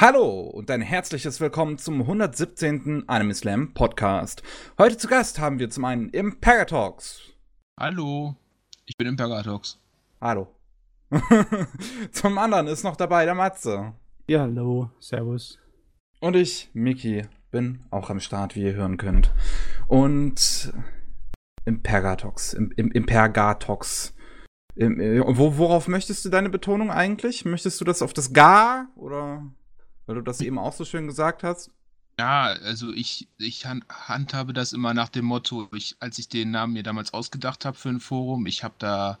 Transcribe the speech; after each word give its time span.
Hallo 0.00 0.40
und 0.40 0.70
ein 0.70 0.80
herzliches 0.80 1.42
Willkommen 1.42 1.76
zum 1.76 2.00
117. 2.00 3.06
Anime 3.06 3.34
Slam 3.34 3.74
Podcast. 3.74 4.42
Heute 4.78 4.96
zu 4.96 5.08
Gast 5.08 5.38
haben 5.38 5.58
wir 5.58 5.68
zum 5.68 5.84
einen 5.84 6.08
Imperatox. 6.08 7.20
Hallo, 7.78 8.34
ich 8.86 8.96
bin 8.96 9.08
Imperatox. 9.08 9.78
Hallo. 10.18 10.56
zum 12.12 12.38
anderen 12.38 12.66
ist 12.68 12.82
noch 12.82 12.96
dabei 12.96 13.26
der 13.26 13.34
Matze. 13.34 13.92
Ja, 14.26 14.40
hallo, 14.40 14.88
servus. 15.00 15.58
Und 16.20 16.34
ich, 16.34 16.70
Miki, 16.72 17.26
bin 17.50 17.84
auch 17.90 18.08
am 18.08 18.20
Start, 18.20 18.56
wie 18.56 18.62
ihr 18.62 18.72
hören 18.72 18.96
könnt. 18.96 19.34
Und 19.86 20.72
Imperatox, 21.66 22.54
Im, 22.54 22.72
Im, 22.74 22.90
Impergatox. 22.90 24.14
Im, 24.76 24.98
äh, 24.98 25.20
wo, 25.26 25.58
worauf 25.58 25.88
möchtest 25.88 26.24
du 26.24 26.30
deine 26.30 26.48
Betonung 26.48 26.90
eigentlich? 26.90 27.44
Möchtest 27.44 27.78
du 27.82 27.84
das 27.84 28.00
auf 28.00 28.14
das 28.14 28.32
Gar 28.32 28.88
oder 28.96 29.44
weil 30.10 30.16
du 30.16 30.22
das 30.22 30.40
eben 30.40 30.58
auch 30.58 30.72
so 30.72 30.84
schön 30.84 31.06
gesagt 31.06 31.44
hast? 31.44 31.70
Ja, 32.18 32.46
also 32.46 32.92
ich, 32.92 33.28
ich 33.38 33.64
handhabe 33.64 34.52
das 34.52 34.72
immer 34.72 34.92
nach 34.92 35.08
dem 35.08 35.24
Motto, 35.24 35.68
ich, 35.72 35.94
als 36.00 36.18
ich 36.18 36.28
den 36.28 36.50
Namen 36.50 36.72
mir 36.72 36.82
damals 36.82 37.14
ausgedacht 37.14 37.64
habe 37.64 37.76
für 37.76 37.90
ein 37.90 38.00
Forum, 38.00 38.44
ich 38.46 38.64
habe 38.64 38.74
da 38.78 39.20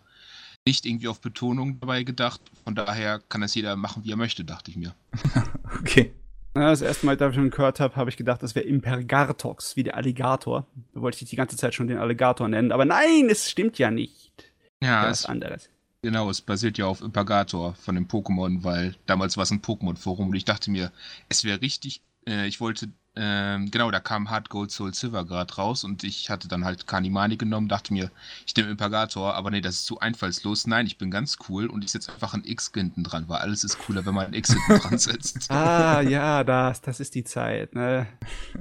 nicht 0.66 0.86
irgendwie 0.86 1.06
auf 1.06 1.20
Betonung 1.20 1.78
dabei 1.78 2.02
gedacht. 2.02 2.40
Von 2.64 2.74
daher 2.74 3.20
kann 3.28 3.40
das 3.40 3.54
jeder 3.54 3.76
machen, 3.76 4.02
wie 4.02 4.10
er 4.10 4.16
möchte, 4.16 4.44
dachte 4.44 4.72
ich 4.72 4.76
mir. 4.76 4.92
okay. 5.80 6.12
Das 6.54 6.82
erste 6.82 7.06
Mal, 7.06 7.16
da 7.16 7.28
ich 7.28 7.36
schon 7.36 7.50
gehört 7.50 7.78
habe, 7.78 7.94
habe 7.94 8.10
ich 8.10 8.16
gedacht, 8.16 8.42
das 8.42 8.56
wäre 8.56 8.66
Impergartox, 8.66 9.76
wie 9.76 9.84
der 9.84 9.96
Alligator. 9.96 10.66
Da 10.92 11.02
wollte 11.02 11.22
ich 11.22 11.30
die 11.30 11.36
ganze 11.36 11.56
Zeit 11.56 11.72
schon 11.72 11.86
den 11.86 11.98
Alligator 11.98 12.48
nennen. 12.48 12.72
Aber 12.72 12.84
nein, 12.84 13.28
es 13.30 13.48
stimmt 13.48 13.78
ja 13.78 13.92
nicht. 13.92 14.52
Ja, 14.82 15.04
das 15.04 15.20
ist 15.20 15.26
anderes. 15.26 15.70
Genau, 16.02 16.30
es 16.30 16.40
basiert 16.40 16.78
ja 16.78 16.86
auf 16.86 17.02
Impagator 17.02 17.74
von 17.74 17.94
dem 17.94 18.06
Pokémon, 18.08 18.64
weil 18.64 18.96
damals 19.04 19.36
war 19.36 19.42
es 19.42 19.50
ein 19.50 19.60
Pokémon-Forum 19.60 20.28
und 20.28 20.34
ich 20.34 20.46
dachte 20.46 20.70
mir, 20.70 20.92
es 21.28 21.44
wäre 21.44 21.60
richtig, 21.60 22.00
äh, 22.26 22.46
ich 22.46 22.58
wollte, 22.58 22.86
äh, 23.16 23.58
genau, 23.66 23.90
da 23.90 24.00
kam 24.00 24.30
Hard 24.30 24.48
Gold 24.48 24.70
Soul 24.70 24.94
Silver 24.94 25.26
gerade 25.26 25.54
raus 25.56 25.84
und 25.84 26.02
ich 26.02 26.30
hatte 26.30 26.48
dann 26.48 26.64
halt 26.64 26.86
Kanimani 26.86 27.36
genommen, 27.36 27.68
dachte 27.68 27.92
mir, 27.92 28.10
ich 28.46 28.56
nehme 28.56 28.70
Impagator, 28.70 29.34
aber 29.34 29.50
nee, 29.50 29.60
das 29.60 29.74
ist 29.74 29.84
zu 29.84 30.00
einfallslos. 30.00 30.66
Nein, 30.66 30.86
ich 30.86 30.96
bin 30.96 31.10
ganz 31.10 31.36
cool 31.50 31.66
und 31.66 31.84
ich 31.84 31.90
setze 31.90 32.10
einfach 32.14 32.32
ein 32.32 32.44
X 32.46 32.70
hinten 32.72 33.04
dran, 33.04 33.28
weil 33.28 33.40
alles 33.40 33.62
ist 33.62 33.78
cooler, 33.78 34.06
wenn 34.06 34.14
man 34.14 34.28
ein 34.28 34.34
X 34.34 34.54
hinten 34.54 34.80
dran 34.80 34.98
setzt. 34.98 35.50
ah, 35.50 36.00
ja, 36.00 36.44
das, 36.44 36.80
das 36.80 37.00
ist 37.00 37.14
die 37.14 37.24
Zeit, 37.24 37.74
ne? 37.74 38.06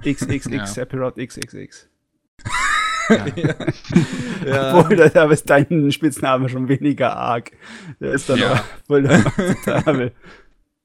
XXX, 0.03 0.46
ja. 0.52 0.66
Sephiroth 0.66 1.16
XXX. 1.16 1.88
Ja. 3.10 3.26
ja. 4.46 4.78
Obwohl, 4.78 5.10
da 5.10 5.30
ist 5.30 5.50
dein 5.50 5.92
Spitzname 5.92 6.50
schon 6.50 6.68
weniger 6.68 7.16
arg. 7.16 7.52
Der 8.00 8.14
ist 8.14 8.30
dann 8.30 8.40
ja. 8.40 8.64
voll 8.88 9.08
akzeptabel. 9.08 10.14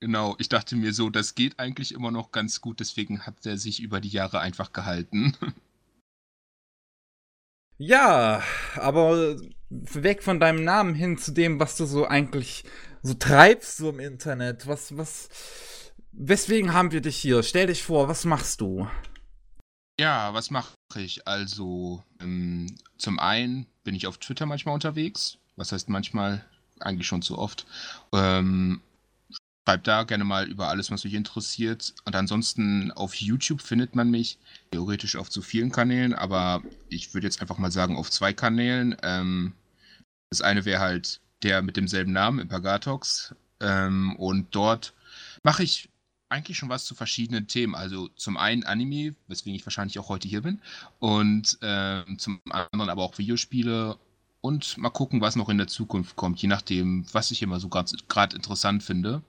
Genau, 0.00 0.36
ich 0.38 0.50
dachte 0.50 0.76
mir 0.76 0.92
so, 0.92 1.08
das 1.08 1.34
geht 1.34 1.58
eigentlich 1.58 1.94
immer 1.94 2.10
noch 2.10 2.30
ganz 2.30 2.60
gut, 2.60 2.78
deswegen 2.78 3.22
hat 3.24 3.46
er 3.46 3.56
sich 3.56 3.80
über 3.80 4.02
die 4.02 4.10
Jahre 4.10 4.40
einfach 4.40 4.72
gehalten. 4.72 5.34
Ja, 7.76 8.40
aber 8.76 9.36
weg 9.68 10.22
von 10.22 10.38
deinem 10.38 10.62
Namen 10.62 10.94
hin 10.94 11.18
zu 11.18 11.32
dem, 11.32 11.58
was 11.58 11.76
du 11.76 11.86
so 11.86 12.06
eigentlich 12.06 12.64
so 13.02 13.14
treibst 13.14 13.78
so 13.78 13.90
im 13.90 13.98
Internet. 13.98 14.68
Was, 14.68 14.96
was, 14.96 15.28
weswegen 16.12 16.72
haben 16.72 16.92
wir 16.92 17.00
dich 17.00 17.16
hier? 17.16 17.42
Stell 17.42 17.66
dich 17.66 17.82
vor, 17.82 18.08
was 18.08 18.24
machst 18.24 18.60
du? 18.60 18.86
Ja, 19.98 20.32
was 20.34 20.50
mache 20.50 20.74
ich? 20.96 21.26
Also, 21.26 22.02
ähm, 22.20 22.76
zum 22.98 23.18
einen 23.18 23.66
bin 23.82 23.94
ich 23.94 24.06
auf 24.06 24.18
Twitter 24.18 24.46
manchmal 24.46 24.74
unterwegs. 24.74 25.38
Was 25.56 25.72
heißt 25.72 25.88
manchmal? 25.88 26.44
Eigentlich 26.80 27.06
schon 27.06 27.22
zu 27.22 27.38
oft. 27.38 27.66
Ähm, 28.12 28.80
schreib 29.64 29.84
da 29.84 30.02
gerne 30.04 30.24
mal 30.24 30.48
über 30.48 30.68
alles, 30.68 30.90
was 30.90 31.04
mich 31.04 31.14
interessiert. 31.14 31.94
Und 32.04 32.16
ansonsten 32.16 32.90
auf 32.92 33.14
YouTube 33.14 33.62
findet 33.62 33.94
man 33.94 34.10
mich 34.10 34.38
theoretisch 34.72 35.16
auf 35.16 35.30
zu 35.30 35.42
vielen 35.42 35.70
Kanälen, 35.70 36.14
aber 36.14 36.62
ich 36.88 37.14
würde 37.14 37.26
jetzt 37.26 37.40
einfach 37.40 37.58
mal 37.58 37.70
sagen 37.70 37.96
auf 37.96 38.10
zwei 38.10 38.32
Kanälen. 38.32 38.96
Ähm, 39.02 39.52
das 40.30 40.40
eine 40.40 40.64
wäre 40.64 40.80
halt 40.80 41.20
der 41.42 41.62
mit 41.62 41.76
demselben 41.76 42.12
Namen, 42.12 42.40
Impagatox. 42.40 43.34
Ähm, 43.60 44.16
und 44.16 44.54
dort 44.54 44.94
mache 45.42 45.62
ich 45.62 45.88
eigentlich 46.34 46.58
schon 46.58 46.68
was 46.68 46.84
zu 46.84 46.94
verschiedenen 46.94 47.46
Themen. 47.46 47.74
Also 47.74 48.08
zum 48.16 48.36
einen 48.36 48.64
Anime, 48.64 49.14
weswegen 49.28 49.54
ich 49.54 49.64
wahrscheinlich 49.64 49.98
auch 49.98 50.08
heute 50.08 50.28
hier 50.28 50.42
bin, 50.42 50.60
und 50.98 51.58
äh, 51.62 52.02
zum 52.18 52.40
anderen 52.50 52.90
aber 52.90 53.02
auch 53.02 53.16
Videospiele 53.16 53.96
und 54.40 54.76
mal 54.76 54.90
gucken, 54.90 55.20
was 55.20 55.36
noch 55.36 55.48
in 55.48 55.58
der 55.58 55.68
Zukunft 55.68 56.16
kommt, 56.16 56.42
je 56.42 56.48
nachdem, 56.48 57.06
was 57.12 57.30
ich 57.30 57.40
immer 57.40 57.60
so 57.60 57.68
gerade 57.68 58.36
interessant 58.36 58.82
finde, 58.82 59.22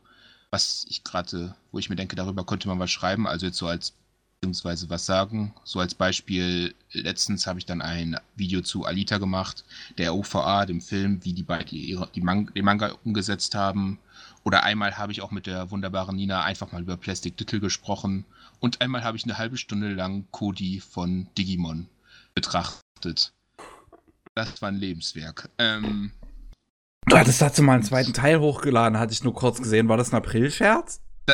was 0.49 0.85
ich 0.89 1.03
gerade, 1.03 1.55
wo 1.71 1.79
ich 1.79 1.89
mir 1.89 1.95
denke, 1.95 2.15
darüber 2.15 2.45
könnte 2.45 2.67
man 2.67 2.79
was 2.79 2.91
schreiben, 2.91 3.27
also 3.27 3.45
jetzt 3.45 3.57
so 3.57 3.67
als 3.67 3.93
beziehungsweise 4.41 4.89
was 4.89 5.05
sagen. 5.05 5.53
So 5.63 5.79
als 5.79 5.95
Beispiel, 5.95 6.75
letztens 6.91 7.47
habe 7.47 7.59
ich 7.59 7.65
dann 7.65 7.81
ein 7.81 8.17
Video 8.35 8.61
zu 8.61 8.85
Alita 8.85 9.17
gemacht, 9.17 9.63
der 9.97 10.13
OVA, 10.13 10.65
dem 10.65 10.81
Film, 10.81 11.23
wie 11.23 11.33
die 11.33 11.43
beiden 11.43 11.77
ihre, 11.77 12.09
die 12.13 12.21
Man 12.21 12.51
den 12.53 12.65
Manga 12.65 12.93
umgesetzt 13.03 13.55
haben 13.55 13.99
oder 14.45 14.63
einmal 14.63 14.97
habe 14.97 15.11
ich 15.11 15.21
auch 15.21 15.31
mit 15.31 15.47
der 15.47 15.71
wunderbaren 15.71 16.15
Nina 16.15 16.43
einfach 16.43 16.71
mal 16.71 16.81
über 16.81 16.97
Plastic 16.97 17.35
Dittel 17.35 17.59
gesprochen. 17.59 18.25
Und 18.59 18.79
einmal 18.79 19.03
habe 19.03 19.17
ich 19.17 19.23
eine 19.23 19.39
halbe 19.39 19.57
Stunde 19.57 19.91
lang 19.91 20.27
Cody 20.31 20.79
von 20.79 21.27
Digimon 21.35 21.89
betrachtet. 22.35 23.33
Das 24.35 24.61
war 24.61 24.69
ein 24.69 24.75
Lebenswerk. 24.75 25.49
Ähm, 25.57 26.11
du 27.07 27.17
hattest 27.17 27.41
dazu 27.41 27.63
mal 27.63 27.73
einen 27.73 27.83
zweiten 27.83 28.13
Teil 28.13 28.39
hochgeladen, 28.39 28.99
hatte 28.99 29.13
ich 29.13 29.23
nur 29.23 29.33
kurz 29.33 29.57
gesehen. 29.57 29.89
War 29.89 29.97
das 29.97 30.13
ein 30.13 30.17
April-Scherz? 30.17 31.01
Da, 31.25 31.33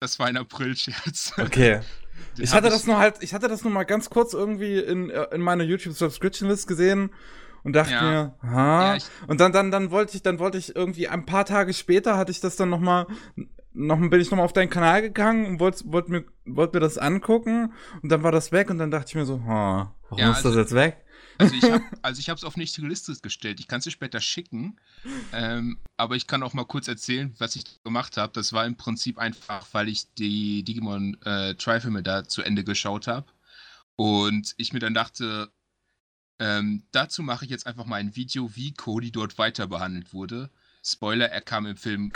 das 0.00 0.18
war 0.18 0.26
ein 0.26 0.36
April-Scherz. 0.36 1.34
Okay. 1.38 1.80
ich 2.38 2.52
hatte 2.52 2.70
das 2.70 2.86
nur 2.86 2.98
halt, 2.98 3.18
ich 3.20 3.34
hatte 3.34 3.46
das 3.46 3.62
nur 3.62 3.72
mal 3.72 3.84
ganz 3.84 4.10
kurz 4.10 4.34
irgendwie 4.34 4.80
in, 4.80 5.10
in 5.10 5.40
meiner 5.40 5.62
YouTube 5.62 5.94
Subscription 5.94 6.48
List 6.48 6.66
gesehen 6.66 7.10
und 7.62 7.74
dachte 7.74 7.92
ja. 7.92 8.02
mir, 8.02 8.34
ha. 8.42 8.96
Ja, 8.96 9.02
und 9.26 9.40
dann, 9.40 9.52
dann, 9.52 9.70
dann 9.70 9.90
wollte 9.90 10.16
ich, 10.16 10.22
dann 10.22 10.38
wollte 10.38 10.58
ich 10.58 10.74
irgendwie 10.74 11.08
ein 11.08 11.26
paar 11.26 11.44
Tage 11.44 11.74
später 11.74 12.16
hatte 12.16 12.32
ich 12.32 12.40
das 12.40 12.56
dann 12.56 12.70
noch 12.70 12.80
mal, 12.80 13.06
noch 13.72 13.98
bin 13.98 14.20
ich 14.20 14.30
noch 14.30 14.38
mal 14.38 14.44
auf 14.44 14.52
deinen 14.52 14.70
Kanal 14.70 15.02
gegangen 15.02 15.46
und 15.46 15.60
wollte, 15.60 15.84
wollte 15.86 16.10
mir, 16.10 16.24
wollte 16.44 16.76
mir 16.76 16.80
das 16.80 16.98
angucken 16.98 17.72
und 18.02 18.10
dann 18.10 18.22
war 18.22 18.32
das 18.32 18.52
weg 18.52 18.70
und 18.70 18.78
dann 18.78 18.90
dachte 18.90 19.06
ich 19.08 19.14
mir 19.14 19.26
so, 19.26 19.42
ha, 19.44 19.94
warum 20.08 20.18
ja, 20.18 20.30
ist 20.30 20.38
also, 20.38 20.50
das 20.50 20.56
jetzt 20.56 20.74
weg? 20.74 21.04
Also 21.38 21.54
ich 21.54 21.70
habe 21.70 21.82
also 22.02 22.32
es 22.32 22.44
auf 22.44 22.56
nicht 22.56 22.76
gelistet 22.76 23.22
gestellt. 23.22 23.60
Ich 23.60 23.68
kann 23.68 23.78
es 23.78 23.84
dir 23.84 23.90
später 23.90 24.20
schicken, 24.20 24.78
ähm, 25.32 25.78
aber 25.96 26.16
ich 26.16 26.26
kann 26.26 26.42
auch 26.42 26.52
mal 26.52 26.66
kurz 26.66 26.86
erzählen, 26.86 27.34
was 27.38 27.56
ich 27.56 27.82
gemacht 27.82 28.16
habe. 28.16 28.32
Das 28.34 28.52
war 28.52 28.66
im 28.66 28.76
Prinzip 28.76 29.18
einfach, 29.18 29.66
weil 29.72 29.88
ich 29.88 30.12
die 30.14 30.62
Digimon 30.64 31.16
äh, 31.24 31.54
Tri-Filme 31.54 32.02
da 32.02 32.24
zu 32.24 32.42
Ende 32.42 32.62
geschaut 32.62 33.06
habe 33.06 33.26
und 33.96 34.54
ich 34.56 34.72
mir 34.72 34.80
dann 34.80 34.94
dachte, 34.94 35.50
ähm, 36.40 36.82
dazu 36.90 37.22
mache 37.22 37.44
ich 37.44 37.50
jetzt 37.50 37.66
einfach 37.66 37.84
mal 37.84 37.96
ein 37.96 38.16
Video, 38.16 38.56
wie 38.56 38.72
Cody 38.72 39.12
dort 39.12 39.36
weiter 39.36 39.66
behandelt 39.66 40.14
wurde. 40.14 40.50
Spoiler, 40.82 41.26
er 41.26 41.42
kam 41.42 41.66
im 41.66 41.76
Film, 41.76 42.12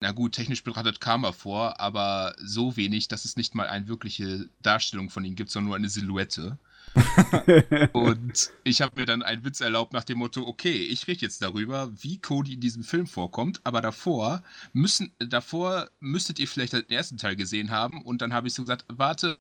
na 0.00 0.12
gut, 0.12 0.36
technisch 0.36 0.62
betrachtet 0.62 1.00
kam 1.00 1.24
er 1.24 1.32
vor, 1.32 1.80
aber 1.80 2.36
so 2.38 2.76
wenig, 2.76 3.08
dass 3.08 3.24
es 3.24 3.36
nicht 3.36 3.56
mal 3.56 3.66
eine 3.66 3.88
wirkliche 3.88 4.48
Darstellung 4.62 5.10
von 5.10 5.24
ihm 5.24 5.34
gibt, 5.34 5.50
sondern 5.50 5.66
nur 5.66 5.76
eine 5.76 5.88
Silhouette. 5.88 6.58
und 7.92 8.50
ich 8.62 8.80
habe 8.80 9.00
mir 9.00 9.06
dann 9.06 9.24
einen 9.24 9.44
Witz 9.44 9.60
erlaubt 9.60 9.92
nach 9.92 10.04
dem 10.04 10.18
Motto, 10.18 10.46
okay, 10.46 10.76
ich 10.76 11.08
rede 11.08 11.22
jetzt 11.22 11.42
darüber, 11.42 11.90
wie 12.00 12.18
Cody 12.18 12.54
in 12.54 12.60
diesem 12.60 12.84
Film 12.84 13.08
vorkommt, 13.08 13.60
aber 13.64 13.80
davor 13.80 14.44
müssen, 14.72 15.12
davor 15.18 15.90
müsstet 15.98 16.38
ihr 16.38 16.46
vielleicht 16.46 16.72
den 16.72 16.88
ersten 16.88 17.18
Teil 17.18 17.34
gesehen 17.34 17.70
haben 17.70 18.00
und 18.02 18.22
dann 18.22 18.32
habe 18.32 18.46
ich 18.46 18.54
so 18.54 18.62
gesagt, 18.62 18.84
warte, 18.88 19.36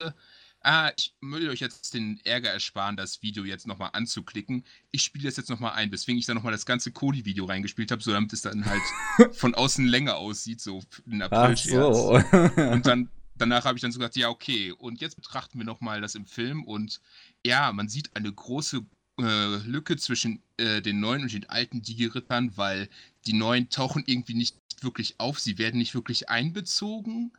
ah, 0.67 0.91
ich 0.97 1.13
will 1.22 1.50
euch 1.50 1.61
jetzt 1.61 1.94
den 1.94 2.19
Ärger 2.25 2.50
ersparen, 2.50 2.97
das 2.97 3.22
Video 3.22 3.45
jetzt 3.45 3.67
nochmal 3.67 3.91
anzuklicken. 3.94 4.66
Ich 4.91 5.01
spiele 5.01 5.23
das 5.23 5.38
jetzt 5.38 5.50
nochmal 5.50 5.73
ein, 5.73 5.91
weswegen 5.91 6.19
ich 6.19 6.25
dann 6.25 6.35
nochmal 6.35 6.51
das 6.51 6.66
ganze 6.66 6.91
Cody-Video 6.91 7.45
reingespielt 7.45 7.89
habe, 7.89 8.03
so 8.03 8.11
damit 8.11 8.33
es 8.33 8.41
dann 8.41 8.66
halt 8.66 8.81
von 9.35 9.56
außen 9.56 9.88
länger 9.88 10.17
aussieht, 10.17 10.59
so 10.59 10.83
in 11.06 11.22
april 11.22 11.56
so. 11.56 12.22
Und 12.71 12.86
dann 12.86 13.09
danach 13.36 13.63
habe 13.63 13.77
ich 13.77 13.81
dann 13.81 13.94
so 13.94 14.00
gesagt, 14.00 14.18
ja, 14.18 14.30
okay, 14.30 14.74
und 14.74 15.00
jetzt 15.00 15.15
betrachten 15.15 15.57
wir 15.57 15.65
nochmal 15.65 16.01
das 16.01 16.15
im 16.15 16.25
Film 16.25 16.63
und 16.65 17.00
ja, 17.45 17.71
man 17.71 17.88
sieht 17.88 18.15
eine 18.15 18.31
große 18.31 18.86
äh, 19.19 19.56
Lücke 19.65 19.95
zwischen 19.95 20.42
äh, 20.57 20.81
den 20.81 21.00
neuen 21.00 21.24
und 21.24 21.31
den 21.31 21.50
alten 21.50 21.81
Digi-Rittern, 21.81 22.57
weil 22.57 22.89
die 23.25 23.33
neuen 23.33 23.69
tauchen 23.69 24.03
irgendwie 24.06 24.33
nicht 24.33 24.57
wirklich 24.81 25.19
auf, 25.19 25.39
sie 25.39 25.57
werden 25.57 25.77
nicht 25.77 25.95
wirklich 25.95 26.30
einbezogen. 26.30 27.31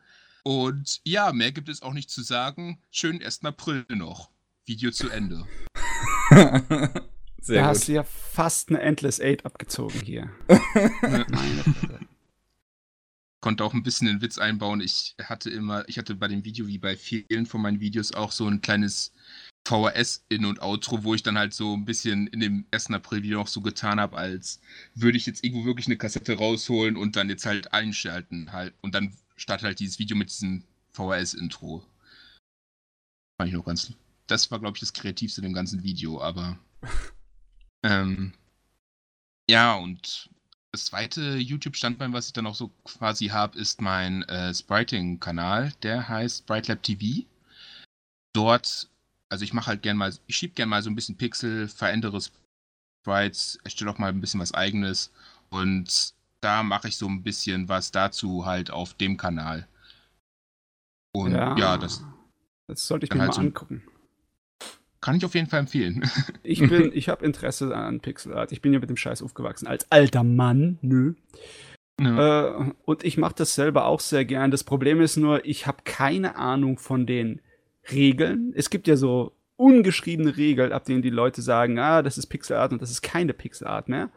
Und 0.43 1.01
ja, 1.03 1.31
mehr 1.33 1.51
gibt 1.51 1.69
es 1.69 1.81
auch 1.81 1.93
nicht 1.93 2.09
zu 2.09 2.21
sagen. 2.21 2.81
Schönen 2.91 3.21
1. 3.21 3.43
April 3.45 3.85
noch. 3.89 4.31
Video 4.65 4.91
zu 4.91 5.09
Ende. 5.09 5.45
Sehr 7.41 7.61
da 7.61 7.61
gut. 7.61 7.69
hast 7.69 7.87
du 7.87 7.93
ja 7.93 8.03
fast 8.03 8.69
eine 8.69 8.81
Endless 8.81 9.19
Eight 9.19 9.45
abgezogen 9.45 9.99
hier. 10.01 10.29
Meine 11.01 11.63
Konnte 13.41 13.63
auch 13.63 13.73
ein 13.73 13.83
bisschen 13.83 14.07
den 14.07 14.21
Witz 14.21 14.37
einbauen. 14.37 14.81
Ich 14.81 15.15
hatte 15.23 15.49
immer, 15.49 15.87
ich 15.87 15.97
hatte 15.97 16.13
bei 16.13 16.27
dem 16.27 16.43
Video 16.43 16.67
wie 16.67 16.77
bei 16.77 16.97
vielen 16.97 17.45
von 17.45 17.61
meinen 17.61 17.79
Videos 17.79 18.11
auch 18.13 18.33
so 18.33 18.45
ein 18.47 18.61
kleines 18.61 19.13
VHS-In- 19.65 20.45
und 20.45 20.61
Outro, 20.61 21.03
wo 21.03 21.13
ich 21.15 21.23
dann 21.23 21.37
halt 21.37 21.53
so 21.53 21.73
ein 21.73 21.85
bisschen 21.85 22.27
in 22.27 22.41
dem 22.41 22.65
1. 22.71 22.91
April-Video 22.91 23.39
noch 23.39 23.47
so 23.47 23.61
getan 23.61 23.99
habe, 23.99 24.17
als 24.17 24.59
würde 24.93 25.17
ich 25.17 25.25
jetzt 25.25 25.43
irgendwo 25.43 25.65
wirklich 25.65 25.87
eine 25.87 25.97
Kassette 25.97 26.33
rausholen 26.33 26.97
und 26.97 27.15
dann 27.15 27.29
jetzt 27.29 27.45
halt 27.45 27.73
einschalten 27.73 28.51
halt. 28.51 28.73
Und 28.81 28.93
dann 28.93 29.13
startet 29.39 29.65
halt 29.65 29.79
dieses 29.79 29.99
Video 29.99 30.15
mit 30.15 30.29
diesem 30.29 30.63
VHS-Intro. 30.93 31.85
Fand 33.39 33.49
ich 33.49 33.53
noch 33.53 33.65
ganz. 33.65 33.93
Das 34.27 34.51
war, 34.51 34.59
glaube 34.59 34.77
ich, 34.77 34.81
das 34.81 34.93
Kreativste 34.93 35.41
in 35.41 35.45
dem 35.45 35.53
ganzen 35.53 35.83
Video, 35.83 36.21
aber. 36.21 36.59
ähm, 37.83 38.33
ja, 39.49 39.75
und 39.75 40.29
das 40.71 40.85
zweite 40.85 41.37
YouTube-Standbein, 41.37 42.13
was 42.13 42.27
ich 42.27 42.33
dann 42.33 42.45
auch 42.45 42.55
so 42.55 42.69
quasi 42.83 43.27
habe, 43.27 43.57
ist 43.57 43.81
mein 43.81 44.23
äh, 44.23 44.53
Spriting-Kanal. 44.53 45.73
Der 45.81 46.07
heißt 46.07 46.39
Spritlab 46.39 46.83
TV. 46.83 47.25
Dort 48.33 48.89
also 49.29 49.43
ich 49.43 49.53
mache 49.53 49.67
halt 49.67 49.83
gern 49.83 49.97
mal, 49.97 50.13
ich 50.27 50.35
schiebe 50.35 50.55
gern 50.55 50.69
mal 50.69 50.81
so 50.81 50.89
ein 50.89 50.95
bisschen 50.95 51.15
Pixel, 51.15 51.67
verändere 51.67 52.19
Sprites, 53.01 53.59
erstelle 53.63 53.91
auch 53.91 53.99
mal 53.99 54.09
ein 54.09 54.21
bisschen 54.21 54.39
was 54.39 54.53
eigenes 54.53 55.11
und 55.49 56.13
da 56.41 56.63
mache 56.63 56.87
ich 56.87 56.97
so 56.97 57.07
ein 57.07 57.23
bisschen 57.23 57.69
was 57.69 57.91
dazu 57.91 58.45
halt 58.45 58.71
auf 58.71 58.93
dem 58.93 59.17
Kanal. 59.17 59.67
Und 61.11 61.31
ja, 61.31 61.55
ja 61.57 61.77
das. 61.77 62.03
Das 62.67 62.85
sollte 62.85 63.05
ich 63.05 63.13
mir 63.13 63.21
halt 63.21 63.29
mal 63.29 63.35
so, 63.35 63.41
angucken. 63.41 63.83
Kann 65.01 65.15
ich 65.15 65.25
auf 65.25 65.33
jeden 65.33 65.47
Fall 65.47 65.61
empfehlen. 65.61 66.03
ich 66.43 66.59
bin, 66.59 66.91
ich 66.93 67.09
habe 67.09 67.25
Interesse 67.25 67.75
an 67.75 67.99
Pixelart. 67.99 68.51
Ich 68.51 68.61
bin 68.61 68.73
ja 68.73 68.79
mit 68.79 68.89
dem 68.89 68.97
Scheiß 68.97 69.23
aufgewachsen. 69.23 69.67
Als 69.67 69.91
alter 69.91 70.23
Mann, 70.23 70.77
nö. 70.81 71.15
Ja. 71.99 72.59
Äh, 72.59 72.71
und 72.85 73.03
ich 73.03 73.17
mache 73.17 73.35
das 73.35 73.55
selber 73.55 73.85
auch 73.85 73.99
sehr 73.99 74.25
gern. 74.25 74.51
Das 74.51 74.63
Problem 74.63 75.01
ist 75.01 75.17
nur, 75.17 75.45
ich 75.45 75.67
habe 75.67 75.79
keine 75.83 76.35
Ahnung 76.35 76.77
von 76.77 77.05
den 77.05 77.41
Regeln. 77.91 78.53
Es 78.55 78.69
gibt 78.69 78.87
ja 78.87 78.95
so 78.95 79.33
ungeschriebene 79.55 80.37
Regeln, 80.37 80.71
ab 80.71 80.85
denen 80.85 81.01
die 81.01 81.09
Leute 81.09 81.41
sagen, 81.41 81.79
ah, 81.79 82.01
das 82.01 82.17
ist 82.17 82.27
Pixelart 82.27 82.71
und 82.71 82.81
das 82.81 82.91
ist 82.91 83.01
keine 83.01 83.33
Pixelart 83.33 83.89
mehr. 83.89 84.09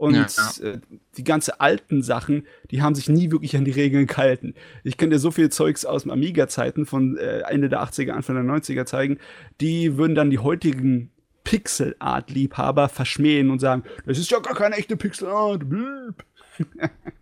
Und 0.00 0.14
ja. 0.14 0.26
Äh, 0.62 0.80
die 1.18 1.24
ganze 1.24 1.60
alten 1.60 2.02
Sachen, 2.02 2.46
die 2.70 2.80
haben 2.80 2.94
sich 2.94 3.10
nie 3.10 3.30
wirklich 3.30 3.54
an 3.58 3.66
die 3.66 3.70
Regeln 3.70 4.06
gehalten. 4.06 4.54
Ich 4.82 4.96
kann 4.96 5.10
dir 5.10 5.18
so 5.18 5.30
viel 5.30 5.50
Zeugs 5.50 5.84
aus 5.84 6.04
dem 6.04 6.10
Amiga-Zeiten 6.10 6.86
von 6.86 7.18
äh, 7.18 7.40
Ende 7.40 7.68
der 7.68 7.82
80er, 7.82 8.12
Anfang 8.12 8.36
der 8.36 8.44
90er 8.46 8.86
zeigen, 8.86 9.18
die 9.60 9.98
würden 9.98 10.14
dann 10.14 10.30
die 10.30 10.38
heutigen 10.38 11.10
Pixelart-Liebhaber 11.44 12.88
verschmähen 12.88 13.50
und 13.50 13.58
sagen, 13.58 13.84
das 14.06 14.16
ist 14.16 14.30
ja 14.30 14.38
gar 14.38 14.54
keine 14.54 14.76
echte 14.76 14.96
Pixelart. 14.96 15.64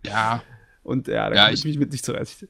ja. 0.05 0.41
Und 0.83 1.09
ja, 1.09 1.29
da 1.29 1.35
ja, 1.35 1.49
ich, 1.49 1.59
ich 1.59 1.65
mich 1.65 1.77
mit 1.77 1.91
nicht 1.91 2.05
zurecht. 2.05 2.47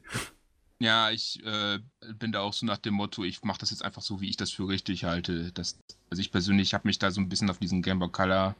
Ja, 0.77 1.09
ich 1.09 1.43
äh, 1.43 1.79
bin 2.19 2.31
da 2.31 2.41
auch 2.41 2.53
so 2.53 2.67
nach 2.67 2.77
dem 2.77 2.93
Motto, 2.93 3.23
ich 3.23 3.41
mache 3.43 3.59
das 3.59 3.71
jetzt 3.71 3.83
einfach 3.83 4.03
so, 4.03 4.21
wie 4.21 4.29
ich 4.29 4.37
das 4.37 4.51
für 4.51 4.67
richtig 4.67 5.05
halte. 5.05 5.51
Das, 5.53 5.79
also 6.11 6.21
ich 6.21 6.31
persönlich 6.31 6.75
habe 6.75 6.87
mich 6.87 6.99
da 6.99 7.09
so 7.09 7.19
ein 7.19 7.29
bisschen 7.29 7.49
auf 7.49 7.57
diesen 7.57 7.81
Game 7.81 7.97
Boy 7.97 8.09
Color 8.09 8.55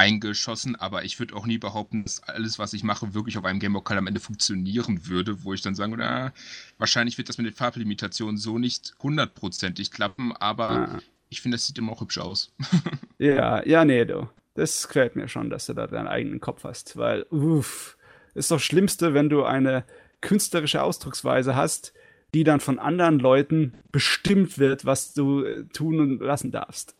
eingeschossen, 0.00 0.76
aber 0.76 1.04
ich 1.04 1.18
würde 1.18 1.36
auch 1.36 1.44
nie 1.44 1.58
behaupten, 1.58 2.04
dass 2.04 2.22
alles, 2.22 2.58
was 2.58 2.72
ich 2.72 2.82
mache, 2.82 3.12
wirklich 3.12 3.36
auf 3.36 3.44
einem 3.44 3.60
Game 3.60 3.74
Boy 3.74 3.82
Color 3.82 3.98
am 3.98 4.06
Ende 4.06 4.18
funktionieren 4.20 5.06
würde, 5.06 5.44
wo 5.44 5.52
ich 5.52 5.60
dann 5.60 5.74
sage, 5.74 5.94
na, 5.94 6.32
wahrscheinlich 6.78 7.18
wird 7.18 7.28
das 7.28 7.36
mit 7.36 7.46
den 7.46 7.52
Farblimitationen 7.52 8.38
so 8.38 8.58
nicht 8.58 8.94
hundertprozentig 9.02 9.90
klappen, 9.90 10.32
aber 10.32 10.70
ah. 10.70 10.98
ich 11.28 11.42
finde, 11.42 11.56
das 11.56 11.66
sieht 11.66 11.76
immer 11.76 11.92
auch 11.92 12.00
hübsch 12.00 12.16
aus. 12.16 12.50
ja, 13.18 13.62
ja, 13.66 13.84
nee, 13.84 14.06
du. 14.06 14.26
Das 14.54 14.88
gefällt 14.88 15.16
mir 15.16 15.28
schon, 15.28 15.50
dass 15.50 15.66
du 15.66 15.74
da 15.74 15.86
deinen 15.86 16.08
eigenen 16.08 16.40
Kopf 16.40 16.64
hast, 16.64 16.96
weil, 16.96 17.26
uff, 17.30 17.98
ist 18.34 18.50
doch 18.50 18.56
das 18.56 18.64
Schlimmste, 18.64 19.12
wenn 19.12 19.28
du 19.28 19.44
eine 19.44 19.84
künstlerische 20.22 20.82
Ausdrucksweise 20.82 21.56
hast, 21.56 21.92
die 22.32 22.44
dann 22.44 22.60
von 22.60 22.78
anderen 22.78 23.18
Leuten 23.18 23.74
bestimmt 23.92 24.58
wird, 24.58 24.86
was 24.86 25.12
du 25.12 25.44
äh, 25.44 25.64
tun 25.64 26.00
und 26.00 26.20
lassen 26.20 26.52
darfst. 26.52 26.96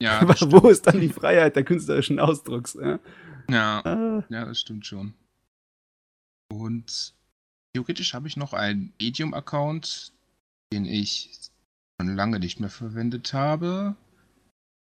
Ja. 0.00 0.20
Aber 0.20 0.34
wo 0.40 0.68
ist 0.68 0.86
dann 0.86 1.00
die 1.00 1.08
Freiheit 1.08 1.56
der 1.56 1.64
künstlerischen 1.64 2.18
Ausdrucks? 2.18 2.74
Ja, 2.74 2.98
ja, 3.48 3.80
ah. 3.84 4.24
ja 4.28 4.44
das 4.44 4.60
stimmt 4.60 4.86
schon. 4.86 5.14
Und 6.52 7.14
theoretisch 7.74 8.14
habe 8.14 8.28
ich 8.28 8.36
noch 8.36 8.52
einen 8.52 8.92
Medium-Account, 9.00 10.12
den 10.72 10.84
ich 10.84 11.50
schon 12.00 12.14
lange 12.14 12.38
nicht 12.38 12.60
mehr 12.60 12.70
verwendet 12.70 13.32
habe 13.32 13.96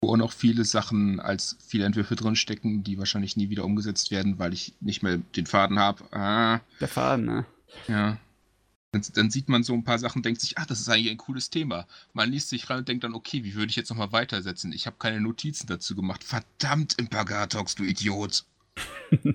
wo 0.05 0.12
auch 0.12 0.16
noch 0.16 0.32
viele 0.32 0.64
Sachen 0.64 1.19
als 1.19 1.56
viele 1.67 1.87
Entwürfe 1.87 2.14
drinstecken, 2.14 2.84
die 2.84 2.99
wahrscheinlich 2.99 3.37
nie 3.37 3.49
wieder 3.49 3.64
umgesetzt 3.64 4.10
werden, 4.10 4.38
weil 4.38 4.52
ich 4.52 4.75
nicht 4.81 5.02
mehr 5.02 5.17
den 5.17 5.46
Faden 5.46 5.78
habe. 5.78 6.05
Ah. 6.12 6.60
Der 6.81 6.88
Faden, 6.88 7.25
ne? 7.25 7.46
Ja. 7.88 8.19
Dann, 8.94 9.31
sieht 9.31 9.49
man 9.49 9.64
so 9.64 9.75
ein 9.75 9.82
paar 9.85 9.99
Sachen, 9.99 10.23
denkt 10.23 10.41
sich, 10.41 10.56
ach, 10.58 10.67
das 10.67 10.81
ist 10.81 10.88
eigentlich 10.88 11.11
ein 11.11 11.19
cooles 11.19 11.50
Thema. 11.50 11.87
Man 12.12 12.31
liest 12.31 12.49
sich 12.49 12.70
rein 12.70 12.79
und 12.79 12.88
denkt 12.88 13.02
dann, 13.05 13.14
okay, 13.14 13.43
wie 13.44 13.55
würde 13.55 13.70
ich 13.70 13.76
jetzt 13.76 13.91
nochmal 13.91 14.12
weitersetzen? 14.12 14.73
Ich 14.73 14.87
habe 14.87 14.96
keine 14.99 15.20
Notizen 15.20 15.67
dazu 15.67 15.96
gemacht. 15.96 16.23
Verdammt, 16.23 16.94
Impagatox, 16.99 17.75
du 17.75 17.82
Idiot. 17.85 18.44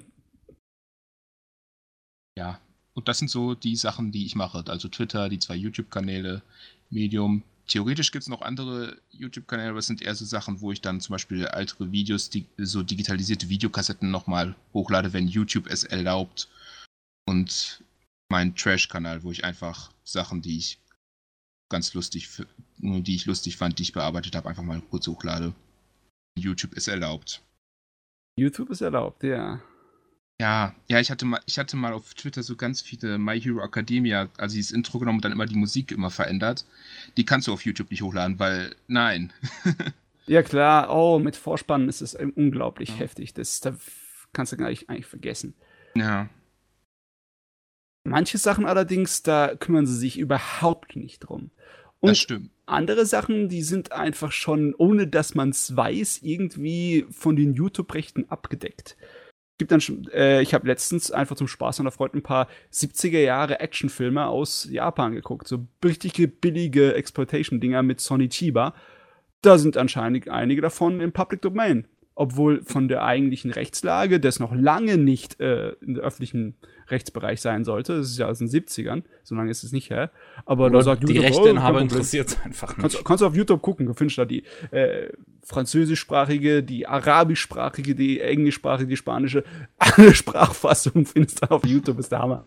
ja, 2.38 2.60
und 2.94 3.08
das 3.08 3.20
sind 3.20 3.30
so 3.30 3.54
die 3.54 3.76
Sachen, 3.76 4.12
die 4.12 4.26
ich 4.26 4.36
mache. 4.36 4.64
Also 4.68 4.88
Twitter, 4.88 5.30
die 5.30 5.40
zwei 5.40 5.56
YouTube-Kanäle, 5.56 6.42
Medium. 6.90 7.44
Theoretisch 7.68 8.12
gibt 8.12 8.24
es 8.24 8.30
noch 8.30 8.42
andere 8.42 8.98
YouTube-Kanäle, 9.12 9.70
aber 9.70 9.80
es 9.80 9.88
sind 9.88 10.02
eher 10.02 10.16
so 10.16 10.26
Sachen, 10.26 10.62
wo 10.62 10.72
ich 10.72 10.82
dann 10.82 11.02
zum 11.02 11.14
Beispiel 11.14 11.46
ältere 11.46 11.92
Videos, 11.92 12.30
die, 12.30 12.46
so 12.58 12.82
digitalisierte 12.82 13.50
Videokassetten 13.50 14.10
nochmal 14.10 14.56
hochlade, 14.74 15.14
wenn 15.14 15.28
YouTube 15.28 15.68
es 15.68 15.84
erlaubt. 15.84 16.48
Und 17.26 17.84
mein 18.30 18.56
Trash-Kanal, 18.56 19.24
wo 19.24 19.32
ich 19.32 19.44
einfach 19.44 19.92
Sachen, 20.04 20.42
die 20.42 20.58
ich 20.58 20.80
ganz 21.70 21.94
lustig, 21.94 22.30
die 22.78 23.16
ich 23.16 23.26
lustig 23.26 23.58
fand, 23.58 23.78
die 23.80 23.84
ich 23.84 23.94
bearbeitet 23.94 24.36
habe, 24.36 24.50
einfach 24.50 24.64
mal 24.64 24.82
kurz 24.90 25.08
hochlade. 25.08 25.54
YouTube 26.38 26.74
ist 26.74 26.88
erlaubt. 26.88 27.44
YouTube 28.38 28.70
ist 28.70 28.82
erlaubt, 28.82 29.24
ja. 29.24 29.62
Ja, 30.42 30.74
ja, 30.88 31.02
ich 31.02 31.12
hatte 31.12 31.26
mal, 31.26 31.42
ich 31.46 31.60
hatte 31.60 31.76
mal 31.76 31.92
auf 31.92 32.14
Twitter 32.14 32.44
so 32.44 32.56
ganz 32.56 32.82
viele 32.82 33.18
My 33.18 33.40
Hero 33.40 33.62
Academia, 33.62 34.30
also 34.38 34.56
dieses 34.56 34.72
Intro 34.72 35.00
genommen 35.00 35.18
und 35.18 35.26
dann 35.26 35.34
immer 35.34 35.46
die 35.46 35.58
Musik 35.58 35.92
immer 35.92 36.10
verändert. 36.10 36.66
Die 37.18 37.26
kannst 37.26 37.48
du 37.48 37.54
auf 37.54 37.66
YouTube 37.66 37.92
nicht 37.92 38.02
hochladen, 38.02 38.40
weil 38.40 38.74
nein. 38.88 39.34
ja 40.28 40.42
klar, 40.42 40.96
oh, 40.96 41.20
mit 41.20 41.36
Vorspannen 41.36 41.90
ist 41.90 42.02
es 42.02 42.16
unglaublich 42.16 42.90
ja. 42.90 42.96
heftig. 42.96 43.34
Das, 43.34 43.60
das 43.60 43.76
kannst 44.32 44.54
du 44.54 44.58
gar 44.58 44.70
nicht 44.70 44.90
eigentlich 44.90 45.08
vergessen. 45.08 45.56
Ja. 45.96 46.30
Manche 48.10 48.38
Sachen 48.40 48.66
allerdings, 48.66 49.22
da 49.22 49.56
kümmern 49.56 49.86
sie 49.86 49.96
sich 49.96 50.18
überhaupt 50.18 50.96
nicht 50.96 51.20
drum. 51.20 51.52
Und 52.00 52.12
das 52.12 52.18
stimmt. 52.18 52.50
andere 52.66 53.06
Sachen, 53.06 53.50
die 53.50 53.62
sind 53.62 53.92
einfach 53.92 54.32
schon, 54.32 54.74
ohne 54.76 55.08
dass 55.08 55.36
man 55.36 55.50
es 55.50 55.76
weiß, 55.76 56.22
irgendwie 56.24 57.06
von 57.12 57.36
den 57.36 57.54
YouTube-Rechten 57.54 58.30
abgedeckt. 58.30 58.98
Gibt 59.60 59.72
dann 59.72 59.82
schon, 59.82 60.08
äh, 60.14 60.42
ich 60.42 60.54
habe 60.54 60.68
letztens 60.68 61.12
einfach 61.12 61.36
zum 61.36 61.48
Spaß 61.48 61.80
meiner 61.80 61.92
Freunde 61.92 62.18
ein 62.18 62.24
paar 62.24 62.48
70er 62.74 63.20
Jahre 63.20 63.60
Actionfilme 63.60 64.26
aus 64.26 64.68
Japan 64.72 65.14
geguckt. 65.14 65.48
So 65.48 65.68
richtige 65.84 66.28
billige 66.28 66.96
Exploitation-Dinger 66.96 67.84
mit 67.84 68.00
Sonny 68.00 68.30
Chiba. 68.30 68.74
Da 69.42 69.58
sind 69.58 69.78
anscheinend 69.78 70.30
einige 70.30 70.62
davon 70.62 71.00
im 71.00 71.12
Public 71.12 71.42
Domain 71.42 71.86
obwohl 72.20 72.62
von 72.66 72.90
der 72.90 73.04
eigentlichen 73.06 73.50
Rechtslage 73.50 74.20
das 74.20 74.42
noch 74.42 74.54
lange 74.54 74.98
nicht 74.98 75.40
äh, 75.40 75.70
in 75.80 75.94
der 75.94 76.04
öffentlichen 76.04 76.56
Rechtsbereich 76.90 77.40
sein 77.40 77.64
sollte. 77.64 77.96
Das 77.96 78.10
ist 78.10 78.18
ja 78.18 78.28
aus 78.28 78.40
den 78.40 78.50
70ern, 78.50 79.04
so 79.24 79.36
lange 79.36 79.50
ist 79.50 79.64
es 79.64 79.72
nicht 79.72 79.90
her. 79.90 80.12
Aber 80.46 80.66
Oder 80.66 80.80
da 80.80 80.84
sagt 80.84 81.08
die 81.08 81.14
YouTube, 81.14 81.30
Rechteinhaber 81.30 81.78
oh, 81.78 81.82
interessiert 81.82 82.28
es 82.28 82.42
einfach 82.42 82.76
nicht. 82.76 82.82
Kannst, 82.82 83.06
kannst, 83.06 83.22
du 83.22 83.26
auf 83.26 83.38
YouTube 83.38 83.62
gucken, 83.62 83.86
du 83.86 83.94
findest 83.94 84.18
da 84.18 84.26
die 84.26 84.44
äh, 84.72 85.14
französischsprachige, 85.44 86.62
die 86.62 86.86
arabischsprachige, 86.88 87.96
die 87.96 88.20
englischsprachige, 88.20 88.90
die 88.90 88.98
spanische, 88.98 89.46
alle 89.78 90.14
Sprachfassungen 90.14 91.06
findest 91.06 91.42
du 91.42 91.52
auf 91.52 91.66
YouTube, 91.66 92.00
ist 92.00 92.12
der 92.12 92.20
Hammer. 92.20 92.46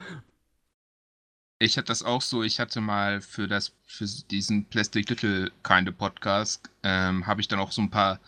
Ich 1.59 1.79
hatte 1.79 1.87
das 1.87 2.03
auch 2.03 2.21
so, 2.21 2.43
ich 2.43 2.61
hatte 2.61 2.83
mal 2.83 3.23
für 3.23 3.49
das, 3.49 3.73
für 3.87 4.05
diesen 4.31 4.67
Plastic 4.67 5.09
Little 5.09 5.51
Kind 5.63 5.89
of 5.89 5.97
Podcast, 5.97 6.69
ähm, 6.83 7.27
habe 7.27 7.41
ich 7.41 7.49
dann 7.49 7.59
auch 7.59 7.73
so 7.73 7.81
ein 7.81 7.89
paar 7.89 8.21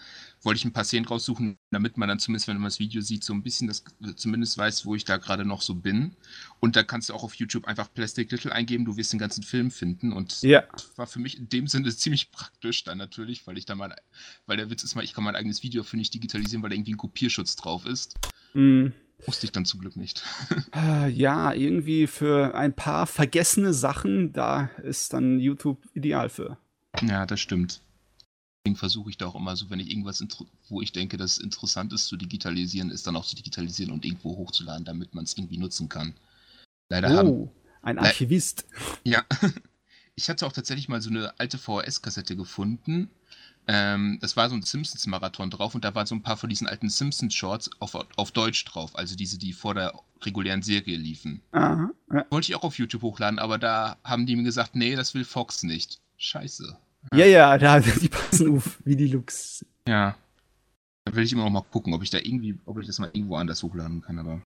wollte 0.44 0.58
ich 0.58 0.64
ein 0.64 0.72
paar 0.72 0.84
Szenen 0.84 1.06
raussuchen, 1.06 1.56
damit 1.70 1.96
man 1.96 2.08
dann 2.08 2.18
zumindest, 2.18 2.48
wenn 2.48 2.56
man 2.56 2.64
das 2.64 2.78
Video 2.78 3.00
sieht, 3.00 3.24
so 3.24 3.32
ein 3.32 3.42
bisschen 3.42 3.68
das 3.68 3.84
zumindest 4.16 4.58
weiß, 4.58 4.84
wo 4.86 4.94
ich 4.94 5.04
da 5.04 5.16
gerade 5.16 5.44
noch 5.44 5.62
so 5.62 5.74
bin. 5.74 6.16
Und 6.60 6.76
da 6.76 6.82
kannst 6.82 7.08
du 7.08 7.14
auch 7.14 7.22
auf 7.22 7.34
YouTube 7.34 7.66
einfach 7.66 7.92
Plastic 7.92 8.30
Little 8.30 8.52
eingeben, 8.52 8.84
du 8.84 8.96
wirst 8.96 9.12
den 9.12 9.18
ganzen 9.18 9.42
Film 9.42 9.70
finden. 9.70 10.12
Und 10.12 10.42
ja. 10.42 10.62
das 10.72 10.96
war 10.96 11.06
für 11.06 11.18
mich 11.18 11.38
in 11.38 11.48
dem 11.48 11.66
Sinne 11.66 11.94
ziemlich 11.96 12.30
praktisch 12.30 12.84
dann 12.84 12.98
natürlich, 12.98 13.46
weil 13.46 13.58
ich 13.58 13.66
da 13.66 13.74
mal, 13.74 13.94
weil 14.46 14.56
der 14.56 14.70
Witz 14.70 14.84
ist 14.84 14.94
mal, 14.94 15.04
ich 15.04 15.14
kann 15.14 15.24
mein 15.24 15.36
eigenes 15.36 15.62
Video 15.62 15.82
für 15.82 15.96
nicht 15.96 16.14
digitalisieren, 16.14 16.62
weil 16.62 16.70
da 16.70 16.76
irgendwie 16.76 16.94
ein 16.94 16.98
Kopierschutz 16.98 17.56
drauf 17.56 17.86
ist. 17.86 18.18
Mhm. 18.54 18.92
Wusste 19.26 19.46
ich 19.46 19.52
dann 19.52 19.64
zum 19.64 19.80
Glück 19.80 19.96
nicht. 19.96 20.22
Ah, 20.72 21.06
ja, 21.06 21.52
irgendwie 21.52 22.06
für 22.06 22.54
ein 22.54 22.74
paar 22.74 23.06
vergessene 23.06 23.72
Sachen, 23.72 24.32
da 24.32 24.70
ist 24.82 25.12
dann 25.12 25.38
YouTube 25.38 25.78
ideal 25.94 26.28
für. 26.28 26.58
Ja, 27.00 27.24
das 27.26 27.40
stimmt. 27.40 27.80
Deswegen 28.64 28.78
versuche 28.78 29.10
ich 29.10 29.18
da 29.18 29.26
auch 29.26 29.34
immer 29.34 29.56
so, 29.56 29.68
wenn 29.68 29.78
ich 29.78 29.90
irgendwas, 29.90 30.24
wo 30.70 30.80
ich 30.80 30.90
denke, 30.90 31.18
dass 31.18 31.32
es 31.32 31.38
interessant 31.38 31.92
ist 31.92 32.06
zu 32.06 32.16
digitalisieren, 32.16 32.90
ist 32.90 33.06
dann 33.06 33.14
auch 33.14 33.26
zu 33.26 33.36
digitalisieren 33.36 33.92
und 33.92 34.06
irgendwo 34.06 34.38
hochzuladen, 34.38 34.86
damit 34.86 35.14
man 35.14 35.24
es 35.24 35.36
irgendwie 35.36 35.58
nutzen 35.58 35.90
kann. 35.90 36.14
Leider 36.88 37.10
oh, 37.10 37.16
haben. 37.16 37.50
Ein 37.82 37.98
Archivist. 37.98 38.64
Ja. 39.04 39.22
Ich 40.14 40.30
hatte 40.30 40.46
auch 40.46 40.52
tatsächlich 40.52 40.88
mal 40.88 41.02
so 41.02 41.10
eine 41.10 41.38
alte 41.38 41.58
VHS-Kassette 41.58 42.36
gefunden 42.36 43.10
Ähm, 43.66 44.18
das 44.20 44.36
war 44.36 44.48
so 44.48 44.54
ein 44.54 44.62
Simpsons-Marathon 44.62 45.50
drauf 45.50 45.74
und 45.74 45.84
da 45.84 45.94
waren 45.94 46.06
so 46.06 46.14
ein 46.14 46.22
paar 46.22 46.36
von 46.36 46.50
diesen 46.50 46.66
alten 46.66 46.88
Simpsons-Shorts 46.88 47.70
auf, 47.80 47.94
auf 47.94 48.32
Deutsch 48.32 48.64
drauf, 48.64 48.94
also 48.96 49.16
diese, 49.16 49.38
die 49.38 49.52
vor 49.52 49.74
der 49.74 49.98
regulären 50.22 50.62
Serie 50.62 50.96
liefen. 50.96 51.42
Aha, 51.52 51.90
ja. 52.12 52.26
Wollte 52.30 52.50
ich 52.50 52.56
auch 52.56 52.62
auf 52.62 52.78
YouTube 52.78 53.02
hochladen, 53.02 53.38
aber 53.38 53.58
da 53.58 53.96
haben 54.04 54.26
die 54.26 54.36
mir 54.36 54.42
gesagt, 54.42 54.74
nee, 54.74 54.96
das 54.96 55.14
will 55.14 55.24
Fox 55.24 55.62
nicht. 55.62 56.00
Scheiße. 56.18 56.76
Ja, 57.12 57.26
ja, 57.26 57.58
da 57.58 57.80
die 58.00 58.08
passen 58.08 58.56
auf 58.56 58.78
wie 58.84 58.96
die 58.96 59.08
Looks. 59.08 59.64
Ja. 59.86 60.16
Da 61.04 61.14
will 61.14 61.24
ich 61.24 61.32
immer 61.32 61.44
noch 61.44 61.50
mal 61.50 61.62
gucken, 61.62 61.92
ob 61.92 62.02
ich 62.02 62.10
da 62.10 62.18
irgendwie, 62.18 62.58
ob 62.64 62.78
ich 62.78 62.86
das 62.86 62.98
mal 62.98 63.10
irgendwo 63.12 63.36
anders 63.36 63.62
hochladen 63.62 64.00
kann, 64.00 64.18
aber. 64.18 64.42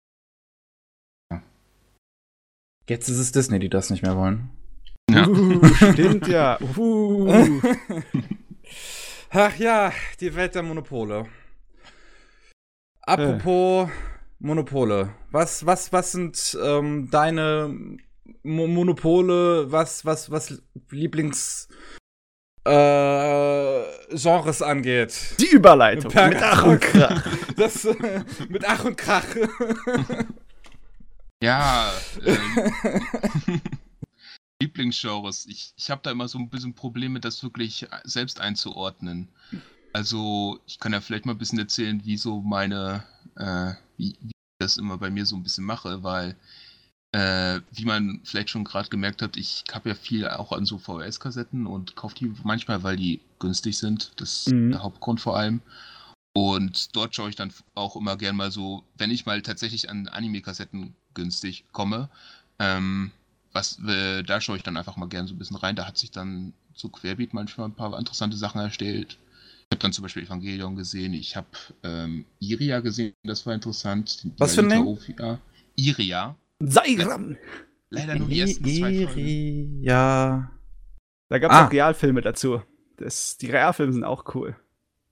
Ja. 1.31 1.43
Jetzt 2.89 3.09
ist 3.09 3.19
es 3.19 3.33
Disney, 3.33 3.59
die 3.59 3.69
das 3.69 3.91
nicht 3.91 4.03
mehr 4.03 4.17
wollen. 4.17 4.51
Ja. 5.11 5.29
Uh, 5.29 5.65
stimmt 5.75 6.27
ja. 6.29 6.59
Uh. 6.77 7.31
Ach 9.31 9.57
ja, 9.57 9.93
die 10.21 10.35
Welt 10.35 10.55
der 10.55 10.63
Monopole. 10.63 11.27
Apropos 13.03 13.89
äh. 13.89 13.93
Monopole. 14.39 15.15
Was, 15.31 15.65
was, 15.67 15.93
was 15.93 16.13
sind 16.13 16.59
ähm, 16.63 17.09
deine 17.11 17.99
Mo 18.43 18.67
Monopole, 18.67 19.71
was, 19.71 20.05
was, 20.05 20.31
was 20.31 20.63
Lieblings 20.91 21.69
äh, 22.67 24.17
Genres 24.17 24.63
angeht. 24.63 25.15
Die 25.39 25.47
Überleitung. 25.47 26.11
Per 26.11 26.29
mit 26.29 26.43
Ach 26.43 26.65
und 26.65 26.81
Krach. 26.81 27.27
Das, 27.57 27.85
äh, 27.85 28.25
mit 28.49 28.65
Ach 28.67 28.85
und 28.85 28.97
Krach. 28.97 29.25
ja. 31.43 31.93
Ähm, 32.25 33.41
Lieblingsgenres. 34.61 35.47
Ich, 35.47 35.73
ich 35.77 35.91
habe 35.91 36.01
da 36.03 36.11
immer 36.11 36.29
so 36.29 36.39
ein 36.39 36.51
bisschen 36.51 36.75
Probleme, 36.75 37.21
das 37.21 37.43
wirklich 37.43 37.87
selbst 38.05 38.41
einzuordnen. 38.41 39.29
Also, 39.93 40.61
ich 40.67 40.79
kann 40.79 40.93
ja 40.93 41.01
vielleicht 41.01 41.27
mal 41.27 41.33
ein 41.33 41.39
bisschen 41.39 41.59
erzählen, 41.59 42.05
wie 42.05 42.17
so 42.17 42.41
meine, 42.41 43.05
äh, 43.37 43.73
wie, 43.97 44.17
wie 44.21 44.29
ich 44.29 44.33
das 44.59 44.77
immer 44.77 44.99
bei 44.99 45.11
mir 45.11 45.25
so 45.25 45.37
ein 45.37 45.43
bisschen 45.43 45.65
mache, 45.65 46.03
weil 46.03 46.37
äh, 47.17 47.63
wie 47.73 47.87
man 47.87 48.21
vielleicht 48.25 48.51
schon 48.51 48.65
gerade 48.65 48.91
gemerkt 48.91 49.23
hat, 49.23 49.39
ich 49.39 49.65
habe 49.73 49.89
ja 49.89 49.95
viel 49.95 50.29
auch 50.29 50.53
an 50.53 50.67
so 50.67 50.77
VHS-Kassetten 50.77 51.67
und 51.67 51.97
kaufe 51.97 52.15
die 52.15 52.31
manchmal, 52.45 52.83
weil 52.83 52.97
die 52.97 53.23
günstig 53.39 53.79
sind. 53.79 54.13
Das 54.17 54.41
ist 54.41 54.53
mhm. 54.53 54.73
der 54.73 54.83
Hauptgrund 54.83 55.19
vor 55.19 55.35
allem. 55.39 55.63
Und 56.35 56.95
dort 56.95 57.15
schaue 57.15 57.31
ich 57.31 57.37
dann 57.37 57.55
auch 57.75 57.97
immer 57.97 58.19
gern 58.19 58.37
mal 58.37 58.51
so, 58.51 58.85
wenn 58.99 59.11
ich 59.11 59.25
mal 59.25 59.41
tatsächlich 59.41 59.89
an 59.89 60.09
Anime-Kassetten 60.09 60.95
günstig 61.15 61.65
komme, 61.73 62.11
ähm, 62.59 63.13
was, 63.55 63.79
äh, 63.87 64.23
da 64.23 64.43
schaue 64.43 64.59
ich 64.59 64.63
dann 64.63 64.77
einfach 64.77 64.97
mal 64.97 65.09
gern 65.09 65.27
so 65.27 65.33
ein 65.33 65.39
bisschen 65.39 65.57
rein. 65.57 65.75
Da 65.75 65.87
hat 65.87 65.97
sich 65.97 66.11
dann 66.11 66.53
so 66.75 66.91
querbeet 66.91 67.33
manchmal 67.33 67.69
ein 67.69 67.75
paar 67.75 67.99
interessante 67.99 68.37
Sachen 68.37 68.61
erstellt. 68.61 69.17
Ich 69.71 69.75
habe 69.75 69.81
dann 69.81 69.95
zum 69.95 70.03
Beispiel 70.03 70.25
Evangelion 70.25 70.77
gesehen, 70.77 71.15
ich 71.15 71.35
habe 71.35 71.49
ähm, 71.83 72.27
Iria 72.41 72.81
gesehen, 72.81 73.15
das 73.25 73.47
war 73.47 73.55
interessant. 73.55 74.27
Was 74.37 74.55
für 74.55 74.61
ein 74.61 74.67
Name? 74.67 74.99
Iria. 75.77 76.37
Seiram! 76.61 77.37
Leider 77.91 78.17
nur 78.17 78.29
die 78.29 78.41
ersten 78.41 78.65
zwei 78.65 79.07
Folgen. 79.07 79.83
Ja. 79.83 80.51
Da 81.29 81.39
gab 81.39 81.51
es 81.51 81.57
ah. 81.57 81.67
auch 81.67 81.73
Realfilme 81.73 82.21
dazu. 82.21 82.63
Das, 82.97 83.37
die 83.37 83.51
Realfilme 83.51 83.93
sind 83.93 84.05
auch 84.05 84.35
cool. 84.35 84.57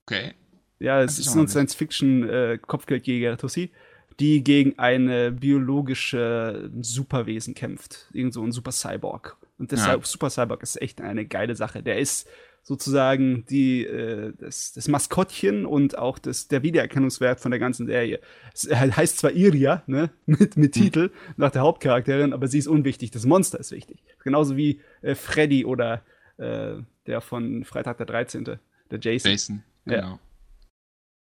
Okay. 0.06 0.34
Ja, 0.78 1.00
es 1.02 1.18
ist 1.18 1.32
so 1.32 1.40
ein 1.40 1.48
Science-Fiction-Kopfgeldjäger, 1.48 3.32
äh, 3.32 3.36
Tussi, 3.36 3.72
die 4.20 4.44
gegen 4.44 4.78
eine 4.78 5.32
biologische 5.32 6.70
Superwesen 6.80 7.54
kämpft. 7.54 8.08
Irgend 8.12 8.34
so 8.34 8.42
ein 8.42 8.52
Super 8.52 8.72
Cyborg. 8.72 9.36
Und 9.58 9.72
deshalb, 9.72 10.02
ja. 10.02 10.06
Super 10.06 10.30
Cyborg 10.30 10.62
ist 10.62 10.80
echt 10.82 11.00
eine 11.00 11.26
geile 11.26 11.54
Sache. 11.54 11.82
Der 11.82 11.98
ist 11.98 12.28
sozusagen 12.64 13.44
die, 13.44 13.84
äh, 13.84 14.32
das, 14.38 14.72
das 14.72 14.88
Maskottchen 14.88 15.66
und 15.66 15.98
auch 15.98 16.18
das, 16.18 16.48
der 16.48 16.62
Wiedererkennungswert 16.62 17.38
von 17.38 17.50
der 17.50 17.60
ganzen 17.60 17.86
Serie. 17.86 18.20
Es 18.54 18.68
heißt 18.70 19.18
zwar 19.18 19.32
Iria, 19.32 19.82
ne, 19.86 20.10
mit, 20.26 20.56
mit 20.56 20.74
hm. 20.74 20.82
Titel, 20.82 21.10
nach 21.36 21.50
der 21.50 21.62
Hauptcharakterin, 21.62 22.32
aber 22.32 22.48
sie 22.48 22.58
ist 22.58 22.66
unwichtig. 22.66 23.10
Das 23.10 23.26
Monster 23.26 23.60
ist 23.60 23.70
wichtig. 23.70 24.02
Genauso 24.22 24.56
wie 24.56 24.80
äh, 25.02 25.14
Freddy 25.14 25.66
oder 25.66 26.02
äh, 26.38 26.76
der 27.06 27.20
von 27.20 27.64
Freitag 27.64 27.98
der 27.98 28.06
13., 28.06 28.44
der 28.44 28.58
Jason. 28.98 29.30
Jason, 29.30 29.62
genau. 29.84 30.18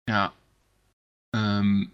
Ja. 0.08 0.32
ja. 1.34 1.60
Ähm, 1.60 1.92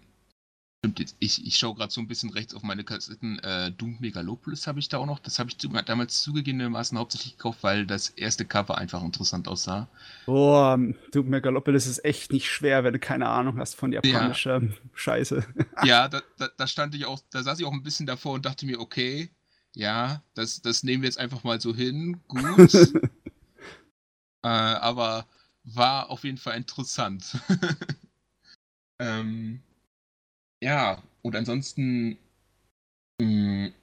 Stimmt, 0.85 0.99
jetzt, 0.99 1.15
ich, 1.17 1.43
ich 1.47 1.57
schaue 1.57 1.73
gerade 1.73 1.91
so 1.91 1.99
ein 1.99 2.07
bisschen 2.07 2.29
rechts 2.29 2.53
auf 2.53 2.61
meine 2.61 2.83
Kassetten. 2.83 3.39
Äh, 3.39 3.71
Doom 3.71 3.97
Megalopolis 4.01 4.67
habe 4.67 4.77
ich 4.77 4.87
da 4.87 4.99
auch 4.99 5.07
noch. 5.07 5.17
Das 5.17 5.39
habe 5.39 5.49
ich 5.49 5.57
zu, 5.57 5.67
damals 5.67 6.21
zugegebenermaßen 6.21 6.95
hauptsächlich 6.95 7.37
gekauft, 7.37 7.63
weil 7.63 7.87
das 7.87 8.09
erste 8.09 8.45
Cover 8.45 8.77
einfach 8.77 9.01
interessant 9.01 9.47
aussah. 9.47 9.87
Boah, 10.27 10.77
Doom 11.11 11.29
Megalopolis 11.29 11.87
ist 11.87 12.05
echt 12.05 12.31
nicht 12.31 12.51
schwer, 12.51 12.83
wenn 12.83 12.93
du 12.93 12.99
keine 12.99 13.27
Ahnung 13.27 13.57
hast 13.57 13.73
von 13.73 13.91
japanischer 13.93 14.61
ja. 14.61 14.69
Scheiße. 14.93 15.43
ja, 15.83 16.07
da, 16.07 16.21
da, 16.37 16.49
da, 16.55 16.67
stand 16.67 16.93
ich 16.93 17.07
auch, 17.07 17.19
da 17.31 17.41
saß 17.41 17.59
ich 17.59 17.65
auch 17.65 17.73
ein 17.73 17.81
bisschen 17.81 18.05
davor 18.05 18.33
und 18.33 18.45
dachte 18.45 18.67
mir, 18.67 18.79
okay, 18.79 19.31
ja, 19.73 20.21
das, 20.35 20.61
das 20.61 20.83
nehmen 20.83 21.01
wir 21.01 21.07
jetzt 21.07 21.17
einfach 21.17 21.43
mal 21.43 21.59
so 21.59 21.75
hin. 21.75 22.21
Gut. 22.27 22.75
äh, 24.43 24.47
aber 24.47 25.25
war 25.63 26.11
auf 26.11 26.23
jeden 26.25 26.37
Fall 26.37 26.57
interessant. 26.57 27.39
ähm, 28.99 29.63
ja, 30.65 31.03
und 31.21 31.35
ansonsten. 31.35 32.17
Mh, 33.21 33.67
hm, 33.67 33.73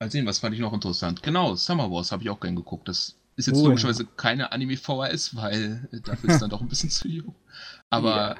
mal 0.00 0.10
sehen, 0.10 0.26
was 0.26 0.38
fand 0.38 0.54
ich 0.54 0.60
noch 0.60 0.74
interessant? 0.74 1.22
Genau, 1.22 1.54
Summer 1.54 1.90
Wars 1.90 2.12
habe 2.12 2.22
ich 2.22 2.30
auch 2.30 2.40
gern 2.40 2.56
geguckt. 2.56 2.88
Das 2.88 3.16
ist 3.36 3.46
jetzt 3.46 3.58
oh, 3.58 3.68
logischerweise 3.68 4.02
ja. 4.02 4.08
keine 4.16 4.52
Anime-VHS, 4.52 5.34
weil 5.34 5.88
dafür 6.04 6.30
ist 6.30 6.42
dann 6.42 6.50
doch 6.50 6.60
ein 6.60 6.68
bisschen 6.68 6.90
zu 6.90 7.08
jung. 7.08 7.34
Aber 7.88 8.14
yeah. 8.14 8.36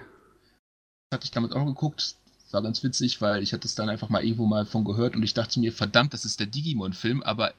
hatte 1.12 1.24
ich 1.24 1.30
damals 1.30 1.54
auch 1.54 1.60
noch 1.60 1.66
geguckt. 1.66 2.16
War 2.50 2.62
ganz 2.62 2.84
witzig, 2.84 3.20
weil 3.20 3.42
ich 3.42 3.52
hatte 3.52 3.66
es 3.66 3.74
dann 3.74 3.88
einfach 3.88 4.10
mal 4.10 4.22
irgendwo 4.22 4.46
mal 4.46 4.64
von 4.64 4.84
gehört 4.84 5.16
und 5.16 5.24
ich 5.24 5.34
dachte 5.34 5.58
mir, 5.58 5.72
verdammt, 5.72 6.14
das 6.14 6.24
ist 6.24 6.38
der 6.38 6.46
Digimon-Film, 6.46 7.20
aber 7.24 7.52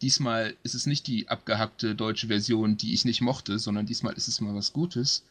diesmal 0.00 0.56
ist 0.62 0.74
es 0.74 0.86
nicht 0.86 1.06
die 1.06 1.28
abgehackte 1.28 1.94
deutsche 1.94 2.28
Version, 2.28 2.78
die 2.78 2.94
ich 2.94 3.04
nicht 3.04 3.20
mochte, 3.20 3.58
sondern 3.58 3.84
diesmal 3.84 4.14
ist 4.14 4.26
es 4.26 4.40
mal 4.40 4.54
was 4.54 4.72
Gutes. 4.72 5.24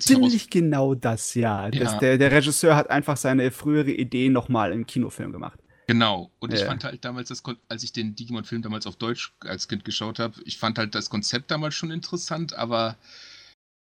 Ziemlich 0.00 0.50
genau 0.50 0.94
das, 0.94 1.34
ja. 1.34 1.68
ja. 1.68 1.70
Das, 1.70 1.98
der, 1.98 2.18
der, 2.18 2.32
Regisseur 2.32 2.76
hat 2.76 2.90
einfach 2.90 3.16
seine 3.16 3.50
frühere 3.50 3.90
Idee 3.90 4.28
nochmal 4.28 4.72
im 4.72 4.86
Kinofilm 4.86 5.32
gemacht. 5.32 5.58
Genau. 5.86 6.30
Und 6.38 6.52
ja. 6.52 6.58
ich 6.58 6.64
fand 6.64 6.84
halt 6.84 7.04
damals, 7.04 7.28
das, 7.28 7.42
als 7.68 7.82
ich 7.82 7.92
den 7.92 8.14
Digimon-Film 8.14 8.62
damals 8.62 8.86
auf 8.86 8.96
Deutsch 8.96 9.34
als 9.40 9.68
Kind 9.68 9.84
geschaut 9.84 10.18
habe, 10.18 10.40
ich 10.44 10.58
fand 10.58 10.78
halt 10.78 10.94
das 10.94 11.10
Konzept 11.10 11.50
damals 11.50 11.74
schon 11.74 11.90
interessant, 11.90 12.54
aber 12.54 12.96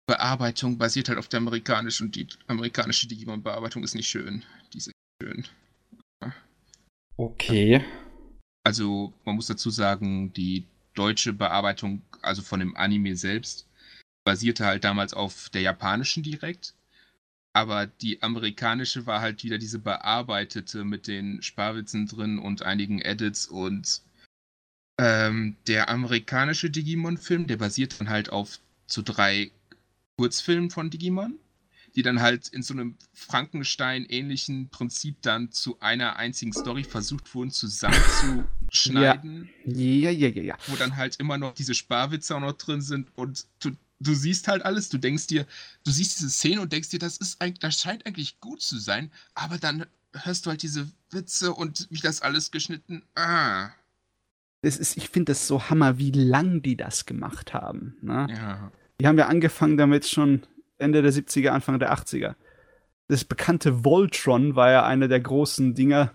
Bearbeitung 0.08 0.78
basiert 0.78 1.10
halt 1.10 1.18
auf 1.18 1.28
der 1.28 1.38
amerikanischen 1.38 2.08
und 2.08 2.16
die 2.16 2.28
amerikanische 2.48 3.08
Digimon-Bearbeitung 3.08 3.84
ist 3.84 3.96
nicht 3.96 4.10
schön. 4.10 4.44
Die 4.74 4.80
ist 4.80 4.88
nicht 4.88 4.96
schön. 5.22 5.46
Okay. 7.18 7.84
Also, 8.64 9.14
man 9.24 9.36
muss 9.36 9.48
dazu 9.48 9.70
sagen, 9.70 10.34
die 10.34 10.66
deutsche 10.94 11.34
Bearbeitung, 11.34 12.02
also 12.22 12.42
von 12.42 12.60
dem 12.60 12.76
Anime 12.76 13.16
selbst, 13.16 13.68
basierte 14.24 14.66
halt 14.66 14.84
damals 14.84 15.14
auf 15.14 15.50
der 15.50 15.62
japanischen 15.62 16.24
direkt. 16.24 16.74
Aber 17.54 17.86
die 17.86 18.24
amerikanische 18.24 19.06
war 19.06 19.22
halt 19.22 19.44
wieder 19.44 19.60
diese 19.60 19.78
bearbeitete 19.80 20.84
mit 20.84 21.08
den 21.08 21.42
Sparwitzen 21.44 22.08
drin 22.08 22.40
und 22.40 22.64
einigen 22.64 23.00
Edits 23.00 23.46
und 23.46 24.02
ähm, 25.00 25.56
der 25.68 25.90
amerikanische 25.90 26.70
Digimon-Film, 26.70 27.48
der 27.48 27.58
basiert 27.58 28.00
dann 28.00 28.10
halt 28.10 28.30
auf 28.32 28.60
zu 28.88 29.02
drei 29.02 29.52
Kurzfilmen 30.18 30.70
von 30.70 30.90
Digimon, 30.90 31.38
die 31.96 32.02
dann 32.02 32.22
halt 32.22 32.48
in 32.50 32.64
so 32.64 32.74
einem 32.74 32.98
Frankenstein-ähnlichen 33.14 34.70
Prinzip 34.70 35.22
dann 35.22 35.52
zu 35.52 35.80
einer 35.80 36.18
einzigen 36.18 36.54
Story 36.54 36.84
versucht 36.84 37.34
wurden 37.34 37.52
zusammenzuschneiden. 37.52 39.50
Ja. 39.66 39.74
ja, 39.76 40.12
ja, 40.12 40.30
ja, 40.30 40.42
ja. 40.44 40.58
Wo 40.68 40.76
dann 40.76 40.96
halt 40.96 41.18
immer 41.20 41.38
noch 41.38 41.54
diese 41.54 41.76
Sparwitze 41.76 42.36
auch 42.36 42.42
noch 42.42 42.54
drin 42.54 42.82
sind 42.82 43.10
und 43.16 43.46
du 44.04 44.14
siehst 44.14 44.48
halt 44.48 44.66
alles, 44.66 44.90
du 44.90 44.98
denkst 44.98 45.28
dir, 45.28 45.46
du 45.84 45.92
siehst 45.92 46.20
diese 46.20 46.30
Szene 46.30 46.62
und 46.62 46.72
denkst 46.72 46.90
dir, 46.90 47.00
das 47.00 47.18
ist 47.18 47.42
eigentlich, 47.42 47.60
das 47.60 47.80
scheint 47.80 48.06
eigentlich 48.06 48.40
gut 48.40 48.62
zu 48.62 48.78
sein, 48.78 49.12
aber 49.34 49.58
dann 49.58 49.86
hörst 50.14 50.46
du 50.46 50.50
halt 50.50 50.62
diese 50.62 50.88
Witze 51.12 51.54
und 51.54 51.88
wie 51.90 52.00
das 52.00 52.22
alles 52.22 52.52
geschnitten. 52.52 53.04
Ah. 53.16 53.70
Das 54.62 54.78
ist, 54.78 54.96
ich 54.98 55.10
finde 55.10 55.32
das 55.32 55.48
so 55.48 55.70
hammer, 55.70 55.98
wie 55.98 56.12
lang 56.12 56.62
die 56.62 56.78
das 56.78 57.06
gemacht 57.06 57.54
haben. 57.54 57.98
Ne? 58.02 58.28
Ja. 58.30 58.72
Die 59.00 59.08
haben 59.08 59.18
ja 59.18 59.28
angefangen 59.28 59.78
damit 59.78 60.08
schon 60.08 60.44
Ende 60.78 61.02
der 61.02 61.12
70er, 61.12 61.50
Anfang 61.50 61.80
der 61.80 61.94
80er. 61.94 62.36
Das 63.08 63.26
bekannte 63.26 63.84
Voltron 63.84 64.56
war 64.56 64.72
ja 64.72 64.86
einer 64.86 65.08
der 65.08 65.20
großen 65.20 65.76
Dinger, 65.76 66.14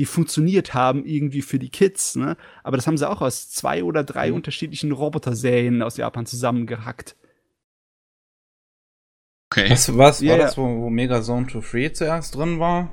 die 0.00 0.06
funktioniert 0.06 0.72
haben 0.72 1.04
irgendwie 1.04 1.42
für 1.42 1.58
die 1.58 1.68
Kids, 1.68 2.16
ne? 2.16 2.38
Aber 2.64 2.78
das 2.78 2.86
haben 2.86 2.96
sie 2.96 3.06
auch 3.06 3.20
aus 3.20 3.50
zwei 3.50 3.84
oder 3.84 4.02
drei 4.02 4.30
mhm. 4.30 4.36
unterschiedlichen 4.36 4.92
Roboter-Serien 4.92 5.82
aus 5.82 5.98
Japan 5.98 6.24
zusammengehackt. 6.24 7.16
Okay. 9.52 9.68
Was, 9.68 9.94
was 9.98 10.22
yeah, 10.22 10.32
war 10.32 10.38
das, 10.38 10.56
wo, 10.56 10.62
wo 10.62 10.88
Mega 10.88 11.20
Zone 11.20 11.48
to 11.48 11.60
Free 11.60 11.92
zuerst 11.92 12.34
drin 12.34 12.58
war? 12.60 12.90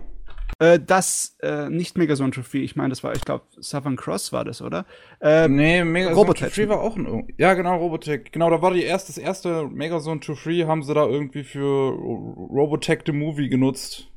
Äh, 0.59 0.81
das, 0.85 1.37
äh, 1.41 1.69
nicht 1.69 1.97
Megazone 1.97 2.31
Trophy, 2.31 2.63
ich 2.63 2.75
meine, 2.75 2.89
das 2.89 3.05
war, 3.05 3.13
ich 3.15 3.23
glaube, 3.23 3.45
Southern 3.57 3.95
Cross 3.95 4.33
war 4.33 4.43
das, 4.43 4.61
oder? 4.61 4.85
Äh, 5.21 5.47
nee, 5.47 5.85
Megazone 5.85 6.33
Trophy 6.33 6.67
war 6.67 6.81
auch 6.81 6.97
ein, 6.97 7.33
ja, 7.37 7.53
genau, 7.53 7.77
Robotech. 7.77 8.33
Genau, 8.33 8.49
da 8.49 8.61
war 8.61 8.73
die 8.73 8.83
erste, 8.83 9.13
das 9.13 9.17
erste 9.17 9.69
Megazone 9.69 10.19
Trophy 10.19 10.65
haben 10.67 10.83
sie 10.83 10.93
da 10.93 11.05
irgendwie 11.05 11.43
für 11.45 11.61
Robotech 11.61 13.03
the 13.05 13.13
Movie 13.13 13.47
genutzt. 13.47 14.09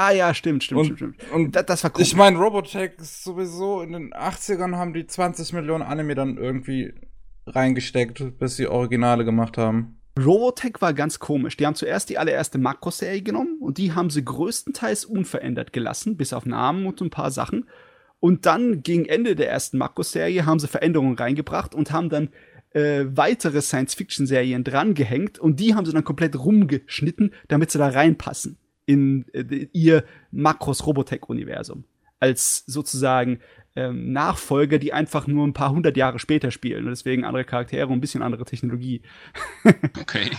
Ah 0.00 0.12
ja, 0.12 0.32
stimmt, 0.32 0.62
stimmt, 0.62 0.78
und, 0.78 0.96
stimmt, 0.96 1.16
stimmt. 1.16 1.32
Und 1.32 1.56
das, 1.56 1.66
das 1.66 1.82
war 1.82 1.90
cool. 1.96 2.02
Ich 2.02 2.14
meine, 2.14 2.38
Robotech 2.38 2.92
ist 2.98 3.24
sowieso 3.24 3.82
in 3.82 3.92
den 3.92 4.12
80ern 4.12 4.76
haben 4.76 4.94
die 4.94 5.04
20 5.04 5.52
Millionen 5.54 5.82
Anime 5.82 6.14
dann 6.14 6.36
irgendwie 6.36 6.94
reingesteckt, 7.48 8.38
bis 8.38 8.54
sie 8.54 8.68
Originale 8.68 9.24
gemacht 9.24 9.58
haben. 9.58 9.98
Robotech 10.16 10.74
war 10.78 10.94
ganz 10.94 11.18
komisch. 11.18 11.56
Die 11.56 11.66
haben 11.66 11.74
zuerst 11.74 12.10
die 12.10 12.18
allererste 12.18 12.58
Makro-Serie 12.58 13.22
genommen 13.22 13.58
und 13.60 13.78
die 13.78 13.92
haben 13.92 14.08
sie 14.08 14.24
größtenteils 14.24 15.04
unverändert 15.04 15.72
gelassen, 15.72 16.16
bis 16.16 16.32
auf 16.32 16.46
Namen 16.46 16.86
und 16.86 17.00
ein 17.00 17.10
paar 17.10 17.32
Sachen. 17.32 17.68
Und 18.20 18.46
dann 18.46 18.84
gegen 18.84 19.04
Ende 19.04 19.34
der 19.34 19.50
ersten 19.50 19.78
Makro-Serie 19.78 20.46
haben 20.46 20.60
sie 20.60 20.68
Veränderungen 20.68 21.16
reingebracht 21.16 21.74
und 21.74 21.90
haben 21.90 22.08
dann 22.08 22.28
äh, 22.70 23.04
weitere 23.08 23.62
Science-Fiction-Serien 23.62 24.62
drangehängt 24.62 25.40
und 25.40 25.58
die 25.58 25.74
haben 25.74 25.86
sie 25.86 25.92
dann 25.92 26.04
komplett 26.04 26.38
rumgeschnitten, 26.38 27.34
damit 27.48 27.72
sie 27.72 27.78
da 27.78 27.88
reinpassen 27.88 28.58
in 28.88 29.26
äh, 29.34 29.68
ihr 29.72 30.04
Makros-Robotech-Universum. 30.32 31.84
Als 32.20 32.64
sozusagen 32.66 33.38
ähm, 33.76 34.12
Nachfolger, 34.12 34.78
die 34.78 34.92
einfach 34.92 35.26
nur 35.26 35.46
ein 35.46 35.52
paar 35.52 35.70
hundert 35.70 35.96
Jahre 35.96 36.18
später 36.18 36.50
spielen 36.50 36.84
und 36.84 36.90
deswegen 36.90 37.24
andere 37.24 37.44
Charaktere 37.44 37.86
und 37.86 37.92
ein 37.92 38.00
bisschen 38.00 38.22
andere 38.22 38.44
Technologie. 38.44 39.02
Okay. 40.00 40.30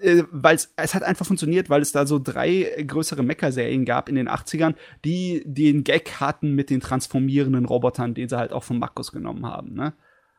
äh, 0.00 0.22
weil 0.30 0.56
es 0.56 0.94
hat 0.94 1.02
einfach 1.02 1.26
funktioniert, 1.26 1.68
weil 1.68 1.82
es 1.82 1.92
da 1.92 2.06
so 2.06 2.18
drei 2.18 2.84
größere 2.86 3.22
Mecha-Serien 3.22 3.84
gab 3.84 4.08
in 4.08 4.14
den 4.14 4.28
80ern, 4.28 4.74
die 5.04 5.42
den 5.44 5.84
Gag 5.84 6.18
hatten 6.18 6.54
mit 6.54 6.70
den 6.70 6.80
transformierenden 6.80 7.66
Robotern, 7.66 8.14
den 8.14 8.28
sie 8.28 8.38
halt 8.38 8.52
auch 8.52 8.64
von 8.64 8.78
Makros 8.78 9.12
genommen 9.12 9.44
haben, 9.44 9.74
ne? 9.74 9.92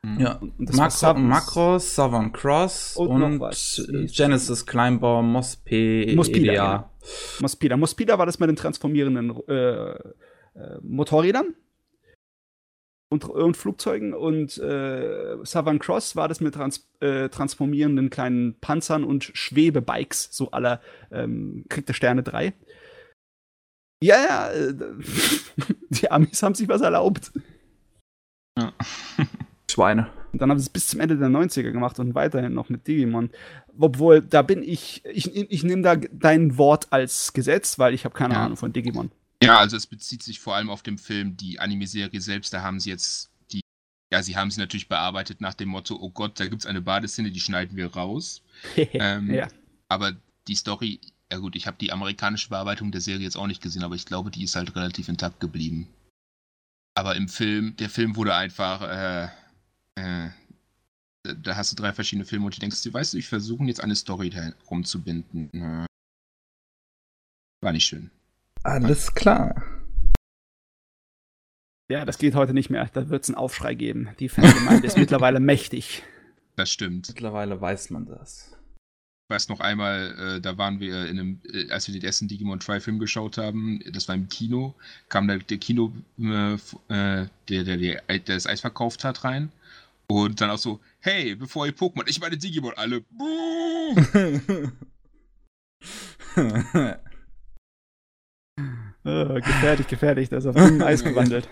Mhm. 0.04 0.20
Ja, 0.20 0.36
und 0.36 0.74
Makro, 0.76 1.14
Makros, 1.16 1.96
Southern 1.96 2.32
Cross 2.32 2.98
und, 2.98 3.10
und 3.10 4.14
Genesis 4.14 4.66
Climber, 4.66 5.22
Mospeda. 5.22 6.16
Mospida, 6.16 6.52
genau. 6.52 6.92
Mospida. 7.40 7.78
Mospida 7.78 8.18
war 8.18 8.26
das 8.26 8.40
mit 8.40 8.50
den 8.50 8.56
transformierenden 8.56 9.36
äh, 9.48 9.92
äh, 9.94 10.80
Motorrädern 10.82 11.56
und, 13.10 13.26
und 13.26 13.58
Flugzeugen 13.58 14.14
und 14.14 14.58
äh, 14.58 15.38
Southern 15.44 15.80
Cross 15.80 16.16
war 16.16 16.28
das 16.28 16.42
mit 16.42 16.56
trans 16.56 16.90
äh, 17.00 17.30
transformierenden 17.30 18.10
kleinen 18.10 18.60
Panzern 18.60 19.04
und 19.04 19.32
Schwebebikes, 19.34 20.30
so 20.32 20.52
aller 20.52 20.82
ähm, 21.12 21.66
Krieg 21.70 21.86
der 21.86 21.94
Sterne 21.94 22.24
3. 22.24 22.54
Ja, 24.04 24.16
ja, 24.16 24.52
äh, 24.52 24.74
die 25.90 26.12
Amis 26.12 26.44
haben 26.44 26.56
sich 26.56 26.68
was 26.68 26.82
erlaubt. 26.82 27.32
Ja. 28.58 28.74
Schweine. 29.70 30.10
Und 30.32 30.42
dann 30.42 30.50
haben 30.50 30.60
sie 30.60 30.66
es 30.66 30.70
bis 30.70 30.88
zum 30.88 31.00
Ende 31.00 31.18
der 31.18 31.30
90er 31.30 31.72
gemacht 31.72 32.00
und 32.00 32.16
weiterhin 32.16 32.54
noch 32.54 32.70
mit 32.70 32.88
Digimon. 32.88 33.32
Obwohl, 33.80 34.22
da 34.22 34.42
bin 34.42 34.64
ich, 34.64 35.04
ich, 35.06 35.36
ich 35.36 35.64
nehme 35.64 35.82
da 35.82 35.96
dein 35.96 36.58
Wort 36.58 36.88
als 36.92 37.34
Gesetz, 37.34 37.80
weil 37.80 37.94
ich 37.94 38.06
habe 38.06 38.16
keine 38.16 38.36
ja. 38.36 38.46
Ahnung 38.46 38.58
von 38.58 38.74
Digimon. 38.74 39.12
Ja, 39.42 39.60
also 39.60 39.78
es 39.78 39.86
bezieht 39.86 40.24
sich 40.24 40.40
vor 40.40 40.56
allem 40.56 40.70
auf 40.70 40.82
den 40.82 40.98
Film, 40.98 41.38
die 41.38 41.60
Anime-Serie 41.60 42.22
selbst, 42.22 42.54
da 42.54 42.62
haben 42.62 42.80
sie 42.80 42.90
jetzt 42.90 43.30
die, 43.52 43.62
ja, 44.12 44.24
sie 44.24 44.36
haben 44.36 44.50
sie 44.50 44.60
natürlich 44.60 44.88
bearbeitet 44.88 45.42
nach 45.42 45.54
dem 45.54 45.70
Motto, 45.70 45.96
oh 45.96 46.10
Gott, 46.10 46.40
da 46.40 46.48
gibt 46.48 46.64
es 46.64 46.66
eine 46.66 46.82
Badeszene, 46.82 47.32
die 47.32 47.40
schneiden 47.40 47.78
wir 47.78 47.94
raus. 47.94 48.42
ähm, 48.76 49.32
ja. 49.32 49.48
Aber 49.90 50.14
die 50.48 50.56
Story, 50.56 51.00
ja 51.32 51.38
gut, 51.38 51.56
ich 51.56 51.68
habe 51.68 51.78
die 51.80 51.92
amerikanische 51.92 52.50
Bearbeitung 52.50 52.92
der 52.92 53.02
Serie 53.02 53.24
jetzt 53.24 53.38
auch 53.38 53.48
nicht 53.48 53.62
gesehen, 53.62 53.84
aber 53.84 53.96
ich 53.96 54.06
glaube, 54.06 54.32
die 54.32 54.44
ist 54.44 54.56
halt 54.56 54.76
relativ 54.76 55.08
intakt 55.08 55.40
geblieben. 55.40 55.88
Aber 56.96 57.16
im 57.16 57.28
Film, 57.28 57.76
der 57.78 57.90
Film 57.90 58.16
wurde 58.16 58.34
einfach, 58.34 58.82
äh, 58.82 59.28
äh, 59.98 60.30
da 61.24 61.56
hast 61.56 61.72
du 61.72 61.76
drei 61.76 61.92
verschiedene 61.92 62.26
Filme 62.26 62.46
und 62.46 62.56
du 62.56 62.60
denkst, 62.60 62.82
du 62.84 62.94
weißt, 62.94 63.16
ich 63.16 63.28
versuche 63.28 63.66
jetzt 63.66 63.84
eine 63.84 63.96
Story 63.96 64.32
rumzubinden. 64.70 65.86
War 67.62 67.72
nicht 67.72 67.86
schön. 67.86 68.12
Alles 68.64 69.14
klar. 69.14 69.64
Ja, 71.90 72.06
das 72.06 72.18
geht 72.18 72.36
heute 72.36 72.54
nicht 72.54 72.70
mehr. 72.70 72.90
Da 72.94 73.10
wird 73.10 73.24
es 73.24 73.30
einen 73.30 73.38
Aufschrei 73.38 73.74
geben. 73.74 74.10
Die 74.20 74.30
Fangemeinde 74.30 74.86
ist 74.86 74.98
mittlerweile 74.98 75.40
mächtig. 75.40 76.04
Das 76.56 76.72
stimmt. 76.72 77.08
Mittlerweile 77.08 77.60
weiß 77.60 77.90
man 77.92 78.06
das. 78.06 78.58
Ich 79.30 79.34
weiß 79.34 79.50
noch 79.50 79.60
einmal, 79.60 80.38
äh, 80.38 80.42
da 80.42 80.58
waren 80.58 80.80
wir 80.80 81.08
in 81.08 81.20
einem, 81.20 81.42
äh, 81.52 81.70
als 81.72 81.88
wir 81.88 81.94
den 81.94 82.04
ersten 82.04 82.28
Digimon 82.28 82.60
Tri-Film 82.60 83.00
geschaut 83.00 83.38
haben, 83.38 83.82
das 83.92 84.08
war 84.08 84.16
im 84.16 84.30
Kino, 84.30 84.76
kam 85.10 85.28
da 85.28 85.38
der 85.38 85.58
Kino, 85.58 85.94
äh, 86.18 86.58
der, 86.88 87.30
der, 87.48 87.64
der, 87.64 88.02
der 88.08 88.20
das 88.20 88.48
Eis 88.48 88.62
verkauft 88.62 89.04
hat, 89.04 89.24
rein. 89.24 89.52
Und 90.10 90.40
dann 90.40 90.50
auch 90.50 90.58
so, 90.58 90.80
hey, 91.00 91.36
bevor 91.36 91.66
ihr 91.66 91.74
Pokémon, 91.74 92.08
ich 92.08 92.22
meine 92.22 92.38
Digimon, 92.38 92.74
alle. 92.76 93.04
oh, 93.20 93.94
gefährlich, 99.04 99.88
gefährlich, 99.88 100.30
das 100.30 100.46
ist 100.46 100.50
auf 100.50 100.56
dem 100.56 100.82
Eis 100.82 101.04
gewandelt. 101.04 101.50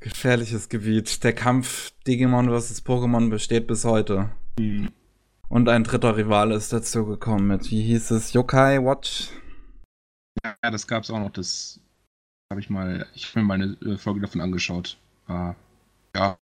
Gefährliches 0.00 0.70
Gebiet. 0.70 1.22
Der 1.22 1.34
Kampf 1.34 1.92
Digimon 2.06 2.48
vs. 2.48 2.84
Pokémon 2.84 3.28
besteht 3.28 3.66
bis 3.66 3.84
heute. 3.84 4.30
Mhm. 4.58 4.90
Und 5.48 5.68
ein 5.68 5.84
dritter 5.84 6.16
Rivale 6.16 6.54
ist 6.54 6.72
dazugekommen 6.72 7.46
mit, 7.46 7.70
wie 7.70 7.82
hieß 7.82 8.10
es, 8.12 8.32
Yokai 8.32 8.82
Watch? 8.82 9.28
Ja, 10.42 10.70
das 10.70 10.86
gab's 10.86 11.10
auch 11.10 11.18
noch. 11.18 11.30
Das 11.30 11.80
habe 12.50 12.60
ich 12.60 12.70
mal, 12.70 13.06
ich 13.14 13.28
habe 13.28 13.40
mir 13.40 13.46
mal 13.46 13.54
eine 13.54 13.92
äh, 13.92 13.98
Folge 13.98 14.20
davon 14.20 14.40
angeschaut. 14.40 14.96
Uh, 15.28 15.54
ja, 16.14 16.38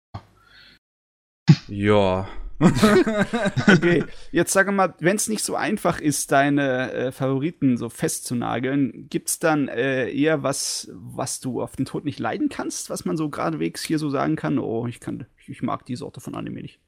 ja. 1.68 2.28
okay, 3.68 4.04
jetzt 4.34 4.52
sag 4.52 4.70
mal, 4.70 4.94
wenn 5.00 5.16
es 5.16 5.30
nicht 5.30 5.46
so 5.46 5.56
einfach 5.56 6.02
ist, 6.02 6.34
deine 6.34 6.92
äh, 6.92 7.12
Favoriten 7.14 7.78
so 7.78 7.88
festzunageln, 7.88 9.08
gibt's 9.10 9.40
dann 9.40 9.70
äh, 9.70 10.12
eher 10.12 10.44
was, 10.44 10.90
was 10.92 11.40
du 11.40 11.62
auf 11.62 11.78
den 11.78 11.86
Tod 11.86 12.04
nicht 12.04 12.20
leiden 12.20 12.50
kannst, 12.50 12.90
was 12.90 13.06
man 13.06 13.16
so 13.16 13.30
geradewegs 13.30 13.82
hier 13.82 13.98
so 13.98 14.10
sagen 14.10 14.36
kann? 14.36 14.60
Oh, 14.60 14.88
ich 14.88 15.00
kann, 15.00 15.26
ich 15.48 15.62
mag 15.62 15.86
die 15.86 15.96
Sorte 15.96 16.20
von 16.20 16.36
Anime 16.36 16.62
nicht. 16.62 16.80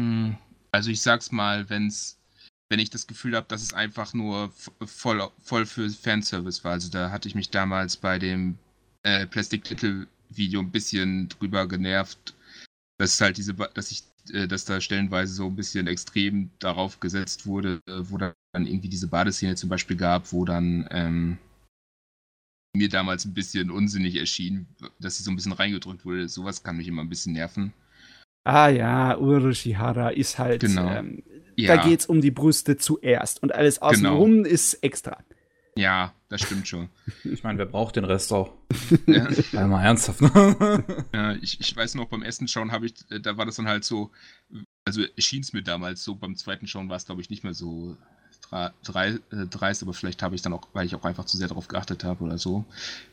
Hm, 0.00 0.36
also 0.72 0.90
ich 0.90 1.00
sag's 1.00 1.30
mal, 1.30 1.70
wenn's, 1.70 2.18
wenn 2.70 2.80
ich 2.80 2.90
das 2.90 3.06
Gefühl 3.06 3.36
habe, 3.36 3.46
dass 3.48 3.62
es 3.62 3.72
einfach 3.72 4.14
nur 4.14 4.50
voll, 4.84 5.28
voll 5.40 5.64
für 5.64 5.88
Fanservice 5.88 6.64
war. 6.64 6.72
Also 6.72 6.90
da 6.90 7.12
hatte 7.12 7.28
ich 7.28 7.36
mich 7.36 7.50
damals 7.50 7.96
bei 7.96 8.18
dem 8.18 8.58
äh, 9.04 9.26
Plastic 9.26 9.70
Little 9.70 10.08
Video 10.28 10.58
ein 10.60 10.72
bisschen 10.72 11.28
drüber 11.28 11.68
genervt 11.68 12.34
dass 13.02 13.20
halt 13.20 13.36
diese, 13.36 13.54
dass 13.54 13.90
ich, 13.90 14.04
äh, 14.32 14.46
dass 14.46 14.64
da 14.64 14.80
stellenweise 14.80 15.34
so 15.34 15.46
ein 15.46 15.56
bisschen 15.56 15.88
extrem 15.88 16.50
darauf 16.60 17.00
gesetzt 17.00 17.46
wurde, 17.46 17.80
äh, 17.88 17.98
wo 18.04 18.16
dann 18.16 18.34
irgendwie 18.54 18.88
diese 18.88 19.08
Badeszene 19.08 19.56
zum 19.56 19.68
Beispiel 19.68 19.96
gab, 19.96 20.32
wo 20.32 20.44
dann 20.44 20.86
ähm, 20.92 21.38
mir 22.76 22.88
damals 22.88 23.24
ein 23.24 23.34
bisschen 23.34 23.72
unsinnig 23.72 24.14
erschien, 24.14 24.68
dass 25.00 25.16
sie 25.16 25.24
so 25.24 25.32
ein 25.32 25.36
bisschen 25.36 25.52
reingedrückt 25.52 26.04
wurde. 26.04 26.28
Sowas 26.28 26.62
kann 26.62 26.76
mich 26.76 26.86
immer 26.86 27.02
ein 27.02 27.08
bisschen 27.08 27.32
nerven. 27.32 27.72
Ah 28.44 28.68
ja, 28.68 29.18
Urushihara 29.18 30.10
ist 30.10 30.38
halt. 30.38 30.60
Genau. 30.60 30.88
Ähm, 30.88 31.24
ja. 31.56 31.74
Da 31.74 31.82
geht's 31.82 32.06
um 32.06 32.20
die 32.20 32.30
Brüste 32.30 32.76
zuerst 32.76 33.42
und 33.42 33.52
alles 33.52 33.82
außenrum 33.82 34.44
genau. 34.44 34.48
ist 34.48 34.74
extra. 34.74 35.18
Ja, 35.76 36.14
das 36.32 36.40
stimmt 36.40 36.66
schon. 36.66 36.88
Ich 37.24 37.42
meine, 37.44 37.58
wer 37.58 37.66
braucht 37.66 37.96
den 37.96 38.04
Rest 38.04 38.32
auch? 38.32 38.54
Ja. 39.06 39.28
Einmal 39.52 39.84
ernsthaft. 39.84 40.22
Ne? 40.22 41.04
Ja, 41.12 41.34
ich, 41.34 41.60
ich 41.60 41.76
weiß 41.76 41.94
noch, 41.94 42.06
beim 42.06 42.22
ersten 42.22 42.48
Schauen 42.48 42.72
habe 42.72 42.86
ich, 42.86 42.94
äh, 43.10 43.20
da 43.20 43.36
war 43.36 43.44
das 43.44 43.56
dann 43.56 43.68
halt 43.68 43.84
so, 43.84 44.10
also 44.86 45.02
schien 45.18 45.42
es 45.42 45.52
mir 45.52 45.62
damals 45.62 46.02
so, 46.02 46.14
beim 46.14 46.36
zweiten 46.36 46.66
Schauen 46.66 46.88
war 46.88 46.96
es, 46.96 47.04
glaube 47.04 47.20
ich, 47.20 47.28
nicht 47.28 47.44
mehr 47.44 47.52
so 47.52 47.98
drei, 48.82 49.08
äh, 49.30 49.46
dreist, 49.50 49.82
aber 49.82 49.92
vielleicht 49.92 50.22
habe 50.22 50.34
ich 50.34 50.40
dann 50.40 50.54
auch, 50.54 50.68
weil 50.72 50.86
ich 50.86 50.94
auch 50.94 51.04
einfach 51.04 51.26
zu 51.26 51.36
sehr 51.36 51.48
darauf 51.48 51.68
geachtet 51.68 52.02
habe 52.02 52.24
oder 52.24 52.38
so. 52.38 52.64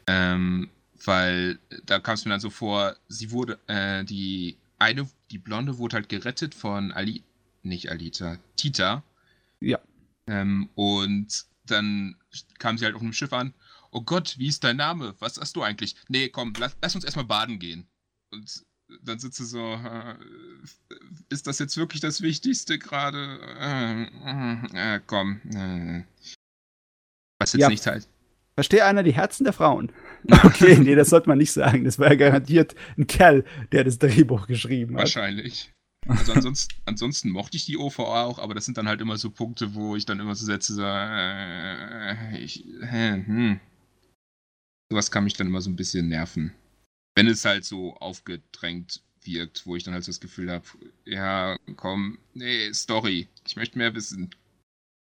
Ähm, 0.07 0.69
weil 1.03 1.59
da 1.85 1.99
kam 1.99 2.13
es 2.13 2.23
mir 2.23 2.31
dann 2.31 2.39
so 2.39 2.49
vor, 2.49 2.95
sie 3.09 3.31
wurde, 3.31 3.59
äh, 3.67 4.05
die 4.05 4.57
eine, 4.77 5.09
die 5.31 5.39
Blonde 5.39 5.77
wurde 5.77 5.95
halt 5.95 6.07
gerettet 6.07 6.55
von 6.55 6.93
Ali, 6.93 7.23
nicht 7.63 7.91
Alita, 7.91 8.37
Tita. 8.55 9.03
Ja. 9.59 9.79
Ähm, 10.27 10.69
und 10.75 11.45
dann 11.65 12.15
kam 12.59 12.77
sie 12.77 12.85
halt 12.85 12.95
auf 12.95 13.01
einem 13.01 13.13
Schiff 13.13 13.33
an. 13.33 13.53
Oh 13.91 14.01
Gott, 14.01 14.37
wie 14.37 14.47
ist 14.47 14.63
dein 14.63 14.77
Name? 14.77 15.15
Was 15.19 15.37
hast 15.37 15.55
du 15.55 15.63
eigentlich? 15.63 15.95
Nee, 16.07 16.29
komm, 16.29 16.53
lass, 16.57 16.77
lass 16.81 16.95
uns 16.95 17.03
erstmal 17.03 17.25
baden 17.25 17.59
gehen. 17.59 17.87
Und 18.31 18.63
dann 19.03 19.19
sitzt 19.19 19.37
sie 19.37 19.45
so, 19.45 19.73
äh, 19.73 20.15
ist 21.29 21.47
das 21.47 21.59
jetzt 21.59 21.77
wirklich 21.77 22.01
das 22.01 22.21
Wichtigste 22.21 22.79
gerade? 22.79 23.39
Äh, 23.59 24.95
äh, 24.95 24.99
komm. 25.05 25.41
Äh. 25.53 26.03
Was 27.39 27.53
jetzt 27.53 27.61
ja. 27.61 27.69
nicht 27.69 27.85
halt. 27.85 28.07
Verstehe 28.55 28.85
einer 28.85 29.03
die 29.03 29.13
Herzen 29.13 29.43
der 29.43 29.53
Frauen? 29.53 29.91
Okay, 30.43 30.77
nee, 30.77 30.95
das 30.95 31.11
sollte 31.11 31.29
man 31.29 31.37
nicht 31.37 31.53
sagen. 31.53 31.85
Das 31.85 31.97
war 31.97 32.09
ja 32.09 32.15
garantiert 32.15 32.75
ein 32.97 33.07
Kerl, 33.07 33.45
der 33.71 33.85
das 33.85 33.99
Drehbuch 33.99 34.47
geschrieben 34.47 34.95
hat. 34.95 35.03
Wahrscheinlich. 35.03 35.71
Also 36.07 36.33
ansonsten, 36.33 36.75
ansonsten 36.85 37.29
mochte 37.29 37.57
ich 37.57 37.65
die 37.65 37.77
OVA 37.77 38.23
auch, 38.23 38.39
aber 38.39 38.53
das 38.53 38.65
sind 38.65 38.77
dann 38.77 38.87
halt 38.87 39.01
immer 39.01 39.17
so 39.17 39.29
Punkte, 39.29 39.75
wo 39.75 39.95
ich 39.95 40.05
dann 40.05 40.19
immer 40.19 40.35
so 40.35 40.45
setze, 40.45 40.73
so, 40.73 40.83
äh, 40.83 42.39
ich, 42.39 42.65
äh, 42.81 43.23
hm. 43.23 43.59
Sowas 44.91 45.11
kann 45.11 45.23
mich 45.23 45.35
dann 45.35 45.47
immer 45.47 45.61
so 45.61 45.69
ein 45.69 45.75
bisschen 45.75 46.07
nerven. 46.07 46.53
Wenn 47.15 47.27
es 47.27 47.45
halt 47.45 47.65
so 47.65 47.93
aufgedrängt 47.95 49.03
wirkt, 49.23 49.65
wo 49.65 49.75
ich 49.75 49.83
dann 49.83 49.93
halt 49.93 50.03
so 50.03 50.09
das 50.09 50.19
Gefühl 50.19 50.51
habe, 50.51 50.65
ja, 51.05 51.57
komm, 51.75 52.17
nee, 52.33 52.71
Story, 52.73 53.27
ich 53.45 53.55
möchte 53.55 53.77
mehr 53.77 53.93
wissen. 53.93 54.31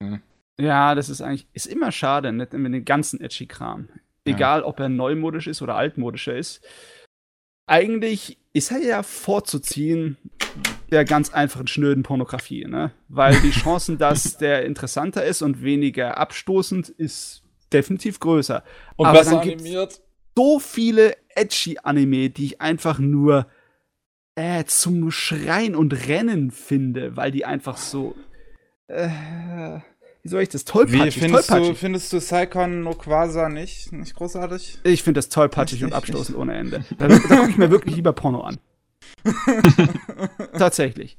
Ja. 0.03 0.21
ja, 0.59 0.95
das 0.95 1.09
ist 1.09 1.21
eigentlich, 1.21 1.47
ist 1.53 1.67
immer 1.67 1.93
schade, 1.93 2.33
nicht 2.33 2.53
mit 2.53 2.73
dem 2.73 2.85
ganzen 2.85 3.21
Edgy-Kram. 3.21 3.89
Egal, 4.25 4.61
ja. 4.61 4.67
ob 4.67 4.81
er 4.81 4.89
neumodisch 4.89 5.47
ist 5.47 5.63
oder 5.63 5.77
altmodischer 5.77 6.37
ist. 6.37 6.65
Eigentlich 7.69 8.39
ist 8.53 8.73
er 8.73 8.79
ja 8.79 9.03
vorzuziehen 9.03 10.17
der 10.91 11.05
ganz 11.05 11.31
einfachen, 11.31 11.67
schnöden 11.67 12.03
Pornografie, 12.03 12.65
ne? 12.65 12.93
Weil 13.09 13.39
die 13.41 13.51
Chancen, 13.63 13.99
dass 13.99 14.39
der 14.39 14.65
interessanter 14.65 15.25
ist 15.25 15.43
und 15.43 15.63
weniger 15.63 16.17
abstoßend, 16.17 16.89
ist 16.89 17.43
definitiv 17.73 18.21
größer. 18.21 18.65
Und 18.97 19.07
Aber 19.07 19.19
besser 19.19 19.41
animiert. 19.41 20.01
So 20.35 20.59
viele 20.59 21.17
edgy 21.35 21.79
Anime, 21.83 22.31
die 22.31 22.47
ich 22.47 22.61
einfach 22.61 22.99
nur 22.99 23.47
äh, 24.35 24.65
zum 24.65 25.11
Schreien 25.11 25.75
und 25.75 26.09
Rennen 26.09 26.51
finde, 26.51 27.17
weil 27.17 27.31
die 27.33 27.45
einfach 27.45 27.77
so. 27.77 28.15
Äh, 28.87 29.81
wie 30.29 30.31
soll 30.31 30.43
ich 30.43 30.51
das? 30.51 30.67
Tollpatschig. 30.67 31.17
Wie 31.17 31.21
findest, 31.21 31.49
tollpatschig. 31.49 31.73
Du, 31.75 31.79
findest 31.79 32.13
du 32.13 32.21
Saikon 32.21 32.83
no 32.83 32.93
Quasar 32.93 33.49
nicht, 33.49 33.93
nicht 33.93 34.15
großartig? 34.15 34.79
Ich 34.83 35.03
finde 35.03 35.19
das 35.19 35.31
tollpatschig 35.31 35.85
und 35.85 35.95
abstoßend 35.95 36.37
ohne 36.37 36.55
Ende. 36.55 36.85
Da, 36.99 37.09
da 37.09 37.19
gucke 37.19 37.51
ich 37.51 37.57
mir 37.57 37.71
wirklich 37.71 37.97
lieber 37.97 38.13
Porno 38.13 38.43
an. 38.43 38.59
Tatsächlich. 40.59 41.19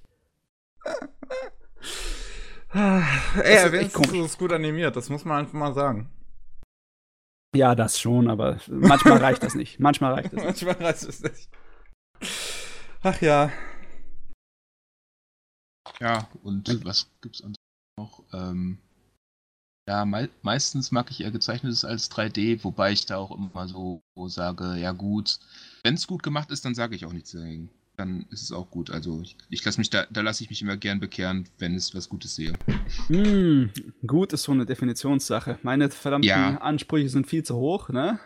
Ey, 2.72 3.72
wenigstens 3.72 4.12
ist 4.12 4.26
es 4.26 4.38
gut 4.38 4.54
animiert, 4.54 4.96
das 4.96 5.10
muss 5.10 5.26
man 5.26 5.40
einfach 5.40 5.54
mal 5.54 5.74
sagen. 5.74 6.12
Ja, 7.56 7.74
das 7.74 8.00
schon, 8.00 8.30
aber 8.30 8.60
manchmal 8.68 9.18
reicht 9.18 9.42
das 9.42 9.56
nicht. 9.56 9.80
Manchmal 9.80 10.14
reicht 10.14 10.34
es 10.34 10.34
nicht. 10.34 10.46
manchmal 10.46 10.76
reicht 10.76 11.04
es 11.04 11.24
nicht. 11.24 11.50
Ach 13.02 13.20
ja. 13.22 13.52
Ja, 16.00 16.30
und 16.44 16.86
was 16.86 17.10
gibt's 17.22 17.42
ansonsten 17.42 17.58
noch? 17.98 18.24
Ähm, 18.34 18.78
ja, 19.90 20.06
me 20.06 20.30
meistens 20.44 20.92
mag 20.92 21.10
ich 21.10 21.22
eher 21.22 21.32
gezeichnetes 21.32 21.84
als 21.84 22.12
3D, 22.12 22.64
wobei 22.64 22.92
ich 22.92 23.08
da 23.08 23.18
auch 23.18 23.36
immer 23.36 23.68
so, 23.68 24.04
sage, 24.28 24.76
ja 24.78 24.92
gut, 24.92 25.40
wenn 25.84 25.96
es 25.96 26.06
gut 26.06 26.22
gemacht 26.22 26.52
ist, 26.52 26.64
dann 26.64 26.76
sage 26.76 26.96
ich 26.96 27.06
auch 27.06 27.14
nichts 27.14 27.32
dagegen 27.32 27.70
dann 27.98 28.26
ist 28.30 28.44
es 28.44 28.54
auch 28.54 28.72
gut. 28.72 28.92
Also 28.92 29.20
ich, 29.22 29.36
ich 29.50 29.66
lasse 29.66 29.78
mich 29.78 29.90
da, 29.90 30.08
da 30.10 30.22
lasse 30.22 30.42
ich 30.42 30.50
mich 30.50 30.62
immer 30.62 30.78
gern 30.78 31.02
bekehren, 31.02 31.50
wenn 31.58 31.76
es 31.76 31.94
was 31.94 32.08
Gutes 32.08 32.34
sehe. 32.34 32.54
Mm, 33.10 33.72
gut 34.08 34.32
ist 34.32 34.44
so 34.44 34.54
eine 34.54 34.66
Definitionssache. 34.66 35.60
Meine 35.64 35.90
verdammten 35.90 36.30
ja. 36.30 36.60
Ansprüche 36.60 37.10
sind 37.10 37.28
viel 37.28 37.44
zu 37.44 37.58
hoch, 37.58 37.90
ne? 37.90 38.18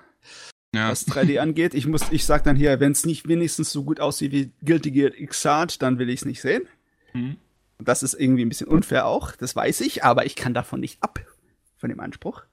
Ja. 0.75 0.91
Was 0.91 1.07
3D 1.07 1.39
angeht. 1.39 1.73
Ich 1.73 1.87
muss, 1.87 2.03
ich 2.11 2.23
sag 2.23 2.43
dann 2.43 2.55
hier, 2.55 2.79
wenn 2.79 2.91
es 2.91 3.03
nicht 3.07 3.27
wenigstens 3.27 3.71
so 3.71 3.83
gut 3.83 3.99
aussieht 3.99 4.31
wie 4.31 4.51
Guilty 4.63 4.91
Gear 4.91 5.09
Xrd, 5.09 5.81
dann 5.81 5.97
will 5.97 6.11
ich 6.11 6.19
es 6.19 6.25
nicht 6.25 6.41
sehen. 6.41 6.67
Mhm. 7.13 7.37
Das 7.79 8.03
ist 8.03 8.13
irgendwie 8.13 8.45
ein 8.45 8.49
bisschen 8.49 8.67
unfair 8.67 9.07
auch, 9.07 9.31
das 9.35 9.55
weiß 9.55 9.81
ich, 9.81 10.03
aber 10.03 10.27
ich 10.27 10.35
kann 10.35 10.53
davon 10.53 10.79
nicht 10.79 11.01
ab, 11.01 11.19
von 11.83 11.89
dem 11.89 11.99
Anspruch. 11.99 12.43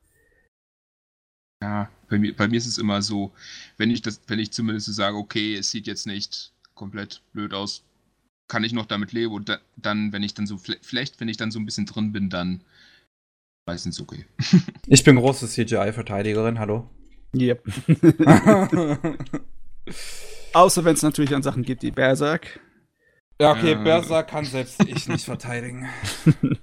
Ja, 1.63 1.89
bei 2.09 2.19
mir, 2.19 2.35
bei 2.35 2.49
mir 2.49 2.57
ist 2.57 2.67
es 2.67 2.79
immer 2.79 3.01
so, 3.01 3.31
wenn 3.77 3.89
ich 3.89 4.03
das, 4.03 4.21
wenn 4.27 4.41
ich 4.41 4.51
zumindest 4.51 4.93
sage, 4.93 5.17
okay, 5.17 5.55
es 5.55 5.71
sieht 5.71 5.87
jetzt 5.87 6.05
nicht 6.09 6.53
komplett 6.75 7.23
blöd 7.33 7.55
aus. 7.55 7.85
Kann 8.49 8.65
ich 8.65 8.73
noch 8.73 8.87
damit 8.87 9.13
leben 9.13 9.33
und 9.33 9.49
da, 9.49 9.59
dann, 9.77 10.13
wenn 10.13 10.25
ich 10.25 10.35
dann 10.35 10.49
so, 10.49 10.59
vielleicht, 10.59 11.21
wenn 11.21 11.29
ich 11.29 11.37
dann 11.37 11.53
so 11.53 11.61
ein 11.61 11.65
bisschen 11.65 11.87
drin 11.87 12.11
bin, 12.11 12.29
dann 12.29 12.63
meistens 13.69 14.01
okay. 14.01 14.25
ich 14.89 15.05
bin 15.05 15.15
große 15.15 15.47
CGI-Verteidigerin, 15.47 16.59
hallo. 16.59 16.91
Yep. 17.33 17.63
Außer 20.55 20.85
wenn 20.85 20.95
es 20.95 21.03
natürlich 21.03 21.33
an 21.37 21.45
Sachen 21.45 21.63
gibt 21.63 21.85
wie 21.85 21.93
Berserk. 21.93 22.59
Ja, 23.41 23.53
okay, 23.53 23.75
äh, 23.75 23.85
Berserk 23.85 24.29
kann 24.31 24.45
selbst 24.45 24.85
ich 24.89 25.07
nicht 25.07 25.25
verteidigen. 25.25 25.89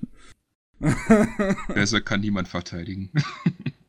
Berserk 1.73 2.05
kann 2.05 2.21
niemand 2.21 2.47
verteidigen. 2.47 3.11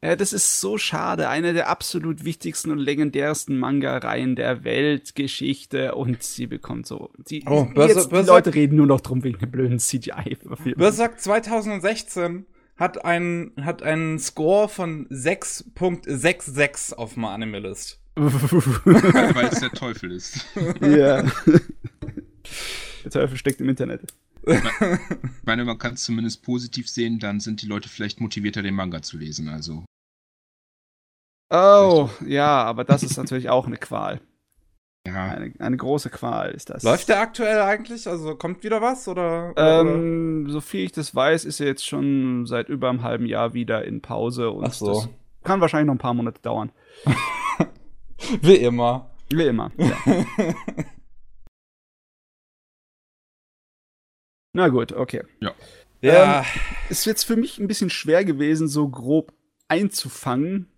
Ja, 0.00 0.14
das 0.14 0.32
ist 0.32 0.60
so 0.60 0.78
schade. 0.78 1.28
Eine 1.28 1.52
der 1.54 1.68
absolut 1.68 2.24
wichtigsten 2.24 2.70
und 2.70 2.78
legendärsten 2.78 3.58
Manga-Reihen 3.58 4.36
der 4.36 4.62
Weltgeschichte 4.62 5.96
und 5.96 6.22
sie 6.22 6.46
bekommt 6.46 6.86
so. 6.86 7.10
Die, 7.28 7.42
oh, 7.46 7.64
Berserk, 7.64 8.08
die 8.10 8.28
Leute 8.28 8.54
reden 8.54 8.76
nur 8.76 8.86
noch 8.86 9.00
drum 9.00 9.24
wegen 9.24 9.40
der 9.40 9.46
blöden 9.46 9.80
CGI-Verfilmung. 9.80 10.78
Berserk 10.78 11.20
2016 11.20 12.46
hat 12.76 13.04
einen, 13.04 13.50
hat 13.60 13.82
einen 13.82 14.20
Score 14.20 14.68
von 14.68 15.08
6.66 15.08 16.94
auf 16.94 17.14
dem 17.14 17.24
Anime-List. 17.24 18.00
Weil 18.14 19.46
es 19.46 19.58
der 19.60 19.70
Teufel 19.70 20.12
ist. 20.12 20.46
Ja. 20.80 21.24
Der 23.04 23.12
Teufel 23.12 23.36
steckt 23.36 23.60
im 23.60 23.68
Internet. 23.68 24.02
Ich 24.48 25.44
meine, 25.44 25.64
man 25.64 25.78
kann 25.78 25.94
es 25.94 26.04
zumindest 26.04 26.42
positiv 26.42 26.88
sehen, 26.88 27.18
dann 27.18 27.40
sind 27.40 27.62
die 27.62 27.66
Leute 27.66 27.88
vielleicht 27.88 28.20
motivierter, 28.20 28.62
den 28.62 28.74
Manga 28.74 29.02
zu 29.02 29.16
lesen. 29.16 29.48
Also. 29.48 29.84
Oh, 31.50 32.10
ja, 32.26 32.64
aber 32.64 32.84
das 32.84 33.02
ist 33.02 33.16
natürlich 33.16 33.48
auch 33.48 33.66
eine 33.66 33.78
Qual. 33.78 34.20
Ja. 35.06 35.30
Eine, 35.30 35.52
eine, 35.58 35.76
große 35.76 36.10
Qual 36.10 36.50
ist 36.50 36.68
das. 36.68 36.82
Läuft 36.82 37.08
der 37.08 37.20
aktuell 37.20 37.60
eigentlich? 37.62 38.06
Also 38.06 38.36
kommt 38.36 38.62
wieder 38.62 38.82
was? 38.82 39.08
Oder, 39.08 39.54
ähm, 39.56 40.44
oder? 40.44 40.52
So 40.52 40.60
viel 40.60 40.84
ich 40.84 40.92
das 40.92 41.14
weiß, 41.14 41.46
ist 41.46 41.60
er 41.60 41.66
jetzt 41.66 41.86
schon 41.86 42.44
seit 42.46 42.68
über 42.68 42.90
einem 42.90 43.02
halben 43.02 43.24
Jahr 43.24 43.54
wieder 43.54 43.84
in 43.84 44.02
Pause 44.02 44.50
und 44.50 44.66
Ach 44.66 44.72
so. 44.72 44.86
das 44.86 45.08
kann 45.44 45.60
wahrscheinlich 45.62 45.86
noch 45.86 45.94
ein 45.94 45.98
paar 45.98 46.14
Monate 46.14 46.42
dauern. 46.42 46.72
Wie 48.42 48.56
immer. 48.56 49.10
Wie 49.30 49.46
immer, 49.46 49.70
ja. 49.78 49.96
Na 54.54 54.68
gut, 54.68 54.92
okay. 54.92 55.24
Ja. 55.40 55.54
Ja. 56.00 56.40
Ähm, 56.40 56.46
ist 56.90 57.06
jetzt 57.06 57.24
für 57.24 57.36
mich 57.36 57.58
ein 57.58 57.68
bisschen 57.68 57.90
schwer 57.90 58.24
gewesen, 58.24 58.68
so 58.68 58.88
grob 58.88 59.32
einzufangen, 59.68 60.68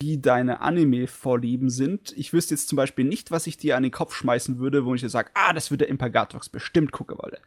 wie 0.00 0.18
deine 0.18 0.60
Anime-Vorlieben 0.60 1.70
sind. 1.70 2.12
Ich 2.16 2.32
wüsste 2.32 2.54
jetzt 2.54 2.68
zum 2.68 2.76
Beispiel 2.76 3.04
nicht, 3.04 3.30
was 3.30 3.46
ich 3.46 3.56
dir 3.56 3.76
an 3.76 3.82
den 3.82 3.92
Kopf 3.92 4.14
schmeißen 4.14 4.58
würde, 4.58 4.84
wo 4.84 4.94
ich 4.94 5.00
dir 5.00 5.08
sage, 5.08 5.30
ah, 5.34 5.52
das 5.52 5.70
würde 5.70 5.84
Impagatrox 5.84 6.48
bestimmt 6.48 6.92
gucken 6.92 7.18
wollen. 7.18 7.38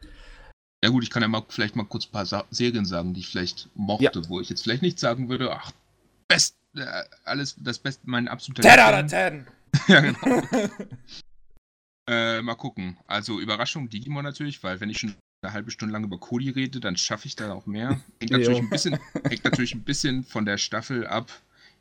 Ja 0.82 0.90
gut, 0.90 1.02
ich 1.02 1.10
kann 1.10 1.22
ja 1.22 1.28
mal 1.28 1.44
vielleicht 1.48 1.76
mal 1.76 1.84
kurz 1.84 2.06
ein 2.06 2.12
paar 2.12 2.26
Sa 2.26 2.46
Serien 2.50 2.86
sagen, 2.86 3.12
die 3.12 3.20
ich 3.20 3.28
vielleicht 3.28 3.68
mochte, 3.74 4.04
ja. 4.04 4.28
wo 4.28 4.40
ich 4.40 4.48
jetzt 4.48 4.62
vielleicht 4.62 4.82
nicht 4.82 4.98
sagen 4.98 5.28
würde, 5.28 5.52
ach, 5.52 5.72
best, 6.26 6.56
äh, 6.74 6.86
alles, 7.24 7.56
das 7.58 7.78
Beste, 7.78 8.02
mein 8.06 8.28
absoluter 8.28 8.62
10 8.62 8.80
out 8.80 9.04
of 9.04 9.10
10! 9.10 9.46
ja, 9.88 10.00
genau. 10.00 10.42
äh, 12.08 12.40
mal 12.40 12.54
gucken. 12.54 12.96
Also 13.06 13.38
Überraschung, 13.38 13.90
Digimon 13.90 14.24
natürlich, 14.24 14.62
weil 14.62 14.80
wenn 14.80 14.90
ich 14.90 14.98
schon 14.98 15.14
eine 15.42 15.52
halbe 15.52 15.70
Stunde 15.70 15.92
lang 15.92 16.04
über 16.04 16.18
Cody 16.18 16.50
rede, 16.50 16.80
dann 16.80 16.96
schaffe 16.96 17.26
ich 17.26 17.36
da 17.36 17.52
auch 17.52 17.66
mehr. 17.66 18.00
Hängt 18.20 18.32
natürlich, 18.32 18.58
ein 18.58 18.70
bisschen, 18.70 18.98
hängt 19.24 19.44
natürlich 19.44 19.74
ein 19.74 19.82
bisschen 19.82 20.24
von 20.24 20.44
der 20.44 20.58
Staffel 20.58 21.06
ab. 21.06 21.30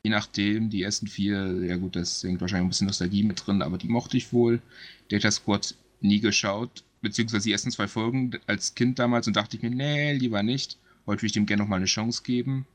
Je 0.02 0.10
nachdem, 0.10 0.70
die 0.70 0.82
ersten 0.82 1.08
vier, 1.08 1.66
ja 1.66 1.76
gut, 1.76 1.98
das 1.98 2.24
hängt 2.24 2.40
wahrscheinlich 2.40 2.68
ein 2.68 2.70
bisschen 2.70 2.88
Nostalgie 2.88 3.24
mit 3.24 3.46
drin, 3.46 3.62
aber 3.62 3.78
die 3.78 3.90
mochte 3.90 4.16
ich 4.16 4.32
wohl. 4.32 4.62
Data 5.10 5.30
Squad 5.30 5.76
nie 6.00 6.22
geschaut, 6.22 6.84
beziehungsweise 7.02 7.44
die 7.44 7.52
ersten 7.52 7.72
zwei 7.72 7.90
Folgen 7.90 8.32
als 8.48 8.76
Kind 8.76 8.98
damals 8.98 9.28
und 9.28 9.36
dachte 9.36 9.58
ich 9.58 9.64
mir, 9.64 9.72
nee, 9.72 10.14
lieber 10.14 10.42
nicht. 10.42 10.78
Heute 11.06 11.22
würde 11.22 11.26
ich 11.26 11.32
dem 11.34 11.46
gerne 11.46 11.64
nochmal 11.64 11.80
eine 11.80 11.86
Chance 11.86 12.24
geben. 12.24 12.66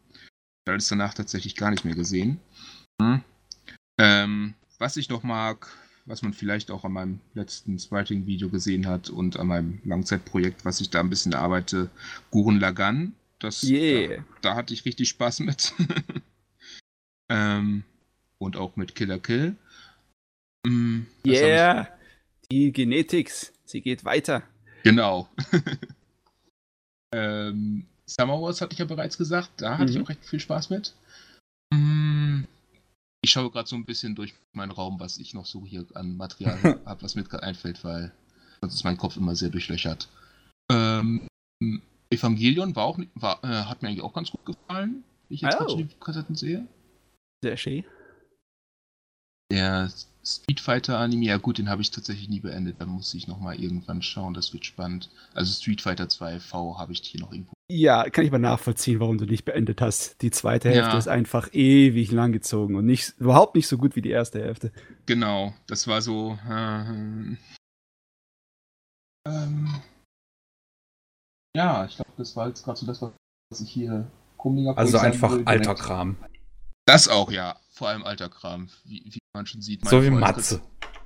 Alles 0.67 0.89
danach 0.89 1.15
tatsächlich 1.15 1.57
gar 1.57 1.71
nicht 1.71 1.87
mehr 1.87 1.95
gesehen. 1.95 2.41
Hm. 3.01 3.23
Ähm, 3.99 4.55
was 4.79 4.99
ich 4.99 5.09
noch 5.09 5.23
mag, 5.23 5.69
was 6.07 6.23
man 6.23 6.33
vielleicht 6.33 6.71
auch 6.71 6.85
an 6.85 6.93
meinem 6.93 7.21
letzten 7.35 7.79
Spriting-Video 7.79 8.51
gesehen 8.51 8.87
hat 8.87 9.11
und 9.11 9.39
an 9.39 9.47
meinem 9.47 9.81
Langzeitprojekt, 9.85 10.65
was 10.65 10.81
ich 10.81 10.91
da 10.91 11.01
ein 11.01 11.11
bisschen 11.11 11.35
arbeite, 11.35 11.91
Guren 12.31 12.61
Lagan. 12.61 13.15
Das, 13.39 13.63
yeah. 13.63 14.17
da, 14.17 14.25
da 14.43 14.55
hatte 14.57 14.75
ich 14.75 14.85
richtig 14.85 15.09
Spaß 15.09 15.41
mit. 15.41 15.73
ähm, 17.29 17.85
und 18.39 18.57
auch 18.57 18.77
mit 18.77 18.95
Killer 18.95 19.19
Kill. 19.19 19.57
Mm, 20.67 21.03
yeah, 21.27 21.89
die 22.51 22.73
Genetik, 22.73 23.33
sie 23.65 23.81
geht 23.81 24.05
weiter. 24.05 24.43
Genau. 24.83 25.29
ähm, 27.15 27.87
Summer 28.07 28.41
Wars 28.41 28.61
hatte 28.61 28.75
ich 28.75 28.79
ja 28.79 28.85
bereits 28.85 29.17
gesagt, 29.17 29.51
da 29.57 29.79
hatte 29.79 29.91
mhm. 29.93 29.97
ich 29.97 30.03
auch 30.03 30.09
recht 30.11 30.25
viel 30.25 30.41
Spaß 30.41 30.71
mit. 30.71 30.95
Mm, 31.73 32.45
ich 33.25 33.31
schaue 33.31 33.51
gerade 33.51 33.69
so 33.69 33.75
ein 33.75 33.87
bisschen 33.87 34.15
durch 34.15 34.35
meinen 34.53 34.71
Raum, 34.71 35.01
was 35.01 35.19
ich 35.19 35.33
noch 35.33 35.47
so 35.47 35.65
hier 35.67 35.87
an 35.95 36.17
Material 36.17 36.59
habe, 36.85 37.03
was 37.03 37.15
mir 37.15 37.25
gerade 37.25 37.43
einfällt, 37.43 37.83
weil 37.83 38.13
sonst 38.61 38.75
ist 38.75 38.85
mein 38.85 38.99
Kopf 38.99 39.17
immer 39.17 39.35
sehr 39.35 39.49
durchlöchert. 39.49 40.09
Ähm, 40.71 41.27
Evangelion 42.11 42.77
war 42.77 42.85
auch, 42.85 42.99
war, 43.15 43.43
äh, 43.43 43.65
hat 43.65 43.83
mir 43.83 43.89
eigentlich 43.89 44.03
auch 44.03 44.13
ganz 44.13 44.31
gut 44.31 44.45
gefallen, 44.45 45.05
wie 45.29 45.35
ich 45.35 45.41
jetzt 45.41 45.57
oh. 45.59 45.77
die 45.77 45.89
Kassetten 46.01 46.37
sehe. 46.37 46.69
Sehr 47.43 47.57
schön. 47.57 47.85
Der 49.51 49.91
Street 50.23 50.61
Fighter 50.61 50.99
Anime, 50.99 51.25
ja 51.25 51.39
gut, 51.39 51.59
den 51.59 51.71
habe 51.71 51.81
ich 51.81 51.91
tatsächlich 51.91 52.29
nie 52.29 52.41
beendet. 52.41 52.77
Da 52.79 52.87
muss 52.87 53.15
ich 53.15 53.27
nochmal 53.27 53.59
irgendwann 53.59 54.03
schauen, 54.03 54.35
das 54.35 54.53
wird 54.53 54.67
spannend. 54.67 55.11
Also 55.33 55.53
Street 55.53 55.81
Fighter 55.81 56.09
2 56.09 56.41
V 56.41 56.79
habe 56.79 56.93
ich 56.93 57.01
hier 57.01 57.21
noch 57.21 57.33
irgendwo. 57.33 57.54
Ja, 57.71 58.11
kann 58.11 58.25
ich 58.25 58.31
mal 58.31 58.39
nachvollziehen, 58.39 59.01
warum 59.01 59.17
du 59.17 59.25
nicht 59.25 59.47
beendet 59.47 59.81
hast. 59.81 60.21
Die 60.21 60.31
zweite 60.31 60.69
Hälfte 60.69 60.93
ja. 60.93 60.99
ist 60.99 61.09
einfach 61.09 61.49
ewig 61.55 62.13
lang 62.13 62.33
gezogen 62.33 62.75
und 62.77 62.85
nicht, 62.85 63.19
überhaupt 63.19 63.55
nicht 63.55 63.69
so 63.69 63.79
gut 63.79 63.97
wie 63.97 64.03
die 64.03 64.11
erste 64.11 64.41
Hälfte. 64.41 64.71
Genau, 65.07 65.55
das 65.67 65.89
war 65.89 66.03
so. 66.03 66.39
Äh, 66.47 67.37
ähm, 69.27 69.83
ja, 71.57 71.87
ich 71.87 71.97
glaube, 71.97 72.11
das 72.19 72.37
war 72.37 72.49
jetzt 72.49 72.65
gerade 72.65 72.79
so 72.79 72.87
das, 72.87 73.01
was 73.01 73.61
ich 73.61 73.71
hier 73.71 74.11
Also 74.77 74.99
einfach 74.99 75.39
alter 75.47 75.75
Kram. 75.75 76.17
Das 76.87 77.09
auch, 77.09 77.31
ja. 77.31 77.59
Vor 77.71 77.89
allem 77.89 78.05
alter 78.05 78.29
Kram, 78.29 78.69
wie, 78.85 79.03
wie 79.07 79.19
man 79.35 79.47
schon 79.47 79.63
sieht. 79.63 79.89
So 79.89 80.03
wie 80.03 80.11
Matze. 80.11 80.61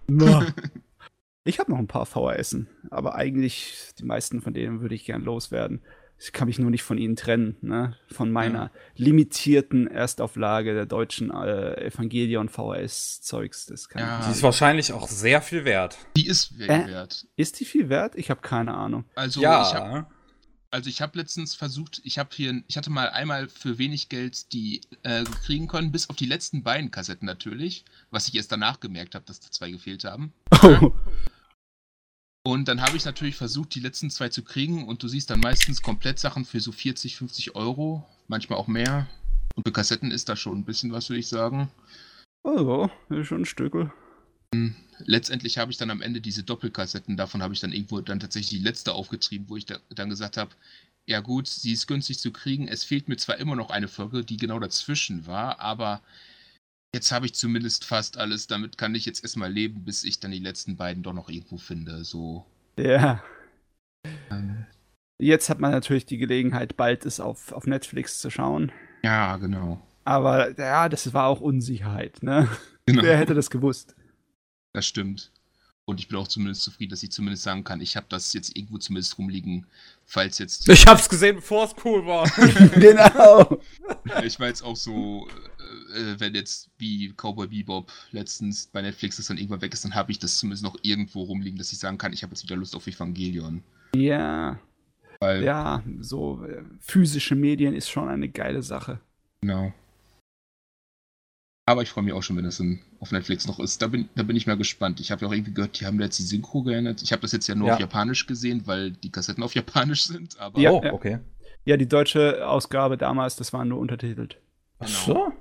ich 1.45 1.61
habe 1.61 1.71
noch 1.71 1.79
ein 1.79 1.87
paar 1.87 2.05
VHSen, 2.05 2.69
aber 2.91 3.15
eigentlich 3.15 3.93
die 3.99 4.05
meisten 4.05 4.41
von 4.41 4.55
denen 4.55 4.81
würde 4.81 4.97
ich 4.97 5.05
gern 5.05 5.23
loswerden. 5.23 5.83
Ich 6.21 6.33
kann 6.33 6.49
mich 6.49 6.59
nur 6.59 6.71
nicht 6.71 6.83
von 6.83 6.99
ihnen 6.99 7.15
trennen, 7.15 7.57
ne? 7.61 7.97
Von 8.11 8.33
meiner 8.33 8.65
ja. 8.65 8.71
limitierten 8.97 9.87
Erstauflage 9.87 10.75
der 10.75 10.87
deutschen 10.87 11.31
äh, 11.31 11.87
Evangelion 11.87 12.49
VHS-Zeugs. 12.49 13.67
Das 13.67 13.89
kann 13.89 14.03
ja. 14.03 14.27
Die 14.27 14.33
ist 14.33 14.43
wahrscheinlich 14.43 14.93
auch 14.93 15.07
sehr 15.07 15.41
viel 15.41 15.65
wert. 15.65 15.97
Die 16.17 16.27
ist 16.27 16.57
viel 16.57 16.69
äh, 16.69 16.89
wert. 16.89 17.27
Ist 17.37 17.61
die 17.61 17.65
viel 17.65 17.89
wert? 17.89 18.17
Ich 18.17 18.31
habe 18.31 18.41
keine 18.41 18.75
Ahnung. 18.75 19.05
Also 19.15 19.41
ja. 19.41 19.63
ich 19.63 19.75
habe 19.75 20.07
also 20.71 20.91
ich 20.91 21.01
habe 21.01 21.17
letztens 21.17 21.55
versucht, 21.55 22.01
ich 22.05 22.19
habe 22.19 22.31
hier, 22.33 22.63
ich 22.67 22.77
hatte 22.77 22.91
mal 22.91 23.09
einmal 23.11 23.49
für 23.49 23.79
wenig 23.79 24.09
Geld 24.09 24.53
die 24.53 24.83
äh, 25.03 25.25
kriegen 25.25 25.67
können, 25.67 25.93
bis 25.93 26.11
auf 26.11 26.17
die 26.17 26.27
letzten 26.27 26.63
beiden 26.63 26.91
Kassetten 26.91 27.27
natürlich, 27.27 27.85
was 28.11 28.29
ich 28.29 28.35
erst 28.35 28.53
danach 28.53 28.81
gemerkt 28.81 29.15
habe, 29.15 29.25
dass 29.25 29.41
da 29.41 29.51
zwei 29.51 29.71
gefehlt 29.71 30.05
haben. 30.05 30.33
Oh. 30.61 30.93
Und 32.45 32.69
dann 32.69 32.81
habe 32.81 32.97
ich 32.97 33.05
natürlich 33.05 33.37
versucht, 33.37 33.75
die 33.75 33.81
letzten 33.81 34.11
zwei 34.11 34.29
zu 34.29 34.43
kriegen 34.43 34.87
und 34.87 35.03
du 35.03 35.09
siehst 35.09 35.31
dann 35.31 35.41
meistens 35.41 35.83
Komplettsachen 35.83 36.45
für 36.45 36.61
so 36.61 36.73
40, 36.73 37.17
50 37.17 37.55
Euro, 37.57 38.07
manchmal 38.27 38.59
auch 38.59 38.69
mehr. 38.69 39.07
Und 39.55 39.65
für 39.65 39.73
Kassetten 39.73 40.11
ist 40.11 40.29
da 40.29 40.37
schon 40.37 40.59
ein 40.59 40.65
bisschen 40.65 40.93
was, 40.93 41.11
würde 41.11 41.21
ich 41.21 41.29
sagen. 41.29 41.71
Oh, 42.45 42.89
schon 43.23 43.43
ein 43.43 43.45
Stückel. 43.45 43.93
Hm, 44.55 44.75
letztendlich 45.01 45.59
habe 45.59 45.71
ich 45.71 45.77
dann 45.77 45.91
am 45.91 46.01
Ende 46.01 46.21
diese 46.21 46.43
Doppelkassetten, 46.43 47.17
davon 47.17 47.43
habe 47.43 47.53
ich 47.53 47.61
dann 47.61 47.73
irgendwo 47.73 48.01
dann 48.01 48.21
tatsächlich 48.21 48.59
die 48.61 48.65
letzte 48.65 48.93
aufgetrieben, 48.93 49.49
wo 49.49 49.57
ich 49.57 49.67
da, 49.67 49.79
dann 49.91 50.09
gesagt 50.09 50.37
habe, 50.37 50.53
ja 51.07 51.21
gut, 51.21 51.49
sie 51.49 51.73
ist 51.73 51.87
günstig 51.87 52.19
zu 52.19 52.31
kriegen, 52.31 52.69
es 52.69 52.85
fehlt 52.85 53.09
mir 53.09 53.17
zwar 53.17 53.39
immer 53.39 53.57
noch 53.57 53.71
eine 53.71 53.89
Folge, 53.89 54.25
die 54.25 54.37
genau 54.37 54.59
dazwischen 54.59 55.27
war, 55.27 55.61
aber 55.61 56.03
jetzt 56.95 57.13
habe 57.13 57.27
ich 57.27 57.35
zumindest 57.35 57.85
fast 57.85 58.19
alles, 58.19 58.47
damit 58.47 58.79
kann 58.79 58.95
ich 58.95 59.07
jetzt 59.07 59.23
erstmal 59.23 59.53
leben, 59.53 59.85
bis 59.85 60.05
ich 60.05 60.21
dann 60.21 60.31
die 60.31 60.39
letzten 60.39 60.77
beiden 60.77 61.03
doch 61.03 61.13
noch 61.13 61.29
irgendwo 61.29 61.59
finde, 61.59 62.05
so. 62.05 62.47
Ja. 62.79 63.23
Ähm. 64.31 64.67
Jetzt 65.21 65.49
hat 65.51 65.59
man 65.59 65.73
natürlich 65.73 66.07
die 66.07 66.19
Gelegenheit, 66.19 66.77
bald 66.77 67.05
es 67.05 67.19
auf, 67.19 67.53
auf 67.53 67.67
Netflix 67.67 68.21
zu 68.21 68.31
schauen. 68.31 68.71
Ja, 69.03 69.37
genau. 69.37 69.85
Aber 70.05 70.57
ja, 70.59 70.89
das 70.89 71.13
war 71.13 71.27
auch 71.27 71.41
Unsicherheit, 71.41 72.23
ne? 72.23 72.49
Genau. 72.87 73.03
Wer 73.03 73.19
hätte 73.19 73.35
das 73.35 73.51
gewusst? 73.51 73.95
Das 74.73 74.87
stimmt. 74.87 75.31
Und 75.89 76.01
ich 76.01 76.09
bin 76.09 76.19
auch 76.19 76.29
zumindest 76.29 76.65
zufrieden, 76.65 76.91
dass 76.91 77.03
ich 77.03 77.11
zumindest 77.11 77.45
sagen 77.45 77.65
kann, 77.65 77.81
ich 77.81 77.97
habe 77.97 78.05
das 78.11 78.35
jetzt 78.35 78.55
irgendwo 78.55 78.77
zumindest 78.77 79.17
rumliegen, 79.17 79.65
falls 80.05 80.37
jetzt. 80.37 80.69
Ich 80.69 80.87
hab's 80.87 81.09
gesehen, 81.09 81.37
bevor 81.37 81.65
es 81.65 81.75
cool 81.83 82.05
war. 82.05 82.31
genau. 82.79 83.59
Ich 84.23 84.39
war 84.39 84.49
jetzt 84.49 84.61
auch 84.61 84.77
so, 84.77 85.27
äh, 85.95 86.13
äh, 86.13 86.21
wenn 86.21 86.35
jetzt 86.35 86.69
wie 86.77 87.15
Cowboy 87.17 87.47
Bebop 87.47 87.91
letztens 88.13 88.67
bei 88.67 88.83
Netflix 88.83 89.17
das 89.17 89.29
dann 89.29 89.39
irgendwann 89.39 89.63
weg 89.63 89.73
ist, 89.73 89.83
dann 89.83 89.95
habe 89.95 90.13
ich 90.13 90.19
das 90.19 90.37
zumindest 90.37 90.63
noch 90.63 90.77
irgendwo 90.83 91.23
rumliegen, 91.23 91.57
dass 91.57 91.73
ich 91.73 91.79
sagen 91.79 91.97
kann, 91.97 92.13
ich 92.13 92.23
habe 92.23 92.35
jetzt 92.35 92.43
wieder 92.43 92.57
Lust 92.57 92.77
auf 92.77 92.87
Evangelion. 92.87 93.63
Ja. 93.97 94.61
Weil, 95.21 95.43
ja, 95.43 95.83
so 96.01 96.45
äh, 96.45 96.65
physische 96.81 97.35
Medien 97.35 97.75
ist 97.75 97.89
schon 97.89 98.11
eine 98.11 98.29
geile 98.29 98.63
Sache. 98.63 99.01
Genau. 99.41 99.73
Aber 101.69 101.83
ich 101.83 101.91
freue 101.91 102.03
mich 102.03 102.15
auch 102.15 102.23
schon, 102.23 102.39
wenn 102.39 102.47
das 102.47 102.61
in, 102.61 102.81
auf 102.99 103.13
Netflix 103.13 103.47
noch 103.47 103.61
ist. 103.61 103.83
Da 103.83 103.89
bin, 103.89 104.09
da 104.15 104.23
bin 104.23 104.37
ich 104.37 104.47
mal 104.47 104.57
gespannt. 104.57 105.01
Ich 105.01 105.11
habe 105.11 105.21
ja 105.21 105.29
auch 105.29 105.35
irgendwie 105.35 105.53
gehört, 105.53 105.79
die 105.79 105.85
haben 105.85 106.01
jetzt 106.01 106.19
die 106.19 106.23
Synchro 106.23 106.63
geändert. 106.63 107.03
Ich 107.03 107.13
habe 107.13 107.21
das 107.21 107.33
jetzt 107.33 107.47
ja 107.47 107.55
nur 107.55 107.69
ja. 107.69 107.75
auf 107.75 107.81
Japanisch 107.81 108.27
gesehen, 108.27 108.63
weil 108.65 108.93
die 108.93 109.13
Kassetten 109.13 109.43
auf 109.45 109.55
Japanisch 109.55 110.05
sind. 110.05 110.41
Aber 110.41 110.59
ja, 110.59 110.71
oh, 110.71 110.83
okay. 110.91 111.19
Ja, 111.67 111.77
die 111.77 111.87
deutsche 111.87 112.49
Ausgabe 112.49 112.97
damals, 112.97 113.37
das 113.37 113.53
war 113.53 113.67
nur 113.67 113.81
untertitelt. 113.81 114.41
Ach 114.79 114.87
genau. 114.87 115.27
so? 115.27 115.33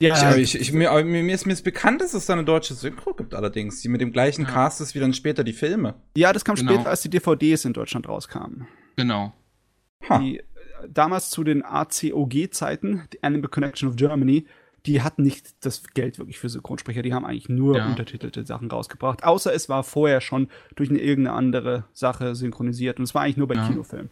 Ja, 0.00 0.36
ich, 0.36 0.54
ich, 0.54 0.72
mir, 0.72 0.92
mir, 1.02 1.34
ist, 1.34 1.44
mir 1.44 1.54
ist 1.54 1.64
bekannt, 1.64 2.02
dass 2.02 2.14
es 2.14 2.26
da 2.26 2.34
eine 2.34 2.44
deutsche 2.44 2.74
Synchro 2.74 3.12
gibt, 3.12 3.34
allerdings, 3.34 3.80
die 3.80 3.88
mit 3.88 4.00
dem 4.00 4.12
gleichen 4.12 4.42
ja. 4.44 4.50
Cast 4.52 4.80
ist 4.80 4.94
wie 4.94 5.00
dann 5.00 5.12
später 5.12 5.42
die 5.42 5.54
Filme. 5.54 5.94
Ja, 6.16 6.32
das 6.32 6.44
kam 6.44 6.54
genau. 6.54 6.72
später, 6.72 6.90
als 6.90 7.00
die 7.00 7.10
DVDs 7.10 7.64
in 7.64 7.72
Deutschland 7.72 8.08
rauskamen. 8.08 8.68
Genau. 8.94 9.32
Die, 10.20 10.40
damals 10.88 11.30
zu 11.30 11.42
den 11.42 11.64
ACOG-Zeiten, 11.64 13.08
die 13.12 13.24
Animal 13.24 13.50
Connection 13.50 13.88
of 13.88 13.96
Germany, 13.96 14.46
die 14.86 15.02
hatten 15.02 15.22
nicht 15.22 15.64
das 15.64 15.82
Geld 15.94 16.18
wirklich 16.18 16.38
für 16.38 16.48
Synchronsprecher, 16.48 17.02
die 17.02 17.12
haben 17.12 17.24
eigentlich 17.24 17.48
nur 17.48 17.78
ja. 17.78 17.86
untertitelte 17.86 18.46
Sachen 18.46 18.70
rausgebracht. 18.70 19.24
Außer 19.24 19.52
es 19.52 19.68
war 19.68 19.82
vorher 19.82 20.20
schon 20.20 20.48
durch 20.74 20.90
eine 20.90 21.00
irgendeine 21.00 21.36
andere 21.36 21.84
Sache 21.92 22.34
synchronisiert 22.34 22.98
und 22.98 23.04
es 23.04 23.14
war 23.14 23.22
eigentlich 23.22 23.36
nur 23.36 23.48
bei 23.48 23.54
ja. 23.54 23.66
Kinofilmen. 23.66 24.10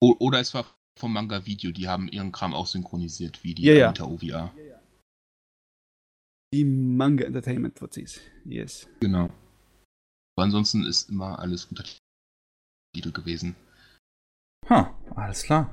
Oder 0.00 0.40
es 0.40 0.54
war 0.54 0.66
vom 0.98 1.12
Manga-Video, 1.12 1.72
die 1.72 1.88
haben 1.88 2.08
ihren 2.08 2.32
Kram 2.32 2.54
auch 2.54 2.66
synchronisiert, 2.66 3.42
wie 3.44 3.54
die 3.54 3.64
ja, 3.64 3.74
ja. 3.74 3.92
OVA. 4.00 4.52
Die 6.54 6.64
Manga 6.64 7.24
Entertainment 7.24 7.78
Fuzis, 7.78 8.20
yes. 8.44 8.88
Genau. 9.00 9.28
Aber 10.36 10.44
ansonsten 10.44 10.84
ist 10.84 11.10
immer 11.10 11.38
alles 11.38 11.66
Untertitel 11.66 12.00
gewesen. 13.12 13.56
Ha, 14.68 14.96
alles 15.14 15.42
klar. 15.42 15.72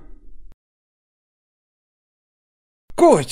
Gut, 2.96 3.28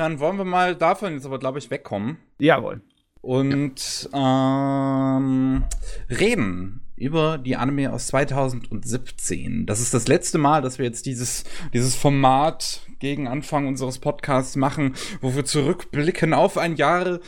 dann 0.00 0.18
wollen 0.18 0.38
wir 0.38 0.44
mal 0.44 0.74
davon 0.74 1.12
jetzt 1.12 1.26
aber, 1.26 1.38
glaube 1.38 1.58
ich, 1.58 1.70
wegkommen. 1.70 2.16
Jawohl. 2.38 2.80
Und 3.20 4.08
ähm, 4.14 5.64
reden 6.08 6.80
über 6.96 7.36
die 7.36 7.56
Anime 7.56 7.92
aus 7.92 8.06
2017. 8.08 9.66
Das 9.66 9.80
ist 9.80 9.92
das 9.92 10.08
letzte 10.08 10.38
Mal, 10.38 10.62
dass 10.62 10.78
wir 10.78 10.86
jetzt 10.86 11.04
dieses, 11.04 11.44
dieses 11.74 11.94
Format 11.94 12.80
gegen 12.98 13.28
Anfang 13.28 13.66
unseres 13.66 13.98
Podcasts 13.98 14.56
machen, 14.56 14.94
wo 15.20 15.34
wir 15.34 15.44
zurückblicken 15.44 16.32
auf 16.32 16.56
ein 16.56 16.76
Jahr, 16.76 17.20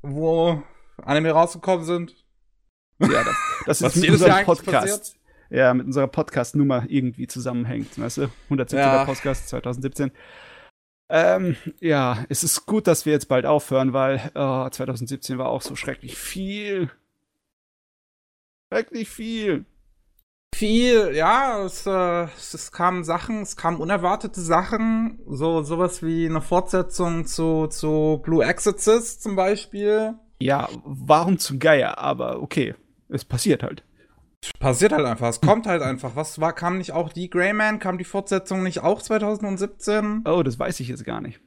wo 0.00 0.62
Anime 1.02 1.32
rausgekommen 1.32 1.84
sind. 1.84 2.14
Ja, 3.00 3.24
das, 3.24 3.80
das 3.80 3.80
ist 3.96 4.00
mit 4.00 4.10
unserem 4.10 4.44
Podcast. 4.44 5.16
Ja, 5.50 5.74
mit 5.74 5.86
unserer 5.86 6.08
Podcast-Nummer 6.08 6.84
irgendwie 6.88 7.26
zusammenhängt. 7.26 7.98
Weißt 7.98 8.18
du? 8.18 8.28
117. 8.44 8.78
Ja. 8.78 9.04
Podcast 9.04 9.48
2017. 9.48 10.12
Ähm, 11.08 11.56
ja, 11.80 12.24
es 12.28 12.42
ist 12.42 12.66
gut, 12.66 12.86
dass 12.86 13.06
wir 13.06 13.12
jetzt 13.12 13.28
bald 13.28 13.46
aufhören, 13.46 13.92
weil 13.92 14.30
oh, 14.34 14.68
2017 14.68 15.38
war 15.38 15.48
auch 15.48 15.62
so 15.62 15.76
schrecklich 15.76 16.16
viel. 16.16 16.90
Schrecklich 18.72 19.08
viel. 19.08 19.64
Viel, 20.54 21.14
ja, 21.14 21.62
es, 21.64 21.86
äh, 21.86 22.24
es 22.36 22.72
kamen 22.72 23.04
Sachen, 23.04 23.42
es 23.42 23.56
kamen 23.56 23.78
unerwartete 23.78 24.40
Sachen, 24.40 25.20
so 25.28 25.62
sowas 25.62 26.02
wie 26.02 26.26
eine 26.26 26.40
Fortsetzung 26.40 27.26
zu, 27.26 27.66
zu 27.66 28.20
Blue 28.24 28.42
Exorcist 28.44 29.22
zum 29.22 29.36
Beispiel. 29.36 30.14
Ja, 30.40 30.68
warum 30.84 31.38
zum 31.38 31.58
Geier, 31.58 31.98
aber 31.98 32.40
okay, 32.40 32.74
es 33.08 33.24
passiert 33.24 33.62
halt. 33.62 33.84
Passiert 34.58 34.92
halt 34.92 35.06
einfach. 35.06 35.28
Es 35.28 35.40
kommt 35.40 35.66
halt 35.66 35.82
einfach. 35.82 36.16
Was 36.16 36.40
war, 36.40 36.52
kam 36.52 36.78
nicht 36.78 36.92
auch 36.92 37.12
die 37.12 37.30
Greyman? 37.30 37.78
Kam 37.78 37.98
die 37.98 38.04
Fortsetzung 38.04 38.62
nicht 38.62 38.80
auch 38.82 39.02
2017? 39.02 40.24
Oh, 40.26 40.42
das 40.42 40.58
weiß 40.58 40.80
ich 40.80 40.88
jetzt 40.88 41.04
gar 41.04 41.20
nicht. 41.20 41.40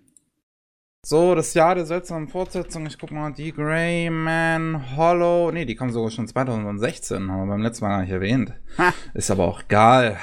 So, 1.06 1.34
das 1.34 1.54
Jahr 1.54 1.76
der 1.76 1.86
seltsamen 1.86 2.28
Fortsetzung. 2.28 2.86
Ich 2.86 3.00
guck 3.00 3.12
mal, 3.12 3.32
die 3.32 3.54
Greyman 3.54 4.98
Hollow. 4.98 5.50
Nee, 5.52 5.66
die 5.66 5.76
kam 5.76 5.92
sogar 5.92 6.12
schon 6.12 6.28
2016. 6.28 7.32
Haben 7.32 7.48
wir 7.48 7.54
beim 7.54 7.62
letzten 7.62 7.86
Mal 7.86 7.92
gar 7.92 8.02
nicht 8.02 8.12
erwähnt. 8.12 8.54
Ha. 8.78 8.94
Ist 9.14 9.32
aber 9.32 9.46
auch 9.46 9.62
egal. 9.64 10.18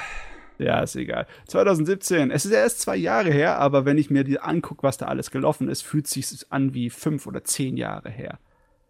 Ja, 0.59 0.81
ist 0.81 0.95
egal. 0.95 1.27
2017. 1.47 2.31
Es 2.31 2.45
ist 2.45 2.51
erst 2.51 2.81
zwei 2.81 2.95
Jahre 2.95 3.31
her, 3.31 3.57
aber 3.59 3.85
wenn 3.85 3.97
ich 3.97 4.09
mir 4.09 4.23
die 4.23 4.39
angucke, 4.39 4.83
was 4.83 4.97
da 4.97 5.07
alles 5.07 5.31
gelaufen 5.31 5.67
ist, 5.67 5.81
fühlt 5.83 6.07
sich 6.07 6.27
an 6.51 6.73
wie 6.73 6.89
fünf 6.89 7.27
oder 7.27 7.43
zehn 7.43 7.75
Jahre 7.77 8.09
her. 8.09 8.39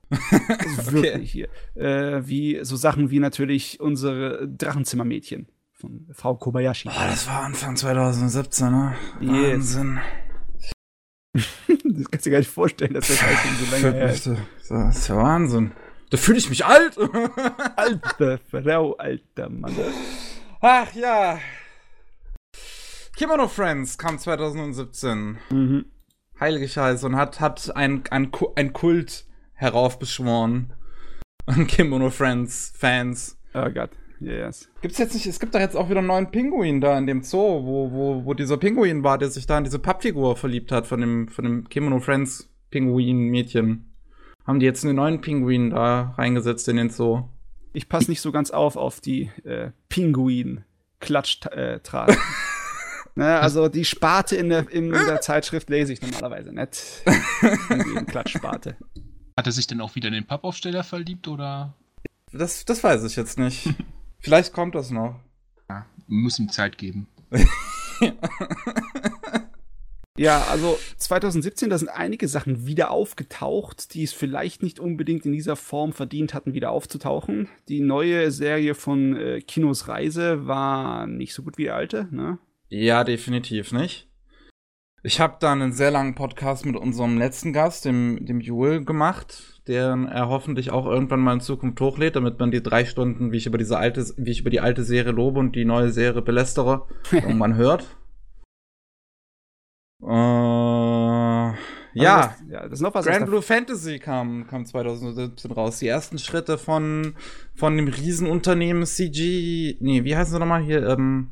Also 0.77 0.93
wirklich 0.93 1.15
okay. 1.15 1.25
hier. 1.25 1.49
Äh, 1.75 2.27
wie 2.27 2.59
so 2.63 2.75
Sachen 2.75 3.09
wie 3.09 3.19
natürlich 3.19 3.79
unsere 3.79 4.47
Drachenzimmermädchen 4.47 5.47
von 5.73 6.07
Frau 6.11 6.35
Kobayashi. 6.35 6.89
Oh, 6.89 7.07
das 7.09 7.27
war 7.27 7.43
Anfang 7.43 7.75
2017, 7.75 8.71
ne? 8.71 8.95
Yes. 9.21 9.75
Wahnsinn. 9.75 9.99
das 11.33 12.11
kannst 12.11 12.25
du 12.25 12.29
dir 12.29 12.31
gar 12.31 12.39
nicht 12.39 12.49
vorstellen, 12.49 12.93
dass 12.93 13.07
das 13.07 13.21
halt 13.21 13.37
so 13.59 13.75
lange 13.75 13.97
her 13.97 14.11
ist. 14.11 14.27
Das 14.69 14.97
ist 14.97 15.07
ja 15.07 15.17
Wahnsinn. 15.17 15.71
Da 16.09 16.17
fühle 16.17 16.37
ich 16.37 16.49
mich 16.49 16.65
alt. 16.65 16.97
Alter 17.75 18.39
Frau, 18.49 18.95
alter 18.95 19.49
Mann. 19.49 19.75
Ach 20.61 20.93
ja. 20.93 21.37
Kimono 23.15 23.47
Friends 23.47 23.97
kam 23.97 24.17
2017. 24.17 25.37
Mhm. 25.49 25.85
Heilige 26.39 26.69
Scheiße. 26.69 27.05
Und 27.05 27.17
hat, 27.17 27.39
hat 27.39 27.75
ein, 27.75 28.03
ein, 28.09 28.31
ein 28.55 28.73
Kult 28.73 29.26
heraufbeschworen. 29.57 30.73
An 31.45 31.67
Kimono 31.67 32.09
Friends, 32.09 32.73
Fans. 32.75 33.37
Oh 33.53 33.69
Gott. 33.69 33.91
Yes. 34.19 34.67
Gibt's 34.81 34.97
jetzt 34.97 35.13
nicht, 35.13 35.27
es 35.27 35.39
gibt 35.39 35.53
doch 35.53 35.59
jetzt 35.59 35.75
auch 35.75 35.89
wieder 35.89 35.99
einen 35.99 36.07
neuen 36.07 36.31
Pinguin 36.31 36.81
da 36.81 36.97
in 36.97 37.05
dem 37.05 37.21
Zoo, 37.21 37.65
wo, 37.65 37.91
wo, 37.91 38.25
wo 38.25 38.33
dieser 38.33 38.57
Pinguin 38.57 39.03
war, 39.03 39.19
der 39.19 39.29
sich 39.29 39.45
da 39.45 39.57
in 39.57 39.63
diese 39.63 39.79
Pappfigur 39.79 40.35
verliebt 40.35 40.71
hat 40.71 40.87
von 40.87 41.01
dem, 41.01 41.27
von 41.27 41.45
dem 41.45 41.69
Kimono 41.69 41.99
Friends 41.99 42.49
Pinguin-Mädchen. 42.71 43.93
Haben 44.45 44.59
die 44.59 44.65
jetzt 44.65 44.83
einen 44.85 44.95
neuen 44.95 45.21
Pinguin 45.21 45.69
da 45.69 46.15
reingesetzt 46.17 46.67
in 46.67 46.77
den 46.77 46.89
Zoo? 46.89 47.25
Ich 47.73 47.89
passe 47.89 48.09
nicht 48.09 48.21
so 48.21 48.31
ganz 48.31 48.49
auf 48.49 48.75
auf 48.75 49.01
die 49.01 49.29
äh, 49.43 49.69
Pinguin-Klatschtraten. 49.89 52.15
Äh, 52.15 52.17
ne, 53.15 53.39
also 53.39 53.69
die 53.69 53.85
Sparte 53.85 54.35
in 54.35 54.49
der, 54.49 54.67
in 54.71 54.91
der 54.91 55.21
Zeitschrift 55.21 55.69
lese 55.69 55.93
ich 55.93 56.01
normalerweise 56.01 56.51
nicht. 56.53 57.03
Pinguin-Klatschsparte. 57.67 58.77
Hat 59.37 59.45
er 59.45 59.51
sich 59.51 59.67
denn 59.67 59.81
auch 59.81 59.93
wieder 59.93 60.07
in 60.07 60.15
den 60.15 60.25
Pappaufsteller 60.25 60.83
verliebt 60.83 61.27
oder? 61.27 61.75
Das, 62.31 62.65
das 62.65 62.83
weiß 62.83 63.03
ich 63.03 63.15
jetzt 63.15 63.37
nicht. 63.37 63.69
Vielleicht 64.19 64.51
kommt 64.51 64.73
das 64.73 64.89
noch. 64.89 65.19
Ja, 65.69 65.85
muss 66.07 66.39
ihm 66.39 66.49
Zeit 66.49 66.79
geben. 66.79 67.07
ja, 70.17 70.43
also 70.49 70.79
2017, 70.97 71.69
da 71.69 71.77
sind 71.77 71.89
einige 71.89 72.27
Sachen 72.27 72.65
wieder 72.65 72.89
aufgetaucht, 72.89 73.93
die 73.93 74.03
es 74.03 74.13
vielleicht 74.13 74.63
nicht 74.63 74.79
unbedingt 74.79 75.25
in 75.25 75.33
dieser 75.33 75.55
Form 75.55 75.93
verdient 75.93 76.33
hatten, 76.33 76.55
wieder 76.55 76.71
aufzutauchen. 76.71 77.47
Die 77.67 77.81
neue 77.81 78.31
Serie 78.31 78.73
von 78.73 79.15
äh, 79.15 79.41
Kinos 79.41 79.87
Reise 79.87 80.47
war 80.47 81.05
nicht 81.05 81.33
so 81.33 81.43
gut 81.43 81.59
wie 81.59 81.63
die 81.63 81.71
alte, 81.71 82.07
ne? 82.11 82.39
Ja, 82.69 83.03
definitiv 83.03 83.71
nicht. 83.71 84.06
Ich 85.03 85.19
habe 85.19 85.37
da 85.39 85.51
einen 85.51 85.73
sehr 85.73 85.91
langen 85.91 86.15
Podcast 86.15 86.65
mit 86.65 86.75
unserem 86.75 87.19
letzten 87.19 87.53
Gast, 87.53 87.85
dem, 87.85 88.25
dem 88.25 88.41
Jule, 88.41 88.83
gemacht, 88.83 89.61
den 89.67 90.07
er 90.07 90.27
hoffentlich 90.27 90.71
auch 90.71 90.87
irgendwann 90.87 91.19
mal 91.19 91.33
in 91.33 91.39
Zukunft 91.39 91.79
hochlädt, 91.79 92.15
damit 92.15 92.39
man 92.39 92.49
die 92.49 92.63
drei 92.63 92.83
Stunden, 92.83 93.31
wie 93.31 93.37
ich 93.37 93.45
über 93.45 93.59
diese 93.59 93.77
alte, 93.77 94.05
wie 94.17 94.31
ich 94.31 94.41
über 94.41 94.49
die 94.49 94.59
alte 94.59 94.83
Serie 94.83 95.11
lobe 95.11 95.39
und 95.39 95.55
die 95.55 95.65
neue 95.65 95.91
Serie 95.91 96.23
belästere, 96.23 96.87
irgendwann 97.11 97.55
hört. 97.55 97.95
Äh, 100.01 100.07
ja, 100.07 101.55
das, 101.93 102.43
ja, 102.49 102.63
das 102.63 102.73
ist 102.73 102.81
noch 102.81 102.95
was. 102.95 103.05
Grand 103.05 103.27
Blue 103.27 103.41
Fantasy 103.43 103.99
kam, 103.99 104.47
kam 104.47 104.65
2017 104.65 105.51
raus. 105.51 105.77
Die 105.77 105.87
ersten 105.87 106.17
Schritte 106.17 106.57
von, 106.57 107.15
von 107.53 107.77
dem 107.77 107.87
Riesenunternehmen 107.87 108.85
CG. 108.85 109.77
Nee, 109.79 110.03
wie 110.03 110.15
heißt 110.15 110.33
es 110.33 110.39
nochmal 110.39 110.63
hier? 110.63 110.87
Ähm, 110.87 111.31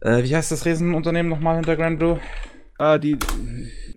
äh, 0.00 0.22
wie 0.22 0.36
heißt 0.36 0.52
das 0.52 0.66
Riesenunternehmen 0.66 1.30
nochmal 1.30 1.56
hinter 1.56 1.76
Grand 1.76 1.98
Blue? 1.98 2.20
Äh, 2.78 3.00
die 3.00 3.18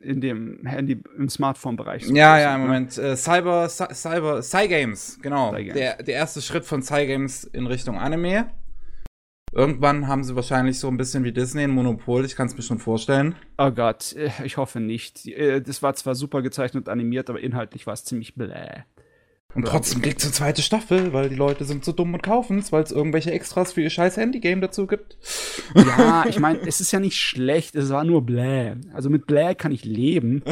in 0.02 0.20
dem 0.20 0.66
Handy, 0.66 1.02
im 1.18 1.30
Smartphone-Bereich. 1.30 2.08
Ja, 2.08 2.40
ja, 2.40 2.56
im 2.56 2.62
ne? 2.62 2.68
Moment. 2.68 2.98
Äh, 2.98 3.16
Cyber, 3.16 3.70
Cyber, 3.70 4.42
Cygames, 4.42 5.20
genau. 5.22 5.52
Cygames. 5.52 5.74
Der, 5.74 6.04
der 6.04 6.16
erste 6.16 6.42
Schritt 6.42 6.66
von 6.66 6.82
Cygames 6.82 7.44
in 7.44 7.68
Richtung 7.68 8.00
Anime. 8.00 8.50
Irgendwann 9.54 10.08
haben 10.08 10.24
sie 10.24 10.36
wahrscheinlich 10.36 10.80
so 10.80 10.88
ein 10.88 10.96
bisschen 10.96 11.26
wie 11.26 11.34
Disney 11.34 11.64
ein 11.64 11.72
Monopol, 11.72 12.24
ich 12.24 12.38
kann 12.38 12.48
es 12.48 12.56
mir 12.56 12.64
schon 12.64 12.80
vorstellen. 12.80 13.36
Oh 13.58 13.70
Gott, 13.70 14.14
äh, 14.14 14.30
ich 14.46 14.58
hoffe 14.58 14.80
nicht. 14.80 15.28
Äh, 15.28 15.62
das 15.62 15.84
war 15.84 15.94
zwar 15.94 16.16
super 16.16 16.42
gezeichnet 16.42 16.88
und 16.88 16.92
animiert, 16.92 17.30
aber 17.30 17.42
inhaltlich 17.42 17.86
war 17.86 17.94
es 17.94 18.06
ziemlich 18.06 18.36
bläh. 18.36 18.84
Und 19.54 19.68
trotzdem 19.68 20.02
kriegt 20.02 20.22
zur 20.22 20.32
zweite 20.32 20.62
Staffel, 20.62 21.12
weil 21.14 21.30
die 21.30 21.36
Leute 21.36 21.66
sind 21.66 21.84
so 21.84 21.92
dumm 21.92 22.14
und 22.14 22.24
kaufen 22.24 22.60
es, 22.60 22.72
weil 22.72 22.84
es 22.84 22.92
irgendwelche 22.92 23.32
Extras 23.32 23.74
für 23.74 23.82
ihr 23.82 23.90
scheiß 23.90 24.16
Handy-Game 24.18 24.62
dazu 24.62 24.88
gibt. 24.88 25.18
Ja, 25.76 26.26
ich 26.28 26.40
meine, 26.40 26.60
es 26.66 26.80
ist 26.80 26.92
ja 26.92 27.00
nicht 27.00 27.18
schlecht, 27.18 27.76
es 27.76 27.90
war 27.90 28.04
nur 28.04 28.26
bläh. 28.26 28.76
Also 28.94 29.10
mit 29.10 29.28
bläh 29.28 29.56
kann 29.56 29.72
ich 29.72 29.84
leben. 29.84 30.44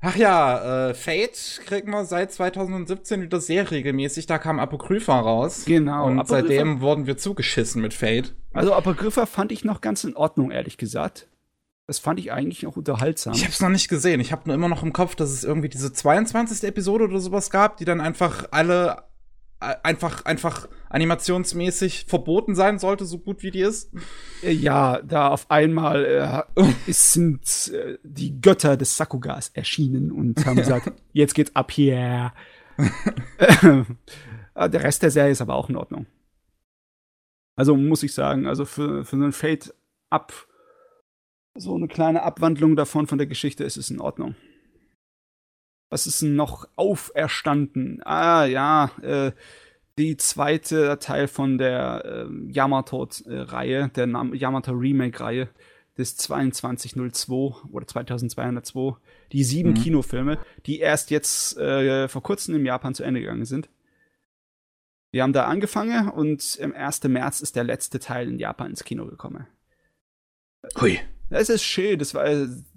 Ach 0.00 0.14
ja, 0.14 0.90
äh, 0.90 0.94
Fate 0.94 1.60
kriegen 1.66 1.90
wir 1.90 2.04
seit 2.04 2.30
2017 2.30 3.20
wieder 3.22 3.40
sehr 3.40 3.68
regelmäßig. 3.70 4.26
Da 4.26 4.38
kam 4.38 4.60
Apokrypha 4.60 5.18
raus. 5.18 5.64
Genau. 5.66 6.06
Und 6.06 6.20
Apokrypha. 6.20 6.48
seitdem 6.48 6.80
wurden 6.80 7.06
wir 7.06 7.16
zugeschissen 7.16 7.82
mit 7.82 7.94
Fate. 7.94 8.34
Also 8.52 8.74
Apokrypha 8.74 9.26
fand 9.26 9.50
ich 9.50 9.64
noch 9.64 9.80
ganz 9.80 10.04
in 10.04 10.14
Ordnung, 10.14 10.52
ehrlich 10.52 10.76
gesagt. 10.76 11.26
Das 11.88 11.98
fand 11.98 12.20
ich 12.20 12.30
eigentlich 12.32 12.66
auch 12.66 12.76
unterhaltsam. 12.76 13.32
Ich 13.32 13.44
habe 13.44 13.52
es 13.52 13.62
noch 13.62 13.70
nicht 13.70 13.88
gesehen. 13.88 14.20
Ich 14.20 14.30
habe 14.30 14.42
nur 14.44 14.54
immer 14.54 14.68
noch 14.68 14.82
im 14.82 14.92
Kopf, 14.92 15.14
dass 15.14 15.30
es 15.30 15.42
irgendwie 15.42 15.70
diese 15.70 15.90
22. 15.90 16.68
Episode 16.68 17.04
oder 17.04 17.18
sowas 17.18 17.48
gab, 17.48 17.78
die 17.78 17.86
dann 17.86 18.02
einfach 18.02 18.46
alle 18.50 19.04
äh, 19.60 19.74
einfach 19.82 20.26
einfach 20.26 20.68
animationsmäßig 20.90 22.04
verboten 22.06 22.54
sein 22.54 22.78
sollte, 22.78 23.06
so 23.06 23.18
gut 23.18 23.42
wie 23.42 23.50
die 23.50 23.62
ist. 23.62 23.90
Äh, 24.42 24.52
ja, 24.52 25.00
da 25.00 25.28
auf 25.28 25.50
einmal 25.50 26.46
äh, 26.54 26.62
sind 26.88 27.72
äh, 27.72 27.96
die 28.02 28.38
Götter 28.38 28.76
des 28.76 28.98
Sakugas 28.98 29.48
erschienen 29.54 30.12
und 30.12 30.44
haben 30.44 30.56
gesagt, 30.56 30.92
jetzt 31.14 31.34
geht's 31.34 31.56
ab 31.56 31.72
hier. 31.72 32.32
Äh, 34.54 34.70
der 34.70 34.82
Rest 34.82 35.04
der 35.04 35.12
Serie 35.12 35.30
ist 35.30 35.40
aber 35.40 35.54
auch 35.54 35.68
in 35.68 35.76
Ordnung. 35.76 36.06
Also 37.54 37.76
muss 37.76 38.02
ich 38.02 38.12
sagen, 38.12 38.48
also 38.48 38.64
für, 38.64 39.04
für 39.04 39.16
so 39.16 39.22
ein 39.22 39.30
Fate 39.30 39.72
ab 40.10 40.47
so 41.58 41.74
eine 41.74 41.88
kleine 41.88 42.22
Abwandlung 42.22 42.76
davon 42.76 43.06
von 43.06 43.18
der 43.18 43.26
Geschichte 43.26 43.64
ist 43.64 43.76
es 43.76 43.90
in 43.90 44.00
Ordnung. 44.00 44.34
Was 45.90 46.06
ist 46.06 46.22
denn 46.22 46.36
noch 46.36 46.68
auferstanden? 46.76 48.00
Ah, 48.04 48.44
ja, 48.44 48.90
äh, 49.02 49.32
die 49.96 50.16
zweite 50.16 50.98
Teil 51.00 51.28
von 51.28 51.58
der 51.58 52.04
äh, 52.04 52.52
Yamato-Reihe, 52.52 53.88
der 53.88 54.06
Yamato 54.34 54.72
Remake-Reihe 54.72 55.48
des 55.96 56.16
2202 56.16 57.68
oder 57.72 57.86
2202, 57.86 58.96
die 59.32 59.42
sieben 59.42 59.70
mhm. 59.70 59.74
Kinofilme, 59.74 60.38
die 60.66 60.78
erst 60.78 61.10
jetzt 61.10 61.56
äh, 61.58 62.06
vor 62.08 62.22
kurzem 62.22 62.54
in 62.54 62.66
Japan 62.66 62.94
zu 62.94 63.02
Ende 63.02 63.20
gegangen 63.20 63.44
sind. 63.44 63.68
Wir 65.10 65.22
haben 65.22 65.32
da 65.32 65.46
angefangen 65.46 66.10
und 66.10 66.56
im 66.56 66.74
1. 66.74 67.02
März 67.04 67.40
ist 67.40 67.56
der 67.56 67.64
letzte 67.64 67.98
Teil 67.98 68.28
in 68.28 68.38
Japan 68.38 68.70
ins 68.70 68.84
Kino 68.84 69.06
gekommen. 69.06 69.46
Hui. 70.78 71.00
Das 71.30 71.48
ist 71.48 71.62
schön, 71.62 71.98
das, 71.98 72.14
war, 72.14 72.24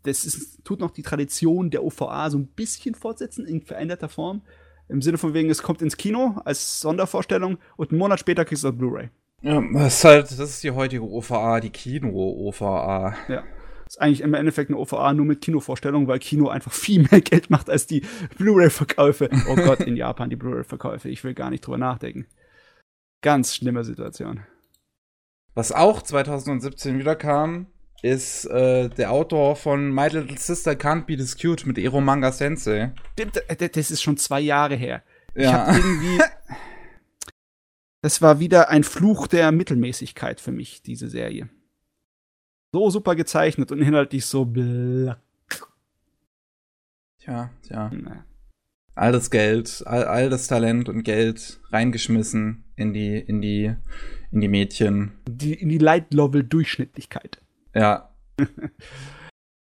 das 0.04 0.26
ist, 0.26 0.64
tut 0.66 0.80
noch 0.80 0.92
die 0.92 1.04
Tradition 1.04 1.70
der 1.70 1.84
OVA 1.84 2.30
so 2.30 2.38
ein 2.38 2.48
bisschen 2.48 2.96
fortsetzen, 2.96 3.46
in 3.46 3.62
veränderter 3.62 4.10
Form. 4.10 4.42
Im 4.90 5.02
Sinne 5.02 5.18
von 5.18 5.34
wegen, 5.34 5.50
es 5.50 5.64
kommt 5.64 5.82
ins 5.82 5.96
Kino 5.96 6.42
als 6.44 6.82
Sondervorstellung 6.82 7.58
und 7.78 7.92
einen 7.92 8.00
Monat 8.00 8.20
später 8.20 8.44
kriegst 8.44 8.64
du 8.64 8.70
das 8.70 8.78
Blu-ray. 8.78 9.10
Ja, 9.42 9.62
das 9.74 9.98
ist 9.98 10.04
halt, 10.04 10.26
das 10.26 10.40
ist 10.40 10.64
die 10.64 10.72
heutige 10.72 11.04
OVA, 11.04 11.62
die 11.62 11.70
Kino-OVA. 11.70 13.16
Ja. 13.30 13.44
Das 13.86 13.96
ist 13.96 14.02
eigentlich 14.02 14.22
im 14.22 14.34
Endeffekt 14.34 14.70
eine 14.70 14.80
OVA 14.80 15.14
nur 15.14 15.26
mit 15.26 15.42
Kinovorstellung, 15.42 16.08
weil 16.08 16.20
Kino 16.20 16.50
einfach 16.50 16.72
viel 16.72 17.08
mehr 17.10 17.22
Geld 17.22 17.50
macht 17.50 17.70
als 17.70 17.88
die 17.88 18.04
Blu-ray-Verkäufe. 18.38 19.30
Oh 19.50 19.56
Gott, 19.56 19.80
in 19.80 19.96
Japan 19.96 20.30
die 20.30 20.36
Blu-ray-Verkäufe. 20.36 21.10
Ich 21.10 21.24
will 21.24 21.34
gar 21.34 21.50
nicht 21.50 21.66
drüber 21.66 21.78
nachdenken. 21.78 22.28
Ganz 23.22 23.56
schlimme 23.56 23.84
Situation. 23.84 24.42
Was 25.56 25.72
auch 25.72 26.02
2017 26.02 27.00
wieder 27.00 27.16
kam, 27.16 27.68
ist 28.02 28.46
äh, 28.46 28.90
der 28.90 29.12
Autor 29.12 29.56
von 29.56 29.94
My 29.94 30.08
Little 30.08 30.38
Sister 30.38 30.72
Can't 30.72 31.06
Be 31.06 31.16
Discute 31.16 31.68
mit 31.68 31.78
Ero 31.78 32.02
Manga 32.02 32.32
Sensei. 32.32 32.94
Das 33.16 33.92
ist 33.92 34.02
schon 34.02 34.18
zwei 34.18 34.42
Jahre 34.42 34.76
her. 34.76 35.04
Ja. 35.36 35.42
Ich 35.42 35.52
hab 35.52 35.76
irgendwie. 35.76 36.20
das 38.02 38.22
war 38.22 38.40
wieder 38.40 38.70
ein 38.70 38.84
Fluch 38.84 39.28
der 39.28 39.52
Mittelmäßigkeit 39.52 40.42
für 40.42 40.52
mich, 40.52 40.82
diese 40.82 41.10
Serie. 41.10 41.50
So 42.74 42.90
super 42.90 43.16
gezeichnet 43.16 43.72
und 43.72 43.82
inhaltlich 43.82 44.26
so 44.26 44.46
black. 44.46 45.20
Tja, 47.20 47.52
tja. 47.64 47.90
Naja. 47.90 48.26
All 48.96 49.12
das 49.12 49.30
Geld, 49.30 49.84
all, 49.86 50.06
all 50.06 50.30
das 50.30 50.48
Talent 50.48 50.90
und 50.90 51.04
Geld 51.04 51.60
reingeschmissen 51.70 52.66
in 52.76 52.94
die, 52.94 53.18
in 53.18 53.42
die, 53.42 53.74
in 54.32 54.42
die 54.42 54.48
Mädchen. 54.48 55.14
Die, 55.30 55.54
in 55.54 55.70
die 55.70 55.78
Light 55.78 56.14
Level 56.14 56.44
Durchschnittlichkeit. 56.44 57.42
Ja. 57.74 58.14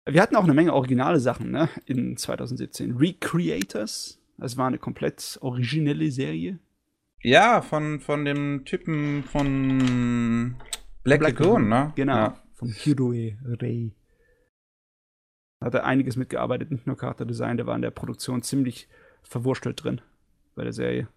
Wir 0.06 0.22
hatten 0.22 0.36
auch 0.36 0.44
eine 0.44 0.54
Menge 0.54 0.74
originale 0.74 1.20
Sachen, 1.20 1.50
ne? 1.50 1.68
In 1.86 2.16
2017. 2.16 2.96
Recreators. 2.96 4.20
Das 4.38 4.56
war 4.56 4.66
eine 4.66 4.78
komplett 4.78 5.38
originelle 5.42 6.10
Serie. 6.10 6.58
Ja, 7.22 7.60
von, 7.60 8.00
von 8.00 8.24
dem 8.24 8.64
Typen 8.64 9.22
von 9.24 10.56
Black, 11.02 11.20
Black 11.20 11.38
Lagoon, 11.38 11.68
ne? 11.68 11.92
Genau. 11.94 12.16
Ja. 12.16 12.42
Vom 12.54 12.72
Hiroe 12.72 13.36
Rei. 13.44 13.92
Hat 15.62 15.74
er 15.74 15.84
einiges 15.84 16.16
mitgearbeitet, 16.16 16.70
nicht 16.70 16.86
nur 16.86 16.96
Charakterdesign, 16.96 17.58
der 17.58 17.66
war 17.66 17.76
in 17.76 17.82
der 17.82 17.90
Produktion 17.90 18.42
ziemlich 18.42 18.88
verwurstelt 19.22 19.84
drin 19.84 20.00
bei 20.54 20.64
der 20.64 20.72
Serie. 20.72 21.08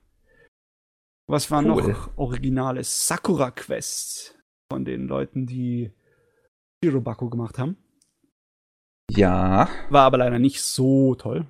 Was 1.28 1.50
war 1.50 1.64
cool. 1.64 1.68
noch 1.68 2.18
originales? 2.18 3.08
Sakura 3.08 3.52
Quest 3.52 4.38
von 4.70 4.84
den 4.84 5.08
Leuten, 5.08 5.46
die 5.46 5.94
Shirobako 6.84 7.30
gemacht 7.30 7.58
haben. 7.58 7.78
Ja. 9.10 9.70
War 9.90 10.04
aber 10.04 10.18
leider 10.18 10.40
nicht 10.40 10.62
so 10.62 11.16
toll. 11.16 11.48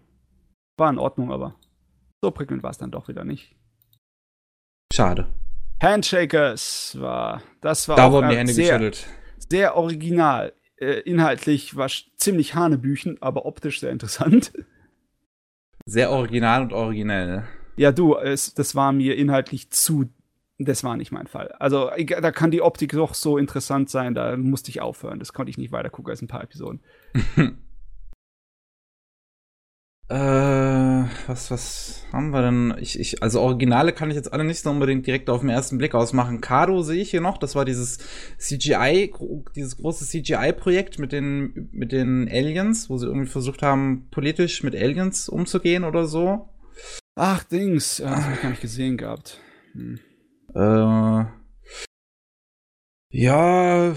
War 0.77 0.89
in 0.89 0.99
Ordnung, 0.99 1.31
aber 1.31 1.55
so 2.21 2.29
prickelnd 2.29 2.61
war 2.61 2.69
es 2.69 2.77
dann 2.77 2.91
doch 2.91 3.07
wieder 3.07 3.23
nicht. 3.23 3.55
Schade. 4.93 5.27
Handshakers 5.81 6.97
war, 6.99 7.41
das 7.61 7.87
war 7.87 7.95
da 7.95 8.11
wurden 8.11 8.29
die 8.29 8.37
Hände 8.37 8.53
sehr, 8.53 8.77
geschüttelt. 8.77 9.07
Sehr 9.49 9.75
original. 9.75 10.53
Äh, 10.77 10.99
inhaltlich 11.01 11.75
war 11.75 11.89
ziemlich 12.15 12.53
Hanebüchen, 12.53 13.19
aber 13.21 13.45
optisch 13.45 13.79
sehr 13.79 13.91
interessant. 13.91 14.53
Sehr 15.85 16.11
original 16.11 16.61
und 16.61 16.73
originell. 16.73 17.43
Ja, 17.75 17.91
du, 17.91 18.15
es, 18.15 18.53
das 18.53 18.75
war 18.75 18.93
mir 18.93 19.17
inhaltlich 19.17 19.71
zu. 19.71 20.09
Das 20.65 20.83
war 20.83 20.97
nicht 20.97 21.11
mein 21.11 21.27
Fall. 21.27 21.49
Also, 21.59 21.89
da 21.97 22.31
kann 22.31 22.51
die 22.51 22.61
Optik 22.61 22.91
doch 22.91 23.13
so 23.13 23.37
interessant 23.37 23.89
sein, 23.89 24.13
da 24.13 24.37
musste 24.37 24.69
ich 24.69 24.81
aufhören. 24.81 25.19
Das 25.19 25.33
konnte 25.33 25.49
ich 25.49 25.57
nicht 25.57 25.71
weiter 25.71 25.89
gucken 25.89 26.11
als 26.11 26.21
ein 26.21 26.27
paar 26.27 26.43
Episoden. 26.43 26.81
Äh, 30.09 31.05
was, 31.27 31.49
was 31.49 32.03
haben 32.11 32.31
wir 32.31 32.41
denn? 32.41 32.75
Ich, 32.79 32.99
ich, 32.99 33.23
also 33.23 33.39
Originale 33.41 33.93
kann 33.93 34.09
ich 34.09 34.15
jetzt 34.15 34.31
alle 34.31 34.43
nicht 34.43 34.59
so 34.59 34.69
unbedingt 34.69 35.07
direkt 35.07 35.29
auf 35.29 35.39
den 35.39 35.49
ersten 35.49 35.77
Blick 35.77 35.95
ausmachen. 35.95 36.41
Kado 36.41 36.83
sehe 36.83 37.01
ich 37.01 37.09
hier 37.09 37.21
noch. 37.21 37.37
Das 37.37 37.55
war 37.55 37.63
dieses 37.65 37.99
CGI, 38.37 39.13
dieses 39.55 39.77
große 39.77 40.05
CGI-Projekt 40.05 40.99
mit 40.99 41.13
den, 41.13 41.69
mit 41.71 41.93
den 41.93 42.27
Aliens, 42.29 42.89
wo 42.89 42.97
sie 42.97 43.07
irgendwie 43.07 43.29
versucht 43.29 43.63
haben, 43.63 44.07
politisch 44.11 44.61
mit 44.61 44.75
Aliens 44.75 45.29
umzugehen 45.29 45.83
oder 45.83 46.05
so. 46.05 46.49
Ach, 47.15 47.43
Dings. 47.45 47.99
Ja, 47.99 48.11
das 48.11 48.23
habe 48.23 48.35
ich 48.35 48.41
gar 48.41 48.49
nicht 48.49 48.61
gesehen 48.61 48.97
gehabt. 48.97 49.39
Hm. 49.71 49.99
Äh, 50.55 51.25
ja. 53.09 53.93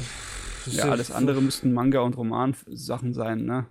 Ja, 0.67 0.85
alles 0.91 1.11
andere 1.11 1.41
müssten 1.41 1.73
Manga- 1.73 2.01
und 2.01 2.17
Roman-Sachen 2.17 3.15
sein, 3.15 3.45
ne? 3.45 3.67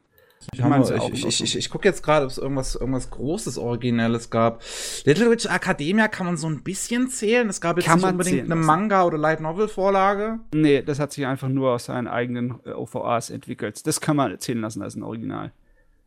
Ich, 0.54 0.60
ich, 0.60 1.14
ich, 1.14 1.26
ich, 1.26 1.44
ich, 1.44 1.56
ich 1.58 1.70
gucke 1.70 1.88
jetzt 1.88 2.04
gerade, 2.04 2.26
ob 2.26 2.32
es 2.32 2.38
irgendwas, 2.38 2.76
irgendwas 2.76 3.10
Großes, 3.10 3.58
Originelles 3.58 4.30
gab. 4.30 4.62
Little 5.04 5.32
Witch 5.32 5.46
Academia 5.46 6.08
kann 6.08 6.28
man 6.28 6.38
so 6.38 6.48
ein 6.48 6.62
bisschen 6.62 7.10
zählen. 7.10 7.50
Es 7.50 7.62
gab 7.62 7.78
jetzt 7.78 7.86
kann 7.86 8.00
nicht 8.00 8.10
unbedingt 8.10 8.44
eine 8.44 8.56
Manga- 8.56 9.06
oder 9.06 9.18
Light-Novel-Vorlage. 9.18 10.40
Nee, 10.54 10.84
das 10.84 11.00
hat 11.00 11.14
sich 11.14 11.26
einfach 11.26 11.48
nur 11.48 11.72
aus 11.72 11.86
seinen 11.86 12.08
eigenen 12.08 12.60
äh, 12.66 12.72
OVAs 12.72 13.30
entwickelt. 13.32 13.86
Das 13.88 14.02
kann 14.02 14.16
man 14.16 14.32
erzählen 14.32 14.62
lassen 14.62 14.82
als 14.82 14.96
ein 14.96 15.04
Original. 15.04 15.52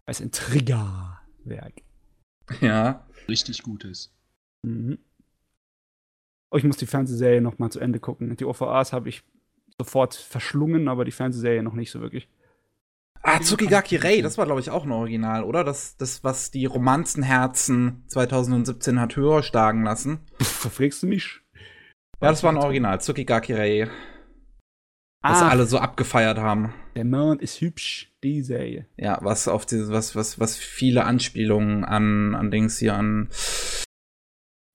Als 0.07 0.21
ein 0.21 0.31
Triggerwerk. 0.31 1.83
Ja. 2.61 3.07
Richtig 3.29 3.63
gutes. 3.63 4.13
Mhm. 4.63 4.99
Oh, 6.51 6.57
ich 6.57 6.65
muss 6.65 6.77
die 6.77 6.87
Fernsehserie 6.87 7.41
noch 7.41 7.59
mal 7.59 7.71
zu 7.71 7.81
Ende 7.81 8.01
gucken. 8.01 8.35
Die 8.37 8.45
OVAs 8.45 8.93
habe 8.93 9.09
ich 9.09 9.23
sofort 9.77 10.15
verschlungen, 10.15 10.89
aber 10.89 11.05
die 11.05 11.11
Fernsehserie 11.11 11.63
noch 11.63 11.75
nicht 11.75 11.91
so 11.91 12.01
wirklich. 12.01 12.29
Ah, 13.23 13.41
Tsukigaki 13.41 13.97
Rei, 13.97 14.21
das 14.23 14.39
war, 14.39 14.47
glaube 14.47 14.61
ich, 14.61 14.71
auch 14.71 14.85
ein 14.85 14.93
Original, 14.93 15.45
oder? 15.45 15.65
Das, 15.65 15.97
das 15.97 16.25
was 16.25 16.51
die 16.51 16.67
Romanzenherzen 16.67 18.05
2017 18.07 19.01
hat 19.01 19.17
höher 19.17 19.43
schlagen 19.43 19.83
lassen. 19.83 20.21
Verfragst 20.41 21.03
du 21.03 21.09
mich? 21.09 21.41
Ja, 22.21 22.31
das 22.31 22.43
war 22.43 22.53
ein 22.53 22.57
Original, 22.57 23.01
Tsukigaki 23.01 23.55
Rei. 23.55 23.91
Was 25.21 25.43
alle 25.43 25.67
so 25.67 25.79
abgefeiert 25.79 26.39
haben. 26.39 26.73
Der 26.95 27.05
Mond 27.05 27.43
ist 27.43 27.61
hübsch, 27.61 28.13
die 28.23 28.43
Serie. 28.43 28.87
Ja, 28.97 29.19
was 29.21 29.49
auf 29.49 29.67
diese, 29.67 29.93
was, 29.93 30.15
was, 30.15 30.39
was 30.39 30.57
viele 30.57 31.05
Anspielungen 31.05 31.85
an, 31.85 32.35
an 32.35 32.51
Dings 32.51 32.79
hier, 32.79 32.95
an, 32.95 33.29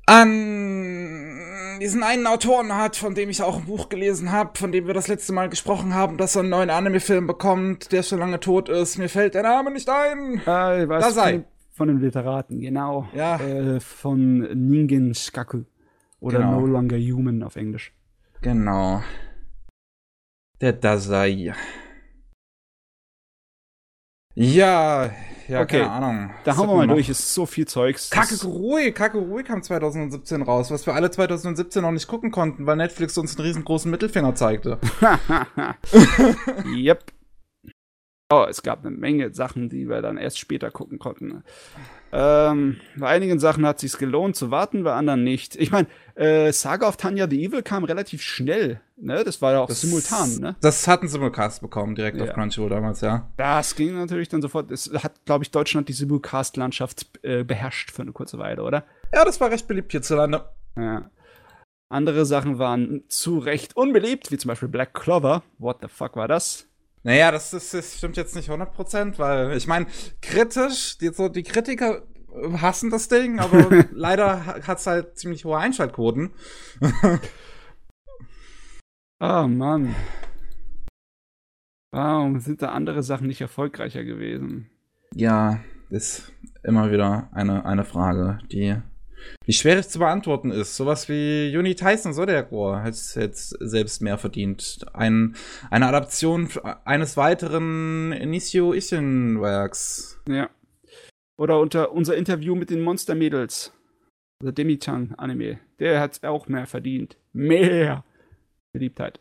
an 0.06 1.33
diesen 1.84 2.02
einen 2.02 2.28
Autoren 2.28 2.74
hat, 2.74 2.96
von 2.96 3.14
dem 3.14 3.30
ich 3.30 3.44
auch 3.44 3.58
ein 3.58 3.66
Buch 3.66 3.90
gelesen 3.90 4.32
habe, 4.32 4.58
von 4.58 4.72
dem 4.72 4.88
wir 4.88 4.94
das 4.94 5.10
letzte 5.10 5.34
Mal 5.34 5.50
gesprochen 5.50 5.94
haben, 5.94 6.18
dass 6.18 6.38
er 6.38 6.40
einen 6.40 6.50
neuen 6.50 6.70
Anime-Film 6.70 7.28
bekommt, 7.28 7.92
der 7.92 8.04
schon 8.04 8.20
lange 8.20 8.40
tot 8.40 8.70
ist. 8.70 8.98
Mir 8.98 9.10
fällt 9.10 9.34
der 9.34 9.44
Name 9.44 9.70
nicht 9.70 9.90
ein. 9.90 10.40
Äh, 10.46 10.88
was 10.88 11.08
da 11.08 11.12
sei. 11.12 11.44
Von, 11.72 11.90
den 11.90 12.00
Literaten, 12.00 12.62
genau. 12.62 13.08
Ja. 13.14 13.36
Äh, 13.36 13.82
von 13.82 14.40
Ningen 14.40 15.14
Shikaku. 15.14 15.64
Oder 16.22 16.38
genau. 16.38 16.62
No 16.62 16.68
Longer 16.68 16.98
Human 16.98 17.44
auf 17.44 17.58
Englisch. 17.58 17.94
Genau. 18.42 19.04
Der 20.62 20.72
Dasai. 20.72 21.54
Ja, 24.36 25.12
ja, 25.48 25.62
okay. 25.62 25.82
keine 25.82 25.92
Ahnung. 25.92 26.32
Da 26.44 26.58
hauen 26.58 26.68
wir 26.68 26.76
mal 26.76 26.88
durch, 26.88 27.10
ist 27.10 27.34
so 27.34 27.46
viel 27.46 27.68
Zeugs. 27.68 28.10
Kakerui, 28.10 28.92
Kakerui 28.92 29.44
kam 29.44 29.62
2017 29.62 30.42
raus, 30.42 30.72
was 30.72 30.86
wir 30.86 30.96
alle 30.96 31.12
2017 31.12 31.82
noch 31.82 31.92
nicht 31.92 32.08
gucken 32.08 32.32
konnten, 32.32 32.66
weil 32.66 32.78
Netflix 32.78 33.18
uns 33.18 33.38
einen 33.38 33.46
riesengroßen 33.46 33.92
Mittelfinger 33.92 34.34
zeigte. 34.36 34.80
yep. 36.76 37.04
Oh, 38.32 38.46
es 38.50 38.64
gab 38.64 38.84
eine 38.84 38.96
Menge 38.96 39.34
Sachen, 39.34 39.70
die 39.70 39.88
wir 39.88 40.02
dann 40.02 40.18
erst 40.18 40.40
später 40.40 40.72
gucken 40.72 40.98
konnten. 40.98 41.44
Ähm, 42.16 42.80
bei 42.96 43.08
einigen 43.08 43.40
Sachen 43.40 43.66
hat 43.66 43.78
es 43.78 43.92
sich 43.92 44.00
gelohnt 44.00 44.36
zu 44.36 44.52
warten, 44.52 44.84
bei 44.84 44.94
anderen 44.94 45.24
nicht. 45.24 45.56
Ich 45.56 45.72
meine, 45.72 45.88
äh, 46.14 46.52
Saga 46.52 46.88
of 46.88 46.96
Tanya 46.96 47.28
the 47.28 47.44
Evil 47.44 47.64
kam 47.64 47.84
relativ 47.84 48.22
schnell. 48.22 48.82
Ne? 48.98 49.24
Das 49.24 49.42
war 49.42 49.54
ja 49.54 49.62
auch 49.62 49.68
das, 49.68 49.82
simultan. 49.82 50.38
Ne? 50.40 50.56
Das 50.62 50.88
hat 50.88 51.00
einen 51.00 51.10
Simulcast 51.10 51.62
bekommen, 51.62 51.96
direkt 51.96 52.18
ja. 52.18 52.26
auf 52.26 52.34
Crunchyroll 52.34 52.70
damals, 52.70 53.02
ja. 53.02 53.32
Das 53.38 53.76
ging 53.76 53.96
natürlich 53.96 54.30
dann 54.30 54.44
sofort. 54.44 54.70
Es 54.70 54.92
hat, 54.94 55.26
glaube 55.26 55.44
ich, 55.44 55.50
Deutschland 55.50 55.90
die 55.90 55.94
Simulcast-Landschaft 55.94 57.20
äh, 57.24 57.44
beherrscht 57.44 57.90
für 57.90 58.04
eine 58.04 58.12
kurze 58.12 58.38
Weile, 58.38 58.62
oder? 58.62 58.86
Ja, 59.12 59.26
das 59.26 59.42
war 59.42 59.50
recht 59.50 59.68
beliebt 59.68 59.92
hierzulande. 59.92 60.50
Ja. 60.78 61.10
Andere 61.90 62.26
Sachen 62.26 62.60
waren 62.60 63.04
zu 63.08 63.40
Recht 63.40 63.76
unbeliebt, 63.76 64.32
wie 64.32 64.38
zum 64.38 64.50
Beispiel 64.50 64.70
Black 64.70 64.94
Clover. 64.94 65.42
What 65.58 65.78
the 65.82 65.88
fuck 65.88 66.16
war 66.16 66.28
das? 66.28 66.68
Naja, 67.04 67.32
das, 67.32 67.52
das, 67.52 67.72
das 67.72 67.98
stimmt 67.98 68.18
jetzt 68.18 68.36
nicht 68.36 68.50
100%, 68.50 69.18
weil 69.18 69.58
ich 69.58 69.68
meine, 69.68 69.88
kritisch, 70.22 70.98
die, 70.98 71.10
so 71.10 71.28
die 71.28 71.44
Kritiker 71.44 72.04
hassen 72.62 72.90
das 72.90 73.10
Ding, 73.10 73.40
aber 73.40 73.86
leider 73.92 74.46
hat 74.46 74.80
es 74.80 74.88
halt 74.88 75.18
ziemlich 75.18 75.46
hohe 75.46 75.58
Einschaltquoten. 75.58 76.32
oh 79.20 79.48
Mann. 79.48 79.96
Warum 81.92 82.40
sind 82.40 82.62
da 82.62 82.70
andere 82.70 83.04
Sachen 83.04 83.28
nicht 83.28 83.42
erfolgreicher 83.42 84.04
gewesen? 84.04 84.70
Ja, 85.14 85.60
ist 85.90 86.32
immer 86.64 86.92
wieder 86.92 87.30
eine, 87.34 87.66
eine 87.66 87.84
Frage, 87.84 88.40
die 88.52 88.76
wie 89.46 89.54
schwer 89.54 89.82
zu 89.82 90.00
beantworten 90.00 90.52
ist. 90.52 90.76
Sowas 90.76 91.10
wie 91.10 91.56
Uni 91.58 91.76
Tyson 91.76 92.16
War 92.16 92.84
hat 92.84 92.96
jetzt 93.16 93.58
selbst 93.60 94.02
mehr 94.02 94.18
verdient. 94.18 94.86
Ein, 94.94 95.36
eine 95.70 95.88
Adaption 95.88 96.50
eines 96.86 97.18
weiteren 97.18 98.12
Inicio 98.14 98.74
Ishin 98.74 99.42
Werks. 99.42 100.22
Ja. 100.28 100.50
Oder 101.38 101.60
unter 101.60 101.92
unser 101.92 102.16
Interview 102.16 102.56
mit 102.56 102.70
den 102.70 102.82
Monster-Mädels. 102.82 103.74
Der 104.44 104.52
Demi-Chan-Anime. 104.52 105.60
Der 105.80 106.00
hat 106.00 106.24
auch 106.24 106.48
mehr 106.48 106.68
verdient. 106.68 107.18
Mehr 107.32 108.04
Beliebtheit. 108.74 109.20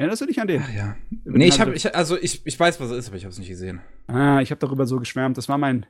Erinnerst 0.00 0.22
du 0.22 0.26
dich 0.26 0.40
an 0.40 0.46
den? 0.46 0.62
Ach, 0.62 0.72
ja. 0.72 0.96
Nee, 1.24 1.48
ich 1.48 1.60
habe, 1.60 1.74
ich, 1.74 1.92
also 1.94 2.16
ich, 2.16 2.46
ich 2.46 2.58
weiß, 2.58 2.78
was 2.78 2.90
es 2.90 2.98
ist, 2.98 3.08
aber 3.08 3.16
ich 3.16 3.24
habe 3.24 3.32
es 3.32 3.38
nicht 3.38 3.48
gesehen. 3.48 3.80
Ah, 4.06 4.40
ich 4.40 4.52
habe 4.52 4.60
darüber 4.60 4.86
so 4.86 5.00
geschwärmt. 5.00 5.36
Das 5.36 5.48
war 5.48 5.58
mein 5.58 5.86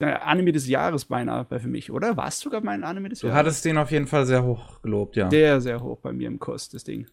Anime 0.00 0.52
des 0.52 0.68
Jahres 0.68 1.04
beinahe 1.04 1.46
für 1.46 1.68
mich, 1.68 1.90
oder? 1.90 2.16
War 2.16 2.28
es 2.28 2.40
sogar 2.40 2.60
mein 2.62 2.84
Anime 2.84 3.08
des 3.08 3.22
Jahres? 3.22 3.32
Du 3.32 3.38
hattest 3.38 3.64
den 3.64 3.78
auf 3.78 3.90
jeden 3.90 4.06
Fall 4.06 4.26
sehr 4.26 4.44
hoch 4.44 4.82
gelobt, 4.82 5.16
ja. 5.16 5.30
Sehr, 5.30 5.60
sehr 5.60 5.80
hoch 5.80 6.00
bei 6.00 6.12
mir 6.12 6.28
im 6.28 6.38
Kurs, 6.38 6.68
das 6.68 6.84
Ding. 6.84 7.06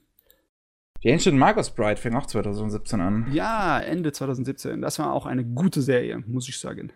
Die 1.03 1.11
Ancient 1.11 1.37
Marcus 1.37 1.71
Bride 1.71 1.99
fing 1.99 2.15
auch 2.15 2.27
2017 2.27 3.01
an. 3.01 3.27
Ja, 3.31 3.79
Ende 3.79 4.11
2017. 4.11 4.81
Das 4.81 4.99
war 4.99 5.13
auch 5.13 5.25
eine 5.25 5.43
gute 5.43 5.81
Serie, 5.81 6.23
muss 6.27 6.47
ich 6.47 6.59
sagen. 6.59 6.91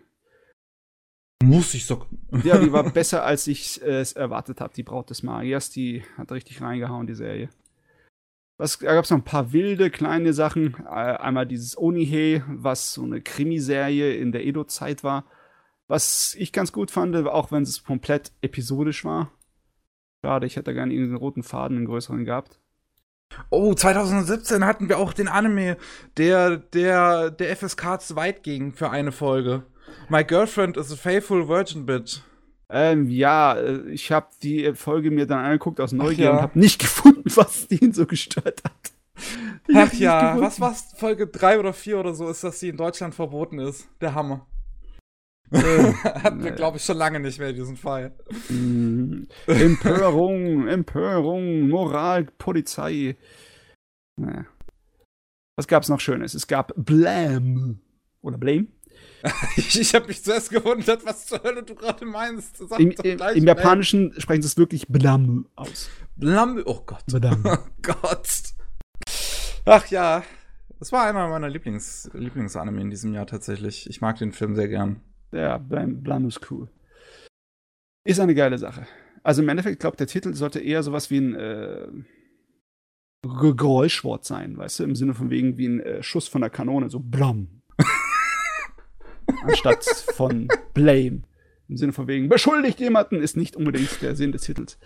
Muss 1.42 1.74
ich 1.74 1.86
sagen. 1.86 2.18
Ja, 2.44 2.58
die 2.58 2.72
war 2.72 2.84
besser, 2.92 3.24
als 3.24 3.46
ich 3.46 3.80
es 3.82 4.12
erwartet 4.12 4.60
habe. 4.60 4.74
Die 4.74 4.84
Braut 4.84 5.10
des 5.10 5.22
Magiers, 5.22 5.70
die 5.70 6.04
hat 6.16 6.30
richtig 6.30 6.60
reingehauen, 6.60 7.06
die 7.06 7.14
Serie. 7.14 7.48
Was, 8.58 8.78
da 8.78 8.94
gab 8.94 9.04
es 9.04 9.10
noch 9.10 9.18
ein 9.18 9.24
paar 9.24 9.52
wilde 9.52 9.90
kleine 9.90 10.32
Sachen. 10.32 10.76
Äh, 10.84 10.88
einmal 10.88 11.46
dieses 11.46 11.76
Onihe, 11.76 12.44
was 12.48 12.94
so 12.94 13.02
eine 13.02 13.20
Krimiserie 13.20 14.14
in 14.16 14.32
der 14.32 14.46
Edo-Zeit 14.46 15.04
war. 15.04 15.24
Was 15.88 16.34
ich 16.38 16.52
ganz 16.52 16.72
gut 16.72 16.90
fand, 16.90 17.16
auch 17.28 17.52
wenn 17.52 17.62
es 17.62 17.84
komplett 17.84 18.32
episodisch 18.40 19.04
war. 19.04 19.30
Schade, 20.24 20.46
ich 20.46 20.56
hätte 20.56 20.74
gerne 20.74 20.92
einen 20.92 21.14
roten 21.14 21.42
Faden, 21.42 21.76
einen 21.76 21.86
größeren 21.86 22.24
gehabt. 22.24 22.58
Oh, 23.50 23.74
2017 23.74 24.64
hatten 24.64 24.88
wir 24.88 24.98
auch 24.98 25.12
den 25.12 25.28
Anime, 25.28 25.76
der 26.16 26.56
der 26.56 27.30
der 27.30 27.56
FSK 27.56 28.00
zu 28.00 28.16
weit 28.16 28.42
ging 28.42 28.72
für 28.72 28.90
eine 28.90 29.12
Folge. 29.12 29.64
My 30.08 30.24
Girlfriend 30.24 30.76
is 30.76 30.92
a 30.92 30.96
Faithful 30.96 31.48
Virgin 31.48 31.86
Bitch. 31.86 32.20
Ähm, 32.68 33.08
ja, 33.08 33.54
äh, 33.54 33.88
ich 33.90 34.10
habe 34.10 34.28
die 34.42 34.72
Folge 34.74 35.10
mir 35.10 35.26
dann 35.26 35.44
angeguckt 35.44 35.80
aus 35.80 35.92
Neugier 35.92 36.26
ja. 36.26 36.30
und 36.32 36.42
habe 36.42 36.58
nicht 36.58 36.78
gefunden, 36.80 37.30
was 37.34 37.68
den 37.68 37.92
so 37.92 38.06
gestört 38.06 38.62
hat. 38.64 38.92
Ich 39.68 39.76
Ach 39.76 39.92
ja, 39.94 40.40
was 40.40 40.60
war's? 40.60 40.92
Folge 40.96 41.26
3 41.26 41.58
oder 41.58 41.72
4 41.72 41.98
oder 41.98 42.14
so 42.14 42.28
ist, 42.28 42.44
dass 42.44 42.60
sie 42.60 42.68
in 42.68 42.76
Deutschland 42.76 43.14
verboten 43.14 43.58
ist. 43.58 43.88
Der 44.00 44.14
Hammer. 44.14 44.46
Äh, 45.50 45.92
Hatten 46.04 46.42
wir, 46.42 46.52
glaube 46.52 46.78
ich, 46.78 46.84
schon 46.84 46.96
lange 46.96 47.20
nicht 47.20 47.38
mehr 47.38 47.52
diesen 47.52 47.76
Fall. 47.76 48.12
Mhm. 48.48 49.28
Empörung, 49.46 50.68
Empörung, 50.68 51.68
Moral, 51.68 52.24
Polizei. 52.38 53.16
Naja. 54.16 54.46
Was 55.56 55.68
gab's 55.68 55.88
noch 55.88 56.00
Schönes? 56.00 56.34
Es 56.34 56.46
gab 56.46 56.72
Blam. 56.76 57.80
Oder 58.20 58.38
Blame. 58.38 58.66
ich 59.56 59.80
ich 59.80 59.94
habe 59.94 60.06
mich 60.06 60.22
zuerst 60.22 60.50
gewundert, 60.50 61.04
was 61.04 61.26
zur 61.26 61.42
Hölle 61.42 61.62
du 61.62 61.74
gerade 61.74 62.04
meinst. 62.04 62.60
Im, 62.78 62.90
im, 62.90 63.18
Im, 63.18 63.44
Japanischen 63.44 64.14
sprechen 64.18 64.42
sie 64.42 64.48
es 64.48 64.56
wirklich 64.56 64.88
Blam 64.88 65.46
aus. 65.54 65.88
Blam, 66.16 66.62
oh 66.64 66.82
Gott. 66.84 67.04
Blam. 67.06 67.42
Oh 67.44 67.58
Gott. 67.82 68.28
Ach 69.64 69.86
ja, 69.88 70.22
das 70.78 70.92
war 70.92 71.06
einer 71.06 71.28
meiner 71.28 71.48
Lieblings, 71.48 72.10
Lieblingsanime 72.12 72.80
in 72.80 72.90
diesem 72.90 73.12
Jahr 73.14 73.26
tatsächlich. 73.26 73.88
Ich 73.88 74.00
mag 74.00 74.18
den 74.18 74.32
Film 74.32 74.54
sehr 74.54 74.68
gern. 74.68 75.00
Ja, 75.36 75.58
Blam, 75.58 76.02
Blam 76.02 76.26
ist 76.28 76.50
cool. 76.50 76.68
Ist 78.06 78.20
eine 78.20 78.34
geile 78.34 78.56
Sache. 78.56 78.86
Also 79.22 79.42
im 79.42 79.48
Endeffekt, 79.48 79.74
ich 79.74 79.78
glaube, 79.80 79.96
der 79.96 80.06
Titel 80.06 80.32
sollte 80.34 80.60
eher 80.60 80.82
sowas 80.82 81.10
wie 81.10 81.18
ein 81.18 81.34
äh, 81.34 81.88
Geräuschwort 83.22 84.24
sein, 84.24 84.56
weißt 84.56 84.80
du, 84.80 84.84
im 84.84 84.94
Sinne 84.94 85.14
von 85.14 85.30
wegen 85.30 85.58
wie 85.58 85.66
ein 85.66 85.80
äh, 85.80 86.02
Schuss 86.02 86.28
von 86.28 86.40
der 86.40 86.50
Kanone, 86.50 86.88
so 86.88 87.00
Blam. 87.00 87.62
Anstatt 89.42 89.84
von 90.14 90.48
Blame. 90.72 91.22
Im 91.68 91.76
Sinne 91.76 91.92
von 91.92 92.06
wegen, 92.06 92.28
beschuldigt 92.28 92.80
jemanden, 92.80 93.20
ist 93.20 93.36
nicht 93.36 93.56
unbedingt 93.56 94.00
der 94.00 94.14
Sinn 94.16 94.32
des 94.32 94.42
Titels. 94.42 94.78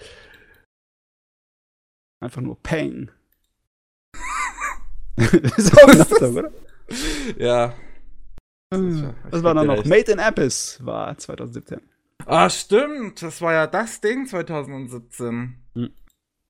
Einfach 2.20 2.40
nur 2.40 2.60
Pang. 2.62 3.10
ist 5.16 5.78
auch 5.78 5.88
ein 5.88 6.36
oder? 6.36 6.52
Ja. 7.38 7.74
Was 8.72 9.42
war 9.42 9.54
da 9.54 9.64
noch? 9.64 9.84
Made 9.84 10.12
in 10.12 10.20
Abyss 10.20 10.78
war 10.84 11.18
2017. 11.18 11.80
Ah, 12.24 12.48
stimmt. 12.48 13.20
Das 13.20 13.42
war 13.42 13.52
ja 13.52 13.66
das 13.66 14.00
Ding 14.00 14.26
2017. 14.26 15.56
Hm. 15.74 15.90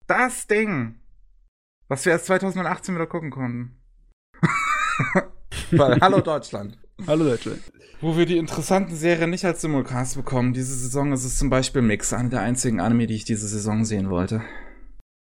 Das 0.07 0.47
Ding. 0.47 0.97
Was 1.89 2.05
wir 2.05 2.12
erst 2.12 2.27
2018 2.27 2.95
wieder 2.95 3.07
gucken 3.07 3.31
konnten. 3.31 3.81
Weil, 5.71 5.99
hallo 6.03 6.21
Deutschland. 6.21 6.79
Hallo 7.07 7.25
Deutschland. 7.25 7.62
Wo 8.03 8.18
wir 8.18 8.27
die 8.27 8.37
interessanten 8.37 8.97
Serien 8.97 9.31
nicht 9.31 9.47
als 9.47 9.62
Simulcast 9.62 10.16
bekommen. 10.16 10.53
Diese 10.53 10.75
Saison 10.75 11.14
ist 11.14 11.25
es 11.25 11.39
zum 11.39 11.49
Beispiel 11.49 11.81
Mix, 11.81 12.12
eine 12.12 12.29
der 12.29 12.43
einzigen 12.43 12.81
Anime, 12.81 13.07
die 13.07 13.14
ich 13.14 13.25
diese 13.25 13.49
Saison 13.49 13.87
sehen 13.87 14.11
wollte. 14.11 14.43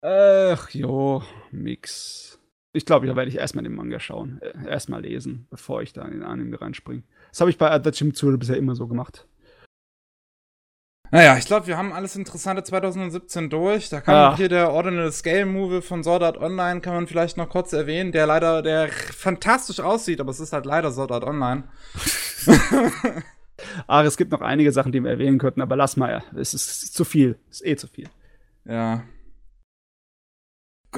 Ach 0.01 0.69
jo, 0.69 1.21
Mix. 1.51 2.36
Ich 2.77 2.85
glaube, 2.85 3.07
da 3.07 3.15
werde 3.15 3.29
ich 3.29 3.37
erstmal 3.37 3.63
den 3.63 3.73
Manga 3.73 3.99
schauen. 3.99 4.39
Äh, 4.41 4.69
erstmal 4.69 5.01
lesen, 5.01 5.47
bevor 5.49 5.81
ich 5.81 5.93
da 5.93 6.05
in 6.05 6.11
den 6.11 6.23
Anime 6.23 6.61
reinspringe. 6.61 7.03
Das 7.29 7.41
habe 7.41 7.49
ich 7.49 7.57
bei 7.57 7.69
Adachi 7.71 8.03
Mitsuru 8.03 8.37
bisher 8.37 8.55
immer 8.55 8.75
so 8.75 8.87
gemacht. 8.87 9.27
Naja, 11.09 11.37
ich 11.37 11.45
glaube, 11.45 11.67
wir 11.67 11.77
haben 11.77 11.93
alles 11.93 12.15
Interessante 12.15 12.63
2017 12.63 13.49
durch. 13.49 13.89
Da 13.89 14.01
kann 14.01 14.13
ja. 14.13 14.37
hier 14.37 14.49
der 14.49 14.71
Ordinal 14.71 15.11
Scale 15.11 15.45
Movie 15.45 15.81
von 15.81 16.03
Sword 16.03 16.21
Art 16.21 16.37
Online, 16.37 16.81
kann 16.81 16.93
man 16.93 17.07
vielleicht 17.07 17.37
noch 17.37 17.49
kurz 17.49 17.73
erwähnen, 17.73 18.11
der 18.11 18.27
leider, 18.27 18.61
der 18.61 18.89
fantastisch 18.89 19.79
aussieht, 19.79 20.19
aber 20.19 20.31
es 20.31 20.39
ist 20.39 20.53
halt 20.53 20.65
leider 20.65 20.91
Sword 20.91 21.11
Art 21.11 21.23
Online. 21.23 21.63
Ach, 23.87 24.03
es 24.03 24.17
gibt 24.17 24.31
noch 24.31 24.41
einige 24.41 24.71
Sachen, 24.71 24.91
die 24.91 25.01
wir 25.01 25.09
erwähnen 25.09 25.39
könnten, 25.39 25.61
aber 25.61 25.75
lass 25.75 25.97
mal, 25.97 26.23
es 26.35 26.53
ist 26.53 26.93
zu 26.93 27.05
viel. 27.05 27.39
Es 27.49 27.61
ist 27.61 27.67
eh 27.67 27.75
zu 27.75 27.87
viel. 27.87 28.09
Ja. 28.65 29.03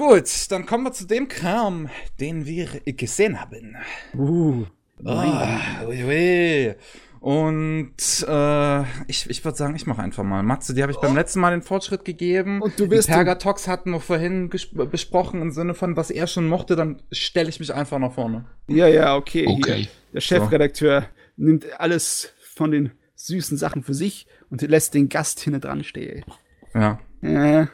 Gut, 0.00 0.50
dann 0.50 0.64
kommen 0.64 0.84
wir 0.84 0.92
zu 0.92 1.06
dem 1.06 1.28
Kram, 1.28 1.90
den 2.20 2.46
wir 2.46 2.68
gesehen 2.86 3.38
haben. 3.38 3.76
Uh. 4.14 4.64
Oh, 5.04 5.88
ui, 5.88 6.04
ui. 6.04 6.74
Und 7.20 8.24
äh, 8.26 8.80
ich, 9.08 9.28
ich 9.28 9.44
würde 9.44 9.58
sagen, 9.58 9.76
ich 9.76 9.86
mache 9.86 10.00
einfach 10.00 10.24
mal. 10.24 10.42
Matze, 10.42 10.72
die 10.72 10.80
habe 10.80 10.90
ich 10.90 10.96
oh. 10.96 11.02
beim 11.02 11.14
letzten 11.14 11.40
Mal 11.40 11.50
den 11.50 11.60
Fortschritt 11.60 12.06
gegeben. 12.06 12.62
Und 12.62 12.80
du 12.80 12.88
bist. 12.88 13.08
Pergatox 13.08 13.68
hatten 13.68 13.90
wir 13.90 14.00
vorhin 14.00 14.48
besprochen 14.48 15.42
im 15.42 15.50
Sinne 15.50 15.74
von, 15.74 15.98
was 15.98 16.10
er 16.10 16.26
schon 16.26 16.48
mochte, 16.48 16.76
dann 16.76 17.02
stelle 17.12 17.50
ich 17.50 17.60
mich 17.60 17.74
einfach 17.74 17.98
nach 17.98 18.14
vorne. 18.14 18.46
Ja, 18.68 18.86
ja, 18.88 19.16
okay. 19.16 19.46
okay. 19.46 19.74
Hier. 19.74 19.88
Der 20.14 20.20
Chefredakteur 20.22 21.02
so. 21.02 21.44
nimmt 21.44 21.78
alles 21.78 22.32
von 22.54 22.70
den 22.70 22.92
süßen 23.16 23.58
Sachen 23.58 23.82
für 23.82 23.92
sich 23.92 24.26
und 24.48 24.62
lässt 24.62 24.94
den 24.94 25.10
Gast 25.10 25.40
hinten 25.40 25.60
dran 25.60 25.84
stehen. 25.84 26.24
Ja. 26.72 26.98
ja. 27.20 27.68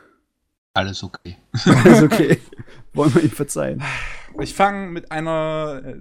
Alles 0.77 1.03
okay. 1.03 1.39
Alles 1.65 2.03
okay. 2.03 2.39
Wollen 2.93 3.15
wir 3.15 3.23
ihm 3.23 3.31
verzeihen. 3.31 3.83
Ich 4.43 4.53
fange 4.53 4.89
mit 4.89 5.11
einer 5.11 5.81
äh, 5.83 5.95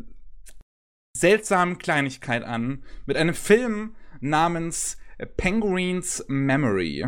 seltsamen 1.15 1.77
Kleinigkeit 1.77 2.43
an, 2.43 2.83
mit 3.05 3.15
einem 3.15 3.35
Film 3.35 3.95
namens 4.19 4.97
Penguins 5.37 6.25
Memory. 6.27 7.07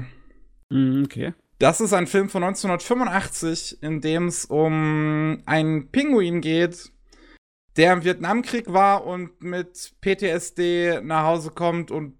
Mm, 0.69 1.03
okay. 1.03 1.33
Das 1.59 1.81
ist 1.81 1.91
ein 1.91 2.07
Film 2.07 2.29
von 2.29 2.41
1985, 2.43 3.83
in 3.83 3.99
dem 3.99 4.27
es 4.27 4.45
um 4.45 5.43
einen 5.45 5.91
Pinguin 5.91 6.39
geht, 6.39 6.93
der 7.75 7.91
im 7.91 8.05
Vietnamkrieg 8.05 8.71
war 8.71 9.05
und 9.05 9.43
mit 9.43 9.93
PTSD 9.99 11.01
nach 11.01 11.23
Hause 11.23 11.51
kommt 11.51 11.91
und 11.91 12.17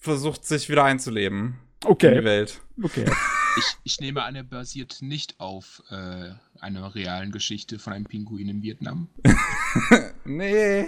versucht, 0.00 0.46
sich 0.46 0.70
wieder 0.70 0.84
einzuleben. 0.84 1.58
Okay. 1.84 2.08
In 2.08 2.14
die 2.20 2.24
Welt. 2.24 2.62
Okay. 2.82 3.04
Ich, 3.56 3.76
ich 3.84 4.00
nehme 4.00 4.22
an, 4.22 4.34
er 4.34 4.42
basiert 4.42 4.98
nicht 5.00 5.38
auf 5.38 5.82
äh, 5.90 6.30
einer 6.60 6.94
realen 6.94 7.32
Geschichte 7.32 7.78
von 7.78 7.92
einem 7.92 8.04
Pinguin 8.04 8.48
in 8.48 8.62
Vietnam. 8.62 9.08
nee. 10.24 10.86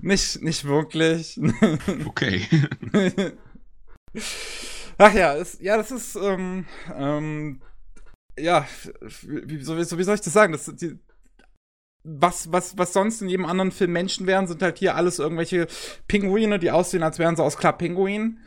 Nicht, 0.00 0.42
nicht 0.42 0.64
wirklich. 0.64 1.40
okay. 2.06 2.46
Ach 4.96 5.12
ja, 5.14 5.36
es, 5.36 5.58
ja, 5.60 5.76
das 5.76 5.90
ist, 5.90 6.16
ähm, 6.16 6.66
ähm, 6.94 7.60
ja, 8.38 8.66
wie, 9.22 9.62
so, 9.62 9.76
wie 9.76 10.04
soll 10.04 10.14
ich 10.14 10.20
das 10.20 10.32
sagen? 10.32 10.52
Das, 10.52 10.72
die, 10.76 10.98
was, 12.04 12.50
was, 12.52 12.78
was 12.78 12.92
sonst 12.92 13.20
in 13.20 13.28
jedem 13.28 13.44
anderen 13.44 13.72
Film 13.72 13.92
Menschen 13.92 14.26
wären, 14.26 14.46
sind 14.46 14.62
halt 14.62 14.78
hier 14.78 14.94
alles 14.94 15.18
irgendwelche 15.18 15.66
Pinguine, 16.06 16.58
die 16.58 16.70
aussehen, 16.70 17.02
als 17.02 17.18
wären 17.18 17.36
sie 17.36 17.42
aus 17.42 17.56
Club 17.58 17.78
Pinguin. 17.78 18.38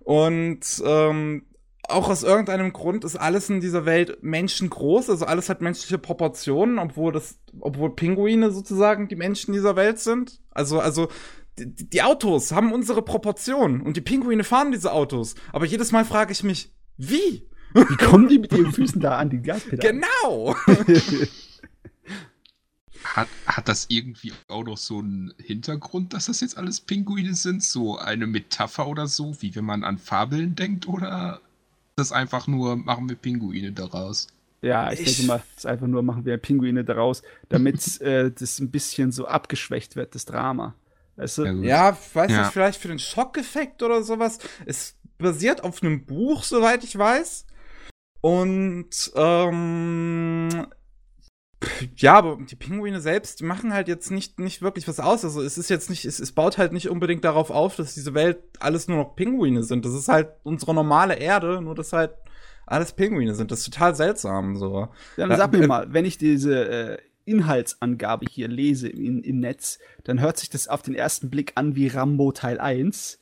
Und 0.00 0.82
ähm, 0.84 1.46
auch 1.90 2.08
aus 2.08 2.22
irgendeinem 2.22 2.72
Grund 2.72 3.04
ist 3.04 3.16
alles 3.16 3.50
in 3.50 3.60
dieser 3.60 3.84
Welt 3.84 4.22
menschengroß, 4.22 5.10
also 5.10 5.26
alles 5.26 5.48
hat 5.48 5.60
menschliche 5.60 5.98
Proportionen, 5.98 6.78
obwohl 6.78 7.12
das, 7.12 7.38
obwohl 7.60 7.94
Pinguine 7.94 8.50
sozusagen 8.50 9.08
die 9.08 9.16
Menschen 9.16 9.52
dieser 9.52 9.76
Welt 9.76 9.98
sind. 9.98 10.40
Also, 10.50 10.80
also 10.80 11.08
die, 11.58 11.88
die 11.88 12.02
Autos 12.02 12.52
haben 12.52 12.72
unsere 12.72 13.02
Proportionen 13.02 13.82
und 13.82 13.96
die 13.96 14.00
Pinguine 14.00 14.44
fahren 14.44 14.72
diese 14.72 14.92
Autos. 14.92 15.34
Aber 15.52 15.66
jedes 15.66 15.92
Mal 15.92 16.04
frage 16.04 16.32
ich 16.32 16.42
mich, 16.42 16.72
wie? 16.96 17.48
Wie 17.74 17.96
kommen 17.96 18.28
die 18.28 18.38
mit 18.38 18.52
ihren 18.52 18.72
Füßen 18.72 19.00
da 19.00 19.18
an 19.18 19.30
die 19.30 19.42
Gaspedale? 19.42 20.00
Genau! 20.00 20.56
Hat, 23.02 23.28
hat 23.46 23.66
das 23.66 23.86
irgendwie 23.88 24.32
auch 24.48 24.62
noch 24.62 24.76
so 24.76 24.98
einen 24.98 25.32
Hintergrund, 25.38 26.12
dass 26.12 26.26
das 26.26 26.42
jetzt 26.42 26.58
alles 26.58 26.80
Pinguine 26.80 27.34
sind? 27.34 27.62
So 27.62 27.96
eine 27.96 28.26
Metapher 28.26 28.86
oder 28.86 29.06
so, 29.06 29.40
wie 29.40 29.54
wenn 29.54 29.64
man 29.64 29.84
an 29.84 29.98
Fabeln 29.98 30.54
denkt? 30.54 30.86
Oder 30.86 31.40
das 32.00 32.12
einfach 32.12 32.46
nur, 32.46 32.76
machen 32.76 33.08
wir 33.08 33.16
Pinguine 33.16 33.72
daraus? 33.72 34.28
Ja, 34.62 34.92
ich, 34.92 35.00
ich 35.00 35.16
denke 35.16 35.26
mal, 35.26 35.42
das 35.54 35.64
ist 35.64 35.66
einfach 35.66 35.86
nur, 35.86 36.02
machen 36.02 36.24
wir 36.24 36.36
Pinguine 36.36 36.84
daraus, 36.84 37.22
damit 37.48 38.00
äh, 38.02 38.30
das 38.30 38.58
ein 38.58 38.70
bisschen 38.70 39.12
so 39.12 39.26
abgeschwächt 39.26 39.96
wird, 39.96 40.14
das 40.14 40.24
Drama. 40.24 40.74
Weißt 41.16 41.38
du? 41.38 41.44
Ja, 41.62 41.96
weiß 42.14 42.30
ja. 42.30 42.42
nicht, 42.42 42.52
vielleicht 42.52 42.80
für 42.80 42.88
den 42.88 42.98
Schockeffekt 42.98 43.82
oder 43.82 44.02
sowas. 44.02 44.38
Es 44.66 44.96
basiert 45.18 45.64
auf 45.64 45.82
einem 45.82 46.04
Buch, 46.04 46.44
soweit 46.44 46.84
ich 46.84 46.96
weiß. 46.96 47.46
Und 48.22 49.12
ähm, 49.14 50.66
ja, 51.96 52.14
aber 52.14 52.38
die 52.38 52.56
Pinguine 52.56 53.00
selbst, 53.00 53.40
die 53.40 53.44
machen 53.44 53.72
halt 53.72 53.88
jetzt 53.88 54.10
nicht, 54.10 54.40
nicht 54.40 54.62
wirklich 54.62 54.88
was 54.88 55.00
aus. 55.00 55.24
Also 55.24 55.42
es 55.42 55.58
ist 55.58 55.68
jetzt 55.68 55.90
nicht, 55.90 56.04
es, 56.04 56.18
es 56.18 56.32
baut 56.32 56.58
halt 56.58 56.72
nicht 56.72 56.88
unbedingt 56.88 57.24
darauf 57.24 57.50
auf, 57.50 57.76
dass 57.76 57.94
diese 57.94 58.14
Welt 58.14 58.38
alles 58.60 58.88
nur 58.88 58.98
noch 58.98 59.14
Pinguine 59.14 59.62
sind. 59.62 59.84
Das 59.84 59.92
ist 59.92 60.08
halt 60.08 60.28
unsere 60.42 60.74
normale 60.74 61.16
Erde, 61.16 61.60
nur 61.60 61.74
dass 61.74 61.92
halt 61.92 62.12
alles 62.66 62.92
Pinguine 62.92 63.34
sind. 63.34 63.50
Das 63.50 63.60
ist 63.60 63.72
total 63.72 63.94
seltsam. 63.94 64.56
So. 64.56 64.88
Dann 65.16 65.36
sag 65.36 65.52
mir 65.52 65.64
äh, 65.64 65.66
mal, 65.66 65.92
wenn 65.92 66.04
ich 66.04 66.16
diese 66.16 66.68
äh, 66.68 66.98
Inhaltsangabe 67.24 68.26
hier 68.28 68.48
lese 68.48 68.88
in, 68.88 69.22
im 69.22 69.40
Netz, 69.40 69.78
dann 70.04 70.20
hört 70.20 70.38
sich 70.38 70.48
das 70.48 70.68
auf 70.68 70.82
den 70.82 70.94
ersten 70.94 71.30
Blick 71.30 71.52
an 71.56 71.76
wie 71.76 71.88
Rambo 71.88 72.32
Teil 72.32 72.58
1 72.58 73.19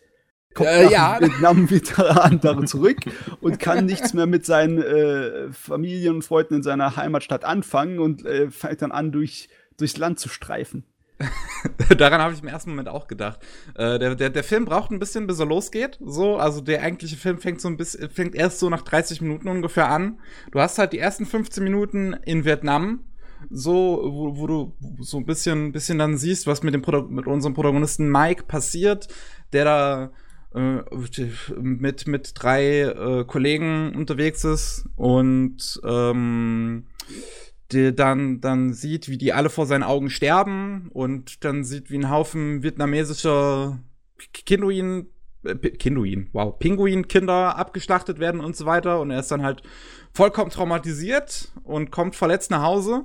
kommt 0.58 0.70
äh, 0.70 0.90
ja. 0.90 1.18
Vietnam-Veteran 1.20 2.40
da 2.42 2.66
zurück 2.66 2.98
und 3.40 3.58
kann 3.58 3.86
nichts 3.86 4.12
mehr 4.12 4.26
mit 4.26 4.44
seinen 4.44 4.82
äh, 4.82 5.52
Familien 5.52 6.16
und 6.16 6.22
Freunden 6.22 6.54
in 6.54 6.62
seiner 6.62 6.96
Heimatstadt 6.96 7.44
anfangen 7.44 7.98
und 7.98 8.24
äh, 8.26 8.50
fängt 8.50 8.82
dann 8.82 8.92
an, 8.92 9.12
durch, 9.12 9.48
durchs 9.76 9.96
Land 9.96 10.18
zu 10.18 10.28
streifen. 10.28 10.84
Daran 11.98 12.20
habe 12.20 12.32
ich 12.32 12.42
im 12.42 12.48
ersten 12.48 12.70
Moment 12.70 12.88
auch 12.88 13.08
gedacht. 13.08 13.40
Äh, 13.74 13.98
der, 13.98 14.14
der, 14.14 14.30
der 14.30 14.44
Film 14.44 14.64
braucht 14.64 14.90
ein 14.90 14.98
bisschen, 14.98 15.26
bis 15.26 15.40
er 15.40 15.46
losgeht. 15.46 15.98
So, 16.04 16.36
also 16.36 16.60
der 16.60 16.82
eigentliche 16.82 17.16
Film 17.16 17.38
fängt 17.38 17.60
so 17.60 17.68
ein 17.68 17.76
bisschen, 17.76 18.08
fängt 18.10 18.34
erst 18.34 18.60
so 18.60 18.70
nach 18.70 18.82
30 18.82 19.20
Minuten 19.20 19.48
ungefähr 19.48 19.88
an. 19.88 20.20
Du 20.52 20.60
hast 20.60 20.78
halt 20.78 20.92
die 20.92 20.98
ersten 20.98 21.26
15 21.26 21.62
Minuten 21.62 22.14
in 22.24 22.44
Vietnam, 22.44 23.04
so, 23.50 24.00
wo, 24.04 24.36
wo 24.36 24.46
du 24.46 24.76
so 25.00 25.18
ein 25.18 25.26
bisschen, 25.26 25.72
bisschen 25.72 25.98
dann 25.98 26.18
siehst, 26.18 26.46
was 26.46 26.62
mit 26.62 26.74
dem 26.74 26.82
Produ 26.82 27.08
mit 27.08 27.26
unserem 27.26 27.54
Protagonisten 27.54 28.10
Mike 28.10 28.44
passiert, 28.44 29.08
der 29.52 29.64
da 29.64 30.10
mit, 30.54 32.06
mit 32.06 32.32
drei 32.34 32.80
äh, 32.80 33.24
Kollegen 33.24 33.94
unterwegs 33.94 34.44
ist 34.44 34.86
und 34.96 35.80
ähm, 35.84 36.86
der 37.72 37.92
dann, 37.92 38.40
dann 38.40 38.72
sieht, 38.72 39.08
wie 39.08 39.18
die 39.18 39.32
alle 39.32 39.50
vor 39.50 39.66
seinen 39.66 39.82
Augen 39.82 40.10
sterben 40.10 40.88
und 40.92 41.44
dann 41.44 41.64
sieht, 41.64 41.90
wie 41.90 41.98
ein 41.98 42.10
Haufen 42.10 42.62
vietnamesischer 42.62 43.78
Kinduin, 44.32 45.08
äh, 45.44 45.54
Kinduin, 45.54 46.30
wow, 46.32 46.58
Pinguin-Kinder 46.58 47.56
abgeschlachtet 47.56 48.18
werden 48.18 48.40
und 48.40 48.56
so 48.56 48.64
weiter. 48.64 49.00
Und 49.00 49.10
er 49.10 49.20
ist 49.20 49.30
dann 49.30 49.42
halt 49.42 49.62
vollkommen 50.12 50.50
traumatisiert 50.50 51.52
und 51.62 51.90
kommt 51.90 52.16
verletzt 52.16 52.50
nach 52.50 52.62
Hause 52.62 53.04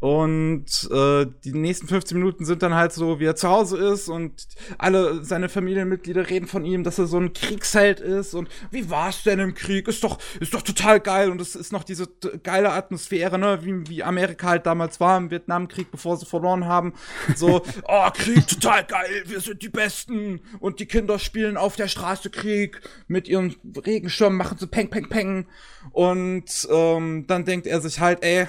und 0.00 0.88
äh, 0.92 1.26
die 1.44 1.52
nächsten 1.52 1.88
15 1.88 2.16
Minuten 2.18 2.44
sind 2.44 2.62
dann 2.62 2.74
halt 2.74 2.92
so, 2.92 3.18
wie 3.18 3.24
er 3.24 3.34
zu 3.34 3.48
Hause 3.48 3.78
ist 3.78 4.08
und 4.08 4.46
alle 4.78 5.24
seine 5.24 5.48
Familienmitglieder 5.48 6.30
reden 6.30 6.46
von 6.46 6.64
ihm, 6.64 6.84
dass 6.84 7.00
er 7.00 7.08
so 7.08 7.18
ein 7.18 7.32
Kriegsheld 7.32 7.98
ist 7.98 8.34
und 8.34 8.48
wie 8.70 8.90
war's 8.90 9.24
denn 9.24 9.40
im 9.40 9.54
Krieg? 9.54 9.88
Ist 9.88 10.04
doch, 10.04 10.18
ist 10.38 10.54
doch 10.54 10.62
total 10.62 11.00
geil 11.00 11.30
und 11.30 11.40
es 11.40 11.56
ist 11.56 11.72
noch 11.72 11.82
diese 11.82 12.06
geile 12.44 12.70
Atmosphäre, 12.70 13.38
ne, 13.40 13.58
wie, 13.62 13.88
wie 13.88 14.04
Amerika 14.04 14.48
halt 14.48 14.66
damals 14.66 15.00
war 15.00 15.18
im 15.18 15.32
Vietnamkrieg, 15.32 15.90
bevor 15.90 16.16
sie 16.16 16.26
verloren 16.26 16.66
haben. 16.66 16.94
So, 17.34 17.62
oh, 17.88 18.08
Krieg, 18.14 18.46
total 18.46 18.84
geil, 18.84 19.24
wir 19.26 19.40
sind 19.40 19.62
die 19.62 19.68
Besten 19.68 20.40
und 20.60 20.78
die 20.78 20.86
Kinder 20.86 21.18
spielen 21.18 21.56
auf 21.56 21.74
der 21.74 21.88
Straße 21.88 22.30
Krieg 22.30 22.80
mit 23.08 23.26
ihren 23.26 23.56
Regenschirmen, 23.84 24.38
machen 24.38 24.58
so 24.58 24.68
Peng, 24.68 24.90
Peng, 24.90 25.08
Peng 25.08 25.46
und 25.90 26.68
ähm, 26.70 27.26
dann 27.26 27.44
denkt 27.44 27.66
er 27.66 27.80
sich 27.80 27.98
halt, 27.98 28.22
ey, 28.22 28.46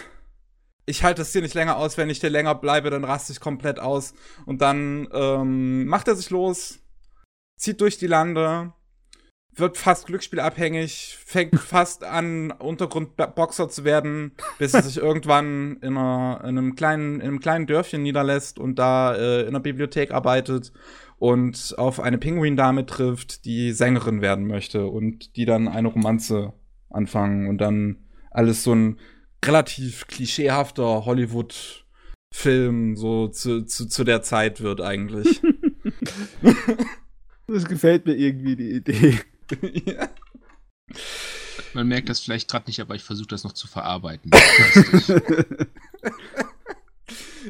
ich 0.90 1.04
halte 1.04 1.22
das 1.22 1.32
hier 1.32 1.42
nicht 1.42 1.54
länger 1.54 1.78
aus, 1.78 1.98
wenn 1.98 2.10
ich 2.10 2.20
hier 2.20 2.30
länger 2.30 2.56
bleibe, 2.56 2.90
dann 2.90 3.04
raste 3.04 3.32
ich 3.32 3.40
komplett 3.40 3.80
aus. 3.80 4.14
Und 4.46 4.62
dann 4.62 5.08
ähm, 5.14 5.86
macht 5.86 6.08
er 6.08 6.16
sich 6.16 6.30
los, 6.32 6.80
zieht 7.58 7.80
durch 7.80 7.98
die 7.98 8.08
Lande, 8.08 8.74
wird 9.54 9.78
fast 9.78 10.08
glücksspielabhängig, 10.08 11.18
fängt 11.24 11.60
fast 11.60 12.04
an, 12.04 12.52
Untergrundboxer 12.52 13.70
zu 13.70 13.84
werden, 13.84 14.34
bis 14.58 14.74
er 14.74 14.82
sich 14.82 14.98
irgendwann 15.02 15.78
in, 15.82 15.96
einer, 15.96 16.42
in, 16.44 16.58
einem 16.58 16.76
kleinen, 16.76 17.16
in 17.22 17.28
einem 17.28 17.40
kleinen 17.40 17.68
Dörfchen 17.68 18.02
niederlässt 18.02 18.58
und 18.58 18.80
da 18.80 19.16
äh, 19.16 19.42
in 19.42 19.50
einer 19.50 19.60
Bibliothek 19.60 20.12
arbeitet 20.12 20.74
und 21.18 21.76
auf 21.78 22.00
eine 22.00 22.18
Pinguindame 22.18 22.86
trifft, 22.86 23.46
die 23.46 23.74
Sängerin 23.74 24.22
werden 24.22 24.48
möchte 24.48 24.88
und 24.88 25.36
die 25.36 25.46
dann 25.46 25.68
eine 25.68 25.90
Romanze 25.90 26.54
anfangen 26.90 27.48
und 27.48 27.60
dann 27.60 27.98
alles 28.32 28.64
so 28.64 28.74
ein 28.74 28.98
relativ 29.44 30.08
klischeehafter 30.08 31.06
Hollywood-Film 31.06 32.96
so 32.96 33.28
zu, 33.28 33.66
zu, 33.66 33.88
zu 33.88 34.04
der 34.04 34.22
Zeit 34.22 34.62
wird 34.62 34.82
eigentlich. 34.82 35.42
das 37.48 37.66
gefällt 37.66 38.06
mir 38.06 38.16
irgendwie, 38.16 38.56
die 38.56 38.72
Idee. 38.72 39.20
ja. 39.86 40.10
Man 41.74 41.88
merkt 41.88 42.10
das 42.10 42.20
vielleicht 42.20 42.50
gerade 42.50 42.68
nicht, 42.68 42.80
aber 42.80 42.96
ich 42.96 43.04
versuche 43.04 43.28
das 43.28 43.44
noch 43.44 43.54
zu 43.54 43.68
verarbeiten. 43.68 44.32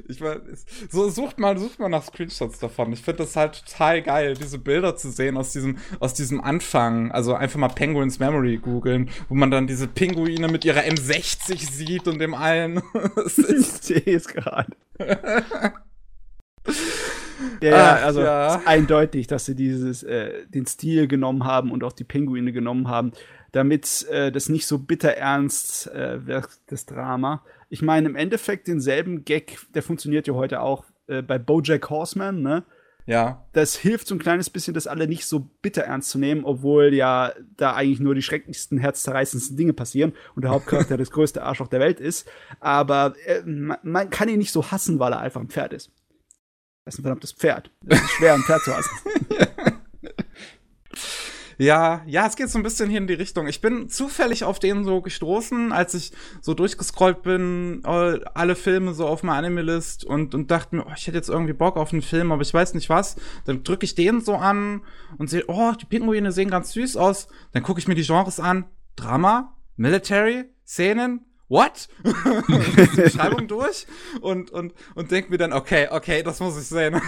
Ich 0.08 0.20
meine, 0.20 0.42
so 0.90 1.10
sucht 1.10 1.40
mal, 1.40 1.58
sucht 1.58 1.80
mal 1.80 1.90
nach 1.90 2.04
Screenshots 2.04 2.60
davon. 2.60 2.94
Ich 2.94 3.02
finde 3.02 3.24
das 3.24 3.36
halt 3.36 3.64
total 3.66 4.02
geil, 4.02 4.34
diese 4.36 4.60
Bilder 4.60 4.96
zu 4.96 5.12
sehen 5.12 5.38
aus 5.38 5.52
diesem, 5.52 5.78
aus 6.00 6.14
diesem 6.14 6.42
Anfang. 6.42 7.12
Also 7.12 7.34
einfach 7.34 7.60
mal 7.60 7.70
Penguins 7.70 8.20
Memory 8.20 8.58
googeln, 8.58 9.10
wo 9.28 9.36
man 9.36 9.52
dann 9.52 9.68
diese 9.68 9.88
Pinguine 9.88 10.48
mit 10.48 10.66
ihrer 10.66 10.82
M60 10.82 11.72
sieht 11.72 12.08
und 12.08 12.20
dem 12.20 12.34
allen. 12.34 12.82
ich 13.26 13.66
sehe 13.66 14.04
es 14.06 14.28
gerade. 14.28 14.76
Ja, 17.62 17.96
Ach, 17.96 18.04
also 18.04 18.22
ja. 18.22 18.56
ist 18.56 18.68
eindeutig, 18.68 19.28
dass 19.28 19.46
sie 19.46 19.56
dieses, 19.56 20.04
äh, 20.04 20.46
den 20.48 20.66
Stil 20.66 21.08
genommen 21.08 21.46
haben 21.46 21.72
und 21.72 21.84
auch 21.84 21.94
die 21.94 22.04
Pinguine 22.04 22.52
genommen 22.52 22.88
haben, 22.88 23.12
damit 23.52 24.06
äh, 24.10 24.32
das 24.32 24.50
nicht 24.50 24.68
so 24.68 24.78
bitter 24.78 25.12
ernst 25.12 25.88
äh, 25.88 26.26
wird, 26.26 26.48
das 26.68 26.86
Drama. 26.86 27.44
Ich 27.70 27.82
meine, 27.82 28.10
im 28.10 28.16
Endeffekt 28.16 28.68
denselben 28.68 29.24
Gag, 29.24 29.60
der 29.74 29.84
funktioniert 29.84 30.28
ja 30.28 30.34
heute 30.34 30.62
auch 30.62 30.86
äh, 31.08 31.22
bei 31.22 31.38
Bojack 31.38 31.90
Horseman, 31.90 32.42
ne? 32.42 32.66
Ja. 33.06 33.44
Das 33.54 33.76
hilft 33.76 34.08
so 34.08 34.14
ein 34.14 34.20
kleines 34.20 34.52
bisschen, 34.52 34.76
das 34.76 34.86
alle 34.86 35.08
nicht 35.08 35.26
so 35.26 35.50
bitter 35.64 35.82
ernst 35.82 36.12
zu 36.12 36.20
nehmen, 36.20 36.46
obwohl 36.46 36.94
ja 36.94 37.34
da 37.58 37.74
eigentlich 37.74 38.00
nur 38.00 38.14
die 38.14 38.22
schrecklichsten, 38.22 38.78
herzzerreißendsten 38.78 39.58
Dinge 39.58 39.74
passieren 39.74 40.14
und 40.36 40.44
der 40.44 40.52
Hauptcharakter 40.52 40.96
das 40.98 41.10
größte 41.10 41.42
Arschloch 41.42 41.70
der 41.70 41.80
Welt 41.80 42.00
ist. 42.00 42.30
Aber 42.60 43.16
äh, 43.26 43.42
man, 43.42 43.78
man, 43.82 44.10
kann 44.12 44.30
ihn 44.30 44.38
nicht 44.38 44.52
so 44.52 44.70
hassen, 44.70 45.00
weil 45.00 45.14
er 45.14 45.22
einfach 45.22 45.42
ein 45.42 45.50
Pferd 45.50 45.74
ist. 45.74 45.92
Das 46.86 46.96
ist 46.96 47.00
ein 47.00 47.04
verdammtes 47.04 47.32
Pferd. 47.32 47.72
Es 47.88 48.00
ist 48.00 48.12
schwer, 48.12 48.36
ein 48.36 48.44
Pferd 48.44 48.62
zu 48.62 48.76
hassen. 48.76 48.96
Ja, 51.60 52.04
ja, 52.06 52.26
es 52.26 52.38
geht 52.38 52.50
so 52.50 52.58
ein 52.58 52.64
bisschen 52.64 52.90
hier 52.90 53.00
in 53.00 53.08
die 53.08 53.16
Richtung. 53.16 53.46
Ich 53.48 53.60
bin 53.60 53.90
zufällig 53.90 54.46
auf 54.46 54.60
den 54.60 54.86
so 54.86 55.02
gestoßen, 55.02 55.74
als 55.74 55.94
ich 55.94 56.14
so 56.40 56.54
durchgescrollt 56.54 57.22
bin, 57.22 57.82
alle 57.84 58.56
Filme 58.56 58.94
so 58.94 59.06
auf 59.06 59.24
meiner 59.24 59.40
Anime-List 59.40 60.06
und, 60.06 60.34
und 60.34 60.50
dachte 60.50 60.78
mir, 60.78 60.86
oh, 60.88 60.94
ich 60.96 61.06
hätte 61.06 61.18
jetzt 61.18 61.28
irgendwie 61.28 61.52
Bock 61.52 61.76
auf 61.76 61.92
einen 61.92 62.02
Film, 62.02 62.32
aber 62.32 62.44
ich 62.44 62.54
weiß 62.54 62.76
nicht 62.76 62.88
was. 62.90 63.18
Dann 63.44 63.64
drücke 63.66 63.84
ich 63.84 63.94
den 63.94 64.22
so 64.22 64.36
an 64.36 64.84
und 65.18 65.30
sehe, 65.30 65.44
oh, 65.48 65.74
die 65.74 65.86
Pinguine 65.86 66.32
sehen 66.32 66.50
ganz 66.50 66.72
süß 66.72 66.96
aus. 66.96 67.28
Dann 67.52 67.62
gucke 67.62 67.82
ich 67.82 67.90
mir 67.90 67.96
die 67.96 68.04
Genres 68.04 68.40
an. 68.40 68.64
Drama, 68.96 69.54
Military, 69.76 70.46
Szenen, 70.66 71.26
what? 71.50 71.90
die 72.04 73.02
Beschreibung 73.02 73.48
durch 73.48 73.86
und, 74.22 74.52
und, 74.52 74.74
und 74.96 75.12
denk 75.12 75.30
mir 75.30 75.38
dann, 75.38 75.52
okay, 75.52 75.88
okay, 75.92 76.24
das 76.24 76.40
muss 76.40 76.58
ich 76.58 76.68
sehen. 76.68 77.02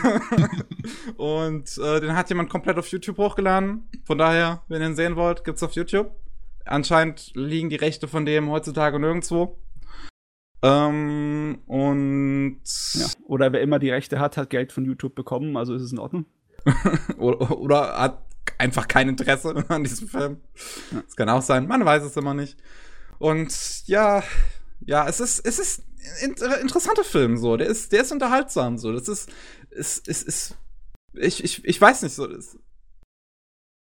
und 1.18 1.78
äh, 1.78 2.02
den 2.02 2.16
hat 2.16 2.30
jemand 2.30 2.50
komplett 2.50 2.78
auf 2.78 2.88
YouTube 2.88 3.18
hochgeladen. 3.18 3.88
Von 4.04 4.18
daher, 4.18 4.64
wenn 4.68 4.82
ihr 4.82 4.88
ihn 4.88 4.96
sehen 4.96 5.16
wollt, 5.16 5.44
gibt's 5.44 5.64
auf 5.64 5.74
YouTube. 5.74 6.12
Anscheinend 6.66 7.32
liegen 7.36 7.70
die 7.70 7.76
Rechte 7.76 8.08
von 8.08 8.26
dem 8.26 8.50
heutzutage 8.50 9.00
nirgendwo. 9.00 9.58
Ähm, 10.64 11.60
und 11.66 12.62
ja. 12.94 13.08
Oder 13.26 13.52
wer 13.52 13.62
immer 13.62 13.80
die 13.80 13.90
Rechte 13.90 14.20
hat, 14.20 14.38
hat 14.38 14.50
Geld 14.52 14.72
von 14.72 14.86
YouTube 14.86 15.16
bekommen, 15.16 15.58
also 15.58 15.74
ist 15.74 15.82
es 15.82 15.92
in 15.92 15.98
Ordnung. 16.00 16.26
oder, 17.18 17.58
oder 17.58 17.98
hat 18.00 18.24
einfach 18.60 18.88
kein 18.88 19.10
Interesse 19.10 19.66
an 19.70 19.84
diesem 19.84 20.08
Film. 20.08 20.38
Das 20.92 21.16
kann 21.16 21.30
auch 21.30 21.42
sein, 21.42 21.68
man 21.68 21.84
weiß 21.84 22.04
es 22.04 22.16
immer 22.16 22.36
nicht. 22.36 22.58
Und 23.22 23.84
ja, 23.86 24.24
ja, 24.80 25.08
es 25.08 25.20
ist, 25.20 25.46
es 25.46 25.60
ist 25.60 25.84
ein 26.24 26.34
interessanter 26.60 27.04
Film, 27.04 27.38
so. 27.38 27.56
Der 27.56 27.68
ist, 27.68 27.92
der 27.92 28.02
ist 28.02 28.12
unterhaltsam, 28.12 28.80
so. 28.80 28.92
Das 28.92 29.08
ist, 29.08 29.30
ist, 29.70 30.08
ist, 30.08 30.24
ist 30.24 30.58
ich, 31.14 31.44
ich, 31.44 31.64
ich 31.64 31.80
weiß 31.80 32.02
nicht, 32.02 32.16
so. 32.16 32.26
Das, 32.26 32.58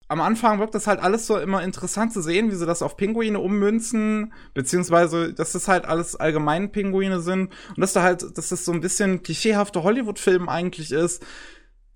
am 0.08 0.20
Anfang 0.20 0.58
wirkt 0.58 0.74
das 0.74 0.86
halt 0.86 1.00
alles 1.00 1.26
so 1.26 1.38
immer 1.38 1.62
interessant 1.62 2.12
zu 2.12 2.20
sehen, 2.20 2.50
wie 2.50 2.54
sie 2.54 2.66
das 2.66 2.82
auf 2.82 2.98
Pinguine 2.98 3.40
ummünzen, 3.40 4.34
beziehungsweise, 4.52 5.32
dass 5.32 5.52
das 5.52 5.68
halt 5.68 5.86
alles 5.86 6.16
allgemein 6.16 6.70
Pinguine 6.70 7.20
sind 7.20 7.50
und 7.68 7.80
dass 7.80 7.94
da 7.94 8.02
halt, 8.02 8.36
dass 8.36 8.50
das 8.50 8.66
so 8.66 8.72
ein 8.72 8.82
bisschen 8.82 9.22
klischeehafter 9.22 9.82
Hollywood-Film 9.82 10.50
eigentlich 10.50 10.92
ist, 10.92 11.24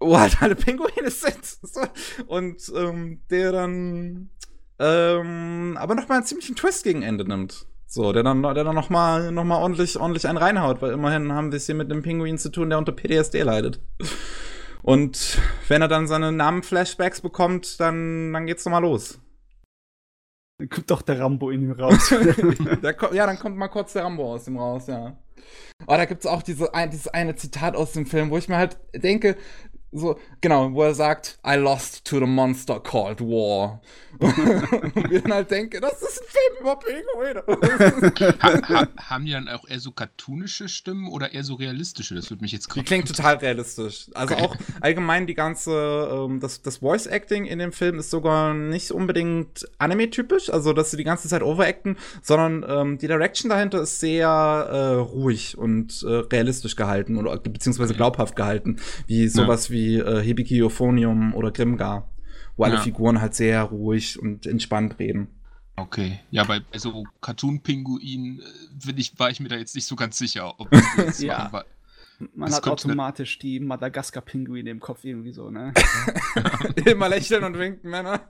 wo 0.00 0.18
halt 0.18 0.40
alle 0.40 0.56
Pinguine 0.56 1.10
sind. 1.10 1.58
Und 2.26 2.72
ähm, 2.74 3.20
der 3.28 3.52
dann 3.52 4.30
ähm, 4.78 5.76
aber 5.78 5.94
noch 5.94 6.08
mal 6.08 6.16
einen 6.16 6.24
ziemlichen 6.24 6.56
Twist 6.56 6.84
gegen 6.84 7.02
Ende 7.02 7.26
nimmt. 7.26 7.66
So, 7.86 8.12
der 8.12 8.24
dann, 8.24 8.42
der 8.42 8.54
dann 8.54 8.74
noch 8.74 8.90
mal, 8.90 9.30
noch 9.30 9.44
mal 9.44 9.58
ordentlich, 9.58 9.98
ordentlich 10.00 10.26
einen 10.26 10.38
reinhaut, 10.38 10.82
weil 10.82 10.92
immerhin 10.92 11.32
haben 11.32 11.52
wir 11.52 11.58
es 11.58 11.66
hier 11.66 11.76
mit 11.76 11.92
einem 11.92 12.02
Pinguin 12.02 12.38
zu 12.38 12.50
tun, 12.50 12.70
der 12.70 12.78
unter 12.78 12.92
PTSD 12.92 13.42
leidet. 13.42 13.80
Und 14.82 15.38
wenn 15.68 15.80
er 15.80 15.88
dann 15.88 16.08
seine 16.08 16.32
Namen-Flashbacks 16.32 17.20
bekommt, 17.20 17.78
dann, 17.78 18.32
dann 18.32 18.46
geht's 18.46 18.64
noch 18.64 18.72
mal 18.72 18.80
los. 18.80 19.20
Dann 20.58 20.68
kommt 20.68 20.90
doch 20.90 21.02
der 21.02 21.20
Rambo 21.20 21.50
in 21.50 21.62
ihm 21.62 21.72
raus. 21.72 22.10
ja, 23.12 23.26
dann 23.26 23.38
kommt 23.38 23.56
mal 23.56 23.68
kurz 23.68 23.92
der 23.92 24.04
Rambo 24.04 24.34
aus 24.34 24.46
ihm 24.48 24.58
raus, 24.58 24.86
ja. 24.88 25.16
Oh, 25.86 25.94
da 25.96 26.04
gibt's 26.04 26.26
auch 26.26 26.42
diese, 26.42 26.74
ein, 26.74 26.90
dieses 26.90 27.08
eine 27.08 27.34
Zitat 27.34 27.76
aus 27.76 27.92
dem 27.92 28.06
Film, 28.06 28.30
wo 28.30 28.38
ich 28.38 28.48
mir 28.48 28.56
halt 28.56 28.76
denke, 28.94 29.36
so, 29.94 30.18
genau, 30.40 30.72
wo 30.72 30.82
er 30.82 30.94
sagt, 30.94 31.38
I 31.46 31.54
lost 31.54 32.04
to 32.04 32.18
the 32.18 32.26
monster 32.26 32.80
called 32.80 33.20
war. 33.20 33.80
und 34.18 35.10
wir 35.10 35.22
dann 35.22 35.32
halt 35.32 35.50
denken, 35.50 35.80
das 35.80 36.00
ist 36.02 36.20
ein 36.20 36.26
Film 36.28 36.60
über 36.60 36.78
Pinguine. 36.78 38.40
ha, 38.40 38.68
ha, 38.68 38.88
haben 38.96 39.24
die 39.24 39.32
dann 39.32 39.48
auch 39.48 39.68
eher 39.68 39.80
so 39.80 39.90
cartoonische 39.90 40.68
Stimmen 40.68 41.08
oder 41.08 41.32
eher 41.32 41.42
so 41.42 41.54
realistische? 41.54 42.14
Das 42.14 42.30
würde 42.30 42.42
mich 42.42 42.52
jetzt. 42.52 42.74
Die 42.74 42.82
klingt 42.82 43.08
total 43.08 43.36
realistisch. 43.36 44.10
Also 44.14 44.36
auch 44.36 44.56
allgemein 44.80 45.26
die 45.26 45.34
ganze, 45.34 46.08
ähm, 46.12 46.38
das, 46.40 46.62
das 46.62 46.78
Voice 46.78 47.06
Acting 47.06 47.44
in 47.44 47.58
dem 47.58 47.72
Film 47.72 47.98
ist 47.98 48.10
sogar 48.10 48.54
nicht 48.54 48.92
unbedingt 48.92 49.68
anime-typisch, 49.78 50.50
also 50.50 50.72
dass 50.72 50.90
sie 50.90 50.96
die 50.96 51.04
ganze 51.04 51.28
Zeit 51.28 51.42
overacten, 51.42 51.96
sondern 52.22 52.64
ähm, 52.68 52.98
die 52.98 53.08
Direction 53.08 53.50
dahinter 53.50 53.82
ist 53.82 54.00
sehr 54.00 54.28
äh, 54.28 54.94
ruhig 54.94 55.58
und 55.58 56.02
äh, 56.02 56.08
realistisch 56.08 56.76
gehalten 56.76 57.16
oder 57.16 57.36
beziehungsweise 57.36 57.94
glaubhaft 57.94 58.36
gehalten, 58.36 58.76
wie 59.06 59.28
sowas 59.28 59.68
ja. 59.68 59.74
wie 59.74 59.83
äh, 59.96 60.22
Hibiki 60.22 60.62
Euphonium 60.62 61.34
oder 61.34 61.50
Grimgar 61.50 62.08
wo 62.56 62.64
alle 62.64 62.74
ja. 62.74 62.80
Figuren 62.80 63.20
halt 63.20 63.34
sehr 63.34 63.62
ruhig 63.62 64.18
und 64.18 64.46
entspannt 64.46 64.98
reden. 64.98 65.28
Okay, 65.76 66.20
ja, 66.30 66.44
bei 66.44 66.60
so 66.76 67.04
Cartoon-Pinguinen 67.20 68.40
äh, 68.86 68.92
ich, 68.96 69.18
war 69.18 69.30
ich 69.30 69.40
mir 69.40 69.48
da 69.48 69.56
jetzt 69.56 69.74
nicht 69.74 69.86
so 69.86 69.96
ganz 69.96 70.16
sicher, 70.16 70.58
ob 70.60 70.70
das 70.96 71.20
ja. 71.20 71.50
war. 71.52 71.64
Man 72.32 72.48
das 72.48 72.58
hat 72.58 72.68
automatisch 72.68 73.40
die 73.40 73.58
Madagaskar-Pinguine 73.58 74.70
im 74.70 74.78
Kopf 74.78 75.02
irgendwie 75.02 75.32
so, 75.32 75.50
ne? 75.50 75.74
Immer 76.84 77.08
lächeln 77.08 77.42
und 77.42 77.58
winken, 77.58 77.90
Männer. 77.90 78.20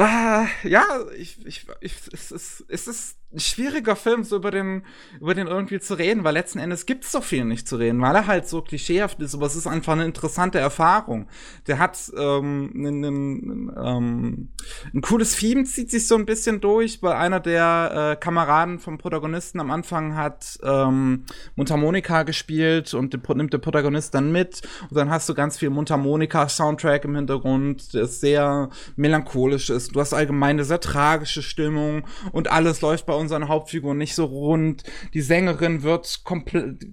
Ah, 0.00 0.46
ja, 0.62 0.84
ich, 1.16 1.44
ich, 1.44 1.66
ich, 1.80 1.94
es, 2.12 2.30
ist, 2.30 2.64
es 2.68 2.86
ist 2.86 3.18
ein 3.30 3.40
schwieriger 3.40 3.94
Film, 3.94 4.22
so 4.24 4.36
über 4.36 4.50
den, 4.50 4.84
über 5.20 5.34
den 5.34 5.48
irgendwie 5.48 5.80
zu 5.80 5.94
reden, 5.94 6.24
weil 6.24 6.32
letzten 6.32 6.60
Endes 6.60 6.86
gibt's 6.86 7.12
so 7.12 7.20
viel 7.20 7.44
nicht 7.44 7.68
zu 7.68 7.76
reden, 7.76 8.00
weil 8.00 8.14
er 8.14 8.26
halt 8.26 8.48
so 8.48 8.62
klischeehaft 8.62 9.20
ist, 9.20 9.34
aber 9.34 9.46
es 9.46 9.56
ist 9.56 9.66
einfach 9.66 9.94
eine 9.94 10.06
interessante 10.06 10.58
Erfahrung. 10.58 11.26
Der 11.66 11.78
hat 11.78 11.98
ähm, 12.16 12.70
ein, 12.74 13.04
ein, 13.04 13.72
ähm, 13.76 14.48
ein 14.94 15.00
cooles 15.02 15.36
Theme, 15.36 15.64
zieht 15.64 15.90
sich 15.90 16.06
so 16.06 16.14
ein 16.14 16.24
bisschen 16.24 16.60
durch, 16.60 17.02
weil 17.02 17.12
einer 17.12 17.40
der 17.40 18.12
äh, 18.12 18.16
Kameraden 18.16 18.78
vom 18.78 18.96
Protagonisten 18.96 19.60
am 19.60 19.72
Anfang 19.72 20.14
hat 20.14 20.58
ähm, 20.62 21.24
Mundharmonika 21.56 22.22
gespielt 22.22 22.94
und 22.94 23.12
den, 23.12 23.22
nimmt 23.36 23.52
der 23.52 23.58
Protagonist 23.58 24.14
dann 24.14 24.32
mit 24.32 24.62
und 24.88 24.96
dann 24.96 25.10
hast 25.10 25.28
du 25.28 25.34
ganz 25.34 25.58
viel 25.58 25.70
Mundharmonika-Soundtrack 25.70 27.04
im 27.04 27.16
Hintergrund, 27.16 27.92
der 27.92 28.06
sehr 28.06 28.70
melancholisch 28.96 29.68
ist. 29.68 29.87
Du 29.92 30.00
hast 30.00 30.12
allgemein 30.12 30.56
eine 30.56 30.64
sehr 30.64 30.80
tragische 30.80 31.42
Stimmung 31.42 32.06
und 32.32 32.50
alles 32.50 32.80
läuft 32.80 33.06
bei 33.06 33.14
unseren 33.14 33.48
Hauptfiguren 33.48 33.98
nicht 33.98 34.14
so 34.14 34.24
rund. 34.24 34.82
Die 35.14 35.20
Sängerin 35.20 35.82
wird 35.82 36.22
komplett, 36.24 36.86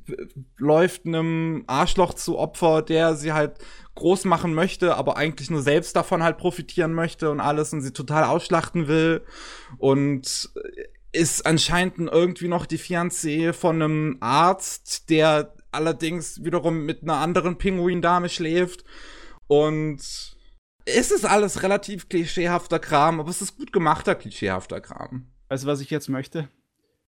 läuft 0.58 1.06
einem 1.06 1.64
Arschloch 1.68 2.14
zu 2.14 2.38
Opfer, 2.38 2.82
der 2.82 3.16
sie 3.16 3.34
halt 3.34 3.58
groß 3.96 4.26
machen 4.26 4.54
möchte, 4.54 4.96
aber 4.96 5.18
eigentlich 5.18 5.50
nur 5.50 5.62
selbst 5.62 5.96
davon 5.96 6.24
halt 6.24 6.38
profitieren 6.38 6.93
möchte 6.93 7.32
und 7.32 7.39
alles 7.39 7.74
und 7.74 7.82
sie 7.82 7.93
total 7.93 8.26
ausschlachten 8.26 8.88
will. 8.88 9.24
Und 9.78 10.50
ist 11.12 11.46
anscheinend 11.46 11.98
irgendwie 11.98 12.50
noch 12.50 12.66
die 12.66 12.78
Fiancée 12.78 13.54
von 13.54 13.82
einem 13.82 14.18
Arzt, 14.20 15.10
der 15.10 15.54
allerdings 15.72 16.43
wiederum 16.43 16.86
mit 16.86 17.04
einer 17.04 17.18
anderen 17.18 17.58
Pinguindame 17.58 18.30
schläft. 18.30 18.84
Und 19.48 20.35
es 20.86 21.12
ist 21.12 21.26
alles 21.26 21.64
relativ 21.64 22.10
klischeehafter 22.10 22.80
Kram, 22.80 23.20
aber 23.20 23.30
es 23.30 23.42
ist 23.42 23.58
gut 23.58 23.74
gemachter 23.74 24.16
klischeehafter 24.16 24.82
Kram. 24.82 25.28
Weißt 25.50 25.64
du, 25.64 25.68
was 25.68 25.82
ich 25.82 25.90
jetzt 25.90 26.10
möchte? 26.10 26.48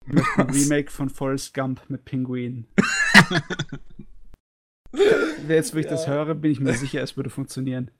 Ich 0.05 0.13
möchte 0.13 0.39
ein 0.39 0.49
Remake 0.49 0.91
von 0.91 1.09
Forrest 1.09 1.53
Gump 1.53 1.81
mit 1.89 2.05
Pinguinen. 2.05 2.67
jetzt, 5.47 5.73
wo 5.73 5.77
ich 5.79 5.85
ja. 5.85 5.91
das 5.91 6.07
höre, 6.07 6.33
bin 6.35 6.51
ich 6.51 6.59
mir 6.59 6.73
sicher, 6.73 7.01
es 7.01 7.17
würde 7.17 7.29
funktionieren. 7.29 7.91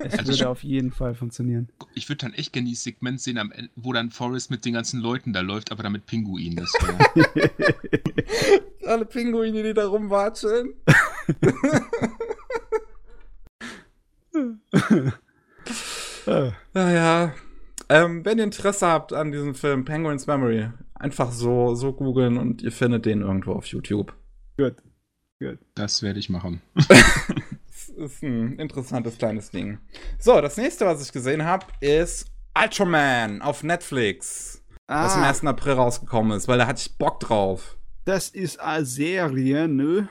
Es 0.00 0.18
also 0.18 0.32
würde 0.32 0.48
auf 0.48 0.62
jeden 0.62 0.92
Fall 0.92 1.14
funktionieren. 1.14 1.70
Ich 1.94 2.08
würde 2.08 2.18
dann 2.18 2.34
echt 2.34 2.52
gerne 2.52 2.68
dieses 2.68 2.84
Segment 2.84 3.20
sehen, 3.20 3.70
wo 3.76 3.92
dann 3.92 4.10
Forrest 4.10 4.50
mit 4.50 4.64
den 4.64 4.74
ganzen 4.74 5.00
Leuten 5.00 5.32
da 5.32 5.40
läuft, 5.40 5.72
aber 5.72 5.82
dann 5.82 5.92
mit 5.92 6.04
Pinguinen. 6.06 6.66
Alle 8.84 9.06
Pinguine, 9.06 9.62
die 9.62 9.74
da 9.74 9.86
rumwatscheln. 9.86 10.74
naja, 16.74 17.34
ähm, 17.88 18.24
wenn 18.24 18.38
ihr 18.38 18.44
Interesse 18.44 18.86
habt 18.86 19.12
an 19.12 19.32
diesem 19.32 19.54
Film 19.54 19.84
Penguin's 19.84 20.26
Memory, 20.26 20.68
einfach 20.94 21.32
so, 21.32 21.74
so 21.74 21.92
googeln 21.92 22.36
und 22.36 22.62
ihr 22.62 22.72
findet 22.72 23.06
den 23.06 23.22
irgendwo 23.22 23.52
auf 23.52 23.66
YouTube. 23.66 24.14
Gut. 24.56 24.76
Gut. 25.40 25.58
Das 25.74 26.02
werde 26.02 26.18
ich 26.18 26.28
machen. 26.28 26.60
das 26.74 27.88
ist 27.96 28.22
ein 28.22 28.58
interessantes 28.58 29.18
kleines 29.18 29.50
Ding. 29.50 29.78
So, 30.18 30.40
das 30.40 30.56
nächste, 30.56 30.84
was 30.84 31.02
ich 31.02 31.12
gesehen 31.12 31.44
habe, 31.44 31.66
ist 31.80 32.26
Ultraman 32.60 33.40
auf 33.40 33.62
Netflix. 33.62 34.64
Ah. 34.88 35.04
Was 35.04 35.14
am 35.14 35.22
1. 35.22 35.44
April 35.44 35.74
rausgekommen 35.74 36.36
ist, 36.36 36.48
weil 36.48 36.58
da 36.58 36.66
hatte 36.66 36.80
ich 36.80 36.98
Bock 36.98 37.20
drauf. 37.20 37.76
Das 38.04 38.30
ist 38.30 38.58
eine 38.58 38.84
Serie, 38.84 39.68
ne? 39.68 40.08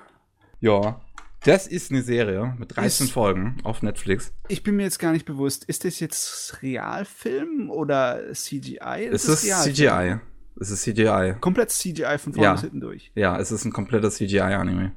Ja. 0.60 1.02
Das 1.44 1.68
ist 1.68 1.92
eine 1.92 2.02
Serie 2.02 2.56
mit 2.58 2.76
13 2.76 3.08
ist, 3.08 3.12
Folgen 3.14 3.58
auf 3.64 3.82
Netflix. 3.82 4.34
Ich 4.48 4.64
bin 4.64 4.76
mir 4.76 4.84
jetzt 4.84 5.00
gar 5.00 5.12
nicht 5.12 5.26
bewusst, 5.26 5.66
ist 5.66 5.86
das 5.86 6.00
jetzt 6.00 6.62
Realfilm 6.62 7.70
oder 7.70 8.34
CGI? 8.34 9.10
Es 9.12 9.26
ist, 9.26 9.44
ist 9.44 9.64
CGI. 9.64 10.20
Es 10.60 10.72
ist 10.72 10.82
CGI. 10.82 11.36
Komplett 11.40 11.70
CGI 11.70 12.18
von 12.18 12.34
vorne 12.34 12.44
ja. 12.48 12.54
bis 12.54 12.62
hinten 12.62 12.82
durch. 12.82 13.12
Ja, 13.16 13.40
es 13.40 13.52
ist 13.52 13.66
ein 13.66 13.72
kompletter 13.72 14.10
CGI-Anime. 14.10 14.94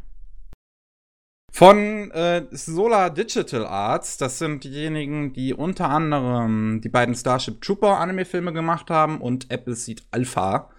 Von 1.53 2.11
äh, 2.12 2.47
Solar 2.53 3.11
Digital 3.11 3.66
Arts, 3.66 4.16
das 4.16 4.38
sind 4.38 4.64
diejenigen, 4.64 5.32
die 5.32 5.53
unter 5.53 5.91
anderem 5.91 6.80
die 6.80 6.88
beiden 6.88 7.14
Starship 7.14 7.61
Trooper 7.61 7.99
Anime-Filme 7.99 8.53
gemacht 8.53 8.88
haben 8.88 9.20
und 9.20 9.53
Appleseed 9.53 10.03
Alpha. 10.12 10.70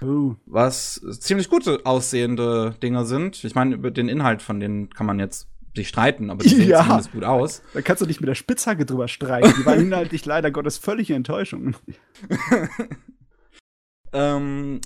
Uh. 0.00 0.36
Was 0.46 1.00
ziemlich 1.20 1.48
gute 1.48 1.80
aussehende 1.84 2.74
Dinger 2.82 3.04
sind. 3.04 3.42
Ich 3.44 3.54
meine, 3.54 3.74
über 3.74 3.90
den 3.90 4.08
Inhalt 4.08 4.42
von 4.42 4.60
denen 4.60 4.90
kann 4.90 5.06
man 5.06 5.18
jetzt 5.18 5.48
sich 5.74 5.88
streiten, 5.88 6.30
aber 6.30 6.42
die 6.42 6.50
sehen 6.50 6.68
ja. 6.68 6.82
zumindest 6.82 7.12
gut 7.12 7.24
aus. 7.24 7.62
Da 7.72 7.82
kannst 7.82 8.02
du 8.02 8.06
nicht 8.06 8.20
mit 8.20 8.28
der 8.28 8.34
Spitzhacke 8.34 8.84
drüber 8.84 9.08
streiten. 9.08 9.52
Die 9.58 9.66
waren 9.66 9.80
inhaltlich 9.86 10.24
leider 10.24 10.50
Gottes 10.50 10.78
völlige 10.78 11.14
Enttäuschung. 11.14 11.74
ähm, 14.12 14.80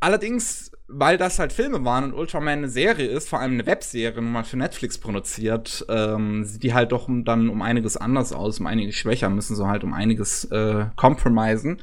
allerdings, 0.00 0.72
weil 0.86 1.18
das 1.18 1.38
halt 1.38 1.52
Filme 1.52 1.84
waren 1.84 2.04
und 2.04 2.14
Ultraman 2.14 2.58
eine 2.58 2.68
Serie 2.68 3.08
ist, 3.08 3.28
vor 3.28 3.40
allem 3.40 3.54
eine 3.54 3.66
Webserie, 3.66 4.20
mal 4.20 4.44
für 4.44 4.56
Netflix 4.56 4.98
produziert, 4.98 5.84
ähm, 5.88 6.44
sieht 6.44 6.62
die 6.62 6.74
halt 6.74 6.92
doch 6.92 7.08
dann 7.08 7.48
um 7.48 7.62
einiges 7.62 7.96
anders 7.96 8.32
aus, 8.32 8.60
um 8.60 8.66
einiges 8.66 8.96
schwächer, 8.96 9.30
müssen 9.30 9.56
so 9.56 9.66
halt 9.66 9.84
um 9.84 9.92
einiges 9.92 10.44
äh, 10.46 10.86
compromisen. 10.96 11.80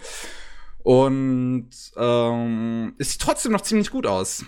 Und 0.85 1.71
ähm, 1.97 2.93
es 2.99 3.13
sieht 3.13 3.21
trotzdem 3.21 3.53
noch 3.53 3.61
ziemlich 3.61 3.89
gut 3.89 4.05
aus. 4.05 4.45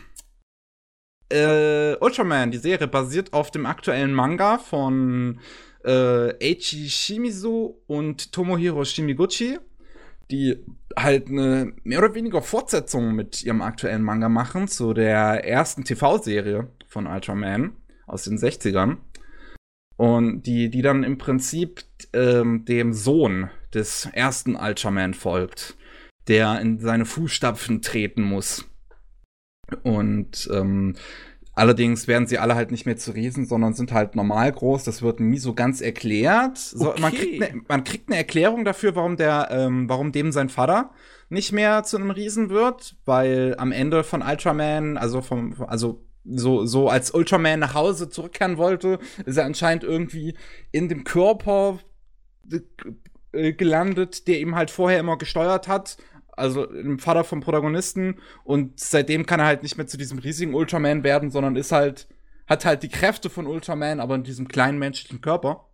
Äh, 1.29 1.95
Ultraman, 1.95 2.51
die 2.51 2.59
Serie, 2.59 2.87
basiert 2.87 3.33
auf 3.33 3.49
dem 3.49 3.65
aktuellen 3.65 4.13
Manga 4.13 4.59
von 4.59 5.39
äh, 5.83 6.35
Eiichi 6.39 6.89
Shimizu 6.89 7.81
und 7.87 8.31
Tomohiro 8.33 8.85
Shimiguchi, 8.85 9.57
die 10.29 10.63
halt 10.95 11.27
eine 11.27 11.73
mehr 11.83 11.97
oder 12.03 12.13
weniger 12.13 12.43
Fortsetzung 12.43 13.15
mit 13.15 13.43
ihrem 13.43 13.63
aktuellen 13.63 14.03
Manga 14.03 14.29
machen 14.29 14.67
zu 14.67 14.93
der 14.93 15.43
ersten 15.43 15.85
TV-Serie 15.85 16.67
von 16.85 17.07
Ultraman 17.07 17.75
aus 18.05 18.25
den 18.25 18.37
60ern. 18.37 18.97
Und 19.95 20.43
die, 20.43 20.69
die 20.69 20.83
dann 20.83 21.03
im 21.03 21.17
Prinzip 21.17 21.83
ähm, 22.13 22.63
dem 22.65 22.93
Sohn 22.93 23.49
des 23.73 24.07
ersten 24.13 24.55
Ultraman 24.55 25.15
folgt 25.15 25.76
der 26.27 26.59
in 26.61 26.79
seine 26.79 27.05
Fußstapfen 27.05 27.81
treten 27.81 28.21
muss. 28.21 28.65
Und 29.83 30.49
ähm, 30.53 30.95
allerdings 31.53 32.07
werden 32.07 32.27
sie 32.27 32.37
alle 32.37 32.55
halt 32.55 32.71
nicht 32.71 32.85
mehr 32.85 32.97
zu 32.97 33.11
Riesen, 33.11 33.45
sondern 33.45 33.73
sind 33.73 33.91
halt 33.91 34.15
normal 34.15 34.51
groß. 34.51 34.83
Das 34.83 35.01
wird 35.01 35.19
nie 35.19 35.39
so 35.39 35.53
ganz 35.53 35.81
erklärt. 35.81 36.57
So, 36.57 36.91
okay. 36.91 37.01
man, 37.01 37.13
kriegt 37.13 37.39
ne, 37.39 37.61
man 37.67 37.83
kriegt 37.83 38.09
eine 38.09 38.17
Erklärung 38.17 38.63
dafür, 38.63 38.95
warum 38.95 39.17
der, 39.17 39.49
ähm, 39.51 39.89
warum 39.89 40.11
dem 40.11 40.31
sein 40.31 40.49
Vater 40.49 40.91
nicht 41.29 41.51
mehr 41.51 41.83
zu 41.83 41.97
einem 41.97 42.11
Riesen 42.11 42.49
wird, 42.49 42.95
weil 43.05 43.55
am 43.57 43.71
Ende 43.71 44.03
von 44.03 44.21
Ultraman, 44.21 44.97
also 44.97 45.21
vom, 45.21 45.55
also 45.67 46.05
so, 46.23 46.65
so 46.65 46.89
als 46.89 47.11
Ultraman 47.11 47.59
nach 47.59 47.73
Hause 47.73 48.09
zurückkehren 48.09 48.57
wollte, 48.57 48.99
ist 49.25 49.37
er 49.37 49.45
anscheinend 49.45 49.83
irgendwie 49.83 50.35
in 50.71 50.87
dem 50.87 51.03
Körper 51.03 51.79
äh, 53.31 53.53
gelandet, 53.53 54.27
der 54.27 54.39
ihm 54.39 54.55
halt 54.55 54.71
vorher 54.71 54.99
immer 54.99 55.17
gesteuert 55.17 55.67
hat 55.67 55.97
also 56.37 56.65
dem 56.65 56.99
Vater 56.99 57.23
vom 57.23 57.41
Protagonisten 57.41 58.19
und 58.43 58.79
seitdem 58.79 59.25
kann 59.25 59.39
er 59.39 59.47
halt 59.47 59.63
nicht 59.63 59.77
mehr 59.77 59.87
zu 59.87 59.97
diesem 59.97 60.19
riesigen 60.19 60.53
Ultraman 60.53 61.03
werden, 61.03 61.31
sondern 61.31 61.55
ist 61.55 61.71
halt, 61.71 62.07
hat 62.47 62.65
halt 62.65 62.83
die 62.83 62.89
Kräfte 62.89 63.29
von 63.29 63.47
Ultraman, 63.47 63.99
aber 63.99 64.15
in 64.15 64.23
diesem 64.23 64.47
kleinen 64.47 64.77
menschlichen 64.77 65.21
Körper. 65.21 65.67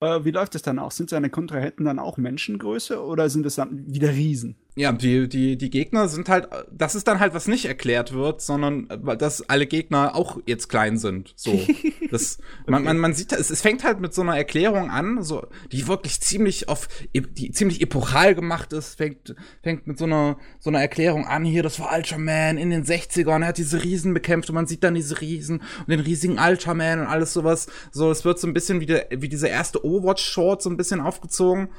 Äh, 0.00 0.24
wie 0.24 0.30
läuft 0.30 0.54
das 0.54 0.62
dann 0.62 0.78
auch? 0.78 0.90
Sind 0.90 1.10
seine 1.10 1.30
Kontrahenten 1.30 1.84
dann 1.84 1.98
auch 1.98 2.16
Menschengröße 2.16 3.02
oder 3.02 3.28
sind 3.28 3.44
es 3.46 3.56
dann 3.56 3.92
wieder 3.92 4.10
Riesen? 4.10 4.56
Ja, 4.76 4.90
die, 4.90 5.28
die, 5.28 5.56
die 5.56 5.70
Gegner 5.70 6.08
sind 6.08 6.28
halt, 6.28 6.48
das 6.72 6.96
ist 6.96 7.06
dann 7.06 7.20
halt, 7.20 7.32
was 7.32 7.46
nicht 7.46 7.66
erklärt 7.66 8.12
wird, 8.12 8.40
sondern 8.40 8.90
äh, 8.90 9.16
dass 9.16 9.48
alle 9.48 9.66
Gegner 9.66 10.16
auch 10.16 10.40
jetzt 10.46 10.68
klein 10.68 10.98
sind. 10.98 11.32
So. 11.36 11.52
Das, 12.10 12.38
man, 12.68 12.84
man, 12.84 12.98
man 12.98 13.12
sieht, 13.12 13.32
es, 13.32 13.50
es 13.50 13.60
fängt 13.60 13.82
halt 13.82 13.98
mit 13.98 14.14
so 14.14 14.22
einer 14.22 14.36
Erklärung 14.36 14.88
an, 14.88 15.24
so, 15.24 15.48
die 15.72 15.88
wirklich 15.88 16.20
ziemlich 16.20 16.68
auf, 16.68 16.86
die 17.12 17.50
ziemlich 17.50 17.80
epochal 17.80 18.36
gemacht 18.36 18.72
ist, 18.72 18.94
fängt, 18.94 19.34
fängt 19.64 19.88
mit 19.88 19.98
so 19.98 20.04
einer, 20.04 20.36
so 20.60 20.70
einer 20.70 20.80
Erklärung 20.80 21.26
an, 21.26 21.44
hier, 21.44 21.64
das 21.64 21.80
war 21.80 21.92
Ultraman 21.92 22.56
in 22.56 22.70
den 22.70 22.84
60ern, 22.84 23.40
er 23.40 23.48
hat 23.48 23.58
diese 23.58 23.82
Riesen 23.82 24.14
bekämpft 24.14 24.48
und 24.48 24.54
man 24.54 24.68
sieht 24.68 24.84
dann 24.84 24.94
diese 24.94 25.20
Riesen 25.20 25.58
und 25.58 25.88
den 25.88 25.98
riesigen 25.98 26.38
Ultraman 26.38 27.00
und 27.00 27.06
alles 27.06 27.32
sowas. 27.32 27.66
So, 27.90 28.12
es 28.12 28.24
wird 28.24 28.38
so 28.38 28.46
ein 28.46 28.54
bisschen 28.54 28.78
wie, 28.78 28.86
der, 28.86 29.08
wie 29.10 29.28
dieser 29.28 29.48
erste 29.48 29.84
Overwatch-Short 29.84 30.62
so 30.62 30.70
ein 30.70 30.76
bisschen 30.76 31.00
aufgezogen 31.00 31.70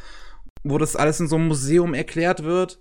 wo 0.66 0.80
das 0.80 0.96
alles 0.96 1.20
in 1.20 1.28
so 1.28 1.36
einem 1.36 1.48
Museum 1.48 1.94
erklärt 1.94 2.44
wird. 2.44 2.80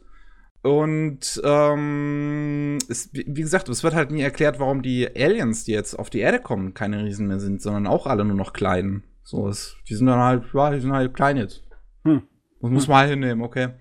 Und 0.65 1.43
ähm, 1.45 2.79
es, 2.89 3.11
wie 3.13 3.43
gesagt, 3.43 3.69
es 3.69 3.83
wird 3.83 3.95
halt 3.95 4.11
nie 4.11 4.23
erklärt, 4.23 4.59
warum 4.59 4.81
die 4.81 5.07
Aliens, 5.15 5.65
die 5.65 5.73
jetzt 5.73 5.93
auf 5.93 6.09
die 6.09 6.21
Erde 6.21 6.41
kommen, 6.41 6.73
keine 6.73 7.05
Riesen 7.05 7.27
mehr 7.27 7.39
sind, 7.39 7.61
sondern 7.61 7.87
auch 7.87 8.07
alle 8.07 8.25
nur 8.25 8.35
noch 8.35 8.55
klein. 8.55 9.05
So 9.25 9.47
ist, 9.47 9.77
die 9.91 9.95
sind 9.95 10.07
dann 10.07 10.21
halt, 10.21 10.45
ja, 10.55 10.71
die 10.71 10.81
sind 10.81 10.95
halt 10.95 11.13
klein 11.13 11.37
jetzt. 11.37 11.65
Hm. 12.05 12.23
Das 12.63 12.71
muss 12.71 12.89
man 12.89 12.97
halt 12.97 13.11
hinnehmen, 13.11 13.43
okay. 13.43 13.75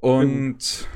Und 0.00 0.86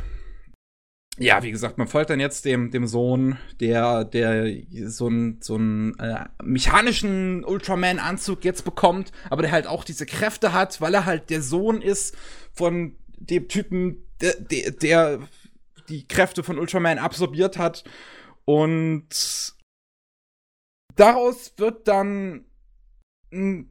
ja, 1.18 1.42
wie 1.42 1.50
gesagt, 1.50 1.78
man 1.78 1.88
folgt 1.88 2.10
dann 2.10 2.20
jetzt 2.20 2.44
dem, 2.44 2.70
dem 2.70 2.86
Sohn, 2.86 3.38
der, 3.58 4.04
der 4.04 4.54
so 4.86 5.08
einen 5.08 5.42
so 5.42 5.56
einen, 5.56 5.98
äh, 5.98 6.26
mechanischen 6.44 7.44
Ultraman-Anzug 7.44 8.44
jetzt 8.44 8.64
bekommt, 8.64 9.10
aber 9.30 9.42
der 9.42 9.50
halt 9.50 9.66
auch 9.66 9.82
diese 9.82 10.06
Kräfte 10.06 10.52
hat, 10.52 10.80
weil 10.80 10.94
er 10.94 11.06
halt 11.06 11.28
der 11.28 11.42
Sohn 11.42 11.82
ist 11.82 12.16
von 12.52 12.94
dem 13.18 13.48
Typen, 13.48 14.04
der, 14.22 14.40
der, 14.40 14.70
der 14.70 15.28
die 15.88 16.06
Kräfte 16.06 16.42
von 16.42 16.58
Ultraman 16.58 16.98
absorbiert 16.98 17.58
hat. 17.58 17.84
Und 18.44 19.54
daraus 20.96 21.52
wird 21.56 21.88
dann 21.88 22.46
ein 23.32 23.70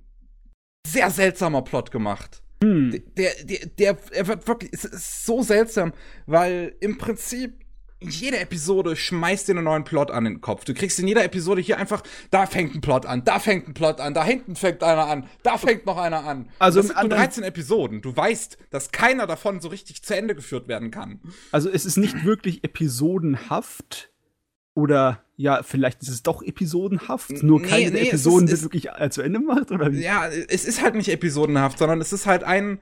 sehr 0.88 1.10
seltsamer 1.10 1.62
Plot 1.64 1.92
gemacht. 1.92 2.44
Hm. 2.64 2.92
Der, 3.16 3.34
der, 3.44 3.66
der, 3.68 3.98
er 4.12 4.28
wird 4.28 4.48
wirklich, 4.48 4.72
es 4.74 4.86
ist 4.86 5.26
so 5.26 5.42
seltsam, 5.42 5.94
weil 6.26 6.76
im 6.80 6.98
Prinzip 6.98 7.66
jede 8.02 8.40
Episode 8.40 8.96
schmeißt 8.96 9.48
dir 9.48 9.54
einen 9.54 9.66
neuen 9.66 9.84
Plot 9.84 10.12
an 10.12 10.24
den 10.24 10.42
Kopf. 10.42 10.66
Du 10.66 10.74
kriegst 10.74 11.00
in 11.00 11.08
jeder 11.08 11.24
Episode 11.24 11.62
hier 11.62 11.78
einfach, 11.78 12.04
da 12.32 12.46
fängt 12.48 12.76
ein 12.76 12.82
Plot 12.82 13.06
an, 13.06 13.24
da 13.24 13.40
fängt 13.40 13.68
ein 13.68 13.74
Plot 13.74 14.00
an, 14.00 14.14
da 14.14 14.26
hinten 14.26 14.56
fängt 14.56 14.84
einer 14.84 15.06
an, 15.06 15.28
da 15.44 15.58
fängt 15.58 15.86
noch 15.86 15.98
einer 15.98 16.26
an. 16.26 16.50
Also 16.60 16.80
das 16.80 16.88
sind 16.88 17.00
nur 17.00 17.10
13 17.10 17.44
Episoden. 17.44 18.02
Du 18.02 18.16
weißt, 18.16 18.58
dass 18.72 18.92
keiner 18.92 19.28
davon 19.28 19.62
so 19.62 19.70
richtig 19.70 20.04
zu 20.04 20.16
Ende 20.16 20.36
geführt 20.36 20.68
werden 20.68 20.90
kann. 20.90 21.22
Also 21.52 21.70
es 21.70 21.86
ist 21.86 21.98
nicht 21.98 22.26
wirklich 22.26 22.64
episodenhaft, 22.64 24.10
oder 24.74 25.24
ja, 25.36 25.64
vielleicht 25.64 26.02
ist 26.02 26.10
es 26.10 26.24
doch 26.24 26.42
episodenhaft, 26.42 27.44
nur 27.44 27.62
keine 27.62 27.92
nee, 27.92 28.08
Episoden 28.08 28.48
ist, 28.48 28.64
wirklich 28.64 28.90
äh, 28.90 29.10
zu 29.10 29.22
Ende 29.22 29.40
macht, 29.40 29.72
oder 29.72 29.92
wie? 29.92 30.02
Ja, 30.02 30.28
es 30.28 30.66
ist 30.66 30.82
halt 30.82 30.96
nicht 30.96 31.10
episodenhaft, 31.10 31.78
sondern 31.78 32.00
es 32.00 32.14
ist 32.14 32.26
halt 32.26 32.44
ein 32.44 32.80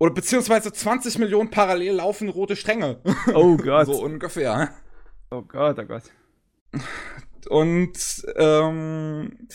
oder 0.00 0.14
beziehungsweise 0.14 0.72
20 0.72 1.18
Millionen 1.18 1.50
parallel 1.50 1.96
laufende 1.96 2.32
rote 2.32 2.56
Stränge. 2.56 3.00
Oh 3.34 3.56
Gott. 3.56 3.86
so 3.86 4.02
ungefähr. 4.02 4.70
Oh 5.30 5.42
Gott, 5.42 5.78
oh 5.78 5.84
Gott. 5.84 6.04
Und 7.48 8.24
ähm, 8.36 9.46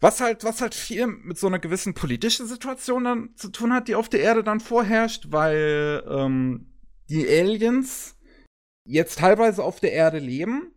was 0.00 0.20
halt, 0.20 0.44
was 0.44 0.60
halt 0.60 0.74
viel 0.74 1.08
mit 1.08 1.38
so 1.38 1.48
einer 1.48 1.58
gewissen 1.58 1.92
politischen 1.92 2.46
Situation 2.46 3.04
dann 3.04 3.30
zu 3.34 3.50
tun 3.50 3.72
hat, 3.72 3.88
die 3.88 3.96
auf 3.96 4.08
der 4.08 4.20
Erde 4.20 4.44
dann 4.44 4.60
vorherrscht, 4.60 5.26
weil 5.30 6.04
ähm, 6.08 6.72
die 7.10 7.26
Aliens 7.28 8.16
jetzt 8.84 9.18
teilweise 9.18 9.64
auf 9.64 9.80
der 9.80 9.92
Erde 9.92 10.18
leben, 10.18 10.72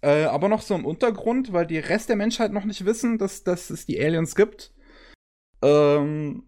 äh, 0.00 0.24
aber 0.24 0.48
noch 0.48 0.62
so 0.62 0.74
im 0.74 0.86
Untergrund, 0.86 1.52
weil 1.52 1.66
die 1.66 1.78
Rest 1.78 2.08
der 2.08 2.16
Menschheit 2.16 2.52
noch 2.52 2.64
nicht 2.64 2.86
wissen, 2.86 3.18
dass, 3.18 3.44
dass 3.44 3.68
es 3.68 3.84
die 3.84 4.00
Aliens 4.02 4.34
gibt. 4.34 4.72
Ähm, 5.60 6.44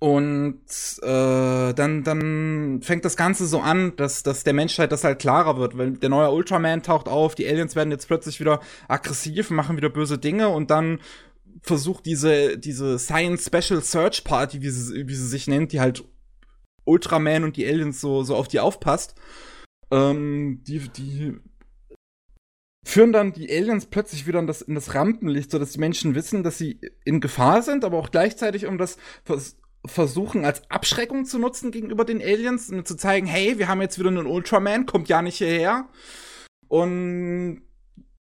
und 0.00 0.60
äh, 1.02 1.74
dann, 1.74 2.04
dann 2.04 2.80
fängt 2.82 3.04
das 3.04 3.16
Ganze 3.16 3.46
so 3.46 3.60
an, 3.60 3.96
dass, 3.96 4.22
dass 4.22 4.44
der 4.44 4.52
Menschheit 4.52 4.92
das 4.92 5.02
halt 5.02 5.18
klarer 5.18 5.58
wird, 5.58 5.76
weil 5.76 5.92
der 5.92 6.08
neue 6.08 6.30
Ultraman 6.30 6.84
taucht 6.84 7.08
auf, 7.08 7.34
die 7.34 7.48
Aliens 7.48 7.74
werden 7.74 7.90
jetzt 7.90 8.06
plötzlich 8.06 8.38
wieder 8.38 8.60
aggressiv, 8.86 9.50
machen 9.50 9.76
wieder 9.76 9.90
böse 9.90 10.18
Dinge 10.18 10.50
und 10.50 10.70
dann 10.70 11.00
versucht 11.62 12.06
diese, 12.06 12.58
diese 12.58 12.98
Science 13.00 13.46
Special 13.46 13.82
Search 13.82 14.22
Party, 14.22 14.62
wie 14.62 14.70
sie, 14.70 15.08
wie 15.08 15.14
sie 15.14 15.26
sich 15.26 15.48
nennt, 15.48 15.72
die 15.72 15.80
halt 15.80 16.04
Ultraman 16.84 17.42
und 17.42 17.56
die 17.56 17.66
Aliens 17.66 18.00
so, 18.00 18.22
so 18.22 18.36
auf 18.36 18.46
die 18.46 18.60
aufpasst, 18.60 19.16
ähm, 19.90 20.62
die, 20.64 20.78
die 20.90 21.40
führen 22.84 23.12
dann 23.12 23.32
die 23.32 23.50
Aliens 23.50 23.86
plötzlich 23.86 24.28
wieder 24.28 24.38
in 24.38 24.46
das, 24.46 24.62
in 24.62 24.76
das 24.76 24.94
Rampenlicht, 24.94 25.50
sodass 25.50 25.72
die 25.72 25.80
Menschen 25.80 26.14
wissen, 26.14 26.44
dass 26.44 26.56
sie 26.56 26.80
in 27.04 27.20
Gefahr 27.20 27.62
sind, 27.62 27.84
aber 27.84 27.98
auch 27.98 28.12
gleichzeitig, 28.12 28.66
um 28.66 28.78
das 28.78 28.96
versuchen, 29.84 30.44
als 30.44 30.68
Abschreckung 30.70 31.24
zu 31.24 31.38
nutzen 31.38 31.70
gegenüber 31.70 32.04
den 32.04 32.20
Aliens 32.20 32.70
und 32.70 32.86
zu 32.86 32.96
zeigen, 32.96 33.26
hey, 33.26 33.58
wir 33.58 33.68
haben 33.68 33.80
jetzt 33.80 33.98
wieder 33.98 34.08
einen 34.08 34.26
Ultraman, 34.26 34.86
kommt 34.86 35.08
ja 35.08 35.22
nicht 35.22 35.38
hierher. 35.38 35.88
Und 36.68 37.62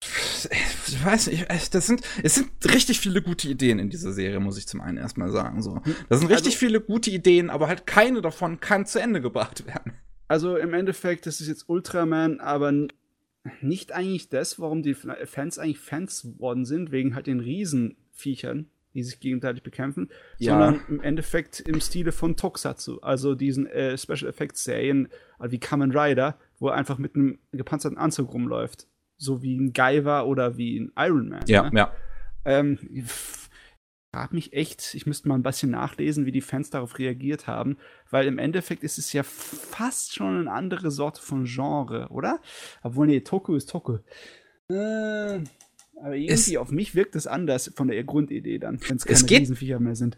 ich 0.01 1.05
weiß 1.05 1.27
nicht, 1.27 1.73
das 1.73 1.87
sind, 1.87 2.01
es 2.23 2.35
sind 2.35 2.49
richtig 2.65 2.99
viele 2.99 3.21
gute 3.21 3.49
Ideen 3.49 3.79
in 3.79 3.89
dieser 3.89 4.13
Serie, 4.13 4.39
muss 4.39 4.57
ich 4.57 4.67
zum 4.67 4.79
einen 4.81 4.97
erstmal 4.97 5.31
sagen. 5.31 5.61
So. 5.61 5.81
Das 6.07 6.19
sind 6.19 6.29
richtig 6.29 6.53
also, 6.53 6.57
viele 6.57 6.79
gute 6.79 7.11
Ideen, 7.11 7.49
aber 7.49 7.67
halt 7.67 7.85
keine 7.85 8.21
davon 8.21 8.59
kann 8.59 8.85
zu 8.85 8.99
Ende 9.01 9.21
gebracht 9.21 9.65
werden. 9.65 9.93
Also 10.27 10.55
im 10.57 10.73
Endeffekt, 10.73 11.25
das 11.25 11.41
ist 11.41 11.47
jetzt 11.47 11.67
Ultraman, 11.67 12.39
aber 12.39 12.71
nicht 13.61 13.91
eigentlich 13.91 14.29
das, 14.29 14.59
warum 14.59 14.83
die 14.83 14.93
Fans 14.93 15.59
eigentlich 15.59 15.79
Fans 15.79 16.39
worden 16.39 16.65
sind, 16.65 16.91
wegen 16.91 17.15
halt 17.15 17.27
den 17.27 17.39
Riesenviechern, 17.39 18.69
die 18.93 19.03
sich 19.03 19.19
gegenseitig 19.19 19.63
bekämpfen, 19.63 20.09
ja. 20.37 20.51
sondern 20.51 20.81
im 20.87 21.01
Endeffekt 21.01 21.59
im 21.59 21.79
Stile 21.79 22.11
von 22.11 22.35
Tokusatsu, 22.35 22.99
also 23.01 23.35
diesen 23.35 23.67
äh, 23.67 23.97
Special 23.97 24.29
Effects 24.29 24.63
Serien 24.63 25.09
äh, 25.39 25.51
wie 25.51 25.59
Kamen 25.59 25.95
Rider, 25.95 26.37
wo 26.59 26.69
er 26.69 26.75
einfach 26.75 26.97
mit 26.97 27.15
einem 27.15 27.39
gepanzerten 27.51 27.97
Anzug 27.97 28.33
rumläuft, 28.33 28.87
so 29.17 29.41
wie 29.41 29.57
ein 29.57 29.73
Guyver 29.73 30.27
oder 30.27 30.57
wie 30.57 30.79
ein 30.79 30.91
Iron 30.97 31.29
Man. 31.29 31.45
Ja, 31.47 31.69
ne? 31.69 31.77
ja. 31.77 31.93
Ähm, 32.45 32.79
frage 34.13 34.35
mich 34.35 34.53
echt, 34.53 34.95
ich 34.95 35.05
müsste 35.05 35.27
mal 35.27 35.35
ein 35.35 35.43
bisschen 35.43 35.71
nachlesen, 35.71 36.25
wie 36.25 36.31
die 36.31 36.41
Fans 36.41 36.69
darauf 36.69 36.97
reagiert 36.97 37.47
haben, 37.47 37.77
weil 38.09 38.27
im 38.27 38.39
Endeffekt 38.39 38.83
ist 38.83 38.97
es 38.97 39.13
ja 39.13 39.23
fast 39.23 40.15
schon 40.15 40.39
eine 40.39 40.51
andere 40.51 40.89
Sorte 40.91 41.21
von 41.21 41.45
Genre, 41.45 42.07
oder? 42.09 42.39
Obwohl, 42.81 43.07
nee, 43.07 43.21
Toku 43.21 43.55
ist 43.55 43.69
Toku. 43.69 43.99
Äh, 44.69 45.41
aber 46.01 46.15
irgendwie 46.15 46.55
es, 46.55 46.57
auf 46.57 46.71
mich 46.71 46.95
wirkt 46.95 47.15
es 47.15 47.27
anders 47.27 47.71
von 47.75 47.87
der 47.87 48.03
Grundidee 48.03 48.59
dann, 48.59 48.79
wenn 48.87 48.97
es 48.97 49.05
keine 49.05 49.23
geht, 49.23 49.41
Riesenviecher 49.41 49.79
mehr 49.79 49.95
sind. 49.95 50.17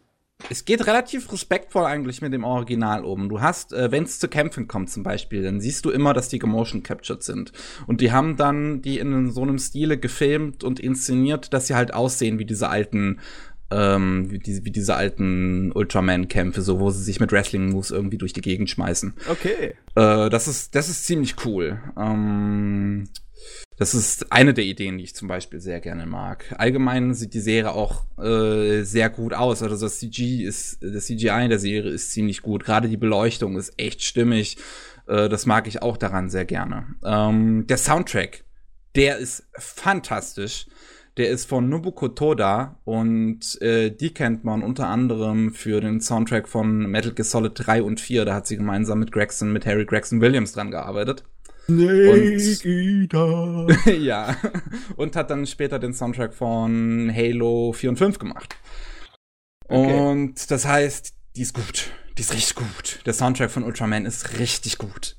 Es 0.49 0.65
geht 0.65 0.87
relativ 0.87 1.31
respektvoll 1.31 1.85
eigentlich 1.85 2.21
mit 2.21 2.33
dem 2.33 2.43
Original 2.43 3.05
oben. 3.05 3.29
Du 3.29 3.41
hast, 3.41 3.73
äh, 3.73 3.91
wenn 3.91 4.03
es 4.03 4.19
zu 4.19 4.27
Kämpfen 4.27 4.67
kommt 4.67 4.89
zum 4.89 5.03
Beispiel, 5.03 5.43
dann 5.43 5.61
siehst 5.61 5.85
du 5.85 5.91
immer, 5.91 6.13
dass 6.13 6.29
die 6.29 6.39
gemotion 6.39 6.83
captured 6.83 7.23
sind. 7.23 7.51
Und 7.87 8.01
die 8.01 8.11
haben 8.11 8.37
dann 8.37 8.81
die 8.81 8.97
in 8.97 9.31
so 9.31 9.43
einem 9.43 9.59
Stile 9.59 9.97
gefilmt 9.97 10.63
und 10.63 10.79
inszeniert, 10.79 11.53
dass 11.53 11.67
sie 11.67 11.75
halt 11.75 11.93
aussehen 11.93 12.39
wie 12.39 12.45
diese 12.45 12.69
alten 12.69 13.19
ähm, 13.73 14.29
wie, 14.29 14.39
die, 14.39 14.65
wie 14.65 14.71
diese 14.71 14.95
alten 14.95 15.71
Ultraman-Kämpfe, 15.71 16.61
so 16.61 16.81
wo 16.81 16.89
sie 16.91 17.03
sich 17.03 17.21
mit 17.21 17.31
Wrestling-Moves 17.31 17.91
irgendwie 17.91 18.17
durch 18.17 18.33
die 18.33 18.41
Gegend 18.41 18.69
schmeißen. 18.69 19.13
Okay. 19.29 19.75
Äh, 19.95 20.29
das 20.29 20.49
ist, 20.49 20.75
das 20.75 20.89
ist 20.89 21.05
ziemlich 21.05 21.45
cool. 21.45 21.79
Ähm, 21.97 23.07
das 23.81 23.95
ist 23.95 24.31
eine 24.31 24.53
der 24.53 24.65
Ideen, 24.65 24.99
die 24.99 25.05
ich 25.05 25.15
zum 25.15 25.27
Beispiel 25.27 25.59
sehr 25.59 25.79
gerne 25.79 26.05
mag. 26.05 26.53
Allgemein 26.57 27.15
sieht 27.15 27.33
die 27.33 27.39
Serie 27.39 27.71
auch 27.71 28.05
äh, 28.19 28.83
sehr 28.83 29.09
gut 29.09 29.33
aus. 29.33 29.63
Also 29.63 29.75
das 29.75 29.97
CG 29.97 30.43
ist, 30.43 30.83
das 30.83 31.07
CGI 31.07 31.45
in 31.45 31.49
der 31.49 31.57
Serie 31.57 31.89
ist 31.89 32.11
ziemlich 32.11 32.43
gut. 32.43 32.63
Gerade 32.63 32.89
die 32.89 32.97
Beleuchtung 32.97 33.57
ist 33.57 33.73
echt 33.77 34.03
stimmig. 34.03 34.57
Äh, 35.07 35.29
das 35.29 35.47
mag 35.47 35.67
ich 35.67 35.81
auch 35.81 35.97
daran 35.97 36.29
sehr 36.29 36.45
gerne. 36.45 36.93
Ähm, 37.03 37.65
der 37.65 37.77
Soundtrack, 37.77 38.43
der 38.95 39.17
ist 39.17 39.45
fantastisch. 39.57 40.67
Der 41.17 41.29
ist 41.29 41.49
von 41.49 41.67
Nobuko 41.67 42.07
Toda 42.07 42.79
und 42.85 43.61
äh, 43.61 43.89
die 43.89 44.13
kennt 44.13 44.45
man 44.45 44.63
unter 44.63 44.87
anderem 44.87 45.53
für 45.53 45.81
den 45.81 45.99
Soundtrack 45.99 46.47
von 46.47 46.89
Metal 46.89 47.13
Gear 47.13 47.25
Solid 47.25 47.53
3 47.55 47.83
und 47.83 47.99
4. 47.99 48.25
Da 48.25 48.35
hat 48.35 48.47
sie 48.47 48.55
gemeinsam 48.57 48.99
mit 48.99 49.11
Gregson, 49.11 49.51
mit 49.51 49.65
Harry 49.65 49.85
Gregson 49.85 50.21
Williams 50.21 50.53
dran 50.53 50.71
gearbeitet. 50.71 51.25
Snake 51.65 53.07
und, 53.13 53.85
ja. 54.01 54.35
Und 54.95 55.15
hat 55.15 55.29
dann 55.29 55.45
später 55.45 55.79
den 55.79 55.93
Soundtrack 55.93 56.33
von 56.33 57.11
Halo 57.13 57.73
4 57.73 57.89
und 57.91 57.97
5 57.97 58.19
gemacht. 58.19 58.55
Okay. 59.67 59.99
Und 59.99 60.51
das 60.51 60.65
heißt, 60.65 61.13
die 61.35 61.41
ist 61.41 61.53
gut. 61.53 61.91
Die 62.17 62.21
ist 62.21 62.33
richtig 62.33 62.55
gut. 62.55 62.99
Der 63.05 63.13
Soundtrack 63.13 63.51
von 63.51 63.63
Ultraman 63.63 64.05
ist 64.05 64.37
richtig 64.39 64.77
gut. 64.77 65.15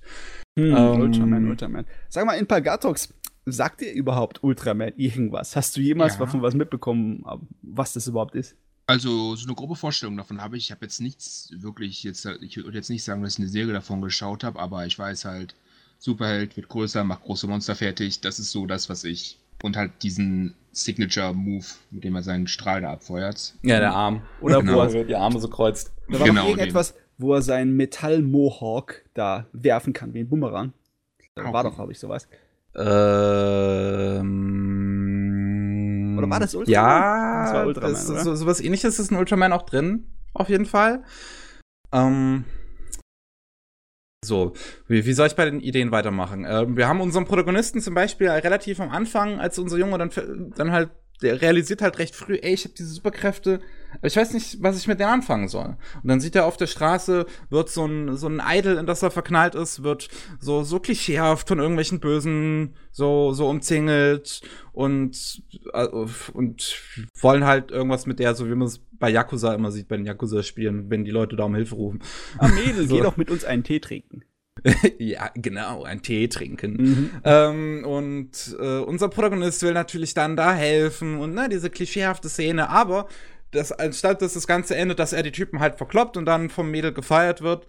Hm, 0.59 0.75
um, 0.75 1.01
Ultraman, 1.01 1.49
Ultraman. 1.49 1.87
Sag 2.11 2.27
mal, 2.27 2.35
in 2.35 2.47
Pagatox, 2.47 3.15
sagt 3.47 3.81
dir 3.81 3.93
überhaupt 3.93 4.43
Ultraman 4.43 4.93
irgendwas? 4.97 5.57
Hast 5.57 5.77
du 5.77 5.81
jemals 5.81 6.15
ja. 6.15 6.21
davon 6.21 6.43
was 6.43 6.55
mitbekommen, 6.55 7.25
was 7.63 7.95
das 7.95 8.07
überhaupt 8.07 8.35
ist? 8.35 8.55
Also, 8.87 9.37
so 9.37 9.47
eine 9.47 9.55
grobe 9.55 9.77
Vorstellung 9.77 10.17
davon 10.17 10.43
habe 10.43 10.57
ich. 10.57 10.65
Ich 10.65 10.71
habe 10.71 10.85
jetzt 10.85 11.01
nichts 11.01 11.51
wirklich, 11.57 12.03
jetzt, 12.03 12.27
ich 12.27 12.57
würde 12.57 12.77
jetzt 12.77 12.91
nicht 12.91 13.05
sagen, 13.05 13.23
dass 13.23 13.35
ich 13.35 13.39
eine 13.39 13.49
Serie 13.49 13.73
davon 13.73 14.03
geschaut 14.03 14.45
habe, 14.45 14.59
aber 14.59 14.85
ich 14.85 14.99
weiß 14.99 15.25
halt, 15.25 15.55
Superheld 16.03 16.57
wird 16.57 16.69
größer, 16.69 17.05
macht 17.05 17.23
große 17.23 17.47
Monster 17.47 17.77
fertig. 17.77 18.21
Das 18.21 18.41
ist 18.41 18.51
so 18.51 18.67
das, 18.67 18.89
was 18.89 19.05
ich. 19.05 19.39
Und 19.63 19.77
halt 19.77 19.93
diesen 20.03 20.57
Signature-Move, 20.73 21.65
mit 21.93 22.03
dem 22.03 22.17
er 22.17 22.25
seinen 22.25 22.49
Strahl 22.49 22.81
da 22.81 22.91
abfeuert. 22.91 23.55
Ja, 23.63 23.79
der 23.79 23.93
Arm. 23.93 24.23
Oder 24.41 24.59
genau. 24.63 24.79
wo 24.79 24.81
er 24.81 25.05
die 25.05 25.15
Arme 25.15 25.39
so 25.39 25.47
kreuzt. 25.47 25.93
Da 26.09 26.19
war 26.19 26.27
genau, 26.27 26.49
irgendetwas, 26.49 26.97
wo 27.19 27.35
er 27.35 27.43
seinen 27.43 27.77
Metall-Mohawk 27.77 29.05
da 29.15 29.47
werfen 29.53 29.93
kann, 29.93 30.13
wie 30.13 30.19
ein 30.19 30.29
Bumerang. 30.29 30.73
Da 31.37 31.43
okay. 31.43 31.53
war 31.53 31.63
doch, 31.63 31.77
glaube 31.77 31.93
ich, 31.93 32.01
sowas. 32.01 32.27
Ähm, 32.75 32.83
oder 36.19 36.29
war 36.29 36.41
das 36.41 36.57
Ultraman? 36.57 36.73
Ja, 36.75 37.45
das 37.45 37.55
war 37.55 37.67
Ultraman, 37.69 37.93
das, 37.93 38.09
so, 38.09 38.35
sowas 38.35 38.61
ähnliches 38.61 38.99
ist 38.99 39.13
in 39.13 39.19
Ultraman 39.19 39.53
auch 39.53 39.63
drin, 39.63 40.09
auf 40.35 40.49
jeden 40.49 40.67
Fall. 40.67 41.05
Ähm, 41.93 42.45
so, 44.25 44.53
wie, 44.87 45.05
wie 45.05 45.13
soll 45.13 45.27
ich 45.27 45.35
bei 45.35 45.45
den 45.45 45.61
Ideen 45.61 45.91
weitermachen? 45.91 46.47
Ähm, 46.49 46.77
wir 46.77 46.89
haben 46.89 47.01
unseren 47.01 47.25
Protagonisten 47.25 47.81
zum 47.81 47.95
Beispiel 47.95 48.29
relativ 48.29 48.81
am 48.81 48.91
Anfang, 48.91 49.41
als 49.41 49.59
unser 49.59 49.79
Junge 49.79 49.99
dann, 49.99 50.11
dann 50.57 50.73
halt 50.73 50.91
der 51.23 51.41
realisiert 51.41 51.83
halt 51.83 51.99
recht 51.99 52.15
früh, 52.15 52.39
ey, 52.43 52.53
ich 52.53 52.65
habe 52.65 52.75
diese 52.75 52.91
Superkräfte, 52.91 53.61
aber 53.95 54.07
ich 54.07 54.17
weiß 54.17 54.33
nicht, 54.33 54.61
was 54.61 54.79
ich 54.79 54.89
mit 54.89 54.99
denen 54.99 55.11
anfangen 55.11 55.49
soll. 55.49 55.77
Und 56.03 56.09
dann 56.09 56.21
sieht 56.21 56.35
er 56.35 56.47
auf 56.47 56.57
der 56.57 56.67
Straße, 56.67 57.27
wird 57.49 57.71
so 57.71 57.87
ein, 57.87 58.17
so 58.17 58.29
ein 58.29 58.43
Idol, 58.45 58.77
in 58.77 58.87
das 58.87 59.03
er 59.03 59.11
verknallt 59.11 59.55
ist, 59.55 59.83
wird 59.83 60.09
so, 60.41 60.65
so 60.65 60.81
klischeehaft 60.81 61.49
von 61.49 61.59
irgendwelchen 61.59 62.01
Bösen 62.01 62.75
so, 62.91 63.33
so 63.33 63.49
umzingelt 63.49 64.43
und, 64.73 65.43
äh, 65.73 65.87
und 65.87 66.83
wollen 67.21 67.45
halt 67.45 67.71
irgendwas 67.71 68.07
mit 68.07 68.19
der, 68.19 68.35
so 68.35 68.49
wie 68.49 68.55
man 68.55 68.67
es 68.69 68.81
bei 69.03 69.11
Yakuza 69.11 69.53
immer 69.53 69.73
sieht, 69.73 69.89
bei 69.89 69.97
den 69.97 70.07
Yakuza-Spielen, 70.07 70.89
wenn 70.89 71.05
die 71.05 71.11
Leute 71.11 71.35
da 71.35 71.43
um 71.43 71.57
Hilfe 71.57 71.75
rufen. 71.75 71.99
Ah, 72.39 72.47
Mädel, 72.47 72.87
so. 72.89 72.95
geh 72.95 73.03
doch 73.03 73.17
mit 73.17 73.31
uns 73.31 73.45
einen 73.45 73.65
Tee 73.65 73.81
trinken. 73.81 74.23
ja, 74.99 75.29
genau, 75.35 75.83
einen 75.83 76.03
Tee 76.03 76.29
trinken. 76.29 76.73
Mhm. 76.75 77.11
Ähm, 77.25 77.85
und 77.85 78.57
äh, 78.61 78.79
unser 78.79 79.09
Protagonist 79.09 79.61
will 79.65 79.73
natürlich 79.73 80.15
dann 80.15 80.37
da 80.37 80.55
helfen 80.55 81.19
und 81.19 81.35
ne, 81.35 81.49
diese 81.49 81.69
klischeehafte 81.69 82.29
Szene, 82.29 82.69
aber 82.69 83.09
das, 83.51 83.73
anstatt 83.73 84.23
dass 84.23 84.35
das 84.35 84.47
Ganze 84.47 84.77
endet, 84.77 85.01
dass 85.01 85.13
er 85.13 85.25
die 85.25 85.33
Typen 85.33 85.59
halt 85.59 85.79
verkloppt 85.79 86.17
und 86.17 86.25
dann 86.25 86.49
vom 86.49 86.71
Mädel 86.71 86.93
gefeiert 86.93 87.43
wird, 87.43 87.67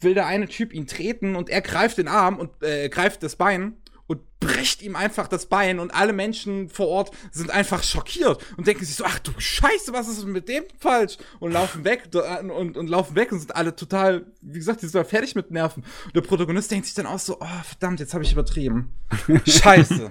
will 0.00 0.12
der 0.12 0.26
eine 0.26 0.46
Typ 0.46 0.74
ihn 0.74 0.86
treten 0.86 1.36
und 1.36 1.48
er 1.48 1.62
greift 1.62 1.96
den 1.96 2.08
Arm 2.08 2.38
und 2.38 2.50
äh, 2.62 2.90
greift 2.90 3.22
das 3.22 3.36
Bein 3.36 3.76
und 4.10 4.40
bricht 4.40 4.82
ihm 4.82 4.96
einfach 4.96 5.28
das 5.28 5.46
Bein 5.46 5.78
und 5.78 5.94
alle 5.94 6.12
Menschen 6.12 6.68
vor 6.68 6.88
Ort 6.88 7.12
sind 7.30 7.52
einfach 7.52 7.84
schockiert 7.84 8.44
und 8.56 8.66
denken 8.66 8.84
sich 8.84 8.96
so, 8.96 9.04
ach 9.04 9.20
du 9.20 9.30
Scheiße, 9.38 9.92
was 9.92 10.08
ist 10.08 10.24
mit 10.24 10.48
dem 10.48 10.64
falsch? 10.80 11.16
Und 11.38 11.52
laufen 11.52 11.84
weg 11.84 12.08
und, 12.12 12.50
und, 12.50 12.76
und 12.76 12.88
laufen 12.88 13.14
weg 13.14 13.30
und 13.30 13.38
sind 13.38 13.54
alle 13.54 13.76
total, 13.76 14.26
wie 14.40 14.58
gesagt, 14.58 14.82
die 14.82 14.88
sind 14.88 15.06
fertig 15.06 15.36
mit 15.36 15.52
Nerven. 15.52 15.84
Und 16.06 16.16
der 16.16 16.22
Protagonist 16.22 16.72
denkt 16.72 16.86
sich 16.86 16.94
dann 16.96 17.06
auch 17.06 17.20
so, 17.20 17.36
oh 17.38 17.62
verdammt, 17.62 18.00
jetzt 18.00 18.12
habe 18.12 18.24
ich 18.24 18.32
übertrieben. 18.32 18.92
Scheiße. 19.46 20.10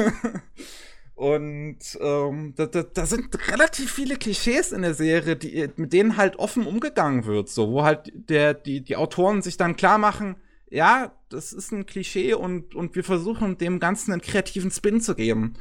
Und 1.14 1.78
ähm, 2.00 2.54
da, 2.56 2.64
da, 2.64 2.84
da 2.84 3.04
sind 3.04 3.36
relativ 3.50 3.92
viele 3.92 4.16
Klischees 4.16 4.72
in 4.72 4.80
der 4.80 4.94
Serie, 4.94 5.36
die, 5.36 5.68
mit 5.76 5.92
denen 5.92 6.16
halt 6.16 6.36
offen 6.36 6.66
umgegangen 6.66 7.26
wird, 7.26 7.50
so, 7.50 7.70
wo 7.70 7.82
halt 7.82 8.10
der, 8.14 8.54
die, 8.54 8.80
die 8.80 8.96
Autoren 8.96 9.42
sich 9.42 9.58
dann 9.58 9.76
klar 9.76 9.98
machen, 9.98 10.36
ja, 10.72 11.12
das 11.28 11.52
ist 11.52 11.70
ein 11.70 11.84
Klischee 11.84 12.32
und, 12.34 12.74
und 12.74 12.94
wir 12.94 13.04
versuchen 13.04 13.58
dem 13.58 13.78
Ganzen 13.78 14.12
einen 14.12 14.22
kreativen 14.22 14.70
Spin 14.70 15.00
zu 15.00 15.14
geben. 15.14 15.54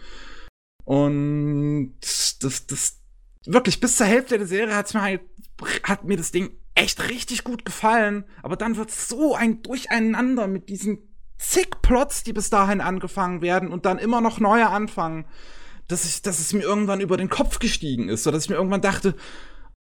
Und 0.85 1.95
das, 2.39 2.65
das, 2.65 3.01
wirklich, 3.45 3.81
bis 3.81 3.97
zur 3.97 4.07
Hälfte 4.07 4.37
der 4.37 4.47
Serie 4.47 4.75
hat's 4.75 4.93
mir 4.93 5.01
halt, 5.01 5.21
hat 5.83 6.05
mir 6.05 6.15
das 6.15 6.31
Ding 6.31 6.51
echt 6.75 7.09
richtig 7.09 7.43
gut 7.43 7.65
gefallen. 7.65 8.23
Aber 8.41 8.55
dann 8.55 8.77
wird 8.77 8.89
so 8.89 9.35
ein 9.35 9.61
Durcheinander 9.61 10.47
mit 10.47 10.69
diesen 10.69 10.99
zig 11.37 11.69
Plots, 11.81 12.23
die 12.23 12.33
bis 12.33 12.49
dahin 12.49 12.79
angefangen 12.79 13.41
werden 13.41 13.69
und 13.69 13.85
dann 13.85 13.99
immer 13.99 14.21
noch 14.21 14.39
neue 14.39 14.69
anfangen, 14.69 15.25
dass 15.87 16.05
ich, 16.05 16.21
dass 16.21 16.39
es 16.39 16.53
mir 16.53 16.61
irgendwann 16.61 17.01
über 17.01 17.17
den 17.17 17.29
Kopf 17.29 17.59
gestiegen 17.59 18.07
ist, 18.07 18.23
so 18.23 18.31
dass 18.31 18.45
ich 18.45 18.49
mir 18.49 18.55
irgendwann 18.55 18.81
dachte, 18.81 19.15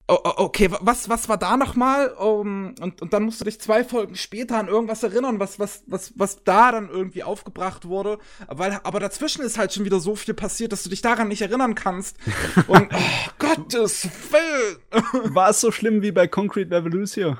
Oh, 0.08 0.18
oh, 0.22 0.32
okay, 0.36 0.70
was, 0.80 1.08
was 1.08 1.28
war 1.28 1.36
da 1.36 1.56
nochmal? 1.56 2.10
Um, 2.12 2.76
und, 2.80 3.02
und 3.02 3.12
dann 3.12 3.24
musst 3.24 3.40
du 3.40 3.44
dich 3.44 3.60
zwei 3.60 3.82
Folgen 3.82 4.14
später 4.14 4.56
an 4.56 4.68
irgendwas 4.68 5.02
erinnern, 5.02 5.40
was, 5.40 5.58
was, 5.58 5.82
was, 5.88 6.12
was 6.14 6.44
da 6.44 6.70
dann 6.70 6.88
irgendwie 6.88 7.24
aufgebracht 7.24 7.86
wurde. 7.86 8.18
Weil, 8.46 8.78
aber 8.84 9.00
dazwischen 9.00 9.42
ist 9.42 9.58
halt 9.58 9.72
schon 9.72 9.84
wieder 9.84 9.98
so 9.98 10.14
viel 10.14 10.34
passiert, 10.34 10.70
dass 10.70 10.84
du 10.84 10.90
dich 10.90 11.02
daran 11.02 11.26
nicht 11.26 11.42
erinnern 11.42 11.74
kannst. 11.74 12.18
Und 12.68 12.88
oh, 12.94 13.30
Gottes 13.40 14.08
Willen! 14.30 15.34
War 15.34 15.50
es 15.50 15.60
so 15.60 15.72
schlimm 15.72 16.02
wie 16.02 16.12
bei 16.12 16.28
Concrete 16.28 16.70
Revolution? 16.70 17.38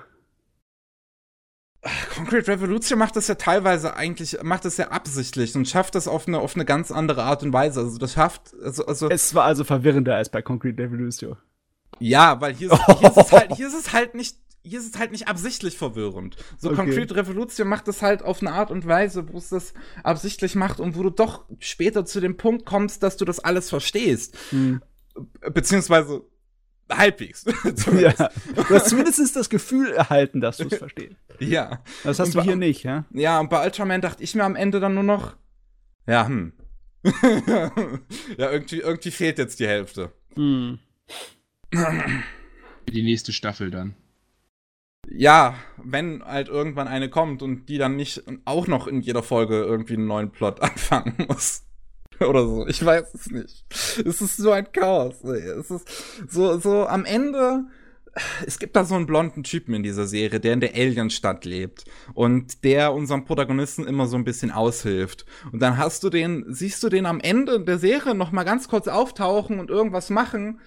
Concrete 2.17 2.49
Revolution 2.49 2.99
macht 2.99 3.15
das 3.15 3.29
ja 3.29 3.37
teilweise 3.37 3.95
eigentlich, 3.95 4.43
macht 4.43 4.65
das 4.65 4.77
ja 4.77 4.89
absichtlich 4.89 5.55
und 5.55 5.69
schafft 5.69 5.95
das 5.95 6.09
auf 6.09 6.27
eine, 6.27 6.41
auf 6.41 6.57
eine 6.57 6.65
ganz 6.65 6.91
andere 6.91 7.23
Art 7.23 7.45
und 7.45 7.53
Weise. 7.53 7.79
Also 7.79 7.99
das 7.99 8.15
schafft, 8.15 8.55
also, 8.61 8.85
also. 8.87 9.09
Es 9.09 9.37
war 9.37 9.45
also 9.45 9.63
verwirrender 9.63 10.17
als 10.17 10.31
bei 10.31 10.43
Concrete 10.43 10.83
Revolution. 10.83 11.37
Ja, 11.99 12.41
weil 12.41 12.55
hier, 12.55 12.73
ist, 12.73 12.99
hier, 12.99 13.09
ist 13.11 13.17
es 13.17 13.33
halt, 13.33 13.57
hier 13.57 13.69
ist 13.69 13.75
es 13.79 13.93
halt 13.93 14.15
nicht 14.15 14.37
hier 14.67 14.81
ist 14.81 14.95
es 14.95 14.99
halt 14.99 15.13
nicht 15.13 15.29
absichtlich 15.29 15.77
verwirrend. 15.77 16.37
So 16.59 16.71
okay. 16.71 16.77
Concrete 16.77 17.15
Revolution 17.15 17.69
macht 17.69 17.87
es 17.87 18.03
halt 18.03 18.23
auf 18.23 18.41
eine 18.41 18.51
Art 18.51 18.73
und 18.73 18.85
Weise, 18.85 19.33
wo 19.33 19.39
es 19.39 19.49
das 19.51 19.73
absichtlich 20.03 20.57
macht 20.57 20.81
und 20.81 20.97
wo 20.97 21.05
du 21.05 21.11
doch 21.11 21.45
später 21.61 22.05
zu 22.05 22.21
dem 22.21 22.37
Punkt 22.37 22.67
kommst, 22.67 23.05
dass 23.05 23.17
du 23.17 23.25
das 23.25 23.39
alles 23.39 23.71
verstehst. 23.71 24.37
Hm. 24.51 24.83
Beziehungsweise 25.53 26.23
halbwegs. 26.91 27.45
ja. 27.93 28.13
Du 28.55 28.75
hast 28.75 28.89
zumindest 28.89 29.37
das 29.37 29.49
Gefühl 29.49 29.93
erhalten, 29.93 30.41
dass 30.41 30.57
du 30.57 30.67
es 30.69 30.77
verstehst. 30.79 31.17
Ja. 31.39 31.83
Das 32.03 32.19
hast 32.19 32.35
und 32.35 32.37
du 32.37 32.43
hier 32.43 32.57
nicht, 32.57 32.83
ja? 32.83 33.05
Ja, 33.13 33.39
und 33.41 33.51
bei 33.51 33.65
Ultraman 33.65 34.01
dachte 34.01 34.23
ich 34.23 34.35
mir 34.35 34.45
am 34.45 34.57
Ende 34.57 34.81
dann 34.81 34.95
nur 34.95 35.05
noch, 35.05 35.37
ja, 36.07 36.27
hm. 36.27 36.53
ja, 37.07 38.51
irgendwie, 38.51 38.81
irgendwie 38.81 39.11
fehlt 39.13 39.39
jetzt 39.39 39.61
die 39.61 39.69
Hälfte. 39.69 40.11
Hm. 40.35 40.81
Die 41.73 43.03
nächste 43.03 43.33
Staffel 43.33 43.71
dann. 43.71 43.95
Ja, 45.09 45.55
wenn 45.77 46.25
halt 46.25 46.49
irgendwann 46.49 46.89
eine 46.89 47.09
kommt 47.09 47.43
und 47.43 47.69
die 47.69 47.79
dann 47.79 47.97
nicht 47.97 48.25
auch 48.45 48.67
noch 48.67 48.87
in 48.87 49.01
jeder 49.01 49.23
Folge 49.23 49.63
irgendwie 49.63 49.95
einen 49.95 50.07
neuen 50.07 50.31
Plot 50.31 50.61
anfangen 50.63 51.15
muss. 51.29 51.63
Oder 52.21 52.47
so. 52.47 52.67
Ich 52.67 52.85
weiß 52.85 53.15
es 53.15 53.31
nicht. 53.31 53.65
Es 53.71 54.21
ist 54.21 54.37
so 54.37 54.51
ein 54.51 54.73
Chaos. 54.73 55.23
Es 55.23 55.71
ist 55.71 56.33
so, 56.33 56.59
so 56.59 56.87
am 56.87 57.05
Ende. 57.05 57.65
Es 58.47 58.59
gibt 58.59 58.75
da 58.75 58.87
so 58.87 58.95
einen 58.95 59.05
blonden 59.05 59.43
Typen 59.43 59.75
in 59.75 59.83
dieser 59.83 60.07
Serie, 60.07 60.41
der 60.41 60.55
in 60.55 60.61
der 60.61 60.75
Alienstadt 60.75 61.45
lebt 61.45 61.85
und 62.15 62.65
der 62.65 62.95
unserem 62.95 63.27
Protagonisten 63.27 63.87
immer 63.87 64.07
so 64.07 64.17
ein 64.17 64.25
bisschen 64.25 64.51
aushilft. 64.51 65.27
Und 65.53 65.61
dann 65.61 65.77
hast 65.77 66.03
du 66.03 66.09
den, 66.09 66.47
siehst 66.49 66.83
du 66.83 66.89
den 66.89 67.05
am 67.05 67.21
Ende 67.21 67.61
der 67.61 67.79
Serie 67.79 68.15
noch 68.15 68.33
mal 68.33 68.45
ganz 68.45 68.69
kurz 68.69 68.89
auftauchen 68.89 69.61
und 69.61 69.69
irgendwas 69.69 70.09
machen, 70.09 70.61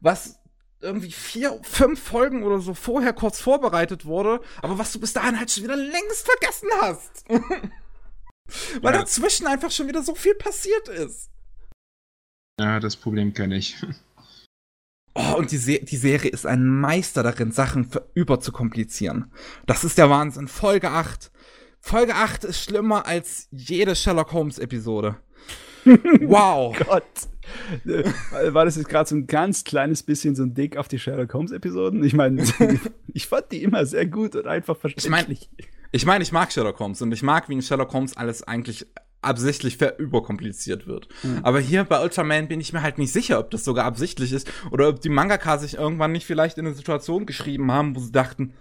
was 0.00 0.40
irgendwie 0.80 1.10
vier, 1.10 1.58
fünf 1.62 2.02
Folgen 2.02 2.42
oder 2.42 2.60
so 2.60 2.74
vorher 2.74 3.12
kurz 3.12 3.40
vorbereitet 3.40 4.04
wurde, 4.04 4.40
aber 4.62 4.78
was 4.78 4.92
du 4.92 5.00
bis 5.00 5.12
dahin 5.12 5.38
halt 5.38 5.50
schon 5.50 5.64
wieder 5.64 5.76
längst 5.76 6.26
vergessen 6.26 6.68
hast. 6.80 7.24
Weil 8.82 8.94
ja. 8.94 9.00
dazwischen 9.00 9.46
einfach 9.46 9.70
schon 9.70 9.88
wieder 9.88 10.02
so 10.02 10.14
viel 10.14 10.34
passiert 10.34 10.88
ist. 10.88 11.30
Ja, 12.60 12.80
das 12.80 12.96
Problem 12.96 13.32
kenne 13.32 13.56
ich. 13.56 13.76
Oh, 15.18 15.36
und 15.38 15.50
die, 15.50 15.56
Se 15.56 15.78
die 15.78 15.96
Serie 15.96 16.30
ist 16.30 16.44
ein 16.44 16.66
Meister 16.66 17.22
darin, 17.22 17.50
Sachen 17.50 17.88
überzukomplizieren. 18.12 19.32
Das 19.64 19.82
ist 19.82 19.96
der 19.96 20.10
Wahnsinn. 20.10 20.46
Folge 20.46 20.90
8. 20.90 21.30
Folge 21.80 22.14
8 22.14 22.44
ist 22.44 22.62
schlimmer 22.62 23.06
als 23.06 23.48
jede 23.50 23.96
Sherlock 23.96 24.34
Holmes 24.34 24.58
Episode. 24.58 25.16
wow. 25.86 26.76
Gott. 26.76 27.04
Äh, 27.84 28.54
war 28.54 28.64
das 28.64 28.76
jetzt 28.76 28.88
gerade 28.88 29.08
so 29.08 29.16
ein 29.16 29.26
ganz 29.26 29.64
kleines 29.64 30.02
bisschen 30.02 30.34
so 30.34 30.42
ein 30.42 30.54
Dick 30.54 30.76
auf 30.76 30.88
die 30.88 30.98
Sherlock 30.98 31.32
Holmes 31.34 31.52
Episoden? 31.52 32.04
Ich 32.04 32.14
meine, 32.14 32.44
ich 33.12 33.26
fand 33.26 33.52
die 33.52 33.62
immer 33.62 33.86
sehr 33.86 34.06
gut 34.06 34.36
und 34.36 34.46
einfach 34.46 34.76
verständlich. 34.76 35.48
Ich 35.50 35.66
meine, 35.66 35.70
ich, 35.92 36.06
mein, 36.06 36.22
ich 36.22 36.32
mag 36.32 36.52
Sherlock 36.52 36.78
Holmes 36.78 37.02
und 37.02 37.12
ich 37.12 37.22
mag, 37.22 37.48
wie 37.48 37.54
in 37.54 37.62
Sherlock 37.62 37.92
Holmes 37.92 38.16
alles 38.16 38.42
eigentlich 38.42 38.86
absichtlich 39.22 39.80
überkompliziert 39.98 40.86
wird. 40.86 41.08
Mhm. 41.22 41.40
Aber 41.42 41.58
hier 41.58 41.84
bei 41.84 42.02
Ultraman 42.02 42.48
bin 42.48 42.60
ich 42.60 42.72
mir 42.72 42.82
halt 42.82 42.98
nicht 42.98 43.12
sicher, 43.12 43.40
ob 43.40 43.50
das 43.50 43.64
sogar 43.64 43.84
absichtlich 43.84 44.32
ist 44.32 44.50
oder 44.70 44.88
ob 44.88 45.00
die 45.00 45.08
Mangaka 45.08 45.58
sich 45.58 45.74
irgendwann 45.74 46.12
nicht 46.12 46.26
vielleicht 46.26 46.58
in 46.58 46.66
eine 46.66 46.74
Situation 46.74 47.26
geschrieben 47.26 47.72
haben, 47.72 47.96
wo 47.96 48.00
sie 48.00 48.12
dachten, 48.12 48.54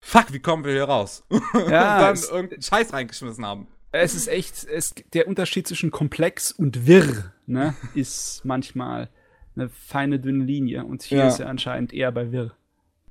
fuck, 0.00 0.32
wie 0.32 0.40
kommen 0.40 0.64
wir 0.64 0.72
hier 0.72 0.84
raus? 0.84 1.24
Ja, 1.70 2.10
und 2.10 2.18
dann 2.18 2.34
irgendeinen 2.34 2.62
Scheiß 2.62 2.92
reingeschmissen 2.92 3.46
haben 3.46 3.68
es 3.92 4.14
ist 4.14 4.28
echt, 4.28 4.64
es, 4.64 4.94
der 5.12 5.26
Unterschied 5.26 5.66
zwischen 5.66 5.90
komplex 5.90 6.52
und 6.52 6.86
wirr, 6.86 7.32
ne, 7.46 7.74
ist 7.94 8.44
manchmal 8.44 9.10
eine 9.56 9.68
feine, 9.68 10.20
dünne 10.20 10.44
Linie. 10.44 10.84
Und 10.84 11.02
hier 11.02 11.18
ja. 11.18 11.28
ist 11.28 11.40
er 11.40 11.48
anscheinend 11.48 11.92
eher 11.92 12.12
bei 12.12 12.30
wirr. 12.32 12.54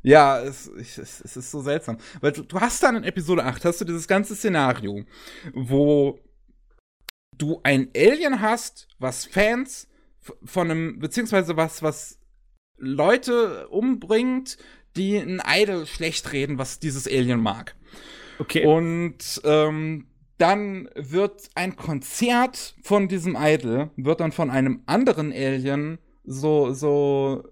Ja, 0.02 0.40
es, 0.42 0.68
es, 0.68 0.98
es 0.98 1.38
ist 1.38 1.52
so 1.52 1.62
seltsam. 1.62 1.98
Weil 2.22 2.32
du, 2.32 2.44
du 2.44 2.60
hast 2.60 2.82
dann 2.84 2.96
in 2.96 3.04
Episode 3.04 3.44
8, 3.44 3.66
hast 3.66 3.82
du 3.82 3.86
dieses 3.86 4.08
ganze 4.08 4.36
Szenario, 4.36 5.04
wo 5.54 6.20
du 7.38 7.60
ein 7.64 7.90
Alien 7.96 8.40
hast, 8.40 8.88
was 8.98 9.26
Fans 9.26 9.90
von 10.44 10.72
einem, 10.72 11.00
beziehungsweise 11.00 11.58
was, 11.58 11.84
was 11.84 12.20
Leute 12.78 13.68
umbringt, 13.68 14.58
die 14.96 15.18
ein 15.18 15.42
Idol 15.46 15.86
schlecht 15.86 16.32
reden, 16.32 16.58
was 16.58 16.80
dieses 16.80 17.08
Alien 17.08 17.42
mag. 17.42 17.76
Okay. 18.40 18.66
Und 18.66 19.42
ähm, 19.44 20.08
dann 20.40 20.90
wird 20.96 21.50
ein 21.54 21.76
Konzert 21.76 22.76
von 22.82 23.08
diesem 23.08 23.38
Idol, 23.40 23.92
wird 23.98 24.22
dann 24.22 24.32
von 24.32 24.50
einem 24.50 24.82
anderen 24.86 25.32
Alien 25.32 26.00
so, 26.24 26.74
so 26.74 27.44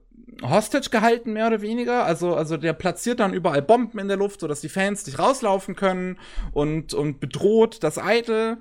Hostage 0.41 0.89
gehalten, 0.89 1.33
mehr 1.33 1.47
oder 1.47 1.61
weniger. 1.61 2.05
Also, 2.05 2.33
also 2.35 2.55
der 2.55 2.73
platziert 2.73 3.19
dann 3.19 3.33
überall 3.33 3.61
Bomben 3.61 3.99
in 3.99 4.07
der 4.07 4.17
Luft, 4.17 4.39
sodass 4.39 4.61
die 4.61 4.69
Fans 4.69 5.05
nicht 5.05 5.19
rauslaufen 5.19 5.75
können 5.75 6.17
und, 6.53 6.93
und 6.93 7.19
bedroht 7.19 7.83
das 7.83 7.99
Idol. 8.01 8.57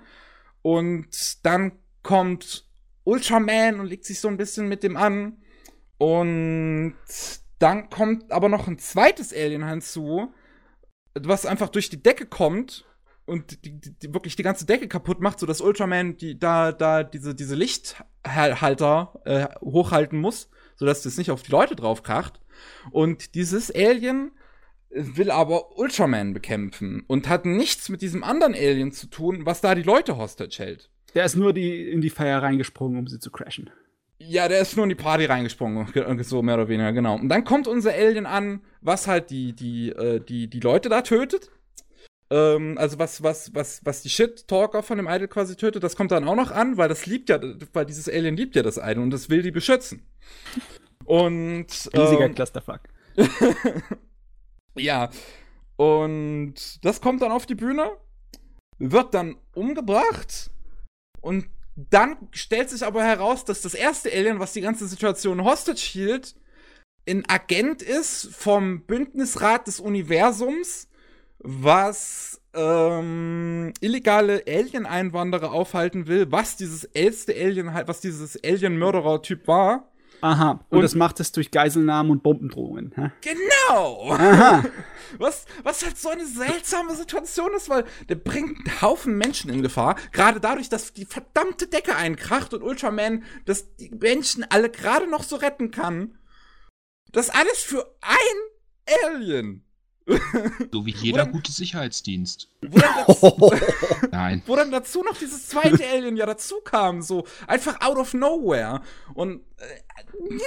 Und 0.62 1.44
dann 1.46 1.72
kommt 2.02 2.66
Ultraman 3.04 3.78
und 3.78 3.86
legt 3.86 4.04
sich 4.04 4.20
so 4.20 4.26
ein 4.26 4.36
bisschen 4.36 4.68
mit 4.68 4.82
dem 4.82 4.96
an. 4.96 5.38
Und 5.98 6.94
dann 7.60 7.90
kommt 7.90 8.32
aber 8.32 8.48
noch 8.48 8.66
ein 8.66 8.78
zweites 8.78 9.32
Alien 9.32 9.68
hinzu, 9.68 10.32
was 11.14 11.46
einfach 11.46 11.68
durch 11.68 11.90
die 11.90 12.02
Decke 12.02 12.26
kommt 12.26 12.84
und 13.26 13.64
die, 13.64 13.80
die, 13.80 13.92
die, 13.92 14.14
wirklich 14.14 14.36
die 14.36 14.42
ganze 14.42 14.66
Decke 14.66 14.88
kaputt 14.88 15.20
macht, 15.20 15.38
so 15.38 15.46
dass 15.46 15.60
Ultraman 15.60 16.16
die, 16.16 16.38
da, 16.38 16.72
da 16.72 17.02
diese, 17.02 17.34
diese 17.34 17.54
Licht, 17.54 18.02
Hochhalter 18.26 19.20
äh, 19.24 19.46
hochhalten 19.60 20.18
muss, 20.18 20.48
sodass 20.76 21.02
das 21.02 21.18
nicht 21.18 21.30
auf 21.30 21.42
die 21.42 21.50
Leute 21.50 21.76
draufkracht. 21.76 22.40
Und 22.90 23.34
dieses 23.34 23.74
Alien 23.74 24.30
will 24.90 25.30
aber 25.30 25.76
Ultraman 25.76 26.32
bekämpfen 26.32 27.04
und 27.06 27.28
hat 27.28 27.44
nichts 27.44 27.88
mit 27.88 28.00
diesem 28.00 28.24
anderen 28.24 28.54
Alien 28.54 28.92
zu 28.92 29.08
tun, 29.08 29.44
was 29.44 29.60
da 29.60 29.74
die 29.74 29.82
Leute 29.82 30.16
hostage 30.16 30.56
hält. 30.58 30.90
Der 31.14 31.24
ist 31.24 31.36
nur 31.36 31.52
die, 31.52 31.90
in 31.90 32.00
die 32.00 32.10
Feier 32.10 32.42
reingesprungen, 32.42 32.98
um 32.98 33.06
sie 33.06 33.18
zu 33.18 33.30
crashen. 33.30 33.70
Ja, 34.18 34.48
der 34.48 34.60
ist 34.60 34.76
nur 34.76 34.84
in 34.84 34.88
die 34.88 34.94
Party 34.94 35.26
reingesprungen, 35.26 35.88
so 36.22 36.42
mehr 36.42 36.54
oder 36.54 36.68
weniger, 36.68 36.92
genau. 36.92 37.16
Und 37.16 37.28
dann 37.28 37.44
kommt 37.44 37.68
unser 37.68 37.92
Alien 37.92 38.24
an, 38.24 38.62
was 38.80 39.06
halt 39.06 39.30
die, 39.30 39.52
die, 39.52 39.90
äh, 39.90 40.20
die, 40.20 40.48
die 40.48 40.60
Leute 40.60 40.88
da 40.88 41.02
tötet. 41.02 41.50
Ähm, 42.30 42.76
also 42.78 42.98
was, 42.98 43.22
was, 43.22 43.54
was, 43.54 43.80
was 43.84 44.02
die 44.02 44.08
Shit-Talker 44.08 44.82
von 44.82 44.98
dem 44.98 45.08
Idol 45.08 45.28
quasi 45.28 45.56
tötet, 45.56 45.82
das 45.82 45.96
kommt 45.96 46.10
dann 46.10 46.26
auch 46.26 46.34
noch 46.34 46.50
an, 46.50 46.76
weil 46.76 46.88
das 46.88 47.06
liebt 47.06 47.28
ja, 47.28 47.40
weil 47.72 47.86
dieses 47.86 48.08
Alien 48.08 48.36
liebt 48.36 48.56
ja 48.56 48.62
das 48.62 48.78
Idol 48.78 49.04
und 49.04 49.10
das 49.10 49.30
will 49.30 49.42
die 49.42 49.52
beschützen. 49.52 50.02
Und. 51.04 51.66
Riesiger 51.94 52.24
ähm, 52.24 52.34
Clusterfuck. 52.34 52.80
ja. 54.76 55.10
Und 55.76 56.84
das 56.84 57.00
kommt 57.00 57.22
dann 57.22 57.32
auf 57.32 57.46
die 57.46 57.54
Bühne, 57.54 57.90
wird 58.78 59.14
dann 59.14 59.36
umgebracht 59.54 60.50
und 61.20 61.46
dann 61.76 62.16
stellt 62.30 62.70
sich 62.70 62.84
aber 62.84 63.04
heraus, 63.04 63.44
dass 63.44 63.60
das 63.60 63.74
erste 63.74 64.10
Alien, 64.10 64.40
was 64.40 64.54
die 64.54 64.62
ganze 64.62 64.86
Situation 64.86 65.44
hostage 65.44 65.80
hielt, 65.80 66.34
ein 67.08 67.28
Agent 67.28 67.82
ist 67.82 68.34
vom 68.34 68.86
Bündnisrat 68.86 69.66
des 69.66 69.78
Universums, 69.78 70.88
was 71.47 72.40
ähm, 72.55 73.72
illegale 73.80 74.42
Alien-Einwanderer 74.49 75.53
aufhalten 75.53 76.09
will, 76.09 76.30
was 76.32 76.57
dieses 76.57 76.84
erste 76.84 77.32
Alien 77.32 77.72
halt, 77.72 77.86
was 77.86 78.01
dieses 78.01 78.42
Alien-Mörderer-Typ 78.42 79.47
war. 79.47 79.92
Aha. 80.22 80.64
Und, 80.70 80.78
und 80.78 80.82
das 80.82 80.94
macht 80.94 81.20
es 81.20 81.30
durch 81.30 81.51
Geiselnahmen 81.51 82.11
und 82.11 82.22
Bombendrohungen. 82.22 82.92
Hä? 82.97 83.11
Genau. 83.20 84.12
Aha. 84.12 84.64
Was, 85.18 85.44
was 85.62 85.84
halt 85.84 85.97
so 85.97 86.09
eine 86.09 86.26
seltsame 86.26 86.97
Situation 86.97 87.55
ist, 87.57 87.68
weil 87.68 87.84
der 88.09 88.16
bringt 88.16 88.59
einen 88.59 88.82
Haufen 88.82 89.16
Menschen 89.16 89.51
in 89.51 89.62
Gefahr. 89.62 89.94
Gerade 90.11 90.40
dadurch, 90.40 90.68
dass 90.68 90.94
die 90.94 91.05
verdammte 91.05 91.68
Decke 91.68 91.94
einkracht 91.94 92.53
und 92.53 92.62
Ultraman 92.62 93.22
dass 93.44 93.76
die 93.76 93.90
Menschen 93.90 94.44
alle 94.51 94.68
gerade 94.68 95.09
noch 95.09 95.22
so 95.22 95.36
retten 95.36 95.70
kann. 95.70 96.18
Das 97.12 97.30
alles 97.30 97.62
für 97.62 97.86
ein 98.01 99.05
Alien. 99.05 99.65
So 100.72 100.86
wie 100.86 100.92
jeder 100.92 101.24
dann, 101.24 101.32
gute 101.32 101.52
Sicherheitsdienst. 101.52 102.48
Wo 102.62 102.78
dann, 102.78 102.94
dazu, 103.07 103.52
Nein. 104.11 104.42
wo 104.46 104.57
dann 104.57 104.70
dazu 104.70 105.02
noch 105.02 105.16
dieses 105.16 105.48
zweite 105.48 105.84
Alien 105.84 106.16
ja 106.16 106.26
dazu 106.26 106.57
kam, 106.64 107.02
so 107.02 107.26
einfach 107.46 107.80
out 107.80 107.96
of 107.96 108.14
nowhere. 108.14 108.82
Und 109.14 109.40
äh, 109.59 110.38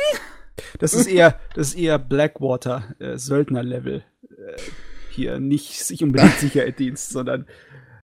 das 0.80 0.94
ist 0.94 1.08
eher, 1.08 1.40
das 1.56 1.70
ist 1.70 1.76
eher 1.76 2.00
Blackwater 2.00 2.96
äh, 3.00 3.18
Söldner-Level. 3.18 4.04
Äh, 4.30 4.62
hier 5.10 5.40
nicht 5.40 5.84
sich 5.84 6.04
unbedingt 6.04 6.34
Sicherheitsdienst, 6.40 7.10
sondern 7.10 7.46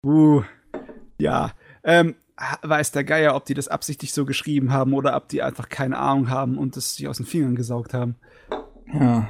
uh, 0.04 0.44
ja. 1.18 1.54
Ähm, 1.84 2.16
weiß 2.62 2.92
der 2.92 3.04
Geier, 3.04 3.36
ob 3.36 3.46
die 3.46 3.54
das 3.54 3.68
absichtlich 3.68 4.14
so 4.14 4.26
geschrieben 4.26 4.72
haben 4.72 4.94
oder 4.94 5.16
ob 5.16 5.28
die 5.30 5.42
einfach 5.42 5.70
keine 5.70 5.98
Ahnung 5.98 6.30
haben 6.30 6.58
und 6.58 6.78
es 6.78 6.96
sich 6.96 7.08
aus 7.08 7.18
den 7.18 7.26
Fingern 7.26 7.56
gesaugt 7.56 7.94
haben. 7.94 8.16
Ja. 8.94 9.30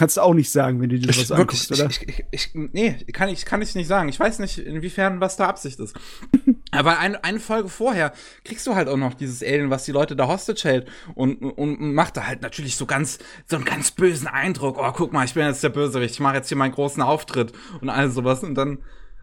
Kannst 0.00 0.16
du 0.16 0.22
auch 0.22 0.32
nicht 0.32 0.50
sagen, 0.50 0.80
wenn 0.80 0.88
du 0.88 0.98
dir 0.98 1.08
das 1.08 1.30
anguckst, 1.30 1.70
oder? 1.72 1.90
Ich, 1.90 2.24
ich, 2.30 2.50
nee, 2.54 3.04
kann 3.12 3.28
ich, 3.28 3.44
kann 3.44 3.60
ich 3.60 3.74
nicht 3.74 3.86
sagen. 3.86 4.08
Ich 4.08 4.18
weiß 4.18 4.38
nicht, 4.38 4.56
inwiefern 4.56 5.20
was 5.20 5.36
da 5.36 5.46
Absicht 5.46 5.78
ist. 5.78 5.94
Aber 6.70 6.98
eine, 6.98 7.22
eine 7.22 7.38
Folge 7.38 7.68
vorher 7.68 8.14
kriegst 8.42 8.66
du 8.66 8.74
halt 8.74 8.88
auch 8.88 8.96
noch 8.96 9.12
dieses 9.12 9.42
Alien, 9.42 9.68
was 9.68 9.84
die 9.84 9.92
Leute 9.92 10.16
da 10.16 10.26
hostage 10.26 10.62
hält 10.64 10.88
und, 11.14 11.42
und, 11.42 11.52
und 11.52 11.92
macht 11.92 12.16
da 12.16 12.26
halt 12.26 12.40
natürlich 12.40 12.76
so 12.76 12.86
ganz, 12.86 13.18
so 13.44 13.56
einen 13.56 13.66
ganz 13.66 13.90
bösen 13.90 14.26
Eindruck. 14.26 14.78
Oh, 14.78 14.90
guck 14.92 15.12
mal, 15.12 15.26
ich 15.26 15.34
bin 15.34 15.44
jetzt 15.44 15.62
der 15.62 15.68
Bösewicht, 15.68 16.14
ich 16.14 16.20
mache 16.20 16.36
jetzt 16.36 16.48
hier 16.48 16.56
meinen 16.56 16.72
großen 16.72 17.02
Auftritt 17.02 17.52
und 17.82 17.90
all 17.90 18.10
sowas 18.10 18.42
und 18.42 18.54
dann, 18.54 18.78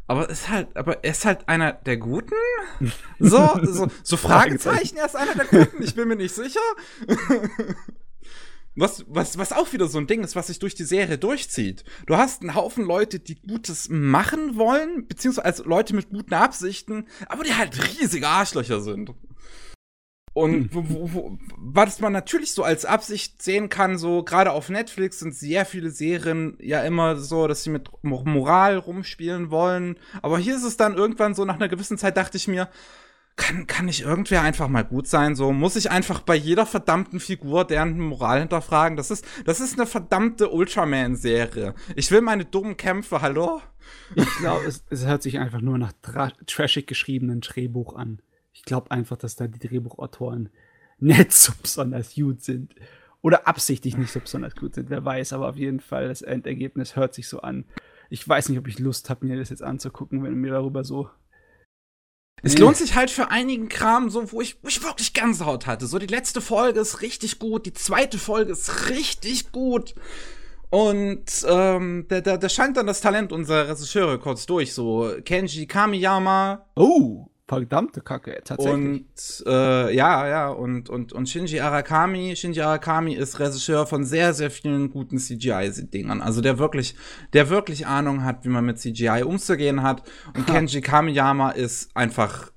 aber 0.06 0.30
ist 0.30 0.48
halt, 0.48 0.78
aber 0.78 1.04
er 1.04 1.10
ist 1.10 1.26
halt 1.26 1.50
einer 1.50 1.74
der 1.74 1.98
Guten? 1.98 2.36
So, 3.18 3.50
so, 3.64 3.88
so 4.04 4.16
Fragezeichen, 4.16 4.98
er 4.98 5.08
ist 5.08 5.16
einer 5.16 5.34
der 5.34 5.46
Guten, 5.46 5.82
ich 5.82 5.96
bin 5.96 6.08
mir 6.08 6.18
nicht 6.18 6.36
sicher. 6.36 6.60
Was, 8.78 9.04
was, 9.08 9.40
was 9.40 9.54
auch 9.54 9.74
wieder 9.74 9.88
so 9.88 9.98
ein 9.98 10.06
Ding 10.06 10.24
ist, 10.24 10.36
was 10.36 10.48
sich 10.48 10.60
durch 10.60 10.76
die 10.76 10.84
Serie 10.84 11.18
durchzieht. 11.18 11.84
Du 12.06 12.16
hast 12.16 12.42
einen 12.44 12.54
Haufen 12.54 12.86
Leute, 12.86 13.20
die 13.20 13.42
Gutes 13.42 13.90
machen 13.90 14.56
wollen, 14.56 15.08
beziehungsweise 15.08 15.64
Leute 15.64 15.96
mit 15.96 16.12
guten 16.12 16.36
Absichten, 16.36 17.08
aber 17.28 17.44
die 17.44 17.56
halt 17.56 18.00
riesige 18.00 18.28
Arschlöcher 18.28 18.80
sind. 18.82 19.16
Und 20.34 20.76
wo, 20.76 20.84
wo, 20.88 21.14
wo, 21.14 21.38
was 21.58 22.00
man 22.00 22.14
natürlich 22.14 22.54
so 22.54 22.64
als 22.64 22.86
Absicht 22.86 23.42
sehen 23.42 23.70
kann, 23.70 23.98
so 23.98 24.22
gerade 24.22 24.52
auf 24.52 24.70
Netflix 24.70 25.18
sind 25.18 25.34
sehr 25.34 25.66
viele 25.66 25.90
Serien 25.90 26.56
ja 26.62 26.84
immer 26.84 27.16
so, 27.16 27.48
dass 27.48 27.64
sie 27.64 27.72
mit 27.72 27.90
Moral 28.04 28.78
rumspielen 28.78 29.50
wollen. 29.50 29.98
Aber 30.22 30.38
hier 30.38 30.56
ist 30.56 30.64
es 30.64 30.78
dann 30.78 30.96
irgendwann 30.96 31.34
so, 31.34 31.46
nach 31.46 31.56
einer 31.56 31.68
gewissen 31.68 31.98
Zeit 31.98 32.18
dachte 32.18 32.38
ich 32.38 32.48
mir, 32.48 32.70
kann, 33.38 33.68
kann 33.68 33.86
nicht 33.86 34.02
irgendwer 34.02 34.42
einfach 34.42 34.68
mal 34.68 34.84
gut 34.84 35.08
sein? 35.08 35.36
So 35.36 35.54
muss 35.54 35.78
ich 35.78 35.90
einfach 35.90 36.20
bei 36.22 36.36
jeder 36.36 36.66
verdammten 36.66 37.20
Figur 37.20 37.64
deren 37.64 38.00
Moral 38.00 38.40
hinterfragen. 38.40 38.98
Das 38.98 39.12
ist, 39.12 39.26
das 39.46 39.62
ist 39.62 39.78
eine 39.78 39.88
verdammte 39.88 40.50
Ultraman-Serie. 40.50 41.74
Ich 41.96 42.12
will 42.12 42.22
meine 42.22 42.44
dummen 42.44 42.76
Kämpfe, 42.76 43.22
hallo? 43.22 43.62
Ich 44.16 44.38
glaube, 44.38 44.66
es, 44.66 44.84
es 44.90 45.06
hört 45.06 45.24
sich 45.24 45.40
einfach 45.40 45.62
nur 45.62 45.78
nach 45.78 45.94
trashig 46.46 46.88
geschriebenen 46.88 47.40
Drehbuch 47.40 47.96
an. 47.96 48.20
Ich 48.52 48.64
glaube 48.64 48.92
einfach, 48.92 49.18
dass 49.18 49.36
da 49.36 49.48
die 49.48 49.66
Drehbuchautoren 49.66 50.50
nicht 51.00 51.32
so 51.32 51.54
besonders 51.62 52.16
gut 52.16 52.44
sind. 52.44 52.76
Oder 53.22 53.48
absichtlich 53.48 53.98
nicht 53.98 54.12
so 54.12 54.20
besonders 54.20 54.56
gut 54.56 54.76
sind, 54.76 54.90
wer 54.90 55.04
weiß, 55.04 55.34
aber 55.34 55.50
auf 55.50 55.58
jeden 55.58 55.80
Fall, 55.80 56.08
das 56.08 56.22
Endergebnis 56.22 56.96
hört 56.96 57.14
sich 57.14 57.28
so 57.28 57.42
an. 57.42 57.66
Ich 58.10 58.28
weiß 58.28 58.50
nicht, 58.50 58.58
ob 58.58 58.68
ich 58.68 58.80
Lust 58.80 59.10
habe, 59.10 59.26
mir 59.26 59.38
das 59.38 59.50
jetzt 59.50 59.64
anzugucken, 59.64 60.24
wenn 60.24 60.32
du 60.32 60.38
mir 60.38 60.52
darüber 60.52 60.84
so 60.84 61.10
es 62.44 62.54
nee. 62.54 62.62
lohnt 62.62 62.78
sich 62.78 62.96
halt 62.96 63.10
für 63.10 63.32
einigen 63.32 63.70
Kram, 63.70 64.10
so 64.10 64.32
wo 64.32 64.42
ich, 64.42 64.58
wo 64.62 64.68
ich 64.68 64.84
wirklich 64.84 65.14
Gänsehaut 65.14 65.66
hatte. 65.66 65.88
So 65.88 66.00
die 66.00 66.08
letzte 66.08 66.42
Folge 66.42 66.80
ist 66.80 67.02
richtig 67.02 67.40
gut, 67.40 67.66
die 67.66 67.74
zweite 67.74 68.20
Folge 68.20 68.52
ist 68.52 68.90
richtig 68.90 69.52
gut. 69.52 69.96
Und 70.70 71.26
ähm, 71.48 72.06
da, 72.10 72.22
da, 72.22 72.38
da 72.38 72.50
scheint 72.50 72.78
dann 72.78 72.88
das 72.88 73.02
Talent 73.02 73.32
unserer 73.32 73.70
Regisseure 73.70 74.20
kurz 74.20 74.46
durch. 74.46 74.74
So 74.74 75.14
Kenji 75.24 75.66
Kamiyama. 75.66 76.66
Oh 76.76 77.28
verdammte 77.48 78.02
Kacke, 78.02 78.42
tatsächlich. 78.44 78.74
Und 78.74 79.44
äh, 79.48 79.96
ja, 79.96 80.28
ja, 80.28 80.50
und, 80.50 80.90
und, 80.90 81.14
und 81.14 81.30
Shinji 81.30 81.62
Arakami, 81.62 82.36
Shinji 82.36 82.62
Arakami 82.62 83.14
ist 83.14 83.40
Regisseur 83.40 83.88
von 83.88 84.04
sehr, 84.04 84.34
sehr 84.34 84.52
vielen 84.52 84.90
guten 84.90 85.18
CGI-Dingern. 85.18 86.22
Also 86.22 86.42
der 86.42 86.60
wirklich, 86.60 86.96
der 87.32 87.50
wirklich 87.50 87.88
Ahnung 87.88 88.24
hat, 88.26 88.44
wie 88.44 88.50
man 88.50 88.66
mit 88.66 88.80
CGI 88.80 89.24
umzugehen 89.24 89.82
hat. 89.82 90.04
Und. 90.36 90.46
Kenji 90.46 90.82
Kamiyama 90.82 91.52
ist 91.52 91.96
einfach, 91.96 92.52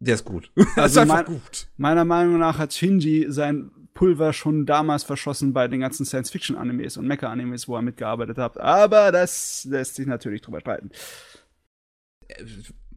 der 0.00 0.14
ist 0.14 0.24
gut. 0.24 0.50
Also 0.76 1.00
ist 1.00 1.10
einfach 1.10 1.16
mein, 1.16 1.24
gut. 1.26 1.68
Meiner 1.76 2.04
Meinung 2.06 2.38
nach 2.38 2.58
hat 2.58 2.72
Shinji 2.72 3.26
sein 3.28 3.70
Pulver 3.92 4.32
schon 4.32 4.64
damals 4.64 5.02
verschossen 5.02 5.52
bei 5.52 5.68
den 5.68 5.80
ganzen 5.80 6.06
Science-Fiction-Animes 6.06 6.96
und 6.96 7.06
Mecha-Animes, 7.06 7.68
wo 7.68 7.76
er 7.76 7.82
mitgearbeitet 7.82 8.38
hat. 8.38 8.58
Aber 8.58 9.12
das 9.12 9.66
lässt 9.68 9.96
sich 9.96 10.06
natürlich 10.06 10.40
drüber 10.40 10.60
streiten 10.60 10.90
äh, 12.28 12.44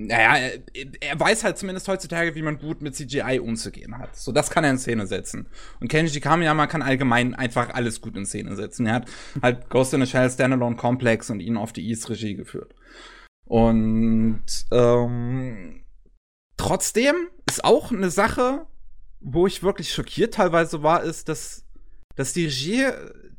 naja, 0.08 0.38
er, 0.74 0.88
er, 1.00 1.20
weiß 1.20 1.44
halt 1.44 1.58
zumindest 1.58 1.88
heutzutage, 1.88 2.36
wie 2.36 2.42
man 2.42 2.58
gut 2.58 2.82
mit 2.82 2.96
CGI 2.96 3.40
umzugehen 3.40 3.98
hat. 3.98 4.16
So, 4.16 4.32
das 4.32 4.50
kann 4.50 4.64
er 4.64 4.72
in 4.72 4.78
Szene 4.78 5.08
setzen. 5.08 5.48
Und 5.80 5.88
Kenji 5.88 6.20
Kamiyama 6.20 6.68
kann 6.68 6.82
allgemein 6.82 7.34
einfach 7.36 7.74
alles 7.74 8.02
gut 8.02 8.16
in 8.16 8.26
Szene 8.26 8.56
setzen. 8.56 8.86
Er 8.86 8.96
hat 8.96 9.10
halt 9.42 9.70
Ghost 9.70 9.94
in 9.94 10.02
a 10.02 10.06
Shell 10.06 10.30
Standalone 10.30 10.76
Complex 10.76 11.30
und 11.30 11.40
ihn 11.40 11.58
auf 11.58 11.74
die 11.74 11.88
East 11.88 12.10
Regie 12.10 12.36
geführt. 12.36 12.74
Und 13.46 14.46
ähm, 14.72 15.84
trotzdem 16.58 17.16
ist 17.50 17.64
auch 17.64 17.92
eine 17.92 18.10
Sache, 18.10 18.66
wo 19.20 19.48
ich 19.48 19.64
wirklich 19.64 19.94
schockiert 19.94 20.36
teilweise 20.36 20.84
war, 20.84 21.04
ist, 21.04 21.30
dass, 21.30 21.66
dass 22.16 22.34
die 22.34 22.46
Regie 22.46 22.88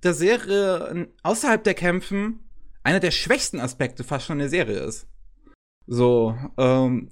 der 0.03 0.15
Serie 0.15 1.09
außerhalb 1.23 1.63
der 1.65 1.75
Kämpfen 1.75 2.41
einer 2.83 3.01
der 3.01 3.11
schwächsten 3.11 3.61
Aspekte 3.61 4.05
fast 4.05 4.27
schon 4.27 4.39
der 4.39 4.49
Serie 4.49 4.81
ist. 4.81 5.07
So, 5.87 6.37
ähm, 6.59 7.11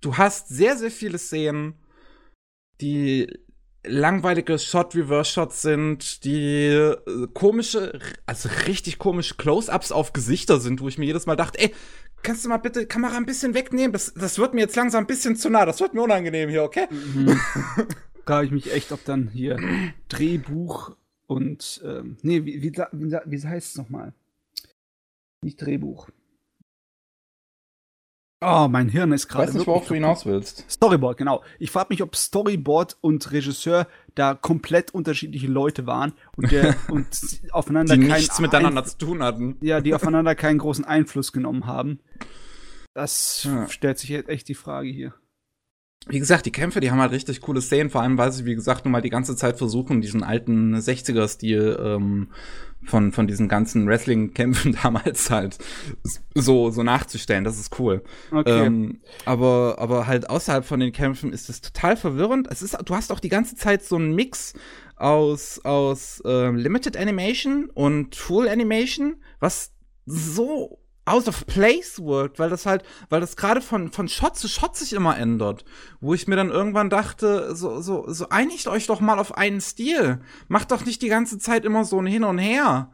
du 0.00 0.16
hast 0.16 0.48
sehr, 0.48 0.76
sehr 0.76 0.90
viele 0.90 1.18
Szenen, 1.18 1.74
die 2.80 3.28
langweilige 3.84 4.58
Shot-Reverse-Shots 4.58 5.62
sind, 5.62 6.24
die 6.24 6.66
äh, 6.66 6.96
komische, 7.32 7.98
also 8.26 8.48
richtig 8.66 8.98
komische 8.98 9.36
Close-Ups 9.36 9.92
auf 9.92 10.12
Gesichter 10.12 10.60
sind, 10.60 10.80
wo 10.80 10.88
ich 10.88 10.98
mir 10.98 11.06
jedes 11.06 11.26
Mal 11.26 11.36
dachte, 11.36 11.58
ey, 11.60 11.74
kannst 12.22 12.44
du 12.44 12.50
mal 12.50 12.58
bitte 12.58 12.86
Kamera 12.86 13.16
ein 13.16 13.26
bisschen 13.26 13.54
wegnehmen? 13.54 13.92
Das, 13.92 14.12
das 14.14 14.38
wird 14.38 14.54
mir 14.54 14.60
jetzt 14.60 14.76
langsam 14.76 15.04
ein 15.04 15.06
bisschen 15.06 15.36
zu 15.36 15.48
nah, 15.48 15.64
das 15.64 15.80
wird 15.80 15.94
mir 15.94 16.02
unangenehm 16.02 16.50
hier, 16.50 16.62
okay? 16.62 16.86
Mhm. 16.90 17.40
Frage 18.26 18.46
ich 18.46 18.52
mich 18.52 18.72
echt, 18.72 18.92
ob 18.92 19.04
dann 19.04 19.28
hier 19.28 19.58
Drehbuch 20.08 20.94
und, 21.26 21.82
ähm, 21.84 22.16
nee, 22.22 22.44
wie, 22.44 22.62
wie, 22.62 22.72
wie, 22.72 23.16
wie 23.26 23.46
heißt 23.46 23.70
es 23.70 23.76
nochmal? 23.76 24.12
Nicht 25.42 25.60
Drehbuch. 25.60 26.08
Oh, 28.42 28.68
mein 28.70 28.88
Hirn 28.88 29.12
ist 29.12 29.28
gerade. 29.28 29.48
Weiß 29.48 29.54
nicht, 29.54 29.66
worauf 29.66 29.86
du 29.86 29.94
hinaus 29.94 30.24
willst. 30.24 30.64
Storyboard, 30.70 31.18
genau. 31.18 31.42
Ich 31.58 31.70
frage 31.70 31.88
mich, 31.90 32.02
ob 32.02 32.16
Storyboard 32.16 32.96
und 33.02 33.30
Regisseur 33.32 33.86
da 34.14 34.34
komplett 34.34 34.94
unterschiedliche 34.94 35.46
Leute 35.46 35.86
waren 35.86 36.14
und, 36.36 36.50
der, 36.50 36.74
und 36.90 37.08
aufeinander 37.52 37.96
die 37.96 38.04
nichts 38.04 38.40
miteinander 38.40 38.84
zu 38.84 38.96
tun 38.96 39.22
hatten. 39.22 39.58
Ja, 39.60 39.80
die 39.82 39.94
aufeinander 39.94 40.34
keinen 40.34 40.58
großen 40.58 40.86
Einfluss 40.86 41.32
genommen 41.32 41.66
haben. 41.66 42.00
Das 42.94 43.44
ja. 43.44 43.68
stellt 43.68 43.98
sich 43.98 44.08
jetzt 44.08 44.30
echt 44.30 44.48
die 44.48 44.54
Frage 44.54 44.88
hier 44.88 45.14
wie 46.08 46.18
gesagt, 46.18 46.46
die 46.46 46.52
Kämpfe, 46.52 46.80
die 46.80 46.90
haben 46.90 47.00
halt 47.00 47.12
richtig 47.12 47.40
coole 47.40 47.60
Szenen, 47.60 47.90
vor 47.90 48.00
allem 48.02 48.16
weil 48.16 48.32
sie, 48.32 48.46
wie 48.46 48.54
gesagt, 48.54 48.84
nun 48.84 48.92
mal 48.92 49.02
die 49.02 49.10
ganze 49.10 49.36
Zeit 49.36 49.58
versuchen, 49.58 50.00
diesen 50.00 50.22
alten 50.22 50.74
60er-Stil 50.74 51.78
ähm, 51.82 52.28
von, 52.82 53.12
von 53.12 53.26
diesen 53.26 53.48
ganzen 53.48 53.86
Wrestling-Kämpfen 53.86 54.78
damals 54.82 55.30
halt 55.30 55.58
so, 56.34 56.70
so 56.70 56.82
nachzustellen. 56.82 57.44
Das 57.44 57.60
ist 57.60 57.78
cool. 57.78 58.02
Okay. 58.32 58.66
Ähm, 58.66 59.00
aber, 59.26 59.76
aber 59.78 60.06
halt 60.06 60.30
außerhalb 60.30 60.64
von 60.64 60.80
den 60.80 60.92
Kämpfen 60.92 61.34
ist 61.34 61.50
es 61.50 61.60
total 61.60 61.96
verwirrend. 61.96 62.48
Es 62.50 62.62
ist, 62.62 62.76
du 62.82 62.94
hast 62.94 63.12
auch 63.12 63.20
die 63.20 63.28
ganze 63.28 63.56
Zeit 63.56 63.84
so 63.84 63.96
einen 63.96 64.14
Mix 64.14 64.54
aus, 64.96 65.60
aus 65.64 66.22
äh, 66.24 66.50
Limited 66.50 66.96
Animation 66.96 67.68
und 67.68 68.16
Full 68.16 68.48
Animation, 68.48 69.16
was 69.38 69.72
so 70.06 70.79
out 71.10 71.28
of 71.28 71.46
place 71.46 72.02
wirkt, 72.04 72.38
weil 72.38 72.50
das 72.50 72.66
halt, 72.66 72.84
weil 73.08 73.20
das 73.20 73.36
gerade 73.36 73.60
von, 73.60 73.90
von 73.90 74.08
Shot 74.08 74.36
zu 74.36 74.48
Shot 74.48 74.76
sich 74.76 74.92
immer 74.92 75.16
ändert. 75.16 75.64
Wo 76.00 76.14
ich 76.14 76.28
mir 76.28 76.36
dann 76.36 76.50
irgendwann 76.50 76.90
dachte, 76.90 77.54
so, 77.54 77.80
so, 77.80 78.04
so 78.08 78.28
einigt 78.28 78.68
euch 78.68 78.86
doch 78.86 79.00
mal 79.00 79.18
auf 79.18 79.36
einen 79.36 79.60
Stil. 79.60 80.20
Macht 80.48 80.70
doch 80.70 80.84
nicht 80.84 81.02
die 81.02 81.08
ganze 81.08 81.38
Zeit 81.38 81.64
immer 81.64 81.84
so 81.84 81.98
ein 82.00 82.06
Hin 82.06 82.24
und 82.24 82.38
Her. 82.38 82.90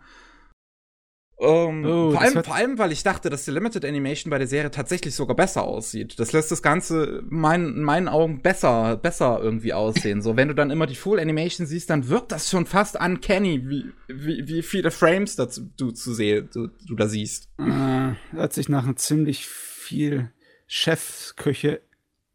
Ähm, 1.39 1.85
oh, 1.85 2.13
vor, 2.13 2.21
allem, 2.21 2.45
vor 2.45 2.55
allem, 2.55 2.79
weil 2.79 2.93
ich 2.93 3.03
dachte, 3.03 3.29
dass 3.29 3.45
die 3.45 3.51
Limited 3.51 3.85
Animation 3.85 4.31
bei 4.31 4.39
der 4.39 4.47
Serie 4.47 4.71
tatsächlich 4.71 5.15
sogar 5.15 5.37
besser 5.37 5.65
aussieht. 5.65 6.19
Das 6.19 6.33
lässt 6.33 6.51
das 6.51 6.63
Ganze 6.63 7.23
mein, 7.29 7.67
in 7.67 7.83
meinen 7.83 8.09
Augen 8.09 8.41
besser, 8.41 8.97
besser 8.97 9.39
irgendwie 9.43 9.75
aussehen. 9.75 10.23
So, 10.23 10.37
wenn 10.37 10.49
du 10.49 10.55
dann 10.55 10.71
immer 10.71 10.87
die 10.87 10.95
Full 10.95 11.21
Animation 11.21 11.67
siehst, 11.67 11.91
dann 11.91 12.09
wirkt 12.09 12.33
das 12.33 12.49
schon 12.49 12.65
fast 12.65 12.99
uncanny, 12.99 13.69
wie, 13.69 13.93
wie, 14.09 14.49
wie 14.49 14.63
viele 14.63 14.91
Frames 14.91 15.37
dazu, 15.37 15.69
du, 15.77 15.91
zu 15.91 16.15
sehen, 16.15 16.49
du, 16.55 16.69
du 16.87 16.95
da 16.95 17.07
siehst. 17.07 17.51
Äh, 17.59 18.15
hört 18.35 18.55
sich 18.55 18.71
nach 18.71 18.85
einem 18.85 18.97
ziemlich 18.97 19.47
viel 19.47 20.33
Chefköche 20.67 21.83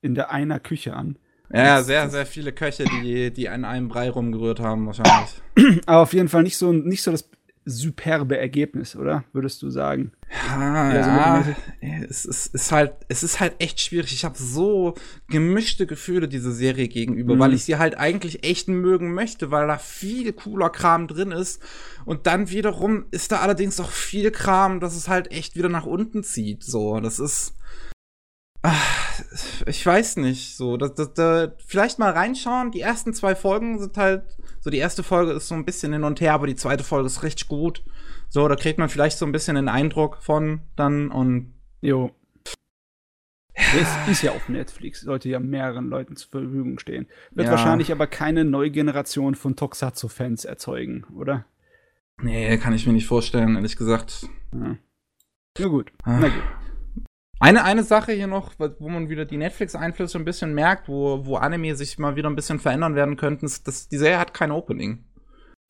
in 0.02 0.14
der 0.14 0.32
einer 0.32 0.60
Küche 0.60 0.94
an. 0.95 1.18
Ja, 1.53 1.84
sehr, 1.84 2.10
sehr 2.10 2.26
viele 2.26 2.53
Köche, 2.53 2.86
die, 2.86 3.32
die 3.32 3.49
an 3.49 3.65
einem 3.65 3.90
Brei 3.90 4.10
rumgerührt 4.10 4.61
haben, 4.61 4.86
wahrscheinlich. 4.86 5.82
Aber 5.86 6.02
auf 6.02 6.14
jeden 6.14 6.30
Fall 6.30 6.44
nicht 6.44 6.57
so, 6.57 6.72
nicht 6.72 7.03
so 7.03 7.11
das 7.11 7.30
superbe 7.65 8.38
Ergebnis, 8.38 8.95
oder? 8.95 9.23
Würdest 9.33 9.61
du 9.61 9.69
sagen? 9.69 10.11
Ja, 10.47 10.91
ja 10.93 11.45
es, 12.09 12.25
ist, 12.25 12.53
ist 12.55 12.71
halt, 12.71 12.93
es 13.07 13.21
ist 13.21 13.39
halt 13.39 13.55
echt 13.59 13.79
schwierig. 13.79 14.13
Ich 14.13 14.25
habe 14.25 14.38
so 14.38 14.95
gemischte 15.27 15.85
Gefühle 15.85 16.27
dieser 16.27 16.51
Serie 16.51 16.88
gegenüber, 16.88 17.35
mhm. 17.35 17.39
weil 17.39 17.53
ich 17.53 17.63
sie 17.63 17.77
halt 17.77 17.97
eigentlich 17.97 18.43
echt 18.43 18.67
mögen 18.67 19.13
möchte, 19.13 19.51
weil 19.51 19.67
da 19.67 19.77
viel 19.77 20.33
cooler 20.33 20.69
Kram 20.69 21.07
drin 21.07 21.31
ist. 21.31 21.61
Und 22.05 22.25
dann 22.25 22.49
wiederum 22.49 23.05
ist 23.11 23.31
da 23.31 23.39
allerdings 23.39 23.79
auch 23.79 23.91
viel 23.91 24.31
Kram, 24.31 24.79
dass 24.79 24.95
es 24.95 25.07
halt 25.07 25.31
echt 25.31 25.55
wieder 25.55 25.69
nach 25.69 25.85
unten 25.85 26.23
zieht. 26.23 26.63
So, 26.63 26.99
das 26.99 27.19
ist. 27.19 27.55
Ach, 28.63 29.21
ich 29.65 29.83
weiß 29.83 30.17
nicht, 30.17 30.55
so, 30.55 30.77
das, 30.77 30.93
das, 30.93 31.13
das, 31.13 31.49
vielleicht 31.65 31.99
mal 31.99 32.11
reinschauen. 32.11 32.71
Die 32.71 32.81
ersten 32.81 33.13
zwei 33.13 33.35
Folgen 33.35 33.79
sind 33.79 33.97
halt 33.97 34.23
so, 34.61 34.69
die 34.69 34.77
erste 34.77 35.01
Folge 35.01 35.31
ist 35.31 35.47
so 35.47 35.55
ein 35.55 35.65
bisschen 35.65 35.91
hin 35.91 36.03
und 36.03 36.21
her, 36.21 36.33
aber 36.33 36.45
die 36.45 36.55
zweite 36.55 36.83
Folge 36.83 37.07
ist 37.07 37.23
richtig 37.23 37.47
gut. 37.47 37.83
So, 38.29 38.47
da 38.47 38.55
kriegt 38.55 38.77
man 38.77 38.89
vielleicht 38.89 39.17
so 39.17 39.25
ein 39.25 39.31
bisschen 39.31 39.55
den 39.55 39.67
Eindruck 39.67 40.17
von 40.21 40.61
dann 40.75 41.09
und. 41.09 41.53
Jo. 41.81 42.11
Es 43.53 44.09
ist 44.09 44.21
ja 44.21 44.31
auf 44.31 44.47
Netflix, 44.49 45.01
sollte 45.01 45.29
ja 45.29 45.39
mehreren 45.39 45.89
Leuten 45.89 46.15
zur 46.15 46.29
Verfügung 46.29 46.79
stehen. 46.79 47.07
Wird 47.31 47.47
ja. 47.47 47.51
wahrscheinlich 47.51 47.91
aber 47.91 48.07
keine 48.07 48.45
neue 48.45 48.71
Generation 48.71 49.35
von 49.35 49.55
Toxatsu-Fans 49.55 50.45
erzeugen, 50.45 51.05
oder? 51.15 51.45
Nee, 52.21 52.57
kann 52.57 52.73
ich 52.73 52.85
mir 52.85 52.93
nicht 52.93 53.07
vorstellen, 53.07 53.55
ehrlich 53.55 53.75
gesagt. 53.75 54.27
Ja. 54.53 54.77
Na 55.59 55.67
gut, 55.67 55.91
ah. 56.03 56.19
na 56.21 56.29
gut. 56.29 56.43
Eine, 57.41 57.63
eine 57.63 57.84
Sache 57.84 58.11
hier 58.11 58.27
noch, 58.27 58.53
wo 58.59 58.88
man 58.88 59.09
wieder 59.09 59.26
die 59.26 59.38
Netflix-Einflüsse 59.38 60.19
ein 60.19 60.26
bisschen 60.26 60.53
merkt, 60.53 60.88
wo, 60.88 61.26
wo 61.26 61.38
Anime 61.38 61.76
sich 61.76 61.97
mal 61.97 62.15
wieder 62.15 62.30
ein 62.30 62.35
bisschen 62.35 62.59
verändern 62.59 62.93
werden 62.93 63.18
könnten, 63.18 63.47
ist, 63.47 63.68
dass 63.68 63.89
die 63.89 63.97
Serie 63.97 64.19
hat 64.19 64.35
kein 64.35 64.51
Opening. 64.51 65.03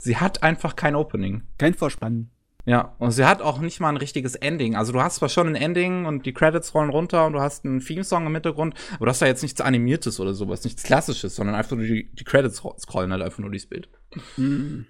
Sie 0.02 0.18
hat 0.18 0.44
einfach 0.44 0.76
kein 0.76 0.96
Opening. 0.96 1.44
Kein 1.58 1.74
Vorspann. 1.74 2.30
Ja, 2.66 2.94
und 3.00 3.12
sie 3.12 3.24
hat 3.24 3.42
auch 3.42 3.60
nicht 3.60 3.80
mal 3.80 3.88
ein 3.88 3.96
richtiges 3.96 4.36
Ending. 4.36 4.76
Also 4.76 4.92
du 4.92 5.02
hast 5.02 5.16
zwar 5.16 5.30
schon 5.30 5.48
ein 5.48 5.56
Ending 5.56 6.06
und 6.06 6.26
die 6.26 6.34
Credits 6.34 6.76
rollen 6.76 6.90
runter 6.90 7.26
und 7.26 7.34
du 7.34 7.40
hast 7.40 7.64
einen 7.64 7.80
Theme-Song 7.80 8.26
im 8.28 8.34
Hintergrund, 8.34 8.76
aber 8.96 9.06
du 9.06 9.10
hast 9.10 9.22
da 9.22 9.28
jetzt 9.28 9.42
nichts 9.42 9.62
Animiertes 9.62 10.20
oder 10.20 10.34
sowas, 10.34 10.66
nichts 10.66 10.84
Klassisches, 10.84 11.38
sondern 11.38 11.56
einfach 11.56 11.78
nur 11.78 11.86
die, 11.86 12.12
die 12.12 12.26
Credits 12.26 12.62
scrollen 12.80 13.14
halt 13.14 13.22
einfach 13.22 13.40
nur 13.40 13.50
dieses 13.50 13.70
Bild. 13.70 13.90
Mhm. 14.36 14.88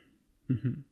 Mhm. 0.48 0.86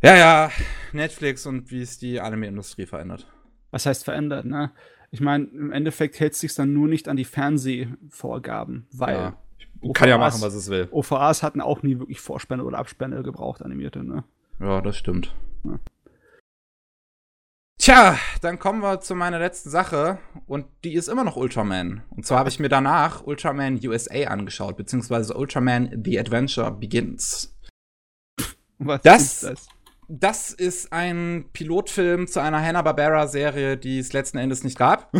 Ja, 0.00 0.16
ja, 0.16 0.52
Netflix 0.92 1.44
und 1.44 1.72
wie 1.72 1.82
es 1.82 1.98
die 1.98 2.20
Anime-Industrie 2.20 2.86
verändert 2.86 3.26
was 3.70 3.86
heißt 3.86 4.04
verändert, 4.04 4.44
ne? 4.44 4.72
Ich 5.12 5.20
meine, 5.20 5.44
im 5.46 5.72
Endeffekt 5.72 6.20
hält 6.20 6.34
sich 6.34 6.54
dann 6.54 6.72
nur 6.72 6.86
nicht 6.86 7.08
an 7.08 7.16
die 7.16 7.24
Fernsehvorgaben, 7.24 8.86
weil 8.92 9.16
ja. 9.16 9.38
OVAs, 9.80 9.94
kann 9.94 10.08
ja 10.08 10.18
machen, 10.18 10.40
was 10.40 10.54
es 10.54 10.70
will. 10.70 10.88
OVAs 10.92 11.42
hatten 11.42 11.60
auch 11.60 11.82
nie 11.82 11.98
wirklich 11.98 12.20
Vorspänne 12.20 12.64
oder 12.64 12.78
Abspänne 12.78 13.22
gebraucht, 13.22 13.62
animierte, 13.62 14.04
ne? 14.04 14.24
Ja, 14.60 14.80
das 14.80 14.96
stimmt. 14.96 15.34
Ja. 15.64 15.80
Tja, 17.80 18.18
dann 18.42 18.58
kommen 18.58 18.82
wir 18.82 19.00
zu 19.00 19.14
meiner 19.14 19.38
letzten 19.38 19.70
Sache 19.70 20.18
und 20.46 20.66
die 20.84 20.92
ist 20.92 21.08
immer 21.08 21.24
noch 21.24 21.36
Ultraman. 21.36 22.02
Und 22.10 22.26
zwar 22.26 22.38
habe 22.38 22.50
ich 22.50 22.60
mir 22.60 22.68
danach 22.68 23.26
Ultraman 23.26 23.80
USA 23.82 24.24
angeschaut, 24.24 24.76
beziehungsweise 24.76 25.34
Ultraman 25.34 26.02
The 26.04 26.20
Adventure 26.20 26.70
Begins. 26.72 27.56
Was 28.78 29.00
das, 29.00 29.22
ist 29.22 29.42
das? 29.44 29.68
Das 30.10 30.50
ist 30.50 30.92
ein 30.92 31.44
Pilotfilm 31.52 32.26
zu 32.26 32.40
einer 32.40 32.60
Hanna-Barbera-Serie, 32.60 33.76
die 33.76 34.00
es 34.00 34.12
letzten 34.12 34.38
Endes 34.38 34.64
nicht 34.64 34.76
gab. 34.76 35.12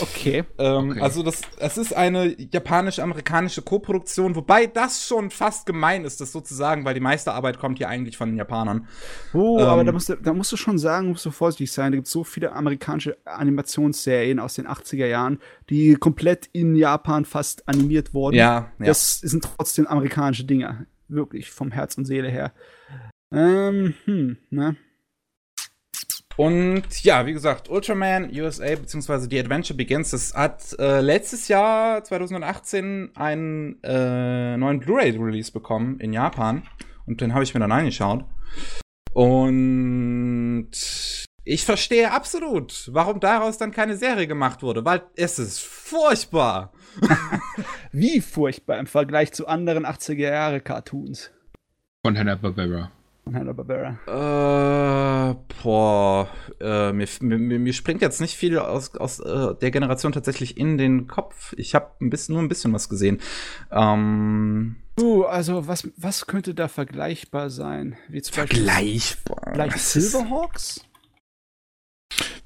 Okay. 0.00 0.44
ähm, 0.58 0.90
okay. 0.90 1.00
Also 1.00 1.22
das, 1.22 1.42
das 1.60 1.78
ist 1.78 1.94
eine 1.94 2.34
japanisch-amerikanische 2.40 3.62
Koproduktion, 3.62 4.34
wobei 4.34 4.66
das 4.66 5.06
schon 5.06 5.30
fast 5.30 5.66
gemein 5.66 6.04
ist, 6.04 6.20
das 6.20 6.32
sozusagen, 6.32 6.84
weil 6.84 6.94
die 6.94 7.00
meiste 7.00 7.32
Arbeit 7.32 7.58
kommt 7.58 7.78
hier 7.78 7.88
eigentlich 7.88 8.16
von 8.16 8.30
den 8.30 8.36
Japanern. 8.36 8.88
Oh, 9.32 9.58
ähm, 9.60 9.66
aber 9.66 9.84
da 9.84 9.92
musst, 9.92 10.08
du, 10.08 10.16
da 10.16 10.32
musst 10.32 10.50
du 10.50 10.56
schon 10.56 10.78
sagen, 10.78 11.10
musst 11.10 11.26
du 11.26 11.30
vorsichtig 11.30 11.70
sein. 11.70 11.92
Da 11.92 11.96
gibt 11.96 12.08
so 12.08 12.24
viele 12.24 12.52
amerikanische 12.52 13.18
Animationsserien 13.26 14.40
aus 14.40 14.54
den 14.54 14.66
80er 14.66 15.06
Jahren, 15.06 15.38
die 15.70 15.94
komplett 15.94 16.48
in 16.52 16.74
Japan 16.74 17.24
fast 17.24 17.68
animiert 17.68 18.14
wurden. 18.14 18.36
Ja, 18.36 18.72
ja. 18.78 18.86
Das 18.86 19.20
sind 19.20 19.44
trotzdem 19.44 19.86
amerikanische 19.86 20.44
Dinge. 20.44 20.86
Wirklich 21.08 21.52
vom 21.52 21.70
Herz 21.70 21.96
und 21.96 22.06
Seele 22.06 22.28
her. 22.28 22.52
Ähm, 23.32 23.94
hm, 24.04 24.36
ne? 24.50 24.76
Und 26.36 27.02
ja, 27.02 27.24
wie 27.24 27.32
gesagt, 27.32 27.70
Ultraman 27.70 28.30
USA 28.30 28.76
bzw. 28.76 29.26
The 29.30 29.40
Adventure 29.40 29.76
Begins, 29.76 30.10
das 30.10 30.34
hat 30.34 30.78
äh, 30.78 31.00
letztes 31.00 31.48
Jahr, 31.48 32.04
2018, 32.04 33.12
einen 33.16 33.82
äh, 33.82 34.56
neuen 34.58 34.80
Blu-ray-Release 34.80 35.50
bekommen 35.50 35.98
in 35.98 36.12
Japan. 36.12 36.62
Und 37.06 37.22
den 37.22 37.32
habe 37.32 37.42
ich 37.44 37.54
mir 37.54 37.60
dann 37.60 37.72
angeschaut. 37.72 38.24
Und 39.14 40.68
ich 41.44 41.64
verstehe 41.64 42.10
absolut, 42.10 42.90
warum 42.92 43.18
daraus 43.18 43.56
dann 43.56 43.70
keine 43.70 43.96
Serie 43.96 44.26
gemacht 44.26 44.62
wurde, 44.62 44.84
weil 44.84 45.04
es 45.16 45.38
ist 45.38 45.60
furchtbar. 45.60 46.72
Wie 47.92 48.20
furchtbar 48.20 48.78
im 48.78 48.86
Vergleich 48.86 49.32
zu 49.32 49.46
anderen 49.46 49.86
80er-Jahre-Cartoons. 49.86 51.30
Von 52.04 52.18
Hanna-Barbera 52.18 52.90
von 53.26 53.34
Hanna-Barbera? 53.34 53.98
Äh, 54.06 55.34
boah, 55.62 56.28
äh, 56.60 56.92
mir, 56.92 57.08
mir, 57.20 57.58
mir, 57.58 57.72
springt 57.72 58.00
jetzt 58.00 58.20
nicht 58.20 58.36
viel 58.36 58.58
aus, 58.58 58.94
aus 58.94 59.18
äh, 59.18 59.54
der 59.56 59.70
Generation 59.72 60.12
tatsächlich 60.12 60.56
in 60.56 60.78
den 60.78 61.08
Kopf. 61.08 61.52
Ich 61.56 61.74
habe 61.74 61.90
ein 62.00 62.08
bisschen, 62.08 62.34
nur 62.34 62.42
ein 62.42 62.48
bisschen 62.48 62.72
was 62.72 62.88
gesehen. 62.88 63.20
Ähm, 63.72 64.76
uh, 65.00 65.24
also 65.24 65.66
was, 65.66 65.88
was 65.96 66.26
könnte 66.26 66.54
da 66.54 66.68
vergleichbar 66.68 67.50
sein? 67.50 67.96
Wie 68.08 68.22
zum 68.22 68.34
vergleichbar? 68.34 69.50
Vielleicht 69.52 69.78
Silverhawks? 69.80 70.82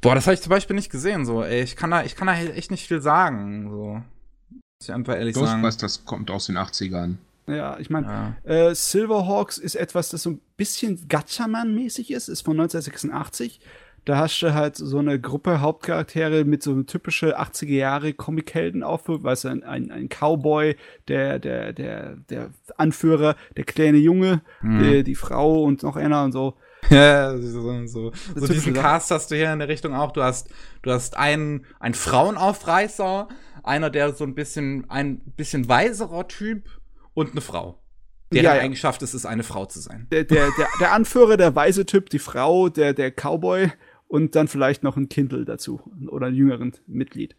Boah, 0.01 0.15
das 0.15 0.27
habe 0.27 0.35
ich 0.35 0.41
zum 0.41 0.51
Beispiel 0.51 0.77
nicht 0.77 0.91
gesehen. 0.91 1.27
So, 1.27 1.45
ey, 1.45 1.63
ich 1.63 1.77
kann 1.77 1.91
da, 1.91 2.05
ich 2.05 2.17
kann 2.17 2.27
da 2.27 2.35
echt 2.35 2.71
nicht 2.71 2.89
viel 2.89 3.03
sagen. 3.03 3.69
So, 3.69 4.03
muss 4.51 4.63
ich 4.83 4.93
einfach 4.93 5.15
ehrlich 5.15 5.35
Ghostbusters 5.35 5.51
sagen. 5.51 5.63
Ghostbusters 5.63 6.05
kommt 6.07 6.31
aus 6.31 6.47
den 6.47 6.57
80ern. 6.57 7.17
Ja, 7.51 7.79
ich 7.79 7.91
meine, 7.91 8.37
ja. 8.45 8.69
äh, 8.69 8.75
Silverhawks 8.75 9.59
ist 9.59 9.75
etwas, 9.75 10.11
das 10.11 10.23
so 10.23 10.31
ein 10.31 10.41
bisschen 10.57 11.09
Gatchaman-mäßig 11.09 12.11
ist, 12.11 12.29
ist 12.29 12.43
von 12.43 12.59
1986. 12.59 13.61
Da 14.07 14.17
hast 14.17 14.41
du 14.41 14.55
halt 14.55 14.77
so 14.77 14.99
eine 14.99 15.21
Gruppe 15.21 15.61
Hauptcharaktere 15.61 16.45
mit 16.45 16.63
so 16.63 16.83
typische 16.83 17.39
80er 17.39 17.75
Jahre 17.75 18.15
Comichelden 18.15 18.83
aufwirkt, 18.83 19.25
weißt 19.25 19.45
du, 19.45 19.49
ein, 19.49 19.63
ein, 19.63 19.91
ein, 19.91 20.09
Cowboy, 20.09 20.77
der, 21.09 21.39
der, 21.39 21.73
der, 21.75 22.17
der 22.31 22.51
Anführer, 22.79 23.37
der 23.57 23.65
kleine 23.65 23.99
Junge, 23.99 24.41
mhm. 24.63 24.83
die, 24.83 25.05
die, 25.05 25.15
Frau 25.15 25.65
und 25.65 25.83
noch 25.83 25.97
einer 25.97 26.25
und 26.25 26.33
so. 26.33 26.57
Ja, 26.89 27.37
so, 27.37 27.87
so, 27.87 28.11
so 28.35 28.47
diesen 28.47 28.73
Cast 28.73 29.11
hast 29.11 29.31
du 29.31 29.37
hier 29.37 29.53
in 29.53 29.59
der 29.59 29.69
Richtung 29.69 29.95
auch. 29.95 30.13
Du 30.13 30.23
hast, 30.23 30.49
du 30.81 30.91
hast 30.91 31.15
einen, 31.17 31.67
einen 31.79 31.95
Frauenaufreißer, 31.95 33.29
einer, 33.63 33.91
der 33.91 34.15
so 34.15 34.25
ein 34.25 34.35
bisschen, 34.35 34.89
ein 34.89 35.19
bisschen 35.37 35.69
weiserer 35.69 36.27
Typ 36.27 36.80
und 37.15 37.33
eine 37.33 37.41
Frau. 37.41 37.79
Der 38.33 38.43
ja, 38.45 38.53
Eigenschaft 38.53 39.03
ist 39.03 39.15
es, 39.15 39.27
eine 39.27 39.43
Frau 39.43 39.67
zu 39.67 39.81
sein. 39.81 40.07
Der, 40.13 40.23
der, 40.25 40.51
der, 40.57 40.69
der 40.79 40.93
Anführer, 40.93 41.37
der 41.37 41.57
weise 41.57 41.85
Typ, 41.85 42.11
die 42.11 42.21
Frau, 42.21 42.69
der, 42.69 42.95
der 42.95 43.11
Cowboy 43.11 43.73
und 44.07 44.37
dann 44.37 44.47
vielleicht 44.47 44.83
noch 44.85 44.97
ein 44.97 45.09
Kindle 45.09 45.45
dazu 45.45 45.81
oder 46.09 46.29
ein 46.29 46.35
jüngeren 46.35 46.73
Mitglied. 46.87 47.35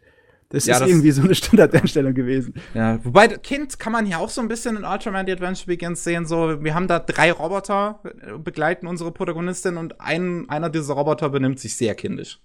Das 0.50 0.66
ja, 0.66 0.74
ist 0.74 0.80
das 0.80 0.88
irgendwie 0.90 1.10
so 1.12 1.22
eine 1.22 1.34
Standarddarstellung 1.34 2.12
gewesen. 2.12 2.52
Ja, 2.74 3.02
wobei 3.04 3.28
Kind 3.28 3.78
kann 3.78 3.90
man 3.92 4.04
hier 4.04 4.18
auch 4.18 4.28
so 4.28 4.42
ein 4.42 4.48
bisschen 4.48 4.76
in 4.76 4.84
Ultraman 4.84 5.24
The 5.24 5.32
Adventure 5.32 5.66
Begins 5.66 6.04
sehen. 6.04 6.26
So, 6.26 6.62
wir 6.62 6.74
haben 6.74 6.88
da 6.88 6.98
drei 6.98 7.32
Roboter, 7.32 8.00
äh, 8.04 8.36
begleiten 8.36 8.86
unsere 8.86 9.12
Protagonistin 9.12 9.78
und 9.78 9.98
ein, 9.98 10.46
einer 10.50 10.68
dieser 10.68 10.92
Roboter 10.92 11.30
benimmt 11.30 11.58
sich 11.58 11.74
sehr 11.74 11.94
kindisch. 11.94 12.38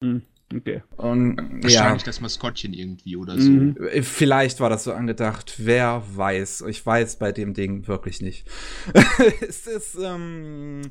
Mhm. 0.00 0.22
Okay. 0.54 0.82
Und, 0.96 1.36
Wahrscheinlich 1.62 2.02
ja. 2.02 2.06
das 2.06 2.20
Maskottchen 2.20 2.72
irgendwie 2.72 3.16
oder 3.16 3.38
so. 3.38 3.50
Mhm. 3.50 3.76
Vielleicht 4.02 4.58
war 4.60 4.68
das 4.68 4.84
so 4.84 4.92
angedacht. 4.92 5.54
Wer 5.58 6.02
weiß. 6.14 6.64
Ich 6.68 6.84
weiß 6.84 7.18
bei 7.18 7.30
dem 7.30 7.54
Ding 7.54 7.86
wirklich 7.86 8.20
nicht. 8.20 8.46
es 9.48 9.66
ist, 9.66 9.96
ähm, 10.02 10.82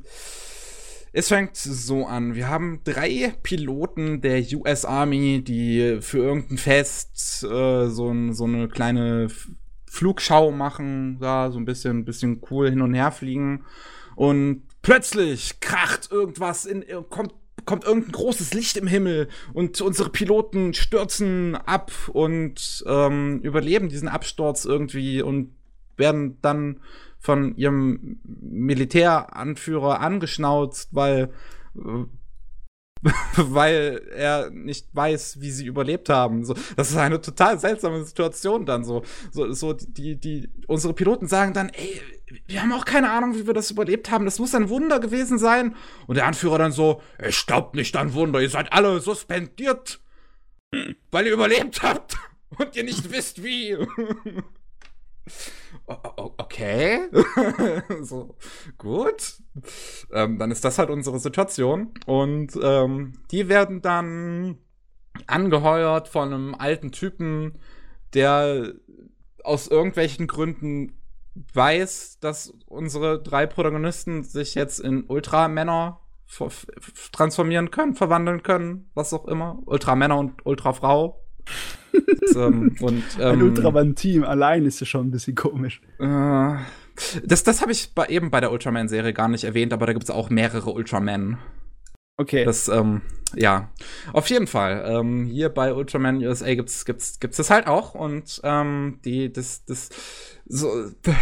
es 1.11 1.27
fängt 1.27 1.57
so 1.57 2.06
an. 2.06 2.36
Wir 2.36 2.48
haben 2.48 2.81
drei 2.86 3.34
Piloten 3.44 4.22
der 4.22 4.41
US 4.53 4.86
Army, 4.86 5.44
die 5.44 5.98
für 6.02 6.19
irgendein 6.19 6.57
Fest 6.57 7.44
äh, 7.44 7.90
so, 7.90 8.10
ein, 8.10 8.34
so 8.34 8.45
eine 8.45 8.69
kleine 8.69 9.27
Flugschau 9.88 10.52
machen, 10.52 11.19
da 11.19 11.52
so 11.52 11.60
ein 11.60 11.65
bisschen, 11.65 12.06
bisschen 12.06 12.41
cool 12.49 12.69
hin 12.69 12.81
und 12.81 12.94
her 12.94 13.11
fliegen. 13.11 13.65
Und 14.15 14.64
plötzlich 14.81 15.60
kracht 15.60 16.11
irgendwas 16.11 16.65
in, 16.65 16.86
kommt 17.10 17.34
kommt 17.69 17.83
irgendein 17.83 18.13
großes 18.13 18.55
Licht 18.55 18.77
im 18.77 18.87
Himmel 18.87 19.27
und 19.53 19.79
unsere 19.79 20.09
Piloten 20.09 20.73
stürzen 20.73 21.55
ab 21.55 21.91
und 22.11 22.83
ähm, 22.87 23.41
überleben 23.43 23.89
diesen 23.89 24.07
Absturz 24.07 24.65
irgendwie 24.65 25.21
und 25.21 25.53
werden 25.95 26.39
dann 26.41 26.79
von 27.19 27.55
ihrem 27.57 28.19
Militäranführer 28.23 29.99
angeschnauzt, 29.99 30.89
weil 30.93 31.31
weil 33.35 34.01
er 34.13 34.49
nicht 34.49 34.88
weiß, 34.93 35.39
wie 35.39 35.51
sie 35.51 35.65
überlebt 35.65 36.09
haben. 36.09 36.43
So, 36.43 36.55
das 36.76 36.89
ist 36.89 36.97
eine 36.97 37.21
total 37.21 37.59
seltsame 37.59 38.03
Situation 38.03 38.65
dann 38.65 38.84
so. 38.84 39.03
So, 39.31 39.51
so 39.53 39.73
die, 39.73 40.15
die, 40.17 40.49
unsere 40.67 40.93
Piloten 40.93 41.27
sagen 41.27 41.53
dann, 41.53 41.69
ey, 41.69 42.01
wir 42.45 42.61
haben 42.61 42.73
auch 42.73 42.85
keine 42.85 43.09
Ahnung, 43.11 43.35
wie 43.35 43.47
wir 43.47 43.53
das 43.53 43.71
überlebt 43.71 44.11
haben. 44.11 44.26
Das 44.26 44.39
muss 44.39 44.53
ein 44.53 44.69
Wunder 44.69 44.99
gewesen 44.99 45.39
sein. 45.39 45.76
Und 46.07 46.15
der 46.15 46.27
Anführer 46.27 46.57
dann 46.57 46.71
so, 46.71 47.01
es 47.17 47.35
staubt 47.35 47.76
nicht 47.76 47.95
an 47.95 48.13
Wunder, 48.13 48.41
ihr 48.41 48.49
seid 48.49 48.73
alle 48.73 48.99
suspendiert, 48.99 50.01
weil 51.11 51.26
ihr 51.26 51.34
überlebt 51.34 51.81
habt 51.81 52.17
und 52.57 52.76
ihr 52.76 52.84
nicht 52.84 53.11
wisst 53.11 53.43
wie. 53.43 53.77
okay. 56.38 57.10
so, 58.02 58.36
gut. 58.78 59.36
Ähm, 60.11 60.38
dann 60.38 60.52
ist 60.52 60.64
das 60.64 60.80
halt 60.80 60.90
unsere 60.90 61.20
Situation. 61.20 61.94
Und 62.06 62.57
ähm, 62.61 63.14
die 63.32 63.49
werden 63.49 63.82
dann 63.82 64.57
angeheuert 65.28 66.07
von 66.07 66.34
einem 66.34 66.56
alten 66.56 66.91
Typen, 66.91 67.60
der 68.14 68.74
aus 69.44 69.68
irgendwelchen 69.68 70.28
Gründen 70.28 70.94
weiß, 71.53 72.20
dass 72.20 72.53
unsere 72.66 73.22
drei 73.22 73.45
Protagonisten 73.45 74.24
sich 74.24 74.56
jetzt 74.56 74.80
in 74.80 75.03
Ultramänner 75.06 76.02
transformieren 77.11 77.72
können, 77.72 77.95
verwandeln 77.95 78.44
können, 78.44 78.91
was 78.94 79.14
auch 79.14 79.26
immer. 79.26 79.60
Ultramänner 79.66 80.18
und 80.18 80.45
Ultrafrau 80.45 81.24
ähm, 82.35 82.76
und, 82.81 83.03
ähm, 83.19 83.27
ein 83.27 83.41
Ultraman-Team 83.41 84.23
allein 84.23 84.65
ist 84.65 84.80
ja 84.80 84.85
schon 84.85 85.07
ein 85.07 85.11
bisschen 85.11 85.35
komisch. 85.35 85.81
Äh, 85.99 86.55
das 87.23 87.43
das 87.43 87.61
habe 87.61 87.71
ich 87.71 87.93
bei, 87.93 88.07
eben 88.07 88.30
bei 88.30 88.41
der 88.41 88.51
Ultraman-Serie 88.51 89.13
gar 89.13 89.27
nicht 89.27 89.43
erwähnt, 89.43 89.73
aber 89.73 89.85
da 89.85 89.93
gibt 89.93 90.03
es 90.03 90.09
auch 90.09 90.30
mehrere 90.30 90.71
Ultraman. 90.71 91.38
Okay. 92.19 92.43
Das, 92.43 92.67
ähm, 92.67 93.01
ja. 93.34 93.69
Auf 94.11 94.30
jeden 94.30 94.47
Fall. 94.47 94.84
Ähm, 94.85 95.26
hier 95.26 95.47
bei 95.47 95.73
Ultraman 95.73 96.17
USA 96.17 96.53
gibt's, 96.53 96.84
gibt's, 96.84 97.21
gibt's 97.21 97.38
das 97.38 97.49
halt 97.49 97.67
auch. 97.67 97.95
Und 97.95 98.41
ähm, 98.43 98.99
die, 99.05 99.31
das, 99.31 99.63
das, 99.63 99.89
so, 100.45 100.69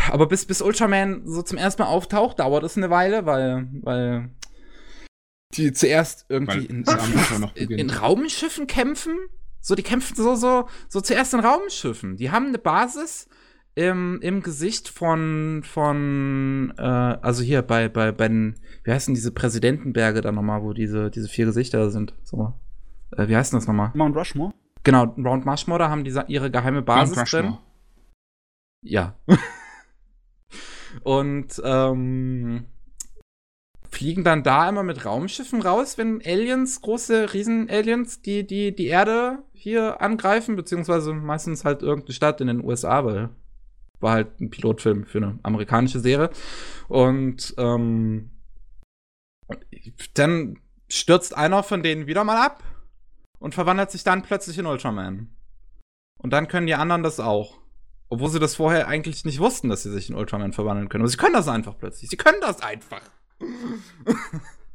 aber 0.09 0.25
bis, 0.25 0.45
bis 0.45 0.59
Ultraman 0.59 1.21
so 1.27 1.43
zum 1.43 1.59
ersten 1.59 1.83
Mal 1.83 1.89
auftaucht, 1.89 2.39
dauert 2.39 2.63
es 2.63 2.77
eine 2.77 2.89
Weile, 2.89 3.27
weil, 3.27 3.67
weil 3.83 4.31
die 5.55 5.71
zuerst 5.71 6.25
irgendwie 6.29 6.65
in, 6.65 6.83
in, 7.55 7.69
in 7.69 7.89
Raumschiffen 7.91 8.65
kämpfen 8.65 9.17
so, 9.67 9.75
die 9.75 9.83
kämpfen 9.83 10.15
so, 10.15 10.35
so, 10.35 10.69
so 10.87 11.01
zuerst 11.01 11.33
in 11.33 11.41
Raumschiffen. 11.41 12.15
Die 12.15 12.31
haben 12.31 12.47
eine 12.47 12.57
Basis 12.57 13.27
im, 13.75 14.21
im 14.21 14.41
Gesicht 14.41 14.87
von, 14.87 15.61
von, 15.65 16.73
äh, 16.77 16.81
also 16.81 17.43
hier 17.43 17.63
bei, 17.63 17.89
bei, 17.89 18.13
bei 18.13 18.29
den, 18.29 18.55
wie 18.85 18.91
heißen 18.93 19.13
diese 19.13 19.33
Präsidentenberge 19.33 20.21
da 20.21 20.31
nochmal, 20.31 20.63
wo 20.63 20.71
diese, 20.71 21.11
diese 21.11 21.27
vier 21.27 21.47
Gesichter 21.47 21.89
sind. 21.89 22.13
So. 22.23 22.53
Äh, 23.11 23.27
wie 23.27 23.35
heißt 23.35 23.53
das 23.53 23.67
nochmal? 23.67 23.91
Mount 23.93 24.15
Rushmore? 24.15 24.53
Genau, 24.83 25.11
Mount 25.17 25.45
Rushmore, 25.45 25.79
da 25.79 25.89
haben 25.89 26.05
die 26.05 26.17
ihre 26.27 26.49
geheime 26.49 26.81
Basis 26.81 27.29
drin. 27.29 27.57
Ja. 28.81 29.15
Und, 31.03 31.61
ähm, 31.61 32.67
fliegen 33.97 34.23
dann 34.23 34.43
da 34.43 34.69
immer 34.69 34.83
mit 34.83 35.05
Raumschiffen 35.05 35.59
raus, 35.59 35.97
wenn 35.97 36.21
Aliens, 36.23 36.81
große 36.81 37.33
Riesen-Aliens, 37.33 38.21
die, 38.21 38.45
die 38.45 38.75
die 38.75 38.85
Erde 38.85 39.39
hier 39.53 40.01
angreifen, 40.01 40.55
beziehungsweise 40.55 41.13
meistens 41.13 41.65
halt 41.65 41.81
irgendeine 41.81 42.13
Stadt 42.13 42.39
in 42.39 42.45
den 42.45 42.63
USA, 42.63 43.05
weil 43.05 43.29
war 43.99 44.13
halt 44.13 44.39
ein 44.39 44.51
Pilotfilm 44.51 45.07
für 45.07 45.17
eine 45.17 45.39
amerikanische 45.41 45.99
Serie. 45.99 46.29
Und 46.87 47.55
ähm, 47.57 48.29
dann 50.13 50.59
stürzt 50.87 51.35
einer 51.35 51.63
von 51.63 51.81
denen 51.81 52.05
wieder 52.05 52.23
mal 52.23 52.45
ab 52.45 52.63
und 53.39 53.55
verwandelt 53.55 53.89
sich 53.89 54.03
dann 54.03 54.21
plötzlich 54.21 54.59
in 54.59 54.67
Ultraman. 54.67 55.31
Und 56.19 56.33
dann 56.33 56.47
können 56.47 56.67
die 56.67 56.75
anderen 56.75 57.01
das 57.01 57.19
auch. 57.19 57.57
Obwohl 58.09 58.29
sie 58.29 58.39
das 58.39 58.55
vorher 58.55 58.87
eigentlich 58.87 59.25
nicht 59.25 59.39
wussten, 59.39 59.69
dass 59.69 59.81
sie 59.81 59.91
sich 59.91 60.07
in 60.07 60.15
Ultraman 60.15 60.53
verwandeln 60.53 60.87
können. 60.87 61.01
Aber 61.01 61.09
sie 61.09 61.17
können 61.17 61.33
das 61.33 61.47
einfach 61.47 61.75
plötzlich. 61.79 62.11
Sie 62.11 62.17
können 62.17 62.39
das 62.41 62.61
einfach 62.61 63.01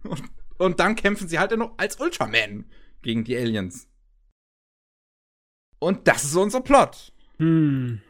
und, 0.05 0.23
und, 0.59 0.81
dann 0.81 0.97
kämpfen 0.97 1.29
sie 1.29 1.39
halt 1.39 1.57
noch 1.57 1.75
als 1.79 2.01
Ultraman 2.01 2.67
gegen 3.03 3.25
die 3.25 3.37
Aliens. 3.37 3.89
Und 5.79 6.07
das 6.07 6.25
ist 6.25 6.37
unser 6.37 6.61
Plot. 6.61 7.13
Hm. 7.39 8.01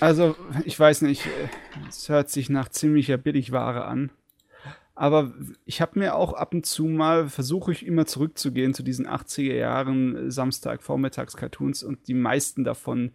also, 0.00 0.36
ich 0.64 0.78
weiß 0.78 1.02
nicht, 1.02 1.26
es 1.88 2.08
hört 2.08 2.30
sich 2.30 2.48
nach 2.48 2.68
ziemlicher 2.68 3.16
Billigware 3.16 3.84
an. 3.84 4.10
Aber 4.94 5.34
ich 5.66 5.82
habe 5.82 5.98
mir 5.98 6.14
auch 6.14 6.32
ab 6.32 6.54
und 6.54 6.64
zu 6.64 6.86
mal, 6.86 7.28
versuche 7.28 7.70
ich 7.70 7.84
immer 7.84 8.06
zurückzugehen 8.06 8.72
zu 8.72 8.82
diesen 8.82 9.06
80er 9.06 9.54
Jahren 9.54 10.30
Samstag-Vormittags-Cartoons 10.30 11.82
und 11.82 12.08
die 12.08 12.14
meisten 12.14 12.64
davon, 12.64 13.12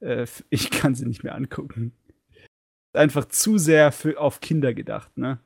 äh, 0.00 0.26
ich 0.50 0.70
kann 0.70 0.94
sie 0.94 1.06
nicht 1.06 1.22
mehr 1.22 1.36
angucken 1.36 1.92
einfach 2.92 3.26
zu 3.26 3.58
sehr 3.58 3.92
für, 3.92 4.18
auf 4.20 4.40
Kinder 4.40 4.74
gedacht, 4.74 5.16
ne? 5.16 5.38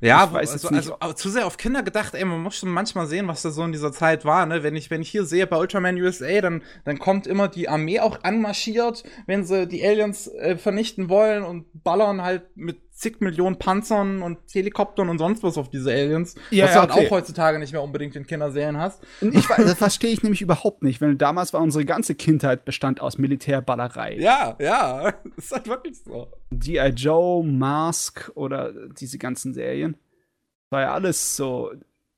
Ja, 0.00 0.30
also, 0.32 0.68
also, 0.68 0.94
also, 1.00 1.12
zu 1.14 1.28
sehr 1.28 1.44
auf 1.44 1.56
Kinder 1.56 1.82
gedacht, 1.82 2.14
ey, 2.14 2.24
man 2.24 2.40
muss 2.40 2.56
schon 2.56 2.68
manchmal 2.68 3.08
sehen, 3.08 3.26
was 3.26 3.42
da 3.42 3.50
so 3.50 3.64
in 3.64 3.72
dieser 3.72 3.90
Zeit 3.90 4.24
war, 4.24 4.46
ne? 4.46 4.62
Wenn 4.62 4.76
ich, 4.76 4.90
wenn 4.90 5.02
ich 5.02 5.10
hier 5.10 5.24
sehe 5.24 5.46
bei 5.46 5.56
Ultraman 5.56 6.00
USA, 6.00 6.40
dann, 6.40 6.62
dann 6.84 6.98
kommt 7.00 7.26
immer 7.26 7.48
die 7.48 7.68
Armee 7.68 7.98
auch 7.98 8.22
anmarschiert, 8.22 9.02
wenn 9.26 9.44
sie 9.44 9.66
die 9.66 9.84
Aliens 9.84 10.28
äh, 10.28 10.56
vernichten 10.56 11.08
wollen 11.08 11.42
und 11.42 11.66
ballern 11.82 12.22
halt 12.22 12.56
mit 12.56 12.78
zig 12.98 13.20
Millionen 13.20 13.58
Panzern 13.60 14.22
und 14.22 14.38
Helikoptern 14.52 15.08
und 15.08 15.18
sonst 15.18 15.44
was 15.44 15.56
auf 15.56 15.70
diese 15.70 15.92
Aliens. 15.92 16.34
Ja, 16.50 16.64
was 16.64 16.74
ja, 16.74 16.86
du 16.86 16.94
halt 16.94 17.06
auch 17.06 17.10
heutzutage 17.12 17.60
nicht 17.60 17.72
mehr 17.72 17.82
unbedingt 17.82 18.16
in 18.16 18.26
Kinderserien 18.26 18.76
hast. 18.76 19.04
Ich, 19.20 19.46
das 19.46 19.74
verstehe 19.74 20.10
ich 20.10 20.24
nämlich 20.24 20.42
überhaupt 20.42 20.82
nicht, 20.82 21.00
weil 21.00 21.14
damals 21.14 21.52
war 21.52 21.60
unsere 21.60 21.84
ganze 21.84 22.16
Kindheit 22.16 22.64
bestand 22.64 23.00
aus 23.00 23.16
Militärballerei. 23.16 24.16
Ja, 24.18 24.56
ja, 24.58 25.12
das 25.36 25.36
ist 25.44 25.52
halt 25.52 25.68
wirklich 25.68 25.98
so. 25.98 26.26
G.I. 26.50 26.88
Joe, 26.88 27.44
Mask 27.44 28.32
oder 28.34 28.72
diese 28.88 29.18
ganzen 29.18 29.54
Serien. 29.54 29.96
War 30.70 30.80
ja 30.82 30.92
alles 30.92 31.36
so 31.36 31.70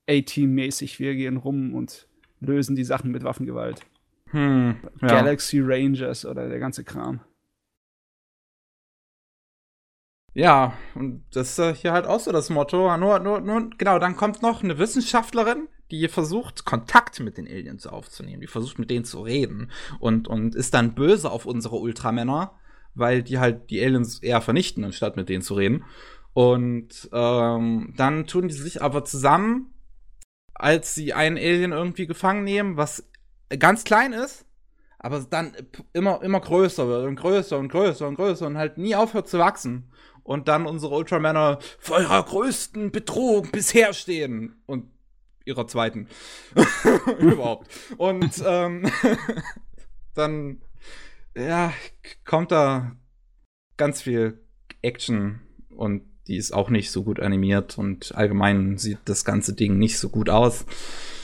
A-Team-mäßig. 0.08 0.98
Wir 0.98 1.14
gehen 1.14 1.36
rum 1.36 1.74
und 1.74 2.08
lösen 2.40 2.74
die 2.74 2.84
Sachen 2.84 3.10
mit 3.10 3.22
Waffengewalt. 3.22 3.82
Hm, 4.30 4.76
ja. 5.02 5.08
Galaxy 5.08 5.60
Rangers 5.60 6.24
oder 6.24 6.48
der 6.48 6.58
ganze 6.58 6.84
Kram. 6.84 7.20
Ja, 10.32 10.74
und 10.94 11.24
das 11.32 11.58
ist 11.58 11.80
hier 11.80 11.92
halt 11.92 12.06
auch 12.06 12.20
so 12.20 12.32
das 12.32 12.50
Motto. 12.50 12.96
Nur, 12.96 13.18
nur, 13.18 13.40
nur, 13.40 13.70
genau, 13.76 13.98
dann 13.98 14.16
kommt 14.16 14.42
noch 14.42 14.62
eine 14.62 14.78
Wissenschaftlerin, 14.78 15.68
die 15.90 16.06
versucht, 16.08 16.64
Kontakt 16.64 17.18
mit 17.20 17.36
den 17.36 17.48
Aliens 17.48 17.86
aufzunehmen. 17.86 18.40
Die 18.40 18.46
versucht, 18.46 18.78
mit 18.78 18.90
denen 18.90 19.04
zu 19.04 19.22
reden. 19.22 19.70
Und, 19.98 20.28
und 20.28 20.54
ist 20.54 20.74
dann 20.74 20.94
böse 20.94 21.30
auf 21.30 21.46
unsere 21.46 21.76
Ultramänner, 21.76 22.52
weil 22.94 23.22
die 23.22 23.38
halt 23.38 23.70
die 23.70 23.82
Aliens 23.84 24.20
eher 24.20 24.40
vernichten, 24.40 24.84
anstatt 24.84 25.16
mit 25.16 25.28
denen 25.28 25.42
zu 25.42 25.54
reden. 25.54 25.84
Und 26.32 27.08
ähm, 27.12 27.92
dann 27.96 28.26
tun 28.26 28.48
die 28.48 28.54
sich 28.54 28.82
aber 28.82 29.04
zusammen, 29.04 29.74
als 30.54 30.94
sie 30.94 31.12
einen 31.12 31.36
Alien 31.36 31.72
irgendwie 31.72 32.06
gefangen 32.06 32.44
nehmen, 32.44 32.76
was 32.76 33.08
ganz 33.58 33.82
klein 33.82 34.12
ist, 34.12 34.44
aber 34.98 35.20
dann 35.28 35.56
immer, 35.92 36.22
immer 36.22 36.40
größer 36.40 36.86
wird 36.86 37.06
und 37.06 37.16
größer 37.16 37.58
und 37.58 37.68
größer 37.68 38.06
und 38.06 38.14
größer 38.14 38.46
und 38.46 38.58
halt 38.58 38.78
nie 38.78 38.94
aufhört 38.94 39.28
zu 39.28 39.38
wachsen. 39.38 39.90
Und 40.22 40.48
dann 40.48 40.66
unsere 40.66 40.94
Ultramänner 40.94 41.58
vor 41.78 42.00
ihrer 42.00 42.22
größten 42.22 42.90
Bedrohung 42.90 43.50
bisher 43.50 43.92
stehen. 43.92 44.62
Und 44.66 44.90
ihrer 45.44 45.66
zweiten. 45.66 46.08
Überhaupt. 47.18 47.70
Und 47.96 48.42
ähm, 48.44 48.90
dann, 50.14 50.60
ja, 51.36 51.72
kommt 52.24 52.52
da 52.52 52.96
ganz 53.76 54.02
viel 54.02 54.40
Action 54.82 55.40
und 55.70 56.02
die 56.26 56.36
ist 56.36 56.52
auch 56.52 56.70
nicht 56.70 56.90
so 56.90 57.02
gut 57.02 57.18
animiert 57.18 57.78
und 57.78 58.14
allgemein 58.14 58.78
sieht 58.78 58.98
das 59.06 59.24
ganze 59.24 59.54
Ding 59.54 59.78
nicht 59.78 59.98
so 59.98 60.10
gut 60.10 60.30
aus. 60.30 60.64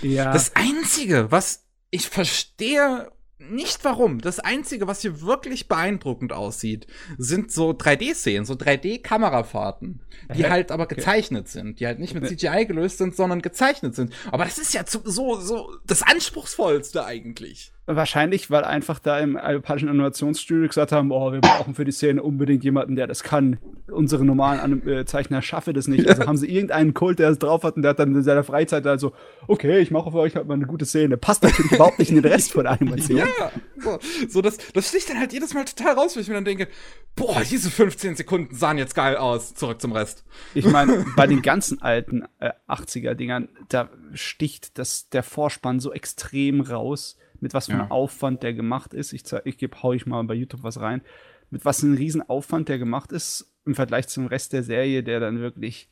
Ja. 0.02 0.32
Das 0.32 0.56
Einzige, 0.56 1.30
was 1.30 1.64
ich 1.90 2.08
verstehe 2.08 3.12
nicht 3.38 3.84
warum. 3.84 4.20
Das 4.20 4.40
Einzige, 4.40 4.86
was 4.86 5.02
hier 5.02 5.20
wirklich 5.20 5.68
beeindruckend 5.68 6.32
aussieht, 6.32 6.86
sind 7.18 7.52
so 7.52 7.70
3D-Szenen, 7.70 8.46
so 8.46 8.54
3D-Kamerafahrten, 8.54 10.00
die 10.34 10.44
Hä? 10.44 10.50
halt 10.50 10.72
aber 10.72 10.86
gezeichnet 10.86 11.42
okay. 11.42 11.50
sind, 11.50 11.80
die 11.80 11.86
halt 11.86 11.98
nicht 11.98 12.14
mit 12.14 12.26
CGI 12.26 12.66
gelöst 12.66 12.98
sind, 12.98 13.14
sondern 13.14 13.42
gezeichnet 13.42 13.94
sind. 13.94 14.12
Aber 14.32 14.44
das 14.44 14.58
ist 14.58 14.72
ja 14.72 14.84
so, 14.86 15.40
so 15.40 15.74
das 15.86 16.02
Anspruchsvollste 16.02 17.04
eigentlich. 17.04 17.72
Wahrscheinlich, 17.88 18.50
weil 18.50 18.64
einfach 18.64 18.98
da 18.98 19.20
im 19.20 19.34
japanischen 19.34 19.88
Animationsstudio 19.88 20.66
gesagt 20.66 20.90
haben, 20.90 21.12
oh, 21.12 21.32
wir 21.32 21.40
brauchen 21.40 21.76
für 21.76 21.84
die 21.84 21.92
Szene 21.92 22.20
unbedingt 22.20 22.64
jemanden, 22.64 22.96
der 22.96 23.06
das 23.06 23.22
kann. 23.22 23.58
Unsere 23.86 24.24
normalen 24.24 24.84
äh, 24.88 25.04
Zeichner 25.04 25.40
schaffe 25.40 25.72
das 25.72 25.86
nicht. 25.86 26.08
Also 26.08 26.26
haben 26.26 26.36
sie 26.36 26.48
irgendeinen 26.48 26.94
Kult, 26.94 27.20
der 27.20 27.30
es 27.30 27.38
drauf 27.38 27.62
hat 27.62 27.76
und 27.76 27.82
der 27.82 27.90
hat 27.90 28.00
dann 28.00 28.12
in 28.12 28.24
seiner 28.24 28.42
Freizeit 28.42 28.84
also, 28.88 29.12
okay, 29.46 29.78
ich 29.78 29.92
mache 29.92 30.10
für 30.10 30.18
euch 30.18 30.34
halt 30.34 30.48
mal 30.48 30.54
eine 30.54 30.66
gute 30.66 30.84
Szene. 30.84 31.16
Passt 31.16 31.44
natürlich 31.44 31.70
überhaupt 31.70 32.00
nicht 32.00 32.10
in 32.10 32.20
den 32.20 32.24
Rest 32.24 32.50
von 32.50 32.64
der 32.64 32.72
Animation. 32.72 33.18
Ja, 33.18 33.52
so, 33.78 33.98
so 34.28 34.42
das, 34.42 34.58
das 34.74 34.88
sticht 34.88 35.08
dann 35.08 35.20
halt 35.20 35.32
jedes 35.32 35.54
Mal 35.54 35.64
total 35.64 35.94
raus, 35.94 36.16
wenn 36.16 36.22
ich 36.22 36.28
mir 36.28 36.34
dann 36.34 36.44
denke, 36.44 36.66
boah, 37.14 37.40
diese 37.48 37.70
15 37.70 38.16
Sekunden 38.16 38.52
sahen 38.52 38.78
jetzt 38.78 38.96
geil 38.96 39.16
aus. 39.16 39.54
Zurück 39.54 39.80
zum 39.80 39.92
Rest. 39.92 40.24
Ich 40.54 40.66
meine, 40.66 41.06
bei 41.16 41.28
den 41.28 41.40
ganzen 41.40 41.80
alten 41.82 42.24
äh, 42.40 42.50
80er-Dingern, 42.68 43.48
da 43.68 43.90
sticht 44.12 44.76
das, 44.76 45.08
der 45.08 45.22
Vorspann 45.22 45.78
so 45.78 45.92
extrem 45.92 46.60
raus 46.60 47.16
mit 47.40 47.54
was 47.54 47.66
für 47.66 47.72
einem 47.72 47.82
ja. 47.82 47.90
Aufwand 47.90 48.42
der 48.42 48.54
gemacht 48.54 48.94
ist. 48.94 49.12
Ich, 49.12 49.24
ich 49.44 49.58
gebe, 49.58 49.82
hau 49.82 49.92
ich 49.92 50.06
mal 50.06 50.22
bei 50.24 50.34
YouTube 50.34 50.62
was 50.62 50.80
rein. 50.80 51.02
Mit 51.50 51.64
was 51.64 51.80
für 51.80 51.86
einem 51.86 51.96
riesen 51.96 52.28
Aufwand 52.28 52.68
der 52.68 52.78
gemacht 52.78 53.12
ist 53.12 53.52
im 53.64 53.74
Vergleich 53.74 54.08
zum 54.08 54.26
Rest 54.26 54.52
der 54.52 54.62
Serie, 54.62 55.02
der 55.02 55.20
dann 55.20 55.40
wirklich 55.40 55.90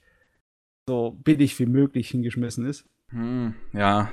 so 0.88 1.18
billig 1.22 1.58
wie 1.58 1.66
möglich 1.66 2.10
hingeschmissen 2.10 2.66
ist. 2.66 2.86
Hm, 3.10 3.54
ja. 3.72 4.10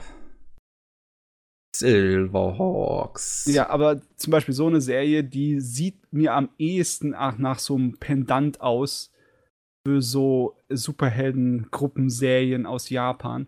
Silverhawks. 1.75 3.45
Ja, 3.45 3.69
aber 3.69 4.01
zum 4.17 4.31
Beispiel 4.31 4.53
so 4.53 4.67
eine 4.67 4.81
Serie, 4.81 5.23
die 5.23 5.59
sieht 5.61 6.11
mir 6.11 6.33
am 6.33 6.49
ehesten 6.57 7.09
nach 7.09 7.59
so 7.59 7.75
einem 7.75 7.97
Pendant 7.97 8.61
aus 8.61 9.11
für 9.85 10.01
so 10.01 10.57
Superhelden-Gruppenserien 10.69 12.65
aus 12.65 12.89
Japan. 12.89 13.47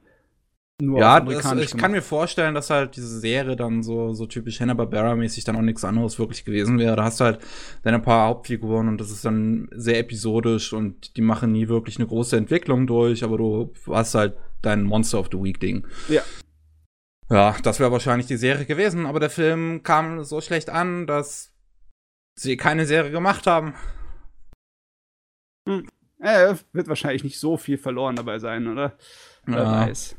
Nur 0.86 1.00
ja, 1.00 1.22
das, 1.22 1.34
ich 1.36 1.42
gemacht. 1.42 1.78
kann 1.78 1.92
mir 1.92 2.02
vorstellen, 2.02 2.54
dass 2.54 2.70
halt 2.70 2.98
diese 2.98 3.20
Serie 3.20 3.56
dann 3.56 3.84
so, 3.84 4.14
so 4.14 4.26
typisch 4.26 4.60
Hanna-Barbera-mäßig 4.60 5.46
dann 5.46 5.56
auch 5.56 5.62
nichts 5.62 5.86
anderes 5.86 6.20
wirklich 6.20 6.44
gewesen 6.44 6.78
wäre. 6.78 6.98
Da 6.98 7.06
hast 7.06 7.22
du 7.22 7.24
halt 7.24 7.40
deine 7.84 8.00
paar 8.00 8.28
Hauptfiguren 8.28 8.90
und 8.90 9.00
das 9.00 9.10
ist 9.10 9.24
dann 9.24 9.70
sehr 9.72 10.00
episodisch 10.00 10.74
und 10.74 11.16
die 11.16 11.22
machen 11.22 11.54
nie 11.54 11.70
wirklich 11.70 11.98
eine 11.98 12.08
große 12.08 12.36
Entwicklung 12.36 12.86
durch, 12.86 13.24
aber 13.24 13.38
du 13.38 13.74
hast 13.88 14.16
halt 14.16 14.36
dein 14.62 14.84
Monster 14.84 15.20
of 15.20 15.30
the 15.32 15.42
Week-Ding. 15.42 15.88
Ja. 16.10 16.22
Ja, 17.30 17.56
das 17.64 17.80
wäre 17.80 17.92
wahrscheinlich 17.92 18.28
die 18.28 18.38
Serie 18.38 18.66
gewesen, 18.66 19.06
aber 19.06 19.22
der 19.22 19.30
Film 19.30 19.84
kam 19.84 20.24
so 20.26 20.42
schlecht 20.42 20.70
an, 20.70 21.08
dass 21.08 21.54
sie 22.36 22.58
keine 22.58 22.86
Serie 22.86 23.12
gemacht 23.12 23.48
haben. 23.48 23.74
Hm. 25.68 25.88
Äh, 26.20 26.56
wird 26.74 26.90
wahrscheinlich 26.90 27.24
nicht 27.24 27.40
so 27.40 27.56
viel 27.56 27.78
verloren 27.78 28.18
dabei 28.18 28.40
sein, 28.40 28.68
oder? 28.68 28.98
Wer 29.46 29.58
ja. 29.58 29.88
weiß 29.88 30.18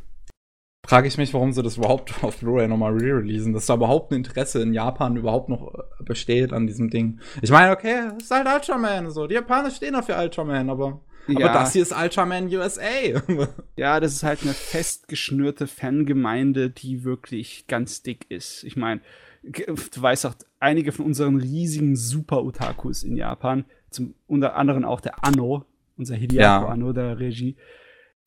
frage 0.86 1.08
ich 1.08 1.18
mich, 1.18 1.32
warum 1.34 1.52
sie 1.52 1.62
das 1.62 1.76
überhaupt 1.76 2.12
auf 2.22 2.38
Blu-ray 2.38 2.68
nochmal 2.68 2.92
re-releasen, 2.92 3.52
dass 3.52 3.66
da 3.66 3.74
überhaupt 3.74 4.12
ein 4.12 4.16
Interesse 4.16 4.62
in 4.62 4.72
Japan 4.72 5.16
überhaupt 5.16 5.48
noch 5.48 5.74
äh, 5.74 6.04
besteht 6.04 6.52
an 6.52 6.66
diesem 6.66 6.90
Ding. 6.90 7.20
Ich 7.42 7.50
meine, 7.50 7.72
okay, 7.72 8.10
es 8.16 8.24
ist 8.24 8.30
halt 8.30 8.46
Ultraman, 8.46 9.10
so. 9.10 9.26
Die 9.26 9.34
Japaner 9.34 9.70
stehen 9.70 9.94
auf 9.94 10.06
für 10.06 10.16
Ultraman, 10.16 10.70
aber, 10.70 11.00
ja. 11.26 11.36
aber 11.36 11.60
das 11.60 11.72
hier 11.72 11.82
ist 11.82 11.96
Ultraman 11.96 12.48
USA. 12.54 12.82
ja, 13.76 14.00
das 14.00 14.12
ist 14.12 14.22
halt 14.22 14.42
eine 14.42 14.54
festgeschnürte 14.54 15.66
Fangemeinde, 15.66 16.70
die 16.70 17.04
wirklich 17.04 17.66
ganz 17.66 18.02
dick 18.02 18.26
ist. 18.30 18.64
Ich 18.64 18.76
meine, 18.76 19.00
du 19.42 20.02
weißt 20.02 20.26
auch, 20.26 20.34
einige 20.60 20.92
von 20.92 21.06
unseren 21.06 21.36
riesigen 21.36 21.96
Super-Otakus 21.96 23.02
in 23.02 23.16
Japan, 23.16 23.64
zum 23.90 24.14
unter 24.26 24.56
anderem 24.56 24.84
auch 24.84 25.00
der 25.00 25.24
Anno, 25.24 25.64
unser 25.96 26.16
Hideako 26.16 26.66
ja. 26.66 26.66
Anno 26.66 26.92
der 26.92 27.18
Regie, 27.18 27.56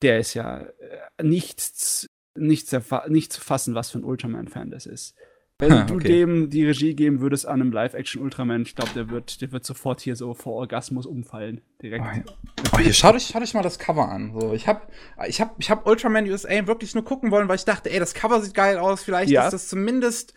der 0.02 0.20
ist 0.20 0.34
ja 0.34 0.60
äh, 0.60 1.22
nichts 1.22 2.08
nicht, 2.38 2.70
nicht 3.08 3.32
zu 3.32 3.40
fassen, 3.40 3.74
was 3.74 3.90
für 3.90 3.98
ein 3.98 4.04
Ultraman-Fan 4.04 4.70
das 4.70 4.86
ist. 4.86 5.14
Wenn 5.60 5.72
ha, 5.72 5.82
du 5.84 5.98
dem 5.98 6.50
die 6.50 6.64
Regie 6.64 6.94
geben 6.94 7.20
würdest 7.20 7.44
an 7.44 7.60
einem 7.60 7.72
Live-Action-Ultraman, 7.72 8.62
ich 8.62 8.76
glaube, 8.76 8.92
der 8.94 9.10
wird, 9.10 9.40
der 9.40 9.50
wird 9.50 9.64
sofort 9.64 10.00
hier 10.00 10.14
so 10.14 10.32
vor 10.32 10.52
Orgasmus 10.54 11.04
umfallen. 11.04 11.62
Direkt. 11.82 12.04
Oh, 12.04 12.68
oh 12.74 12.78
hier, 12.78 12.92
schau 12.92 13.12
dich, 13.12 13.30
schau 13.32 13.40
dich 13.40 13.54
mal 13.54 13.64
das 13.64 13.80
Cover 13.80 14.08
an. 14.08 14.32
So, 14.38 14.52
ich 14.52 14.68
habe 14.68 14.82
ich 15.26 15.40
hab, 15.40 15.58
ich 15.58 15.68
hab 15.68 15.84
Ultraman 15.84 16.30
USA 16.30 16.68
wirklich 16.68 16.94
nur 16.94 17.04
gucken 17.04 17.32
wollen, 17.32 17.48
weil 17.48 17.56
ich 17.56 17.64
dachte, 17.64 17.90
ey, 17.90 17.98
das 17.98 18.14
Cover 18.14 18.40
sieht 18.40 18.54
geil 18.54 18.78
aus. 18.78 19.02
Vielleicht 19.02 19.32
ja. 19.32 19.46
ist 19.46 19.52
das 19.52 19.66
zumindest 19.66 20.32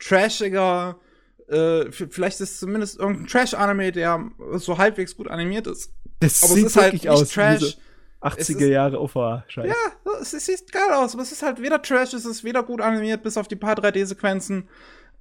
trashiger. 0.00 0.98
Äh, 1.46 1.92
vielleicht 1.92 2.40
ist 2.40 2.50
es 2.54 2.58
zumindest 2.58 2.98
irgendein 2.98 3.28
Trash-Anime, 3.28 3.92
der 3.92 4.28
so 4.54 4.76
halbwegs 4.76 5.16
gut 5.16 5.28
animiert 5.28 5.68
ist. 5.68 5.92
Das 6.18 6.42
Aber 6.42 6.54
sieht 6.54 6.66
es 6.66 6.70
ist 6.74 6.82
halt 6.82 6.94
nicht 6.94 7.08
aus, 7.08 7.28
Trash. 7.28 7.76
80er 8.24 8.66
Jahre 8.66 9.00
Ufer. 9.00 9.44
Scheiße. 9.48 9.68
Ja, 9.68 10.12
es, 10.20 10.30
sieht 10.30 10.72
geil 10.72 10.92
aus, 10.92 11.14
aber 11.14 11.22
es 11.22 11.32
ist 11.32 11.42
halt 11.42 11.60
weder 11.60 11.80
Trash, 11.82 12.12
es 12.14 12.24
ist 12.24 12.44
weder 12.44 12.62
gut 12.62 12.80
animiert, 12.80 13.22
bis 13.22 13.36
auf 13.36 13.48
die 13.48 13.56
paar 13.56 13.74
3D-Sequenzen. 13.74 14.68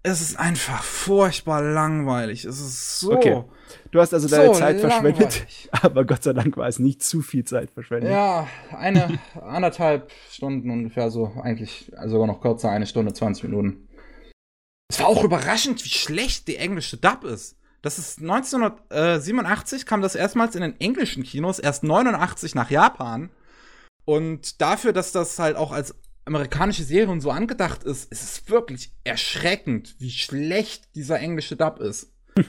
Es 0.06 0.20
ist 0.20 0.38
einfach 0.38 0.84
furchtbar 0.84 1.62
langweilig. 1.62 2.44
Es 2.44 2.60
ist 2.60 3.00
so. 3.00 3.14
Okay. 3.14 3.44
Du 3.92 4.02
hast 4.02 4.14
also 4.14 4.28
deine 4.28 4.48
so 4.48 4.60
Zeit 4.60 4.82
langweilig. 4.82 5.18
verschwendet, 5.18 5.70
aber 5.82 6.06
Gott 6.06 6.24
sei 6.24 6.34
Dank 6.34 6.58
war 6.58 6.68
es 6.68 6.80
nicht 6.80 7.02
zu 7.04 7.22
viel 7.22 7.46
Zeit 7.46 7.72
verschwendet. 7.72 8.12
Ja, 8.12 8.48
eine, 8.78 9.20
anderthalb 9.42 10.12
Stunden 10.30 10.70
ungefähr, 10.70 11.10
so 11.10 11.32
eigentlich 11.42 11.92
sogar 12.06 12.28
noch 12.28 12.42
kürzer, 12.42 12.70
eine 12.70 12.86
Stunde, 12.86 13.14
20 13.14 13.46
Minuten. 13.46 13.88
Es 14.90 15.00
war 15.00 15.08
auch 15.08 15.24
überraschend, 15.24 15.84
wie 15.86 15.90
schlecht 15.90 16.48
die 16.48 16.58
englische 16.58 16.98
Dub 16.98 17.24
ist. 17.24 17.58
Das 17.84 18.00
ist 18.00 18.22
1987 18.22 19.86
kam 19.86 20.02
das 20.02 20.16
erstmals 20.16 20.56
in 20.56 20.62
den 20.62 20.80
englischen 20.80 21.24
Kinos, 21.24 21.60
erst 21.60 21.84
89 21.84 22.56
nach 22.56 22.72
Japan. 22.72 23.30
Und 24.06 24.62
dafür, 24.62 24.94
dass 24.94 25.12
das 25.12 25.38
halt 25.38 25.58
auch 25.58 25.74
als 25.74 25.94
amerikanische 26.26 26.84
Serie 26.84 27.12
und 27.12 27.20
so 27.20 27.30
angedacht 27.30 27.84
ist, 27.84 28.10
ist 28.10 28.24
es 28.24 28.50
wirklich 28.50 28.94
erschreckend, 29.04 29.96
wie 30.00 30.12
schlecht 30.12 30.96
dieser 30.96 31.20
englische 31.20 31.58
Dub 31.58 31.80
ist. 31.80 32.14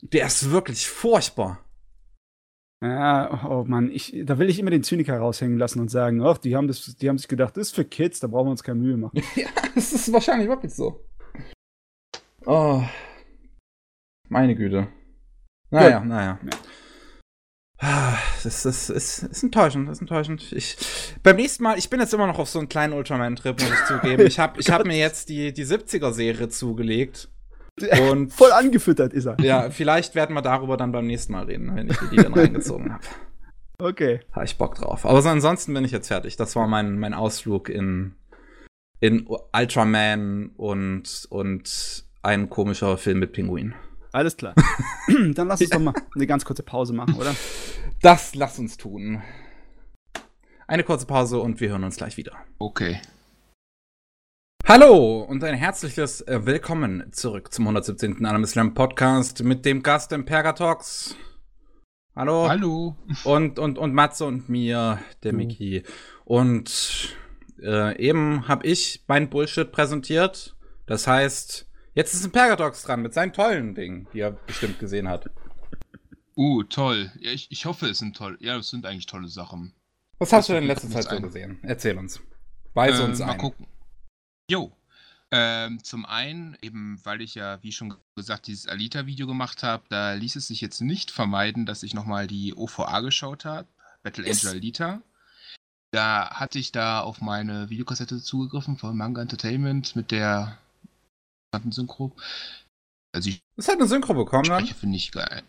Der 0.00 0.26
ist 0.26 0.50
wirklich 0.50 0.88
furchtbar. 0.88 1.62
Ja, 2.82 3.44
oh 3.46 3.64
Mann, 3.64 3.90
ich, 3.90 4.22
da 4.24 4.38
will 4.38 4.48
ich 4.48 4.58
immer 4.58 4.70
den 4.70 4.84
Zyniker 4.84 5.18
raushängen 5.18 5.58
lassen 5.58 5.80
und 5.80 5.90
sagen, 5.90 6.22
ach, 6.22 6.38
die 6.38 6.56
haben, 6.56 6.68
das, 6.68 6.96
die 6.96 7.08
haben 7.10 7.18
sich 7.18 7.28
gedacht, 7.28 7.56
das 7.56 7.68
ist 7.68 7.74
für 7.74 7.84
Kids, 7.84 8.20
da 8.20 8.28
brauchen 8.28 8.46
wir 8.46 8.52
uns 8.52 8.62
keine 8.62 8.78
Mühe 8.80 8.96
machen. 8.96 9.20
ja, 9.34 9.48
das 9.74 9.92
ist 9.92 10.10
wahrscheinlich 10.12 10.48
wirklich 10.48 10.72
so. 10.72 11.04
Oh, 12.46 12.82
meine 14.28 14.54
Güte. 14.54 14.88
Naja, 15.70 15.88
ja. 15.88 16.04
naja. 16.04 16.38
Ja. 16.42 16.50
Das, 18.42 18.62
das 18.62 18.90
ist, 18.90 19.22
ist 19.22 19.42
enttäuschend, 19.42 19.88
das 19.88 19.98
ist 19.98 20.00
enttäuschend. 20.00 20.52
Ich, 20.52 20.76
beim 21.22 21.36
nächsten 21.36 21.62
Mal, 21.62 21.78
ich 21.78 21.90
bin 21.90 22.00
jetzt 22.00 22.12
immer 22.12 22.26
noch 22.26 22.38
auf 22.38 22.48
so 22.48 22.58
einen 22.58 22.68
kleinen 22.68 22.92
Ultraman-Trip, 22.92 23.60
muss 23.60 23.70
ich 23.70 23.84
zugeben. 23.86 24.26
Ich 24.26 24.40
habe 24.40 24.60
ich 24.60 24.70
hab 24.70 24.84
mir 24.86 24.96
jetzt 24.96 25.28
die, 25.28 25.52
die 25.52 25.64
70er-Serie 25.64 26.48
zugelegt. 26.48 27.28
Und 28.10 28.32
Voll 28.32 28.50
angefüttert 28.50 29.12
ist 29.12 29.26
er. 29.26 29.36
Ja, 29.40 29.70
vielleicht 29.70 30.16
werden 30.16 30.34
wir 30.34 30.42
darüber 30.42 30.76
dann 30.76 30.90
beim 30.90 31.06
nächsten 31.06 31.32
Mal 31.32 31.44
reden, 31.44 31.76
wenn 31.76 31.88
ich 31.88 31.96
die 32.10 32.16
dann 32.16 32.34
reingezogen 32.34 32.92
habe. 32.92 33.04
Okay. 33.80 34.20
Habe 34.32 34.44
ich 34.44 34.58
Bock 34.58 34.74
drauf. 34.74 35.06
Aber 35.06 35.22
so 35.22 35.28
ansonsten 35.28 35.72
bin 35.72 35.84
ich 35.84 35.92
jetzt 35.92 36.08
fertig. 36.08 36.36
Das 36.36 36.56
war 36.56 36.66
mein, 36.66 36.98
mein 36.98 37.14
Ausflug 37.14 37.68
in, 37.68 38.16
in 38.98 39.28
Ultraman 39.28 40.50
und, 40.56 41.28
und 41.30 42.04
ein 42.22 42.50
komischer 42.50 42.98
Film 42.98 43.20
mit 43.20 43.32
Pinguin. 43.32 43.74
Alles 44.12 44.36
klar. 44.36 44.54
Dann 45.34 45.48
lass 45.48 45.60
uns 45.60 45.70
doch 45.70 45.80
mal 45.80 45.94
eine 46.14 46.26
ganz 46.26 46.44
kurze 46.44 46.62
Pause 46.62 46.92
machen, 46.92 47.14
oder? 47.14 47.34
Das 48.00 48.34
lass 48.34 48.58
uns 48.58 48.76
tun. 48.76 49.22
Eine 50.66 50.84
kurze 50.84 51.06
Pause 51.06 51.40
und 51.40 51.60
wir 51.60 51.70
hören 51.70 51.84
uns 51.84 51.96
gleich 51.96 52.16
wieder. 52.16 52.32
Okay. 52.58 53.00
Hallo 54.66 55.22
und 55.22 55.42
ein 55.44 55.54
herzliches 55.54 56.20
äh, 56.22 56.44
Willkommen 56.44 57.10
zurück 57.10 57.52
zum 57.52 57.64
117. 57.64 58.24
Anime 58.24 58.46
Slam 58.46 58.74
Podcast 58.74 59.42
mit 59.42 59.64
dem 59.64 59.82
Gast 59.82 60.12
im 60.12 60.24
Pergatox. 60.24 61.16
Hallo. 62.14 62.48
Hallo. 62.48 62.96
Und, 63.24 63.58
und, 63.58 63.78
und 63.78 63.94
Matze 63.94 64.24
und 64.24 64.48
mir, 64.48 64.98
der 65.22 65.32
Miki. 65.32 65.84
Und 66.24 67.16
äh, 67.62 67.96
eben 67.98 68.48
habe 68.48 68.66
ich 68.66 69.04
mein 69.06 69.30
Bullshit 69.30 69.70
präsentiert. 69.70 70.56
Das 70.86 71.06
heißt, 71.06 71.67
jetzt 71.98 72.14
ist 72.14 72.24
ein 72.24 72.30
Pergadox 72.30 72.84
dran 72.84 73.02
mit 73.02 73.12
seinen 73.12 73.32
tollen 73.32 73.74
Dingen, 73.74 74.06
die 74.12 74.20
er 74.20 74.30
bestimmt 74.30 74.78
gesehen 74.78 75.08
hat. 75.08 75.28
Uh, 76.36 76.62
toll. 76.62 77.10
Ja, 77.18 77.32
ich, 77.32 77.50
ich 77.50 77.66
hoffe, 77.66 77.86
es 77.88 77.98
sind 77.98 78.16
toll. 78.16 78.38
Ja, 78.40 78.56
es 78.56 78.70
sind 78.70 78.86
eigentlich 78.86 79.06
tolle 79.06 79.26
Sachen. 79.26 79.74
Was 80.18 80.32
hast 80.32 80.48
du 80.48 80.52
denn 80.52 80.62
in 80.62 80.68
letzter 80.68 80.88
Zeit 80.88 81.04
so 81.10 81.20
gesehen? 81.20 81.58
Erzähl 81.62 81.98
uns. 81.98 82.20
Weise 82.74 83.02
ähm, 83.02 83.10
uns 83.10 83.18
mal 83.18 83.32
ein. 83.32 83.38
gucken. 83.38 83.66
Jo. 84.48 84.72
Ähm, 85.32 85.82
zum 85.82 86.06
einen, 86.06 86.56
eben 86.62 87.00
weil 87.02 87.20
ich 87.20 87.34
ja, 87.34 87.60
wie 87.62 87.72
schon 87.72 87.94
gesagt, 88.14 88.46
dieses 88.46 88.68
Alita-Video 88.68 89.26
gemacht 89.26 89.64
habe, 89.64 89.82
da 89.88 90.12
ließ 90.12 90.36
es 90.36 90.46
sich 90.46 90.60
jetzt 90.60 90.80
nicht 90.80 91.10
vermeiden, 91.10 91.66
dass 91.66 91.82
ich 91.82 91.92
nochmal 91.92 92.28
die 92.28 92.54
OVA 92.54 93.00
geschaut 93.00 93.44
habe, 93.44 93.66
Battle. 94.04 94.24
Angel 94.24 94.48
Alita. 94.48 95.02
Da 95.90 96.30
hatte 96.30 96.60
ich 96.60 96.70
da 96.70 97.00
auf 97.00 97.20
meine 97.20 97.68
Videokassette 97.68 98.22
zugegriffen 98.22 98.78
von 98.78 98.96
Manga 98.96 99.20
Entertainment 99.22 99.96
mit 99.96 100.12
der 100.12 100.56
Synchro. 101.70 102.12
Also 103.12 103.30
ich 103.30 103.42
Das 103.56 103.68
hat 103.68 103.76
eine 103.76 103.86
Synchro 103.86 104.14
bekommen 104.14 104.48
dann? 104.48 104.66
finde 104.66 104.96
ich 104.96 105.10
geil. 105.12 105.42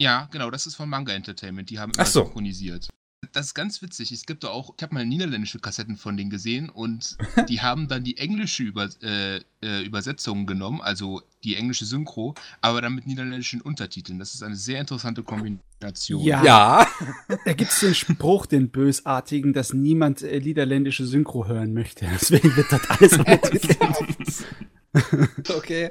Ja, 0.00 0.28
genau, 0.32 0.50
das 0.50 0.66
ist 0.66 0.74
von 0.74 0.88
Manga 0.88 1.12
Entertainment, 1.12 1.70
die 1.70 1.78
haben 1.78 1.92
Ach 1.98 2.06
so. 2.06 2.24
synchronisiert. 2.24 2.88
Das 3.32 3.46
ist 3.46 3.54
ganz 3.54 3.82
witzig. 3.82 4.12
Es 4.12 4.26
gibt 4.26 4.44
da 4.44 4.48
auch, 4.48 4.74
ich 4.76 4.82
habe 4.82 4.94
mal 4.94 5.06
niederländische 5.06 5.58
Kassetten 5.58 5.96
von 5.96 6.16
denen 6.16 6.30
gesehen 6.30 6.68
und 6.68 7.16
die 7.48 7.60
haben 7.60 7.88
dann 7.88 8.04
die 8.04 8.16
englische 8.18 8.62
Über, 8.62 8.88
äh, 9.02 9.40
äh, 9.62 9.82
Übersetzung 9.84 10.46
genommen, 10.46 10.80
also 10.80 11.22
die 11.42 11.56
englische 11.56 11.84
Synchro, 11.84 12.34
aber 12.60 12.80
dann 12.80 12.94
mit 12.94 13.06
niederländischen 13.06 13.60
Untertiteln. 13.60 14.18
Das 14.18 14.34
ist 14.34 14.42
eine 14.42 14.56
sehr 14.56 14.80
interessante 14.80 15.22
Kombination. 15.22 16.22
Ja. 16.22 16.44
Ja. 16.44 16.86
Da 17.44 17.52
gibt 17.52 17.70
es 17.70 17.80
den 17.80 17.94
Spruch, 17.94 18.46
den 18.46 18.70
bösartigen, 18.70 19.52
dass 19.52 19.72
niemand 19.72 20.22
äh, 20.22 20.40
niederländische 20.40 21.06
Synchro 21.06 21.46
hören 21.46 21.74
möchte. 21.74 22.06
Deswegen 22.12 22.54
wird 22.56 22.70
das 22.70 22.90
alles 22.90 23.12
untertitelt. 23.18 23.78
okay. 25.54 25.90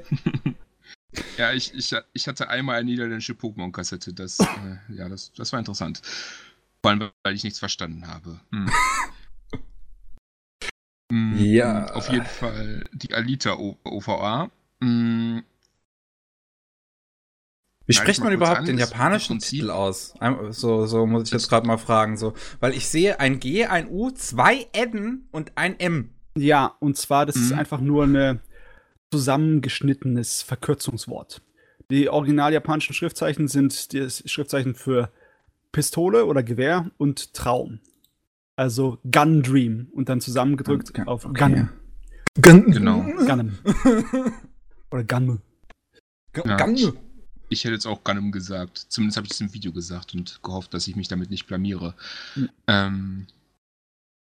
Ja, 1.36 1.52
ich, 1.52 1.72
ich, 1.74 1.94
ich 2.12 2.26
hatte 2.26 2.48
einmal 2.48 2.76
eine 2.76 2.90
niederländische 2.90 3.34
Pokémon-Kassette. 3.34 4.12
Das, 4.12 4.40
äh, 4.40 4.94
ja, 4.94 5.08
das, 5.08 5.32
das 5.32 5.52
war 5.52 5.58
interessant. 5.58 6.02
Vor 6.84 6.90
allem, 6.90 7.08
weil 7.22 7.34
ich 7.34 7.44
nichts 7.44 7.58
verstanden 7.58 8.06
habe. 8.06 8.38
Hm. 8.52 8.70
Mm, 11.10 11.34
Ja. 11.38 11.86
Auf 11.94 12.10
jeden 12.10 12.26
Fall 12.26 12.84
die 12.92 13.14
Alita 13.14 13.54
O- 13.54 13.78
OVA. 13.84 14.50
Mm, 14.80 15.38
Wie 17.86 17.92
Schneid 17.94 18.04
spricht 18.04 18.18
ich 18.18 18.24
man 18.24 18.32
überhaupt 18.34 18.58
an, 18.58 18.64
den 18.66 18.76
ist 18.78 18.90
japanischen 18.90 19.38
Titel 19.38 19.70
aus? 19.70 20.12
So, 20.50 20.84
so 20.86 21.06
muss 21.06 21.22
ich 21.24 21.32
jetzt 21.32 21.44
Das- 21.44 21.48
gerade 21.48 21.66
mal 21.66 21.78
fragen. 21.78 22.18
So. 22.18 22.34
Weil 22.60 22.74
ich 22.74 22.86
sehe 22.86 23.18
ein 23.18 23.40
G, 23.40 23.64
ein 23.64 23.88
U, 23.90 24.10
zwei 24.10 24.68
N 24.72 25.26
und 25.32 25.52
ein 25.56 25.80
M. 25.80 26.10
Ja, 26.36 26.76
und 26.80 26.98
zwar, 26.98 27.24
das 27.24 27.36
ist 27.36 27.52
Mhm. 27.52 27.58
einfach 27.60 27.80
nur 27.80 28.04
ein 28.04 28.40
zusammengeschnittenes 29.10 30.42
Verkürzungswort. 30.42 31.40
Die 31.90 32.10
original 32.10 32.52
japanischen 32.52 32.92
Schriftzeichen 32.92 33.48
sind 33.48 33.92
die 33.92 34.06
Schriftzeichen 34.10 34.74
für 34.74 35.10
Pistole 35.74 36.24
oder 36.24 36.42
Gewehr 36.42 36.90
und 36.96 37.34
Traum. 37.34 37.80
Also 38.56 38.98
Gun 39.10 39.42
Dream 39.42 39.88
und 39.92 40.08
dann 40.08 40.20
zusammengedrückt 40.20 40.94
Gun- 40.94 41.08
auf 41.08 41.26
okay. 41.26 41.66
Gun. 42.40 42.72
Genau. 42.72 43.02
Gunnem. 43.02 43.58
oder 44.90 45.04
Gunme. 45.04 45.40
Ja, 46.36 46.56
Gang. 46.56 46.74
ich, 46.76 46.92
ich 47.48 47.64
hätte 47.64 47.74
jetzt 47.74 47.86
auch 47.86 48.02
Gunnum 48.02 48.32
gesagt. 48.32 48.78
Zumindest 48.88 49.16
habe 49.16 49.26
ich 49.26 49.30
das 49.30 49.40
im 49.40 49.52
Video 49.52 49.72
gesagt 49.72 50.14
und 50.14 50.42
gehofft, 50.42 50.74
dass 50.74 50.88
ich 50.88 50.96
mich 50.96 51.08
damit 51.08 51.30
nicht 51.30 51.46
blamiere. 51.46 51.94
Mhm. 52.34 52.48
Ähm, 52.66 53.26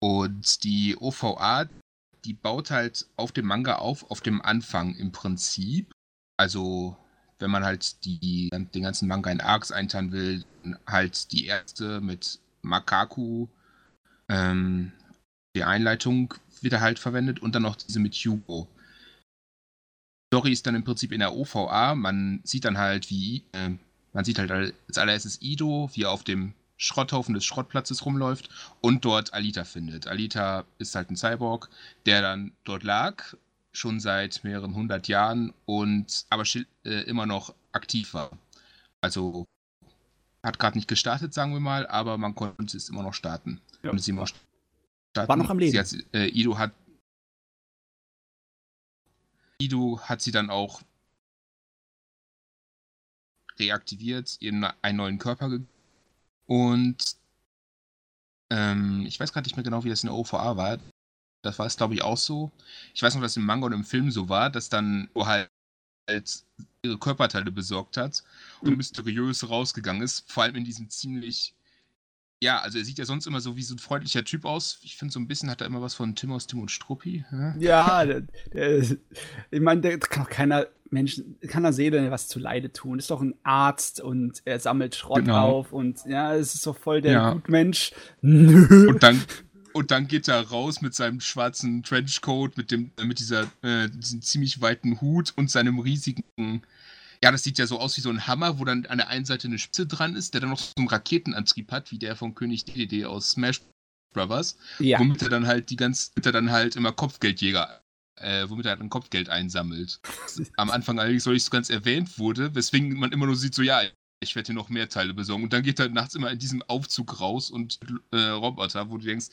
und 0.00 0.62
die 0.64 0.96
OVA, 0.96 1.66
die 2.24 2.34
baut 2.34 2.70
halt 2.70 3.06
auf 3.16 3.32
dem 3.32 3.46
Manga 3.46 3.76
auf, 3.76 4.10
auf 4.10 4.20
dem 4.20 4.40
Anfang 4.42 4.94
im 4.94 5.10
Prinzip. 5.12 5.92
Also, 6.36 6.96
wenn 7.38 7.50
man 7.50 7.64
halt 7.64 8.04
die, 8.04 8.50
den 8.50 8.82
ganzen 8.82 9.08
Manga 9.08 9.30
in 9.30 9.40
Arcs 9.40 9.72
einteilen 9.72 10.12
will, 10.12 10.44
halt 10.86 11.32
die 11.32 11.46
erste 11.46 12.00
mit 12.00 12.40
Makaku, 12.62 13.48
ähm, 14.28 14.92
die 15.56 15.64
Einleitung 15.64 16.34
wird 16.60 16.74
er 16.74 16.80
halt 16.80 16.98
verwendet 16.98 17.40
und 17.40 17.54
dann 17.54 17.62
noch 17.62 17.76
diese 17.76 18.00
mit 18.00 18.14
Hugo. 18.14 18.68
Story 20.32 20.52
ist 20.52 20.66
dann 20.66 20.74
im 20.74 20.84
Prinzip 20.84 21.12
in 21.12 21.20
der 21.20 21.34
OVA. 21.34 21.94
Man 21.94 22.40
sieht 22.44 22.64
dann 22.64 22.76
halt, 22.76 23.08
wie, 23.10 23.44
äh, 23.52 23.70
man 24.12 24.24
sieht 24.24 24.38
halt 24.38 24.50
als 24.50 24.98
allererstes 24.98 25.40
Ido, 25.40 25.90
wie 25.94 26.02
er 26.02 26.10
auf 26.10 26.24
dem 26.24 26.52
Schrotthaufen 26.76 27.34
des 27.34 27.44
Schrottplatzes 27.44 28.04
rumläuft 28.04 28.50
und 28.80 29.04
dort 29.04 29.34
Alita 29.34 29.64
findet. 29.64 30.06
Alita 30.06 30.64
ist 30.78 30.94
halt 30.94 31.10
ein 31.10 31.16
Cyborg, 31.16 31.68
der 32.06 32.22
dann 32.22 32.52
dort 32.64 32.84
lag, 32.84 33.34
schon 33.72 34.00
seit 34.00 34.42
mehreren 34.44 34.74
hundert 34.74 35.08
Jahren 35.08 35.52
und 35.66 36.26
aber 36.30 36.44
äh, 36.54 37.02
immer 37.02 37.26
noch 37.26 37.54
aktiv 37.72 38.14
war. 38.14 38.30
Also 39.00 39.46
hat 40.42 40.58
gerade 40.58 40.78
nicht 40.78 40.88
gestartet, 40.88 41.34
sagen 41.34 41.52
wir 41.52 41.60
mal, 41.60 41.86
aber 41.86 42.16
man 42.18 42.34
konnte 42.34 42.76
es 42.76 42.88
immer 42.88 43.02
noch 43.02 43.14
starten. 43.14 43.60
Ja. 43.82 43.90
Konnte 43.90 44.00
es 44.00 44.08
immer 44.08 44.22
noch 44.22 44.28
starten. 44.28 45.28
War 45.28 45.36
noch 45.36 45.50
am 45.50 45.58
Leben. 45.58 45.72
Sie 45.72 45.78
hat, 45.78 46.14
äh, 46.14 46.26
Ido 46.28 46.58
hat 46.58 46.72
Ido 49.60 50.00
hat 50.00 50.20
sie 50.20 50.30
dann 50.30 50.50
auch 50.50 50.82
reaktiviert, 53.58 54.36
ihr 54.40 54.52
ne- 54.52 54.74
einen 54.82 54.98
neuen 54.98 55.18
Körper 55.18 55.48
gegeben. 55.48 55.68
Und 56.46 57.16
ähm, 58.50 59.04
ich 59.06 59.18
weiß 59.18 59.32
gerade 59.32 59.46
nicht 59.46 59.56
mehr 59.56 59.64
genau, 59.64 59.84
wie 59.84 59.90
das 59.90 60.02
in 60.02 60.08
der 60.08 60.16
OVA 60.16 60.56
war. 60.56 60.78
Das 61.42 61.58
war 61.58 61.66
es, 61.66 61.76
glaube 61.76 61.94
ich, 61.94 62.02
auch 62.02 62.16
so. 62.16 62.50
Ich 62.94 63.02
weiß 63.02 63.14
noch, 63.14 63.22
dass 63.22 63.36
im 63.36 63.44
Manga 63.44 63.66
und 63.66 63.72
im 63.72 63.84
Film 63.84 64.10
so 64.10 64.28
war, 64.28 64.50
dass 64.50 64.68
dann 64.68 65.08
Io 65.14 65.26
halt 65.26 65.50
ihre 66.82 66.98
Körperteile 66.98 67.52
besorgt 67.52 67.96
hat 67.96 68.22
und 68.62 68.70
Mhm. 68.70 68.76
mysteriös 68.78 69.48
rausgegangen 69.48 70.02
ist. 70.02 70.30
Vor 70.30 70.42
allem 70.42 70.56
in 70.56 70.64
diesem 70.64 70.88
ziemlich. 70.90 71.54
Ja, 72.40 72.60
also 72.60 72.78
er 72.78 72.84
sieht 72.84 72.98
ja 72.98 73.04
sonst 73.04 73.26
immer 73.26 73.40
so 73.40 73.56
wie 73.56 73.62
so 73.62 73.74
ein 73.74 73.78
freundlicher 73.78 74.22
Typ 74.24 74.44
aus. 74.44 74.78
Ich 74.84 74.96
finde, 74.96 75.12
so 75.12 75.18
ein 75.18 75.26
bisschen 75.26 75.50
hat 75.50 75.60
er 75.60 75.66
immer 75.66 75.82
was 75.82 75.94
von 75.94 76.14
Tim 76.14 76.30
aus 76.32 76.46
Tim 76.46 76.60
und 76.60 76.70
Struppi. 76.70 77.24
Ja? 77.32 77.56
Ja, 77.58 78.04
der, 78.06 78.22
der, 78.52 78.78
ich 79.50 79.60
meine, 79.60 79.80
der 79.80 79.98
kann 79.98 80.22
doch 80.22 80.30
keiner 80.30 80.68
Menschen, 80.88 81.36
keiner 81.48 81.72
Seele 81.72 82.10
was 82.12 82.28
zu 82.28 82.38
Leide 82.38 82.72
tun. 82.72 83.00
Ist 83.00 83.10
doch 83.10 83.20
ein 83.20 83.34
Arzt 83.42 84.00
und 84.00 84.40
er 84.44 84.60
sammelt 84.60 84.94
Schrott 84.94 85.24
Genau. 85.24 85.48
auf 85.58 85.72
und 85.72 86.04
ja, 86.06 86.32
es 86.34 86.54
ist 86.54 86.64
doch 86.64 86.78
voll 86.78 87.00
der 87.02 87.12
Ja. 87.12 87.32
Gutmensch. 87.32 87.92
Nö. 88.22 88.88
Und 88.88 89.02
dann, 89.02 89.20
und 89.72 89.90
dann 89.90 90.08
geht 90.08 90.28
er 90.28 90.40
raus 90.48 90.80
mit 90.80 90.94
seinem 90.94 91.20
schwarzen 91.20 91.82
Trenchcoat, 91.82 92.56
mit 92.56 92.70
dem, 92.70 92.90
äh, 92.98 93.04
mit 93.04 93.18
dieser, 93.18 93.50
äh, 93.62 93.88
diesem 93.88 94.22
ziemlich 94.22 94.60
weiten 94.60 95.00
Hut 95.00 95.32
und 95.36 95.50
seinem 95.50 95.78
riesigen. 95.78 96.62
Ja, 97.22 97.32
das 97.32 97.42
sieht 97.42 97.58
ja 97.58 97.66
so 97.66 97.80
aus 97.80 97.96
wie 97.96 98.00
so 98.00 98.10
ein 98.10 98.26
Hammer, 98.26 98.58
wo 98.58 98.64
dann 98.64 98.86
an 98.86 98.98
der 98.98 99.08
einen 99.08 99.24
Seite 99.24 99.48
eine 99.48 99.58
Spitze 99.58 99.86
dran 99.86 100.14
ist, 100.14 100.34
der 100.34 100.40
dann 100.40 100.50
noch 100.50 100.60
so 100.60 100.72
einen 100.76 100.88
Raketenantrieb 100.88 101.72
hat, 101.72 101.90
wie 101.90 101.98
der 101.98 102.16
von 102.16 102.34
König 102.34 102.64
DDD 102.64 103.06
aus 103.06 103.30
Smash 103.30 103.60
Brothers, 104.14 104.56
ja. 104.78 104.98
womit 104.98 105.22
er 105.22 105.28
dann 105.28 105.46
halt 105.46 105.70
die 105.70 105.76
ganz, 105.76 106.12
womit 106.14 106.26
er 106.26 106.32
dann 106.32 106.50
halt 106.50 106.76
immer 106.76 106.92
Kopfgeldjäger, 106.92 107.80
äh, 108.16 108.48
womit 108.48 108.66
er 108.66 108.76
dann 108.76 108.88
Kopfgeld 108.88 109.28
einsammelt. 109.28 110.00
Am 110.56 110.70
Anfang 110.70 110.98
allerdings 110.98 111.26
noch 111.26 111.32
nicht 111.32 111.44
so 111.44 111.50
ganz 111.50 111.70
erwähnt 111.70 112.18
wurde, 112.18 112.54
weswegen 112.54 112.98
man 112.98 113.12
immer 113.12 113.26
nur 113.26 113.36
sieht, 113.36 113.54
so 113.54 113.62
ja, 113.62 113.82
ich 114.20 114.34
werde 114.34 114.48
hier 114.48 114.54
noch 114.54 114.68
mehr 114.68 114.88
Teile 114.88 115.14
besorgen. 115.14 115.44
Und 115.44 115.52
dann 115.52 115.62
geht 115.62 115.78
er 115.78 115.88
nachts 115.88 116.14
immer 116.14 116.30
in 116.30 116.38
diesem 116.38 116.62
Aufzug 116.62 117.20
raus 117.20 117.50
und 117.50 117.78
äh, 118.12 118.16
Roboter, 118.16 118.90
wo 118.90 118.98
du 118.98 119.04
denkst, 119.04 119.28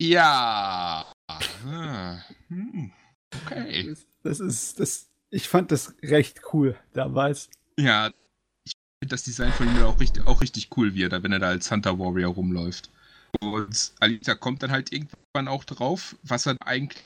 ja, 0.00 1.06
ah, 1.28 2.18
hm, 2.48 2.92
okay. 3.42 3.96
Das 4.22 4.40
ist, 4.40 4.80
das, 4.80 5.08
ich 5.30 5.48
fand 5.48 5.70
das 5.70 5.94
recht 6.02 6.40
cool 6.52 6.76
damals. 6.92 7.48
Ja, 7.78 8.08
ich 8.64 8.72
finde 9.00 9.14
das 9.14 9.22
Design 9.22 9.52
von 9.52 9.68
ihm 9.68 9.82
auch 9.84 10.00
richtig, 10.00 10.26
auch 10.26 10.40
richtig 10.40 10.76
cool, 10.76 10.94
wie 10.94 11.04
er 11.04 11.08
da, 11.08 11.22
wenn 11.22 11.32
er 11.32 11.38
da 11.38 11.48
als 11.48 11.70
Hunter 11.70 11.98
Warrior 11.98 12.34
rumläuft. 12.34 12.90
Und 13.40 13.92
Alita 14.00 14.34
kommt 14.34 14.62
dann 14.62 14.70
halt 14.70 14.92
irgendwann 14.92 15.48
auch 15.48 15.64
drauf, 15.64 16.16
was 16.22 16.46
er 16.46 16.56
eigentlich 16.66 16.98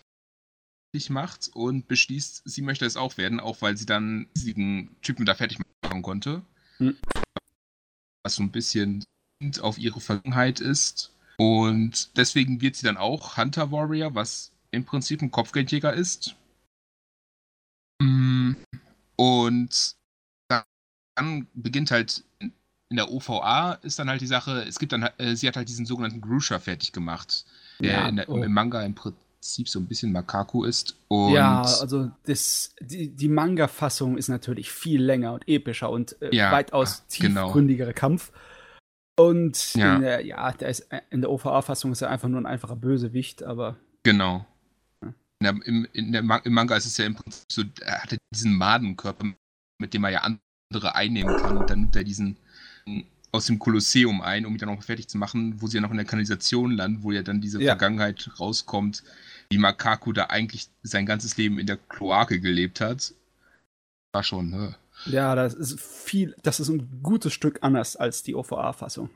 macht 1.09 1.51
und 1.55 1.89
beschließt, 1.89 2.43
sie 2.45 2.63
möchte 2.63 2.87
es 2.87 2.97
auch 2.97 3.17
werden, 3.17 3.41
auch 3.41 3.63
weil 3.63 3.77
sie 3.77 3.87
dann 3.87 4.29
diesen 4.35 4.97
Typen 5.03 5.27
da 5.27 5.35
fertig 5.35 5.59
machen 5.83 6.03
konnte. 6.03 6.43
Hm. 6.79 6.97
Was 8.25 8.37
so 8.37 8.43
ein 8.43 8.51
bisschen 8.51 9.05
auf 9.61 9.79
ihre 9.79 10.01
Vergangenheit 10.01 10.61
ist. 10.61 11.13
Und 11.39 12.17
deswegen 12.17 12.61
wird 12.61 12.77
sie 12.77 12.87
dann 12.87 12.97
auch 12.97 13.37
Hunter 13.37 13.71
Warrior, 13.71 14.15
was 14.15 14.53
im 14.71 14.85
Prinzip 14.85 15.23
ein 15.23 15.31
Kopfgeldjäger 15.31 15.93
ist. 15.93 16.35
Mm, 18.03 18.53
Und 19.17 19.97
dann 21.17 21.49
beginnt 21.55 21.91
halt 21.91 22.25
in 22.91 22.97
der 22.97 23.11
OVA 23.11 23.75
ist 23.83 23.99
dann 23.99 24.09
halt 24.09 24.21
die 24.23 24.27
Sache, 24.27 24.63
es 24.63 24.79
gibt 24.79 24.93
dann, 24.93 25.03
äh, 25.19 25.37
sie 25.37 25.47
hat 25.47 25.57
halt 25.57 25.69
diesen 25.69 25.85
sogenannten 25.85 26.23
Grusha 26.23 26.59
fertig 26.59 26.93
gemacht, 26.93 27.45
der 27.83 27.93
Ja, 27.93 28.09
in 28.09 28.17
der, 28.17 28.29
oh. 28.31 28.43
im 28.43 28.53
Manga 28.53 28.83
im, 28.83 28.95
Pri- 28.95 29.15
Prinzip 29.41 29.69
so 29.69 29.79
ein 29.79 29.87
bisschen 29.87 30.13
Makaku 30.13 30.65
ist. 30.65 30.97
Und 31.09 31.33
ja, 31.33 31.63
also 31.63 32.11
das, 32.25 32.75
die, 32.81 33.09
die 33.15 33.29
Manga-Fassung 33.29 34.19
ist 34.19 34.29
natürlich 34.29 34.71
viel 34.73 35.03
länger 35.03 35.33
und 35.33 35.47
epischer 35.47 35.91
und 35.91 36.21
äh, 36.21 36.35
ja, 36.35 36.51
weitaus 36.51 37.07
tiefgründigerer 37.07 37.93
genau. 37.93 37.99
Kampf. 37.99 38.33
Und 39.17 39.75
ja, 39.75 39.97
in 39.97 40.03
der, 40.03 40.25
ja, 40.25 40.53
der 40.53 40.69
ist, 40.69 40.81
äh, 40.93 41.01
in 41.11 41.21
der 41.21 41.31
OVA-Fassung 41.31 41.93
ist 41.93 42.03
er 42.03 42.11
einfach 42.11 42.29
nur 42.29 42.41
ein 42.41 42.47
einfacher 42.47 42.77
Bösewicht, 42.77 43.43
aber. 43.43 43.77
Genau. 44.03 44.45
Ja. 45.03 45.15
In 45.41 45.45
der, 45.45 45.67
im, 45.67 45.89
in 45.93 46.13
der, 46.13 46.45
Im 46.45 46.53
Manga 46.53 46.77
ist 46.77 46.87
es 46.87 46.97
ja 46.97 47.07
im 47.07 47.15
Prinzip 47.15 47.51
so, 47.51 47.63
er 47.81 48.03
hatte 48.03 48.19
diesen 48.35 48.57
Madenkörper, 48.57 49.33
mit 49.81 49.95
dem 49.95 50.05
er 50.05 50.11
ja 50.11 50.21
andere 50.21 50.95
einnehmen 50.95 51.37
kann. 51.37 51.59
Und 51.59 51.71
dann 51.71 51.81
nimmt 51.81 51.97
er 51.97 52.05
diesen 52.05 52.37
aus 53.33 53.47
dem 53.47 53.59
Kolosseum 53.59 54.21
ein, 54.21 54.47
um 54.47 54.53
ihn 54.55 54.59
dann 54.59 54.69
auch 54.71 54.83
fertig 54.83 55.09
zu 55.09 55.19
machen, 55.19 55.61
wo 55.61 55.67
sie 55.67 55.77
ja 55.77 55.81
noch 55.81 55.91
in 55.91 55.97
der 55.97 56.07
Kanalisation 56.07 56.73
landen, 56.73 57.03
wo 57.03 57.13
ja 57.13 57.23
dann 57.23 57.41
diese 57.41 57.61
ja. 57.61 57.73
Vergangenheit 57.73 58.31
rauskommt, 58.41 59.03
wie 59.51 59.59
Makaku 59.59 60.13
da 60.13 60.25
eigentlich 60.25 60.69
sein 60.83 61.07
ganzes 61.07 61.37
Leben 61.37 61.59
in 61.59 61.67
der 61.67 61.77
Kloake 61.77 62.41
gelebt 62.41 62.81
hat. 62.81 63.13
War 64.13 64.23
schon, 64.23 64.51
ne? 64.51 64.77
Ja, 65.07 65.35
das 65.35 65.55
ist 65.55 65.81
viel, 65.81 66.35
das 66.43 66.61
ist 66.61 66.69
ein 66.69 67.03
gutes 67.03 67.33
Stück 67.33 67.59
anders 67.63 67.97
als 67.97 68.23
die 68.23 68.35
OVA-Fassung. 68.35 69.11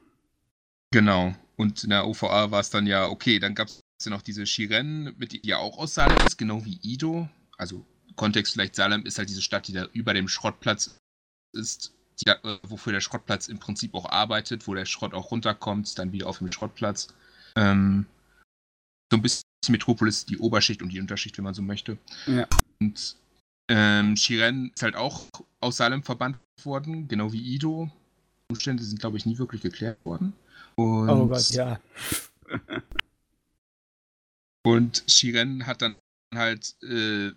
Genau. 0.93 1.35
Und 1.57 1.85
in 1.85 1.91
der 1.91 2.07
OVA 2.07 2.51
war 2.51 2.61
es 2.61 2.71
dann 2.71 2.87
ja, 2.87 3.09
okay, 3.09 3.39
dann 3.39 3.55
gab 3.55 3.69
es 3.69 3.81
ja 4.05 4.11
noch 4.11 4.23
diese 4.23 4.47
Shiren, 4.47 5.15
mit 5.17 5.33
die 5.33 5.41
ja 5.45 5.59
auch 5.59 5.79
aus 5.79 5.95
Salem 5.95 6.17
ist, 6.27 6.37
genau 6.37 6.65
wie 6.65 6.79
Ido. 6.83 7.29
Also 7.57 7.85
Kontext 8.17 8.53
vielleicht, 8.53 8.77
Salem 8.77 9.05
ist 9.07 9.19
halt 9.19 9.29
diese 9.29 9.43
Stadt, 9.43 9.69
die 9.69 9.73
da 9.73 9.87
über 9.93 10.15
dem 10.15 10.29
Schrottplatz 10.29 10.99
ist, 11.53 11.95
die, 12.21 12.31
äh, 12.31 12.59
wofür 12.63 12.93
der 12.93 13.01
Schrottplatz 13.01 13.49
im 13.49 13.59
Prinzip 13.59 13.95
auch 13.95 14.09
arbeitet, 14.09 14.67
wo 14.67 14.75
der 14.75 14.85
Schrott 14.85 15.15
auch 15.15 15.31
runterkommt, 15.31 15.99
dann 15.99 16.13
wieder 16.13 16.27
auf 16.27 16.39
dem 16.39 16.53
Schrottplatz. 16.53 17.09
Ähm, 17.57 18.07
so 19.11 19.19
ein 19.19 19.23
bisschen 19.23 19.45
Metropolis, 19.69 20.25
die 20.25 20.39
Oberschicht 20.39 20.83
und 20.83 20.89
die 20.91 21.01
Unterschicht, 21.01 21.37
wenn 21.37 21.45
man 21.45 21.55
so 21.55 21.63
möchte. 21.63 21.99
Ja. 22.27 22.47
Und 22.81 23.17
ähm, 23.69 24.17
Shiren 24.17 24.71
ist 24.75 24.83
halt 24.83 24.97
auch 24.97 25.27
aus 25.61 25.77
Salem 25.77 26.03
verbannt 26.03 26.39
worden, 26.65 27.09
genau 27.09 27.33
wie 27.33 27.55
Ido. 27.55 27.91
Die 28.49 28.55
Umstände 28.55 28.83
sind, 28.83 29.01
glaube 29.01 29.17
ich, 29.17 29.27
nie 29.27 29.39
wirklich 29.39 29.63
geklärt 29.63 30.05
worden. 30.05 30.33
Und, 30.77 31.09
oh 31.09 31.27
Gott, 31.27 31.51
ja. 31.51 31.81
und 34.67 35.05
Shiren 35.07 35.67
hat 35.67 35.83
dann 35.83 35.97
halt 36.35 36.75
äh, 36.83 37.31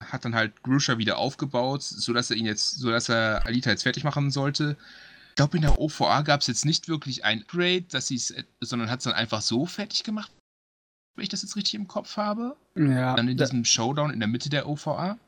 hat 0.00 0.24
dann 0.24 0.34
halt 0.34 0.62
Grusha 0.62 0.98
wieder 0.98 1.18
aufgebaut, 1.18 1.82
sodass 1.82 2.30
er 2.30 2.36
ihn 2.36 2.46
jetzt, 2.46 2.78
sodass 2.78 3.08
er 3.08 3.46
Alita 3.46 3.70
jetzt 3.70 3.82
fertig 3.82 4.04
machen 4.04 4.30
sollte. 4.30 4.76
Ich 5.30 5.36
glaube, 5.36 5.56
in 5.56 5.62
der 5.62 5.78
OVA 5.78 6.22
gab 6.22 6.40
es 6.40 6.46
jetzt 6.46 6.64
nicht 6.64 6.88
wirklich 6.88 7.24
ein 7.24 7.42
Upgrade, 7.42 7.82
dass 7.82 8.08
sie 8.08 8.16
es, 8.16 8.34
sondern 8.60 8.90
hat 8.90 9.00
es 9.00 9.04
dann 9.04 9.12
einfach 9.12 9.42
so 9.42 9.66
fertig 9.66 10.02
gemacht, 10.02 10.30
wenn 11.16 11.22
ich 11.22 11.28
das 11.28 11.42
jetzt 11.42 11.56
richtig 11.56 11.74
im 11.74 11.88
Kopf 11.88 12.16
habe. 12.16 12.56
Ja. 12.74 13.14
Dann 13.14 13.28
in 13.28 13.36
diesem 13.36 13.64
Showdown 13.64 14.10
in 14.10 14.20
der 14.20 14.28
Mitte 14.28 14.48
der 14.48 14.68
OVA. 14.68 15.18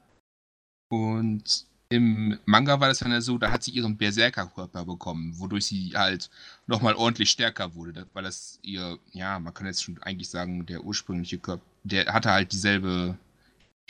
Und 0.90 1.66
im 1.88 2.38
Manga 2.46 2.80
war 2.80 2.88
das 2.88 3.00
dann 3.00 3.12
ja 3.12 3.20
so, 3.20 3.36
da 3.38 3.50
hat 3.50 3.62
sie 3.62 3.70
ihren 3.70 3.96
Berserker-Körper 3.96 4.84
bekommen, 4.84 5.38
wodurch 5.38 5.66
sie 5.66 5.92
halt 5.94 6.30
nochmal 6.66 6.94
ordentlich 6.94 7.30
stärker 7.30 7.74
wurde, 7.74 8.06
weil 8.14 8.24
das 8.24 8.58
ihr, 8.62 8.98
ja, 9.12 9.38
man 9.38 9.52
kann 9.52 9.66
jetzt 9.66 9.84
schon 9.84 10.02
eigentlich 10.02 10.30
sagen, 10.30 10.64
der 10.64 10.84
ursprüngliche 10.84 11.38
Körper, 11.38 11.62
der 11.84 12.06
hatte 12.12 12.30
halt 12.30 12.52
dieselbe 12.52 13.18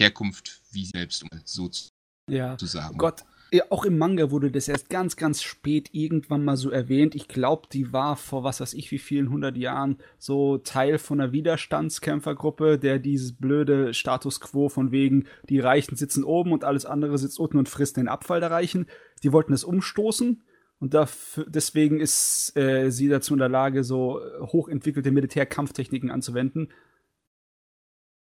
Herkunft 0.02 0.60
wie 0.72 0.84
selbst, 0.84 1.22
um 1.22 1.28
so 1.44 1.68
zu, 1.68 1.88
ja. 2.28 2.56
zu 2.56 2.66
sagen. 2.66 2.98
Gott, 2.98 3.24
auch 3.68 3.84
im 3.84 3.98
Manga 3.98 4.30
wurde 4.30 4.50
das 4.50 4.68
erst 4.68 4.88
ganz, 4.88 5.16
ganz 5.16 5.42
spät 5.42 5.90
irgendwann 5.92 6.42
mal 6.42 6.56
so 6.56 6.70
erwähnt. 6.70 7.14
Ich 7.14 7.28
glaube, 7.28 7.68
die 7.70 7.92
war 7.92 8.16
vor 8.16 8.44
was 8.44 8.60
weiß 8.60 8.72
ich 8.72 8.90
wie 8.90 8.98
vielen 8.98 9.28
hundert 9.28 9.58
Jahren 9.58 9.98
so 10.18 10.56
Teil 10.56 10.98
von 10.98 11.20
einer 11.20 11.32
Widerstandskämpfergruppe, 11.32 12.78
der 12.78 12.98
dieses 12.98 13.36
blöde 13.36 13.92
Status 13.92 14.40
quo 14.40 14.70
von 14.70 14.90
wegen, 14.90 15.26
die 15.50 15.60
Reichen 15.60 15.96
sitzen 15.96 16.24
oben 16.24 16.52
und 16.52 16.64
alles 16.64 16.86
andere 16.86 17.18
sitzt 17.18 17.38
unten 17.38 17.58
und 17.58 17.68
frisst 17.68 17.98
den 17.98 18.08
Abfall 18.08 18.40
der 18.40 18.50
Reichen. 18.50 18.86
Die 19.22 19.32
wollten 19.32 19.52
es 19.52 19.64
umstoßen. 19.64 20.42
Und 20.78 20.94
dafür, 20.94 21.46
deswegen 21.46 22.00
ist 22.00 22.56
äh, 22.56 22.90
sie 22.90 23.08
dazu 23.08 23.34
in 23.34 23.38
der 23.38 23.48
Lage, 23.48 23.84
so 23.84 24.20
hochentwickelte 24.40 25.12
Militärkampftechniken 25.12 26.10
anzuwenden. 26.10 26.72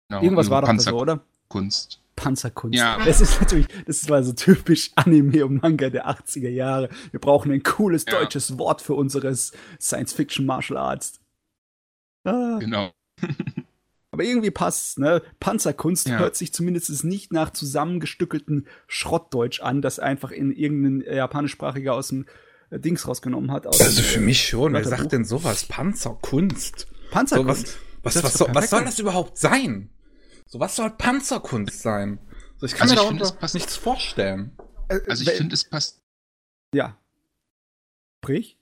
Genau, 0.09 0.23
Irgendwas 0.23 0.49
war 0.49 0.63
doch 0.63 0.79
so, 0.79 0.97
oder? 0.97 1.23
Kunst. 1.49 1.99
Panzerkunst. 2.15 2.77
Ja. 2.77 3.03
Das 3.05 3.21
ist 3.21 3.39
natürlich, 3.39 3.67
das 3.85 4.07
war 4.09 4.23
so 4.23 4.33
typisch 4.33 4.91
Anime 4.95 5.45
und 5.45 5.61
Manga 5.61 5.89
der 5.89 6.09
80er 6.09 6.49
Jahre. 6.49 6.89
Wir 7.11 7.19
brauchen 7.19 7.51
ein 7.51 7.63
cooles 7.63 8.05
ja. 8.07 8.19
deutsches 8.19 8.57
Wort 8.57 8.81
für 8.81 8.93
unseres 8.93 9.53
Science-Fiction 9.79 10.45
Martial 10.45 10.77
Arts. 10.77 11.19
Ah. 12.25 12.57
Genau. 12.59 12.91
Aber 14.11 14.23
irgendwie 14.23 14.51
passt 14.51 14.99
ne? 14.99 15.21
Panzerkunst 15.39 16.07
ja. 16.07 16.17
hört 16.17 16.35
sich 16.35 16.51
zumindest 16.51 17.03
nicht 17.05 17.31
nach 17.31 17.51
zusammengestückelten 17.51 18.67
Schrottdeutsch 18.87 19.61
an, 19.61 19.81
das 19.81 19.99
einfach 19.99 20.31
in 20.31 20.51
irgendein 20.51 21.13
japanischsprachiger 21.13 21.93
aus 21.93 22.09
dem 22.09 22.25
äh, 22.69 22.79
Dings 22.79 23.07
rausgenommen 23.07 23.51
hat. 23.51 23.65
also 23.65 24.01
für 24.01 24.19
mich 24.19 24.45
schon. 24.45 24.73
Wer 24.73 24.83
sagt 24.83 25.13
denn 25.13 25.23
sowas? 25.23 25.65
Panzerkunst. 25.65 26.87
Panzerkunst. 27.11 27.67
So, 27.67 27.77
was, 28.03 28.15
was, 28.15 28.23
was, 28.23 28.33
soll, 28.33 28.49
was 28.51 28.69
soll 28.69 28.83
das 28.83 28.99
überhaupt 28.99 29.37
sein? 29.37 29.89
So, 30.51 30.59
was 30.59 30.75
soll 30.75 30.89
Panzerkunst 30.89 31.79
sein? 31.79 32.17
So, 32.57 32.65
ich 32.65 32.73
kann 32.73 32.89
also 32.89 32.95
mir 32.95 33.19
darunter 33.19 33.49
nichts 33.53 33.75
vorstellen. 33.75 34.57
Äh, 34.89 34.99
also 35.07 35.23
ich 35.23 35.37
finde, 35.37 35.53
es 35.53 35.63
passt. 35.63 36.01
Ja. 36.73 36.97
Sprich? 38.17 38.57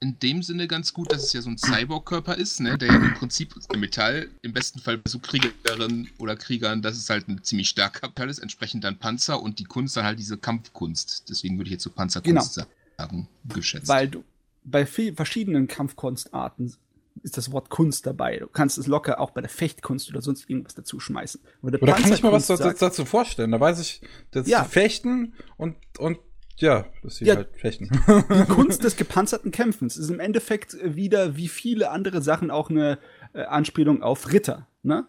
In 0.00 0.18
dem 0.18 0.42
Sinne 0.42 0.66
ganz 0.66 0.92
gut, 0.92 1.12
dass 1.12 1.22
es 1.22 1.32
ja 1.32 1.40
so 1.40 1.48
ein 1.48 1.58
Cyborg-Körper 1.58 2.34
ist, 2.34 2.58
ne, 2.58 2.76
der 2.76 2.88
ja 2.88 2.96
im 2.96 3.14
Prinzip 3.14 3.54
Metall, 3.76 4.30
im 4.42 4.52
besten 4.52 4.80
Fall 4.80 4.98
bei 4.98 5.08
so 5.08 5.20
Kriegerinnen 5.20 6.10
oder 6.18 6.34
Kriegern, 6.34 6.82
das 6.82 6.96
ist 6.96 7.08
halt 7.08 7.28
ein 7.28 7.44
ziemlich 7.44 7.68
starker 7.68 8.08
Kerl 8.08 8.28
ist, 8.28 8.40
entsprechend 8.40 8.82
dann 8.82 8.98
Panzer 8.98 9.40
und 9.40 9.60
die 9.60 9.64
Kunst 9.64 9.96
dann 9.96 10.04
halt 10.04 10.18
diese 10.18 10.36
Kampfkunst. 10.36 11.30
Deswegen 11.30 11.56
würde 11.56 11.68
ich 11.68 11.74
jetzt 11.74 11.84
so 11.84 11.90
Panzerkunst 11.90 12.56
genau. 12.56 12.66
sagen, 12.98 13.28
geschätzt. 13.44 13.86
Weil 13.86 14.08
du 14.08 14.24
bei 14.64 14.84
verschiedenen 14.86 15.68
Kampfkunstarten 15.68 16.74
ist 17.22 17.36
das 17.36 17.52
Wort 17.52 17.70
Kunst 17.70 18.06
dabei. 18.06 18.38
Du 18.38 18.46
kannst 18.46 18.78
es 18.78 18.86
locker 18.86 19.20
auch 19.20 19.30
bei 19.30 19.40
der 19.40 19.50
Fechtkunst 19.50 20.10
oder 20.10 20.22
sonst 20.22 20.48
irgendwas 20.48 20.74
dazu 20.74 21.00
schmeißen. 21.00 21.40
oder 21.62 21.78
kann 21.78 22.12
ich 22.12 22.22
mir 22.22 22.32
was 22.32 22.46
sagt, 22.46 22.80
dazu 22.80 23.04
vorstellen? 23.04 23.50
Da 23.52 23.60
weiß 23.60 23.80
ich, 23.80 24.00
das 24.30 24.48
ja. 24.48 24.64
Fechten 24.64 25.34
und, 25.56 25.76
und 25.98 26.18
ja, 26.56 26.86
das 27.02 27.14
ist 27.14 27.26
ja, 27.26 27.36
halt 27.36 27.48
Fechten. 27.56 27.88
Die 27.90 28.44
Kunst 28.48 28.84
des 28.84 28.96
gepanzerten 28.96 29.50
Kämpfens 29.50 29.96
ist 29.96 30.10
im 30.10 30.20
Endeffekt 30.20 30.76
wieder 30.82 31.36
wie 31.36 31.48
viele 31.48 31.90
andere 31.90 32.22
Sachen 32.22 32.50
auch 32.50 32.70
eine 32.70 32.98
äh, 33.32 33.42
Anspielung 33.42 34.02
auf 34.02 34.32
Ritter, 34.32 34.68
ne? 34.82 35.06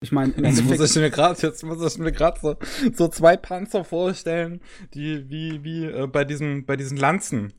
Ich 0.00 0.12
meine, 0.12 0.32
jetzt 0.36 0.62
muss 0.62 0.78
ich 0.78 1.02
mir 1.02 1.10
gerade 1.10 1.40
jetzt 1.42 1.64
muss 1.64 1.94
ich 1.94 1.98
mir 1.98 2.12
gerade 2.12 2.38
so, 2.40 2.54
so 2.94 3.08
zwei 3.08 3.36
Panzer 3.36 3.82
vorstellen, 3.84 4.60
die 4.94 5.28
wie 5.28 5.64
wie 5.64 5.86
äh, 5.86 6.06
bei 6.06 6.24
diesen 6.24 6.64
bei 6.66 6.76
diesen 6.76 6.96
Lanzen 6.96 7.52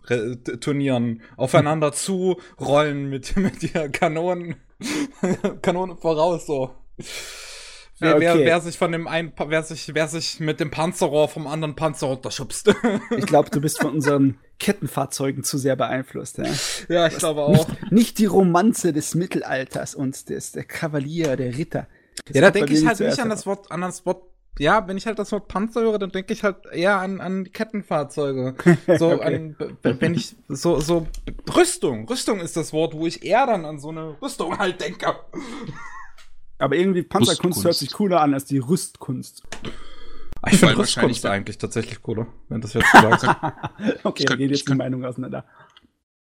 Turnieren 0.62 1.22
aufeinander 1.36 1.92
zu 1.92 2.40
rollen 2.58 3.10
mit 3.10 3.36
mit 3.36 3.74
der 3.74 3.90
Kanonen 3.90 4.56
Kanonen 5.62 5.98
voraus 5.98 6.46
so. 6.46 6.74
Wer, 8.02 8.16
okay. 8.16 8.22
wer, 8.22 8.38
wer 8.38 8.62
sich 8.62 8.78
von 8.78 8.94
dem 8.94 9.10
einen, 9.10 9.34
wer 9.48 9.62
sich, 9.64 9.94
wer 9.94 10.08
sich 10.08 10.40
mit 10.40 10.62
dem 10.62 10.72
Panzerrohr 10.72 11.28
vom 11.28 11.48
anderen 11.48 11.76
Panzer 11.76 12.08
runterschubst. 12.08 12.74
ich 13.18 13.26
glaube, 13.26 13.50
du 13.50 13.60
bist 13.60 13.82
von 13.82 13.92
unseren 13.96 14.38
Kettenfahrzeugen 14.58 15.44
zu 15.44 15.58
sehr 15.58 15.76
beeinflusst. 15.76 16.38
Ja, 16.38 16.46
ja 16.88 17.08
ich 17.08 17.18
glaube 17.18 17.42
auch. 17.42 17.68
Nicht, 17.68 17.92
nicht, 17.92 18.20
die 18.20 18.26
Romanze 18.26 18.94
des 18.94 19.16
Mittelalters 19.16 19.96
und 19.96 20.30
des 20.30 20.54
der 20.54 20.64
Kavalier, 20.64 21.36
der 21.36 21.58
Ritter. 21.58 21.88
Ja, 22.32 22.42
da 22.42 22.52
denke 22.52 22.74
ich 22.74 22.86
halt 22.86 23.00
nicht 23.00 23.20
an 23.20 23.30
das 23.30 23.46
Wort, 23.46 23.72
an 23.72 23.82
das 23.82 24.06
Wort 24.06 24.24
ja, 24.60 24.86
wenn 24.88 24.98
ich 24.98 25.06
halt 25.06 25.18
das 25.18 25.32
Wort 25.32 25.48
Panzer 25.48 25.82
höre, 25.82 26.00
dann 26.00 26.12
denke 26.12 26.34
ich 26.34 26.44
halt 26.44 26.66
eher 26.72 26.98
an, 26.98 27.22
an 27.22 27.52
Kettenfahrzeuge. 27.52 28.56
So, 28.98 29.14
okay. 29.14 29.24
an, 29.24 29.56
wenn 29.84 30.14
ich, 30.14 30.36
so, 30.50 30.80
so, 30.82 31.08
Rüstung. 31.56 32.08
Rüstung 32.10 32.40
ist 32.42 32.58
das 32.58 32.74
Wort, 32.74 32.94
wo 32.94 33.08
ich 33.08 33.24
eher 33.24 33.46
dann 33.46 33.66
an 33.66 33.80
so 33.80 33.90
eine 33.90 34.22
Rüstung 34.22 34.58
halt 34.58 34.82
denke. 34.82 35.16
Aber 36.58 36.76
irgendwie 36.76 37.04
Panzerkunst 37.04 37.60
Rüstkunst. 37.60 37.66
hört 37.66 37.76
sich 37.76 37.94
cooler 37.94 38.22
an 38.22 38.34
als 38.34 38.46
die 38.46 38.58
Rüstkunst. 38.58 39.44
Ich 40.52 40.60
finde 40.60 40.78
Rüstkunst 40.78 41.26
eigentlich 41.26 41.58
tatsächlich 41.58 42.02
cooler, 42.02 42.28
wenn 42.50 42.60
das 42.60 42.74
jetzt 42.74 42.92
so 42.92 43.00
sagst. 43.00 43.26
okay, 44.04 44.26
dann 44.26 44.38
geht 44.38 44.52
jetzt 44.52 44.68
die 44.68 44.76
Meinung 44.76 45.06
auseinander. 45.06 45.46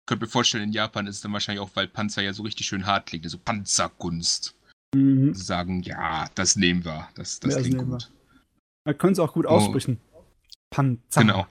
Ich 0.00 0.06
könnte 0.06 0.24
mir 0.24 0.30
vorstellen, 0.30 0.64
in 0.64 0.72
Japan 0.72 1.06
ist 1.06 1.16
es 1.16 1.20
dann 1.22 1.32
wahrscheinlich 1.32 1.62
auch, 1.62 1.70
weil 1.74 1.88
Panzer 1.88 2.22
ja 2.22 2.32
so 2.32 2.42
richtig 2.42 2.66
schön 2.66 2.86
hart 2.86 3.06
klingt, 3.06 3.28
so 3.30 3.38
Panzerkunst. 3.38 4.55
Mhm. 4.96 5.34
Sagen, 5.34 5.82
ja, 5.82 6.28
das 6.34 6.56
nehmen 6.56 6.84
wir. 6.84 7.08
Das, 7.14 7.40
das 7.40 7.54
ja, 7.54 7.60
klingt 7.60 7.80
das 7.80 7.86
gut. 7.86 8.12
Wir. 8.84 8.94
können 8.94 9.12
es 9.12 9.18
auch 9.18 9.32
gut 9.32 9.46
oh. 9.46 9.50
aussprechen. 9.50 10.00
Panzer. 10.70 11.20
Genau. 11.20 11.46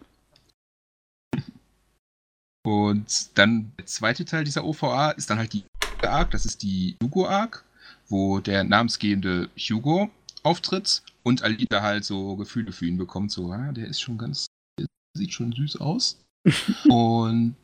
Und 2.66 3.38
dann 3.38 3.72
der 3.78 3.86
zweite 3.86 4.26
Teil 4.26 4.44
dieser 4.44 4.66
OVA 4.66 5.12
ist 5.12 5.30
dann 5.30 5.38
halt 5.38 5.54
die 5.54 5.64
Arc, 6.02 6.32
das 6.32 6.46
ist 6.46 6.64
die 6.64 6.98
Hugo 7.02 7.28
Arc, 7.28 7.64
wo 8.08 8.40
der 8.40 8.64
namensgebende 8.64 9.50
Hugo 9.56 10.10
auftritt 10.44 11.04
und 11.24 11.44
Alita 11.44 11.82
halt 11.82 12.06
so 12.06 12.36
Gefühle 12.36 12.72
für 12.72 12.88
ihn 12.88 12.98
bekommt, 12.98 13.32
so, 13.32 13.52
ah, 13.52 13.72
der 13.72 13.88
ist 13.88 14.02
schon 14.02 14.18
ganz, 14.18 14.48
der 14.80 14.88
sieht 15.16 15.34
schon 15.34 15.52
süß 15.52 15.78
aus. 15.78 16.24
und 16.90 17.56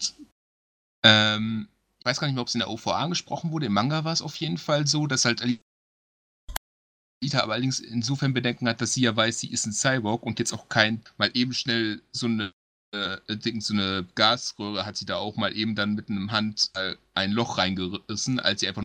ähm, 1.03 1.67
ich 1.99 2.05
weiß 2.05 2.19
gar 2.19 2.27
nicht 2.27 2.35
mehr, 2.35 2.41
ob 2.41 2.47
es 2.47 2.55
in 2.55 2.59
der 2.59 2.69
OVA 2.69 2.97
angesprochen 2.97 3.51
wurde. 3.51 3.67
Im 3.67 3.73
Manga 3.73 4.03
war 4.03 4.13
es 4.13 4.21
auf 4.21 4.35
jeden 4.37 4.57
Fall 4.57 4.87
so, 4.87 5.05
dass 5.07 5.25
halt 5.25 5.41
Alita 7.21 7.41
aber 7.41 7.53
allerdings 7.53 7.79
insofern 7.79 8.33
Bedenken 8.33 8.67
hat, 8.67 8.81
dass 8.81 8.93
sie 8.93 9.01
ja 9.01 9.15
weiß, 9.15 9.39
sie 9.39 9.51
ist 9.51 9.65
ein 9.65 9.73
Cyborg 9.73 10.23
und 10.23 10.39
jetzt 10.39 10.53
auch 10.53 10.69
kein 10.69 11.01
mal 11.17 11.29
eben 11.33 11.53
schnell 11.53 12.01
so 12.11 12.25
eine 12.25 12.51
äh, 12.93 13.17
so 13.59 13.73
eine 13.73 14.05
Gasröhre 14.15 14.85
hat 14.85 14.97
sie 14.97 15.05
da 15.05 15.15
auch 15.15 15.37
mal 15.37 15.55
eben 15.55 15.75
dann 15.75 15.93
mit 15.93 16.09
einem 16.09 16.31
Hand 16.31 16.71
äh, 16.75 16.95
ein 17.13 17.31
Loch 17.31 17.57
reingerissen, 17.57 18.39
als 18.39 18.61
sie 18.61 18.67
einfach 18.67 18.83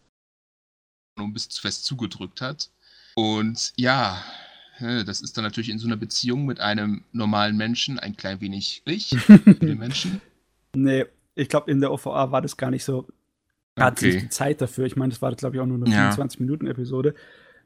nur 1.18 1.26
ein 1.26 1.32
bisschen 1.32 1.60
fest 1.60 1.84
zugedrückt 1.84 2.40
hat. 2.40 2.70
Und 3.16 3.72
ja, 3.76 4.22
das 4.78 5.22
ist 5.22 5.36
dann 5.36 5.44
natürlich 5.44 5.70
in 5.70 5.78
so 5.78 5.86
einer 5.86 5.96
Beziehung 5.96 6.44
mit 6.44 6.60
einem 6.60 7.02
normalen 7.12 7.56
Menschen 7.56 7.98
ein 7.98 8.16
klein 8.16 8.42
wenig 8.42 8.82
ich 8.84 9.08
für 9.18 9.38
den 9.38 9.78
Menschen. 9.78 10.20
Nee, 10.74 11.06
ich 11.34 11.48
glaube, 11.48 11.70
in 11.70 11.80
der 11.80 11.90
OVA 11.90 12.30
war 12.30 12.42
das 12.42 12.56
gar 12.56 12.70
nicht 12.70 12.84
so. 12.84 13.08
Hat 13.78 13.98
okay. 13.98 14.12
sich 14.12 14.22
die 14.22 14.28
Zeit 14.28 14.60
dafür. 14.60 14.84
Ich 14.84 14.96
meine, 14.96 15.10
das 15.10 15.20
war, 15.20 15.34
glaube 15.34 15.56
ich, 15.56 15.60
auch 15.60 15.66
nur 15.66 15.78
eine 15.78 15.90
ja. 15.90 16.10
24-Minuten-Episode. 16.10 17.14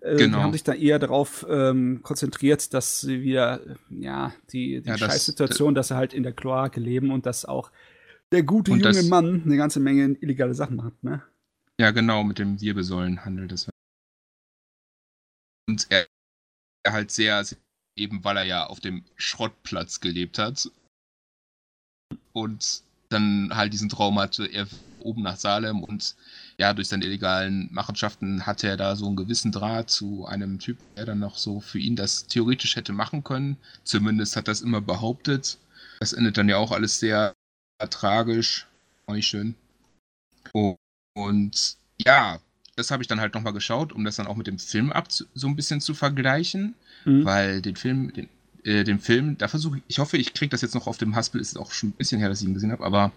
Äh, 0.00 0.16
genau. 0.16 0.38
Die 0.38 0.42
haben 0.44 0.52
sich 0.52 0.64
da 0.64 0.72
eher 0.72 0.98
darauf 0.98 1.46
ähm, 1.48 2.00
konzentriert, 2.02 2.72
dass 2.72 3.00
sie 3.00 3.22
wieder, 3.22 3.60
ja, 3.90 4.32
die, 4.52 4.80
die 4.80 4.88
ja, 4.88 4.96
Scheißsituation, 4.96 5.74
das, 5.74 5.88
dass 5.88 5.94
sie 5.94 5.98
halt 5.98 6.14
in 6.14 6.22
der 6.22 6.32
Kloake 6.32 6.80
leben 6.80 7.10
und 7.10 7.26
dass 7.26 7.44
auch 7.44 7.70
der 8.32 8.42
gute 8.42 8.70
junge 8.70 8.82
das, 8.82 9.04
Mann 9.06 9.42
eine 9.44 9.56
ganze 9.56 9.80
Menge 9.80 10.16
illegale 10.20 10.54
Sachen 10.54 10.76
macht, 10.76 11.02
ne? 11.02 11.22
Ja, 11.78 11.90
genau, 11.90 12.24
mit 12.24 12.38
dem 12.38 12.60
Wirbelsäulenhandel. 12.60 13.48
Das 13.48 13.68
und 15.68 15.86
er, 15.88 16.06
er 16.84 16.92
halt 16.92 17.10
sehr, 17.10 17.44
eben 17.96 18.24
weil 18.24 18.36
er 18.36 18.44
ja 18.44 18.66
auf 18.66 18.80
dem 18.80 19.04
Schrottplatz 19.16 20.00
gelebt 20.00 20.38
hat 20.38 20.70
und 22.32 22.82
dann 23.08 23.50
halt 23.54 23.72
diesen 23.72 23.88
Traum 23.88 24.18
hatte, 24.18 24.46
er 24.46 24.66
oben 25.00 25.22
nach 25.22 25.36
Salem 25.36 25.82
und 25.82 26.14
ja, 26.58 26.74
durch 26.74 26.88
seine 26.88 27.04
illegalen 27.04 27.68
Machenschaften 27.72 28.46
hatte 28.46 28.68
er 28.68 28.76
da 28.76 28.96
so 28.96 29.06
einen 29.06 29.16
gewissen 29.16 29.50
Draht 29.50 29.90
zu 29.90 30.26
einem 30.26 30.58
Typ, 30.58 30.78
der 30.96 31.06
dann 31.06 31.18
noch 31.18 31.36
so 31.36 31.60
für 31.60 31.78
ihn 31.78 31.96
das 31.96 32.26
theoretisch 32.26 32.76
hätte 32.76 32.92
machen 32.92 33.24
können. 33.24 33.56
Zumindest 33.84 34.36
hat 34.36 34.46
das 34.46 34.60
immer 34.60 34.80
behauptet. 34.80 35.58
Das 36.00 36.12
endet 36.12 36.36
dann 36.36 36.48
ja 36.48 36.58
auch 36.58 36.72
alles 36.72 37.00
sehr 37.00 37.34
tragisch. 37.88 38.66
Auch 39.06 39.14
nicht 39.14 39.26
schön. 39.26 39.54
Und 41.14 41.76
ja, 41.98 42.38
das 42.76 42.90
habe 42.90 43.02
ich 43.02 43.08
dann 43.08 43.20
halt 43.20 43.34
nochmal 43.34 43.52
geschaut, 43.52 43.92
um 43.92 44.04
das 44.04 44.16
dann 44.16 44.26
auch 44.26 44.36
mit 44.36 44.46
dem 44.46 44.58
Film 44.58 44.92
ab 44.92 45.08
so 45.10 45.46
ein 45.46 45.56
bisschen 45.56 45.80
zu 45.80 45.94
vergleichen. 45.94 46.74
Mhm. 47.04 47.24
Weil 47.24 47.62
den 47.62 47.76
Film, 47.76 48.12
den, 48.12 48.28
äh, 48.64 48.84
den 48.84 49.00
Film, 49.00 49.38
da 49.38 49.48
versuche 49.48 49.78
ich, 49.78 49.82
ich 49.88 49.98
hoffe, 49.98 50.18
ich 50.18 50.34
kriege 50.34 50.50
das 50.50 50.60
jetzt 50.60 50.74
noch 50.74 50.86
auf 50.86 50.98
dem 50.98 51.16
Haspel, 51.16 51.40
ist 51.40 51.58
auch 51.58 51.72
schon 51.72 51.90
ein 51.90 51.92
bisschen 51.92 52.18
her, 52.18 52.28
dass 52.28 52.42
ich 52.42 52.48
ihn 52.48 52.54
gesehen 52.54 52.72
habe, 52.72 52.84
aber 52.84 53.12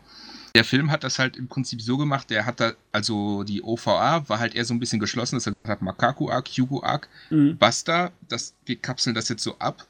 der 0.56 0.64
Film 0.64 0.92
hat 0.92 1.04
das 1.04 1.18
halt 1.18 1.36
im 1.36 1.48
Prinzip 1.48 1.82
so 1.82 1.98
gemacht, 1.98 2.30
der 2.30 2.46
hat 2.46 2.60
da, 2.60 2.74
also 2.92 3.44
die 3.44 3.64
OVA 3.64 4.28
war 4.30 4.40
halt 4.40 4.54
eher 4.54 4.66
so 4.66 4.74
ein 4.74 4.80
bisschen 4.80 5.00
geschlossen, 5.00 5.36
das 5.36 5.48
hat 5.48 5.82
Makaku-Arc, 5.82 6.48
Hugo-Arc, 6.48 7.10
mhm. 7.32 7.58
Basta, 7.58 8.12
das, 8.28 8.54
wir 8.66 8.76
kapseln 8.76 9.16
das 9.16 9.30
jetzt 9.30 9.44
so 9.44 9.58
ab. 9.58 9.88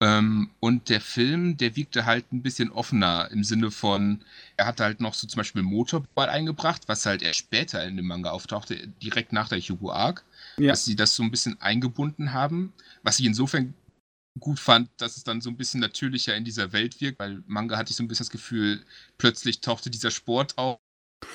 Ähm, 0.00 0.50
und 0.58 0.88
der 0.88 1.00
Film, 1.00 1.56
der 1.58 1.76
wirkte 1.76 2.06
halt 2.06 2.32
ein 2.32 2.42
bisschen 2.42 2.72
offener 2.72 3.28
im 3.30 3.44
Sinne 3.44 3.70
von, 3.70 4.22
er 4.56 4.66
hatte 4.66 4.82
halt 4.82 5.00
noch 5.00 5.14
so 5.14 5.26
zum 5.28 5.36
Beispiel 5.36 5.62
Motorball 5.62 6.28
eingebracht, 6.28 6.82
was 6.86 7.06
halt 7.06 7.22
erst 7.22 7.38
später 7.38 7.84
in 7.84 7.96
dem 7.96 8.06
Manga 8.06 8.30
auftauchte, 8.30 8.88
direkt 9.02 9.32
nach 9.32 9.48
der 9.48 9.60
Hugo 9.60 9.92
Arc, 9.92 10.24
ja. 10.56 10.70
dass 10.70 10.86
sie 10.86 10.96
das 10.96 11.14
so 11.14 11.22
ein 11.22 11.30
bisschen 11.30 11.60
eingebunden 11.60 12.32
haben, 12.32 12.72
was 13.02 13.20
ich 13.20 13.26
insofern 13.26 13.74
gut 14.38 14.58
fand, 14.58 14.90
dass 14.96 15.16
es 15.16 15.24
dann 15.24 15.40
so 15.40 15.50
ein 15.50 15.56
bisschen 15.56 15.80
natürlicher 15.80 16.36
in 16.36 16.44
dieser 16.44 16.72
Welt 16.72 17.00
wirkt, 17.00 17.18
weil 17.18 17.42
Manga 17.46 17.76
hatte 17.76 17.90
ich 17.90 17.96
so 17.96 18.02
ein 18.02 18.08
bisschen 18.08 18.24
das 18.24 18.30
Gefühl, 18.30 18.84
plötzlich 19.18 19.60
tauchte 19.60 19.90
dieser 19.90 20.10
Sport 20.10 20.56
auf, 20.58 20.80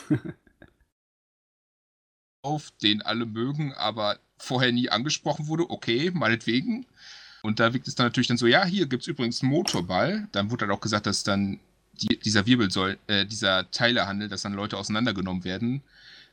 auf 2.44 2.72
den 2.82 3.02
alle 3.02 3.26
mögen, 3.26 3.74
aber 3.74 4.20
vorher 4.38 4.72
nie 4.72 4.90
angesprochen 4.90 5.48
wurde. 5.48 5.70
Okay, 5.70 6.12
meinetwegen. 6.14 6.86
Und 7.44 7.60
da 7.60 7.74
wirkt 7.74 7.88
es 7.88 7.96
dann 7.96 8.08
natürlich 8.08 8.28
dann 8.28 8.38
so, 8.38 8.48
ja, 8.48 8.66
hier 8.66 8.88
gibt 8.88 9.04
es 9.04 9.08
übrigens 9.08 9.42
einen 9.42 9.52
Motorball. 9.52 10.28
Dann 10.32 10.50
wurde 10.50 10.66
dann 10.66 10.76
auch 10.76 10.82
gesagt, 10.82 11.06
dass 11.06 11.24
dann 11.24 11.60
die, 11.94 12.20
dieser 12.20 12.46
Wirbelsäul, 12.46 12.98
äh, 13.08 13.26
dieser 13.26 13.70
Teilehandel, 13.72 14.28
dass 14.28 14.42
dann 14.42 14.54
Leute 14.54 14.78
auseinandergenommen 14.78 15.44
werden 15.44 15.84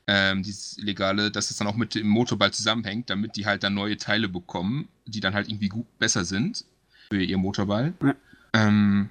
ähm, 0.06 0.42
dieses 0.42 0.78
Illegale, 0.78 1.30
dass 1.30 1.50
es 1.50 1.56
dann 1.56 1.66
auch 1.66 1.76
mit 1.76 1.94
dem 1.94 2.08
Motorball 2.08 2.52
zusammenhängt, 2.52 3.10
damit 3.10 3.36
die 3.36 3.46
halt 3.46 3.62
dann 3.62 3.74
neue 3.74 3.96
Teile 3.96 4.28
bekommen, 4.28 4.88
die 5.06 5.20
dann 5.20 5.34
halt 5.34 5.48
irgendwie 5.48 5.68
gut 5.68 5.86
besser 5.98 6.24
sind 6.24 6.64
für 7.08 7.22
ihr 7.22 7.38
Motorball. 7.38 7.94
Ja. 8.02 8.14
Ähm, 8.52 9.08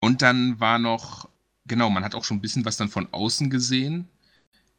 und 0.00 0.22
dann 0.22 0.60
war 0.60 0.78
noch, 0.78 1.28
genau, 1.66 1.90
man 1.90 2.04
hat 2.04 2.14
auch 2.14 2.24
schon 2.24 2.38
ein 2.38 2.42
bisschen 2.42 2.64
was 2.64 2.76
dann 2.76 2.88
von 2.88 3.08
außen 3.12 3.48
gesehen, 3.50 4.08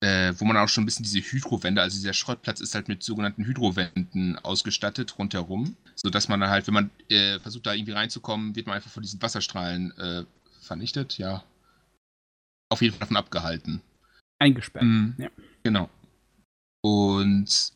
äh, 0.02 0.34
wo 0.38 0.46
man 0.46 0.58
auch 0.58 0.70
schon 0.70 0.84
ein 0.84 0.86
bisschen 0.86 1.04
diese 1.04 1.20
Hydrowände, 1.20 1.82
also 1.82 1.98
dieser 1.98 2.14
Schrottplatz 2.14 2.60
ist 2.60 2.76
halt 2.76 2.88
mit 2.88 3.02
sogenannten 3.02 3.46
Hydrowänden 3.46 4.38
ausgestattet 4.40 5.18
rundherum, 5.18 5.76
sodass 5.96 6.28
man 6.28 6.40
dann 6.40 6.50
halt, 6.50 6.68
wenn 6.68 6.74
man 6.74 6.92
äh, 7.10 7.40
versucht 7.40 7.66
da 7.66 7.74
irgendwie 7.74 7.94
reinzukommen, 7.94 8.56
wird 8.56 8.68
man 8.68 8.76
einfach 8.76 8.92
von 8.92 9.04
diesen 9.04 9.22
Wasserstrahlen 9.22 9.98
äh, 9.98 10.26
vernichtet, 10.62 11.18
ja. 11.18 11.44
Auf 12.70 12.82
jeden 12.82 12.94
Fall 12.94 13.00
davon 13.00 13.18
abgehalten. 13.18 13.82
Eingesperrt. 14.40 14.86
Mhm. 14.86 15.16
Ja. 15.18 15.30
Genau. 15.64 15.90
Und 16.82 17.74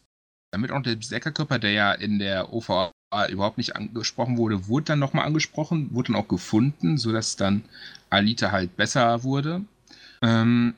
damit 0.52 0.72
auch 0.72 0.82
der 0.82 0.96
Berserkerkörper, 0.96 1.60
der 1.60 1.72
ja 1.72 1.92
in 1.94 2.20
der 2.20 2.54
OVA 2.54 2.92
überhaupt 3.30 3.58
nicht 3.58 3.76
angesprochen 3.76 4.38
wurde, 4.38 4.68
wurde 4.68 4.86
dann 4.86 5.00
nochmal 5.00 5.26
angesprochen, 5.26 5.94
wurde 5.94 6.14
dann 6.14 6.22
auch 6.22 6.28
gefunden, 6.28 6.98
sodass 6.98 7.36
dann 7.36 7.64
Alita 8.10 8.52
halt 8.52 8.78
besser 8.78 9.24
wurde. 9.24 9.66
Ähm, 10.22 10.76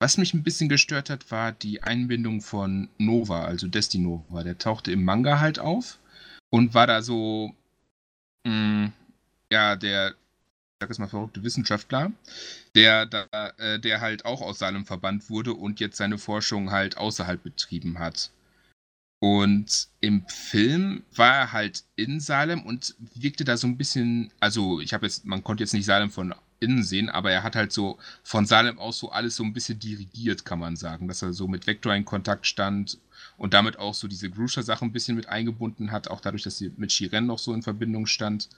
was 0.00 0.16
mich 0.16 0.34
ein 0.34 0.42
bisschen 0.42 0.68
gestört 0.68 1.10
hat, 1.10 1.30
war 1.30 1.52
die 1.52 1.82
Einbindung 1.82 2.40
von 2.40 2.88
Nova, 2.98 3.44
also 3.44 3.66
Destinova. 3.66 4.42
Der 4.44 4.58
tauchte 4.58 4.92
im 4.92 5.04
Manga 5.04 5.40
halt 5.40 5.58
auf 5.58 5.98
und 6.50 6.74
war 6.74 6.86
da 6.86 7.02
so, 7.02 7.54
mh, 8.44 8.52
mm, 8.52 8.92
ja, 9.52 9.76
der 9.76 10.14
sag 10.80 10.90
es 10.90 10.98
mal, 10.98 11.08
verrückte 11.08 11.42
Wissenschaftler, 11.42 12.12
der, 12.74 13.06
da, 13.06 13.26
äh, 13.58 13.80
der 13.80 14.00
halt 14.00 14.24
auch 14.24 14.40
aus 14.40 14.58
seinem 14.58 14.86
Verband 14.86 15.28
wurde 15.28 15.54
und 15.54 15.80
jetzt 15.80 15.96
seine 15.96 16.18
Forschung 16.18 16.70
halt 16.70 16.96
außerhalb 16.96 17.42
betrieben 17.42 17.98
hat. 17.98 18.30
Und 19.20 19.88
im 20.00 20.24
Film 20.28 21.02
war 21.16 21.34
er 21.34 21.52
halt 21.52 21.82
in 21.96 22.20
Salem 22.20 22.62
und 22.62 22.94
wirkte 23.14 23.44
da 23.44 23.56
so 23.56 23.66
ein 23.66 23.76
bisschen, 23.76 24.30
also 24.38 24.80
ich 24.80 24.94
habe 24.94 25.06
jetzt, 25.06 25.24
man 25.24 25.42
konnte 25.42 25.64
jetzt 25.64 25.72
nicht 25.72 25.86
Salem 25.86 26.10
von 26.10 26.32
innen 26.60 26.84
sehen, 26.84 27.08
aber 27.08 27.32
er 27.32 27.42
hat 27.42 27.56
halt 27.56 27.72
so 27.72 27.98
von 28.22 28.46
Salem 28.46 28.78
aus 28.78 28.98
so 28.98 29.10
alles 29.10 29.34
so 29.34 29.42
ein 29.42 29.52
bisschen 29.52 29.80
dirigiert, 29.80 30.44
kann 30.44 30.60
man 30.60 30.76
sagen, 30.76 31.08
dass 31.08 31.22
er 31.22 31.32
so 31.32 31.48
mit 31.48 31.66
Vector 31.66 31.94
in 31.94 32.04
Kontakt 32.04 32.46
stand 32.46 32.98
und 33.36 33.54
damit 33.54 33.80
auch 33.80 33.94
so 33.94 34.06
diese 34.06 34.30
Gruscher-Sache 34.30 34.84
ein 34.84 34.92
bisschen 34.92 35.16
mit 35.16 35.28
eingebunden 35.28 35.90
hat, 35.90 36.08
auch 36.08 36.20
dadurch, 36.20 36.44
dass 36.44 36.58
sie 36.58 36.72
mit 36.76 36.92
Shiren 36.92 37.26
noch 37.26 37.40
so 37.40 37.52
in 37.52 37.62
Verbindung 37.62 38.06
stand. 38.06 38.48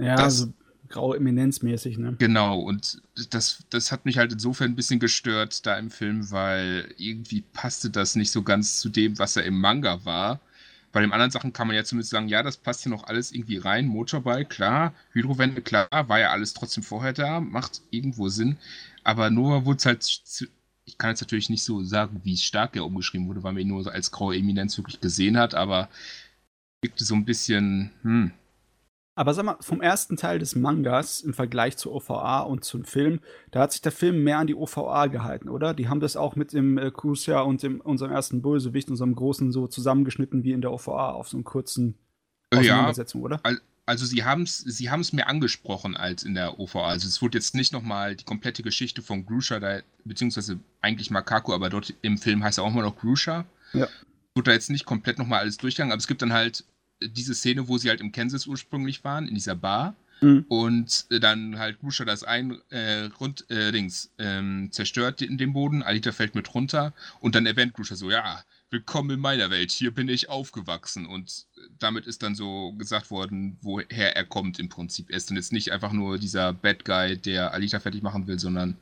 Ja, 0.00 0.16
das, 0.16 0.24
also 0.24 0.52
graue 0.88 1.16
Eminenz 1.16 1.62
mäßig, 1.62 1.98
ne? 1.98 2.16
Genau, 2.18 2.60
und 2.60 3.00
das, 3.30 3.64
das 3.70 3.92
hat 3.92 4.04
mich 4.04 4.18
halt 4.18 4.32
insofern 4.32 4.72
ein 4.72 4.76
bisschen 4.76 5.00
gestört 5.00 5.66
da 5.66 5.78
im 5.78 5.90
Film, 5.90 6.30
weil 6.30 6.94
irgendwie 6.98 7.42
passte 7.52 7.90
das 7.90 8.16
nicht 8.16 8.30
so 8.30 8.42
ganz 8.42 8.80
zu 8.80 8.88
dem, 8.88 9.18
was 9.18 9.36
er 9.36 9.44
im 9.44 9.60
Manga 9.60 10.04
war. 10.04 10.40
Bei 10.92 11.00
den 11.02 11.12
anderen 11.12 11.30
Sachen 11.30 11.52
kann 11.52 11.66
man 11.66 11.76
ja 11.76 11.84
zumindest 11.84 12.10
sagen, 12.10 12.28
ja, 12.28 12.42
das 12.42 12.56
passt 12.56 12.82
hier 12.82 12.90
noch 12.90 13.04
alles 13.04 13.30
irgendwie 13.32 13.58
rein. 13.58 13.86
Motorball, 13.86 14.46
klar. 14.46 14.94
Hydrowände, 15.12 15.60
klar. 15.60 15.88
War 15.90 16.18
ja 16.18 16.30
alles 16.30 16.54
trotzdem 16.54 16.82
vorher 16.82 17.12
da. 17.12 17.40
Macht 17.40 17.82
irgendwo 17.90 18.28
Sinn. 18.28 18.56
Aber 19.04 19.28
Nova 19.30 19.66
wurde 19.66 19.84
halt. 19.84 20.22
Ich 20.86 20.96
kann 20.98 21.10
jetzt 21.10 21.20
natürlich 21.20 21.50
nicht 21.50 21.64
so 21.64 21.82
sagen, 21.82 22.20
wie 22.24 22.36
stark 22.36 22.76
er 22.76 22.86
umgeschrieben 22.86 23.28
wurde, 23.28 23.42
weil 23.42 23.52
man 23.52 23.62
ihn 23.62 23.68
nur 23.68 23.92
als 23.92 24.10
graue 24.10 24.36
Eminenz 24.36 24.78
wirklich 24.78 25.00
gesehen 25.00 25.36
hat, 25.36 25.54
aber 25.54 25.90
wirkte 26.80 27.04
so 27.04 27.14
ein 27.14 27.24
bisschen, 27.24 27.90
hm, 28.02 28.30
aber 29.16 29.32
sag 29.32 29.46
mal, 29.46 29.56
vom 29.60 29.80
ersten 29.80 30.16
Teil 30.16 30.38
des 30.38 30.54
Mangas 30.54 31.22
im 31.22 31.32
Vergleich 31.32 31.78
zur 31.78 31.94
OVA 31.94 32.40
und 32.40 32.64
zum 32.64 32.84
Film, 32.84 33.20
da 33.50 33.60
hat 33.60 33.72
sich 33.72 33.80
der 33.80 33.90
Film 33.90 34.22
mehr 34.22 34.38
an 34.38 34.46
die 34.46 34.54
OVA 34.54 35.06
gehalten, 35.06 35.48
oder? 35.48 35.72
Die 35.72 35.88
haben 35.88 36.00
das 36.00 36.16
auch 36.16 36.36
mit 36.36 36.52
dem 36.52 36.76
äh, 36.76 36.90
Crucia 36.90 37.40
und 37.40 37.62
dem, 37.62 37.80
unserem 37.80 38.12
ersten 38.12 38.42
Bösewicht, 38.42 38.90
unserem 38.90 39.14
großen, 39.14 39.52
so 39.52 39.66
zusammengeschnitten 39.66 40.44
wie 40.44 40.52
in 40.52 40.60
der 40.60 40.70
OVA 40.70 41.12
auf 41.12 41.28
so 41.28 41.38
einen 41.38 41.44
kurzen 41.44 41.98
Auseinandersetzung, 42.54 43.22
ja, 43.22 43.24
oder? 43.24 43.40
Also 43.86 44.04
sie 44.04 44.22
haben 44.24 44.42
es 44.42 44.58
sie 44.58 44.90
haben's 44.90 45.12
mehr 45.12 45.28
angesprochen 45.28 45.96
als 45.96 46.22
in 46.22 46.34
der 46.34 46.60
OVA. 46.60 46.86
Also 46.86 47.08
es 47.08 47.22
wurde 47.22 47.38
jetzt 47.38 47.54
nicht 47.54 47.72
nochmal 47.72 48.16
die 48.16 48.24
komplette 48.24 48.62
Geschichte 48.62 49.00
von 49.00 49.24
Grusha, 49.24 49.60
da, 49.60 49.80
beziehungsweise 50.04 50.58
eigentlich 50.82 51.10
Makaku, 51.10 51.54
aber 51.54 51.70
dort 51.70 51.94
im 52.02 52.18
Film 52.18 52.44
heißt 52.44 52.58
er 52.58 52.64
auch 52.64 52.72
mal 52.72 52.82
noch 52.82 52.98
Grusha. 52.98 53.46
Ja. 53.72 53.88
Wurde 54.34 54.50
da 54.50 54.52
jetzt 54.52 54.68
nicht 54.68 54.84
komplett 54.84 55.18
nochmal 55.18 55.40
alles 55.40 55.56
durchgegangen, 55.56 55.92
aber 55.92 56.00
es 56.00 56.06
gibt 56.06 56.20
dann 56.20 56.34
halt 56.34 56.64
diese 57.00 57.34
Szene, 57.34 57.68
wo 57.68 57.78
sie 57.78 57.88
halt 57.88 58.00
im 58.00 58.12
Kansas 58.12 58.46
ursprünglich 58.46 59.04
waren, 59.04 59.28
in 59.28 59.34
dieser 59.34 59.54
Bar. 59.54 59.94
Mhm. 60.20 60.46
Und 60.48 61.06
äh, 61.10 61.20
dann 61.20 61.58
halt 61.58 61.78
Gusha 61.78 62.04
das 62.04 62.24
ein 62.24 62.58
äh, 62.70 63.10
rund 63.20 63.50
äh, 63.50 63.70
links 63.70 64.10
ähm, 64.18 64.68
zerstört 64.70 65.20
in 65.20 65.36
dem 65.36 65.52
Boden, 65.52 65.82
Alita 65.82 66.12
fällt 66.12 66.34
mit 66.34 66.54
runter 66.54 66.94
und 67.20 67.34
dann 67.34 67.44
erwähnt 67.44 67.74
Gusha 67.74 67.96
so, 67.96 68.10
ja, 68.10 68.42
willkommen 68.70 69.10
in 69.10 69.20
meiner 69.20 69.50
Welt, 69.50 69.70
hier 69.70 69.90
bin 69.90 70.08
ich 70.08 70.28
aufgewachsen 70.28 71.06
und 71.06 71.46
damit 71.78 72.06
ist 72.06 72.22
dann 72.22 72.34
so 72.34 72.72
gesagt 72.72 73.10
worden, 73.10 73.58
woher 73.60 74.16
er 74.16 74.24
kommt 74.24 74.58
im 74.58 74.68
Prinzip. 74.68 75.10
Er 75.10 75.18
ist 75.18 75.28
dann 75.28 75.36
jetzt 75.36 75.52
nicht 75.52 75.70
einfach 75.70 75.92
nur 75.92 76.18
dieser 76.18 76.52
Bad 76.52 76.84
Guy, 76.84 77.18
der 77.18 77.52
Alita 77.52 77.78
fertig 77.78 78.02
machen 78.02 78.26
will, 78.26 78.38
sondern 78.38 78.76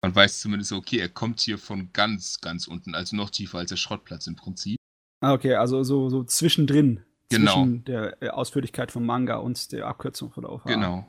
man 0.00 0.14
weiß 0.14 0.40
zumindest 0.40 0.70
so, 0.70 0.76
okay, 0.76 0.98
er 0.98 1.08
kommt 1.08 1.40
hier 1.40 1.58
von 1.58 1.92
ganz, 1.92 2.40
ganz 2.40 2.68
unten, 2.68 2.94
also 2.94 3.16
noch 3.16 3.30
tiefer 3.30 3.58
als 3.58 3.70
der 3.70 3.76
Schrottplatz 3.76 4.28
im 4.28 4.36
Prinzip. 4.36 4.78
Ah, 5.20 5.32
okay, 5.32 5.54
also 5.54 5.82
so, 5.82 6.08
so 6.08 6.22
zwischendrin. 6.22 7.00
Genau. 7.30 7.54
Zwischen 7.54 7.84
der 7.84 8.22
äh, 8.22 8.28
Ausführlichkeit 8.30 8.90
vom 8.90 9.04
Manga 9.04 9.36
und 9.36 9.72
der 9.72 9.86
Abkürzung 9.86 10.30
von 10.30 10.44
der 10.44 10.52
OVA. 10.52 10.68
Genau. 10.68 11.06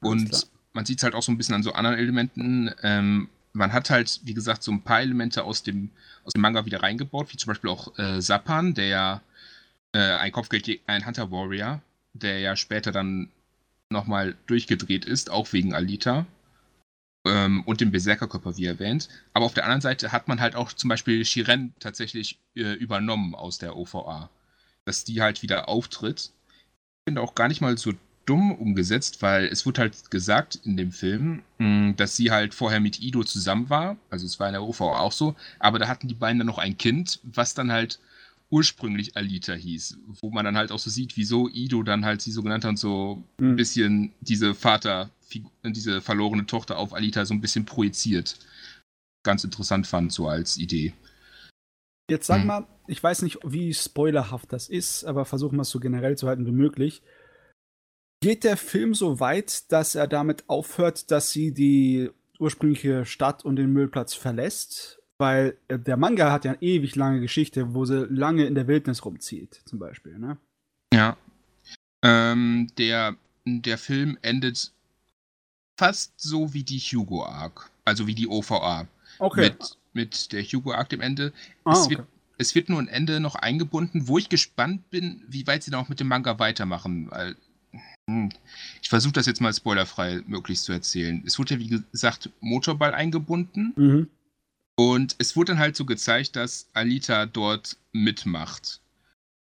Und 0.00 0.48
man 0.72 0.84
sieht 0.84 0.98
es 0.98 1.04
halt 1.04 1.14
auch 1.14 1.22
so 1.22 1.32
ein 1.32 1.38
bisschen 1.38 1.54
an 1.54 1.62
so 1.62 1.72
anderen 1.72 1.96
Elementen. 1.96 2.70
Ähm, 2.82 3.28
man 3.52 3.72
hat 3.72 3.90
halt, 3.90 4.20
wie 4.24 4.34
gesagt, 4.34 4.62
so 4.62 4.72
ein 4.72 4.82
paar 4.82 5.00
Elemente 5.00 5.44
aus 5.44 5.62
dem, 5.62 5.90
aus 6.24 6.32
dem 6.32 6.42
Manga 6.42 6.64
wieder 6.64 6.82
reingebaut, 6.82 7.32
wie 7.32 7.36
zum 7.36 7.48
Beispiel 7.48 7.70
auch 7.70 7.96
äh, 7.98 8.20
Sappan, 8.20 8.74
der 8.74 8.86
ja 8.86 9.22
äh, 9.92 9.98
ein 9.98 10.32
Kopfgeld, 10.32 10.68
ein 10.86 11.06
Hunter 11.06 11.30
Warrior, 11.30 11.80
der 12.14 12.40
ja 12.40 12.56
später 12.56 12.92
dann 12.92 13.30
nochmal 13.90 14.34
durchgedreht 14.46 15.04
ist, 15.04 15.30
auch 15.30 15.52
wegen 15.52 15.74
Alita. 15.74 16.26
Ähm, 17.24 17.62
und 17.66 17.80
dem 17.80 17.92
Berserkerkörper, 17.92 18.56
wie 18.56 18.66
erwähnt. 18.66 19.08
Aber 19.32 19.44
auf 19.44 19.54
der 19.54 19.64
anderen 19.64 19.80
Seite 19.80 20.10
hat 20.10 20.26
man 20.26 20.40
halt 20.40 20.56
auch 20.56 20.72
zum 20.72 20.88
Beispiel 20.88 21.24
Shiren 21.24 21.72
tatsächlich 21.78 22.40
äh, 22.56 22.72
übernommen 22.72 23.36
aus 23.36 23.58
der 23.58 23.76
OVA. 23.76 24.28
Dass 24.84 25.04
die 25.04 25.22
halt 25.22 25.42
wieder 25.42 25.68
auftritt. 25.68 26.30
Ich 26.30 27.10
finde 27.10 27.20
auch 27.20 27.34
gar 27.34 27.48
nicht 27.48 27.60
mal 27.60 27.76
so 27.78 27.92
dumm 28.26 28.52
umgesetzt, 28.52 29.22
weil 29.22 29.46
es 29.46 29.66
wurde 29.66 29.80
halt 29.80 30.10
gesagt 30.10 30.60
in 30.64 30.76
dem 30.76 30.92
Film, 30.92 31.42
mh, 31.58 31.94
dass 31.94 32.16
sie 32.16 32.30
halt 32.30 32.54
vorher 32.54 32.80
mit 32.80 33.00
Ido 33.00 33.24
zusammen 33.24 33.70
war. 33.70 33.96
Also 34.10 34.26
es 34.26 34.38
war 34.38 34.48
in 34.48 34.52
der 34.52 34.62
OVA 34.62 35.00
auch 35.00 35.12
so. 35.12 35.34
Aber 35.58 35.78
da 35.78 35.88
hatten 35.88 36.08
die 36.08 36.14
beiden 36.14 36.38
dann 36.38 36.46
noch 36.46 36.58
ein 36.58 36.78
Kind, 36.78 37.20
was 37.22 37.54
dann 37.54 37.72
halt 37.72 37.98
ursprünglich 38.50 39.16
Alita 39.16 39.54
hieß, 39.54 39.98
wo 40.20 40.30
man 40.30 40.44
dann 40.44 40.58
halt 40.58 40.72
auch 40.72 40.78
so 40.78 40.90
sieht, 40.90 41.16
wieso 41.16 41.48
Ido 41.48 41.82
dann 41.82 42.04
halt 42.04 42.20
sie 42.20 42.30
so 42.30 42.42
genannt 42.42 42.64
hat 42.64 42.70
und 42.70 42.76
so 42.76 43.24
mhm. 43.38 43.50
ein 43.50 43.56
bisschen 43.56 44.12
diese 44.20 44.54
Vater, 44.54 45.10
diese 45.64 46.02
verlorene 46.02 46.44
Tochter 46.44 46.76
auf 46.76 46.92
Alita 46.92 47.24
so 47.24 47.32
ein 47.32 47.40
bisschen 47.40 47.64
projiziert. 47.64 48.38
Ganz 49.24 49.42
interessant 49.42 49.86
fand, 49.86 50.12
so 50.12 50.28
als 50.28 50.58
Idee. 50.58 50.92
Jetzt 52.12 52.26
sag 52.26 52.40
hm. 52.40 52.46
mal, 52.46 52.66
ich 52.86 53.02
weiß 53.02 53.22
nicht, 53.22 53.38
wie 53.42 53.72
spoilerhaft 53.72 54.52
das 54.52 54.68
ist, 54.68 55.04
aber 55.04 55.24
versuchen 55.24 55.56
wir 55.56 55.62
es 55.62 55.70
so 55.70 55.80
generell 55.80 56.18
zu 56.18 56.28
halten 56.28 56.44
wie 56.44 56.52
möglich. 56.52 57.00
Geht 58.20 58.44
der 58.44 58.58
Film 58.58 58.92
so 58.92 59.18
weit, 59.18 59.72
dass 59.72 59.94
er 59.94 60.06
damit 60.06 60.44
aufhört, 60.46 61.10
dass 61.10 61.30
sie 61.30 61.54
die 61.54 62.10
ursprüngliche 62.38 63.06
Stadt 63.06 63.46
und 63.46 63.56
den 63.56 63.72
Müllplatz 63.72 64.12
verlässt? 64.12 65.00
Weil 65.16 65.56
äh, 65.68 65.78
der 65.78 65.96
Manga 65.96 66.30
hat 66.30 66.44
ja 66.44 66.50
eine 66.50 66.60
ewig 66.60 66.96
lange 66.96 67.20
Geschichte, 67.20 67.72
wo 67.72 67.86
sie 67.86 68.04
lange 68.10 68.44
in 68.44 68.54
der 68.54 68.66
Wildnis 68.66 69.06
rumzieht, 69.06 69.62
zum 69.64 69.78
Beispiel, 69.78 70.18
ne? 70.18 70.36
Ja. 70.92 71.16
Ähm, 72.04 72.66
der, 72.76 73.16
der 73.46 73.78
Film 73.78 74.18
endet 74.20 74.70
fast 75.78 76.12
so 76.20 76.52
wie 76.52 76.62
die 76.62 76.78
Hugo 76.78 77.24
Arc, 77.24 77.70
also 77.86 78.06
wie 78.06 78.14
die 78.14 78.28
OVA. 78.28 78.86
Okay. 79.18 79.48
Mit, 79.48 79.78
mit 79.92 80.32
der 80.32 80.42
Hugo 80.42 80.72
Arc 80.72 80.88
dem 80.88 81.00
Ende. 81.00 81.32
Ah, 81.64 81.72
es, 81.72 81.86
okay. 81.86 81.98
wird, 81.98 82.08
es 82.38 82.54
wird 82.54 82.68
nur 82.68 82.80
ein 82.80 82.88
Ende 82.88 83.20
noch 83.20 83.34
eingebunden, 83.34 84.08
wo 84.08 84.18
ich 84.18 84.28
gespannt 84.28 84.90
bin, 84.90 85.22
wie 85.28 85.46
weit 85.46 85.62
sie 85.62 85.70
dann 85.70 85.80
auch 85.80 85.88
mit 85.88 86.00
dem 86.00 86.08
Manga 86.08 86.38
weitermachen. 86.38 87.10
Weil, 87.10 87.36
hm, 88.08 88.30
ich 88.82 88.88
versuche 88.88 89.12
das 89.12 89.26
jetzt 89.26 89.40
mal 89.40 89.52
spoilerfrei 89.52 90.22
möglichst 90.26 90.64
zu 90.64 90.72
erzählen. 90.72 91.22
Es 91.26 91.38
wurde 91.38 91.54
ja, 91.54 91.60
wie 91.60 91.68
gesagt, 91.68 92.30
Motorball 92.40 92.94
eingebunden. 92.94 93.72
Mhm. 93.76 94.08
Und 94.78 95.16
es 95.18 95.36
wurde 95.36 95.52
dann 95.52 95.58
halt 95.58 95.76
so 95.76 95.84
gezeigt, 95.84 96.36
dass 96.36 96.68
Alita 96.72 97.26
dort 97.26 97.76
mitmacht. 97.92 98.80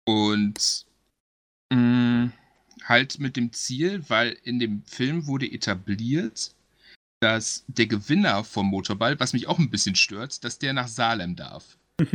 Und 0.06 0.86
mh, 1.70 1.76
mm, 1.76 2.32
halt 2.84 3.20
mit 3.20 3.36
dem 3.36 3.52
Ziel, 3.52 4.02
weil 4.08 4.36
in 4.42 4.58
dem 4.58 4.82
Film 4.84 5.26
wurde 5.26 5.50
etabliert, 5.50 6.54
dass 7.20 7.64
der 7.68 7.86
Gewinner 7.86 8.44
vom 8.44 8.66
Motorball, 8.66 9.20
was 9.20 9.32
mich 9.32 9.46
auch 9.46 9.58
ein 9.58 9.70
bisschen 9.70 9.94
stört, 9.94 10.42
dass 10.42 10.58
der 10.58 10.72
nach 10.72 10.88
Salem 10.88 11.36
darf. 11.36 11.78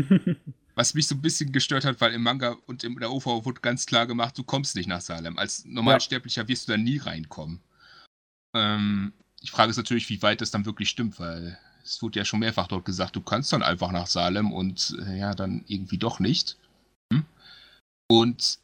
was 0.75 0.93
mich 0.93 1.07
so 1.07 1.15
ein 1.15 1.21
bisschen 1.21 1.51
gestört 1.51 1.85
hat, 1.85 2.01
weil 2.01 2.13
im 2.13 2.23
Manga 2.23 2.57
und 2.65 2.83
in 2.83 2.95
der 2.95 3.11
OV 3.11 3.25
wurde 3.45 3.61
ganz 3.61 3.85
klar 3.85 4.07
gemacht, 4.07 4.37
du 4.37 4.43
kommst 4.43 4.75
nicht 4.75 4.87
nach 4.87 5.01
Salem. 5.01 5.37
Als 5.37 5.63
Normalsterblicher 5.65 6.43
ja. 6.43 6.47
wirst 6.47 6.67
du 6.67 6.73
da 6.73 6.77
nie 6.77 6.97
reinkommen. 6.97 7.61
Ähm, 8.55 9.13
ich 9.41 9.51
frage 9.51 9.71
es 9.71 9.77
natürlich, 9.77 10.09
wie 10.09 10.21
weit 10.21 10.41
das 10.41 10.51
dann 10.51 10.65
wirklich 10.65 10.89
stimmt, 10.89 11.19
weil 11.19 11.57
es 11.83 12.01
wurde 12.01 12.19
ja 12.19 12.25
schon 12.25 12.39
mehrfach 12.39 12.67
dort 12.67 12.83
gesagt, 12.83 13.15
du 13.15 13.21
kannst 13.21 13.53
dann 13.53 13.63
einfach 13.63 13.91
nach 13.91 14.07
Salem 14.07 14.51
und 14.51 14.97
äh, 15.05 15.19
ja, 15.19 15.33
dann 15.35 15.63
irgendwie 15.67 15.99
doch 15.99 16.19
nicht. 16.19 16.57
Hm? 17.13 17.25
Und 18.07 18.59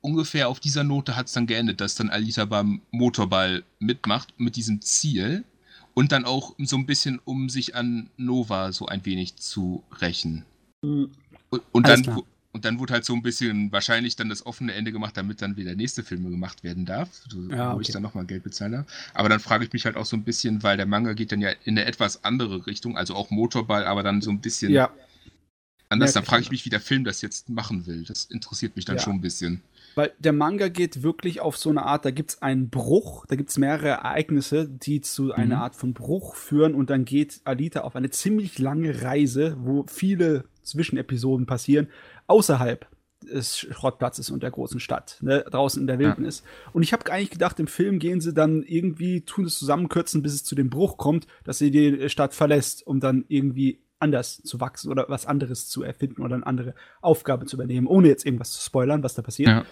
ungefähr 0.00 0.48
auf 0.48 0.60
dieser 0.60 0.84
Note 0.84 1.16
hat 1.16 1.26
es 1.26 1.32
dann 1.32 1.46
geendet, 1.46 1.80
dass 1.80 1.96
dann 1.96 2.10
Alita 2.10 2.44
beim 2.44 2.82
Motorball 2.92 3.64
mitmacht 3.78 4.32
mit 4.38 4.56
diesem 4.56 4.80
Ziel 4.80 5.44
und 5.94 6.12
dann 6.12 6.24
auch 6.24 6.54
so 6.58 6.76
ein 6.76 6.86
bisschen, 6.86 7.20
um 7.24 7.48
sich 7.48 7.74
an 7.74 8.10
Nova 8.16 8.72
so 8.72 8.86
ein 8.86 9.04
wenig 9.04 9.36
zu 9.36 9.82
rächen. 10.00 10.44
Mhm. 10.82 11.10
Und, 11.50 11.62
und 11.72 11.86
dann, 11.86 12.22
und 12.52 12.64
dann 12.64 12.78
wurde 12.78 12.94
halt 12.94 13.04
so 13.04 13.14
ein 13.14 13.22
bisschen 13.22 13.72
wahrscheinlich 13.72 14.16
dann 14.16 14.28
das 14.28 14.44
offene 14.44 14.72
Ende 14.72 14.92
gemacht, 14.92 15.16
damit 15.16 15.42
dann 15.42 15.56
wieder 15.56 15.74
nächste 15.74 16.02
Filme 16.02 16.30
gemacht 16.30 16.62
werden 16.62 16.84
darf, 16.84 17.08
ja, 17.50 17.70
wo 17.70 17.74
okay. 17.74 17.82
ich 17.82 17.92
dann 17.92 18.02
nochmal 18.02 18.26
Geld 18.26 18.42
bezahle. 18.42 18.86
Aber 19.14 19.28
dann 19.28 19.40
frage 19.40 19.64
ich 19.64 19.72
mich 19.72 19.84
halt 19.84 19.96
auch 19.96 20.06
so 20.06 20.16
ein 20.16 20.24
bisschen, 20.24 20.62
weil 20.62 20.76
der 20.76 20.86
Manga 20.86 21.14
geht 21.14 21.32
dann 21.32 21.40
ja 21.40 21.50
in 21.64 21.78
eine 21.78 21.86
etwas 21.86 22.24
andere 22.24 22.66
Richtung, 22.66 22.96
also 22.96 23.14
auch 23.14 23.30
Motorball, 23.30 23.84
aber 23.84 24.02
dann 24.02 24.20
so 24.20 24.30
ein 24.30 24.40
bisschen 24.40 24.70
ja. 24.70 24.90
anders. 25.88 26.12
Dann 26.12 26.24
frage 26.24 26.42
ich 26.42 26.50
mich, 26.50 26.64
wie 26.64 26.70
der 26.70 26.80
Film 26.80 27.04
das 27.04 27.22
jetzt 27.22 27.48
machen 27.48 27.86
will. 27.86 28.04
Das 28.04 28.26
interessiert 28.26 28.76
mich 28.76 28.84
dann 28.84 28.96
ja. 28.96 29.02
schon 29.02 29.14
ein 29.14 29.20
bisschen. 29.20 29.62
Weil 29.94 30.12
der 30.18 30.32
Manga 30.32 30.68
geht 30.68 31.02
wirklich 31.02 31.40
auf 31.40 31.56
so 31.56 31.70
eine 31.70 31.84
Art, 31.84 32.04
da 32.04 32.10
gibt 32.10 32.30
es 32.30 32.42
einen 32.42 32.70
Bruch, 32.70 33.26
da 33.26 33.36
gibt 33.36 33.50
es 33.50 33.58
mehrere 33.58 33.88
Ereignisse, 33.88 34.68
die 34.68 35.00
zu 35.00 35.24
mhm. 35.24 35.32
einer 35.32 35.60
Art 35.62 35.76
von 35.76 35.92
Bruch 35.94 36.34
führen 36.34 36.74
und 36.74 36.90
dann 36.90 37.04
geht 37.04 37.40
Alita 37.44 37.80
auf 37.80 37.96
eine 37.96 38.10
ziemlich 38.10 38.58
lange 38.58 39.02
Reise, 39.02 39.56
wo 39.60 39.84
viele 39.88 40.44
Zwischenepisoden 40.62 41.46
passieren, 41.46 41.88
außerhalb 42.26 42.86
des 43.22 43.58
Schrottplatzes 43.58 44.30
und 44.30 44.42
der 44.42 44.50
großen 44.50 44.80
Stadt, 44.80 45.18
ne, 45.20 45.44
draußen 45.48 45.80
in 45.80 45.86
der 45.86 45.98
Wildnis. 45.98 46.42
Ja. 46.44 46.70
Und 46.72 46.82
ich 46.82 46.92
habe 46.92 47.10
eigentlich 47.12 47.30
gedacht, 47.30 47.60
im 47.60 47.66
Film 47.66 47.98
gehen 47.98 48.20
sie 48.20 48.34
dann 48.34 48.62
irgendwie, 48.62 49.22
tun 49.22 49.44
es 49.44 49.58
zusammenkürzen, 49.58 50.22
bis 50.22 50.34
es 50.34 50.44
zu 50.44 50.54
dem 50.54 50.70
Bruch 50.70 50.96
kommt, 50.96 51.26
dass 51.44 51.58
sie 51.58 51.70
die 51.70 52.08
Stadt 52.08 52.34
verlässt, 52.34 52.86
um 52.86 53.00
dann 53.00 53.24
irgendwie 53.28 53.80
anders 54.02 54.42
zu 54.42 54.60
wachsen 54.60 54.90
oder 54.90 55.06
was 55.08 55.26
anderes 55.26 55.68
zu 55.68 55.82
erfinden 55.82 56.22
oder 56.22 56.34
eine 56.34 56.46
andere 56.46 56.74
Aufgabe 57.00 57.46
zu 57.46 57.56
übernehmen, 57.56 57.86
ohne 57.86 58.08
jetzt 58.08 58.26
irgendwas 58.26 58.52
zu 58.52 58.62
spoilern, 58.62 59.02
was 59.02 59.14
da 59.14 59.22
passiert. 59.22 59.48
Ja. 59.48 59.64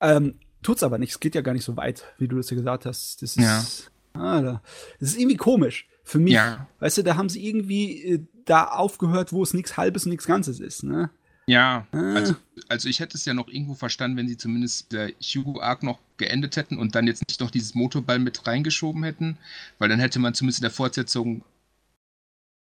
Ähm, 0.00 0.34
tut's 0.62 0.82
aber 0.82 0.98
nicht. 0.98 1.10
Es 1.10 1.20
geht 1.20 1.34
ja 1.34 1.42
gar 1.42 1.52
nicht 1.52 1.64
so 1.64 1.76
weit, 1.76 2.04
wie 2.18 2.28
du 2.28 2.36
das 2.36 2.50
ja 2.50 2.56
gesagt 2.56 2.86
hast. 2.86 3.22
Das 3.22 3.36
ist, 3.36 3.90
ja. 4.14 4.20
ah, 4.20 4.40
da, 4.40 4.62
das 4.98 5.10
ist 5.10 5.18
irgendwie 5.18 5.36
komisch 5.36 5.88
für 6.02 6.18
mich. 6.18 6.34
Ja. 6.34 6.66
Weißt 6.80 6.98
du, 6.98 7.02
da 7.02 7.16
haben 7.16 7.28
sie 7.28 7.46
irgendwie 7.46 8.02
äh, 8.02 8.20
da 8.44 8.64
aufgehört, 8.64 9.32
wo 9.32 9.42
es 9.42 9.54
nichts 9.54 9.76
Halbes 9.76 10.06
und 10.06 10.10
nichts 10.10 10.26
Ganzes 10.26 10.60
ist. 10.60 10.82
Ne? 10.82 11.10
Ja, 11.46 11.86
ah. 11.92 12.14
also, 12.14 12.34
also 12.68 12.88
ich 12.88 13.00
hätte 13.00 13.16
es 13.16 13.24
ja 13.24 13.34
noch 13.34 13.48
irgendwo 13.48 13.74
verstanden, 13.74 14.16
wenn 14.16 14.28
sie 14.28 14.36
zumindest 14.36 14.92
der 14.92 15.10
Hugo 15.20 15.60
Arc 15.60 15.82
noch 15.82 15.98
geendet 16.16 16.56
hätten 16.56 16.78
und 16.78 16.94
dann 16.94 17.06
jetzt 17.06 17.22
nicht 17.28 17.40
noch 17.40 17.50
dieses 17.50 17.74
Motorball 17.74 18.18
mit 18.18 18.46
reingeschoben 18.46 19.04
hätten, 19.04 19.38
weil 19.78 19.88
dann 19.88 20.00
hätte 20.00 20.18
man 20.18 20.34
zumindest 20.34 20.60
in 20.60 20.64
der 20.64 20.70
Fortsetzung 20.70 21.42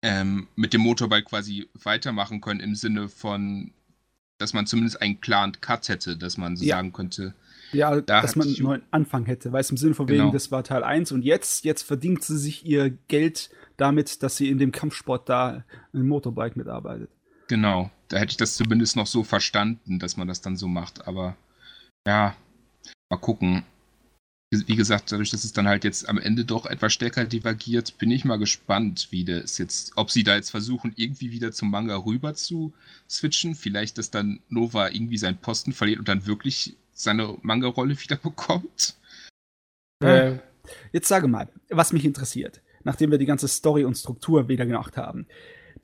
ähm, 0.01 0.47
mit 0.55 0.73
dem 0.73 0.81
Motorball 0.81 1.23
quasi 1.23 1.69
weitermachen 1.73 2.41
können 2.41 2.59
im 2.59 2.75
Sinne 2.75 3.09
von, 3.09 3.71
dass 4.37 4.53
man 4.53 4.65
zumindest 4.65 5.01
einen 5.01 5.19
klaren 5.21 5.59
Cut 5.59 5.89
hätte, 5.89 6.17
dass 6.17 6.37
man 6.37 6.55
so 6.55 6.65
ja. 6.65 6.77
sagen 6.77 6.93
könnte. 6.93 7.33
Ja, 7.71 8.01
da 8.01 8.21
dass 8.21 8.35
man 8.35 8.47
einen 8.47 8.63
neuen 8.63 8.81
Anfang 8.91 9.25
hätte, 9.25 9.51
weil 9.51 9.61
es 9.61 9.69
im 9.69 9.77
Sinne 9.77 9.93
von 9.93 10.07
genau. 10.07 10.25
wegen, 10.25 10.33
das 10.33 10.51
war 10.51 10.63
Teil 10.63 10.83
1 10.83 11.11
und 11.11 11.23
jetzt, 11.23 11.65
jetzt 11.65 11.83
verdient 11.83 12.23
sie 12.23 12.37
sich 12.37 12.65
ihr 12.65 12.89
Geld 13.07 13.49
damit, 13.77 14.23
dass 14.23 14.37
sie 14.37 14.49
in 14.49 14.57
dem 14.57 14.71
Kampfsport 14.71 15.29
da 15.29 15.63
im 15.93 16.07
Motorbike 16.07 16.55
mitarbeitet. 16.55 17.09
Genau, 17.47 17.91
da 18.07 18.17
hätte 18.17 18.31
ich 18.31 18.37
das 18.37 18.55
zumindest 18.55 18.95
noch 18.95 19.07
so 19.07 19.23
verstanden, 19.23 19.99
dass 19.99 20.17
man 20.17 20.27
das 20.27 20.41
dann 20.41 20.57
so 20.57 20.67
macht. 20.67 21.07
Aber 21.07 21.35
ja, 22.07 22.35
mal 23.09 23.17
gucken. 23.17 23.63
Wie 24.51 24.75
gesagt, 24.75 25.11
dadurch, 25.11 25.29
dass 25.29 25.43
es 25.43 25.53
dann 25.53 25.67
halt 25.67 25.83
jetzt 25.83 26.09
am 26.09 26.17
Ende 26.17 26.43
doch 26.43 26.65
etwas 26.65 26.91
stärker 26.91 27.25
divergiert, 27.25 27.99
bin 27.99 28.09
ich 28.09 28.25
mal 28.25 28.37
gespannt, 28.37 29.09
wie 29.11 29.23
das 29.23 29.59
jetzt, 29.59 29.91
ob 29.95 30.09
sie 30.09 30.23
da 30.23 30.35
jetzt 30.35 30.49
versuchen, 30.49 30.91
irgendwie 30.95 31.31
wieder 31.31 31.51
zum 31.51 31.69
Manga 31.69 31.95
rüber 31.95 32.33
zu 32.33 32.73
switchen. 33.07 33.53
Vielleicht, 33.53 33.99
dass 33.99 34.09
dann 34.09 34.39
Nova 34.49 34.89
irgendwie 34.89 35.19
seinen 35.19 35.37
Posten 35.37 35.71
verliert 35.71 35.99
und 35.99 36.07
dann 36.07 36.25
wirklich 36.25 36.75
seine 36.93 37.37
Manga-Rolle 37.43 37.99
wieder 38.01 38.15
bekommt. 38.23 38.95
Äh, 40.03 40.39
jetzt 40.93 41.07
sage 41.07 41.27
mal, 41.27 41.47
was 41.69 41.93
mich 41.93 42.05
interessiert, 42.05 42.61
nachdem 42.83 43.11
wir 43.11 43.19
die 43.19 43.27
ganze 43.27 43.47
Story 43.47 43.83
und 43.83 43.97
Struktur 43.97 44.47
wieder 44.47 44.65
gemacht 44.65 44.97
haben 44.97 45.27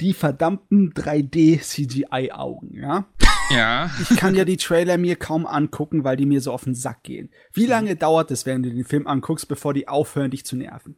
die 0.02 0.14
verdammten 0.14 0.94
3D-CGI-Augen, 0.94 2.78
ja? 2.80 3.06
Ja. 3.50 3.92
Ich 4.02 4.18
kann 4.18 4.36
ja 4.36 4.46
die 4.46 4.58
Trailer 4.58 4.98
mir 4.98 5.16
kaum 5.16 5.46
angucken, 5.46 6.04
weil 6.04 6.18
die 6.18 6.26
mir 6.26 6.42
so 6.42 6.52
auf 6.52 6.64
den 6.64 6.76
Sack 6.76 7.04
gehen. 7.04 7.30
Wie 7.54 7.66
lange 7.66 7.94
mhm. 7.94 8.00
dauert 8.00 8.32
es, 8.32 8.46
während 8.46 8.66
du 8.66 8.72
den 8.72 8.86
Film 8.86 9.08
anguckst, 9.08 9.48
bevor 9.48 9.74
die 9.74 9.88
aufhören, 9.88 10.32
dich 10.32 10.46
zu 10.46 10.56
nerven? 10.56 10.96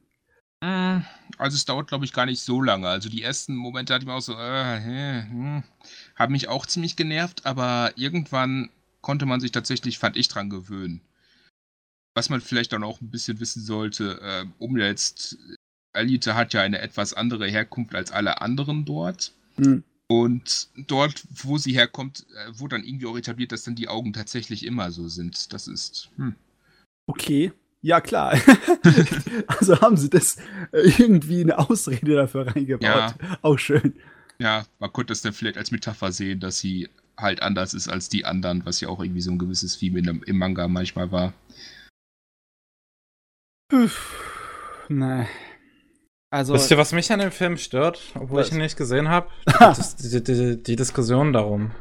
Mm, 0.62 1.02
also 1.38 1.56
es 1.56 1.66
dauert, 1.66 1.88
glaube 1.88 2.06
ich, 2.06 2.14
gar 2.14 2.26
nicht 2.26 2.42
so 2.42 2.62
lange. 2.62 2.88
Also 2.88 3.10
die 3.10 3.22
ersten 3.22 3.56
Momente 3.56 3.94
hatte 3.94 4.04
ich 4.04 4.08
mir 4.08 4.16
auch 4.16 4.22
so, 4.22 4.34
äh, 4.34 4.78
äh, 4.78 5.20
äh, 5.20 5.62
haben 6.16 6.32
mich 6.32 6.48
auch 6.48 6.66
ziemlich 6.66 6.96
genervt, 6.96 7.46
aber 7.46 7.92
irgendwann 7.96 8.70
konnte 9.02 9.26
man 9.26 9.40
sich 9.40 9.52
tatsächlich, 9.52 10.00
fand 10.00 10.18
ich, 10.18 10.28
dran 10.28 10.50
gewöhnen. 10.50 11.02
Was 12.16 12.30
man 12.30 12.42
vielleicht 12.42 12.74
dann 12.74 12.84
auch 12.84 13.02
ein 13.02 13.12
bisschen 13.12 13.40
wissen 13.40 13.62
sollte, 13.62 14.20
äh, 14.22 14.46
um 14.58 14.78
jetzt 14.78 15.38
Alita 15.94 16.36
hat 16.36 16.54
ja 16.54 16.62
eine 16.62 16.80
etwas 16.80 17.14
andere 17.14 17.48
Herkunft 17.48 17.94
als 17.94 18.12
alle 18.12 18.42
anderen 18.42 18.86
dort. 18.86 19.34
Mhm. 19.58 19.84
Und 20.10 20.70
dort, 20.88 21.26
wo 21.30 21.58
sie 21.58 21.74
herkommt, 21.74 22.26
äh, 22.34 22.60
wurde 22.60 22.78
dann 22.78 22.86
irgendwie 22.86 23.08
auch 23.08 23.18
etabliert, 23.18 23.52
dass 23.52 23.64
dann 23.64 23.76
die 23.76 23.90
Augen 23.90 24.14
tatsächlich 24.14 24.66
immer 24.66 24.92
so 24.92 25.10
sind. 25.10 25.52
Das 25.52 25.68
ist. 25.68 26.10
Hm. 26.16 26.36
Okay, 27.08 27.52
ja 27.82 28.00
klar. 28.00 28.40
also 29.48 29.82
haben 29.82 29.98
sie 29.98 30.10
das 30.10 30.38
äh, 30.72 30.90
irgendwie 30.98 31.42
eine 31.42 31.60
Ausrede 31.60 32.16
dafür 32.16 32.48
reingebaut. 32.48 32.82
Ja. 32.82 33.16
Auch 33.42 33.58
schön. 33.58 33.96
Ja, 34.40 34.66
man 34.80 34.94
konnte 34.94 35.12
das 35.12 35.22
dann 35.22 35.34
vielleicht 35.34 35.58
als 35.58 35.72
Metapher 35.72 36.12
sehen, 36.12 36.40
dass 36.40 36.60
sie 36.60 36.90
halt 37.18 37.42
anders 37.42 37.74
ist 37.74 37.90
als 37.90 38.08
die 38.08 38.24
anderen, 38.24 38.66
was 38.66 38.80
ja 38.80 38.90
auch 38.90 39.02
irgendwie 39.02 39.22
so 39.22 39.32
ein 39.32 39.40
gewisses 39.40 39.78
Theme 39.80 40.00
in, 40.00 40.22
im 40.22 40.38
Manga 40.38 40.68
manchmal 40.68 41.12
war. 41.12 41.34
Nein. 44.88 45.28
Also, 46.38 46.54
Wisst 46.54 46.70
ihr, 46.70 46.78
was 46.78 46.94
mich 46.94 47.12
an 47.12 47.18
dem 47.18 47.32
Film 47.32 47.58
stört, 47.58 48.00
obwohl 48.14 48.42
was? 48.42 48.50
ich 48.50 48.54
ihn 48.54 48.60
nicht 48.60 48.78
gesehen 48.78 49.10
habe? 49.10 49.28
Die, 50.04 50.10
die, 50.10 50.24
die, 50.24 50.62
die, 50.62 50.76
Diskussion 50.76 51.34
darum. 51.34 51.72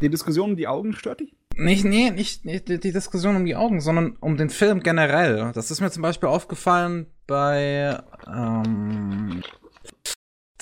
Die 0.00 0.08
Diskussion 0.08 0.50
um 0.50 0.56
die 0.56 0.68
Augen 0.68 0.92
stört 0.92 1.18
dich? 1.18 1.34
Nicht, 1.56 1.84
nee, 1.84 2.10
nicht, 2.10 2.44
nicht 2.44 2.68
die 2.68 2.92
Diskussion 2.92 3.34
um 3.34 3.44
die 3.44 3.56
Augen, 3.56 3.80
sondern 3.80 4.16
um 4.20 4.36
den 4.36 4.50
Film 4.50 4.84
generell. 4.84 5.50
Das 5.52 5.72
ist 5.72 5.80
mir 5.80 5.90
zum 5.90 6.02
Beispiel 6.02 6.28
aufgefallen 6.28 7.06
bei 7.26 8.00
ähm, 8.28 9.42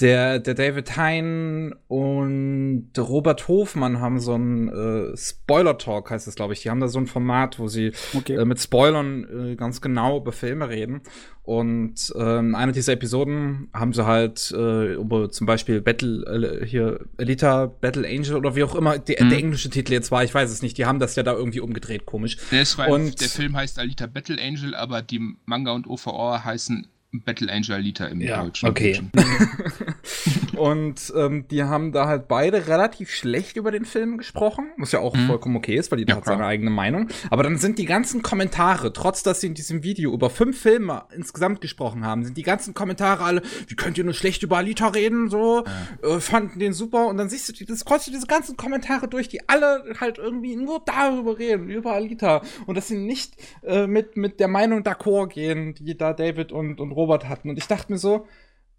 der, 0.00 0.38
der 0.38 0.54
David 0.54 0.96
Hein 0.96 1.74
und 1.86 2.92
Robert 2.96 3.46
Hofmann 3.46 4.00
haben 4.00 4.20
so 4.20 4.34
ein 4.34 4.68
äh, 4.68 5.16
Spoiler-Talk, 5.16 6.10
heißt 6.10 6.26
das, 6.26 6.34
glaube 6.34 6.54
ich. 6.54 6.62
Die 6.62 6.70
haben 6.70 6.80
da 6.80 6.88
so 6.88 6.98
ein 6.98 7.06
Format, 7.06 7.58
wo 7.58 7.68
sie 7.68 7.92
okay. 8.14 8.36
äh, 8.36 8.44
mit 8.46 8.58
Spoilern 8.58 9.50
äh, 9.50 9.54
ganz 9.54 9.82
genau 9.82 10.16
über 10.16 10.32
Filme 10.32 10.70
reden. 10.70 11.02
Und 11.42 12.10
äh, 12.16 12.38
in 12.38 12.54
einer 12.54 12.72
dieser 12.72 12.94
Episoden 12.94 13.68
haben 13.74 13.92
sie 13.92 14.06
halt 14.06 14.50
äh, 14.56 14.94
über 14.94 15.30
zum 15.30 15.46
Beispiel 15.46 15.82
Battle, 15.82 16.62
äh, 16.62 16.66
hier, 16.66 17.00
Elita, 17.18 17.66
Battle 17.66 18.08
Angel 18.08 18.36
oder 18.36 18.56
wie 18.56 18.62
auch 18.62 18.74
immer 18.74 18.98
die, 18.98 19.16
mhm. 19.20 19.28
der 19.28 19.38
englische 19.38 19.68
Titel 19.68 19.92
jetzt 19.92 20.10
war, 20.10 20.24
ich 20.24 20.32
weiß 20.32 20.50
es 20.50 20.62
nicht. 20.62 20.78
Die 20.78 20.86
haben 20.86 21.00
das 21.00 21.16
ja 21.16 21.22
da 21.22 21.34
irgendwie 21.34 21.60
umgedreht, 21.60 22.06
komisch. 22.06 22.38
Der, 22.50 22.62
ist 22.62 22.78
und 22.78 23.20
der 23.20 23.28
Film 23.28 23.56
heißt 23.56 23.78
Alita 23.78 24.06
Battle 24.06 24.40
Angel, 24.40 24.74
aber 24.74 25.02
die 25.02 25.20
Manga 25.44 25.72
und 25.72 25.86
OVR 25.86 26.44
heißen 26.44 26.86
Battle 27.12 27.52
Angel 27.52 27.74
Alita 27.74 28.06
im 28.06 28.20
ja, 28.22 28.42
Deutschen. 28.42 28.68
Okay. 28.68 29.00
und 30.56 31.12
ähm, 31.14 31.46
die 31.50 31.62
haben 31.62 31.92
da 31.92 32.06
halt 32.06 32.26
beide 32.26 32.66
relativ 32.68 33.10
schlecht 33.10 33.56
über 33.56 33.70
den 33.70 33.84
Film 33.84 34.16
gesprochen, 34.16 34.70
was 34.78 34.92
ja 34.92 35.00
auch 35.00 35.14
mhm. 35.14 35.26
vollkommen 35.26 35.56
okay 35.56 35.76
ist, 35.76 35.92
weil 35.92 35.98
jeder 35.98 36.14
ja, 36.14 36.16
hat 36.16 36.24
seine 36.24 36.46
eigene 36.46 36.70
Meinung. 36.70 37.08
Aber 37.28 37.42
dann 37.42 37.58
sind 37.58 37.78
die 37.78 37.84
ganzen 37.84 38.22
Kommentare, 38.22 38.94
trotz 38.94 39.22
dass 39.22 39.40
sie 39.40 39.48
in 39.48 39.54
diesem 39.54 39.82
Video 39.82 40.12
über 40.12 40.30
fünf 40.30 40.58
Filme 40.58 41.04
insgesamt 41.14 41.60
gesprochen 41.60 42.06
haben, 42.06 42.24
sind 42.24 42.36
die 42.36 42.42
ganzen 42.42 42.72
Kommentare 42.72 43.24
alle, 43.24 43.42
wie 43.68 43.74
könnt 43.74 43.98
ihr 43.98 44.04
nur 44.04 44.14
schlecht 44.14 44.42
über 44.42 44.56
Alita 44.56 44.88
reden, 44.88 45.28
so, 45.28 45.64
ja. 46.02 46.16
äh, 46.16 46.20
fanden 46.20 46.58
den 46.60 46.72
super. 46.72 47.08
Und 47.08 47.18
dann 47.18 47.28
siehst 47.28 47.48
du, 47.60 47.64
das 47.66 47.84
kreuzst 47.84 48.06
du 48.06 48.10
diese 48.10 48.26
ganzen 48.26 48.56
Kommentare 48.56 49.06
durch, 49.06 49.28
die 49.28 49.48
alle 49.50 49.84
halt 50.00 50.16
irgendwie 50.16 50.56
nur 50.56 50.82
darüber 50.84 51.38
reden, 51.38 51.68
über 51.68 51.92
Alita. 51.92 52.40
Und 52.64 52.76
dass 52.76 52.88
sie 52.88 52.96
nicht 52.96 53.36
äh, 53.62 53.86
mit, 53.86 54.16
mit 54.16 54.40
der 54.40 54.48
Meinung 54.48 54.80
d'accord 54.80 55.28
gehen, 55.28 55.74
die 55.74 55.96
da 55.96 56.14
David 56.14 56.52
und, 56.52 56.80
und 56.80 56.92
Robert 56.92 57.01
hatten. 57.08 57.50
Und 57.50 57.58
ich 57.58 57.66
dachte 57.66 57.92
mir 57.92 57.98
so, 57.98 58.26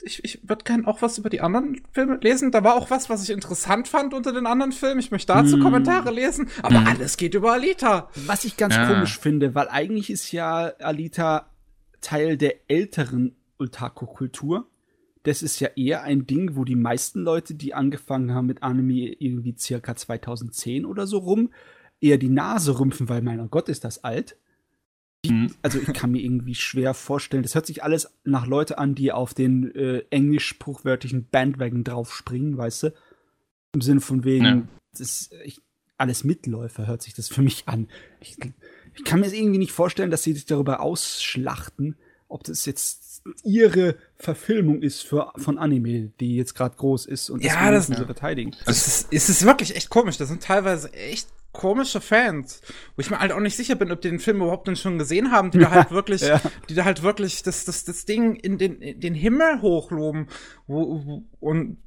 ich, 0.02 0.24
ich 0.24 0.48
würde 0.48 0.64
gerne 0.64 0.88
auch 0.88 1.02
was 1.02 1.18
über 1.18 1.30
die 1.30 1.42
anderen 1.42 1.82
Filme 1.92 2.18
lesen. 2.22 2.52
Da 2.52 2.64
war 2.64 2.76
auch 2.76 2.90
was, 2.90 3.10
was 3.10 3.24
ich 3.24 3.30
interessant 3.30 3.88
fand 3.88 4.14
unter 4.14 4.34
den 4.34 4.46
anderen 4.46 4.72
Filmen. 4.72 5.00
Ich 5.00 5.12
möchte 5.12 5.34
dazu 5.34 5.58
mm. 5.58 5.62
Kommentare 5.62 6.12
lesen. 6.12 6.50
Aber 6.62 6.82
mm. 6.82 6.88
alles 6.88 7.18
geht 7.18 7.34
über 7.36 7.54
Alita. 7.54 8.10
Was 8.28 8.44
ich 8.44 8.58
ganz 8.58 8.76
ja. 8.76 8.88
komisch 8.88 9.18
finde, 9.18 9.56
weil 9.56 9.70
eigentlich 9.70 10.10
ist 10.10 10.32
ja 10.32 10.74
Alita 10.80 11.50
Teil 12.02 12.38
der 12.38 12.70
älteren 12.70 13.36
Otaku-Kultur. 13.60 14.68
Das 15.24 15.42
ist 15.42 15.62
ja 15.62 15.70
eher 15.76 16.04
ein 16.04 16.28
Ding, 16.28 16.56
wo 16.56 16.66
die 16.66 16.76
meisten 16.76 17.22
Leute, 17.22 17.56
die 17.56 17.74
angefangen 17.74 18.34
haben 18.34 18.48
mit 18.48 18.62
Anime 18.62 19.16
irgendwie 19.20 19.56
circa 19.58 19.96
2010 19.96 20.86
oder 20.86 21.08
so 21.08 21.20
rum, 21.20 21.52
eher 22.02 22.18
die 22.18 22.30
Nase 22.30 22.78
rümpfen, 22.78 23.08
weil 23.08 23.22
mein 23.22 23.50
Gott, 23.50 23.70
ist 23.70 23.86
das 23.86 24.04
alt. 24.04 24.36
Mhm. 25.26 25.54
Also 25.62 25.80
ich 25.80 25.94
kann 25.94 26.12
mir 26.12 26.22
irgendwie 26.22 26.56
schwer 26.56 26.94
vorstellen. 26.94 27.44
Das 27.44 27.56
hört 27.56 27.66
sich 27.66 27.84
alles 27.84 28.12
nach 28.24 28.46
Leute 28.46 28.78
an, 28.78 28.96
die 28.96 29.12
auf 29.12 29.34
den 29.34 29.74
äh, 29.76 30.04
englisch 30.10 30.48
spruchwörtlichen 30.48 31.28
Bandwagon 31.30 31.84
draufspringen, 31.84 32.58
weißt 32.58 32.84
du? 32.84 32.94
Im 33.74 33.82
Sinne 33.82 34.02
von 34.02 34.24
wegen, 34.24 34.46
ja. 34.46 34.62
das 34.98 35.30
ich, 35.44 35.62
alles 35.98 36.24
Mitläufer 36.24 36.88
hört 36.88 37.02
sich 37.02 37.14
das 37.14 37.30
für 37.30 37.42
mich 37.42 37.64
an. 37.68 37.88
Ich, 38.20 38.38
ich 38.96 39.04
kann 39.04 39.20
mir 39.20 39.26
das 39.26 39.34
irgendwie 39.34 39.58
nicht 39.58 39.72
vorstellen, 39.72 40.12
dass 40.12 40.24
sie 40.24 40.34
sich 40.34 40.46
darüber 40.46 40.82
ausschlachten, 40.82 41.96
ob 42.28 42.44
das 42.44 42.66
jetzt 42.66 43.24
ihre 43.44 43.96
Verfilmung 44.18 44.82
ist 44.82 45.02
für, 45.02 45.32
von 45.38 45.58
Anime, 45.58 46.12
die 46.20 46.36
jetzt 46.36 46.56
gerade 46.56 46.76
groß 46.76 47.06
ist 47.06 47.30
und 47.30 47.44
ja, 47.44 47.72
das 47.72 47.88
müssen 47.88 48.02
sie 48.02 48.06
verteidigen. 48.06 48.52
Also 48.66 48.72
es, 48.72 48.88
ist, 48.88 49.08
es 49.12 49.30
ist 49.30 49.46
wirklich 49.46 49.76
echt 49.76 49.90
komisch. 49.90 50.18
Das 50.18 50.28
sind 50.28 50.44
teilweise 50.44 50.92
echt 50.94 51.30
komische 51.54 52.02
Fans, 52.02 52.62
wo 52.96 53.02
ich 53.02 53.10
mir 53.10 53.20
halt 53.20 53.32
auch 53.32 53.40
nicht 53.40 53.56
sicher 53.56 53.76
bin, 53.76 53.92
ob 53.92 54.02
die 54.02 54.10
den 54.10 54.20
Film 54.20 54.42
überhaupt 54.42 54.68
denn 54.68 54.76
schon 54.76 55.00
gesehen 55.00 55.32
haben, 55.32 55.52
die 55.52 55.60
da 55.60 55.72
halt 55.72 55.92
wirklich, 55.92 56.22
ja. 56.22 56.42
die 56.68 56.76
da 56.76 56.84
halt 56.84 57.04
wirklich 57.04 57.44
das, 57.44 57.64
das, 57.64 57.86
das 57.86 58.06
Ding 58.06 58.36
in 58.36 58.58
den, 58.58 58.82
in 58.82 59.00
den 59.00 59.16
Himmel 59.16 59.62
hochloben 59.62 60.28
wo, 60.68 61.06
wo, 61.06 61.24
und 61.40 61.78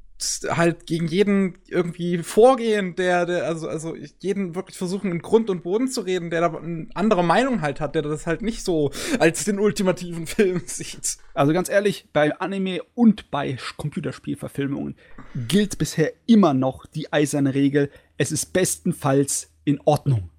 halt 0.48 0.86
gegen 0.86 1.06
jeden 1.08 1.58
irgendwie 1.68 2.18
vorgehen, 2.22 2.96
der, 2.96 3.26
der, 3.26 3.44
also, 3.44 3.68
also 3.68 3.94
jeden 4.18 4.54
wirklich 4.54 4.78
versuchen, 4.78 5.12
in 5.12 5.20
Grund 5.20 5.50
und 5.50 5.62
Boden 5.62 5.88
zu 5.88 6.00
reden, 6.00 6.30
der 6.30 6.40
da 6.40 6.56
eine 6.56 6.88
andere 6.94 7.22
Meinung 7.22 7.60
halt 7.60 7.80
hat, 7.80 7.94
der 7.94 8.02
das 8.02 8.26
halt 8.26 8.40
nicht 8.40 8.64
so 8.64 8.90
als 9.18 9.44
den 9.44 9.58
ultimativen 9.58 10.26
Film 10.26 10.62
sieht. 10.64 11.18
Also 11.34 11.52
ganz 11.52 11.68
ehrlich, 11.68 12.08
bei 12.12 12.38
Anime 12.38 12.80
und 12.94 13.30
bei 13.30 13.58
Computerspielverfilmungen 13.76 14.96
gilt 15.34 15.76
bisher 15.76 16.12
immer 16.26 16.54
noch 16.54 16.86
die 16.86 17.12
eiserne 17.12 17.54
Regel, 17.54 17.90
es 18.16 18.32
ist 18.32 18.54
bestenfalls 18.54 19.50
in 19.66 19.80
Ordnung. 19.84 20.30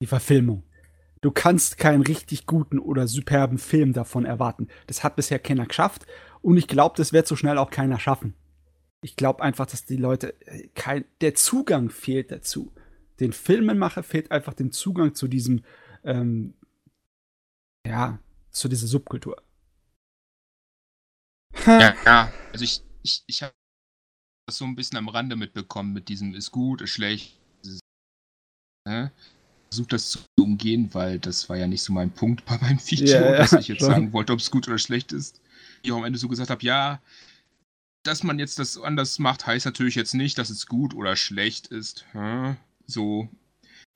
Die 0.00 0.06
Verfilmung. 0.06 0.64
Du 1.20 1.30
kannst 1.30 1.78
keinen 1.78 2.02
richtig 2.02 2.46
guten 2.46 2.78
oder 2.78 3.06
superben 3.06 3.58
Film 3.58 3.92
davon 3.92 4.24
erwarten. 4.24 4.68
Das 4.86 5.04
hat 5.04 5.16
bisher 5.16 5.38
keiner 5.38 5.66
geschafft 5.66 6.06
und 6.40 6.56
ich 6.56 6.68
glaube, 6.68 6.96
das 6.96 7.12
wird 7.12 7.26
so 7.26 7.36
schnell 7.36 7.58
auch 7.58 7.70
keiner 7.70 7.98
schaffen. 7.98 8.34
Ich 9.02 9.16
glaube 9.16 9.42
einfach, 9.42 9.66
dass 9.66 9.84
die 9.84 9.96
Leute 9.96 10.34
äh, 10.46 10.68
kein 10.74 11.04
der 11.20 11.34
Zugang 11.34 11.90
fehlt 11.90 12.30
dazu. 12.30 12.72
Den 13.20 13.32
Filmemacher 13.32 14.02
fehlt 14.02 14.30
einfach 14.30 14.54
den 14.54 14.72
Zugang 14.72 15.14
zu 15.14 15.28
diesem 15.28 15.64
ähm, 16.04 16.54
ja, 17.86 18.18
zu 18.50 18.68
dieser 18.68 18.86
Subkultur. 18.86 19.42
Ja, 21.66 21.94
ja. 22.04 22.32
Also 22.52 22.64
ich, 22.64 22.82
ich, 23.02 23.24
ich 23.26 23.42
habe 23.42 23.54
das 24.46 24.58
so 24.58 24.64
ein 24.64 24.74
bisschen 24.74 24.98
am 24.98 25.08
Rande 25.08 25.36
mitbekommen 25.36 25.92
mit 25.92 26.08
diesem 26.08 26.34
ist 26.34 26.50
gut, 26.50 26.82
ist 26.82 26.90
schlecht, 26.90 27.38
ne? 28.84 29.12
versucht 29.74 29.92
das 29.92 30.10
zu 30.10 30.20
umgehen, 30.38 30.90
weil 30.92 31.18
das 31.18 31.48
war 31.48 31.56
ja 31.56 31.66
nicht 31.66 31.82
so 31.82 31.92
mein 31.92 32.10
Punkt 32.10 32.44
bei 32.44 32.56
meinem 32.58 32.78
Feature, 32.78 33.20
yeah, 33.20 33.36
dass 33.38 33.52
ich 33.54 33.68
jetzt 33.68 33.80
schon. 33.80 33.90
sagen 33.90 34.12
wollte, 34.12 34.32
ob 34.32 34.38
es 34.38 34.50
gut 34.50 34.68
oder 34.68 34.78
schlecht 34.78 35.12
ist. 35.12 35.40
Ich 35.82 35.90
auch 35.90 35.98
am 35.98 36.04
Ende 36.04 36.18
so 36.18 36.28
gesagt 36.28 36.50
habe, 36.50 36.64
ja, 36.64 37.00
dass 38.04 38.22
man 38.22 38.38
jetzt 38.38 38.58
das 38.58 38.80
anders 38.80 39.18
macht, 39.18 39.46
heißt 39.46 39.66
natürlich 39.66 39.96
jetzt 39.96 40.14
nicht, 40.14 40.38
dass 40.38 40.50
es 40.50 40.66
gut 40.66 40.94
oder 40.94 41.16
schlecht 41.16 41.66
ist. 41.68 42.04
Hm? 42.12 42.56
So. 42.86 43.28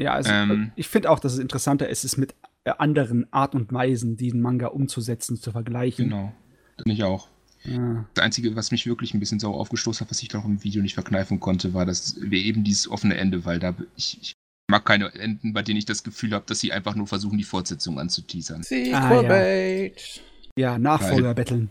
Ja, 0.01 0.15
also 0.15 0.31
ähm, 0.33 0.73
ich 0.77 0.89
finde 0.89 1.11
auch, 1.11 1.21
dass 1.21 1.35
es 1.35 1.39
interessanter 1.39 1.89
ist, 1.89 2.05
es 2.05 2.17
mit 2.17 2.35
äh, 2.65 2.73
anderen 2.79 3.33
Art 3.33 3.55
und 3.55 3.73
Weisen, 3.73 4.17
diesen 4.17 4.41
Manga 4.41 4.69
umzusetzen, 4.69 5.37
zu 5.37 5.53
vergleichen. 5.53 6.09
Genau. 6.09 6.33
Das 6.77 6.85
finde 6.85 6.95
ich 6.95 7.05
auch. 7.05 7.29
Ja. 7.65 8.05
Das 8.15 8.25
Einzige, 8.25 8.57
was 8.57 8.71
mich 8.71 8.87
wirklich 8.87 9.15
ein 9.15 9.21
bisschen 9.21 9.41
sauer 9.41 9.61
aufgestoßen 9.61 10.05
hat, 10.05 10.11
was 10.11 10.23
ich 10.23 10.29
doch 10.29 10.45
im 10.45 10.63
Video 10.65 10.81
nicht 10.83 10.95
verkneifen 10.95 11.41
konnte, 11.41 11.75
war 11.75 11.85
dass 11.85 12.17
wir 12.21 12.39
eben 12.39 12.65
dieses 12.65 12.89
offene 12.89 13.17
Ende, 13.17 13.45
weil 13.45 13.59
da 13.59 13.75
ich, 13.97 14.19
ich 14.23 14.38
mag 14.69 14.85
keine 14.85 15.13
Enden, 15.15 15.53
bei 15.53 15.63
denen 15.63 15.79
ich 15.79 15.87
das 15.87 16.05
Gefühl 16.05 16.33
habe, 16.35 16.45
dass 16.47 16.61
sie 16.61 16.73
einfach 16.73 16.95
nur 16.95 17.07
versuchen, 17.07 17.39
die 17.39 17.45
Fortsetzung 17.45 17.99
anzuteasern. 17.99 18.63
Ah, 18.93 19.23
ja. 19.23 19.91
ja, 20.57 20.79
Nachfolger 20.79 21.35
betteln. 21.35 21.71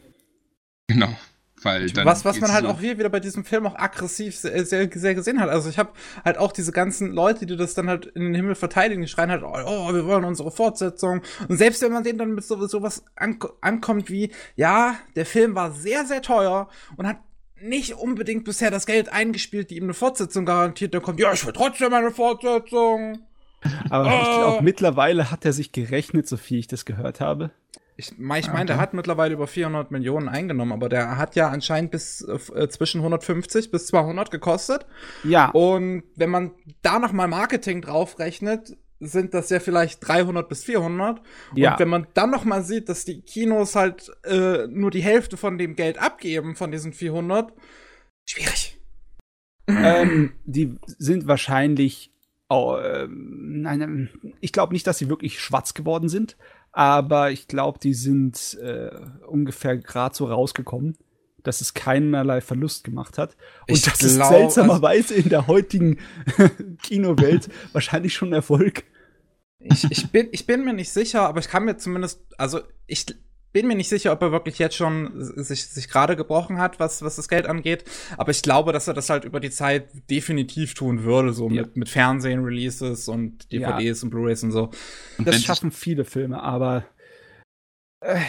Genau. 0.88 1.16
Weil 1.64 1.90
dann 1.90 2.06
was, 2.06 2.24
was 2.24 2.40
man 2.40 2.52
halt 2.52 2.66
so 2.66 2.72
auch 2.72 2.80
hier 2.80 3.00
wieder 3.00 3.10
bei 3.10 3.20
diesem 3.20 3.44
Film 3.44 3.66
auch 3.66 3.76
aggressiv 3.76 4.36
sehr, 4.36 4.64
sehr, 4.64 4.90
sehr 4.94 5.16
gesehen 5.16 5.40
hat. 5.40 5.50
Also 5.50 5.70
ich 5.70 5.80
habe 5.80 5.92
halt 6.24 6.38
auch 6.38 6.52
diese 6.52 6.72
ganzen 6.72 7.12
Leute, 7.12 7.48
die 7.48 7.56
das 7.56 7.74
dann 7.74 7.90
halt 7.90 8.06
in 8.06 8.22
den 8.26 8.36
Himmel 8.36 8.54
verteidigen, 8.54 9.02
die 9.02 9.08
schreien 9.08 9.32
halt, 9.32 9.44
oh, 9.44 9.94
wir 9.94 10.06
wollen 10.06 10.24
unsere 10.24 10.52
Fortsetzung. 10.52 11.22
Und 11.48 11.58
selbst 11.58 11.82
wenn 11.82 11.92
man 11.92 12.04
denen 12.04 12.20
dann 12.20 12.36
mit 12.36 12.46
so, 12.46 12.68
sowas 12.68 13.04
an, 13.16 13.40
ankommt 13.62 14.10
wie, 14.10 14.32
ja, 14.56 14.98
der 15.16 15.26
Film 15.26 15.56
war 15.56 15.72
sehr, 15.72 16.06
sehr 16.06 16.22
teuer 16.22 16.70
und 16.96 17.08
hat 17.08 17.18
nicht 17.62 17.94
unbedingt 17.94 18.44
bisher 18.46 18.72
das 18.72 18.86
Geld 18.86 19.12
eingespielt, 19.12 19.70
die 19.70 19.78
ihm 19.78 19.84
eine 19.84 19.94
Fortsetzung 19.94 20.46
garantiert, 20.46 20.94
dann 20.94 21.02
kommt, 21.02 21.20
ja, 21.20 21.34
ich 21.34 21.46
will 21.46 21.54
trotzdem 21.54 21.94
eine 21.94 22.12
Fortsetzung. 22.12 23.20
Aber 23.90 24.06
oh. 24.06 24.22
ich 24.22 24.38
glaube, 24.38 24.64
mittlerweile 24.64 25.32
hat 25.32 25.46
er 25.46 25.54
sich 25.54 25.72
gerechnet, 25.72 26.28
so 26.28 26.38
viel 26.38 26.60
ich 26.60 26.68
das 26.68 26.86
gehört 26.86 27.20
habe. 27.20 27.52
Ich, 28.00 28.12
ich 28.12 28.18
meine, 28.20 28.46
okay. 28.46 28.66
der 28.66 28.78
hat 28.78 28.94
mittlerweile 28.94 29.34
über 29.34 29.48
400 29.48 29.90
Millionen 29.90 30.30
eingenommen, 30.30 30.72
aber 30.72 30.88
der 30.88 31.18
hat 31.18 31.36
ja 31.36 31.50
anscheinend 31.50 31.90
bis 31.90 32.22
äh, 32.22 32.70
zwischen 32.70 33.00
150 33.00 33.72
bis 33.72 33.88
200 33.88 34.30
gekostet. 34.30 34.86
Ja. 35.24 35.50
Und 35.50 36.04
wenn 36.16 36.30
man 36.30 36.52
da 36.84 37.00
noch 37.00 37.12
mal 37.12 37.28
Marketing 37.28 37.82
draufrechnet, 37.82 38.78
sind 39.00 39.34
das 39.34 39.50
ja 39.50 39.60
vielleicht 39.60 40.08
300 40.08 40.48
bis 40.50 40.64
400. 40.64 41.22
Ja. 41.56 41.72
Und 41.72 41.80
wenn 41.80 41.90
man 41.90 42.08
dann 42.14 42.32
noch 42.32 42.46
mal 42.46 42.64
sieht, 42.64 42.90
dass 42.90 43.06
die 43.06 43.22
Kinos 43.22 43.76
halt 43.76 44.12
äh, 44.24 44.68
nur 44.68 44.92
die 44.92 45.02
Hälfte 45.02 45.38
von 45.38 45.58
dem 45.58 45.76
Geld 45.76 46.00
abgeben, 46.00 46.56
von 46.56 46.72
diesen 46.72 46.94
400, 46.94 47.54
schwierig. 48.26 48.80
ähm, 49.68 50.34
die 50.46 50.76
sind 50.98 51.28
wahrscheinlich, 51.28 52.12
oh, 52.50 52.76
äh, 52.76 53.08
nein, 53.10 54.10
ich 54.42 54.52
glaube 54.52 54.74
nicht, 54.74 54.88
dass 54.88 54.98
sie 54.98 55.10
wirklich 55.10 55.40
schwarz 55.40 55.74
geworden 55.74 56.10
sind, 56.10 56.38
aber 56.72 57.32
ich 57.32 57.48
glaube, 57.48 57.80
die 57.80 57.94
sind 57.94 58.58
äh, 58.62 58.92
ungefähr 59.28 59.78
gerade 59.78 60.16
so 60.16 60.26
rausgekommen, 60.26 60.98
dass 61.48 61.62
es 61.62 61.74
keinerlei 61.74 62.42
Verlust 62.42 62.84
gemacht 62.84 63.18
hat. 63.18 63.36
Und 63.68 63.76
ich 63.76 63.84
das 63.84 64.00
glaub, 64.00 64.10
ist 64.10 64.28
seltsamerweise 64.28 65.16
in 65.16 65.30
der 65.30 65.48
heutigen 65.48 66.00
Kinowelt 66.84 67.50
wahrscheinlich 67.72 68.14
schon 68.14 68.34
Erfolg. 68.34 68.84
Ich, 69.60 69.90
ich, 69.90 70.12
bin, 70.12 70.28
ich 70.32 70.46
bin 70.46 70.64
mir 70.64 70.74
nicht 70.74 70.92
sicher, 70.92 71.28
aber 71.28 71.40
ich 71.40 71.48
kann 71.48 71.66
mir 71.66 71.78
zumindest, 71.78 72.22
also 72.38 72.62
ich 72.86 73.06
bin 73.54 73.68
mir 73.68 73.76
nicht 73.76 73.90
sicher, 73.90 74.12
ob 74.12 74.22
er 74.22 74.32
wirklich 74.32 74.60
jetzt 74.60 74.76
schon 74.76 75.12
sich, 75.16 75.66
sich 75.66 75.88
gerade 75.90 76.16
gebrochen 76.16 76.60
hat, 76.60 76.80
was, 76.80 77.02
was 77.02 77.16
das 77.16 77.28
Geld 77.28 77.48
angeht. 77.48 77.86
Aber 78.18 78.30
ich 78.30 78.42
glaube, 78.44 78.72
dass 78.72 78.88
er 78.88 78.94
das 78.94 79.10
halt 79.10 79.24
über 79.24 79.40
die 79.40 79.50
Zeit 79.50 79.90
definitiv 80.10 80.74
tun 80.76 81.04
würde, 81.04 81.34
so 81.34 81.50
ja. 81.50 81.64
mit, 81.64 81.76
mit 81.76 81.90
Fernsehen, 81.90 82.44
Releases 82.44 83.08
und 83.08 83.52
DVDs 83.52 84.02
ja. 84.02 84.06
und 84.06 84.10
Blu-rays 84.12 84.44
und 84.44 84.52
so. 84.52 84.70
Und 85.18 85.28
das 85.28 85.42
schaffen 85.42 85.72
viele 85.72 86.06
Filme, 86.06 86.44
aber 86.44 86.86
äh, 88.02 88.20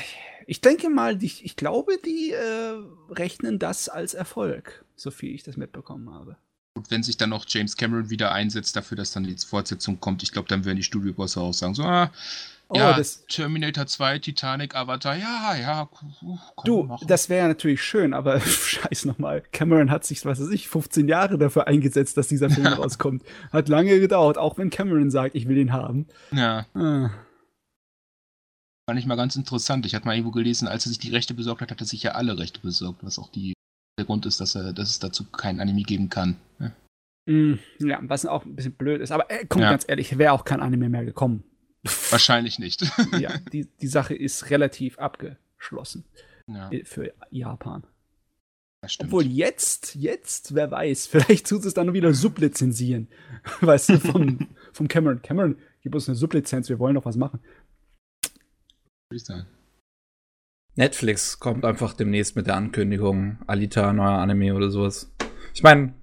ich 0.49 0.63
denke 0.63 0.89
mal, 0.89 1.15
die, 1.15 1.27
ich 1.27 1.57
glaube, 1.57 1.99
die 2.03 2.33
äh, 2.33 2.73
rechnen 3.11 3.59
das 3.59 3.91
als 3.91 4.15
Erfolg, 4.15 4.83
so 4.97 5.11
viel 5.11 5.35
ich 5.35 5.43
das 5.43 5.59
mitbekommen 5.59 6.11
habe. 6.11 6.39
Und 6.75 6.91
wenn 6.91 7.03
sich 7.03 7.19
dann 7.19 7.29
noch 7.29 7.45
James 7.47 7.77
Cameron 7.77 8.09
wieder 8.09 8.33
einsetzt 8.33 8.75
dafür, 8.75 8.97
dass 8.97 9.13
dann 9.13 9.25
die 9.25 9.37
Fortsetzung 9.37 10.01
kommt, 10.01 10.23
ich 10.23 10.33
glaube, 10.33 10.49
dann 10.49 10.65
werden 10.65 10.79
die 10.79 10.83
Studiobosse 10.83 11.43
auch 11.43 11.53
sagen, 11.53 11.75
so, 11.75 11.83
ah, 11.83 12.11
oh, 12.71 12.79
ja, 12.79 12.99
Terminator 13.29 13.87
2, 13.87 14.21
Titanic, 14.21 14.75
Avatar, 14.75 15.17
ja, 15.17 15.55
ja. 15.55 15.89
Komm, 15.93 16.65
du, 16.65 16.83
machen. 16.85 17.07
das 17.07 17.29
wäre 17.29 17.49
natürlich 17.49 17.83
schön, 17.83 18.15
aber 18.15 18.41
scheiß 18.41 19.05
nochmal. 19.05 19.43
Cameron 19.53 19.91
hat 19.91 20.07
sich, 20.07 20.25
was 20.25 20.41
weiß 20.41 20.49
ich, 20.49 20.67
15 20.71 21.09
Jahre 21.09 21.37
dafür 21.37 21.67
eingesetzt, 21.67 22.17
dass 22.17 22.29
dieser 22.29 22.49
Film 22.49 22.67
rauskommt. 22.69 23.23
Hat 23.53 23.69
lange 23.69 24.01
gedauert, 24.01 24.39
auch 24.39 24.57
wenn 24.57 24.71
Cameron 24.71 25.11
sagt, 25.11 25.35
ich 25.35 25.47
will 25.47 25.59
ihn 25.59 25.75
haben. 25.75 26.07
Ja. 26.33 26.65
Ah. 26.73 27.11
Fand 28.89 28.99
ich 28.99 29.05
mal 29.05 29.17
ganz 29.17 29.37
interessant. 29.37 29.85
Ich 29.85 29.95
hatte 29.95 30.07
mal 30.07 30.15
irgendwo 30.15 30.31
gelesen, 30.31 30.67
als 30.67 30.87
er 30.87 30.89
sich 30.89 30.99
die 30.99 31.11
Rechte 31.11 31.35
besorgt 31.35 31.61
hat, 31.61 31.71
hat 31.71 31.79
er 31.79 31.87
sich 31.87 32.03
ja 32.03 32.13
alle 32.13 32.39
Rechte 32.39 32.59
besorgt, 32.61 33.05
was 33.05 33.19
auch 33.19 33.31
die 33.31 33.53
der 33.99 34.07
Grund 34.07 34.25
ist, 34.25 34.41
dass, 34.41 34.55
er, 34.55 34.73
dass 34.73 34.89
es 34.89 34.99
dazu 34.99 35.25
kein 35.25 35.61
Anime 35.61 35.83
geben 35.83 36.09
kann. 36.09 36.37
Ja, 36.59 36.73
mm, 37.27 37.59
ja 37.81 37.99
was 38.01 38.25
auch 38.25 38.47
ein 38.47 38.57
bisschen 38.57 38.73
blöd 38.73 39.03
ist. 39.03 39.13
Aber 39.13 39.31
äh, 39.31 39.45
komm, 39.47 39.61
ja. 39.61 39.69
ganz 39.69 39.85
ehrlich, 39.87 40.17
wäre 40.17 40.33
auch 40.33 40.47
kein 40.47 40.63
Anime 40.63 40.89
mehr 40.89 41.05
gekommen. 41.05 41.45
Wahrscheinlich 42.11 42.59
nicht. 42.59 42.81
ja, 43.19 43.37
die, 43.53 43.67
die 43.67 43.87
Sache 43.89 44.15
ist 44.15 44.49
relativ 44.49 44.99
abgeschlossen 44.99 46.07
ja. 46.47 46.71
Äh, 46.71 46.87
für 46.87 47.13
Japan. 47.31 47.83
Obwohl 49.01 49.27
jetzt, 49.27 49.97
jetzt, 49.97 50.55
wer 50.55 50.71
weiß, 50.71 51.07
vielleicht 51.09 51.47
tut 51.47 51.67
es 51.67 51.75
dann 51.75 51.93
wieder 51.93 52.15
sublizenzieren. 52.15 53.09
Weißt 53.61 53.91
du, 53.91 54.01
vom, 54.01 54.49
vom 54.73 54.89
Cameron. 54.89 55.21
Cameron, 55.21 55.59
gib 55.83 55.95
uns 55.95 56.09
eine 56.09 56.17
Sublizenz, 56.17 56.71
wir 56.71 56.79
wollen 56.79 56.95
doch 56.95 57.05
was 57.05 57.17
machen. 57.17 57.41
Würde 59.11 59.17
ich 59.17 59.25
sagen. 59.25 59.47
Netflix 60.75 61.41
kommt 61.41 61.65
einfach 61.65 61.95
demnächst 61.95 62.37
mit 62.37 62.47
der 62.47 62.57
Ankündigung, 62.57 63.39
Alita, 63.47 63.93
neuer 63.93 64.19
Anime 64.19 64.55
oder 64.55 64.71
sowas. 64.71 65.11
Ich 65.55 65.63
meine, 65.63 65.95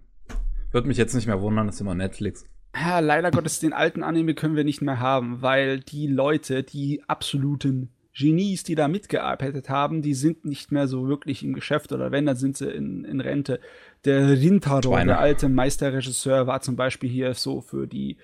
würde 0.72 0.88
mich 0.88 0.98
jetzt 0.98 1.14
nicht 1.14 1.28
mehr 1.28 1.40
wundern, 1.40 1.68
das 1.68 1.76
ist 1.76 1.82
immer 1.82 1.94
Netflix. 1.94 2.46
Ja, 2.76 3.00
leider 3.00 3.30
Gottes, 3.32 3.60
den 3.60 3.74
alten 3.74 4.04
Anime 4.04 4.34
können 4.34 4.56
wir 4.56 4.64
nicht 4.64 4.82
mehr 4.82 5.00
haben, 5.00 5.42
weil 5.44 5.80
die 5.80 6.08
Leute, 6.08 6.64
die 6.64 7.04
absoluten 7.08 7.90
Genies, 8.18 8.64
die 8.64 8.76
da 8.76 8.88
mitgearbeitet 8.88 9.70
haben, 9.70 10.02
die 10.02 10.14
sind 10.14 10.44
nicht 10.44 10.72
mehr 10.72 10.88
so 10.88 11.08
wirklich 11.08 11.44
im 11.44 11.54
Geschäft 11.54 11.92
oder 11.92 12.12
wenn, 12.12 12.26
dann 12.26 12.38
sind 12.38 12.58
sie 12.58 12.70
in, 12.70 13.06
in 13.06 13.22
Rente. 13.22 13.60
Der 14.04 14.30
Rintaro, 14.30 14.82
Schweine. 14.82 15.12
der 15.12 15.20
alte 15.20 15.48
Meisterregisseur, 15.48 16.48
war 16.48 16.62
zum 16.62 16.76
Beispiel 16.76 17.10
hier 17.10 17.34
so 17.36 17.62
für 17.62 17.88
die 17.88 18.18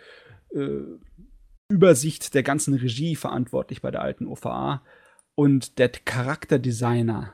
äh, 0.54 0.82
Übersicht 1.72 2.34
der 2.34 2.44
ganzen 2.44 2.74
Regie 2.74 3.16
verantwortlich 3.16 3.82
bei 3.82 3.92
der 3.92 4.02
alten 4.02 4.28
OVA. 4.28 4.82
Und 5.36 5.80
der 5.80 5.90
Charakterdesigner, 5.90 7.34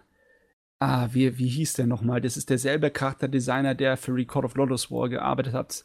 ah, 0.80 1.09
wie, 1.11 1.38
wie 1.38 1.47
hieß 1.47 1.73
der 1.73 1.88
nochmal? 1.88 2.22
Das 2.22 2.38
ist 2.38 2.49
derselbe 2.49 2.91
Charakterdesigner, 2.91 3.76
der 3.76 3.97
für 3.97 4.14
Record 4.14 4.45
of 4.45 4.55
Lotus 4.55 4.91
War 4.91 5.09
gearbeitet 5.09 5.53
hat. 5.53 5.84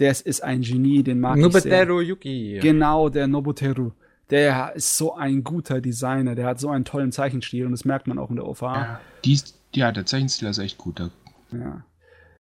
Der 0.00 0.10
ist 0.10 0.42
ein 0.42 0.62
Genie, 0.62 1.02
den 1.02 1.20
mag 1.20 1.36
Nobuteru 1.36 1.58
ich 1.58 1.62
sehr. 1.62 2.02
Yuki. 2.08 2.58
Genau, 2.60 3.08
der 3.08 3.26
Nobuteru. 3.26 3.92
Der 4.30 4.74
ist 4.74 4.96
so 4.96 5.14
ein 5.14 5.44
guter 5.44 5.80
Designer, 5.80 6.34
der 6.34 6.46
hat 6.46 6.58
so 6.58 6.70
einen 6.70 6.84
tollen 6.84 7.12
Zeichenstil 7.12 7.66
und 7.66 7.72
das 7.72 7.84
merkt 7.84 8.06
man 8.06 8.18
auch 8.18 8.30
in 8.30 8.36
der 8.36 8.46
OVA. 8.46 8.74
Ja, 8.74 9.00
dies, 9.24 9.58
ja 9.74 9.92
der 9.92 10.06
Zeichenstil 10.06 10.48
ist 10.48 10.58
echt 10.58 10.78
gut. 10.78 10.98
Ja. 11.52 11.84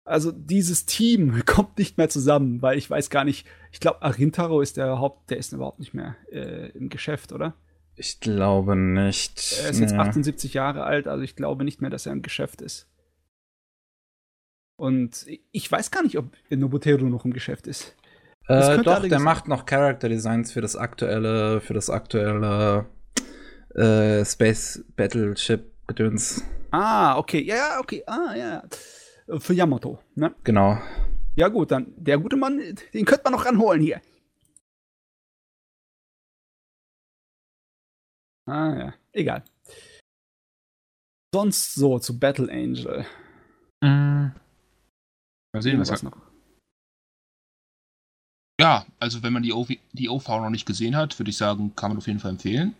Also 0.06 0.30
dieses 0.30 0.86
Team 0.86 1.42
kommt 1.46 1.76
nicht 1.78 1.98
mehr 1.98 2.08
zusammen, 2.08 2.62
weil 2.62 2.78
ich 2.78 2.88
weiß 2.88 3.10
gar 3.10 3.24
nicht, 3.24 3.46
ich 3.72 3.80
glaube, 3.80 4.02
Arintaro 4.02 4.60
ist 4.60 4.76
der 4.76 5.00
Haupt, 5.00 5.30
der 5.30 5.36
ist 5.36 5.52
überhaupt 5.52 5.80
nicht 5.80 5.92
mehr 5.92 6.16
äh, 6.30 6.70
im 6.70 6.88
Geschäft, 6.88 7.32
oder? 7.32 7.54
Ich 7.96 8.20
glaube 8.20 8.76
nicht. 8.76 9.58
Er 9.62 9.70
ist 9.70 9.80
jetzt 9.80 9.92
nee. 9.92 9.98
78 9.98 10.54
Jahre 10.54 10.84
alt, 10.84 11.08
also 11.08 11.22
ich 11.24 11.34
glaube 11.34 11.64
nicht 11.64 11.80
mehr, 11.80 11.90
dass 11.90 12.06
er 12.06 12.12
im 12.12 12.22
Geschäft 12.22 12.62
ist. 12.62 12.88
Und 14.76 15.26
ich 15.52 15.72
weiß 15.72 15.90
gar 15.90 16.02
nicht, 16.02 16.18
ob 16.18 16.30
Nobuteru 16.50 17.06
noch 17.06 17.24
im 17.24 17.32
Geschäft 17.32 17.66
ist. 17.66 17.96
Äh, 18.46 18.76
doch, 18.82 19.00
der 19.00 19.10
sein. 19.10 19.22
macht 19.22 19.48
noch 19.48 19.66
Character 19.66 20.08
Designs 20.08 20.52
für 20.52 20.60
das 20.60 20.76
aktuelle, 20.76 21.60
für 21.60 21.74
das 21.74 21.90
aktuelle 21.90 22.86
äh, 23.74 24.24
Space 24.24 24.84
Battleship 24.94 25.72
Gedöns. 25.88 26.44
Ah, 26.70 27.16
okay, 27.18 27.42
ja, 27.42 27.80
okay, 27.80 28.04
ah, 28.06 28.34
ja. 28.36 28.62
Für 29.26 29.54
Yamato, 29.54 29.98
ne? 30.14 30.34
Genau. 30.44 30.78
Ja, 31.34 31.48
gut, 31.48 31.70
dann 31.70 31.92
der 31.96 32.18
gute 32.18 32.36
Mann, 32.36 32.60
den 32.94 33.04
könnte 33.04 33.24
man 33.24 33.32
noch 33.32 33.44
ranholen 33.44 33.82
hier. 33.82 34.00
Ah 38.46 38.76
ja, 38.78 38.94
egal. 39.12 39.44
Sonst 41.34 41.74
so 41.74 41.98
zu 41.98 42.18
Battle 42.18 42.50
Angel. 42.50 43.04
Mm. 43.82 44.30
Mal 45.52 45.62
sehen, 45.62 45.80
was, 45.80 45.90
was 45.90 46.02
noch. 46.04 46.16
Ja, 48.60 48.86
also 49.00 49.22
wenn 49.22 49.32
man 49.32 49.42
die, 49.42 49.52
OV, 49.52 49.72
die 49.92 50.08
OV 50.08 50.28
noch 50.28 50.50
nicht 50.50 50.64
gesehen 50.64 50.96
hat, 50.96 51.18
würde 51.18 51.30
ich 51.30 51.36
sagen, 51.36 51.74
kann 51.74 51.90
man 51.90 51.98
auf 51.98 52.06
jeden 52.06 52.20
Fall 52.20 52.30
empfehlen. 52.30 52.74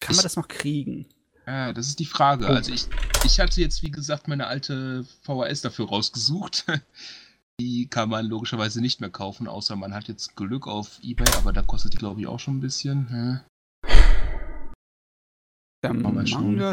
Kann 0.00 0.16
man 0.16 0.22
das 0.22 0.36
noch 0.36 0.48
kriegen? 0.48 1.06
Ja, 1.48 1.72
das 1.72 1.86
ist 1.86 1.98
die 1.98 2.04
Frage. 2.04 2.44
Oh. 2.44 2.52
Also 2.52 2.74
ich, 2.74 2.88
ich 3.24 3.40
hatte 3.40 3.62
jetzt, 3.62 3.82
wie 3.82 3.90
gesagt, 3.90 4.28
meine 4.28 4.48
alte 4.48 5.06
VHS 5.22 5.62
dafür 5.62 5.88
rausgesucht. 5.88 6.66
Die 7.60 7.88
kann 7.88 8.08
man 8.08 8.26
logischerweise 8.26 8.80
nicht 8.80 9.00
mehr 9.00 9.10
kaufen, 9.10 9.48
außer 9.48 9.74
man 9.74 9.92
hat 9.92 10.06
jetzt 10.06 10.36
Glück 10.36 10.68
auf 10.68 11.00
Ebay, 11.02 11.26
aber 11.38 11.52
da 11.52 11.62
kostet 11.62 11.92
die, 11.92 11.96
glaube 11.96 12.20
ich, 12.20 12.28
auch 12.28 12.38
schon 12.38 12.58
ein 12.58 12.60
bisschen. 12.60 13.40
Der 15.82 15.92
Manga 15.92 16.24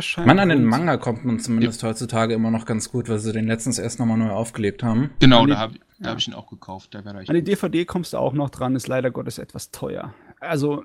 scheint. 0.04 0.28
Man, 0.28 0.38
an 0.38 0.50
den 0.50 0.64
Manga 0.64 0.98
kommt 0.98 1.26
man 1.26 1.40
zumindest 1.40 1.82
ja. 1.82 1.90
heutzutage 1.90 2.36
immer 2.36 2.52
noch 2.52 2.66
ganz 2.66 2.92
gut, 2.92 3.10
weil 3.10 3.18
sie 3.18 3.34
den 3.34 3.48
letztens 3.48 3.80
erst 3.80 3.98
nochmal 3.98 4.20
neu 4.20 4.30
aufgelegt 4.30 4.84
haben. 4.84 5.10
Genau, 5.18 5.48
da 5.48 5.58
habe 5.58 5.80
ja. 5.98 6.10
hab 6.10 6.20
ich 6.20 6.28
ihn 6.28 6.36
auch 6.36 6.48
gekauft. 6.48 6.96
an 6.96 7.26
die 7.34 7.44
DVD 7.44 7.84
kommst 7.86 8.14
du 8.14 8.18
auch 8.18 8.34
noch 8.34 8.52
dran, 8.52 8.76
ist 8.76 8.88
leider 8.88 9.10
Gottes 9.10 9.40
etwas 9.40 9.72
teuer. 9.72 10.14
Also 10.40 10.84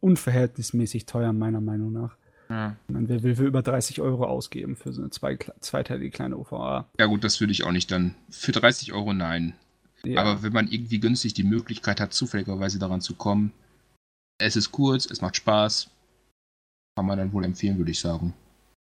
unverhältnismäßig 0.00 1.04
teuer, 1.04 1.34
meiner 1.34 1.60
Meinung 1.60 1.92
nach. 1.92 2.16
Ja. 2.48 2.76
Wer 2.88 3.22
will 3.22 3.36
für 3.36 3.44
über 3.44 3.62
30 3.62 4.00
Euro 4.00 4.24
ausgeben 4.24 4.76
für 4.76 4.92
so 4.92 5.02
eine 5.02 5.10
zwei, 5.10 5.36
zweiteilige 5.60 6.10
kleine 6.10 6.36
OVA? 6.36 6.88
Ja, 6.98 7.06
gut, 7.06 7.24
das 7.24 7.40
würde 7.40 7.52
ich 7.52 7.64
auch 7.64 7.72
nicht 7.72 7.90
dann. 7.90 8.14
Für 8.30 8.52
30 8.52 8.92
Euro 8.92 9.12
nein. 9.12 9.54
Ja. 10.04 10.20
Aber 10.20 10.42
wenn 10.42 10.52
man 10.52 10.68
irgendwie 10.68 11.00
günstig 11.00 11.34
die 11.34 11.42
Möglichkeit 11.42 12.00
hat, 12.00 12.12
zufälligerweise 12.12 12.78
daran 12.78 13.00
zu 13.00 13.14
kommen, 13.14 13.52
es 14.38 14.56
ist 14.56 14.70
kurz, 14.70 15.10
es 15.10 15.20
macht 15.20 15.36
Spaß, 15.36 15.90
kann 16.96 17.06
man 17.06 17.18
dann 17.18 17.32
wohl 17.32 17.44
empfehlen, 17.44 17.78
würde 17.78 17.90
ich 17.90 18.00
sagen. 18.00 18.34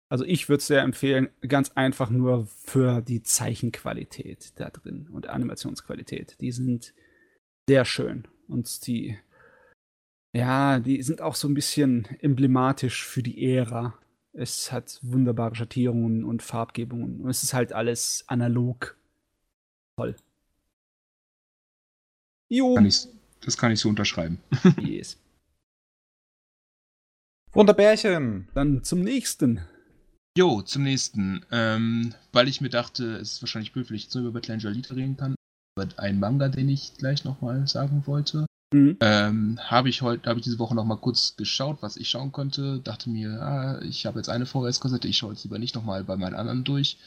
Also 0.09 0.23
ich 0.23 0.47
würde 0.49 0.59
es 0.59 0.67
sehr 0.67 0.81
empfehlen, 0.81 1.29
ganz 1.47 1.71
einfach 1.71 2.09
nur 2.09 2.45
für 2.45 3.01
die 3.01 3.23
Zeichenqualität 3.23 4.53
da 4.57 4.69
drin 4.69 5.07
und 5.11 5.27
Animationsqualität. 5.27 6.37
Die 6.41 6.51
sind 6.51 6.93
sehr 7.67 7.85
schön 7.85 8.27
und 8.47 8.85
die, 8.85 9.17
ja, 10.35 10.79
die 10.79 11.01
sind 11.01 11.21
auch 11.21 11.35
so 11.35 11.47
ein 11.47 11.53
bisschen 11.53 12.05
emblematisch 12.19 13.05
für 13.05 13.23
die 13.23 13.55
Ära. 13.55 13.97
Es 14.33 14.71
hat 14.71 14.99
wunderbare 15.01 15.55
Schattierungen 15.55 16.25
und 16.25 16.43
Farbgebungen 16.43 17.21
und 17.21 17.29
es 17.29 17.41
ist 17.41 17.53
halt 17.53 17.71
alles 17.71 18.25
analog. 18.27 18.97
Toll. 19.97 20.17
Jo. 22.49 22.75
Kann 22.75 22.85
ich, 22.85 23.07
das 23.41 23.57
kann 23.57 23.71
ich 23.71 23.79
so 23.79 23.87
unterschreiben. 23.87 24.39
yes. 24.81 25.17
Wunderbärchen. 27.53 28.49
Dann 28.53 28.83
zum 28.83 29.01
nächsten. 29.01 29.61
Jo, 30.37 30.61
zum 30.63 30.83
nächsten. 30.83 31.45
Ähm, 31.51 32.13
weil 32.33 32.49
ich 32.49 32.59
mir 32.59 32.69
dachte, 32.69 33.15
es 33.15 33.33
ist 33.33 33.41
wahrscheinlich 33.41 33.71
blöd, 33.71 33.89
wenn 33.89 33.95
ich 33.95 34.03
jetzt 34.03 34.15
nur 34.15 34.25
über 34.25 34.33
Battle 34.33 34.55
Angel 34.55 34.83
reden 34.91 35.15
kann. 35.15 35.35
Über 35.77 35.97
einen 35.97 36.19
Manga, 36.19 36.49
den 36.49 36.67
ich 36.67 36.95
gleich 36.95 37.23
nochmal 37.23 37.65
sagen 37.67 38.03
wollte. 38.05 38.45
Mhm. 38.73 38.97
Ähm, 38.99 39.59
habe 39.63 39.89
ich 39.89 40.01
heute, 40.01 40.29
habe 40.29 40.39
ich 40.39 40.43
diese 40.43 40.59
Woche 40.59 40.75
nochmal 40.75 40.97
kurz 40.97 41.35
geschaut, 41.37 41.77
was 41.81 41.97
ich 41.97 42.09
schauen 42.09 42.31
konnte. 42.31 42.79
Dachte 42.79 43.09
mir, 43.09 43.41
ah, 43.41 43.81
ich 43.81 44.05
habe 44.05 44.19
jetzt 44.19 44.29
eine 44.29 44.45
VHS-Kassette, 44.45 45.07
ich 45.07 45.17
schaue 45.17 45.31
jetzt 45.33 45.43
lieber 45.43 45.59
nicht 45.59 45.75
nochmal 45.75 46.03
bei 46.03 46.15
meinen 46.17 46.35
anderen 46.35 46.63
durch. 46.63 46.97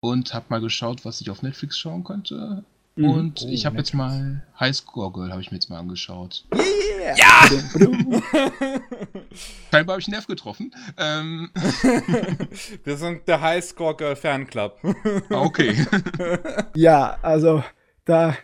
und 0.00 0.34
habe 0.34 0.46
mal 0.50 0.60
geschaut, 0.60 1.04
was 1.04 1.20
ich 1.20 1.30
auf 1.30 1.42
Netflix 1.42 1.78
schauen 1.78 2.04
könnte. 2.04 2.64
Mhm. 2.96 3.10
Und 3.10 3.42
oh, 3.44 3.48
ich 3.48 3.66
habe 3.66 3.78
jetzt 3.78 3.92
mal 3.92 4.42
High 4.60 4.76
Score 4.76 5.12
Girl 5.12 5.30
habe 5.30 5.40
ich 5.40 5.50
mir 5.50 5.56
jetzt 5.56 5.68
mal 5.68 5.78
angeschaut. 5.78 6.44
Yeah! 6.54 7.16
Ja! 7.16 7.48
Scheinbar 9.70 9.94
habe 9.94 10.00
ich 10.00 10.06
einen 10.06 10.12
Nerv 10.12 10.26
getroffen. 10.26 10.74
Ähm. 10.96 11.50
Wir 12.84 12.96
sind 12.96 13.26
der 13.26 13.40
High 13.40 13.64
Score 13.64 13.96
Girl 13.96 14.14
Fanclub. 14.14 14.78
Ah, 15.30 15.40
okay. 15.40 15.86
ja, 16.76 17.18
also 17.22 17.64
da 18.04 18.36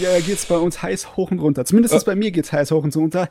ja, 0.00 0.18
geht 0.20 0.38
es 0.38 0.46
bei 0.46 0.56
uns 0.56 0.82
heiß 0.82 1.16
hoch 1.16 1.30
und 1.30 1.38
runter. 1.38 1.64
Zumindest 1.64 1.94
äh. 1.94 2.00
bei 2.04 2.14
mir 2.14 2.30
geht 2.30 2.44
es 2.44 2.52
heiß 2.52 2.70
hoch 2.70 2.84
und 2.84 2.94
runter. 2.96 3.28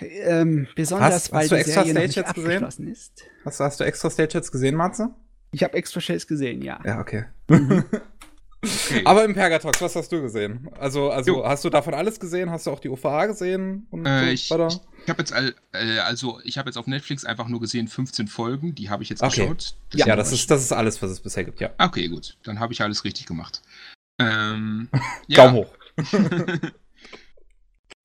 Ähm, 0.00 0.66
besonders 0.74 1.14
hast, 1.14 1.32
weil 1.32 1.42
hast 1.42 1.52
du 1.52 1.56
extra 1.56 1.84
Stage 1.84 2.12
jetzt 2.14 2.34
gesehen? 2.34 2.90
Ist. 2.90 3.24
Hast, 3.44 3.60
hast 3.60 3.80
du 3.80 3.84
extra 3.84 4.10
Stage 4.10 4.34
jetzt 4.34 4.50
gesehen, 4.50 4.74
Matze? 4.74 5.10
Ich 5.52 5.62
habe 5.62 5.74
extra 5.74 6.00
Stage 6.00 6.26
gesehen, 6.26 6.62
ja. 6.62 6.80
Ja, 6.84 7.00
okay. 7.00 7.24
Mhm. 7.48 7.84
Okay. 8.64 9.02
Aber 9.04 9.24
im 9.24 9.34
Pergatox, 9.34 9.80
was 9.80 9.96
hast 9.96 10.10
du 10.12 10.22
gesehen? 10.22 10.68
Also, 10.78 11.10
also 11.10 11.46
hast 11.46 11.64
du 11.64 11.70
davon 11.70 11.94
alles 11.94 12.18
gesehen? 12.18 12.50
Hast 12.50 12.66
du 12.66 12.70
auch 12.70 12.80
die 12.80 12.88
OVA 12.88 13.26
gesehen? 13.26 13.86
Äh, 14.04 14.32
ich 14.32 14.50
ich, 14.50 14.56
ich 14.56 15.10
habe 15.10 15.18
jetzt 15.18 15.32
all, 15.32 15.54
äh, 15.72 15.98
also 15.98 16.40
ich 16.44 16.58
habe 16.58 16.68
jetzt 16.68 16.76
auf 16.76 16.86
Netflix 16.86 17.24
einfach 17.24 17.48
nur 17.48 17.60
gesehen 17.60 17.88
15 17.88 18.28
Folgen, 18.28 18.74
die 18.74 18.90
habe 18.90 19.02
ich 19.02 19.08
jetzt 19.08 19.22
okay. 19.22 19.42
geschaut. 19.42 19.76
Das 19.90 20.06
ja, 20.06 20.16
das 20.16 20.32
ist, 20.32 20.50
das 20.50 20.62
ist 20.62 20.72
alles, 20.72 21.02
was 21.02 21.10
es 21.10 21.20
bisher 21.20 21.44
gibt, 21.44 21.60
ja. 21.60 21.70
Okay, 21.78 22.08
gut. 22.08 22.36
Dann 22.44 22.60
habe 22.60 22.72
ich 22.72 22.80
alles 22.80 23.04
richtig 23.04 23.26
gemacht. 23.26 23.62
Ähm, 24.18 24.88
ja. 25.28 25.44
Daumen 25.44 25.54
hoch. 25.56 25.74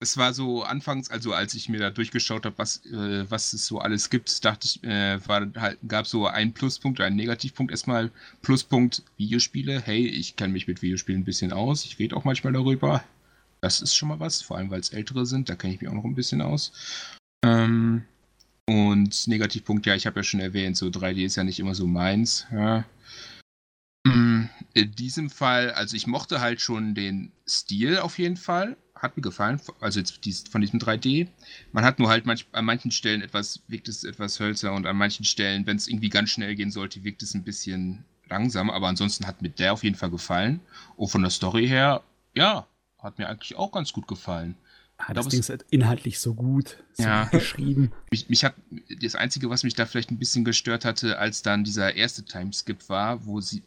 es 0.00 0.16
war 0.16 0.32
so 0.32 0.62
anfangs, 0.62 1.10
also 1.10 1.34
als 1.34 1.54
ich 1.54 1.68
mir 1.68 1.78
da 1.78 1.90
durchgeschaut 1.90 2.46
habe, 2.46 2.56
was, 2.58 2.84
äh, 2.86 3.30
was 3.30 3.52
es 3.52 3.66
so 3.66 3.78
alles 3.80 4.08
gibt, 4.08 4.44
dachte 4.44 4.66
ich, 4.66 4.82
äh, 4.82 5.26
war 5.28 5.46
halt, 5.56 5.78
gab 5.86 6.06
so 6.06 6.26
einen 6.26 6.54
Pluspunkt, 6.54 7.00
einen 7.00 7.16
Negativpunkt. 7.16 7.70
Erstmal 7.70 8.10
Pluspunkt 8.42 9.02
Videospiele. 9.18 9.80
Hey, 9.80 10.06
ich 10.06 10.36
kenne 10.36 10.54
mich 10.54 10.66
mit 10.66 10.82
Videospielen 10.82 11.20
ein 11.20 11.26
bisschen 11.26 11.52
aus. 11.52 11.84
Ich 11.84 11.98
rede 11.98 12.16
auch 12.16 12.24
manchmal 12.24 12.54
darüber. 12.54 13.04
Das 13.60 13.82
ist 13.82 13.94
schon 13.94 14.08
mal 14.08 14.20
was, 14.20 14.40
vor 14.40 14.56
allem 14.56 14.70
weil 14.70 14.80
es 14.80 14.90
ältere 14.90 15.26
sind, 15.26 15.50
da 15.50 15.54
kenne 15.54 15.74
ich 15.74 15.80
mich 15.82 15.90
auch 15.90 15.94
noch 15.94 16.04
ein 16.04 16.14
bisschen 16.14 16.40
aus. 16.40 16.72
Ähm, 17.44 18.04
und 18.66 19.28
Negativpunkt, 19.28 19.84
ja, 19.84 19.94
ich 19.94 20.06
habe 20.06 20.20
ja 20.20 20.24
schon 20.24 20.40
erwähnt, 20.40 20.78
so 20.78 20.86
3D 20.86 21.26
ist 21.26 21.36
ja 21.36 21.44
nicht 21.44 21.60
immer 21.60 21.74
so 21.74 21.86
meins. 21.86 22.46
Ja. 22.52 22.84
In 24.74 24.92
diesem 24.92 25.30
Fall, 25.30 25.72
also 25.72 25.96
ich 25.96 26.06
mochte 26.06 26.40
halt 26.40 26.60
schon 26.60 26.94
den 26.94 27.32
Stil 27.46 27.98
auf 27.98 28.18
jeden 28.18 28.36
Fall 28.36 28.76
hat 29.00 29.16
mir 29.16 29.22
gefallen, 29.22 29.60
also 29.80 29.98
jetzt 29.98 30.24
dies, 30.24 30.44
von 30.48 30.60
diesem 30.60 30.78
3D. 30.78 31.28
Man 31.72 31.84
hat 31.84 31.98
nur 31.98 32.08
halt 32.08 32.26
manch, 32.26 32.46
an 32.52 32.64
manchen 32.64 32.90
Stellen 32.90 33.22
etwas, 33.22 33.62
wirkt 33.66 33.88
es 33.88 34.04
etwas 34.04 34.38
hölzer 34.40 34.72
und 34.74 34.86
an 34.86 34.96
manchen 34.96 35.24
Stellen, 35.24 35.66
wenn 35.66 35.76
es 35.76 35.88
irgendwie 35.88 36.10
ganz 36.10 36.30
schnell 36.30 36.54
gehen 36.54 36.70
sollte, 36.70 37.02
wirkt 37.02 37.22
es 37.22 37.34
ein 37.34 37.42
bisschen 37.42 38.04
langsam, 38.28 38.70
aber 38.70 38.88
ansonsten 38.88 39.26
hat 39.26 39.42
mir 39.42 39.48
der 39.48 39.72
auf 39.72 39.82
jeden 39.84 39.96
Fall 39.96 40.10
gefallen. 40.10 40.60
Und 40.96 41.08
von 41.08 41.22
der 41.22 41.30
Story 41.30 41.66
her, 41.66 42.02
ja, 42.34 42.66
hat 42.98 43.18
mir 43.18 43.28
eigentlich 43.28 43.56
auch 43.56 43.72
ganz 43.72 43.92
gut 43.92 44.06
gefallen. 44.06 44.56
Ah, 44.98 45.14
das 45.14 45.28
Ding 45.28 45.40
ist 45.40 45.48
halt 45.48 45.64
inhaltlich 45.70 46.20
so 46.20 46.34
gut 46.34 46.76
so 46.92 47.04
ja. 47.04 47.24
geschrieben. 47.32 47.92
Mich, 48.10 48.28
mich, 48.28 48.44
hat 48.44 48.54
das 49.00 49.14
Einzige, 49.14 49.48
was 49.48 49.62
mich 49.62 49.74
da 49.74 49.86
vielleicht 49.86 50.10
ein 50.10 50.18
bisschen 50.18 50.44
gestört 50.44 50.84
hatte, 50.84 51.18
als 51.18 51.40
dann 51.40 51.64
dieser 51.64 51.94
erste 51.94 52.22
Timeskip 52.22 52.86
war, 52.90 53.24
wo 53.24 53.40
sie, 53.40 53.62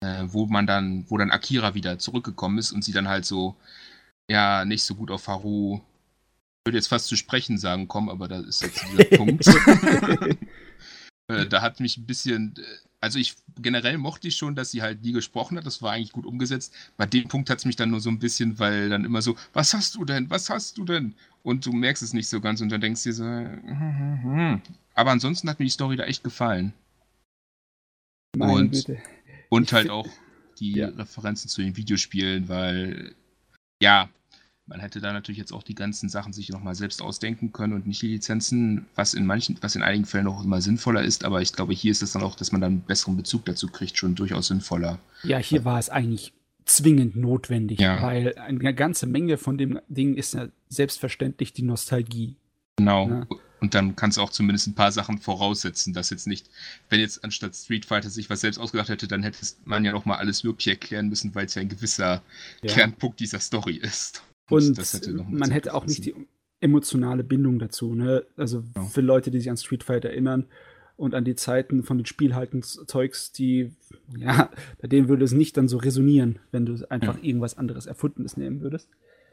äh, 0.00 0.24
wo 0.26 0.46
man 0.46 0.66
dann, 0.66 1.04
wo 1.08 1.18
dann 1.18 1.30
Akira 1.30 1.74
wieder 1.74 1.98
zurückgekommen 1.98 2.58
ist 2.58 2.72
und 2.72 2.84
sie 2.84 2.92
dann 2.92 3.08
halt 3.08 3.24
so 3.24 3.56
ja 4.28 4.64
nicht 4.64 4.82
so 4.82 4.94
gut 4.94 5.10
auf 5.10 5.28
Haru, 5.28 5.76
ich 5.76 6.68
würde 6.68 6.78
jetzt 6.78 6.88
fast 6.88 7.06
zu 7.06 7.16
sprechen 7.16 7.58
sagen, 7.58 7.88
kommen, 7.88 8.08
aber 8.08 8.28
da 8.28 8.40
ist 8.40 8.62
jetzt 8.62 8.84
dieser 8.90 9.04
Punkt. 9.16 9.46
äh, 11.28 11.46
da 11.46 11.62
hat 11.62 11.80
mich 11.80 11.96
ein 11.96 12.06
bisschen, 12.06 12.54
äh, 12.58 12.62
also 13.00 13.18
ich 13.18 13.36
generell 13.60 13.98
mochte 13.98 14.28
ich 14.28 14.36
schon, 14.36 14.56
dass 14.56 14.72
sie 14.72 14.82
halt 14.82 15.02
nie 15.02 15.12
gesprochen 15.12 15.56
hat, 15.56 15.66
das 15.66 15.80
war 15.80 15.92
eigentlich 15.92 16.12
gut 16.12 16.26
umgesetzt. 16.26 16.74
Bei 16.96 17.06
dem 17.06 17.28
Punkt 17.28 17.50
hat 17.50 17.58
es 17.58 17.64
mich 17.64 17.76
dann 17.76 17.90
nur 17.90 18.00
so 18.00 18.10
ein 18.10 18.18
bisschen, 18.18 18.58
weil 18.58 18.88
dann 18.88 19.04
immer 19.04 19.22
so, 19.22 19.36
was 19.52 19.74
hast 19.74 19.94
du 19.94 20.04
denn, 20.04 20.28
was 20.28 20.50
hast 20.50 20.76
du 20.78 20.84
denn? 20.84 21.14
Und 21.44 21.64
du 21.64 21.72
merkst 21.72 22.02
es 22.02 22.12
nicht 22.12 22.28
so 22.28 22.40
ganz 22.40 22.60
und 22.60 22.70
dann 22.70 22.80
denkst 22.80 23.04
du 23.04 23.10
dir 23.10 23.14
so, 23.14 23.24
hm, 23.24 23.62
hm, 23.62 24.22
hm. 24.22 24.62
aber 24.94 25.12
ansonsten 25.12 25.48
hat 25.48 25.60
mir 25.60 25.66
die 25.66 25.70
Story 25.70 25.96
da 25.96 26.04
echt 26.04 26.24
gefallen. 26.24 26.72
Meine 28.36 28.52
und, 28.52 28.70
Bitte. 28.72 28.98
Und 29.48 29.72
halt 29.72 29.90
auch 29.90 30.08
die 30.58 30.76
ja. 30.76 30.88
Referenzen 30.88 31.48
zu 31.48 31.62
den 31.62 31.76
Videospielen, 31.76 32.48
weil 32.48 33.14
ja, 33.80 34.08
man 34.66 34.80
hätte 34.80 35.00
da 35.00 35.12
natürlich 35.12 35.38
jetzt 35.38 35.52
auch 35.52 35.62
die 35.62 35.74
ganzen 35.74 36.08
Sachen 36.08 36.32
sich 36.32 36.48
nochmal 36.48 36.74
selbst 36.74 37.00
ausdenken 37.00 37.52
können 37.52 37.72
und 37.72 37.86
nicht 37.86 38.02
die 38.02 38.08
Lizenzen, 38.08 38.86
was 38.94 39.14
in 39.14 39.24
manchen, 39.24 39.56
was 39.60 39.76
in 39.76 39.82
einigen 39.82 40.06
Fällen 40.06 40.26
auch 40.26 40.42
immer 40.42 40.60
sinnvoller 40.60 41.02
ist, 41.02 41.24
aber 41.24 41.40
ich 41.40 41.52
glaube, 41.52 41.72
hier 41.72 41.92
ist 41.92 42.02
es 42.02 42.12
dann 42.12 42.22
auch, 42.22 42.34
dass 42.34 42.52
man 42.52 42.60
dann 42.60 42.72
einen 42.72 42.80
besseren 42.80 43.16
Bezug 43.16 43.44
dazu 43.44 43.68
kriegt, 43.68 43.96
schon 43.96 44.14
durchaus 44.14 44.48
sinnvoller. 44.48 44.98
Ja, 45.22 45.38
hier 45.38 45.64
war 45.64 45.78
es 45.78 45.88
eigentlich 45.88 46.32
zwingend 46.64 47.14
notwendig, 47.14 47.78
ja. 47.78 48.02
weil 48.02 48.34
eine 48.38 48.74
ganze 48.74 49.06
Menge 49.06 49.38
von 49.38 49.56
dem 49.56 49.78
Ding 49.88 50.14
ist 50.14 50.34
ja 50.34 50.48
selbstverständlich 50.68 51.52
die 51.52 51.62
Nostalgie. 51.62 52.34
Genau. 52.76 53.08
Ja. 53.08 53.26
Und 53.60 53.74
dann 53.74 53.96
kannst 53.96 54.18
du 54.18 54.22
auch 54.22 54.30
zumindest 54.30 54.66
ein 54.66 54.74
paar 54.74 54.92
Sachen 54.92 55.18
voraussetzen, 55.18 55.94
dass 55.94 56.10
jetzt 56.10 56.26
nicht, 56.26 56.50
wenn 56.90 57.00
jetzt 57.00 57.24
anstatt 57.24 57.54
Street 57.54 57.86
Fighter 57.86 58.10
sich 58.10 58.28
was 58.28 58.42
selbst 58.42 58.58
ausgedacht 58.58 58.90
hätte, 58.90 59.08
dann 59.08 59.22
hätte 59.22 59.38
man 59.64 59.84
ja 59.84 59.92
noch 59.92 60.04
mal 60.04 60.16
alles 60.16 60.44
wirklich 60.44 60.68
erklären 60.68 61.08
müssen, 61.08 61.34
weil 61.34 61.46
es 61.46 61.54
ja 61.54 61.62
ein 61.62 61.68
gewisser 61.68 62.22
ja. 62.62 62.72
Kernpunkt 62.72 63.18
dieser 63.20 63.40
Story 63.40 63.76
ist. 63.76 64.22
Und, 64.50 64.78
Und 64.78 64.92
hätte 64.92 65.12
man 65.12 65.50
hätte 65.50 65.74
auch 65.74 65.86
nicht 65.86 66.04
die 66.04 66.14
emotionale 66.60 67.24
Bindung 67.24 67.58
dazu. 67.58 67.94
Ne? 67.94 68.24
Also 68.36 68.62
ja. 68.74 68.84
für 68.84 69.00
Leute, 69.00 69.30
die 69.30 69.38
sich 69.38 69.50
an 69.50 69.56
Street 69.56 69.84
Fighter 69.84 70.10
erinnern 70.10 70.46
und 70.96 71.14
an 71.14 71.24
die 71.24 71.34
Zeiten 71.34 71.82
von 71.82 71.98
den 71.98 72.06
Spielhaltungszeugs, 72.06 73.32
die, 73.32 73.72
ja, 74.16 74.50
bei 74.80 74.88
denen 74.88 75.08
würde 75.08 75.24
es 75.24 75.32
nicht 75.32 75.56
dann 75.56 75.68
so 75.68 75.78
resonieren, 75.78 76.38
wenn 76.52 76.66
du 76.66 76.90
einfach 76.90 77.22
irgendwas 77.22 77.58
anderes 77.58 77.86
Erfundenes 77.86 78.36
nehmen 78.36 78.60
würdest. 78.60 78.88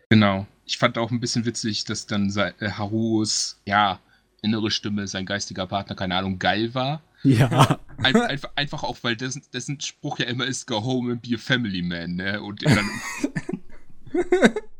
Genau. 0.10 0.46
Ich 0.66 0.78
fand 0.78 0.98
auch 0.98 1.12
ein 1.12 1.20
bisschen 1.20 1.46
witzig, 1.46 1.86
dass 1.86 2.06
dann 2.06 2.30
äh, 2.36 2.72
Harus, 2.72 3.60
ja, 3.66 4.00
innere 4.44 4.70
Stimme, 4.70 5.08
sein 5.08 5.26
geistiger 5.26 5.66
Partner, 5.66 5.96
keine 5.96 6.16
Ahnung, 6.16 6.38
geil 6.38 6.76
war. 6.76 7.02
Ja. 7.24 7.80
Ein, 7.98 8.16
einfach, 8.16 8.52
einfach 8.56 8.84
auch, 8.84 8.98
weil 9.02 9.16
dessen, 9.16 9.44
dessen 9.54 9.80
Spruch 9.80 10.20
ja 10.20 10.26
immer 10.26 10.46
ist, 10.46 10.68
go 10.68 10.84
home 10.84 11.14
and 11.14 11.22
be 11.22 11.36
a 11.36 11.38
family 11.38 11.82
man, 11.82 12.16
ne? 12.16 12.42
Und 12.42 12.64
er 12.64 12.76
dann. 12.76 12.90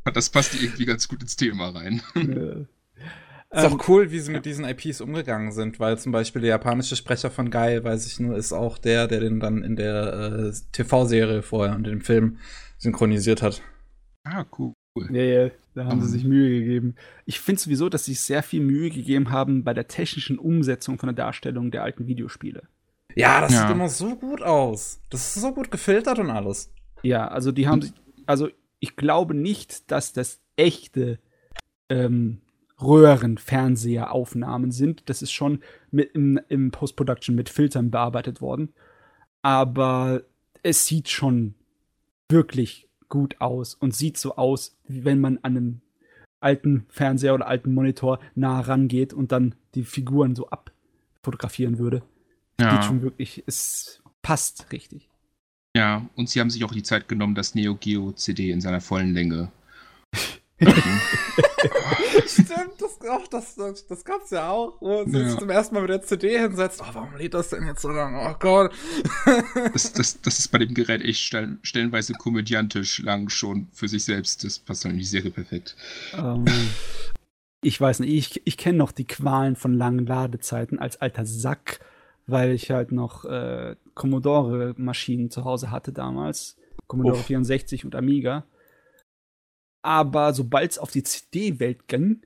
das 0.14 0.30
passt 0.30 0.54
irgendwie 0.60 0.84
ganz 0.84 1.08
gut 1.08 1.22
ins 1.22 1.36
Thema 1.36 1.70
rein. 1.70 2.02
Ja. 2.14 2.66
Ist 3.54 3.66
auch 3.66 3.72
ähm, 3.72 3.80
cool, 3.86 4.10
wie 4.10 4.18
sie 4.18 4.32
mit 4.32 4.46
diesen 4.46 4.64
IPs 4.64 5.00
umgegangen 5.00 5.52
sind, 5.52 5.78
weil 5.78 5.96
zum 5.96 6.10
Beispiel 6.10 6.42
der 6.42 6.50
japanische 6.50 6.96
Sprecher 6.96 7.30
von 7.30 7.52
Guy, 7.52 7.84
weiß 7.84 8.06
ich 8.06 8.18
nur, 8.18 8.36
ist 8.36 8.52
auch 8.52 8.78
der, 8.78 9.06
der 9.06 9.20
den 9.20 9.38
dann 9.38 9.62
in 9.62 9.76
der 9.76 10.50
äh, 10.50 10.52
TV-Serie 10.72 11.42
vorher 11.42 11.76
und 11.76 11.86
in 11.86 11.98
dem 11.98 12.00
Film 12.00 12.38
synchronisiert 12.78 13.42
hat. 13.42 13.62
Ah, 14.24 14.44
cool. 14.58 14.73
Ja, 14.96 15.22
ja, 15.22 15.50
da 15.74 15.86
haben 15.86 15.98
um. 15.98 16.02
sie 16.02 16.12
sich 16.12 16.24
Mühe 16.24 16.60
gegeben. 16.60 16.94
Ich 17.26 17.40
finde 17.40 17.60
sowieso, 17.60 17.88
dass 17.88 18.04
sie 18.04 18.12
sich 18.12 18.20
sehr 18.20 18.42
viel 18.42 18.60
Mühe 18.60 18.90
gegeben 18.90 19.30
haben 19.30 19.64
bei 19.64 19.74
der 19.74 19.88
technischen 19.88 20.38
Umsetzung 20.38 20.98
von 20.98 21.08
der 21.08 21.14
Darstellung 21.14 21.70
der 21.70 21.82
alten 21.82 22.06
Videospiele. 22.06 22.62
Ja, 23.16 23.40
das 23.40 23.52
ja. 23.52 23.62
sieht 23.62 23.70
immer 23.70 23.88
so 23.88 24.16
gut 24.16 24.42
aus. 24.42 25.00
Das 25.10 25.34
ist 25.34 25.42
so 25.42 25.52
gut 25.52 25.70
gefiltert 25.70 26.18
und 26.18 26.30
alles. 26.30 26.72
Ja, 27.02 27.28
also 27.28 27.52
die 27.52 27.68
haben 27.68 27.82
sich, 27.82 27.92
also 28.26 28.48
ich 28.78 28.96
glaube 28.96 29.34
nicht, 29.34 29.90
dass 29.90 30.12
das 30.12 30.40
echte 30.56 31.18
ähm, 31.88 32.40
Röhrenfernseher-Aufnahmen 32.80 34.70
sind. 34.70 35.08
Das 35.08 35.22
ist 35.22 35.32
schon 35.32 35.60
mit 35.90 36.14
im, 36.14 36.40
im 36.48 36.70
Post-Production 36.70 37.34
mit 37.34 37.48
Filtern 37.48 37.90
bearbeitet 37.90 38.40
worden. 38.40 38.72
Aber 39.42 40.22
es 40.62 40.86
sieht 40.86 41.08
schon 41.08 41.54
wirklich 42.28 42.88
gut 43.14 43.40
aus 43.40 43.76
und 43.76 43.94
sieht 43.94 44.18
so 44.18 44.34
aus, 44.34 44.76
wie 44.88 45.04
wenn 45.04 45.20
man 45.20 45.38
an 45.42 45.56
einem 45.56 45.80
alten 46.40 46.84
Fernseher 46.88 47.32
oder 47.32 47.46
alten 47.46 47.72
Monitor 47.72 48.18
nah 48.34 48.58
rangeht 48.58 49.12
und 49.12 49.30
dann 49.30 49.54
die 49.76 49.84
Figuren 49.84 50.34
so 50.34 50.48
abfotografieren 50.50 51.78
würde. 51.78 52.02
Ja. 52.58 52.74
Geht 52.74 52.84
schon 52.84 53.02
wirklich, 53.02 53.44
es 53.46 54.02
passt 54.20 54.72
richtig. 54.72 55.08
Ja, 55.76 56.08
und 56.16 56.28
sie 56.28 56.40
haben 56.40 56.50
sich 56.50 56.64
auch 56.64 56.72
die 56.72 56.82
Zeit 56.82 57.06
genommen, 57.06 57.36
das 57.36 57.54
Neo 57.54 57.76
Geo 57.76 58.10
CD 58.10 58.50
in 58.50 58.60
seiner 58.60 58.80
vollen 58.80 59.14
Länge 59.14 59.52
Stimmt, 62.26 62.80
das, 62.80 62.98
ach, 63.08 63.28
das, 63.28 63.54
das, 63.54 63.86
das 63.86 64.04
gab's 64.04 64.30
ja 64.30 64.48
auch, 64.50 64.80
wo 64.80 65.04
man 65.04 65.12
ja. 65.12 65.28
sich 65.28 65.38
zum 65.38 65.50
ersten 65.50 65.74
Mal 65.74 65.82
mit 65.82 65.90
der 65.90 66.02
CD 66.02 66.38
hinsetzt. 66.38 66.80
Oh, 66.82 66.90
warum 66.92 67.16
lädt 67.16 67.34
das 67.34 67.50
denn 67.50 67.66
jetzt 67.66 67.82
so 67.82 67.88
lang? 67.88 68.16
Oh 68.16 68.34
Gott. 68.38 68.72
das, 69.72 69.92
das, 69.92 70.20
das 70.20 70.38
ist 70.38 70.48
bei 70.48 70.58
dem 70.58 70.74
Gerät 70.74 71.02
echt 71.02 71.20
stellen, 71.20 71.58
stellenweise 71.62 72.12
komödiantisch 72.14 73.00
lang 73.00 73.28
schon 73.28 73.68
für 73.72 73.88
sich 73.88 74.04
selbst. 74.04 74.44
Das 74.44 74.58
passt 74.58 74.84
dann 74.84 74.92
in 74.92 74.98
die 74.98 75.04
Serie 75.04 75.30
perfekt. 75.30 75.76
Um, 76.16 76.46
ähm, 76.46 76.70
ich 77.62 77.80
weiß 77.80 78.00
nicht, 78.00 78.12
ich, 78.12 78.42
ich 78.44 78.56
kenne 78.56 78.78
noch 78.78 78.92
die 78.92 79.06
Qualen 79.06 79.56
von 79.56 79.74
langen 79.74 80.06
Ladezeiten 80.06 80.78
als 80.78 81.00
alter 81.00 81.24
Sack, 81.24 81.80
weil 82.26 82.52
ich 82.52 82.70
halt 82.70 82.92
noch 82.92 83.24
äh, 83.24 83.76
Commodore-Maschinen 83.94 85.30
zu 85.30 85.44
Hause 85.44 85.70
hatte 85.70 85.92
damals. 85.92 86.56
Commodore 86.86 87.18
Uff. 87.18 87.26
64 87.26 87.84
und 87.84 87.94
Amiga. 87.94 88.44
Aber 89.84 90.32
sobald 90.32 90.70
es 90.70 90.78
auf 90.78 90.90
die 90.90 91.02
CD-Welt 91.02 91.88
ging, 91.88 92.22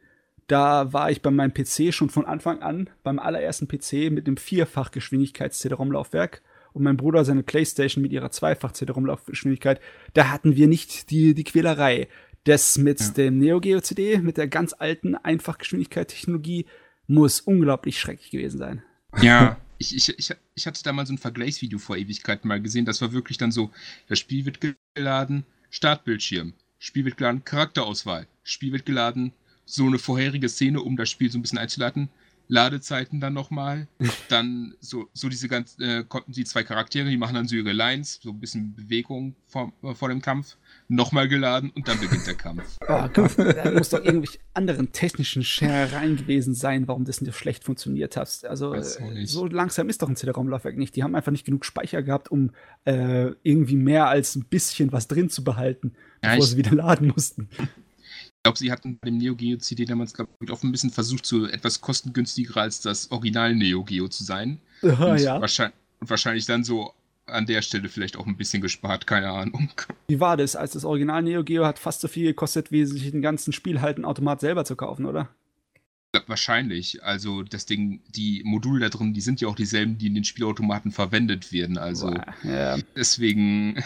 da 0.47 0.93
war 0.93 1.11
ich 1.11 1.23
bei 1.23 1.33
meinem 1.33 1.53
PC 1.53 1.93
schon 1.93 2.09
von 2.09 2.25
Anfang 2.25 2.63
an 2.63 2.89
beim 3.03 3.19
allerersten 3.19 3.67
PC 3.67 4.13
mit 4.13 4.29
einem 4.29 4.37
Vierfach-Geschwindigkeits-CD-ROM-Laufwerk 4.37 6.43
und 6.73 6.85
mein 6.85 6.97
Bruder 6.97 7.25
seine 7.25 7.43
Playstation 7.43 8.01
mit 8.01 8.13
ihrer 8.13 8.31
Zweifach-CD-Rumlaufgeschwindigkeit, 8.31 9.81
da 10.15 10.31
hatten 10.31 10.55
wir 10.55 10.69
nicht 10.69 11.11
die, 11.11 11.35
die 11.35 11.43
Quälerei. 11.43 12.07
Das 12.45 12.79
mit 12.79 13.01
ja. 13.01 13.09
dem 13.09 13.39
Neo 13.39 13.59
Geo 13.59 13.81
CD, 13.81 14.19
mit 14.19 14.37
der 14.37 14.47
ganz 14.47 14.73
alten 14.79 15.17
Einfachgeschwindigkeit-Technologie, 15.17 16.67
muss 17.09 17.41
unglaublich 17.41 17.99
schrecklich 17.99 18.31
gewesen 18.31 18.59
sein. 18.59 18.85
Ja, 19.21 19.57
ich, 19.79 19.97
ich, 19.97 20.17
ich, 20.17 20.33
ich 20.55 20.67
hatte 20.69 20.85
da 20.85 20.93
mal 20.93 21.07
so 21.07 21.13
ein 21.13 21.19
Vergleichsvideo 21.19 21.81
vor 21.81 21.97
Ewigkeiten 21.97 22.47
mal 22.47 22.63
gesehen. 22.63 22.85
Das 22.85 23.03
war 23.03 23.13
wirklich 23.13 23.37
dann 23.37 23.51
so: 23.51 23.73
Das 24.07 24.21
Spiel 24.21 24.47
wird 24.47 24.61
geladen, 24.95 25.45
Startbildschirm. 25.71 26.55
Spiel 26.79 27.05
wird 27.05 27.17
geladen, 27.17 27.45
Charakterauswahl. 27.45 28.27
Spiel 28.45 28.73
wird 28.73 28.87
geladen, 28.87 29.33
so 29.65 29.85
eine 29.87 29.99
vorherige 29.99 30.49
Szene, 30.49 30.81
um 30.81 30.97
das 30.97 31.11
Spiel 31.11 31.31
so 31.31 31.39
ein 31.39 31.43
bisschen 31.43 31.59
einzuladen. 31.59 32.09
Ladezeiten 32.49 33.21
dann 33.21 33.35
nochmal. 33.35 33.89
Dann 34.29 34.75
so, 34.81 35.09
so 35.13 35.29
diese 35.29 35.49
ganz, 35.49 35.77
äh, 35.81 36.05
die 36.27 36.45
zwei 36.45 36.63
Charaktere, 36.63 37.09
die 37.09 37.17
machen 37.17 37.35
dann 37.35 37.47
so 37.47 37.57
ihre 37.57 37.73
Lines, 37.73 38.21
so 38.23 38.31
ein 38.31 38.41
bisschen 38.41 38.75
Bewegung 38.75 39.35
vor, 39.47 39.73
äh, 39.83 39.95
vor 39.95 40.09
dem 40.09 40.21
Kampf. 40.21 40.57
Nochmal 40.89 41.29
geladen 41.29 41.71
und 41.75 41.87
dann 41.87 42.01
beginnt 42.01 42.27
der 42.27 42.35
Kampf. 42.35 42.79
Oh 42.91 43.07
Gott, 43.13 43.39
da 43.39 43.71
muss 43.71 43.91
doch 43.91 44.03
irgendwelche 44.03 44.39
anderen 44.55 44.93
technischen 44.93 45.45
Scherereien 45.45 46.17
gewesen 46.17 46.55
sein, 46.55 46.89
warum 46.89 47.05
das 47.05 47.21
nicht 47.21 47.33
so 47.33 47.39
schlecht 47.39 47.65
funktioniert 47.65 48.17
hat. 48.17 48.45
Also 48.45 48.75
so 49.25 49.47
langsam 49.47 49.91
ist 49.91 50.01
doch 50.01 50.09
ein 50.09 50.17
CD-ROM-Laufwerk 50.17 50.77
nicht. 50.79 50.97
Die 50.97 51.03
haben 51.03 51.15
einfach 51.15 51.33
nicht 51.33 51.45
genug 51.45 51.67
Speicher 51.67 52.03
gehabt, 52.03 52.31
um 52.31 52.53
äh, 52.87 53.33
irgendwie 53.43 53.77
mehr 53.77 54.09
als 54.09 54.37
ein 54.37 54.45
bisschen 54.45 54.91
was 54.91 55.07
drin 55.07 55.29
zu 55.29 55.45
behalten, 55.45 55.93
ja, 56.25 56.31
bevor 56.31 56.47
sie 56.47 56.57
wieder 56.57 56.75
laden 56.75 57.09
mussten 57.09 57.51
glaube, 58.43 58.59
sie 58.59 58.73
hatten 58.73 58.99
bei 58.99 59.11
dem 59.11 59.19
Neo 59.19 59.35
Geo 59.35 59.59
CD 59.59 59.85
damals, 59.85 60.15
glaube 60.15 60.31
ich, 60.41 60.51
auch 60.51 60.63
ein 60.63 60.73
bisschen 60.73 60.91
versucht, 60.91 61.27
so 61.27 61.47
etwas 61.47 61.81
kostengünstiger 61.81 62.59
als 62.59 62.81
das 62.81 63.11
Original 63.11 63.55
Neo 63.55 63.85
Geo 63.85 64.09
zu 64.09 64.25
sein. 64.25 64.61
Aha, 64.83 65.13
und, 65.13 65.21
ja. 65.21 65.41
wahrscheinlich, 65.41 65.77
wahrscheinlich 66.01 66.47
dann 66.47 66.65
so 66.65 66.93
an 67.27 67.47
der 67.47 67.63
Stelle 67.63 67.89
vielleicht 67.89 68.17
auch 68.17 68.27
ein 68.27 68.37
bisschen 68.37 68.63
gespart, 68.63 69.07
keine 69.07 69.31
Ahnung. 69.31 69.71
Wie 70.09 70.21
war 70.21 70.37
das, 70.37 70.57
als 70.57 70.73
das 70.73 70.85
Original 70.85 71.23
Neo 71.23 71.45
Geo 71.45 71.67
hat 71.67 71.79
fast 71.79 72.01
so 72.01 72.09
viel 72.09 72.27
gekostet, 72.27 72.73
wie 72.73 72.85
sich 72.87 73.11
den 73.11 73.23
ganzen 73.23 73.53
Spiel 73.53 73.81
halt 73.81 73.99
ein 73.99 74.05
Automat 74.05 74.41
selber 74.41 74.65
zu 74.65 74.77
kaufen, 74.77 75.05
oder? 75.05 75.29
Wahrscheinlich. 76.27 77.05
Also 77.05 77.43
das 77.43 77.67
Ding, 77.67 78.01
die 78.09 78.43
Module 78.45 78.81
da 78.81 78.89
drin, 78.89 79.13
die 79.13 79.21
sind 79.21 79.43
ja 79.43 79.49
auch 79.49 79.57
dieselben, 79.57 79.99
die 79.99 80.07
in 80.07 80.15
den 80.15 80.25
Spielautomaten 80.25 80.91
verwendet 80.91 81.53
werden. 81.53 81.77
Also 81.77 82.15
ja. 82.45 82.79
deswegen 82.97 83.85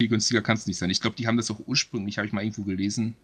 viel 0.00 0.08
günstiger 0.08 0.40
kann 0.40 0.56
es 0.56 0.66
nicht 0.66 0.78
sein. 0.78 0.90
Ich 0.90 1.00
glaube, 1.00 1.16
die 1.16 1.26
haben 1.26 1.36
das 1.36 1.50
auch 1.50 1.60
ursprünglich, 1.66 2.18
habe 2.18 2.26
ich 2.26 2.32
mal 2.32 2.42
irgendwo 2.42 2.62
gelesen, 2.62 3.16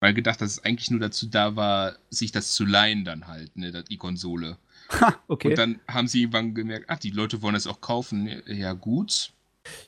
weil 0.00 0.14
gedacht, 0.14 0.40
dass 0.40 0.52
es 0.52 0.64
eigentlich 0.64 0.90
nur 0.90 1.00
dazu 1.00 1.26
da 1.26 1.56
war, 1.56 1.96
sich 2.10 2.32
das 2.32 2.52
zu 2.52 2.64
leihen 2.64 3.04
dann 3.04 3.26
halt, 3.26 3.56
ne, 3.56 3.84
die 3.84 3.96
Konsole. 3.96 4.58
Ha, 4.90 5.18
okay. 5.28 5.48
Und 5.48 5.58
dann 5.58 5.80
haben 5.88 6.08
sie 6.08 6.20
irgendwann 6.22 6.54
gemerkt, 6.54 6.86
ach, 6.88 6.98
die 6.98 7.10
Leute 7.10 7.42
wollen 7.42 7.54
es 7.54 7.66
auch 7.66 7.80
kaufen. 7.80 8.42
Ja, 8.46 8.72
gut. 8.72 9.32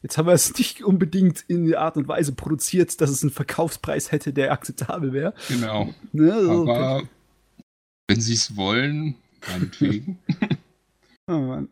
Jetzt 0.02 0.18
haben 0.18 0.26
wir 0.26 0.34
es 0.34 0.56
nicht 0.58 0.82
unbedingt 0.84 1.44
in 1.48 1.66
der 1.66 1.80
Art 1.80 1.96
und 1.96 2.06
Weise 2.06 2.32
produziert, 2.32 3.00
dass 3.00 3.08
es 3.08 3.22
einen 3.22 3.32
Verkaufspreis 3.32 4.12
hätte, 4.12 4.32
der 4.32 4.52
akzeptabel 4.52 5.12
wäre. 5.12 5.34
Genau. 5.48 5.94
Ne, 6.12 6.32
also, 6.32 6.62
Aber 6.62 6.96
okay. 6.96 7.08
wenn 8.08 8.20
sie 8.20 8.34
es 8.34 8.56
wollen, 8.56 9.14
meinetwegen. 9.48 10.18
oh 11.28 11.38
Mann. 11.38 11.68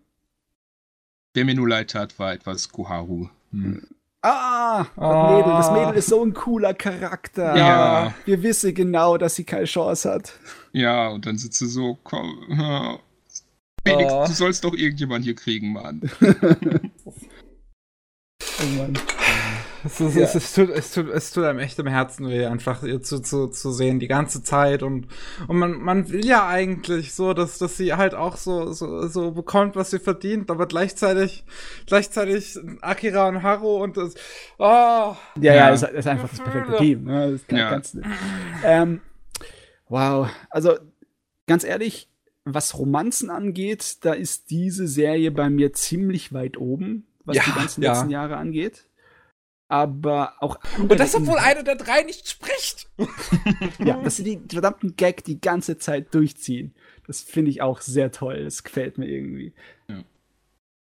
Der 1.35 1.45
mir 1.45 1.55
nur 1.55 1.69
leid 1.69 1.91
tat, 1.91 2.19
war 2.19 2.33
etwas 2.33 2.71
Koharu. 2.71 3.29
Hm. 3.53 3.83
Ah, 4.23 4.85
das, 4.85 4.91
oh. 4.97 5.37
Mädel, 5.37 5.53
das 5.53 5.71
Mädel 5.71 5.95
ist 5.95 6.09
so 6.09 6.25
ein 6.25 6.35
cooler 6.35 6.75
Charakter. 6.75 7.57
Ja. 7.57 8.15
Wir 8.25 8.43
wissen 8.43 8.75
genau, 8.75 9.17
dass 9.17 9.37
sie 9.37 9.45
keine 9.45 9.67
Chance 9.67 10.11
hat. 10.11 10.33
Ja, 10.73 11.09
und 11.09 11.25
dann 11.27 11.39
sitzt 11.39 11.59
sie 11.59 11.69
so, 11.69 11.99
komm, 12.03 12.99
Felix, 13.87 14.13
oh. 14.13 14.27
du 14.27 14.33
sollst 14.33 14.65
doch 14.65 14.75
irgendjemand 14.75 15.25
hier 15.25 15.37
kriegen, 15.37 15.73
Mann. 15.73 16.11
oh 18.61 18.67
Mann. 18.77 18.99
Es, 19.89 20.01
ist, 20.01 20.17
ja. 20.17 20.23
es, 20.23 20.35
es, 20.35 20.53
tut, 20.53 20.69
es, 20.69 20.93
tut, 20.93 21.09
es 21.09 21.31
tut 21.31 21.45
einem 21.45 21.61
echt 21.61 21.79
im 21.79 21.87
Herzen 21.87 22.29
weh, 22.29 22.45
einfach 22.45 22.83
ihr 22.83 23.01
zu, 23.01 23.21
zu, 23.21 23.47
zu 23.49 23.73
sehen, 23.73 23.99
die 23.99 24.07
ganze 24.07 24.43
Zeit. 24.43 24.83
Und, 24.83 25.09
und 25.47 25.57
man, 25.57 25.81
man 25.81 26.11
will 26.11 26.27
ja 26.27 26.47
eigentlich 26.47 27.15
so, 27.15 27.33
dass, 27.33 27.57
dass 27.57 27.79
sie 27.79 27.95
halt 27.95 28.15
auch 28.15 28.37
so, 28.37 28.73
so, 28.73 29.07
so 29.09 29.31
bekommt, 29.31 29.77
was 29.77 29.91
sie 29.91 29.99
verdient, 29.99 30.51
aber 30.51 30.67
gleichzeitig, 30.67 31.45
gleichzeitig 31.87 32.59
Akira 32.83 33.29
und 33.29 33.43
Haru 33.43 33.83
und 33.83 33.97
das. 33.97 34.15
Oh, 34.59 34.65
ja, 34.67 35.17
ja, 35.37 35.55
ja 35.55 35.69
ist, 35.71 35.85
ist 35.85 36.07
einfach 36.07 36.29
das 36.29 36.41
perfekte 36.41 36.77
Team. 36.77 37.05
Ne? 37.05 37.33
Das 37.33 37.57
ja. 37.57 37.71
ganz, 37.71 37.97
ähm, 38.65 39.01
wow. 39.89 40.29
Also, 40.51 40.75
ganz 41.47 41.65
ehrlich, 41.65 42.11
was 42.45 42.79
Romanzen 42.79 43.31
angeht, 43.31 44.05
da 44.05 44.13
ist 44.13 44.51
diese 44.51 44.87
Serie 44.87 45.31
bei 45.31 45.49
mir 45.49 45.73
ziemlich 45.73 46.35
weit 46.35 46.59
oben, 46.59 47.07
was 47.25 47.39
ja, 47.39 47.43
die 47.47 47.53
ganzen 47.53 47.83
letzten 47.83 48.11
Jahre 48.11 48.37
angeht 48.37 48.88
aber 49.69 50.35
auch. 50.43 50.59
Und 50.79 50.99
das, 50.99 51.15
obwohl 51.15 51.39
einer 51.39 51.63
der 51.63 51.77
drei 51.77 52.03
nicht 52.03 52.29
spricht. 52.29 52.89
ja, 53.79 54.03
dass 54.03 54.17
sie 54.17 54.25
die 54.25 54.41
verdammten 54.51 54.97
Gag 54.97 55.25
die 55.25 55.41
ganze 55.41 55.79
Zeit 55.79 56.15
durchziehen. 56.15 56.75
Das 57.07 57.21
finde 57.21 57.51
ich 57.51 57.63
auch 57.63 57.81
sehr 57.81 58.11
toll. 58.11 58.45
Das 58.45 58.65
gefällt 58.65 58.99
mir 58.99 59.07
irgendwie. 59.07 59.53
Ja. 59.89 60.05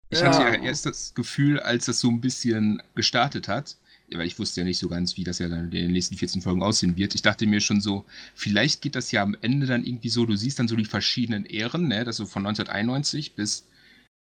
Ich 0.10 0.20
ja. 0.20 0.28
hatte 0.28 0.44
ja 0.44 0.64
erst 0.64 0.86
das 0.86 1.14
Gefühl, 1.16 1.60
als 1.60 1.86
das 1.86 2.00
so 2.00 2.10
ein 2.10 2.22
bisschen 2.22 2.82
gestartet 2.94 3.48
hat, 3.48 3.78
weil 4.12 4.28
ich 4.28 4.38
wusste 4.38 4.62
ja 4.62 4.66
nicht 4.66 4.78
so 4.78 4.88
ganz, 4.88 5.18
wie 5.18 5.24
das 5.24 5.40
ja 5.40 5.50
dann 5.50 5.66
in 5.66 5.72
den 5.72 5.92
nächsten 5.92 6.16
14 6.16 6.44
Folgen 6.44 6.62
aussehen 6.62 6.96
wird. 6.96 7.16
Ich 7.16 7.24
dachte 7.24 7.48
mir 7.48 7.62
schon 7.62 7.82
so, 7.82 8.06
vielleicht 8.36 8.82
geht 8.82 8.96
das 8.96 9.12
ja 9.12 9.24
am 9.24 9.36
Ende 9.42 9.66
dann 9.66 9.84
irgendwie 9.84 10.10
so, 10.10 10.28
du 10.28 10.36
siehst 10.36 10.60
dann 10.60 10.68
so 10.68 10.76
die 10.76 10.86
verschiedenen 10.86 11.46
Ehren, 11.46 11.88
ne, 11.88 12.04
dass 12.04 12.18
du 12.18 12.28
von 12.28 12.46
1991 12.46 13.34
bis, 13.34 13.66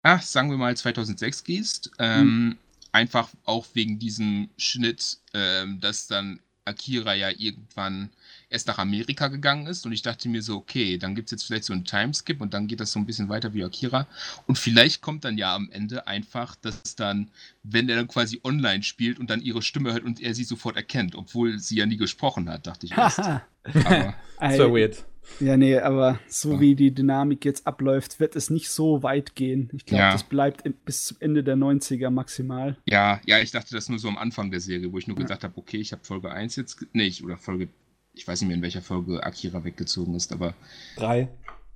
ach, 0.01 0.23
sagen 0.23 0.49
wir 0.49 0.57
mal 0.57 0.75
2006 0.75 1.43
gehst. 1.43 1.91
Ähm, 1.99 2.21
hm 2.21 2.57
Einfach 2.95 3.27
auch 3.43 3.67
wegen 3.73 3.99
diesem 3.99 4.51
Schnitt, 4.57 5.17
ähm, 5.33 5.81
dass 5.81 6.07
dann 6.07 6.39
Akira 6.63 7.13
ja 7.13 7.29
irgendwann 7.29 8.09
erst 8.49 8.67
nach 8.67 8.77
Amerika 8.77 9.27
gegangen 9.27 9.67
ist 9.67 9.85
und 9.85 9.91
ich 9.91 10.01
dachte 10.01 10.29
mir 10.29 10.41
so, 10.41 10.57
okay, 10.57 10.97
dann 10.97 11.15
gibt 11.15 11.27
es 11.27 11.31
jetzt 11.31 11.43
vielleicht 11.43 11.65
so 11.65 11.73
einen 11.73 11.85
Timeskip 11.85 12.41
und 12.41 12.53
dann 12.53 12.67
geht 12.67 12.79
das 12.79 12.91
so 12.91 12.99
ein 12.99 13.05
bisschen 13.05 13.29
weiter 13.29 13.53
wie 13.53 13.63
Akira 13.63 14.07
und 14.47 14.57
vielleicht 14.57 15.01
kommt 15.01 15.25
dann 15.25 15.37
ja 15.37 15.55
am 15.55 15.69
Ende 15.71 16.07
einfach, 16.07 16.55
dass 16.55 16.95
dann, 16.95 17.29
wenn 17.63 17.89
er 17.89 17.95
dann 17.95 18.07
quasi 18.07 18.39
online 18.43 18.83
spielt 18.83 19.19
und 19.19 19.29
dann 19.29 19.41
ihre 19.41 19.61
Stimme 19.61 19.93
hört 19.93 20.03
und 20.03 20.21
er 20.21 20.33
sie 20.33 20.43
sofort 20.43 20.75
erkennt, 20.75 21.15
obwohl 21.15 21.59
sie 21.59 21.77
ja 21.77 21.85
nie 21.85 21.97
gesprochen 21.97 22.49
hat, 22.49 22.67
dachte 22.67 22.85
ich 22.85 22.97
erst. 22.97 23.19
Aber 23.63 24.13
war 24.37 24.73
weird. 24.73 25.03
Ja, 25.39 25.57
nee, 25.57 25.77
aber 25.77 26.19
so 26.27 26.53
ja. 26.53 26.59
wie 26.59 26.75
die 26.75 26.93
Dynamik 26.93 27.45
jetzt 27.45 27.67
abläuft, 27.67 28.19
wird 28.19 28.35
es 28.35 28.49
nicht 28.49 28.69
so 28.69 29.03
weit 29.03 29.35
gehen. 29.35 29.69
Ich 29.73 29.85
glaube, 29.85 30.03
ja. 30.03 30.11
das 30.11 30.23
bleibt 30.23 30.63
bis 30.85 31.05
zum 31.05 31.17
Ende 31.19 31.43
der 31.43 31.55
90er 31.55 32.09
maximal. 32.09 32.77
Ja, 32.85 33.19
ja, 33.25 33.39
ich 33.39 33.51
dachte 33.51 33.73
das 33.75 33.89
nur 33.89 33.99
so 33.99 34.07
am 34.07 34.17
Anfang 34.17 34.51
der 34.51 34.59
Serie, 34.59 34.91
wo 34.91 34.97
ich 34.97 35.07
nur 35.07 35.17
ja. 35.17 35.23
gesagt 35.23 35.43
habe, 35.43 35.57
okay, 35.57 35.77
ich 35.77 35.91
habe 35.91 36.03
Folge 36.03 36.31
1 36.31 36.55
jetzt, 36.55 36.85
nee, 36.93 37.11
oder 37.23 37.37
Folge, 37.37 37.69
ich 38.15 38.27
weiß 38.27 38.41
nicht 38.41 38.47
mehr, 38.47 38.57
in 38.57 38.63
welcher 38.63 38.81
Folge 38.81 39.23
Akira 39.23 39.63
weggezogen 39.63 40.15
ist, 40.15 40.31
aber. 40.31 40.53
Drei. 40.95 41.29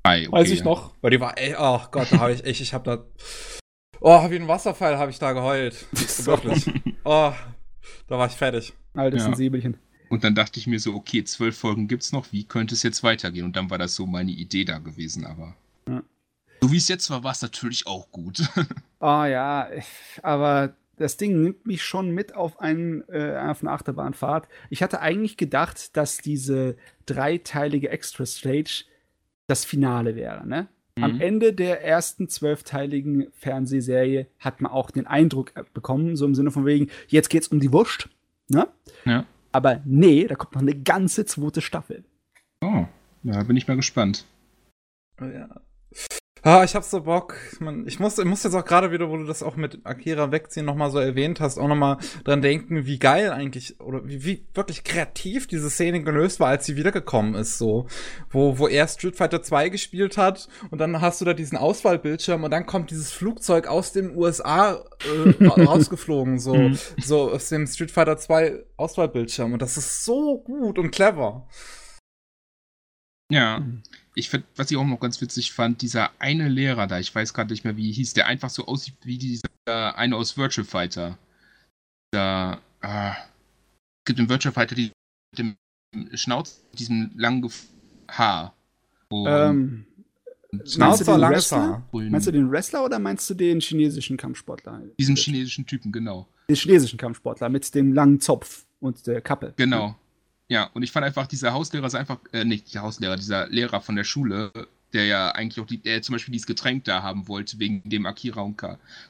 Drei, 0.04 0.28
okay, 0.28 0.32
Weiß 0.32 0.52
ich 0.52 0.64
noch. 0.64 0.94
Weil 1.02 1.12
die 1.12 1.20
war, 1.20 1.38
ey, 1.38 1.56
oh 1.58 1.82
Gott, 1.92 2.12
da 2.12 2.20
habe 2.20 2.34
ich 2.34 2.44
echt, 2.44 2.62
ich 2.62 2.74
habe 2.74 2.84
da. 2.84 3.06
Oh, 4.02 4.30
wie 4.30 4.38
ein 4.38 4.48
Wasserfall 4.48 4.98
habe 4.98 5.12
ich 5.12 5.20
da 5.20 5.34
geheult. 5.34 5.86
Wirklich. 6.26 6.72
oh, 7.04 7.34
da 8.08 8.18
war 8.18 8.28
ich 8.28 8.34
fertig. 8.34 8.74
Altes 8.94 9.20
ja. 9.20 9.26
Sensibelchen. 9.26 9.78
Und 10.10 10.24
dann 10.24 10.34
dachte 10.34 10.60
ich 10.60 10.68
mir 10.68 10.80
so, 10.80 10.96
okay, 10.96 11.24
zwölf 11.24 11.58
Folgen 11.58 11.88
gibt's 11.88 12.12
noch, 12.12 12.32
wie 12.32 12.44
könnte 12.44 12.74
es 12.74 12.82
jetzt 12.82 13.04
weitergehen? 13.04 13.46
Und 13.46 13.56
dann 13.56 13.70
war 13.70 13.78
das 13.78 13.96
so 13.96 14.08
meine 14.08 14.32
Idee 14.32 14.66
da 14.66 14.80
gewesen, 14.80 15.26
aber. 15.26 15.56
Ja. 15.88 16.02
So 16.62 16.72
wie 16.72 16.78
es 16.78 16.88
jetzt 16.88 17.10
war, 17.10 17.24
war 17.24 17.32
es 17.32 17.42
natürlich 17.42 17.86
auch 17.86 18.10
gut. 18.12 18.42
Oh 19.00 19.24
ja, 19.26 19.70
aber 20.24 20.74
das 21.00 21.18
Ding 21.18 21.42
nimmt 21.42 21.66
mich 21.66 21.82
schon 21.82 22.12
mit 22.12 22.36
auf, 22.36 22.60
einen, 22.60 23.08
äh, 23.10 23.38
auf 23.38 23.62
eine 23.62 23.72
Achterbahnfahrt. 23.72 24.48
Ich 24.70 24.84
hatte 24.84 25.00
eigentlich 25.00 25.38
gedacht, 25.38 25.96
dass 25.98 26.18
diese 26.18 26.76
dreiteilige 27.06 27.90
Extra 27.90 28.26
Stage 28.26 28.84
das 29.48 29.66
Finale 29.66 30.16
wäre, 30.16 30.46
ne? 30.46 30.68
Mhm. 30.98 31.04
Am 31.04 31.22
Ende 31.22 31.54
der 31.54 31.84
ersten 31.84 32.28
zwölfteiligen 32.28 33.28
Fernsehserie 33.32 34.28
hat 34.38 34.62
man 34.62 34.72
auch 34.72 34.92
den 34.92 35.08
Eindruck 35.08 35.54
bekommen, 35.74 36.18
so 36.18 36.26
im 36.26 36.36
Sinne 36.36 36.52
von 36.52 36.66
wegen, 36.66 36.90
jetzt 37.08 37.30
geht's 37.30 37.48
um 37.48 37.60
die 37.60 37.72
Wurst, 37.72 38.10
ne? 38.50 38.68
Ja. 39.06 39.26
Aber 39.52 39.82
nee, 39.86 40.28
da 40.28 40.36
kommt 40.36 40.54
noch 40.54 40.62
eine 40.62 40.76
ganze 40.76 41.26
zweite 41.26 41.62
Staffel. 41.62 42.04
Oh, 42.62 42.86
ja, 43.24 43.44
bin 43.44 43.56
ich 43.56 43.68
mal 43.68 43.78
gespannt. 43.78 44.26
Oh, 45.22 45.26
ja. 45.26 45.50
Ah, 46.42 46.64
ich 46.64 46.74
hab 46.74 46.84
so 46.84 47.02
Bock. 47.02 47.36
Man, 47.60 47.86
ich, 47.86 48.00
muss, 48.00 48.18
ich 48.18 48.26
muss 48.26 48.44
jetzt 48.44 48.56
auch 48.56 48.64
gerade 48.64 48.92
wieder, 48.92 49.10
wo 49.10 49.18
du 49.18 49.26
das 49.26 49.44
auch 49.44 49.58
mit 49.58 49.80
Akira 49.84 50.32
wegziehen 50.32 50.66
nochmal 50.66 50.90
so 50.90 51.00
erwähnt 51.00 51.42
hast, 51.42 51.58
auch 51.58 51.68
nochmal 51.68 51.98
dran 52.24 52.42
denken, 52.42 52.86
wie 52.86 52.98
geil 52.98 53.32
eigentlich 53.32 53.80
oder 53.82 54.08
wie, 54.08 54.24
wie 54.24 54.48
wirklich 54.54 54.84
kreativ 54.84 55.48
diese 55.48 55.70
Szene 55.70 56.02
gelöst 56.02 56.40
war, 56.40 56.48
als 56.48 56.66
sie 56.66 56.78
wiedergekommen 56.78 57.36
ist, 57.36 57.58
so. 57.58 57.88
Wo, 58.30 58.58
wo 58.58 58.68
er 58.68 58.88
Street 58.88 59.18
Fighter 59.18 59.42
2 59.42 59.70
gespielt 59.70 60.18
hat 60.18 60.48
und 60.72 60.80
dann 60.80 61.02
hast 61.02 61.20
du 61.20 61.26
da 61.26 61.34
diesen 61.34 61.58
Auswahlbildschirm 61.58 62.44
und 62.44 62.52
dann 62.52 62.66
kommt 62.66 62.92
dieses 62.92 63.12
Flugzeug 63.12 63.68
aus 63.68 63.92
den 63.92 64.16
USA 64.16 64.82
äh, 65.04 65.46
rausgeflogen, 65.62 66.40
so, 66.40 66.56
mhm. 66.56 66.78
so 67.02 67.32
aus 67.32 67.50
dem 67.50 67.68
Street 67.68 67.92
Fighter 67.92 68.18
2 68.18 68.64
Auswahlbildschirm 68.78 69.54
und 69.54 69.62
das 69.62 69.78
ist 69.78 70.06
so 70.06 70.38
gut 70.40 70.80
und 70.80 70.92
clever. 70.92 71.48
Ja. 73.32 73.64
Ich 74.20 74.30
find, 74.30 74.44
was 74.58 74.70
ich 74.70 74.76
auch 74.76 74.86
noch 74.86 75.00
ganz 75.00 75.22
witzig 75.22 75.54
fand, 75.54 75.82
dieser 75.82 76.12
eine 76.20 76.50
Lehrer 76.50 76.88
da, 76.88 77.00
ich 77.00 77.16
weiß 77.16 77.34
gerade 77.34 77.54
nicht 77.54 77.64
mehr, 77.64 77.78
wie 77.78 77.92
hieß, 77.92 78.14
der 78.14 78.28
einfach 78.28 78.50
so 78.50 78.66
aussieht 78.66 78.96
wie 79.04 79.18
dieser 79.18 79.48
eine 79.66 80.18
aus 80.18 80.36
Virtual 80.38 80.66
Fighter. 80.66 81.18
Da, 82.12 82.60
es 82.82 84.06
gibt 84.06 84.20
im 84.20 84.28
Virtual 84.28 84.54
Fighter 84.54 84.76
die 84.76 84.92
mit 85.32 85.40
dem 85.40 86.18
Schnauz, 86.18 86.62
diesem 86.74 87.12
langen 87.16 87.50
Haar. 88.10 88.56
ähm, 89.12 89.86
Schnauzer, 90.66 91.18
langes 91.18 91.52
Haar. 91.52 91.88
Meinst 91.92 92.28
du 92.28 92.32
den 92.32 92.52
Wrestler 92.52 92.84
oder 92.84 93.00
meinst 93.00 93.30
du 93.30 93.36
den 93.36 93.62
chinesischen 93.62 94.18
Kampfsportler? 94.18 94.82
Diesen 95.00 95.16
chinesischen 95.16 95.66
Typen, 95.66 95.92
genau. 95.92 96.28
Den 96.50 96.56
chinesischen 96.56 96.98
Kampfsportler 96.98 97.50
mit 97.50 97.74
dem 97.74 97.94
langen 97.94 98.20
Zopf 98.20 98.66
und 98.80 99.06
der 99.08 99.22
Kappe. 99.22 99.54
Genau. 99.56 99.96
Ja, 100.50 100.70
und 100.74 100.82
ich 100.82 100.92
fand 100.92 101.06
einfach, 101.06 101.28
dieser 101.28 101.54
Hauslehrer 101.54 101.86
ist 101.86 101.96
einfach, 101.96 102.20
äh, 102.34 102.44
nicht 102.44 102.74
der 102.74 102.82
Hauslehrer, 102.82 103.16
dieser 103.16 103.48
Lehrer 103.48 103.82
von 103.82 103.96
der 103.96 104.04
Schule, 104.04 104.52
der 104.94 105.06
ja 105.06 105.32
eigentlich 105.32 105.64
auch, 105.64 105.68
die, 105.68 105.78
der 105.78 106.02
zum 106.02 106.14
Beispiel 106.14 106.32
dieses 106.32 106.48
Getränk 106.48 106.86
da 106.86 107.04
haben 107.04 107.28
wollte, 107.28 107.60
wegen 107.60 107.88
dem 107.88 108.08
Akira 108.08 108.42
und 108.42 108.60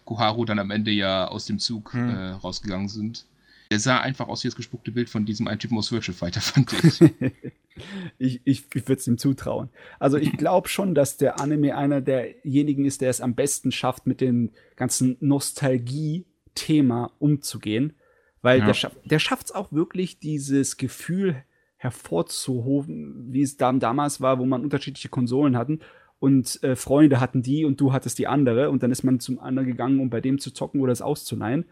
Koharu 0.04 0.44
dann 0.44 0.60
am 0.60 0.70
Ende 0.70 0.92
ja 0.92 1.28
aus 1.30 1.46
dem 1.46 1.58
Zug 1.58 1.94
hm. 1.94 2.10
äh, 2.10 2.30
rausgegangen 2.32 2.90
sind. 2.90 3.26
Der 3.72 3.80
sah 3.80 4.00
einfach 4.00 4.28
aus 4.28 4.44
wie 4.44 4.48
das 4.48 4.56
gespuckte 4.56 4.92
Bild 4.92 5.10
von 5.10 5.26
diesem 5.26 5.48
einen 5.48 5.60
Typen 5.60 5.78
aus 5.78 5.92
Virtual 5.92 6.16
Fighter, 6.16 6.42
fand 6.42 6.74
ich. 6.74 7.02
ich 8.18 8.42
ich, 8.44 8.66
ich 8.74 8.88
würde 8.88 9.00
es 9.00 9.08
ihm 9.08 9.18
zutrauen. 9.18 9.70
Also 10.00 10.18
ich 10.18 10.34
glaube 10.34 10.68
schon, 10.68 10.94
dass 10.94 11.18
der 11.18 11.40
Anime 11.40 11.78
einer 11.78 12.02
derjenigen 12.02 12.84
ist, 12.84 13.00
der 13.00 13.12
es 13.12 13.22
am 13.22 13.36
besten 13.36 13.72
schafft, 13.72 14.08
mit 14.08 14.22
dem 14.22 14.50
ganzen 14.76 15.16
Nostalgie-Thema 15.22 17.12
umzugehen. 17.20 17.94
Weil 18.42 18.60
ja. 18.60 18.72
der, 19.06 19.20
schafft 19.20 19.48
es 19.48 19.52
auch 19.52 19.72
wirklich, 19.72 20.20
dieses 20.20 20.78
Gefühl 20.78 21.44
hervorzuhoben, 21.78 23.28
wie 23.32 23.42
es 23.42 23.58
dann 23.58 23.80
damals 23.80 24.22
war, 24.22 24.40
wo 24.40 24.46
man 24.46 24.64
unterschiedliche 24.64 25.10
Konsolen 25.10 25.58
hatten 25.58 25.80
und 26.20 26.62
äh, 26.64 26.76
Freunde 26.76 27.20
hatten 27.20 27.42
die 27.42 27.66
und 27.66 27.80
du 27.80 27.94
hattest 27.94 28.20
die 28.20 28.28
andere 28.28 28.70
und 28.70 28.84
dann 28.84 28.92
ist 28.92 29.04
man 29.04 29.20
zum 29.20 29.40
anderen 29.40 29.68
gegangen, 29.68 30.00
um 30.00 30.10
bei 30.10 30.22
dem 30.22 30.40
zu 30.40 30.52
zocken 30.52 30.82
oder 30.82 30.92
es 30.92 31.02
auszuleihen. 31.02 31.66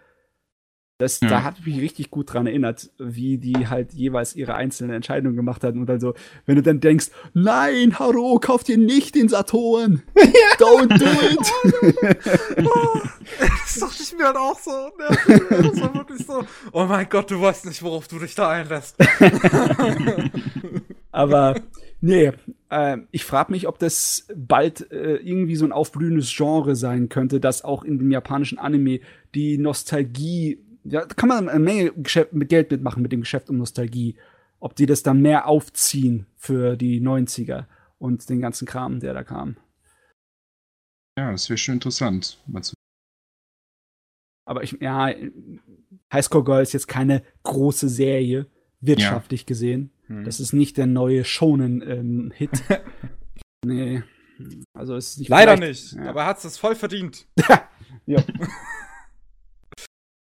Das, 1.00 1.20
ja. 1.20 1.30
Da 1.30 1.44
hat 1.44 1.64
mich 1.64 1.80
richtig 1.80 2.10
gut 2.10 2.34
dran 2.34 2.48
erinnert, 2.48 2.90
wie 2.98 3.38
die 3.38 3.68
halt 3.68 3.94
jeweils 3.94 4.36
ihre 4.36 4.56
einzelnen 4.56 4.96
Entscheidungen 4.96 5.36
gemacht 5.36 5.64
hatten. 5.64 5.80
Und 5.80 5.86
dann 5.88 6.00
so, 6.00 6.16
wenn 6.48 6.56
du 6.56 6.64
dann 6.64 6.80
denkst, 6.80 7.12
nein, 7.36 8.00
Haro, 8.00 8.40
kauf 8.40 8.64
dir 8.64 8.80
nicht 8.80 9.14
den 9.14 9.30
Saturn. 9.30 10.02
Don't 10.58 10.98
do 10.98 11.06
it. 11.06 12.68
oh, 12.68 13.00
das 13.40 13.80
dachte 13.80 14.02
ich 14.02 14.18
mir 14.18 14.26
halt 14.26 14.38
auch 14.38 14.60
so. 14.60 14.72
Ne? 14.72 15.18
Das 15.50 15.82
war 15.82 15.94
wirklich 15.94 16.26
so. 16.26 16.44
Oh 16.72 16.86
mein 16.86 17.08
Gott, 17.08 17.30
du 17.30 17.40
weißt 17.40 17.68
nicht, 17.68 17.84
worauf 17.84 18.08
du 18.08 18.18
dich 18.18 18.34
da 18.34 18.50
einlässt. 18.50 18.96
Aber 21.12 21.62
nee, 22.02 22.32
äh, 22.72 22.98
ich 23.12 23.24
frage 23.24 23.52
mich, 23.52 23.68
ob 23.68 23.78
das 23.78 24.26
bald 24.36 24.92
äh, 24.92 25.18
irgendwie 25.18 25.58
so 25.58 25.66
ein 25.66 25.72
aufblühendes 25.72 26.34
Genre 26.36 26.76
sein 26.76 27.08
könnte, 27.10 27.40
dass 27.40 27.64
auch 27.64 27.84
in 27.84 28.00
dem 28.00 28.10
japanischen 28.10 28.58
Anime 28.58 29.00
die 29.36 29.60
Nostalgie 29.60 30.60
ja, 30.90 31.06
da 31.06 31.14
kann 31.14 31.30
man 31.30 31.50
eine 31.50 31.60
Menge 31.60 31.92
Geschäft, 31.94 32.34
mit 32.34 32.50
Geld 32.50 32.72
mitmachen 32.72 33.02
mit 33.02 33.12
dem 33.12 33.22
Geschäft 33.22 33.50
um 33.50 33.58
Nostalgie. 33.58 34.18
Ob 34.60 34.76
die 34.76 34.86
das 34.86 35.04
dann 35.04 35.22
mehr 35.22 35.48
aufziehen 35.48 36.26
für 36.36 36.76
die 36.78 37.00
90er 37.00 37.66
und 38.00 38.28
den 38.30 38.42
ganzen 38.42 38.66
Kram, 38.68 39.00
der 39.00 39.14
da 39.14 39.24
kam. 39.24 39.58
Ja, 41.18 41.32
das 41.32 41.50
wäre 41.50 41.58
schon 41.58 41.76
interessant. 41.76 42.40
Aber 44.46 44.64
ich, 44.64 44.78
ja, 44.80 45.14
Highscore 46.12 46.44
Girl 46.44 46.64
ist 46.64 46.74
jetzt 46.74 46.88
keine 46.88 47.24
große 47.44 47.90
Serie, 47.90 48.48
wirtschaftlich 48.80 49.42
ja. 49.42 49.48
gesehen. 49.48 49.92
Hm. 50.08 50.24
Das 50.24 50.40
ist 50.40 50.54
nicht 50.54 50.78
der 50.78 50.88
neue 50.88 51.24
Shonen-Hit. 51.24 52.64
Ähm, 52.70 52.80
nee. 53.66 54.04
Also 54.74 54.96
es 54.96 55.12
ist 55.12 55.20
nicht 55.20 55.30
Leider 55.30 55.58
nicht, 55.58 55.94
ja. 55.94 56.10
aber 56.10 56.22
er 56.22 56.28
hat 56.28 56.44
es 56.44 56.58
voll 56.58 56.76
verdient. 56.76 57.28
ja. 58.06 58.24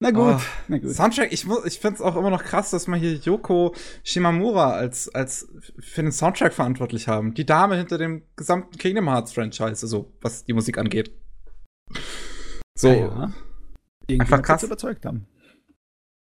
Na 0.03 0.11
gut, 0.11 0.35
oh, 0.35 0.41
na 0.67 0.79
gut. 0.79 0.91
Soundtrack, 0.91 1.31
ich, 1.31 1.47
ich 1.47 1.79
finde 1.79 1.95
es 1.95 2.01
auch 2.01 2.17
immer 2.17 2.29
noch 2.29 2.43
krass, 2.43 2.71
dass 2.71 2.87
man 2.87 2.99
hier 2.99 3.13
Yoko 3.13 3.73
Shimamura 4.03 4.71
als, 4.71 5.07
als 5.15 5.47
für 5.79 6.01
den 6.01 6.11
Soundtrack 6.11 6.51
verantwortlich 6.51 7.07
haben. 7.07 7.33
Die 7.35 7.45
Dame 7.45 7.77
hinter 7.77 7.97
dem 7.97 8.23
gesamten 8.35 8.77
Kingdom 8.77 9.07
Hearts 9.07 9.31
Franchise, 9.31 9.81
also 9.81 10.11
was 10.19 10.43
die 10.43 10.51
Musik 10.51 10.77
angeht. 10.77 11.17
So. 12.77 12.89
Ja, 12.89 13.31
ja. 14.09 14.19
Einfach 14.19 14.41
krass. 14.41 14.63
überzeugt 14.63 15.05
haben. 15.05 15.25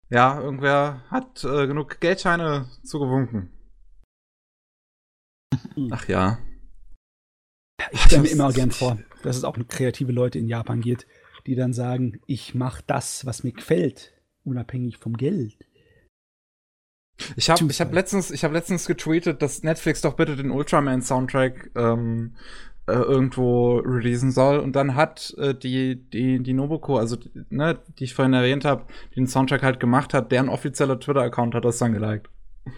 Ja, 0.10 0.42
irgendwer 0.42 1.06
hat 1.10 1.46
äh, 1.46 1.66
genug 1.66 2.02
Geldscheine 2.02 2.68
zugewunken. 2.84 3.50
Ach 5.90 6.06
ja. 6.10 6.38
Ich 7.92 8.02
stelle 8.02 8.24
mir 8.24 8.32
immer 8.32 8.52
gern 8.52 8.72
vor, 8.72 8.98
dass 9.24 9.38
es 9.38 9.46
auch 9.46 9.58
kreative 9.70 10.12
Leute 10.12 10.38
in 10.38 10.50
Japan 10.50 10.82
gibt, 10.82 11.08
die 11.50 11.56
dann 11.56 11.74
sagen, 11.74 12.20
ich 12.28 12.54
mache 12.54 12.84
das, 12.86 13.26
was 13.26 13.44
mir 13.44 13.54
gefällt, 13.54 14.14
unabhängig 14.44 14.98
vom 14.98 15.18
Geld. 15.18 15.58
Ich 17.36 17.50
habe 17.50 17.66
ich 17.68 17.82
hab 17.82 17.92
letztens, 17.92 18.32
hab 18.32 18.54
letztens 18.54 18.86
getweetet, 18.86 19.42
dass 19.42 19.64
Netflix 19.64 20.02
doch 20.02 20.14
bitte 20.14 20.36
den 20.36 20.52
Ultraman-Soundtrack 20.52 21.72
ähm, 21.76 22.36
äh, 22.86 22.94
irgendwo 22.94 23.78
releasen 23.78 24.32
soll. 24.32 24.60
Und 24.60 24.76
dann 24.76 24.94
hat 24.94 25.34
äh, 25.40 25.56
die, 25.56 25.96
die, 25.96 26.44
die 26.44 26.54
Nobuko, 26.54 26.98
also 26.98 27.18
ne, 27.50 27.80
die 27.98 28.04
ich 28.04 28.14
vorhin 28.14 28.34
erwähnt 28.34 28.64
habe, 28.64 28.86
die 29.12 29.16
den 29.16 29.28
Soundtrack 29.28 29.64
halt 29.64 29.80
gemacht 29.80 30.14
hat, 30.14 30.32
deren 30.32 30.50
offizieller 30.50 31.00
Twitter-Account 31.00 31.56
hat 31.56 31.66
das 31.66 31.80
dann 31.80 31.94
geliked. 31.94 32.30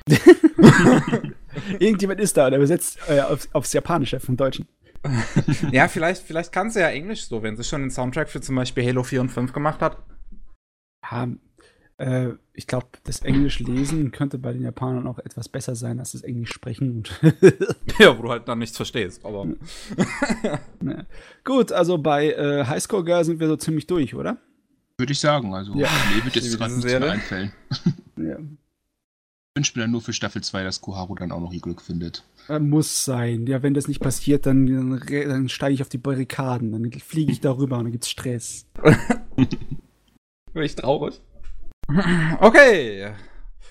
Irgendjemand 1.79 2.21
ist 2.21 2.37
da, 2.37 2.49
der 2.49 2.59
übersetzt 2.59 2.99
äh, 3.09 3.19
aufs, 3.19 3.49
aufs 3.51 3.73
Japanische 3.73 4.21
vom 4.21 4.37
Deutschen. 4.37 4.65
ja, 5.71 5.87
vielleicht, 5.87 6.23
vielleicht 6.23 6.51
kann 6.51 6.69
sie 6.69 6.79
ja 6.79 6.89
Englisch 6.89 7.25
so, 7.25 7.41
wenn 7.41 7.57
sie 7.57 7.63
schon 7.63 7.81
den 7.81 7.91
Soundtrack 7.91 8.29
für 8.29 8.41
zum 8.41 8.55
Beispiel 8.55 8.85
Halo 8.85 9.03
4 9.03 9.21
und 9.21 9.29
5 9.29 9.53
gemacht 9.53 9.81
hat. 9.81 9.97
Ja, 11.09 11.27
äh, 12.01 12.33
ich 12.53 12.65
glaube, 12.65 12.87
das 13.03 13.21
Englisch 13.21 13.59
lesen 13.59 14.11
könnte 14.11 14.39
bei 14.39 14.53
den 14.53 14.63
Japanern 14.63 15.07
auch 15.07 15.19
etwas 15.19 15.49
besser 15.49 15.75
sein 15.75 15.99
als 15.99 16.13
das 16.13 16.21
Englisch 16.21 16.51
sprechen. 16.51 17.03
ja, 17.99 18.17
wo 18.17 18.23
du 18.23 18.29
halt 18.29 18.47
dann 18.47 18.59
nichts 18.59 18.75
verstehst, 18.75 19.23
aber. 19.23 19.47
ja. 20.83 21.05
Gut, 21.43 21.71
also 21.71 21.97
bei 21.99 22.31
äh, 22.31 22.65
Highscore 22.65 23.03
Girl 23.03 23.23
sind 23.23 23.39
wir 23.39 23.47
so 23.47 23.55
ziemlich 23.55 23.85
durch, 23.85 24.15
oder? 24.15 24.37
Würde 24.97 25.13
ich 25.13 25.19
sagen. 25.19 25.53
Also, 25.53 25.73
ja. 25.75 25.89
mir 26.15 26.25
wird 26.25 26.35
jetzt 26.35 26.57
gerade 26.57 26.73
nichts 26.73 26.91
mehr 26.91 27.11
einfällen. 27.11 27.51
ja. 28.17 28.37
Ich 28.39 29.55
wünsche 29.55 29.77
mir 29.77 29.83
dann 29.83 29.91
nur 29.91 30.01
für 30.01 30.13
Staffel 30.13 30.41
2, 30.41 30.63
dass 30.63 30.81
Koharu 30.81 31.13
dann 31.15 31.31
auch 31.31 31.41
noch 31.41 31.51
ihr 31.51 31.59
Glück 31.59 31.81
findet. 31.81 32.23
Äh, 32.49 32.59
muss 32.59 33.05
sein. 33.05 33.47
Ja, 33.47 33.63
wenn 33.63 33.73
das 33.73 33.87
nicht 33.87 33.99
passiert, 33.99 34.45
dann, 34.45 34.65
dann, 34.65 35.01
dann 35.07 35.49
steige 35.49 35.73
ich 35.73 35.81
auf 35.81 35.89
die 35.89 35.97
Barrikaden. 35.97 36.71
Dann 36.71 36.91
fliege 36.91 37.31
ich 37.31 37.41
darüber 37.41 37.77
und 37.77 37.85
dann 37.85 37.91
gibt's 37.91 38.09
Stress. 38.09 38.65
Bin 39.35 40.63
ich 40.63 40.75
traurig. 40.75 41.21
Okay. 42.39 43.13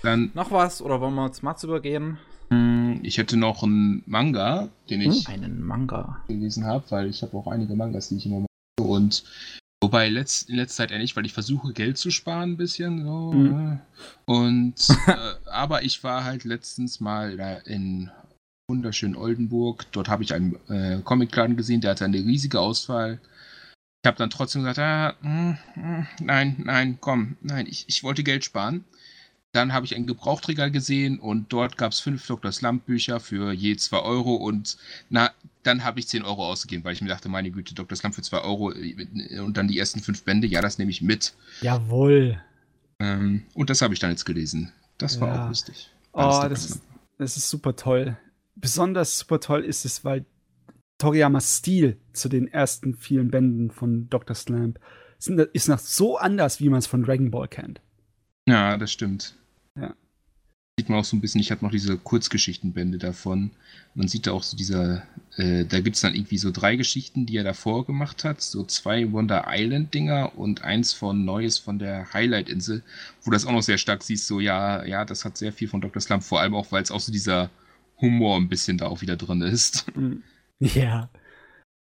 Dann 0.03 0.31
noch 0.35 0.51
was 0.51 0.81
oder 0.81 1.01
wollen 1.01 1.15
wir 1.15 1.33
zum 1.33 1.45
Mats 1.47 1.65
übergehen? 1.65 2.19
Hm, 2.51 3.01
ich 3.03 3.19
hätte 3.19 3.37
noch 3.37 3.63
einen 3.63 4.03
Manga, 4.07 4.69
den 4.89 5.01
ich 5.03 5.27
hm? 5.27 5.35
einen 5.35 5.63
Manga 5.63 6.23
gelesen 6.27 6.65
habe, 6.65 6.85
weil 6.91 7.09
ich 7.09 7.23
habe 7.23 7.37
auch 7.37 7.47
einige 7.47 7.75
Mangas, 7.75 8.09
die 8.09 8.17
ich 8.17 8.27
immer 8.27 8.41
mache. 8.41 8.89
Und 8.89 9.25
wobei 9.83 10.09
letzt, 10.09 10.49
in 10.49 10.57
letzter 10.57 10.89
Zeit 10.89 10.99
nicht, 10.99 11.17
weil 11.17 11.27
ich 11.27 11.33
versuche 11.33 11.73
Geld 11.73 11.97
zu 11.99 12.11
sparen 12.11 12.53
ein 12.53 12.57
bisschen. 12.57 13.05
So, 13.05 13.33
mhm. 13.33 13.81
Und 14.25 14.75
äh, 15.07 15.51
aber 15.51 15.85
ich 15.85 16.03
war 16.03 16.25
halt 16.25 16.45
letztens 16.45 17.01
mal 17.01 17.37
da 17.37 17.55
in 17.59 18.11
wunderschönen 18.71 19.17
Oldenburg. 19.17 19.87
Dort 19.93 20.09
habe 20.09 20.23
ich 20.23 20.33
einen 20.33 20.57
äh, 20.69 21.01
Comicladen 21.03 21.57
gesehen, 21.57 21.81
der 21.81 21.91
hatte 21.91 22.05
eine 22.05 22.17
riesige 22.17 22.61
Auswahl. 22.61 23.21
Ich 24.03 24.07
habe 24.07 24.17
dann 24.17 24.31
trotzdem 24.31 24.63
gesagt, 24.63 24.79
ah, 24.79 25.15
mm, 25.21 25.59
mm, 25.75 26.07
nein, 26.21 26.57
nein, 26.65 26.99
komm, 27.01 27.37
nein, 27.43 27.67
ich, 27.69 27.85
ich 27.89 28.03
wollte 28.03 28.23
Geld 28.23 28.45
sparen. 28.45 28.85
Dann 29.53 29.73
habe 29.73 29.85
ich 29.85 29.97
ein 29.97 30.07
Gebrauchtregal 30.07 30.71
gesehen 30.71 31.19
und 31.19 31.53
dort 31.53 31.77
gab 31.77 31.91
es 31.91 31.99
fünf 31.99 32.25
Dr. 32.25 32.53
Slump 32.53 32.87
Bücher 32.87 33.19
für 33.19 33.53
je 33.53 33.77
zwei 33.77 33.99
Euro 33.99 34.37
und 34.37 34.79
na, 35.11 35.33
dann 35.65 35.83
habe 35.83 35.99
ich 35.99 36.07
zehn 36.07 36.23
Euro 36.23 36.47
ausgegeben, 36.47 36.85
weil 36.85 36.93
ich 36.93 37.03
mir 37.03 37.09
dachte, 37.09 37.29
meine 37.29 37.51
Güte, 37.51 37.75
Dr. 37.75 37.97
Slump 37.97 38.15
für 38.15 38.23
zwei 38.23 38.39
Euro 38.39 38.73
äh, 38.73 39.41
und 39.41 39.57
dann 39.57 39.67
die 39.67 39.79
ersten 39.79 40.01
fünf 40.01 40.23
Bände, 40.23 40.47
ja, 40.47 40.63
das 40.63 40.79
nehme 40.79 40.93
ich 40.93 41.03
mit. 41.03 41.35
Jawohl. 41.61 42.41
Ähm, 43.01 43.43
und 43.55 43.69
das 43.69 43.83
habe 43.83 43.93
ich 43.93 44.01
dann 44.01 44.11
jetzt 44.11 44.25
gelesen. 44.25 44.73
Das 44.99 45.21
war 45.21 45.29
ja. 45.29 45.45
auch 45.45 45.49
lustig. 45.49 45.91
Oh, 46.13 46.47
das 46.49 46.71
ist, 46.71 46.83
das 47.19 47.37
ist 47.37 47.51
super 47.51 47.75
toll 47.75 48.17
besonders 48.61 49.19
super 49.19 49.41
toll 49.41 49.65
ist 49.65 49.85
es, 49.85 50.05
weil 50.05 50.25
Toriyamas 50.99 51.59
Stil 51.59 51.97
zu 52.13 52.29
den 52.29 52.47
ersten 52.47 52.95
vielen 52.95 53.31
Bänden 53.31 53.71
von 53.71 54.09
Dr. 54.11 54.37
Slump 54.37 54.79
ist 55.53 55.69
noch 55.69 55.79
so 55.79 56.17
anders, 56.17 56.61
wie 56.61 56.69
man 56.69 56.79
es 56.79 56.87
von 56.87 57.03
Dragon 57.03 57.31
Ball 57.31 57.49
kennt. 57.49 57.81
Ja, 58.47 58.77
das 58.77 58.93
stimmt. 58.93 59.35
Ja. 59.79 59.95
Sieht 60.79 60.89
man 60.89 60.99
auch 60.99 61.05
so 61.05 61.17
ein 61.17 61.21
bisschen, 61.21 61.41
ich 61.41 61.51
habe 61.51 61.65
noch 61.65 61.73
diese 61.73 61.99
Kurzgeschichtenbände 61.99 62.99
davon. 62.99 63.51
Man 63.95 64.09
sieht 64.09 64.27
da 64.27 64.33
auch 64.33 64.43
so 64.43 64.57
dieser, 64.57 65.03
äh, 65.37 65.65
da 65.67 65.81
gibt 65.81 65.97
es 65.97 66.03
dann 66.03 66.15
irgendwie 66.15 66.39
so 66.39 66.51
drei 66.51 66.77
Geschichten, 66.77 67.27
die 67.27 67.37
er 67.37 67.45
davor 67.45 67.85
gemacht 67.85 68.25
hat. 68.25 68.41
So 68.41 68.65
zwei 68.65 69.11
Wonder 69.13 69.45
Island-Dinger 69.47 70.39
und 70.39 70.63
eins 70.63 70.95
von 70.95 71.25
Neues 71.25 71.59
von 71.59 71.79
der 71.79 72.13
Highlight-Insel, 72.13 72.83
wo 73.23 73.31
das 73.31 73.45
auch 73.45 73.53
noch 73.53 73.63
sehr 73.63 73.79
stark 73.79 74.03
siehst, 74.03 74.27
so 74.27 74.41
ja, 74.41 74.85
ja, 74.85 75.05
das 75.05 75.25
hat 75.25 75.37
sehr 75.37 75.53
viel 75.53 75.69
von 75.69 75.83
Dr. 75.83 76.01
Slump, 76.01 76.25
vor 76.25 76.41
allem 76.41 76.55
auch, 76.55 76.73
weil 76.73 76.83
es 76.83 76.91
auch 76.91 77.01
so 77.01 77.13
dieser 77.13 77.51
Humor 78.01 78.37
ein 78.37 78.49
bisschen 78.49 78.79
da 78.79 78.87
auch 78.87 79.01
wieder 79.01 79.17
drin 79.17 79.43
ist. 79.43 79.87
Mhm. 79.97 80.23
Ja. 80.61 81.11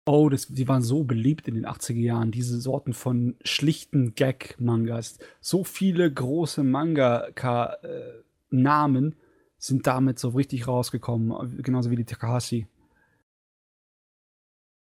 Oh, 0.05 0.29
das, 0.29 0.45
die 0.47 0.67
waren 0.67 0.83
so 0.83 1.05
beliebt 1.05 1.47
in 1.47 1.55
den 1.55 1.65
80er 1.65 1.99
Jahren, 1.99 2.29
diese 2.29 2.59
Sorten 2.59 2.93
von 2.93 3.37
schlichten 3.43 4.13
Gag-Mangas. 4.15 5.17
So 5.39 5.63
viele 5.63 6.11
große 6.11 6.63
Manga-Namen 6.63 9.15
sind 9.57 9.87
damit 9.87 10.19
so 10.19 10.29
richtig 10.29 10.67
rausgekommen, 10.67 11.63
genauso 11.63 11.89
wie 11.89 11.95
die 11.95 12.05
Takahashi. 12.05 12.67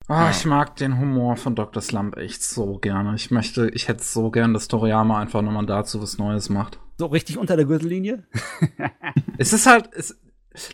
Ah, 0.09 0.27
oh, 0.27 0.31
ich 0.31 0.45
mag 0.45 0.77
den 0.77 0.99
Humor 0.99 1.35
von 1.35 1.55
Dr. 1.55 1.81
Slump 1.81 2.15
echt 2.15 2.41
so 2.41 2.77
gerne. 2.77 3.13
Ich 3.15 3.29
möchte, 3.29 3.69
ich 3.69 3.89
hätte 3.89 4.03
so 4.03 4.31
gern, 4.31 4.53
dass 4.53 4.69
Toriyama 4.69 5.19
einfach 5.19 5.41
nochmal 5.41 5.65
dazu 5.65 6.01
was 6.01 6.17
Neues 6.17 6.49
macht. 6.49 6.79
So 6.97 7.07
richtig 7.07 7.37
unter 7.37 7.57
der 7.57 7.65
Gürtellinie? 7.65 8.25
es 9.37 9.51
ist 9.51 9.65
halt, 9.65 9.89
es, 9.93 10.17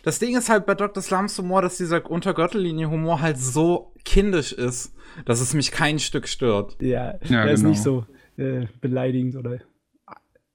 das 0.02 0.18
Ding 0.18 0.36
ist 0.36 0.48
halt 0.48 0.66
bei 0.66 0.74
Dr. 0.74 1.02
Slums 1.02 1.38
Humor, 1.38 1.62
dass 1.62 1.76
dieser 1.76 2.08
Untergürtellinie-Humor 2.10 3.20
halt 3.20 3.38
so 3.38 3.92
kindisch 4.04 4.52
ist, 4.52 4.94
dass 5.24 5.40
es 5.40 5.54
mich 5.54 5.70
kein 5.70 5.98
Stück 5.98 6.28
stört. 6.28 6.76
Ja, 6.80 7.14
ja 7.24 7.44
er 7.44 7.52
ist 7.52 7.62
nicht 7.62 7.84
genau. 7.84 8.06
so 8.36 8.42
äh, 8.42 8.66
beleidigend 8.80 9.36
oder 9.36 9.60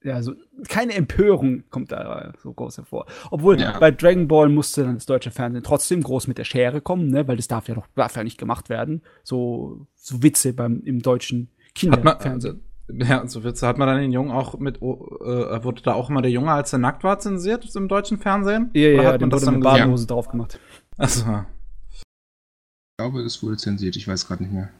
ja, 0.02 0.22
so 0.22 0.34
keine 0.68 0.94
Empörung 0.94 1.64
kommt 1.68 1.92
da 1.92 2.32
so 2.42 2.52
groß 2.52 2.78
hervor. 2.78 3.06
Obwohl 3.30 3.60
ja. 3.60 3.78
bei 3.78 3.90
Dragon 3.90 4.28
Ball 4.28 4.48
musste 4.48 4.84
dann 4.84 4.94
das 4.94 5.04
deutsche 5.04 5.30
Fernsehen 5.30 5.62
trotzdem 5.62 6.02
groß 6.02 6.26
mit 6.26 6.38
der 6.38 6.44
Schere 6.44 6.80
kommen, 6.80 7.10
ne, 7.10 7.28
weil 7.28 7.36
das 7.36 7.48
darf 7.48 7.68
ja 7.68 7.74
noch 7.74 7.86
darf 7.94 8.16
ja 8.16 8.24
nicht 8.24 8.38
gemacht 8.38 8.70
werden. 8.70 9.02
So 9.22 9.86
so 9.94 10.22
Witze 10.22 10.54
beim 10.54 10.82
im 10.84 11.02
deutschen 11.02 11.50
Kinderfernsehen. 11.74 12.62
Ja, 12.92 13.26
so 13.26 13.44
Witze. 13.44 13.66
Hat 13.66 13.78
man 13.78 13.88
dann 13.88 14.00
den 14.00 14.12
Jungen 14.12 14.30
auch 14.30 14.58
mit, 14.58 14.82
oh, 14.82 15.18
äh, 15.24 15.62
wurde 15.62 15.82
da 15.82 15.94
auch 15.94 16.10
immer 16.10 16.22
der 16.22 16.30
Junge, 16.30 16.52
als 16.52 16.72
er 16.72 16.78
nackt 16.78 17.04
war, 17.04 17.18
zensiert 17.18 17.74
im 17.74 17.88
deutschen 17.88 18.18
Fernsehen? 18.18 18.70
Ja, 18.74 18.88
ja, 18.88 19.12
hat 19.12 19.20
man 19.20 19.30
das 19.30 19.44
dann 19.44 19.54
mit 19.54 19.64
Badehose 19.64 20.06
drauf 20.06 20.28
gemacht. 20.28 20.58
Achso. 20.96 21.44
Ich 21.92 22.02
glaube, 22.98 23.20
es 23.22 23.42
wurde 23.42 23.56
zensiert, 23.56 23.96
ich 23.96 24.06
weiß 24.06 24.26
gerade 24.26 24.42
nicht 24.42 24.52
mehr. 24.52 24.70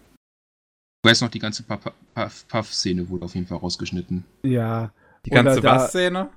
Ich 1.03 1.11
weiß 1.11 1.23
noch, 1.23 1.31
die 1.31 1.39
ganze 1.39 1.63
Puff-Szene 1.65 3.09
wurde 3.09 3.25
auf 3.25 3.35
jeden 3.35 3.47
Fall 3.47 3.59
rausgeschnitten. 3.59 4.25
Ja. 4.43 4.93
Die 5.25 5.31
ganze 5.31 5.63
Was-Szene? 5.63 6.29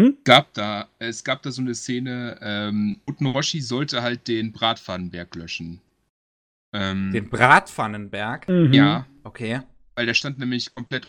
Hm? 0.00 0.16
Gab 0.24 0.54
da, 0.54 0.88
es 0.98 1.22
gab 1.24 1.42
da 1.42 1.50
so 1.50 1.60
eine 1.60 1.74
Szene, 1.74 2.38
ähm, 2.40 3.00
Utnoroshi 3.06 3.60
sollte 3.60 4.02
halt 4.02 4.26
den 4.28 4.52
Bratpfannenberg 4.52 5.34
löschen. 5.34 5.80
Ähm, 6.72 7.10
den 7.12 7.28
Bratpfannenberg? 7.28 8.48
Mhm. 8.48 8.72
Ja. 8.72 9.06
Okay. 9.24 9.60
Weil 9.94 10.06
der 10.06 10.14
stand 10.14 10.38
nämlich 10.38 10.74
komplett 10.74 11.06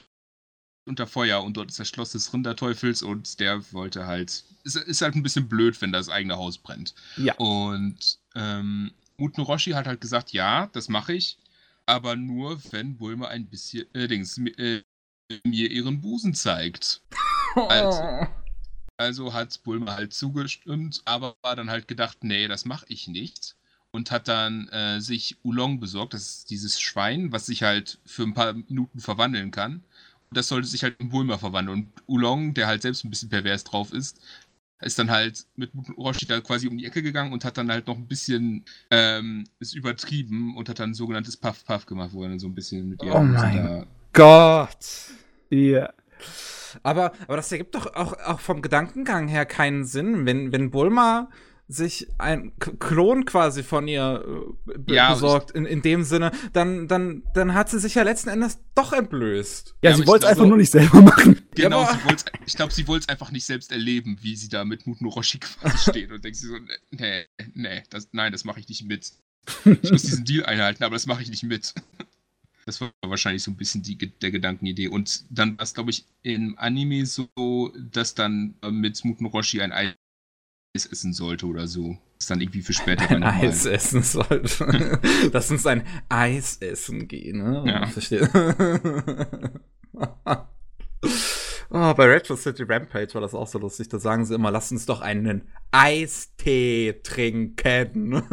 unter 0.86 1.08
Feuer 1.08 1.42
und 1.44 1.56
dort 1.56 1.70
ist 1.70 1.80
das 1.80 1.88
Schloss 1.88 2.12
des 2.12 2.34
Rinderteufels 2.34 3.02
und 3.02 3.40
der 3.40 3.72
wollte 3.72 4.06
halt. 4.06 4.44
Ist, 4.64 4.76
ist 4.76 5.02
halt 5.02 5.16
ein 5.16 5.24
bisschen 5.24 5.48
blöd, 5.48 5.82
wenn 5.82 5.92
das 5.92 6.10
eigene 6.10 6.36
Haus 6.36 6.58
brennt. 6.58 6.94
Ja. 7.18 7.36
Und 7.36 8.20
ähm, 8.36 8.92
Muten 9.18 9.42
Roshi 9.42 9.72
hat 9.72 9.88
halt 9.88 10.02
gesagt, 10.02 10.34
ja, 10.34 10.68
das 10.68 10.90
mache 10.90 11.14
ich, 11.14 11.38
aber 11.86 12.16
nur, 12.16 12.62
wenn 12.72 12.98
Bulma 12.98 13.28
ein 13.28 13.46
bisschen 13.48 13.94
äh, 13.94 14.08
Dings, 14.08 14.38
äh, 14.38 14.82
mir 15.46 15.72
ihren 15.72 16.02
Busen 16.02 16.34
zeigt. 16.34 17.02
Also, 17.56 18.28
also 18.98 19.34
hat 19.34 19.62
Bulma 19.62 19.94
halt 19.94 20.12
zugestimmt, 20.12 21.04
aber 21.06 21.36
war 21.44 21.56
dann 21.56 21.70
halt 21.70 21.88
gedacht, 21.88 22.24
nee, 22.24 22.48
das 22.48 22.66
mache 22.66 22.88
ich 22.90 23.08
nicht 23.08 23.56
und 23.94 24.12
hat 24.12 24.28
dann 24.28 24.68
äh, 24.70 25.00
sich 25.00 25.38
Oolong 25.44 25.80
besorgt. 25.80 26.14
Das 26.14 26.28
ist 26.28 26.50
dieses 26.50 26.82
Schwein, 26.82 27.32
was 27.32 27.46
sich 27.46 27.64
halt 27.64 28.00
für 28.06 28.24
ein 28.24 28.34
paar 28.34 28.54
Minuten 28.54 29.00
verwandeln 29.00 29.52
kann. 29.52 29.76
Und 29.76 30.38
das 30.38 30.48
sollte 30.48 30.68
sich 30.68 30.84
halt 30.84 31.00
in 31.00 31.10
Bulma 31.10 31.38
verwandeln. 31.38 31.78
Und 31.78 31.90
Oolong, 32.08 32.56
der 32.56 32.68
halt 32.68 32.82
selbst 32.82 33.06
ein 33.06 33.12
bisschen 33.12 33.30
pervers 33.30 33.64
drauf 33.64 33.94
ist, 33.94 34.20
ist 34.82 34.98
dann 34.98 35.12
halt 35.12 35.46
mit 35.56 35.72
Roshi 35.96 36.26
da 36.26 36.42
quasi 36.42 36.68
um 36.68 36.78
die 36.78 36.86
Ecke 36.86 37.04
gegangen 37.04 37.32
und 37.32 37.46
hat 37.46 37.58
dann 37.58 37.72
halt 37.72 37.88
noch 37.88 37.96
ein 37.96 38.08
bisschen 38.08 38.66
ähm, 38.90 39.46
ist 39.60 39.76
übertrieben 39.76 40.58
und 40.58 40.68
hat 40.68 40.80
dann 40.80 40.90
ein 40.90 40.96
sogenanntes 40.96 41.38
Puff 41.38 41.64
Puff 41.64 41.86
gemacht, 41.86 42.10
wo 42.14 42.24
er 42.24 42.30
dann 42.30 42.40
so 42.40 42.48
ein 42.48 42.56
bisschen 42.56 42.90
mit 42.90 43.02
ihr. 43.04 43.14
Oh 43.14 43.22
mein 43.22 43.86
Gott! 44.12 44.78
Ja. 45.50 45.58
Yeah. 45.58 45.94
Aber, 46.82 47.14
aber 47.28 47.36
das 47.36 47.52
ergibt 47.52 47.76
doch 47.76 47.94
auch, 47.96 48.14
auch 48.26 48.40
vom 48.40 48.64
Gedankengang 48.64 49.28
her 49.28 49.46
keinen 49.46 49.86
Sinn, 49.86 50.26
wenn, 50.26 50.52
wenn 50.52 50.72
Bulma 50.72 51.30
sich 51.68 52.08
ein 52.18 52.52
Klon 52.58 53.26
quasi 53.26 53.64
von 53.64 53.88
ihr 53.88 54.56
äh, 54.68 54.94
ja, 54.94 55.14
besorgt, 55.14 55.52
in, 55.52 55.66
in 55.66 55.82
dem 55.82 56.04
Sinne, 56.04 56.32
dann, 56.52 56.88
dann, 56.88 57.24
dann 57.34 57.54
hat 57.54 57.70
sie 57.70 57.80
sich 57.80 57.96
ja 57.96 58.04
letzten 58.04 58.30
Endes 58.30 58.60
doch 58.76 58.94
entblößt. 58.94 59.76
Ja, 59.82 59.92
ja 59.92 59.98
sie 59.98 60.08
wollte 60.08 60.26
es 60.26 60.32
einfach 60.32 60.46
nur 60.46 60.58
nicht 60.58 60.72
selber 60.72 61.02
machen. 61.02 61.42
Genau, 61.56 61.84
ja, 61.84 62.00
ich 62.46 62.56
glaube, 62.56 62.74
sie 62.74 62.88
wollte 62.88 63.04
es 63.04 63.10
einfach 63.10 63.32
nicht 63.32 63.46
selbst 63.46 63.72
erleben, 63.72 64.18
wie 64.22 64.36
sie 64.36 64.50
da 64.50 64.66
mit 64.66 64.88
Muten 64.88 65.08
Roshi 65.08 65.40
quasi 65.40 65.90
steht 65.90 66.12
und 66.12 66.24
denkt 66.24 66.38
sie 66.38 66.48
so, 66.48 66.56
nee, 66.92 67.26
nee, 67.54 67.84
das, 67.90 68.10
nein, 68.12 68.32
das 68.32 68.44
mache 68.44 68.60
ich 68.60 68.68
nicht 68.68 68.84
mit. 68.84 69.12
Ich 69.66 69.92
muss 69.92 70.04
diesen 70.04 70.26
Deal 70.26 70.46
einhalten, 70.46 70.84
aber 70.84 70.96
das 70.96 71.06
mache 71.06 71.22
ich 71.22 71.30
nicht 71.30 71.44
mit. 71.44 71.74
Das 72.66 72.80
war 72.80 72.94
wahrscheinlich 73.02 73.44
so 73.44 73.52
ein 73.52 73.58
bisschen 73.58 73.84
die, 73.84 73.98
der 73.98 74.32
Gedankenidee. 74.32 74.88
Und 74.88 75.26
dann 75.30 75.58
war 75.58 75.64
es, 75.64 75.74
glaube 75.74 75.92
ich, 75.92 76.06
im 76.22 76.58
Anime 76.58 77.06
so, 77.06 77.30
dass 77.92 78.16
dann 78.16 78.56
äh, 78.62 78.72
mit 78.72 79.04
Muten 79.04 79.26
Roshi 79.26 79.62
ein 79.62 79.74
Eis 80.76 80.88
essen 80.88 81.14
sollte 81.14 81.46
oder 81.46 81.68
so. 81.68 81.98
Ist 82.18 82.32
dann 82.32 82.42
irgendwie 82.42 82.62
für 82.62 82.74
später. 82.74 83.10
Ein 83.16 83.24
Eis 83.24 83.66
essen 83.66 84.02
sollte. 84.02 85.00
Lass 85.32 85.52
uns 85.52 85.68
ein 85.68 85.86
Eis 86.10 86.58
essen 86.58 87.08
gehen, 87.08 87.44
ne? 87.44 87.64
Ja. 87.68 87.86
Verstehe. 87.88 88.28
oh, 91.70 91.94
bei 91.94 92.06
Retro 92.06 92.36
City 92.36 92.64
Rampage 92.64 93.14
war 93.14 93.22
das 93.22 93.36
auch 93.36 93.48
so 93.48 93.60
lustig. 93.60 93.90
Da 93.90 94.00
sagen 94.00 94.26
sie 94.26 94.34
immer, 94.34 94.50
lass 94.50 94.72
uns 94.72 94.88
doch 94.88 95.02
einen 95.02 95.48
Eistee 95.72 97.00
trinken. 97.04 98.24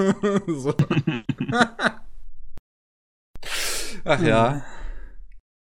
so. 0.46 0.74
Ach 4.04 4.22
ja. 4.22 4.64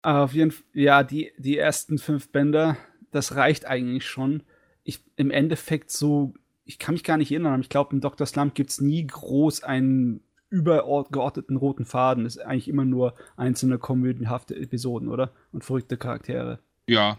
Auf 0.03 0.33
jeden 0.33 0.51
Fall, 0.51 0.65
ja, 0.73 1.05
die, 1.05 1.33
die 1.39 1.57
ersten 1.57 1.99
fünf 1.99 2.33
Bänder, 2.33 2.77
das 3.13 3.37
reicht 3.37 3.65
eigentlich 3.65 4.07
schon. 4.07 4.43
Ich, 4.83 5.05
Im 5.17 5.31
Endeffekt 5.31 5.93
so 5.93 6.35
ich 6.65 6.79
kann 6.79 6.95
mich 6.95 7.05
gar 7.05 7.17
nicht 7.17 7.31
erinnern, 7.31 7.55
aber 7.55 7.63
ich 7.63 7.69
glaube, 7.69 7.95
im 7.95 8.01
Dr. 8.01 8.27
Slump 8.27 8.55
gibt 8.55 8.71
es 8.71 8.81
nie 8.81 9.07
groß 9.07 9.63
einen 9.65 10.21
übergeordneten 10.51 11.57
roten 11.57 11.85
Faden. 11.85 12.27
Es 12.27 12.37
ist 12.37 12.43
eigentlich 12.43 12.69
immer 12.69 12.85
nur 12.85 13.15
einzelne 13.37 13.79
komödienhafte 13.79 14.55
Episoden, 14.55 15.09
oder? 15.09 15.33
Und 15.53 15.65
verrückte 15.65 15.97
Charaktere. 15.97 16.61
Ja, 16.87 17.19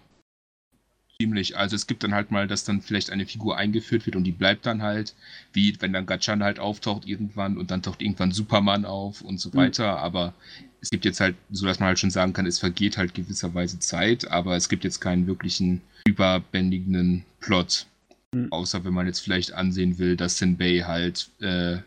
ziemlich. 1.20 1.58
Also 1.58 1.76
es 1.76 1.88
gibt 1.88 2.04
dann 2.04 2.14
halt 2.14 2.32
mal, 2.32 2.48
dass 2.48 2.64
dann 2.64 2.82
vielleicht 2.82 3.10
eine 3.10 3.26
Figur 3.26 3.58
eingeführt 3.58 4.06
wird 4.06 4.16
und 4.16 4.24
die 4.24 4.32
bleibt 4.32 4.66
dann 4.66 4.82
halt, 4.82 5.16
wie 5.54 5.76
wenn 5.82 5.94
dann 5.94 6.06
Gatchan 6.06 6.44
halt 6.44 6.60
auftaucht 6.60 7.08
irgendwann 7.08 7.58
und 7.58 7.72
dann 7.72 7.82
taucht 7.82 8.02
irgendwann 8.02 8.32
Superman 8.32 8.86
auf 8.86 9.22
und 9.22 9.40
so 9.40 9.50
mhm. 9.50 9.56
weiter. 9.56 9.98
Aber 9.98 10.34
es 10.82 10.90
gibt 10.90 11.06
jetzt 11.06 11.20
halt, 11.20 11.36
so 11.52 11.66
dass 11.66 11.80
man 11.80 11.88
halt 11.88 12.00
schon 12.00 12.12
sagen 12.12 12.34
kann, 12.34 12.46
es 12.46 12.60
vergeht 12.60 12.98
halt 12.98 13.14
gewisserweise 13.14 13.80
Zeit, 13.80 14.30
aber 14.30 14.56
es 14.56 14.70
gibt 14.70 14.84
jetzt 14.84 15.00
keinen 15.00 15.28
wirklichen 15.28 15.82
überbändigenden 16.06 17.26
Plot. 17.40 17.88
Mhm. 18.34 18.52
Außer 18.52 18.84
wenn 18.84 18.94
man 18.94 19.08
jetzt 19.08 19.20
vielleicht 19.20 19.54
ansehen 19.54 19.98
will, 19.98 20.16
dass 20.16 20.38
Senbei 20.38 20.84
halt 20.84 21.30
äh, 21.42 21.80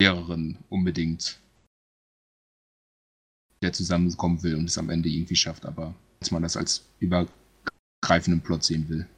Lehrerin 0.00 0.58
unbedingt 0.68 1.40
der 3.62 3.72
zusammenkommen 3.72 4.42
will 4.42 4.56
und 4.56 4.66
es 4.66 4.78
am 4.78 4.90
Ende 4.90 5.08
irgendwie 5.08 5.36
schafft, 5.36 5.64
aber 5.64 5.94
dass 6.20 6.30
man 6.30 6.42
das 6.42 6.56
als 6.56 6.86
übergreifenden 7.00 8.42
Plot 8.42 8.62
sehen 8.62 8.88
will. 8.88 9.08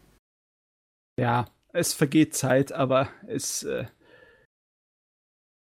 Ja, 1.18 1.50
es 1.72 1.92
vergeht 1.92 2.34
Zeit, 2.34 2.72
aber 2.72 3.10
es 3.26 3.64
äh, 3.64 3.86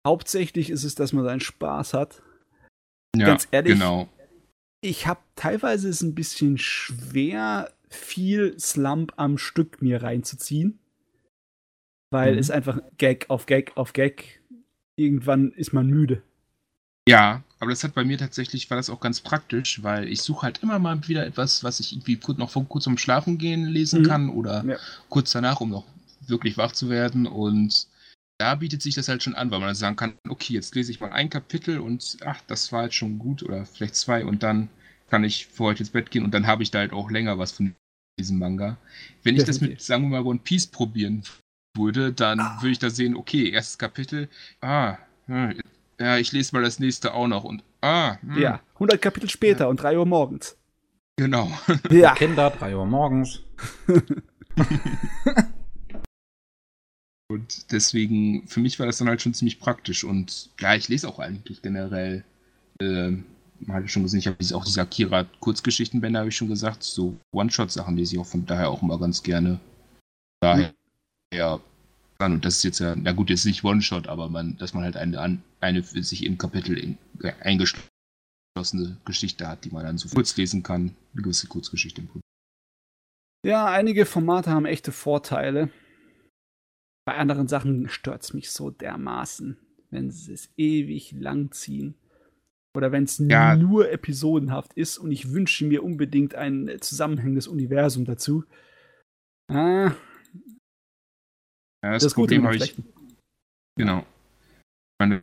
hauptsächlich 0.07 0.71
ist 0.71 0.85
es, 0.85 0.95
dass 0.95 1.13
man 1.13 1.25
seinen 1.25 1.41
Spaß 1.41 1.95
hat. 1.95 2.23
Ja, 3.17 3.27
Ganz 3.27 3.49
ehrlich, 3.51 3.75
genau. 3.75 4.09
ich 4.83 5.07
habe 5.07 5.21
teilweise 5.37 5.89
es 5.89 6.03
ein 6.03 6.15
bisschen 6.15 6.59
schwer, 6.59 7.73
viel 7.89 8.59
Slump 8.59 9.13
am 9.17 9.39
Stück 9.39 9.83
mir 9.83 10.03
reinzuziehen. 10.03 10.79
Weil 12.11 12.35
mhm. 12.35 12.39
es 12.39 12.51
einfach 12.51 12.81
Gag 12.99 13.27
auf 13.29 13.47
Gag 13.47 13.77
auf 13.77 13.93
Gag. 13.93 14.41
Irgendwann 14.97 15.53
ist 15.53 15.73
man 15.73 15.89
müde. 15.89 16.23
Ja, 17.09 17.43
aber 17.61 17.71
das 17.71 17.85
hat 17.85 17.95
bei 17.95 18.05
mir 18.05 18.19
tatsächlich, 18.19 18.69
war 18.69 18.77
das 18.77 18.91
auch 18.91 19.01
ganz 19.01 19.21
praktisch, 19.21 19.83
weil 19.83 20.09
ich 20.09 20.23
suche 20.23 20.43
halt 20.43 20.63
immer 20.63 20.79
mal 20.79 21.07
wieder 21.07 21.25
etwas, 21.25 21.63
was 21.63 21.79
ich 21.79 21.93
irgendwie 21.93 22.17
kurz, 22.17 22.39
noch 22.39 22.51
vor 22.51 22.67
kurz 22.69 22.87
um 22.87 22.99
Schlafen 22.99 23.39
gehen 23.39 23.67
lesen 23.67 24.03
mhm. 24.03 24.07
kann 24.07 24.31
oder 24.31 24.65
ja. 24.65 24.77
kurz 25.09 25.33
danach, 25.33 25.61
um 25.61 25.71
noch 25.71 25.85
wirklich 26.27 26.57
wach 26.57 26.73
zu 26.73 26.91
werden. 26.91 27.27
Und 27.27 27.87
da 28.39 28.57
bietet 28.57 28.83
sich 28.83 28.95
das 28.95 29.09
halt 29.09 29.23
schon 29.23 29.35
an, 29.35 29.51
weil 29.51 29.61
man 29.61 29.69
dann 29.69 29.77
sagen 29.77 29.97
kann, 29.97 30.15
okay, 30.29 30.55
jetzt 30.55 30.75
lese 30.75 30.91
ich 30.91 31.01
mal 31.01 31.13
ein 31.13 31.31
Kapitel 31.31 31.79
und 31.79 32.19
ach, 32.25 32.41
das 32.49 32.73
war 32.73 32.85
jetzt 32.85 32.97
schon 32.97 33.19
gut 33.19 33.43
oder 33.43 33.65
vielleicht 33.67 33.95
zwei 33.95 34.25
und 34.25 34.43
dann 34.43 34.69
kann 35.09 35.25
ich 35.25 35.47
für 35.47 35.65
heute 35.65 35.81
ins 35.81 35.91
Bett 35.91 36.11
gehen 36.11 36.25
und 36.25 36.33
dann 36.33 36.47
habe 36.47 36.63
ich 36.63 36.71
da 36.71 36.81
halt 36.81 36.93
auch 36.93 37.11
länger 37.11 37.39
was 37.39 37.53
von 37.53 37.75
diesem 38.19 38.39
Manga. 38.39 38.77
Wenn 39.23 39.37
ich 39.37 39.45
das 39.45 39.61
mit, 39.61 39.81
sagen 39.81 40.05
wir 40.05 40.21
mal, 40.21 40.27
One 40.27 40.41
Piece 40.43 40.67
probieren 40.67 41.23
würde, 41.77 42.13
dann 42.13 42.41
ah. 42.41 42.59
würde 42.61 42.73
ich 42.73 42.79
da 42.79 42.91
sehen, 42.91 43.15
okay, 43.15 43.51
erstes 43.51 43.79
Kapitel, 43.79 44.29
ah, 44.61 44.97
hm, 45.27 45.61
ja, 45.99 46.19
ich 46.19 46.33
lese 46.33 46.55
mal 46.55 46.63
das 46.63 46.79
nächste 46.79 47.15
auch 47.15 47.29
noch 47.29 47.45
und 47.45 47.63
ah. 47.81 48.17
Hm. 48.21 48.39
Ja, 48.39 48.61
100 48.75 49.01
Kapitel 49.01 49.31
später 49.31 49.65
ja. 49.65 49.67
und 49.71 49.77
3 49.77 49.99
Uhr 49.99 50.07
morgens. 50.07 50.57
Genau. 51.17 51.51
Ja. 51.91 52.15
Kinder, 52.15 52.51
3 52.51 52.77
Uhr 52.77 52.87
morgens. 52.87 53.41
Und 57.29 57.73
deswegen, 57.73 58.47
für 58.47 58.61
mich 58.61 58.79
war 58.79 58.87
das 58.87 58.99
dann 58.99 59.09
halt 59.09 59.21
schon 59.21 59.35
ziemlich 59.35 59.59
praktisch. 59.59 60.05
Und 60.05 60.51
ja, 60.61 60.75
ich 60.75 60.89
lese 60.89 61.09
auch 61.09 61.19
eigentlich 61.19 61.61
generell, 61.61 62.25
äh, 62.81 63.13
man 63.61 63.77
hat 63.83 63.91
schon 63.91 64.03
gesehen, 64.03 64.19
ich 64.19 64.27
habe 64.27 64.39
auch 64.55 64.65
diese 64.65 64.81
Akira 64.81 65.25
Kurzgeschichtenbände, 65.41 66.19
habe 66.19 66.29
ich 66.29 66.37
schon 66.37 66.49
gesagt. 66.49 66.83
So 66.83 67.17
One-Shot-Sachen 67.33 67.97
lese 67.97 68.15
ich 68.15 68.21
auch 68.21 68.27
von 68.27 68.47
daher 68.47 68.71
auch 68.71 68.83
immer 68.83 68.99
ganz 68.99 69.23
gerne. 69.23 69.61
Daher, 70.41 70.75
ja, 71.33 71.61
und 72.19 72.45
das 72.45 72.59
ist 72.59 72.63
jetzt 72.65 72.79
ja, 72.81 72.95
na 72.97 73.13
gut, 73.13 73.31
jetzt 73.31 73.45
nicht 73.45 73.65
One-Shot, 73.65 74.07
aber 74.07 74.29
man, 74.29 74.57
dass 74.59 74.75
man 74.75 74.85
halt 74.85 74.97
eine, 74.97 75.41
eine 75.61 75.83
für 75.83 76.03
sich 76.03 76.25
im 76.25 76.39
Kapitel 76.39 76.79
in, 76.79 76.99
eingeschlossene 77.41 78.97
Geschichte 79.05 79.47
hat, 79.49 79.65
die 79.65 79.71
man 79.71 79.85
dann 79.85 79.99
so 79.99 80.09
kurz 80.09 80.37
lesen 80.37 80.63
kann. 80.63 80.95
Eine 81.13 81.23
gewisse 81.23 81.47
Kurzgeschichte 81.47 82.01
im 82.01 82.09
Prinzip. 82.09 82.23
Ja, 83.45 83.67
einige 83.67 84.07
Formate 84.07 84.51
haben 84.51 84.67
echte 84.67 84.93
Vorteile. 84.93 85.71
Bei 87.07 87.17
anderen 87.17 87.49
Sachen 87.49 87.89
stört 87.89 88.25
es 88.25 88.35
mich 88.35 88.51
so 88.51 88.71
dermaßen, 88.71 89.57
wenn 89.91 90.11
sie 90.11 90.33
es 90.33 90.51
ewig 90.57 91.13
lang 91.13 91.53
ziehen. 91.53 91.95
Oder 92.77 92.93
wenn 92.93 93.05
es 93.05 93.19
ja. 93.19 93.57
nur 93.57 93.91
episodenhaft 93.91 94.75
ist 94.75 94.99
und 94.99 95.11
ich 95.11 95.33
wünsche 95.33 95.65
mir 95.65 95.83
unbedingt 95.83 96.35
ein 96.35 96.71
zusammenhängendes 96.81 97.49
Universum 97.49 98.05
dazu. 98.05 98.45
Ah. 99.49 99.93
Ja, 101.83 101.93
das, 101.93 102.03
das 102.03 102.15
Problem 102.15 102.45
habe 102.45 102.57
ich. 102.57 102.75
Genau. 103.77 104.01
Ich 104.01 104.99
meine, 104.99 105.23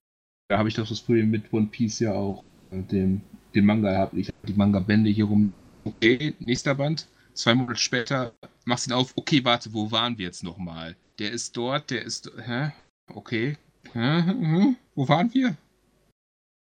da 0.49 0.57
habe 0.57 0.69
ich 0.69 0.75
doch 0.75 0.87
das 0.87 1.01
Problem 1.01 1.29
mit 1.29 1.51
One 1.53 1.67
Piece 1.67 1.99
ja 1.99 2.13
auch. 2.13 2.43
Äh, 2.71 2.81
dem, 2.83 3.21
dem 3.53 3.65
Manga 3.65 3.95
habe 3.95 4.19
ich 4.19 4.31
die 4.47 4.53
Manga-Bände 4.53 5.09
hier 5.09 5.25
rum. 5.25 5.53
Okay, 5.83 6.33
nächster 6.39 6.75
Band. 6.75 7.07
Zwei 7.33 7.55
Monate 7.55 7.79
später 7.79 8.33
machst 8.65 8.85
du 8.85 8.91
ihn 8.91 8.93
auf. 8.93 9.13
Okay, 9.15 9.43
warte, 9.43 9.73
wo 9.73 9.91
waren 9.91 10.17
wir 10.17 10.25
jetzt 10.25 10.43
nochmal? 10.43 10.95
der 11.19 11.31
ist 11.31 11.55
dort, 11.57 11.91
der 11.91 12.03
ist. 12.03 12.31
Hä? 12.37 12.71
Okay. 13.07 13.57
Hä? 13.93 14.23
Hm? 14.23 14.75
Wo 14.95 15.07
waren 15.07 15.33
wir? 15.33 15.55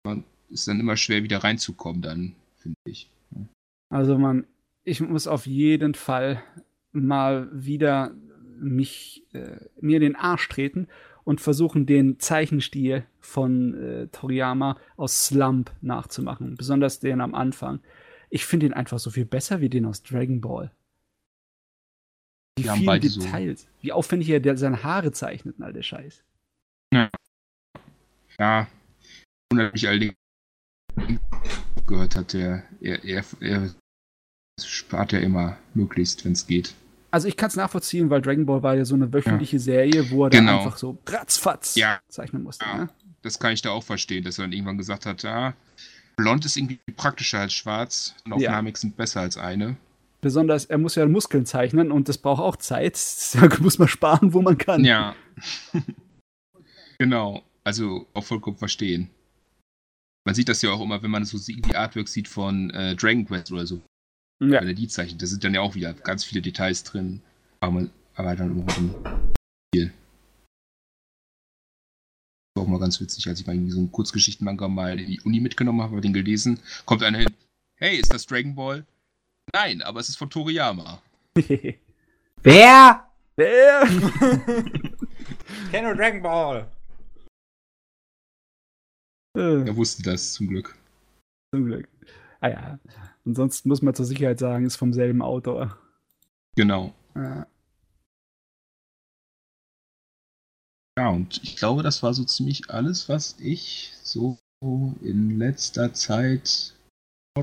Man 0.06 0.24
ist 0.54 0.68
dann 0.68 0.80
immer 0.80 0.96
schwer 0.96 1.24
wieder 1.24 1.44
reinzukommen, 1.44 2.02
dann, 2.02 2.36
finde 2.58 2.78
ich. 2.86 3.10
Also 3.90 4.18
man, 4.18 4.46
ich 4.84 5.02
muss 5.02 5.28
auf 5.28 5.46
jeden 5.46 5.96
Fall 5.96 6.42
mal 6.92 7.50
wieder 7.52 8.14
mich 8.60 9.24
äh, 9.34 9.58
mir 9.82 10.00
den 10.00 10.16
Arsch 10.16 10.48
treten 10.48 10.88
und 11.24 11.42
versuchen, 11.42 11.86
den 11.86 12.20
Zeichenstil 12.20 13.06
von 13.20 13.74
äh, 13.76 14.08
Toriyama 14.08 14.78
aus 14.96 15.26
Slump 15.26 15.72
nachzumachen. 15.82 16.56
Besonders 16.56 17.00
den 17.00 17.22
am 17.22 17.36
Anfang. 17.36 17.80
Ich 18.30 18.46
finde 18.46 18.68
ihn 18.68 18.74
einfach 18.74 19.00
so 19.00 19.10
viel 19.10 19.26
besser 19.26 19.62
wie 19.62 19.70
den 19.70 19.86
aus 19.86 20.04
Dragon 20.04 20.42
Ball. 20.42 20.72
Wie 22.58 22.64
viele 22.64 22.76
vielen 22.76 23.02
Details. 23.02 23.62
So. 23.62 23.68
Wie 23.82 23.92
aufwendig 23.92 24.30
er 24.30 24.40
der, 24.40 24.58
seine 24.58 24.84
Haare 24.84 25.12
zeichnet 25.12 25.58
und 25.58 25.64
all 25.64 25.74
der 25.74 25.84
Scheiß. 25.84 26.24
Ja. 26.94 27.10
Ja. 28.40 28.68
Wundert 29.52 29.74
mich 29.74 29.88
all 29.88 30.00
gehört 31.88 32.16
hat, 32.16 32.34
der 32.34 32.64
er, 32.82 33.04
er, 33.04 33.24
er 33.40 33.70
spart 34.62 35.12
ja 35.12 35.20
immer 35.20 35.58
möglichst, 35.74 36.26
wenn 36.26 36.34
es 36.34 36.48
geht. 36.48 36.74
Also 37.12 37.28
ich 37.28 37.38
kann 37.38 37.50
es 37.50 37.56
nachvollziehen, 37.56 38.10
weil 38.10 38.22
Dragon 38.22 38.46
Ball 38.46 38.64
war 38.64 38.76
ja 38.76 38.86
so 38.86 38.96
eine 38.96 39.14
wöchentliche 39.14 39.58
ja. 39.58 39.62
Serie, 39.62 40.10
wo 40.10 40.24
er 40.24 40.32
genau. 40.32 40.52
dann 40.52 40.60
einfach 40.62 40.78
so 40.78 40.98
ratzfatz 41.06 41.76
ja. 41.76 42.00
zeichnen 42.08 42.44
musste. 42.44 42.66
Ja. 42.66 42.78
Ne? 42.78 42.90
Das 43.22 43.40
kann 43.40 43.54
ich 43.54 43.62
da 43.62 43.70
auch 43.70 43.84
verstehen, 43.84 44.24
dass 44.24 44.40
er 44.40 44.46
dann 44.46 44.52
irgendwann 44.52 44.78
gesagt 44.78 45.06
hat, 45.06 45.22
ja, 45.24 45.54
blond 46.16 46.46
ist 46.46 46.58
irgendwie 46.58 46.80
praktischer 46.96 47.40
als 47.40 47.54
schwarz 47.54 48.16
und 48.26 48.34
Aufnahmen 48.34 48.74
sind 48.76 48.98
besser 48.98 49.22
als 49.22 49.38
eine. 49.38 49.78
Besonders, 50.22 50.66
er 50.66 50.78
muss 50.78 50.96
ja 50.96 51.06
Muskeln 51.06 51.46
zeichnen 51.46 51.92
und 51.92 52.10
das 52.10 52.18
braucht 52.18 52.42
auch 52.42 52.56
Zeit. 52.56 52.98
Da 53.34 53.50
muss 53.60 53.78
man 53.78 53.88
sparen, 53.88 54.34
wo 54.34 54.42
man 54.42 54.58
kann. 54.58 54.84
Ja. 54.84 55.16
genau. 56.98 57.44
Also 57.64 58.08
auch 58.14 58.24
vollkommen 58.24 58.58
verstehen. 58.58 59.10
Man 60.26 60.36
sieht 60.36 60.50
das 60.50 60.62
ja 60.62 60.72
auch 60.72 60.82
immer, 60.82 61.04
wenn 61.04 61.12
man 61.12 61.26
so 61.26 61.38
die 61.38 61.76
Artwork 61.76 62.08
sieht 62.08 62.28
von 62.28 62.70
äh, 62.72 62.96
Dragon 62.96 63.26
Quest 63.26 63.52
oder 63.52 63.66
so. 63.66 63.82
Ja. 64.42 64.62
Wenn 64.62 64.68
er 64.68 64.74
die 64.74 64.88
zeichnet, 64.88 65.22
da 65.22 65.26
sind 65.26 65.44
dann 65.44 65.54
ja 65.54 65.62
auch 65.62 65.76
wieder 65.76 65.94
ganz 65.94 66.24
viele 66.24 66.42
Details 66.42 66.84
drin. 66.84 67.22
Aber, 67.60 67.72
man, 67.72 67.92
aber 68.16 68.36
dann 68.36 68.52
immer 68.52 69.20
viel. 69.74 69.94
War 72.56 72.64
auch 72.64 72.68
mal 72.68 72.80
ganz 72.80 73.02
witzig, 73.02 73.28
als 73.28 73.40
ich 73.40 73.48
mal 73.48 73.54
irgendwie 73.54 73.72
so 73.72 73.80
einen 73.80 73.92
Kurzgeschichten-Manga 73.92 74.68
mal 74.68 75.00
in 75.00 75.08
die 75.08 75.22
Uni 75.22 75.40
mitgenommen 75.40 75.82
habe, 75.82 75.94
habe 75.94 76.02
den 76.02 76.14
gelesen, 76.14 76.60
kommt 76.86 77.04
einer 77.04 77.20
hin, 77.20 77.34
hey, 77.76 77.98
ist 77.98 78.14
das 78.14 78.26
Dragon 78.26 78.56
Ball? 78.56 78.86
Nein, 79.54 79.82
aber 79.82 80.00
es 80.00 80.10
ist 80.10 80.18
von 80.18 80.30
Toriyama. 80.30 81.02
Wer? 82.44 83.08
Wer? 83.36 83.88
Kenno 85.72 85.94
Dragon 85.94 86.22
Ball. 86.22 86.68
Äh. 89.36 89.68
Er 89.68 89.76
wusste 89.76 90.04
das 90.04 90.34
zum 90.34 90.48
Glück. 90.48 90.78
Zum 91.54 91.66
Glück. 91.66 91.88
Ah 92.40 92.50
ja. 92.50 92.80
Ansonsten 93.26 93.70
muss 93.70 93.82
man 93.82 93.96
zur 93.96 94.06
Sicherheit 94.06 94.40
sagen, 94.40 94.66
ist 94.66 94.76
vom 94.76 94.94
selben 94.94 95.22
Autor. 95.22 95.78
Genau. 96.56 96.94
Ja. 97.16 97.48
Ja, 100.98 101.10
und 101.10 101.42
ich 101.42 101.56
glaube, 101.56 101.82
das 101.82 102.04
war 102.04 102.14
so 102.14 102.24
ziemlich 102.24 102.70
alles, 102.70 103.10
was 103.10 103.40
ich 103.40 103.94
so 104.04 104.38
in 105.02 105.38
letzter 105.38 105.94
Zeit 105.94 106.76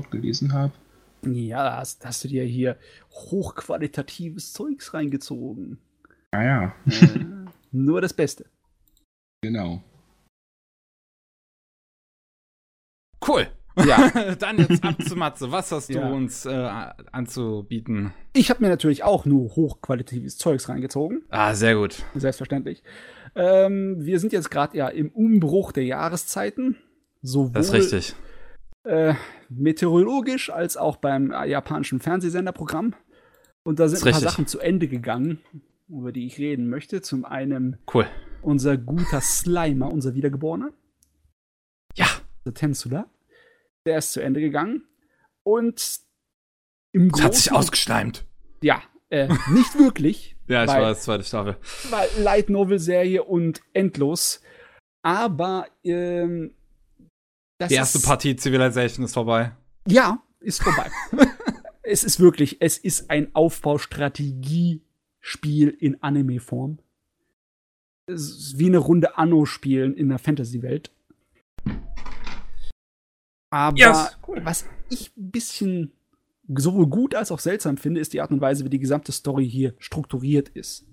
gelesen 0.09 0.53
habe. 0.53 0.73
Ja, 1.23 1.77
hast, 1.77 2.05
hast 2.05 2.23
du 2.23 2.29
dir 2.29 2.43
hier 2.43 2.77
hochqualitatives 3.11 4.53
Zeugs 4.53 4.93
reingezogen. 4.93 5.77
Ah 6.31 6.43
ja. 6.43 6.75
Äh, 6.85 7.25
nur 7.71 8.01
das 8.01 8.13
Beste. 8.13 8.45
Genau. 9.43 9.83
Cool. 13.25 13.47
Ja. 13.85 14.35
Dann 14.39 14.57
jetzt 14.57 14.83
ab 14.83 15.01
zu 15.01 15.15
Matze. 15.15 15.51
Was 15.51 15.71
hast 15.71 15.89
du 15.89 15.93
ja. 15.93 16.09
uns 16.09 16.45
äh, 16.45 16.69
anzubieten? 17.11 18.13
Ich 18.33 18.49
habe 18.49 18.63
mir 18.63 18.69
natürlich 18.69 19.03
auch 19.03 19.25
nur 19.25 19.55
hochqualitatives 19.55 20.37
Zeugs 20.37 20.67
reingezogen. 20.67 21.23
Ah, 21.29 21.53
sehr 21.53 21.75
gut. 21.75 22.03
Selbstverständlich. 22.15 22.83
Ähm, 23.35 23.97
wir 23.99 24.19
sind 24.19 24.33
jetzt 24.33 24.51
gerade 24.51 24.77
ja 24.77 24.87
im 24.87 25.09
Umbruch 25.09 25.71
der 25.71 25.85
Jahreszeiten. 25.85 26.77
Sowohl 27.21 27.53
das 27.53 27.67
ist 27.67 27.73
richtig 27.73 28.15
äh, 28.83 29.13
meteorologisch 29.49 30.49
als 30.49 30.77
auch 30.77 30.97
beim 30.97 31.31
äh, 31.31 31.47
japanischen 31.47 31.99
Fernsehsenderprogramm. 31.99 32.95
Und 33.63 33.79
da 33.79 33.87
sind 33.87 34.05
ein 34.05 34.11
paar 34.11 34.21
Sachen 34.21 34.47
zu 34.47 34.59
Ende 34.59 34.87
gegangen, 34.87 35.39
über 35.87 36.11
die 36.11 36.25
ich 36.25 36.39
reden 36.39 36.67
möchte. 36.67 37.01
Zum 37.01 37.25
einen 37.25 37.77
cool. 37.93 38.07
unser 38.41 38.77
guter 38.77 39.21
Slimer, 39.21 39.91
unser 39.91 40.15
Wiedergeborener. 40.15 40.71
Tensula. 42.53 43.09
Der 43.85 43.97
ist 43.97 44.13
zu 44.13 44.21
Ende 44.21 44.39
gegangen. 44.41 44.83
Und 45.43 45.99
im 46.91 47.09
Großen, 47.09 47.25
hat 47.25 47.35
sich 47.35 47.51
ausgeschleimt. 47.51 48.25
Ja, 48.61 48.83
äh, 49.09 49.27
nicht 49.51 49.77
wirklich. 49.77 50.35
ja, 50.47 50.63
ich 50.63 50.69
weil, 50.69 50.81
weiß, 50.81 51.03
zweite 51.03 51.23
Staffel. 51.23 51.57
Weil 51.89 52.09
Light 52.19 52.49
Novel 52.49 52.79
Serie 52.79 53.23
und 53.23 53.61
endlos. 53.73 54.41
Aber 55.03 55.67
ähm, 55.83 56.55
das 57.57 57.69
Die 57.69 57.75
erste 57.75 57.99
ist, 57.99 58.05
Partie 58.05 58.35
Civilization 58.35 59.05
ist 59.05 59.13
vorbei. 59.13 59.55
Ja, 59.87 60.21
ist 60.39 60.63
vorbei. 60.63 60.89
es 61.83 62.03
ist 62.03 62.19
wirklich, 62.19 62.57
es 62.59 62.77
ist 62.77 63.09
ein 63.09 63.33
Aufbaustrategiespiel 63.35 65.69
in 65.69 66.01
Anime-Form. 66.01 66.79
Wie 68.07 68.65
eine 68.65 68.79
Runde 68.79 69.17
Anno 69.17 69.45
spielen 69.45 69.95
in 69.95 70.09
der 70.09 70.19
Fantasy-Welt. 70.19 70.91
Aber 73.51 73.77
yes, 73.77 74.17
cool. 74.27 74.43
was 74.43 74.65
ich 74.89 75.15
ein 75.15 75.29
bisschen 75.29 75.91
sowohl 76.47 76.87
gut 76.87 77.15
als 77.15 77.31
auch 77.31 77.39
seltsam 77.39 77.77
finde, 77.77 78.01
ist 78.01 78.13
die 78.13 78.21
Art 78.21 78.31
und 78.31 78.41
Weise, 78.41 78.65
wie 78.65 78.69
die 78.69 78.79
gesamte 78.79 79.11
Story 79.11 79.49
hier 79.49 79.75
strukturiert 79.77 80.49
ist. 80.49 80.87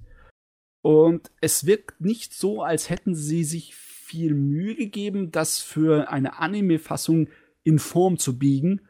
Und 0.83 1.31
es 1.41 1.67
wirkt 1.67 2.01
nicht 2.01 2.35
so, 2.35 2.62
als 2.62 2.91
hätten 2.91 3.15
sie 3.15 3.45
sich 3.45 3.75
viel 3.75 4.35
Mühe 4.35 4.75
gegeben, 4.75 5.31
das 5.31 5.61
für 5.61 6.11
eine 6.11 6.39
Anime-Fassung 6.39 7.28
in 7.62 7.78
Form 7.78 8.19
zu 8.19 8.39
biegen, 8.39 8.89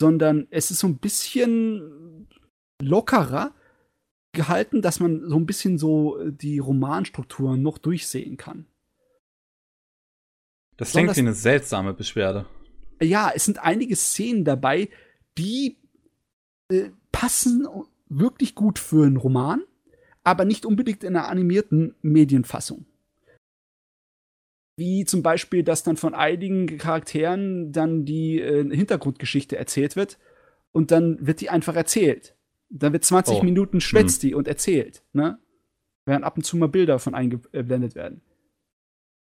sondern 0.00 0.46
es 0.50 0.70
ist 0.70 0.80
so 0.80 0.86
ein 0.86 0.98
bisschen 0.98 2.28
lockerer 2.82 3.54
gehalten, 4.32 4.82
dass 4.82 5.00
man 5.00 5.28
so 5.28 5.36
ein 5.36 5.46
bisschen 5.46 5.78
so 5.78 6.18
die 6.30 6.58
Romanstrukturen 6.58 7.62
noch 7.62 7.78
durchsehen 7.78 8.36
kann. 8.36 8.66
Das 10.76 10.92
klingt 10.92 11.14
wie 11.14 11.20
eine 11.20 11.34
seltsame 11.34 11.92
Beschwerde. 11.92 12.46
Ja, 13.02 13.32
es 13.34 13.44
sind 13.44 13.58
einige 13.58 13.96
Szenen 13.96 14.44
dabei, 14.44 14.88
die 15.38 15.78
äh, 16.70 16.90
passen 17.12 17.66
wirklich 18.08 18.54
gut 18.54 18.78
für 18.78 19.06
einen 19.06 19.16
Roman, 19.16 19.62
aber 20.22 20.44
nicht 20.44 20.66
unbedingt 20.66 21.04
in 21.04 21.16
einer 21.16 21.28
animierten 21.28 21.94
Medienfassung 22.02 22.86
wie 24.80 25.04
zum 25.04 25.22
Beispiel, 25.22 25.62
dass 25.62 25.84
dann 25.84 25.98
von 25.98 26.14
einigen 26.14 26.78
Charakteren 26.78 27.70
dann 27.70 28.06
die 28.06 28.40
äh, 28.40 28.64
Hintergrundgeschichte 28.74 29.56
erzählt 29.56 29.94
wird 29.94 30.18
und 30.72 30.90
dann 30.90 31.24
wird 31.24 31.42
die 31.42 31.50
einfach 31.50 31.76
erzählt. 31.76 32.34
Dann 32.70 32.92
wird 32.94 33.04
20 33.04 33.36
oh. 33.36 33.42
Minuten 33.42 33.80
schwätzt 33.80 34.22
hm. 34.22 34.28
die 34.28 34.34
und 34.34 34.48
erzählt, 34.48 35.04
ne? 35.12 35.38
während 36.06 36.24
ab 36.24 36.36
und 36.36 36.44
zu 36.44 36.56
mal 36.56 36.68
Bilder 36.68 36.98
von 36.98 37.14
eingeblendet 37.14 37.94
werden. 37.94 38.22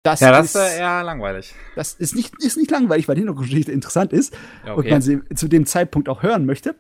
Das 0.05 0.20
ja, 0.20 0.31
das 0.31 0.55
ist 0.55 0.57
äh, 0.57 0.81
eher 0.81 1.02
langweilig. 1.02 1.55
Das 1.76 1.94
ist 1.94 2.15
nicht, 2.15 2.34
ist 2.44 2.58
nicht 2.58 2.70
langweilig, 2.70 3.08
weil 3.08 3.15
die 3.15 3.23
Hintergrundgeschichte 3.23 3.73
interessant 3.73 4.12
ist 4.12 4.36
okay. 4.62 4.74
und 4.74 4.91
man 4.91 5.00
sie 5.00 5.24
zu 5.34 5.49
dem 5.49 5.65
Zeitpunkt 5.65 6.10
auch 6.10 6.23
hören 6.23 6.44
möchte. 6.44 6.76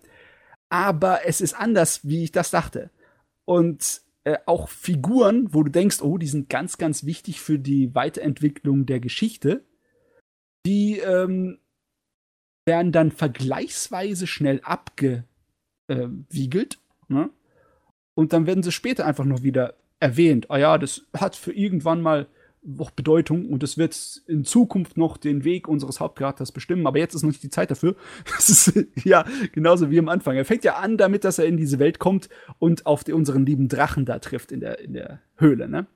Aber 0.68 1.26
es 1.26 1.40
ist 1.40 1.54
anders, 1.54 2.06
wie 2.06 2.24
ich 2.24 2.32
das 2.32 2.50
dachte. 2.50 2.90
Und 3.46 4.02
äh, 4.24 4.36
auch 4.44 4.68
Figuren, 4.68 5.54
wo 5.54 5.62
du 5.62 5.70
denkst, 5.70 6.02
oh, 6.02 6.18
die 6.18 6.26
sind 6.26 6.50
ganz, 6.50 6.76
ganz 6.76 7.04
wichtig 7.04 7.40
für 7.40 7.58
die 7.58 7.94
Weiterentwicklung 7.94 8.84
der 8.84 9.00
Geschichte, 9.00 9.64
die 10.66 10.98
ähm, 10.98 11.60
werden 12.66 12.92
dann 12.92 13.10
vergleichsweise 13.10 14.26
schnell 14.26 14.60
abgewiegelt. 14.62 16.78
Ne? 17.08 17.30
Und 18.14 18.34
dann 18.34 18.46
werden 18.46 18.62
sie 18.62 18.72
später 18.72 19.06
einfach 19.06 19.24
noch 19.24 19.42
wieder 19.42 19.76
erwähnt. 19.98 20.50
Ah 20.50 20.58
ja, 20.58 20.76
das 20.76 21.06
hat 21.16 21.36
für 21.36 21.52
irgendwann 21.52 22.02
mal 22.02 22.26
noch 22.64 22.90
Bedeutung 22.90 23.46
und 23.46 23.62
es 23.62 23.76
wird 23.76 24.22
in 24.26 24.44
Zukunft 24.44 24.96
noch 24.96 25.16
den 25.16 25.44
Weg 25.44 25.68
unseres 25.68 26.00
Hauptcharakters 26.00 26.52
bestimmen, 26.52 26.86
aber 26.86 26.98
jetzt 26.98 27.14
ist 27.14 27.22
noch 27.22 27.30
nicht 27.30 27.42
die 27.42 27.50
Zeit 27.50 27.70
dafür. 27.70 27.94
Das 28.24 28.48
ist 28.48 28.86
ja 29.04 29.24
genauso 29.52 29.90
wie 29.90 29.98
am 29.98 30.08
Anfang. 30.08 30.36
Er 30.36 30.44
fängt 30.44 30.64
ja 30.64 30.76
an 30.76 30.96
damit, 30.96 31.24
dass 31.24 31.38
er 31.38 31.46
in 31.46 31.56
diese 31.56 31.78
Welt 31.78 31.98
kommt 31.98 32.28
und 32.58 32.86
auf 32.86 33.04
die, 33.04 33.12
unseren 33.12 33.46
lieben 33.46 33.68
Drachen 33.68 34.04
da 34.04 34.18
trifft 34.18 34.50
in 34.50 34.60
der, 34.60 34.80
in 34.80 34.94
der 34.94 35.20
Höhle, 35.36 35.68
ne? 35.68 35.86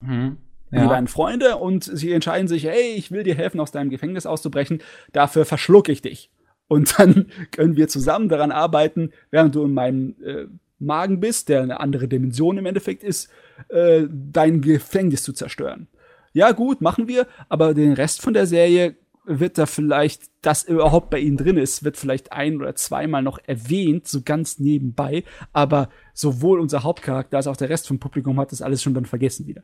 Mhm. 0.00 0.36
Ja. 0.70 0.82
Die 0.82 0.88
beiden 0.88 1.06
Freunde 1.06 1.56
und 1.56 1.84
sie 1.84 2.12
entscheiden 2.12 2.48
sich, 2.48 2.64
hey, 2.64 2.94
ich 2.96 3.10
will 3.10 3.24
dir 3.24 3.34
helfen, 3.34 3.60
aus 3.60 3.72
deinem 3.72 3.90
Gefängnis 3.90 4.24
auszubrechen, 4.24 4.82
dafür 5.12 5.44
verschlucke 5.44 5.92
ich 5.92 6.00
dich. 6.00 6.30
Und 6.66 6.94
dann 6.98 7.26
können 7.50 7.76
wir 7.76 7.88
zusammen 7.88 8.28
daran 8.28 8.50
arbeiten, 8.50 9.12
während 9.30 9.54
du 9.54 9.64
in 9.64 9.74
meinem 9.74 10.16
äh, 10.24 10.46
Magen 10.82 11.20
bist, 11.20 11.48
der 11.48 11.62
eine 11.62 11.80
andere 11.80 12.08
Dimension 12.08 12.58
im 12.58 12.66
Endeffekt 12.66 13.02
ist, 13.02 13.30
äh, 13.68 14.04
dein 14.10 14.60
Gefängnis 14.60 15.22
zu 15.22 15.32
zerstören. 15.32 15.88
Ja, 16.32 16.52
gut, 16.52 16.80
machen 16.80 17.08
wir, 17.08 17.26
aber 17.48 17.74
den 17.74 17.92
Rest 17.92 18.22
von 18.22 18.34
der 18.34 18.46
Serie 18.46 18.96
wird 19.24 19.58
da 19.58 19.66
vielleicht, 19.66 20.30
das 20.40 20.64
überhaupt 20.64 21.10
bei 21.10 21.20
ihnen 21.20 21.36
drin 21.36 21.56
ist, 21.56 21.84
wird 21.84 21.96
vielleicht 21.96 22.32
ein 22.32 22.56
oder 22.56 22.74
zweimal 22.74 23.22
noch 23.22 23.38
erwähnt, 23.46 24.08
so 24.08 24.22
ganz 24.22 24.58
nebenbei, 24.58 25.24
aber 25.52 25.90
sowohl 26.12 26.58
unser 26.58 26.82
Hauptcharakter 26.82 27.36
als 27.36 27.46
auch 27.46 27.56
der 27.56 27.68
Rest 27.68 27.86
vom 27.86 28.00
Publikum 28.00 28.40
hat 28.40 28.50
das 28.50 28.62
alles 28.62 28.82
schon 28.82 28.94
dann 28.94 29.06
vergessen 29.06 29.46
wieder. 29.46 29.62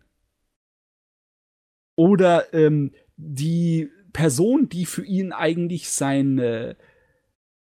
Oder 1.96 2.54
ähm, 2.54 2.92
die 3.16 3.90
Person, 4.12 4.68
die 4.68 4.86
für 4.86 5.04
ihn 5.04 5.32
eigentlich 5.32 5.88
sein 5.90 6.76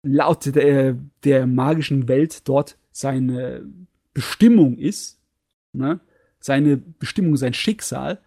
laut 0.05 0.55
der, 0.55 0.97
der 1.24 1.47
magischen 1.47 2.08
Welt 2.08 2.48
dort 2.48 2.78
seine 2.94 3.66
Bestimmung 4.14 4.78
ist, 4.78 5.20
ne? 5.73 6.00
seine 6.39 6.76
Bestimmung, 6.76 7.36
sein 7.36 7.52
Schicksal, 7.52 8.20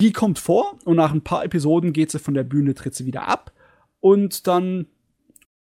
die 0.00 0.12
kommt 0.12 0.38
vor 0.38 0.78
und 0.84 0.96
nach 0.96 1.12
ein 1.12 1.24
paar 1.24 1.44
Episoden 1.44 1.92
geht 1.92 2.10
sie 2.10 2.20
von 2.20 2.34
der 2.34 2.44
Bühne, 2.44 2.74
tritt 2.74 2.94
sie 2.94 3.04
wieder 3.04 3.26
ab 3.28 3.52
und 3.98 4.46
dann, 4.46 4.86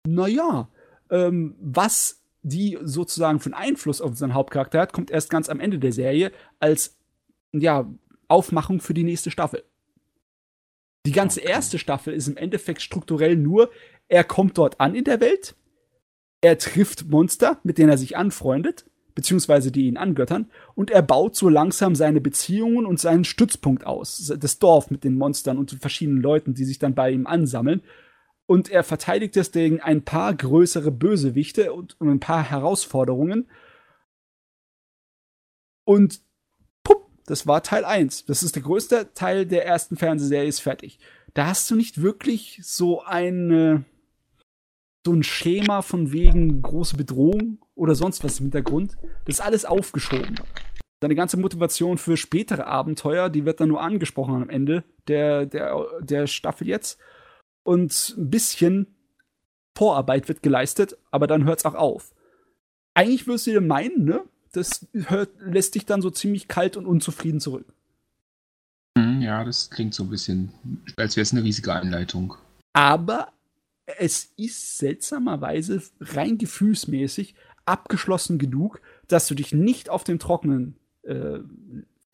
naja, 0.06 0.68
ähm, 1.10 1.54
was 1.60 2.22
die 2.42 2.78
sozusagen 2.82 3.40
für 3.40 3.46
einen 3.46 3.70
Einfluss 3.70 4.00
auf 4.00 4.10
unseren 4.10 4.34
Hauptcharakter 4.34 4.80
hat, 4.80 4.92
kommt 4.92 5.10
erst 5.10 5.30
ganz 5.30 5.48
am 5.48 5.60
Ende 5.60 5.78
der 5.78 5.92
Serie 5.92 6.32
als, 6.58 6.96
ja, 7.52 7.88
Aufmachung 8.26 8.80
für 8.80 8.94
die 8.94 9.04
nächste 9.04 9.30
Staffel. 9.30 9.64
Die 11.06 11.12
ganze 11.12 11.40
okay. 11.40 11.50
erste 11.50 11.78
Staffel 11.78 12.14
ist 12.14 12.26
im 12.26 12.38
Endeffekt 12.38 12.80
strukturell 12.80 13.36
nur, 13.36 13.70
er 14.08 14.24
kommt 14.24 14.56
dort 14.56 14.80
an 14.80 14.94
in 14.94 15.04
der 15.04 15.20
Welt, 15.20 15.54
er 16.44 16.58
trifft 16.58 17.08
Monster, 17.08 17.58
mit 17.62 17.78
denen 17.78 17.88
er 17.88 17.96
sich 17.96 18.18
anfreundet, 18.18 18.84
beziehungsweise 19.14 19.72
die 19.72 19.86
ihn 19.86 19.96
angöttern, 19.96 20.50
und 20.74 20.90
er 20.90 21.00
baut 21.00 21.36
so 21.36 21.48
langsam 21.48 21.94
seine 21.94 22.20
Beziehungen 22.20 22.84
und 22.84 23.00
seinen 23.00 23.24
Stützpunkt 23.24 23.86
aus. 23.86 24.30
Das 24.38 24.58
Dorf 24.58 24.90
mit 24.90 25.04
den 25.04 25.16
Monstern 25.16 25.56
und 25.56 25.70
verschiedenen 25.70 26.20
Leuten, 26.20 26.52
die 26.52 26.66
sich 26.66 26.78
dann 26.78 26.94
bei 26.94 27.10
ihm 27.10 27.26
ansammeln. 27.26 27.80
Und 28.44 28.68
er 28.68 28.84
verteidigt 28.84 29.38
es 29.38 29.52
gegen 29.52 29.80
ein 29.80 30.04
paar 30.04 30.34
größere 30.34 30.90
Bösewichte 30.90 31.72
und, 31.72 31.96
ein 31.98 32.20
paar 32.20 32.42
Herausforderungen. 32.42 33.48
Und 35.84 36.20
pupp, 36.82 37.06
das 37.24 37.46
war 37.46 37.62
Teil 37.62 37.86
1. 37.86 38.26
Das 38.26 38.42
ist 38.42 38.54
der 38.54 38.64
größte 38.64 39.14
Teil 39.14 39.46
der 39.46 39.64
ersten 39.64 39.96
Fernsehserie, 39.96 40.46
ist 40.46 40.60
fertig. 40.60 40.98
Da 41.32 41.46
hast 41.46 41.70
du 41.70 41.74
nicht 41.74 42.02
wirklich 42.02 42.60
so 42.62 43.02
eine 43.02 43.86
so 45.04 45.12
ein 45.12 45.22
Schema 45.22 45.82
von 45.82 46.12
wegen 46.12 46.62
große 46.62 46.96
Bedrohung 46.96 47.58
oder 47.74 47.94
sonst 47.94 48.24
was 48.24 48.40
im 48.40 48.46
Hintergrund. 48.46 48.96
Das 49.26 49.36
ist 49.36 49.40
alles 49.40 49.64
aufgeschoben. 49.64 50.36
Deine 51.00 51.14
ganze 51.14 51.36
Motivation 51.36 51.98
für 51.98 52.16
spätere 52.16 52.66
Abenteuer, 52.66 53.28
die 53.28 53.44
wird 53.44 53.60
dann 53.60 53.68
nur 53.68 53.82
angesprochen 53.82 54.34
am 54.34 54.48
Ende 54.48 54.84
der, 55.06 55.44
der, 55.44 55.84
der 56.00 56.26
Staffel 56.26 56.66
jetzt. 56.66 56.98
Und 57.62 58.14
ein 58.16 58.30
bisschen 58.30 58.86
Vorarbeit 59.76 60.28
wird 60.28 60.42
geleistet, 60.42 60.96
aber 61.10 61.26
dann 61.26 61.44
hört 61.44 61.58
es 61.58 61.64
auch 61.64 61.74
auf. 61.74 62.14
Eigentlich 62.94 63.26
würdest 63.26 63.46
du 63.46 63.50
dir 63.50 63.60
meinen, 63.60 64.04
ne? 64.04 64.22
Das 64.52 64.86
hört, 64.92 65.30
lässt 65.40 65.74
dich 65.74 65.84
dann 65.84 66.00
so 66.00 66.10
ziemlich 66.10 66.46
kalt 66.46 66.76
und 66.76 66.86
unzufrieden 66.86 67.40
zurück. 67.40 67.66
Hm, 68.96 69.20
ja, 69.20 69.42
das 69.42 69.68
klingt 69.68 69.94
so 69.94 70.04
ein 70.04 70.10
bisschen, 70.10 70.52
als 70.96 71.16
wäre 71.16 71.22
es 71.22 71.32
eine 71.32 71.42
riesige 71.42 71.72
Einleitung. 71.72 72.36
Aber 72.72 73.32
es 73.86 74.32
ist 74.36 74.78
seltsamerweise 74.78 75.82
rein 76.00 76.38
gefühlsmäßig 76.38 77.34
abgeschlossen 77.64 78.38
genug, 78.38 78.80
dass 79.08 79.26
du 79.26 79.34
dich 79.34 79.52
nicht 79.52 79.88
auf 79.90 80.04
dem 80.04 80.18
Trockenen 80.18 80.76
äh, 81.02 81.38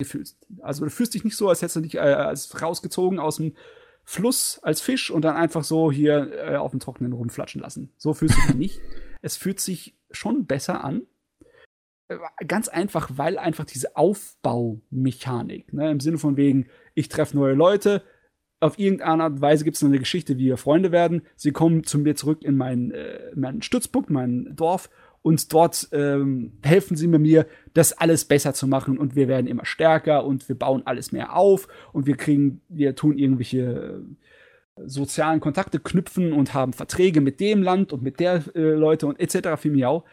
fühlst. 0.03 0.39
Also 0.61 0.85
du 0.85 0.91
fühlst 0.91 1.15
dich 1.15 1.25
nicht 1.25 1.37
so, 1.37 1.49
als 1.49 1.63
hättest 1.63 1.77
du 1.77 1.81
dich 1.81 1.95
äh, 1.97 2.01
als 2.01 2.61
rausgezogen 2.61 3.19
aus 3.19 3.37
dem 3.37 3.55
Fluss 4.05 4.59
als 4.63 4.81
Fisch 4.81 5.11
und 5.11 5.23
dann 5.23 5.37
einfach 5.37 5.63
so 5.63 5.93
hier 5.93 6.33
äh, 6.33 6.57
auf 6.57 6.73
dem 6.73 6.81
Trockenen 6.81 7.13
rumflatschen 7.13 7.61
lassen. 7.61 7.93
So 7.97 8.15
fühlst 8.15 8.37
du 8.37 8.47
dich 8.49 8.57
nicht. 8.57 8.81
Es 9.23 9.37
fühlt 9.37 9.61
sich 9.61 9.97
schon 10.11 10.47
besser 10.47 10.83
an. 10.83 11.03
Äh, 12.09 12.19
ganz 12.47 12.69
einfach, 12.69 13.11
weil 13.15 13.39
einfach 13.39 13.65
diese 13.65 13.97
Aufbaumechanik, 13.97 15.73
ne, 15.73 15.91
im 15.91 16.01
Sinne 16.01 16.19
von 16.19 16.37
wegen, 16.37 16.69
ich 16.95 17.09
treffe 17.09 17.37
neue 17.37 17.55
Leute, 17.55 18.03
auf 18.61 18.79
irgendeine 18.79 19.25
Art 19.25 19.33
und 19.33 19.41
Weise 19.41 19.65
gibt 19.65 19.77
es 19.77 19.83
eine 19.83 19.99
Geschichte, 19.99 20.39
wie 20.39 20.47
wir 20.47 20.57
Freunde 20.57 20.93
werden. 20.93 21.23
Sie 21.37 21.51
kommen 21.51 21.85
zu 21.85 21.99
mir 21.99 22.15
zurück 22.15 22.43
in 22.43 22.57
meinen, 22.57 22.93
äh, 22.93 23.35
meinen 23.35 23.63
Stützpunkt, 23.63 24.11
mein 24.11 24.55
Dorf, 24.55 24.91
und 25.23 25.53
dort 25.53 25.89
ähm, 25.93 26.53
helfen 26.63 26.97
sie 26.97 27.07
mir, 27.07 27.47
das 27.75 27.93
alles 27.93 28.25
besser 28.25 28.55
zu 28.55 28.67
machen. 28.67 28.99
Und 28.99 29.17
wir 29.17 29.29
werden 29.29 29.47
immer 29.47 29.67
stärker 29.67 30.25
und 30.25 30.49
wir 30.49 30.59
bauen 30.59 30.83
alles 30.87 31.13
mehr 31.13 31.37
auf 31.37 31.69
und 31.93 32.07
wir 32.07 32.17
kriegen, 32.17 32.63
wir 32.69 32.95
tun 32.95 33.19
irgendwelche 33.19 34.03
äh, 34.77 34.83
sozialen 34.87 35.41
Kontakte 35.41 35.79
knüpfen 35.79 36.33
und 36.33 36.55
haben 36.55 36.73
Verträge 36.73 37.21
mit 37.21 37.39
dem 37.41 37.63
Land 37.63 37.93
und 37.93 38.03
mit 38.03 38.19
der 38.19 38.45
äh, 38.55 38.61
Leute 38.61 39.07
und 39.07 39.21
etc. 39.21 39.61
für 39.61 39.71
Miau. 39.71 40.05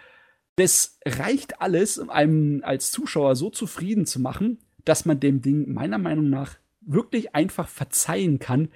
Das 0.57 0.99
reicht 1.05 1.61
alles, 1.61 1.97
um 1.97 2.09
einem 2.09 2.61
als 2.63 2.91
Zuschauer 2.91 3.35
so 3.35 3.49
zufrieden 3.49 4.05
zu 4.05 4.19
machen, 4.19 4.59
dass 4.83 5.05
man 5.05 5.19
dem 5.19 5.41
Ding 5.41 5.71
meiner 5.71 5.99
Meinung 5.99 6.29
nach 6.29 6.57
wirklich 6.87 7.35
einfach 7.35 7.67
verzeihen 7.67 8.39
kann, 8.39 8.69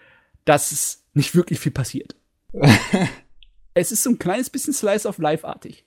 dass 0.45 0.71
es 0.71 1.03
nicht 1.13 1.35
wirklich 1.35 1.59
viel 1.59 1.71
passiert. 1.71 2.15
es 3.73 3.91
ist 3.91 4.03
so 4.03 4.11
ein 4.11 4.19
kleines 4.19 4.49
bisschen 4.49 4.73
Slice 4.73 5.07
of 5.07 5.17
Life-artig. 5.17 5.85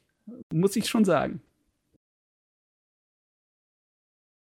Muss 0.52 0.76
ich 0.76 0.88
schon 0.88 1.04
sagen. 1.04 1.42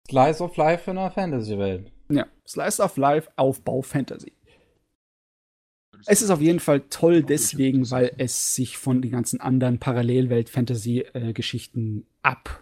Slice 0.10 0.44
of 0.44 0.58
Life 0.58 0.92
in 0.92 0.98
einer 0.98 1.12
Fantasy-Welt. 1.12 1.92
Ja, 2.10 2.28
Slice 2.48 2.82
of 2.82 2.98
Life, 2.98 3.30
Aufbau, 3.36 3.82
Fantasy. 3.82 4.34
Es 6.06 6.22
ist 6.22 6.30
auf 6.30 6.42
jeden 6.42 6.60
Fall 6.60 6.82
toll 6.90 7.24
deswegen, 7.24 7.90
weil 7.90 8.12
es 8.18 8.56
sich 8.56 8.78
von 8.78 9.02
den 9.02 9.12
ganzen 9.12 9.40
anderen 9.40 9.80
Parallelwelt-Fantasy-Geschichten 9.80 12.06
abhebt 12.22 12.62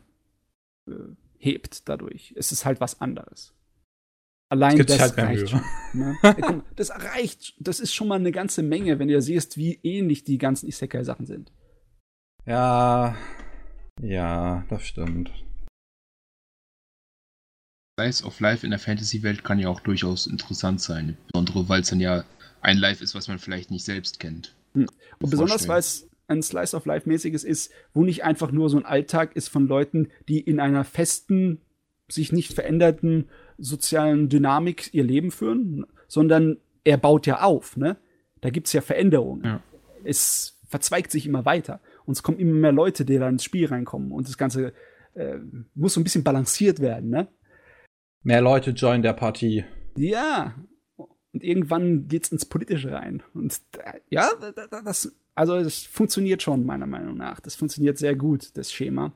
dadurch. 1.89 2.35
Es 2.37 2.51
ist 2.51 2.65
halt 2.65 2.79
was 2.79 3.01
anderes. 3.01 3.55
Allein 4.51 4.77
das, 4.79 4.87
das 4.87 4.99
halt 4.99 5.17
reicht 5.17 5.49
schon. 5.49 5.61
Ne? 5.93 6.17
das 6.75 6.91
reicht. 6.91 7.53
Das 7.57 7.79
ist 7.79 7.93
schon 7.93 8.09
mal 8.09 8.19
eine 8.19 8.33
ganze 8.33 8.63
Menge, 8.63 8.99
wenn 8.99 9.07
ihr 9.07 9.21
siehst, 9.21 9.55
wie 9.55 9.79
ähnlich 9.81 10.25
die 10.25 10.37
ganzen 10.37 10.67
Isekai-Sachen 10.67 11.25
sind. 11.25 11.53
Ja, 12.45 13.15
ja, 14.01 14.65
das 14.67 14.83
stimmt. 14.83 15.31
Slice 17.97 18.25
of 18.25 18.41
Life 18.41 18.65
in 18.65 18.71
der 18.71 18.79
Fantasy-Welt 18.79 19.45
kann 19.45 19.57
ja 19.57 19.69
auch 19.69 19.79
durchaus 19.79 20.27
interessant 20.27 20.81
sein. 20.81 21.17
Insbesondere, 21.33 21.69
weil 21.69 21.81
es 21.81 21.89
dann 21.89 22.01
ja 22.01 22.25
ein 22.59 22.77
Life 22.77 23.01
ist, 23.01 23.15
was 23.15 23.29
man 23.29 23.39
vielleicht 23.39 23.71
nicht 23.71 23.85
selbst 23.85 24.19
kennt. 24.19 24.53
Hm. 24.73 24.87
Und 25.19 25.29
besonders, 25.29 25.69
weil 25.69 25.79
es 25.79 26.09
ein 26.27 26.43
Slice 26.43 26.75
of 26.75 26.85
Life-mäßiges 26.85 27.45
ist, 27.45 27.71
wo 27.93 28.03
nicht 28.03 28.25
einfach 28.25 28.51
nur 28.51 28.69
so 28.69 28.75
ein 28.75 28.85
Alltag 28.85 29.33
ist 29.33 29.47
von 29.47 29.65
Leuten, 29.65 30.09
die 30.27 30.41
in 30.41 30.59
einer 30.59 30.83
festen, 30.83 31.61
sich 32.09 32.33
nicht 32.33 32.51
veränderten 32.51 33.29
sozialen 33.61 34.29
Dynamik 34.29 34.93
ihr 34.93 35.03
Leben 35.03 35.31
führen, 35.31 35.85
sondern 36.07 36.57
er 36.83 36.97
baut 36.97 37.27
ja 37.27 37.41
auf, 37.41 37.77
ne? 37.77 37.97
Da 38.41 38.49
gibt's 38.49 38.73
ja 38.73 38.81
Veränderungen. 38.81 39.43
Ja. 39.45 39.63
Es 40.03 40.59
verzweigt 40.67 41.11
sich 41.11 41.27
immer 41.27 41.45
weiter. 41.45 41.79
Und 42.05 42.13
es 42.13 42.23
kommen 42.23 42.39
immer 42.39 42.55
mehr 42.55 42.71
Leute, 42.71 43.05
die 43.05 43.19
da 43.19 43.29
ins 43.29 43.43
Spiel 43.43 43.67
reinkommen. 43.67 44.11
Und 44.11 44.27
das 44.27 44.37
Ganze 44.37 44.73
äh, 45.13 45.37
muss 45.75 45.93
so 45.93 45.99
ein 45.99 46.03
bisschen 46.03 46.23
balanciert 46.23 46.79
werden, 46.79 47.09
ne? 47.09 47.27
Mehr 48.23 48.41
Leute 48.41 48.71
joinen 48.71 49.03
der 49.03 49.13
Partie. 49.13 49.65
Ja. 49.95 50.55
Und 50.97 51.43
irgendwann 51.43 52.07
geht's 52.07 52.31
ins 52.31 52.45
Politische 52.45 52.91
rein. 52.91 53.23
Und 53.33 53.61
äh, 53.77 53.99
ja, 54.09 54.29
das, 54.83 55.15
also 55.35 55.63
das 55.63 55.83
funktioniert 55.83 56.41
schon, 56.41 56.65
meiner 56.65 56.87
Meinung 56.87 57.17
nach. 57.17 57.39
Das 57.39 57.55
funktioniert 57.55 57.97
sehr 57.97 58.15
gut, 58.15 58.57
das 58.57 58.71
Schema. 58.71 59.13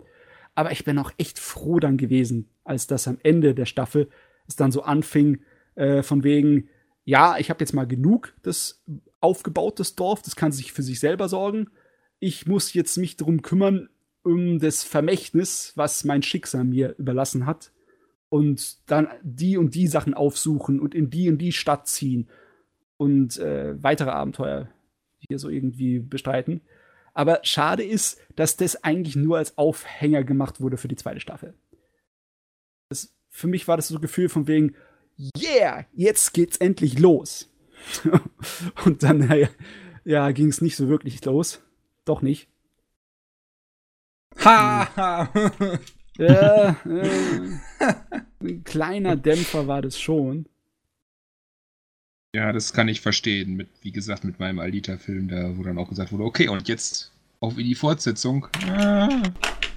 Aber 0.53 0.71
ich 0.71 0.85
bin 0.85 0.97
auch 0.97 1.11
echt 1.17 1.39
froh 1.39 1.79
dann 1.79 1.97
gewesen, 1.97 2.49
als 2.63 2.87
das 2.87 3.07
am 3.07 3.17
Ende 3.23 3.53
der 3.53 3.65
Staffel 3.65 4.09
es 4.47 4.55
dann 4.55 4.71
so 4.71 4.83
anfing, 4.83 5.41
äh, 5.75 6.03
von 6.03 6.23
wegen, 6.23 6.69
ja, 7.03 7.37
ich 7.37 7.49
habe 7.49 7.59
jetzt 7.59 7.73
mal 7.73 7.87
genug 7.87 8.33
das 8.41 8.83
aufgebautes 9.19 9.95
Dorf, 9.95 10.21
das 10.21 10.35
kann 10.35 10.51
sich 10.51 10.71
für 10.71 10.83
sich 10.83 10.99
selber 10.99 11.29
sorgen. 11.29 11.69
Ich 12.19 12.47
muss 12.47 12.73
jetzt 12.73 12.97
mich 12.97 13.17
darum 13.17 13.41
kümmern, 13.41 13.89
um 14.23 14.59
das 14.59 14.83
Vermächtnis, 14.83 15.73
was 15.75 16.03
mein 16.03 16.23
Schicksal 16.23 16.63
mir 16.63 16.95
überlassen 16.97 17.45
hat. 17.45 17.71
Und 18.29 18.77
dann 18.89 19.07
die 19.21 19.57
und 19.57 19.75
die 19.75 19.87
Sachen 19.87 20.13
aufsuchen 20.13 20.79
und 20.79 20.95
in 20.95 21.09
die 21.09 21.29
und 21.29 21.37
die 21.37 21.51
Stadt 21.51 21.87
ziehen 21.87 22.27
und 22.97 23.37
äh, 23.37 23.81
weitere 23.81 24.09
Abenteuer 24.09 24.69
hier 25.19 25.39
so 25.39 25.49
irgendwie 25.49 25.99
bestreiten. 25.99 26.61
Aber 27.13 27.39
schade 27.43 27.83
ist, 27.83 28.19
dass 28.35 28.57
das 28.57 28.83
eigentlich 28.83 29.15
nur 29.15 29.37
als 29.37 29.57
Aufhänger 29.57 30.23
gemacht 30.23 30.59
wurde 30.59 30.77
für 30.77 30.87
die 30.87 30.97
zweite 30.97 31.21
Staffel. 31.21 31.53
Das, 32.89 33.14
für 33.35 33.47
mich 33.47 33.67
war 33.67 33.75
das 33.75 33.89
so 33.89 33.95
ein 33.95 34.01
Gefühl 34.01 34.29
von 34.29 34.47
wegen, 34.47 34.75
yeah, 35.37 35.85
jetzt 35.93 36.33
geht's 36.33 36.55
endlich 36.55 36.99
los. 36.99 37.51
und 38.85 39.03
dann, 39.03 39.29
ja, 39.29 39.49
ja 40.05 40.31
ging 40.31 40.47
es 40.47 40.61
nicht 40.61 40.77
so 40.77 40.87
wirklich 40.87 41.23
los. 41.25 41.61
Doch 42.05 42.21
nicht. 42.21 42.47
Ha! 44.45 45.29
ja, 46.17 46.69
äh, 46.85 47.95
ein 48.41 48.63
kleiner 48.63 49.17
Dämpfer 49.17 49.67
war 49.67 49.81
das 49.81 49.99
schon. 49.99 50.47
Ja, 52.33 52.53
das 52.53 52.71
kann 52.71 52.87
ich 52.87 53.01
verstehen. 53.01 53.55
Mit, 53.55 53.67
wie 53.81 53.91
gesagt, 53.91 54.23
mit 54.23 54.39
meinem 54.39 54.59
Alita-Film, 54.59 55.27
da 55.27 55.57
wo 55.57 55.63
dann 55.63 55.77
auch 55.77 55.89
gesagt 55.89 56.13
wurde, 56.13 56.23
okay, 56.23 56.47
und 56.47 56.69
jetzt 56.69 57.11
auf 57.41 57.57
in 57.57 57.65
die 57.65 57.75
Fortsetzung. 57.75 58.47
Ah. 58.65 59.09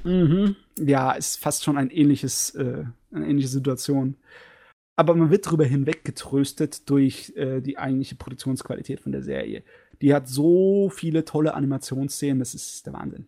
Mhm. 0.05 0.57
Ja, 0.79 1.13
ist 1.13 1.39
fast 1.39 1.65
schon 1.65 1.77
ein 1.77 1.91
ähnliches, 1.91 2.55
äh, 2.55 2.85
eine 3.13 3.27
ähnliche 3.27 3.49
Situation. 3.49 4.17
Aber 4.97 5.15
man 5.15 5.31
wird 5.31 5.47
darüber 5.47 5.65
hinweggetröstet 5.65 6.89
durch 6.91 7.33
äh, 7.37 7.61
die 7.61 7.79
eigentliche 7.79 8.17
Produktionsqualität 8.17 9.01
von 9.01 9.13
der 9.13 9.23
Serie. 9.23 9.63
Die 10.03 10.13
hat 10.13 10.29
so 10.29 10.91
viele 10.91 11.25
tolle 11.25 11.55
Animationsszenen, 11.55 12.41
das 12.41 12.55
ist 12.55 12.87
der 12.87 12.95
Wahnsinn. 12.95 13.27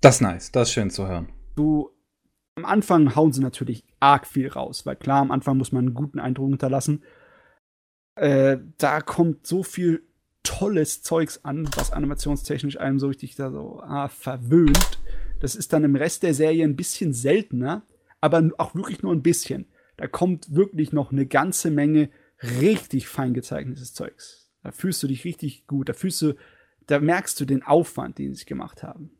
Das 0.00 0.16
ist 0.16 0.20
nice, 0.20 0.52
das 0.52 0.68
ist 0.68 0.74
schön 0.74 0.90
zu 0.90 1.06
hören. 1.06 1.28
Du, 1.54 1.90
am 2.56 2.64
Anfang 2.64 3.14
hauen 3.14 3.32
sie 3.32 3.40
natürlich 3.40 3.84
arg 4.00 4.26
viel 4.26 4.48
raus, 4.48 4.84
weil 4.84 4.96
klar, 4.96 5.20
am 5.20 5.30
Anfang 5.30 5.56
muss 5.56 5.72
man 5.72 5.86
einen 5.86 5.94
guten 5.94 6.18
Eindruck 6.18 6.50
hinterlassen. 6.50 7.02
Äh, 8.16 8.58
da 8.78 9.00
kommt 9.00 9.46
so 9.46 9.62
viel 9.62 10.02
tolles 10.42 11.02
Zeugs 11.02 11.44
an, 11.44 11.68
was 11.76 11.92
animationstechnisch 11.92 12.78
einem 12.78 12.98
so 12.98 13.08
richtig 13.08 13.36
da 13.36 13.50
so 13.50 13.80
ah, 13.80 14.08
verwöhnt. 14.08 15.00
Das 15.40 15.56
ist 15.56 15.72
dann 15.72 15.84
im 15.84 15.96
Rest 15.96 16.22
der 16.22 16.34
Serie 16.34 16.64
ein 16.64 16.76
bisschen 16.76 17.12
seltener, 17.12 17.82
aber 18.20 18.50
auch 18.58 18.74
wirklich 18.74 19.02
nur 19.02 19.12
ein 19.12 19.22
bisschen. 19.22 19.66
Da 19.96 20.06
kommt 20.06 20.54
wirklich 20.54 20.92
noch 20.92 21.12
eine 21.12 21.26
ganze 21.26 21.70
Menge 21.70 22.10
richtig 22.42 23.08
fein 23.08 23.34
gezeichnetes 23.34 23.94
Zeugs. 23.94 24.50
Da 24.62 24.72
fühlst 24.72 25.02
du 25.02 25.06
dich 25.06 25.24
richtig 25.24 25.66
gut, 25.66 25.88
da 25.88 25.92
fühlst 25.92 26.22
du, 26.22 26.34
da 26.86 27.00
merkst 27.00 27.38
du 27.40 27.44
den 27.44 27.62
Aufwand, 27.62 28.18
den 28.18 28.34
sie 28.34 28.44
gemacht 28.44 28.82
haben. 28.82 29.10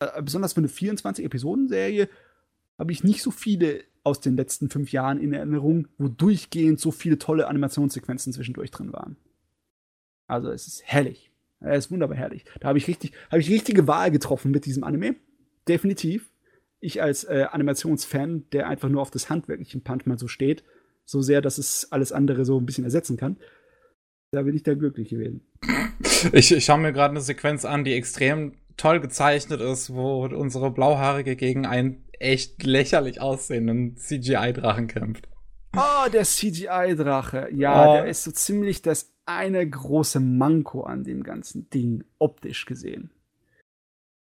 Äh, 0.00 0.22
besonders 0.22 0.52
für 0.52 0.58
eine 0.58 0.68
24-Episoden-Serie 0.68 2.08
habe 2.78 2.92
ich 2.92 3.04
nicht 3.04 3.22
so 3.22 3.30
viele 3.30 3.84
aus 4.02 4.20
den 4.20 4.36
letzten 4.36 4.68
fünf 4.68 4.92
Jahren 4.92 5.18
in 5.18 5.32
Erinnerung, 5.32 5.88
wo 5.96 6.08
durchgehend 6.08 6.78
so 6.78 6.90
viele 6.90 7.18
tolle 7.18 7.48
Animationssequenzen 7.48 8.32
zwischendurch 8.32 8.70
drin 8.70 8.92
waren. 8.92 9.16
Also 10.26 10.50
es 10.50 10.66
ist 10.66 10.82
herrlich. 10.84 11.30
Es 11.60 11.86
ist 11.86 11.90
wunderbar 11.90 12.16
herrlich. 12.16 12.44
Da 12.60 12.68
habe 12.68 12.78
ich 12.78 12.88
richtig, 12.88 13.12
habe 13.30 13.40
ich 13.40 13.50
richtige 13.50 13.86
Wahl 13.86 14.10
getroffen 14.10 14.50
mit 14.50 14.66
diesem 14.66 14.84
Anime. 14.84 15.16
Definitiv. 15.66 16.30
Ich 16.80 17.02
als 17.02 17.24
äh, 17.24 17.46
Animationsfan, 17.50 18.44
der 18.52 18.68
einfach 18.68 18.88
nur 18.88 19.00
auf 19.00 19.10
das 19.10 19.30
handwerkliche 19.30 19.80
manchmal 19.86 20.18
so 20.18 20.28
steht, 20.28 20.64
so 21.06 21.22
sehr, 21.22 21.40
dass 21.40 21.58
es 21.58 21.90
alles 21.92 22.12
andere 22.12 22.44
so 22.44 22.58
ein 22.58 22.66
bisschen 22.66 22.84
ersetzen 22.84 23.16
kann, 23.16 23.38
da 24.32 24.42
bin 24.42 24.54
ich 24.54 24.62
da 24.62 24.74
glücklich 24.74 25.08
gewesen. 25.08 25.46
Ich, 26.32 26.50
ich 26.50 26.64
schaue 26.64 26.78
mir 26.78 26.92
gerade 26.92 27.10
eine 27.10 27.20
Sequenz 27.20 27.64
an, 27.64 27.84
die 27.84 27.92
extrem 27.92 28.54
toll 28.76 29.00
gezeichnet 29.00 29.60
ist, 29.60 29.94
wo 29.94 30.24
unsere 30.26 30.70
Blauhaarige 30.70 31.36
gegen 31.36 31.66
einen 31.66 32.04
echt 32.18 32.62
lächerlich 32.64 33.20
aussehenden 33.20 33.96
CGI-Drachen 33.96 34.88
kämpft. 34.88 35.28
Oh, 35.76 36.08
der 36.10 36.24
CGI-Drache. 36.24 37.48
Ja, 37.52 37.88
oh. 37.88 37.94
der 37.94 38.06
ist 38.06 38.24
so 38.24 38.30
ziemlich 38.30 38.82
das 38.82 39.13
eine 39.26 39.68
große 39.68 40.20
Manko 40.20 40.82
an 40.82 41.04
dem 41.04 41.22
ganzen 41.22 41.70
Ding, 41.70 42.04
optisch 42.18 42.66
gesehen. 42.66 43.10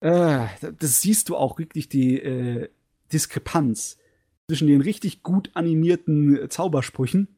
Äh, 0.00 0.47
das 0.78 1.00
siehst 1.00 1.28
du 1.28 1.36
auch 1.36 1.58
wirklich 1.58 1.89
die 1.89 2.20
äh, 2.20 2.68
Diskrepanz 3.12 3.98
zwischen 4.47 4.68
den 4.68 4.81
richtig 4.81 5.23
gut 5.23 5.50
animierten 5.55 6.50
Zaubersprüchen, 6.50 7.28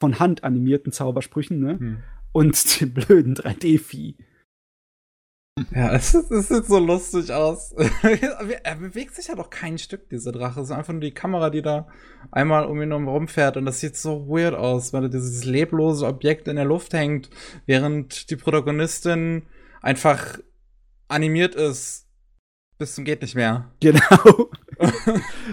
von 0.00 0.18
Hand 0.18 0.44
animierten 0.44 0.92
Zaubersprüchen, 0.92 1.60
ne? 1.60 1.78
Hm. 1.78 1.96
Und 2.32 2.80
dem 2.80 2.94
blöden 2.94 3.34
3D-Vieh. 3.34 4.16
Ja, 5.74 5.92
es, 5.94 6.14
es, 6.14 6.48
sieht 6.48 6.66
so 6.66 6.78
lustig 6.78 7.32
aus. 7.32 7.72
er 8.62 8.76
bewegt 8.76 9.14
sich 9.14 9.28
ja 9.28 9.34
doch 9.34 9.50
kein 9.50 9.78
Stück, 9.78 10.08
dieser 10.08 10.32
Drache. 10.32 10.60
Es 10.60 10.70
ist 10.70 10.76
einfach 10.76 10.92
nur 10.92 11.00
die 11.00 11.14
Kamera, 11.14 11.50
die 11.50 11.62
da 11.62 11.88
einmal 12.30 12.66
um 12.66 12.80
ihn 12.82 12.92
herum 12.92 13.28
fährt. 13.28 13.56
Und 13.56 13.66
das 13.66 13.80
sieht 13.80 13.96
so 13.96 14.28
weird 14.28 14.54
aus, 14.54 14.92
weil 14.92 15.08
dieses 15.08 15.44
leblose 15.44 16.06
Objekt 16.06 16.48
in 16.48 16.56
der 16.56 16.64
Luft 16.64 16.92
hängt, 16.92 17.30
während 17.66 18.30
die 18.30 18.36
Protagonistin 18.36 19.42
einfach 19.82 20.38
animiert 21.08 21.54
ist. 21.54 22.06
Bis 22.78 22.94
zum 22.94 23.04
geht 23.04 23.22
nicht 23.22 23.34
mehr. 23.34 23.72
Genau. 23.80 24.50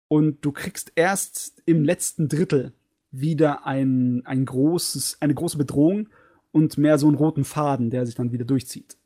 Und 0.07 0.45
du 0.45 0.51
kriegst 0.51 0.91
erst 0.95 1.61
im 1.65 1.83
letzten 1.83 2.27
Drittel 2.27 2.73
wieder 3.11 3.65
ein, 3.65 4.21
ein 4.25 4.45
großes, 4.45 5.17
eine 5.21 5.33
große 5.33 5.57
Bedrohung 5.57 6.09
und 6.51 6.77
mehr 6.77 6.97
so 6.97 7.07
einen 7.07 7.15
roten 7.15 7.45
Faden, 7.45 7.89
der 7.89 8.05
sich 8.05 8.15
dann 8.15 8.31
wieder 8.31 8.45
durchzieht. 8.45 8.97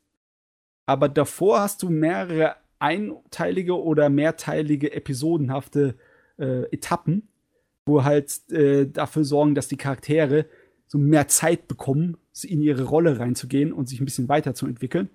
Aber 0.84 1.08
davor 1.08 1.60
hast 1.60 1.82
du 1.82 1.90
mehrere 1.90 2.56
einteilige 2.78 3.80
oder 3.80 4.10
mehrteilige 4.10 4.92
episodenhafte 4.92 5.96
äh, 6.38 6.62
Etappen, 6.72 7.28
wo 7.84 8.04
halt 8.04 8.50
äh, 8.50 8.86
dafür 8.86 9.24
sorgen, 9.24 9.54
dass 9.54 9.68
die 9.68 9.76
Charaktere 9.76 10.46
so 10.86 10.98
mehr 10.98 11.28
Zeit 11.28 11.68
bekommen, 11.68 12.16
in 12.42 12.60
ihre 12.60 12.84
Rolle 12.84 13.18
reinzugehen 13.18 13.72
und 13.72 13.88
sich 13.88 14.00
ein 14.00 14.04
bisschen 14.04 14.28
weiterzuentwickeln. 14.28 15.08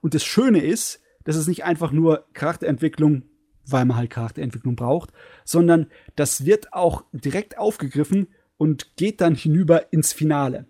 Und 0.00 0.14
das 0.14 0.24
Schöne 0.24 0.62
ist, 0.62 1.00
dass 1.24 1.36
es 1.36 1.48
nicht 1.48 1.64
einfach 1.64 1.90
nur 1.90 2.26
Charakterentwicklung, 2.34 3.22
weil 3.66 3.84
man 3.84 3.96
halt 3.96 4.10
Charakterentwicklung 4.10 4.76
braucht, 4.76 5.12
sondern 5.44 5.86
das 6.14 6.44
wird 6.44 6.72
auch 6.72 7.04
direkt 7.12 7.58
aufgegriffen 7.58 8.28
und 8.58 8.96
geht 8.96 9.20
dann 9.20 9.34
hinüber 9.34 9.92
ins 9.92 10.12
Finale. 10.12 10.66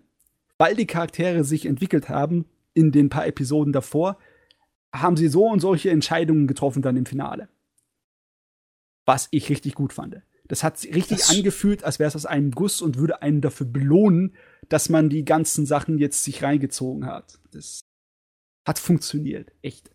Weil 0.57 0.75
die 0.75 0.87
Charaktere 0.87 1.43
sich 1.43 1.65
entwickelt 1.65 2.09
haben 2.09 2.45
in 2.73 2.91
den 2.91 3.09
paar 3.09 3.27
Episoden 3.27 3.73
davor, 3.73 4.17
haben 4.93 5.17
sie 5.17 5.27
so 5.27 5.45
und 5.45 5.59
solche 5.59 5.91
Entscheidungen 5.91 6.47
getroffen 6.47 6.81
dann 6.81 6.97
im 6.97 7.05
Finale. 7.05 7.49
Was 9.07 9.29
ich 9.31 9.49
richtig 9.49 9.73
gut 9.73 9.93
fand. 9.93 10.21
Das 10.47 10.63
hat 10.63 10.77
sich 10.77 10.93
richtig 10.93 11.19
das 11.19 11.29
angefühlt, 11.29 11.83
als 11.83 11.97
wäre 11.97 12.07
es 12.09 12.15
aus 12.15 12.25
einem 12.25 12.51
Guss 12.51 12.81
und 12.81 12.97
würde 12.97 13.21
einen 13.21 13.41
dafür 13.41 13.65
belohnen, 13.65 14.35
dass 14.69 14.89
man 14.89 15.09
die 15.09 15.25
ganzen 15.25 15.65
Sachen 15.65 15.97
jetzt 15.97 16.23
sich 16.23 16.43
reingezogen 16.43 17.05
hat. 17.05 17.39
Das 17.51 17.81
hat 18.67 18.79
funktioniert, 18.79 19.51
echt. 19.61 19.89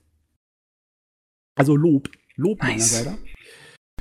Also 1.54 1.76
Lob, 1.76 2.10
Lob 2.36 2.62
nice. 2.62 2.70
meiner 2.70 2.80
Seite. 2.80 3.18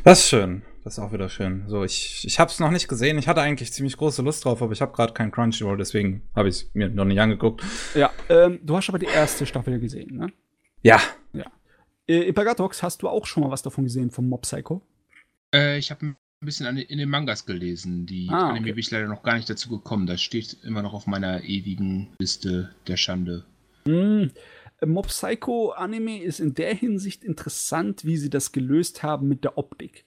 Das 0.04 0.20
ist 0.20 0.30
schön. 0.30 0.64
Das 0.84 0.94
ist 0.94 1.00
auch 1.00 1.14
wieder 1.14 1.30
schön. 1.30 1.68
So, 1.68 1.84
ich, 1.84 2.26
ich 2.26 2.40
habe 2.40 2.50
es 2.50 2.60
noch 2.60 2.72
nicht 2.72 2.88
gesehen. 2.88 3.20
Ich 3.20 3.28
hatte 3.28 3.42
eigentlich 3.42 3.72
ziemlich 3.72 3.98
große 3.98 4.24
Lust 4.24 4.46
drauf, 4.46 4.62
aber 4.62 4.72
ich 4.72 4.82
habe 4.82 4.94
gerade 4.94 5.14
kein 5.14 5.32
Crunchyroll, 5.32 5.78
deswegen 5.78 6.24
habe 6.36 6.50
ich 6.50 6.56
es 6.56 6.74
mir 6.74 6.90
noch 6.90 7.06
nicht 7.06 7.20
angeguckt. 7.20 7.64
Ja, 7.94 8.12
ähm, 8.30 8.60
du 8.64 8.76
hast 8.76 8.90
aber 8.90 8.98
die 8.98 9.06
erste 9.06 9.46
Staffel 9.46 9.80
gesehen, 9.80 10.18
ne? 10.18 10.34
Ja. 10.82 11.00
Ja. 11.34 11.46
Äh, 12.08 12.30
Ipagatox, 12.30 12.82
hast 12.82 13.04
du 13.04 13.10
auch 13.10 13.28
schon 13.28 13.44
mal 13.44 13.52
was 13.52 13.62
davon 13.62 13.84
gesehen 13.84 14.10
vom 14.10 14.28
Mob 14.28 14.42
Psycho? 14.42 14.82
Äh, 15.54 15.78
ich 15.78 15.92
habe 15.92 16.06
ein 16.06 16.16
bisschen 16.42 16.78
in 16.78 16.98
den 16.98 17.10
Mangas 17.10 17.46
gelesen. 17.46 18.06
Die 18.06 18.28
ah, 18.30 18.50
Anime 18.50 18.62
okay. 18.62 18.72
bin 18.72 18.80
ich 18.80 18.92
leider 18.92 19.08
noch 19.08 19.24
gar 19.24 19.36
nicht 19.36 19.50
dazu 19.50 19.70
gekommen. 19.70 20.08
Das 20.08 20.22
steht 20.22 20.58
immer 20.64 20.82
noch 20.82 20.94
auf 20.94 21.08
meiner 21.08 21.44
ewigen 21.44 22.10
Liste 22.20 22.74
der 22.88 22.98
Schande. 22.98 23.46
Mm, 23.86 24.26
Mob 24.86 25.08
Psycho 25.08 25.72
Anime 25.72 26.24
ist 26.24 26.40
in 26.40 26.54
der 26.54 26.74
Hinsicht 26.74 27.24
interessant, 27.24 28.06
wie 28.06 28.18
sie 28.18 28.30
das 28.30 28.52
gelöst 28.52 29.04
haben 29.04 29.28
mit 29.28 29.44
der 29.44 29.58
Optik. 29.58 30.06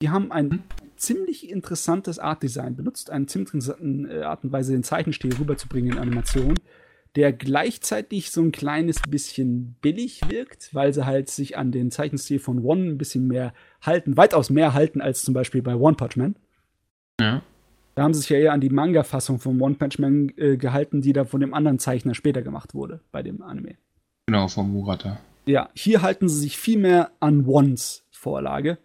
Die 0.00 0.10
haben 0.10 0.32
ein 0.32 0.50
hm? 0.50 0.62
ziemlich 0.96 1.48
interessantes 1.48 2.18
Artdesign 2.18 2.76
benutzt, 2.76 3.10
eine 3.10 3.26
ziemlich 3.26 3.54
interessante 3.54 4.12
äh, 4.12 4.22
Art 4.22 4.44
und 4.44 4.52
Weise, 4.52 4.72
den 4.72 4.82
Zeichenstil 4.82 5.34
rüberzubringen 5.34 5.92
in 5.92 5.98
Animation, 5.98 6.58
der 7.16 7.32
gleichzeitig 7.32 8.30
so 8.30 8.40
ein 8.40 8.52
kleines 8.52 9.00
bisschen 9.02 9.76
billig 9.82 10.22
wirkt, 10.28 10.74
weil 10.74 10.94
sie 10.94 11.04
halt 11.04 11.28
sich 11.28 11.56
an 11.58 11.70
den 11.70 11.90
Zeichenstil 11.90 12.38
von 12.38 12.64
One 12.64 12.90
ein 12.90 12.98
bisschen 12.98 13.26
mehr 13.26 13.52
halten, 13.82 14.16
weitaus 14.16 14.50
mehr 14.50 14.72
halten 14.72 15.00
als 15.00 15.22
zum 15.22 15.34
Beispiel 15.34 15.62
bei 15.62 15.74
One 15.74 15.96
Punch 15.96 16.16
Man. 16.16 16.36
Ja. 17.20 17.42
Da 17.94 18.02
haben 18.02 18.14
sie 18.14 18.20
sich 18.20 18.30
ja 18.30 18.38
eher 18.38 18.52
an 18.52 18.62
die 18.62 18.70
Manga-Fassung 18.70 19.38
von 19.38 19.60
One 19.60 19.74
Punch 19.74 19.98
Man 19.98 20.32
äh, 20.36 20.56
gehalten, 20.56 21.02
die 21.02 21.12
da 21.12 21.24
von 21.24 21.40
dem 21.40 21.52
anderen 21.52 21.78
Zeichner 21.78 22.14
später 22.14 22.40
gemacht 22.40 22.74
wurde 22.74 23.00
bei 23.12 23.22
dem 23.22 23.42
Anime. 23.42 23.76
Genau, 24.26 24.48
von 24.48 24.70
Murata. 24.70 25.18
Ja, 25.44 25.68
hier 25.74 26.00
halten 26.00 26.28
sie 26.28 26.40
sich 26.40 26.56
viel 26.56 26.78
mehr 26.78 27.10
an 27.20 27.44
Ones 27.46 28.06
Vorlage 28.10 28.78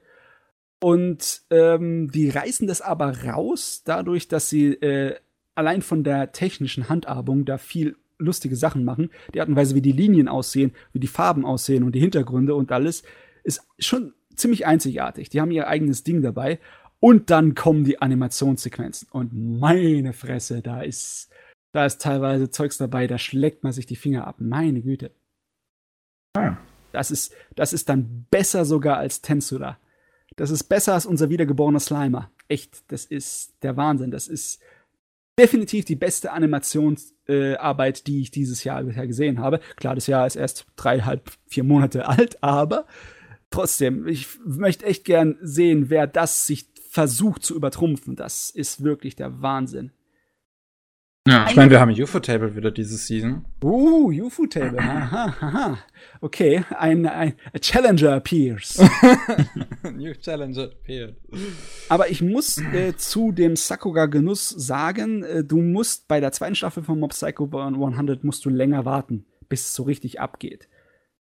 und 0.80 1.42
ähm, 1.50 2.12
die 2.12 2.30
reißen 2.30 2.68
das 2.68 2.82
aber 2.82 3.24
raus, 3.24 3.84
dadurch, 3.86 4.28
dass 4.28 4.50
sie 4.50 4.74
äh, 4.74 5.16
allein 5.56 5.82
von 5.82 6.04
der 6.04 6.32
technischen 6.32 6.90
Handhabung 6.90 7.46
da 7.46 7.58
viel 7.58 7.96
lustige 8.20 8.56
Sachen 8.56 8.84
machen. 8.84 9.10
Die 9.34 9.42
Art 9.42 9.50
und 9.50 9.56
Weise, 9.56 9.76
wie 9.76 9.82
die 9.82 9.92
Linien 9.92 10.28
aussehen, 10.28 10.74
wie 10.94 11.00
die 11.00 11.08
Farben 11.08 11.46
aussehen 11.46 11.84
und 11.84 11.94
die 11.94 12.00
Hintergründe 12.00 12.56
und 12.56 12.72
alles, 12.72 13.04
ist 13.44 13.62
schon 13.80 14.14
ziemlich 14.36 14.66
einzigartig. 14.66 15.30
Die 15.30 15.42
haben 15.42 15.52
ihr 15.52 15.68
eigenes 15.68 16.04
Ding 16.04 16.22
dabei. 16.22 16.60
Und 17.00 17.30
dann 17.30 17.54
kommen 17.54 17.84
die 17.84 18.02
Animationssequenzen. 18.02 19.08
Und 19.12 19.32
meine 19.34 20.14
Fresse, 20.14 20.62
da 20.62 20.82
ist, 20.82 21.30
da 21.72 21.86
ist 21.86 22.02
teilweise 22.02 22.50
Zeugs 22.50 22.78
dabei, 22.78 23.06
da 23.06 23.18
schlägt 23.18 23.64
man 23.64 23.72
sich 23.72 23.86
die 23.86 23.96
Finger 23.96 24.26
ab. 24.26 24.38
Meine 24.40 24.82
Güte. 24.82 25.12
Ah. 26.36 26.58
Das 26.92 27.12
ist, 27.12 27.34
das 27.56 27.74
ist 27.74 27.90
dann 27.90 28.26
besser 28.32 28.66
sogar 28.66 28.98
als 28.98 29.22
Tensura. 29.22 29.78
Das 30.36 30.50
ist 30.50 30.64
besser 30.64 30.94
als 30.94 31.06
unser 31.06 31.30
wiedergeborener 31.30 31.80
Slimer. 31.80 32.32
Echt, 32.48 32.84
das 32.92 33.06
ist 33.06 33.54
der 33.62 33.78
Wahnsinn. 33.78 34.10
Das 34.10 34.28
ist 34.28 34.62
definitiv 35.38 35.86
die 35.86 35.96
beste 35.96 36.32
Animationsarbeit, 36.32 38.00
äh, 38.00 38.04
die 38.04 38.22
ich 38.22 38.32
dieses 38.32 38.64
Jahr 38.64 38.84
bisher 38.84 39.08
gesehen 39.08 39.40
habe. 39.40 39.60
Klar, 39.76 39.96
das 39.96 40.08
Jahr 40.08 40.26
ist 40.26 40.36
erst 40.36 40.66
dreieinhalb, 40.76 41.32
vier 41.48 41.64
Monate 41.64 42.08
alt, 42.08 42.42
aber 42.44 42.86
trotzdem, 43.50 44.08
ich 44.08 44.28
möchte 44.46 44.86
echt 44.86 45.06
gern 45.06 45.38
sehen, 45.42 45.90
wer 45.90 46.08
das 46.08 46.48
sich 46.48 46.68
versucht 46.90 47.44
zu 47.44 47.56
übertrumpfen. 47.56 48.16
Das 48.16 48.50
ist 48.50 48.84
wirklich 48.84 49.16
der 49.16 49.42
Wahnsinn. 49.42 49.92
Ja. 51.28 51.46
Ich 51.50 51.58
meine, 51.58 51.70
wir 51.70 51.82
haben 51.82 51.92
UFO-Table 51.92 52.56
wieder 52.56 52.72
diese 52.72 52.96
Season. 52.96 53.44
Uh, 53.62 54.10
UFO-Table. 54.12 54.80
Aha, 54.80 55.36
aha. 55.42 55.78
Okay, 56.22 56.64
ein, 56.78 57.06
ein 57.06 57.34
Challenger 57.60 58.14
appears. 58.14 58.80
New 59.94 60.14
Challenger 60.14 60.72
appeared. 60.72 61.18
Aber 61.90 62.10
ich 62.10 62.22
muss 62.22 62.60
äh, 62.74 62.96
zu 62.96 63.34
dem 63.34 63.58
Sakuga-Genuss 63.58 64.50
sagen, 64.50 65.24
äh, 65.24 65.44
du 65.44 65.58
musst 65.58 66.08
bei 66.08 66.22
der 66.22 66.32
zweiten 66.32 66.56
Staffel 66.56 66.84
von 66.84 66.98
Mob 67.00 67.12
Psycho 67.12 67.44
100 67.46 68.24
musst 68.24 68.46
du 68.46 68.50
länger 68.50 68.86
warten, 68.86 69.26
bis 69.50 69.68
es 69.68 69.74
so 69.74 69.84
richtig 69.84 70.22
abgeht. 70.22 70.70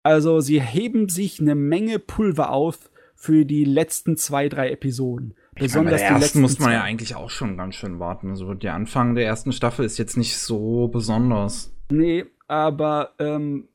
Also, 0.01 0.39
sie 0.39 0.59
heben 0.59 1.07
sich 1.07 1.39
eine 1.39 1.55
Menge 1.55 1.99
Pulver 1.99 2.51
auf 2.51 2.89
für 3.15 3.45
die 3.45 3.63
letzten 3.63 4.17
zwei, 4.17 4.49
drei 4.49 4.71
Episoden. 4.71 5.35
Besonders 5.55 6.01
meine, 6.01 6.13
bei 6.13 6.13
der 6.13 6.21
ersten 6.21 6.41
muss 6.41 6.59
man 6.59 6.71
ja 6.71 6.81
eigentlich 6.81 7.15
auch 7.15 7.29
schon 7.29 7.57
ganz 7.57 7.75
schön 7.75 7.99
warten. 7.99 8.31
Also 8.31 8.53
der 8.53 8.73
Anfang 8.73 9.15
der 9.15 9.25
ersten 9.25 9.51
Staffel 9.51 9.85
ist 9.85 9.97
jetzt 9.97 10.17
nicht 10.17 10.37
so 10.37 10.87
besonders. 10.87 11.73
Nee, 11.91 12.25
aber 12.47 13.13
ähm, 13.19 13.67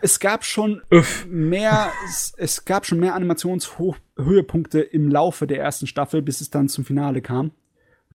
es 0.00 0.20
gab 0.20 0.44
schon 0.44 0.82
Öff. 0.90 1.26
mehr, 1.28 1.90
es, 2.06 2.32
es, 2.36 2.64
gab 2.64 2.86
schon 2.86 3.00
mehr 3.00 3.14
Animationshöhepunkte 3.14 4.80
im 4.80 5.10
Laufe 5.10 5.46
der 5.46 5.60
ersten 5.60 5.86
Staffel, 5.86 6.22
bis 6.22 6.40
es 6.40 6.50
dann 6.50 6.68
zum 6.68 6.84
Finale 6.84 7.20
kam. 7.20 7.50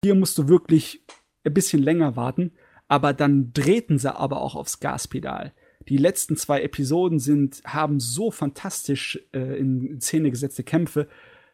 Hier 0.04 0.14
musst 0.14 0.38
du 0.38 0.48
wirklich 0.48 1.04
ein 1.44 1.54
bisschen 1.54 1.82
länger 1.82 2.14
warten, 2.14 2.52
aber 2.86 3.12
dann 3.12 3.52
drehten 3.52 3.98
sie 3.98 4.14
aber 4.14 4.40
auch 4.40 4.54
aufs 4.54 4.80
Gaspedal 4.80 5.52
die 5.88 5.96
letzten 5.96 6.36
zwei 6.36 6.62
Episoden 6.62 7.18
sind, 7.18 7.62
haben 7.64 8.00
so 8.00 8.30
fantastisch 8.30 9.18
äh, 9.32 9.58
in 9.58 10.00
Szene 10.00 10.30
gesetzte 10.30 10.62
Kämpfe. 10.62 11.08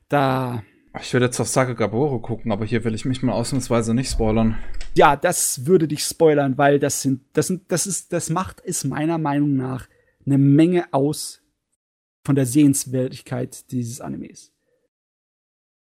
Da. 0.09 0.63
Ich 1.01 1.13
würde 1.13 1.27
jetzt 1.27 1.41
auf 1.41 1.49
Sake 1.49 1.75
Gaboro 1.75 2.21
gucken, 2.21 2.53
aber 2.53 2.65
hier 2.65 2.85
will 2.85 2.95
ich 2.95 3.05
mich 3.05 3.23
mal 3.23 3.33
ausnahmsweise 3.33 3.95
nicht 3.95 4.11
spoilern. 4.11 4.59
Ja, 4.95 5.17
das 5.17 5.67
würde 5.67 5.89
dich 5.89 6.05
spoilern, 6.05 6.57
weil 6.59 6.79
das 6.79 7.03
sind, 7.03 7.23
das 7.33 7.49
sind, 7.49 7.71
das 7.71 7.87
ist, 7.87 8.13
das 8.13 8.31
macht 8.31 8.63
es 8.65 8.85
meiner 8.85 9.19
Meinung 9.19 9.57
nach 9.57 9.89
eine 10.25 10.39
Menge 10.39 10.93
aus 10.93 11.43
von 12.25 12.35
der 12.35 12.47
Sehenswertigkeit 12.47 13.71
dieses 13.71 14.01
Animes. 14.01 14.53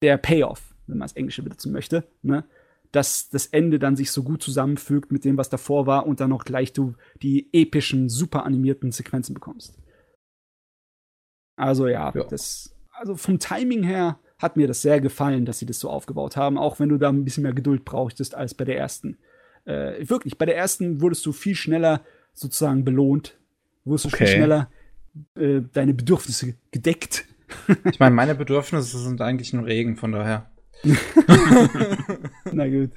Der 0.02 0.18
Payoff, 0.18 0.74
wenn 0.88 0.98
man 0.98 1.08
das 1.08 1.16
Englische 1.16 1.44
benutzen 1.44 1.72
möchte, 1.72 2.08
ne? 2.22 2.46
Dass 2.92 3.30
das 3.30 3.48
Ende 3.48 3.80
dann 3.80 3.96
sich 3.96 4.12
so 4.12 4.24
gut 4.24 4.44
zusammenfügt 4.44 5.12
mit 5.12 5.24
dem, 5.24 5.38
was 5.38 5.50
davor 5.50 5.86
war 5.88 6.06
und 6.06 6.20
dann 6.20 6.30
noch 6.30 6.44
gleich 6.44 6.74
du 6.74 6.96
die 7.22 7.50
epischen, 7.54 8.10
super 8.10 8.46
animierten 8.46 8.92
Sequenzen 8.92 9.34
bekommst. 9.34 9.78
Also 11.56 11.88
ja, 11.88 12.12
ja, 12.14 12.24
das, 12.26 12.76
also 12.92 13.16
vom 13.16 13.40
Timing 13.40 13.84
her 13.84 14.20
hat 14.40 14.58
mir 14.58 14.68
das 14.68 14.82
sehr 14.82 15.00
gefallen, 15.00 15.46
dass 15.46 15.60
sie 15.60 15.66
das 15.66 15.80
so 15.80 15.90
aufgebaut 15.90 16.36
haben, 16.36 16.58
auch 16.58 16.80
wenn 16.80 16.90
du 16.90 16.98
da 16.98 17.10
ein 17.10 17.24
bisschen 17.24 17.44
mehr 17.44 17.54
Geduld 17.54 17.86
brauchtest 17.86 18.36
als 18.36 18.56
bei 18.56 18.66
der 18.66 18.78
ersten. 18.78 19.18
Äh, 19.66 20.10
wirklich, 20.10 20.38
bei 20.38 20.46
der 20.46 20.58
ersten 20.58 21.02
wurdest 21.02 21.26
du 21.26 21.32
viel 21.32 21.56
schneller 21.56 22.02
sozusagen 22.34 22.84
belohnt, 22.84 23.38
wurdest 23.86 24.06
du 24.06 24.10
okay. 24.10 24.26
viel 24.26 24.36
schneller 24.36 24.72
äh, 25.36 25.62
deine 25.74 25.94
Bedürfnisse 25.94 26.56
gedeckt. 26.72 27.26
ich 27.86 28.00
meine, 28.00 28.16
meine 28.16 28.36
Bedürfnisse 28.44 28.98
sind 28.98 29.22
eigentlich 29.22 29.54
nur 29.54 29.66
Regen, 29.66 29.98
von 29.98 30.12
daher. 30.12 30.50
Na 32.52 32.68
gut. 32.68 32.92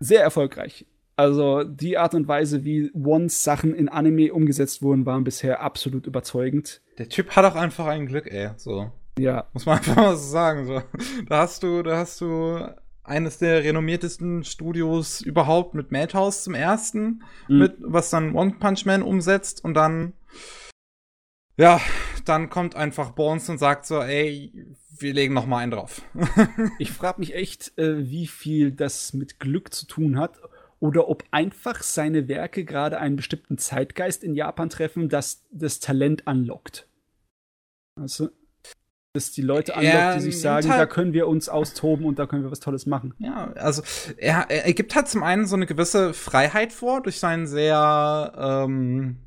Sehr 0.00 0.22
erfolgreich. 0.22 0.86
Also 1.16 1.62
die 1.62 1.98
Art 1.98 2.14
und 2.14 2.26
Weise, 2.26 2.64
wie 2.64 2.90
Ones 2.94 3.44
Sachen 3.44 3.74
in 3.74 3.88
Anime 3.88 4.32
umgesetzt 4.32 4.82
wurden, 4.82 5.06
waren 5.06 5.24
bisher 5.24 5.60
absolut 5.60 6.06
überzeugend. 6.06 6.80
Der 6.98 7.08
Typ 7.08 7.36
hat 7.36 7.44
auch 7.44 7.54
einfach 7.54 7.86
ein 7.86 8.06
Glück, 8.06 8.26
ey. 8.26 8.50
So. 8.56 8.90
Ja. 9.18 9.46
Muss 9.52 9.66
man 9.66 9.78
einfach 9.78 9.96
mal 9.96 10.16
so 10.16 10.30
sagen. 10.30 10.66
So. 10.66 10.82
Da 11.28 11.38
hast 11.38 11.62
du, 11.62 11.82
da 11.82 11.98
hast 11.98 12.20
du 12.20 12.66
eines 13.04 13.38
der 13.38 13.64
renommiertesten 13.64 14.44
Studios 14.44 15.20
überhaupt 15.20 15.74
mit 15.74 15.90
Madhouse 15.90 16.44
zum 16.44 16.54
ersten, 16.54 17.22
mhm. 17.48 17.58
mit, 17.58 17.74
was 17.80 18.10
dann 18.10 18.34
One 18.34 18.56
Punch 18.58 18.86
Man 18.86 19.02
umsetzt 19.02 19.64
und 19.64 19.74
dann, 19.74 20.12
ja, 21.56 21.80
dann 22.24 22.48
kommt 22.48 22.76
einfach 22.76 23.10
Bones 23.10 23.48
und 23.48 23.58
sagt 23.58 23.86
so, 23.86 24.00
ey, 24.00 24.52
wir 25.02 25.12
legen 25.12 25.34
noch 25.34 25.46
mal 25.46 25.58
einen 25.58 25.72
drauf. 25.72 26.02
ich 26.78 26.90
frage 26.90 27.20
mich 27.20 27.34
echt, 27.34 27.76
äh, 27.78 28.10
wie 28.10 28.26
viel 28.26 28.72
das 28.72 29.12
mit 29.12 29.40
Glück 29.40 29.74
zu 29.74 29.86
tun 29.86 30.18
hat 30.18 30.38
oder 30.80 31.08
ob 31.08 31.24
einfach 31.30 31.82
seine 31.82 32.26
Werke 32.28 32.64
gerade 32.64 32.98
einen 32.98 33.16
bestimmten 33.16 33.58
Zeitgeist 33.58 34.24
in 34.24 34.34
Japan 34.34 34.68
treffen, 34.68 35.08
das 35.08 35.44
das 35.52 35.78
Talent 35.78 36.26
anlockt. 36.26 36.88
Also, 38.00 38.30
dass 39.12 39.30
die 39.30 39.42
Leute 39.42 39.76
anlockt, 39.76 40.16
die 40.16 40.20
sich 40.22 40.40
sagen, 40.40 40.68
halt, 40.70 40.80
da 40.80 40.86
können 40.86 41.12
wir 41.12 41.28
uns 41.28 41.48
austoben 41.48 42.06
und 42.06 42.18
da 42.18 42.26
können 42.26 42.42
wir 42.42 42.50
was 42.50 42.60
Tolles 42.60 42.86
machen. 42.86 43.14
Ja, 43.18 43.52
also 43.52 43.82
er, 44.16 44.50
er 44.50 44.72
gibt 44.72 44.94
halt 44.96 45.06
zum 45.06 45.22
einen 45.22 45.46
so 45.46 45.54
eine 45.54 45.66
gewisse 45.66 46.14
Freiheit 46.14 46.72
vor 46.72 47.02
durch 47.02 47.20
seinen 47.20 47.46
sehr 47.46 48.32
ähm, 48.36 49.18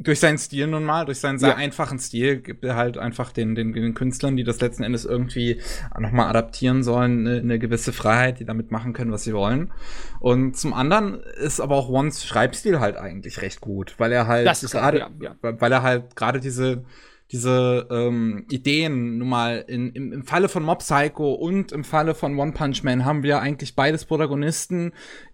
durch 0.00 0.20
seinen 0.20 0.38
Stil 0.38 0.66
nun 0.68 0.84
mal, 0.84 1.04
durch 1.04 1.18
seinen 1.18 1.38
sehr 1.38 1.50
ja. 1.50 1.56
einfachen 1.56 1.98
Stil 1.98 2.40
gibt 2.40 2.64
er 2.64 2.76
halt 2.76 2.98
einfach 2.98 3.32
den, 3.32 3.54
den, 3.54 3.72
den 3.72 3.94
Künstlern, 3.94 4.36
die 4.36 4.44
das 4.44 4.60
letzten 4.60 4.84
Endes 4.84 5.04
irgendwie 5.04 5.60
nochmal 5.98 6.28
adaptieren 6.28 6.82
sollen, 6.82 7.26
eine, 7.26 7.38
eine 7.40 7.58
gewisse 7.58 7.92
Freiheit, 7.92 8.38
die 8.38 8.44
damit 8.44 8.70
machen 8.70 8.92
können, 8.92 9.10
was 9.10 9.24
sie 9.24 9.34
wollen. 9.34 9.72
Und 10.20 10.56
zum 10.56 10.72
anderen 10.72 11.20
ist 11.20 11.60
aber 11.60 11.76
auch 11.76 11.88
Wons 11.88 12.24
Schreibstil 12.24 12.80
halt 12.80 12.96
eigentlich 12.96 13.42
recht 13.42 13.60
gut, 13.60 13.94
weil 13.98 14.12
er 14.12 14.26
halt 14.26 14.46
gerade, 14.70 14.98
ja, 14.98 15.10
ja. 15.20 15.36
weil 15.40 15.72
er 15.72 15.82
halt 15.82 16.14
gerade 16.16 16.40
diese 16.40 16.84
diese 17.30 17.86
ähm, 17.90 18.46
Ideen 18.48 19.18
nun 19.18 19.28
mal 19.28 19.62
in, 19.68 19.92
im, 19.92 20.12
im 20.12 20.22
Falle 20.24 20.48
von 20.48 20.62
Mob 20.62 20.78
Psycho 20.78 21.34
und 21.34 21.72
im 21.72 21.84
Falle 21.84 22.14
von 22.14 22.38
One 22.38 22.52
Punch 22.52 22.82
Man 22.84 23.04
haben 23.04 23.22
wir 23.22 23.40
eigentlich 23.40 23.74
beides 23.74 24.06
Protagonisten, 24.06 24.92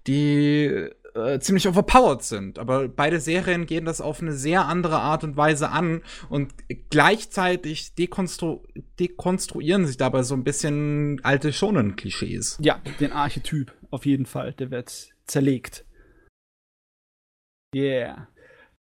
die 0.08 0.88
äh, 1.14 1.38
ziemlich 1.38 1.66
overpowered 1.68 2.22
sind. 2.22 2.58
Aber 2.58 2.88
beide 2.88 3.20
Serien 3.20 3.66
gehen 3.66 3.84
das 3.84 4.00
auf 4.00 4.20
eine 4.20 4.32
sehr 4.32 4.66
andere 4.66 4.98
Art 4.98 5.24
und 5.24 5.36
Weise 5.36 5.70
an 5.70 6.02
und 6.28 6.52
gleichzeitig 6.90 7.94
dekonstru 7.94 8.62
dekonstruieren 8.98 9.86
sich 9.86 9.96
dabei 9.96 10.22
so 10.22 10.34
ein 10.34 10.44
bisschen 10.44 11.20
alte 11.22 11.52
Shonen-Klischees. 11.52 12.58
Ja, 12.60 12.80
den 13.00 13.12
Archetyp 13.12 13.72
auf 13.90 14.06
jeden 14.06 14.26
Fall. 14.26 14.52
Der 14.52 14.70
wird 14.70 15.08
zerlegt. 15.26 15.84
Yeah. 17.74 18.28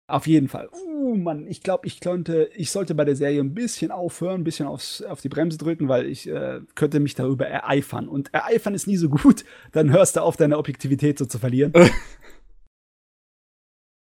Auf 0.09 0.27
jeden 0.27 0.49
Fall. 0.49 0.71
Uh, 0.73 1.17
Mann, 1.17 1.47
ich 1.47 1.63
glaube, 1.63 1.87
ich 1.87 2.01
könnte, 2.01 2.49
ich 2.55 2.71
sollte 2.71 2.95
bei 2.95 3.05
der 3.05 3.15
Serie 3.15 3.41
ein 3.41 3.53
bisschen 3.53 3.91
aufhören, 3.91 4.41
ein 4.41 4.45
bisschen 4.45 4.67
aufs, 4.67 5.03
auf 5.03 5.21
die 5.21 5.29
Bremse 5.29 5.59
drücken, 5.59 5.89
weil 5.89 6.07
ich 6.07 6.27
äh, 6.27 6.63
könnte 6.75 6.99
mich 6.99 7.15
darüber 7.15 7.47
ereifern. 7.47 8.09
Und 8.09 8.33
ereifern 8.33 8.75
ist 8.75 8.87
nie 8.87 8.97
so 8.97 9.11
gut, 9.11 9.45
dann 9.73 9.93
hörst 9.93 10.17
du 10.17 10.23
auf, 10.23 10.39
deine 10.39 10.57
Objektivität 10.57 11.19
so 11.19 11.27
zu 11.27 11.39
verlieren. 11.39 11.75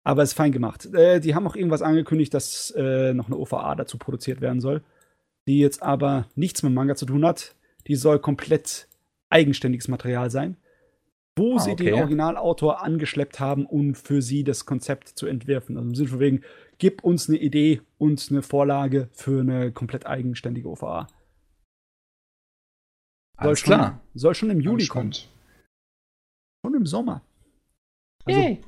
Aber 0.05 0.25
es 0.25 0.31
ist 0.31 0.37
fein 0.37 0.51
gemacht. 0.51 0.93
Äh, 0.93 1.21
die 1.21 1.37
haben 1.37 1.47
auch 1.47 1.55
irgendwas 1.55 1.83
angekündigt, 1.83 2.35
dass 2.35 2.73
äh, 2.77 3.15
noch 3.15 3.29
eine 3.29 3.37
OVA 3.37 3.77
dazu 3.77 3.97
produziert 3.97 4.41
werden 4.41 4.61
soll, 4.61 4.83
die 5.47 5.61
jetzt 5.61 5.85
aber 5.85 6.27
nichts 6.35 6.65
mit 6.65 6.73
Manga 6.73 6.97
zu 6.97 7.07
tun 7.07 7.25
hat. 7.25 7.55
Die 7.87 7.95
soll 7.95 8.19
komplett 8.19 8.89
eigenständiges 9.31 9.87
Material 9.87 10.33
sein 10.33 10.57
wo 11.37 11.57
ah, 11.57 11.61
sie 11.61 11.73
okay. 11.73 11.85
den 11.85 11.95
Originalautor 11.95 12.83
angeschleppt 12.83 13.41
haben, 13.41 13.67
um 13.67 13.95
für 13.95 14.21
sie 14.21 14.45
das 14.45 14.67
Konzept 14.67 15.09
zu 15.09 15.27
entwerfen. 15.27 15.77
Also 15.77 15.89
im 15.89 15.95
Sinne 15.95 16.09
von 16.09 16.21
wegen, 16.21 16.45
gib 16.79 17.03
uns 17.05 17.29
eine 17.29 17.39
Idee 17.39 17.81
und 17.99 18.27
eine 18.31 18.43
Vorlage 18.43 19.09
für 19.13 19.41
eine 19.41 19.73
komplett 19.73 20.07
eigenständige 20.07 20.69
OVA. 20.69 21.07
Soll 23.39 23.49
Alles 23.49 23.61
schon, 23.61 23.67
klar. 23.67 24.01
Soll 24.15 24.35
schon 24.35 24.51
im 24.51 24.61
Juli 24.61 24.87
kommen. 24.87 25.13
Schon 25.13 26.75
im 26.75 26.87
Sommer. 26.87 27.23
Also, 28.25 28.41
hey. 28.41 28.63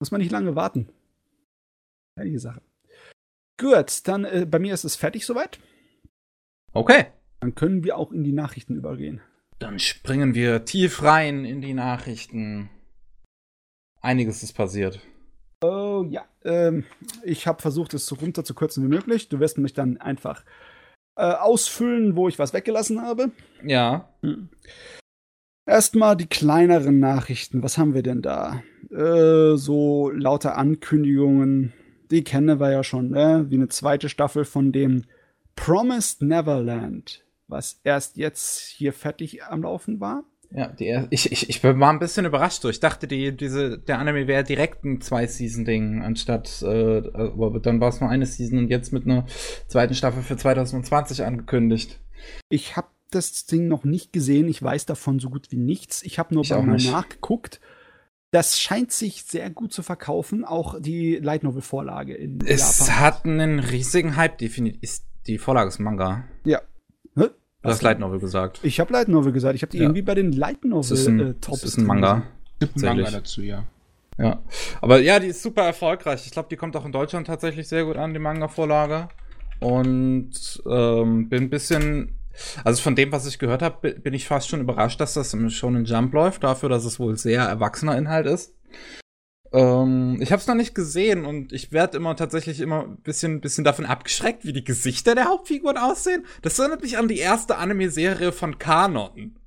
Muss 0.00 0.10
man 0.10 0.20
nicht 0.20 0.30
lange 0.30 0.54
warten. 0.54 0.88
Heilige 2.18 2.40
Sache. 2.40 2.62
Gut, 3.58 4.06
dann 4.06 4.24
äh, 4.24 4.46
bei 4.48 4.58
mir 4.58 4.74
ist 4.74 4.84
es 4.84 4.96
fertig 4.96 5.24
soweit. 5.24 5.58
Okay. 6.72 7.06
Dann 7.40 7.54
können 7.54 7.84
wir 7.84 7.96
auch 7.96 8.12
in 8.12 8.24
die 8.24 8.32
Nachrichten 8.32 8.76
übergehen. 8.76 9.20
Dann 9.58 9.78
springen 9.78 10.34
wir 10.34 10.64
tief 10.64 11.02
rein 11.02 11.44
in 11.44 11.60
die 11.60 11.74
Nachrichten. 11.74 12.70
Einiges 14.00 14.42
ist 14.42 14.52
passiert. 14.52 15.00
Oh 15.60 16.06
ja, 16.08 16.24
ähm, 16.44 16.84
ich 17.24 17.48
habe 17.48 17.60
versucht, 17.60 17.92
es 17.94 18.06
so 18.06 18.14
runter 18.14 18.44
zu 18.44 18.54
kürzen 18.54 18.84
wie 18.84 18.94
möglich. 18.94 19.28
Du 19.28 19.40
wirst 19.40 19.58
mich 19.58 19.74
dann 19.74 19.96
einfach 19.96 20.44
äh, 21.16 21.32
ausfüllen, 21.32 22.14
wo 22.14 22.28
ich 22.28 22.38
was 22.38 22.52
weggelassen 22.52 23.02
habe. 23.02 23.32
Ja. 23.64 24.08
Hm. 24.22 24.50
Erstmal 25.66 26.16
die 26.16 26.28
kleineren 26.28 27.00
Nachrichten. 27.00 27.62
Was 27.62 27.76
haben 27.76 27.92
wir 27.92 28.02
denn 28.02 28.22
da? 28.22 28.62
Äh, 28.90 29.56
so 29.56 30.10
lauter 30.10 30.56
Ankündigungen. 30.56 31.72
Die 32.10 32.24
kennen 32.24 32.60
wir 32.60 32.70
ja 32.70 32.84
schon, 32.84 33.10
ne? 33.10 33.46
Wie 33.48 33.56
eine 33.56 33.68
zweite 33.68 34.08
Staffel 34.08 34.44
von 34.44 34.72
dem 34.72 35.04
Promised 35.56 36.22
Neverland 36.22 37.24
was 37.48 37.80
erst 37.84 38.16
jetzt 38.16 38.60
hier 38.60 38.92
fertig 38.92 39.42
am 39.44 39.62
Laufen 39.62 40.00
war. 40.00 40.24
Ja, 40.50 40.68
die, 40.68 41.06
ich, 41.10 41.30
ich, 41.30 41.50
ich 41.50 41.62
war 41.62 41.90
ein 41.90 41.98
bisschen 41.98 42.24
überrascht. 42.24 42.64
Ich 42.64 42.80
dachte, 42.80 43.06
die, 43.06 43.36
diese, 43.36 43.78
der 43.78 43.98
Anime 43.98 44.26
wäre 44.26 44.44
direkt 44.44 44.82
ein 44.84 45.00
Zwei-Season-Ding, 45.00 46.02
anstatt, 46.02 46.62
äh, 46.62 47.02
aber 47.14 47.60
dann 47.60 47.80
war 47.80 47.90
es 47.90 48.00
nur 48.00 48.08
eine 48.08 48.24
Season 48.24 48.58
und 48.58 48.68
jetzt 48.68 48.92
mit 48.92 49.04
einer 49.04 49.26
zweiten 49.66 49.94
Staffel 49.94 50.22
für 50.22 50.36
2020 50.36 51.24
angekündigt. 51.24 52.00
Ich 52.48 52.76
habe 52.76 52.88
das 53.10 53.44
Ding 53.44 53.68
noch 53.68 53.84
nicht 53.84 54.12
gesehen. 54.12 54.48
Ich 54.48 54.62
weiß 54.62 54.86
davon 54.86 55.18
so 55.18 55.28
gut 55.28 55.50
wie 55.50 55.56
nichts. 55.56 56.02
Ich 56.02 56.18
habe 56.18 56.34
nur 56.34 56.44
ich 56.44 56.50
mal 56.50 56.64
nachgeguckt. 56.64 57.60
Das 58.30 58.58
scheint 58.60 58.92
sich 58.92 59.24
sehr 59.24 59.48
gut 59.50 59.72
zu 59.72 59.82
verkaufen, 59.82 60.44
auch 60.44 60.78
die 60.80 61.16
Light 61.16 61.42
Novel 61.42 61.62
Vorlage 61.62 62.14
in 62.14 62.40
es 62.40 62.48
Japan. 62.48 62.56
Es 62.58 62.90
hat 62.98 63.24
einen 63.24 63.58
riesigen 63.58 64.16
Hype 64.16 64.36
definiert. 64.36 64.76
Ist 64.82 65.06
die 65.26 65.38
Vorlage 65.38 65.68
ist 65.68 65.78
Manga. 65.78 66.24
Ja, 66.44 66.60
Du 67.18 67.68
hast 67.68 67.82
Light 67.82 67.98
Novel 67.98 68.20
gesagt. 68.20 68.60
Ich 68.62 68.78
habe 68.80 68.92
Light 68.92 69.08
Novel 69.08 69.32
gesagt. 69.32 69.54
Ich 69.56 69.62
habe 69.62 69.72
die 69.72 69.78
ja. 69.78 69.84
irgendwie 69.84 70.02
bei 70.02 70.14
den 70.14 70.32
Light 70.32 70.64
Novel 70.64 70.88
das 70.88 71.00
ist 71.00 71.08
ein, 71.08 71.20
äh, 71.20 71.34
Top. 71.34 71.54
Das 71.54 71.64
ist 71.64 71.78
ein 71.78 71.84
Manga. 71.84 72.22
Gibt 72.60 72.76
ein 72.76 72.82
Manga 72.82 73.10
dazu, 73.10 73.42
ja. 73.42 73.64
Ja. 74.16 74.40
Aber 74.80 75.00
ja, 75.00 75.18
die 75.18 75.28
ist 75.28 75.42
super 75.42 75.62
erfolgreich. 75.62 76.26
Ich 76.26 76.32
glaube, 76.32 76.48
die 76.50 76.56
kommt 76.56 76.76
auch 76.76 76.84
in 76.84 76.92
Deutschland 76.92 77.26
tatsächlich 77.26 77.68
sehr 77.68 77.84
gut 77.84 77.96
an, 77.96 78.12
die 78.12 78.18
Manga-Vorlage. 78.18 79.08
Und 79.60 80.62
ähm, 80.68 81.28
bin 81.28 81.44
ein 81.44 81.50
bisschen. 81.50 82.14
Also 82.62 82.80
von 82.82 82.94
dem, 82.94 83.10
was 83.10 83.26
ich 83.26 83.40
gehört 83.40 83.62
habe, 83.62 83.94
bin 83.94 84.14
ich 84.14 84.28
fast 84.28 84.48
schon 84.48 84.60
überrascht, 84.60 85.00
dass 85.00 85.14
das 85.14 85.36
schon 85.52 85.74
in 85.74 85.84
Jump 85.84 86.14
läuft, 86.14 86.44
dafür, 86.44 86.68
dass 86.68 86.84
es 86.84 87.00
wohl 87.00 87.16
sehr 87.18 87.42
erwachsener 87.42 87.98
Inhalt 87.98 88.26
ist. 88.26 88.54
Ähm, 89.52 90.18
ich 90.20 90.30
habe 90.30 90.40
es 90.40 90.46
noch 90.46 90.54
nicht 90.54 90.74
gesehen 90.74 91.24
und 91.24 91.52
ich 91.52 91.72
werde 91.72 91.96
immer 91.96 92.16
tatsächlich 92.16 92.60
immer 92.60 92.84
ein 92.84 92.98
bisschen, 92.98 93.40
bisschen 93.40 93.64
davon 93.64 93.86
abgeschreckt, 93.86 94.44
wie 94.44 94.52
die 94.52 94.64
Gesichter 94.64 95.14
der 95.14 95.26
Hauptfiguren 95.26 95.78
aussehen. 95.78 96.26
Das 96.42 96.58
erinnert 96.58 96.82
mich 96.82 96.98
an 96.98 97.08
die 97.08 97.18
erste 97.18 97.56
Anime-Serie 97.56 98.32
von 98.32 98.58
Kanon. 98.58 99.38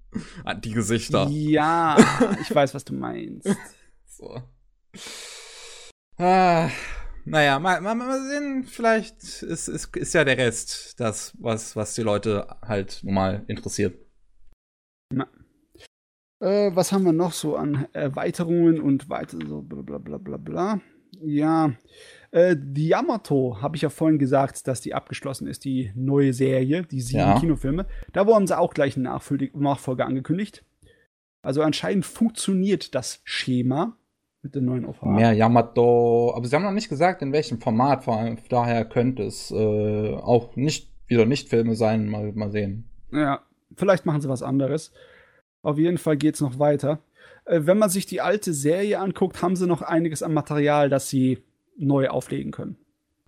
An 0.43 0.61
die 0.61 0.71
Gesichter. 0.71 1.27
Ja, 1.29 1.97
ich 2.41 2.53
weiß, 2.53 2.73
was 2.73 2.83
du 2.83 2.93
meinst. 2.93 3.47
so. 4.05 4.41
Ah, 6.17 6.69
naja, 7.23 7.59
mal, 7.59 7.81
mal, 7.81 7.95
mal 7.95 8.21
sehen, 8.27 8.63
vielleicht 8.63 9.23
ist, 9.23 9.67
ist, 9.67 9.95
ist 9.95 10.13
ja 10.13 10.23
der 10.23 10.37
Rest 10.37 10.99
das, 10.99 11.33
was, 11.39 11.75
was 11.75 11.93
die 11.93 12.01
Leute 12.01 12.47
halt 12.61 12.99
nun 13.03 13.13
mal 13.13 13.45
interessiert. 13.47 13.95
Na. 15.13 15.27
Äh, 16.41 16.75
was 16.75 16.91
haben 16.91 17.05
wir 17.05 17.13
noch 17.13 17.33
so 17.33 17.55
an 17.55 17.87
Erweiterungen 17.93 18.81
und 18.81 19.09
weiter 19.09 19.37
so 19.47 19.61
bla 19.61 19.81
bla 19.81 19.99
bla 19.99 20.17
bla 20.17 20.37
bla. 20.37 20.81
Ja, 21.21 21.73
äh, 22.31 22.55
die 22.57 22.87
Yamato 22.87 23.61
habe 23.61 23.75
ich 23.75 23.83
ja 23.83 23.89
vorhin 23.89 24.17
gesagt, 24.17 24.67
dass 24.67 24.81
die 24.81 24.95
abgeschlossen 24.95 25.47
ist, 25.47 25.65
die 25.65 25.91
neue 25.93 26.33
Serie, 26.33 26.83
die 26.83 27.01
sieben 27.01 27.19
ja. 27.19 27.39
Kinofilme. 27.39 27.85
Da 28.11 28.25
wurden 28.25 28.47
sie 28.47 28.57
auch 28.57 28.73
gleich 28.73 28.97
einen 28.97 29.03
Nachfolger 29.53 30.05
angekündigt. 30.05 30.65
Also 31.43 31.61
anscheinend 31.61 32.05
funktioniert 32.05 32.95
das 32.95 33.21
Schema 33.23 33.95
mit 34.41 34.55
den 34.55 34.65
neuen 34.65 34.85
OVA. 34.85 35.09
Mehr 35.09 35.33
Yamato, 35.33 36.33
aber 36.35 36.47
sie 36.47 36.55
haben 36.55 36.63
noch 36.63 36.71
nicht 36.71 36.89
gesagt, 36.89 37.21
in 37.21 37.33
welchem 37.33 37.59
Format, 37.61 38.03
vor 38.03 38.17
allem 38.17 38.37
daher 38.49 38.85
könnte 38.85 39.23
es 39.23 39.51
äh, 39.51 40.15
auch 40.15 40.55
nicht 40.55 40.89
wieder 41.05 41.25
nicht 41.25 41.49
Filme 41.49 41.75
sein, 41.75 42.09
mal, 42.09 42.31
mal 42.33 42.51
sehen. 42.51 42.85
Ja, 43.11 43.41
vielleicht 43.75 44.05
machen 44.05 44.21
sie 44.21 44.29
was 44.29 44.41
anderes. 44.41 44.91
Auf 45.61 45.77
jeden 45.77 45.97
Fall 45.97 46.17
geht 46.17 46.35
es 46.35 46.41
noch 46.41 46.59
weiter. 46.59 46.99
Äh, 47.45 47.61
wenn 47.63 47.77
man 47.77 47.89
sich 47.89 48.05
die 48.05 48.21
alte 48.21 48.53
Serie 48.53 48.99
anguckt, 48.99 49.41
haben 49.41 49.55
sie 49.55 49.67
noch 49.67 49.81
einiges 49.81 50.23
an 50.23 50.33
Material, 50.33 50.89
das 50.89 51.09
sie 51.09 51.43
neu 51.77 52.09
auflegen 52.09 52.51
können. 52.51 52.77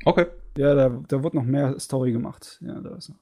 Okay. 0.05 0.25
Ja, 0.57 0.75
da, 0.75 1.01
da 1.07 1.23
wird 1.23 1.33
noch 1.33 1.43
mehr 1.43 1.79
Story 1.79 2.11
gemacht. 2.11 2.59
Ja, 2.61 2.79
da 2.79 2.95
ist 2.95 3.09
noch. 3.09 3.17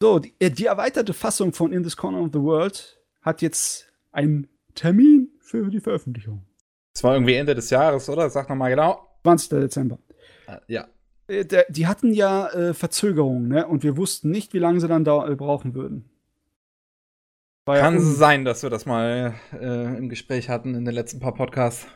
So, 0.00 0.18
die, 0.18 0.34
äh, 0.38 0.50
die 0.50 0.66
erweiterte 0.66 1.12
Fassung 1.12 1.52
von 1.52 1.72
In 1.72 1.82
This 1.82 1.96
Corner 1.96 2.20
of 2.20 2.30
the 2.32 2.40
World 2.40 3.00
hat 3.22 3.42
jetzt 3.42 3.92
einen 4.12 4.48
Termin 4.74 5.30
für 5.40 5.70
die 5.70 5.80
Veröffentlichung. 5.80 6.44
Das 6.92 7.02
war 7.02 7.14
irgendwie 7.14 7.34
Ende 7.34 7.54
des 7.54 7.70
Jahres, 7.70 8.08
oder? 8.08 8.30
Sag 8.30 8.48
nochmal 8.48 8.70
genau. 8.70 9.06
20. 9.22 9.48
Dezember. 9.48 9.98
Ah, 10.46 10.60
ja. 10.68 10.86
Äh, 11.28 11.44
die 11.68 11.86
hatten 11.86 12.12
ja 12.12 12.48
äh, 12.50 12.74
Verzögerungen, 12.74 13.48
ne? 13.48 13.66
Und 13.66 13.82
wir 13.82 13.96
wussten 13.96 14.30
nicht, 14.30 14.54
wie 14.54 14.58
lange 14.58 14.80
sie 14.80 14.88
dann 14.88 15.04
da 15.04 15.28
äh, 15.28 15.34
brauchen 15.34 15.74
würden. 15.74 16.08
Kann 17.66 17.94
ja 17.94 18.00
sein, 18.00 18.44
dass 18.44 18.62
wir 18.62 18.70
das 18.70 18.86
mal 18.86 19.34
äh, 19.52 19.98
im 19.98 20.08
Gespräch 20.08 20.48
hatten 20.48 20.74
in 20.74 20.84
den 20.84 20.94
letzten 20.94 21.18
paar 21.18 21.34
Podcasts. 21.34 21.86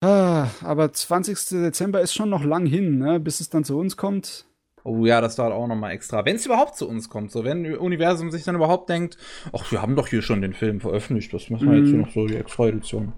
Ah, 0.00 0.48
aber 0.62 0.92
20. 0.92 1.36
Dezember 1.62 2.00
ist 2.00 2.14
schon 2.14 2.30
noch 2.30 2.44
lang 2.44 2.66
hin, 2.66 2.98
ne? 2.98 3.20
bis 3.20 3.40
es 3.40 3.48
dann 3.48 3.64
zu 3.64 3.78
uns 3.78 3.96
kommt. 3.96 4.46
Oh 4.84 5.04
ja, 5.06 5.20
das 5.20 5.36
dauert 5.36 5.52
auch 5.52 5.66
noch 5.66 5.76
mal 5.76 5.90
extra. 5.90 6.24
Wenn 6.24 6.36
es 6.36 6.46
überhaupt 6.46 6.76
zu 6.76 6.88
uns 6.88 7.08
kommt, 7.08 7.30
so 7.30 7.44
wenn 7.44 7.64
das 7.64 7.78
Universum 7.78 8.30
sich 8.30 8.44
dann 8.44 8.54
überhaupt 8.54 8.88
denkt, 8.88 9.18
ach, 9.52 9.70
wir 9.70 9.82
haben 9.82 9.96
doch 9.96 10.08
hier 10.08 10.22
schon 10.22 10.40
den 10.40 10.54
Film 10.54 10.80
veröffentlicht, 10.80 11.32
was 11.34 11.50
machen 11.50 11.70
wir 11.70 11.78
mm. 11.78 11.78
jetzt 11.78 11.88
hier 11.88 11.96
mhm. 11.96 12.02
noch 12.02 12.12
so 12.12 12.26
die 12.26 12.36
extra 12.36 12.68
Edition? 12.68 13.12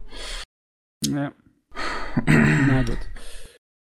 Ja. 1.06 1.32
Na 2.26 2.82
gut. 2.82 2.98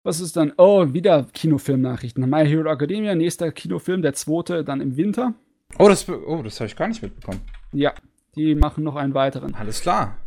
Was 0.03 0.19
ist 0.19 0.37
dann? 0.37 0.53
Oh, 0.57 0.93
wieder 0.93 1.27
Kinofilmnachrichten. 1.33 2.29
My 2.29 2.45
Hero 2.45 2.71
Academia, 2.71 3.15
nächster 3.15 3.51
Kinofilm, 3.51 4.01
der 4.01 4.13
zweite, 4.13 4.63
dann 4.63 4.81
im 4.81 4.95
Winter. 4.95 5.33
Oh, 5.77 5.87
das, 5.87 6.07
oh, 6.09 6.41
das 6.43 6.59
habe 6.59 6.67
ich 6.67 6.75
gar 6.75 6.87
nicht 6.87 7.01
mitbekommen. 7.01 7.41
Ja, 7.72 7.93
die 8.35 8.56
machen 8.56 8.83
noch 8.83 8.95
einen 8.95 9.14
weiteren. 9.14 9.56
Alles 9.56 9.81
klar. 9.81 10.17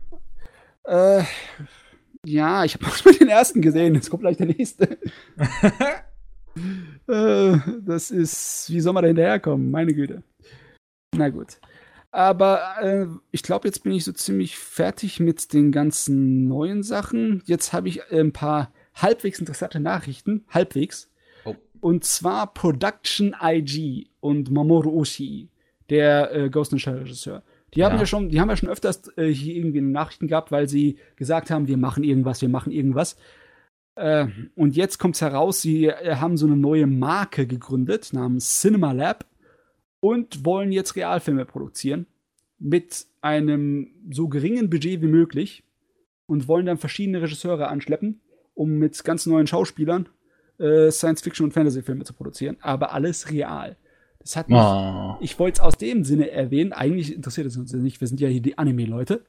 Äh, 0.85 1.23
ja, 2.25 2.65
ich 2.65 2.75
habe 2.75 2.87
auch 2.87 3.05
mal 3.05 3.15
den 3.15 3.29
ersten 3.29 3.62
gesehen. 3.62 3.95
Jetzt 3.95 4.11
kommt 4.11 4.23
gleich 4.23 4.37
der 4.37 4.47
nächste. 4.47 4.99
äh, 7.09 7.59
das 7.81 8.11
ist, 8.11 8.71
wie 8.71 8.81
soll 8.81 8.93
man 8.93 9.03
da 9.03 9.09
hinterherkommen? 9.09 9.71
Meine 9.71 9.95
Güte. 9.95 10.23
Na 11.15 11.29
gut. 11.29 11.59
Aber 12.11 12.77
äh, 12.81 13.07
ich 13.31 13.43
glaube, 13.43 13.67
jetzt 13.67 13.83
bin 13.83 13.93
ich 13.93 14.05
so 14.05 14.12
ziemlich 14.12 14.59
fertig 14.59 15.19
mit 15.19 15.53
den 15.55 15.73
ganzen 15.73 16.47
neuen 16.47 16.83
Sachen. 16.83 17.43
Jetzt 17.47 17.73
habe 17.73 17.89
ich 17.89 18.12
ein 18.12 18.33
paar 18.33 18.71
halbwegs 18.95 19.39
interessante 19.39 19.81
Nachrichten. 19.81 20.45
Halbwegs. 20.49 21.11
Oh. 21.45 21.57
Und 21.81 22.05
zwar 22.05 22.53
Production 22.53 23.35
IG 23.41 24.09
und 24.21 24.51
Mamoru 24.51 25.01
Oshii, 25.01 25.49
der 25.93 26.35
äh, 26.35 26.51
Ghost 26.51 26.73
in 26.73 26.79
the 26.79 26.83
Shell 26.83 26.99
Regisseur. 26.99 27.43
Die 27.75 27.85
haben 27.85 27.95
ja. 27.95 28.01
ja 28.01 28.07
schon, 28.07 28.31
die 28.31 28.41
haben 28.41 28.49
ja 28.49 28.57
schon 28.57 28.71
öfters 28.71 29.17
äh, 29.17 29.27
hier 29.27 29.55
irgendwie 29.57 29.83
Nachrichten 29.83 30.27
gehabt, 30.27 30.51
weil 30.51 30.69
sie 30.69 30.99
gesagt 31.17 31.51
haben, 31.51 31.69
wir 31.69 31.77
machen 31.77 32.03
irgendwas, 32.03 32.41
wir 32.41 32.49
machen 32.49 32.73
irgendwas. 32.73 33.17
Äh, 33.95 34.27
und 34.57 34.75
jetzt 34.75 34.99
kommt 34.99 35.17
es 35.17 35.21
heraus, 35.21 35.61
sie 35.61 35.87
äh, 35.87 36.17
haben 36.17 36.39
so 36.39 36.47
eine 36.47 36.57
neue 36.57 36.87
Marke 36.87 37.47
gegründet 37.47 38.12
namens 38.12 38.61
Cinema 38.61 38.93
Lab 38.93 39.27
und 40.01 40.47
wollen 40.47 40.73
jetzt 40.73 40.97
Realfilme 40.97 41.45
produzieren 41.45 42.07
mit 42.59 43.07
einem 43.21 43.89
so 44.11 44.29
geringen 44.29 44.71
Budget 44.71 45.03
wie 45.03 45.09
möglich 45.09 45.62
und 46.27 46.49
wollen 46.49 46.67
dann 46.67 46.79
verschiedene 46.79 47.21
Regisseure 47.21 47.69
anschleppen, 47.69 48.23
um 48.55 48.79
mit 48.79 49.05
ganz 49.05 49.27
neuen 49.27 49.47
Schauspielern 49.47 50.09
äh, 50.59 50.91
Science-Fiction- 50.91 51.45
und 51.45 51.53
Fantasy-Filme 51.53 52.05
zu 52.05 52.15
produzieren, 52.15 52.57
aber 52.61 52.95
alles 52.95 53.31
real. 53.31 53.77
Das 54.23 54.36
hat 54.36 54.49
mich, 54.49 54.59
oh. 54.59 55.17
ich 55.20 55.39
wollte 55.39 55.57
es 55.57 55.60
aus 55.60 55.76
dem 55.76 56.05
Sinne 56.05 56.31
erwähnen, 56.31 56.73
eigentlich 56.73 57.15
interessiert 57.15 57.47
es 57.47 57.57
uns 57.57 57.73
nicht, 57.73 58.01
wir 58.01 58.09
sind 58.09 58.20
ja 58.20 58.28
hier 58.28 58.41
die 58.41 58.57
Anime-Leute, 58.57 59.25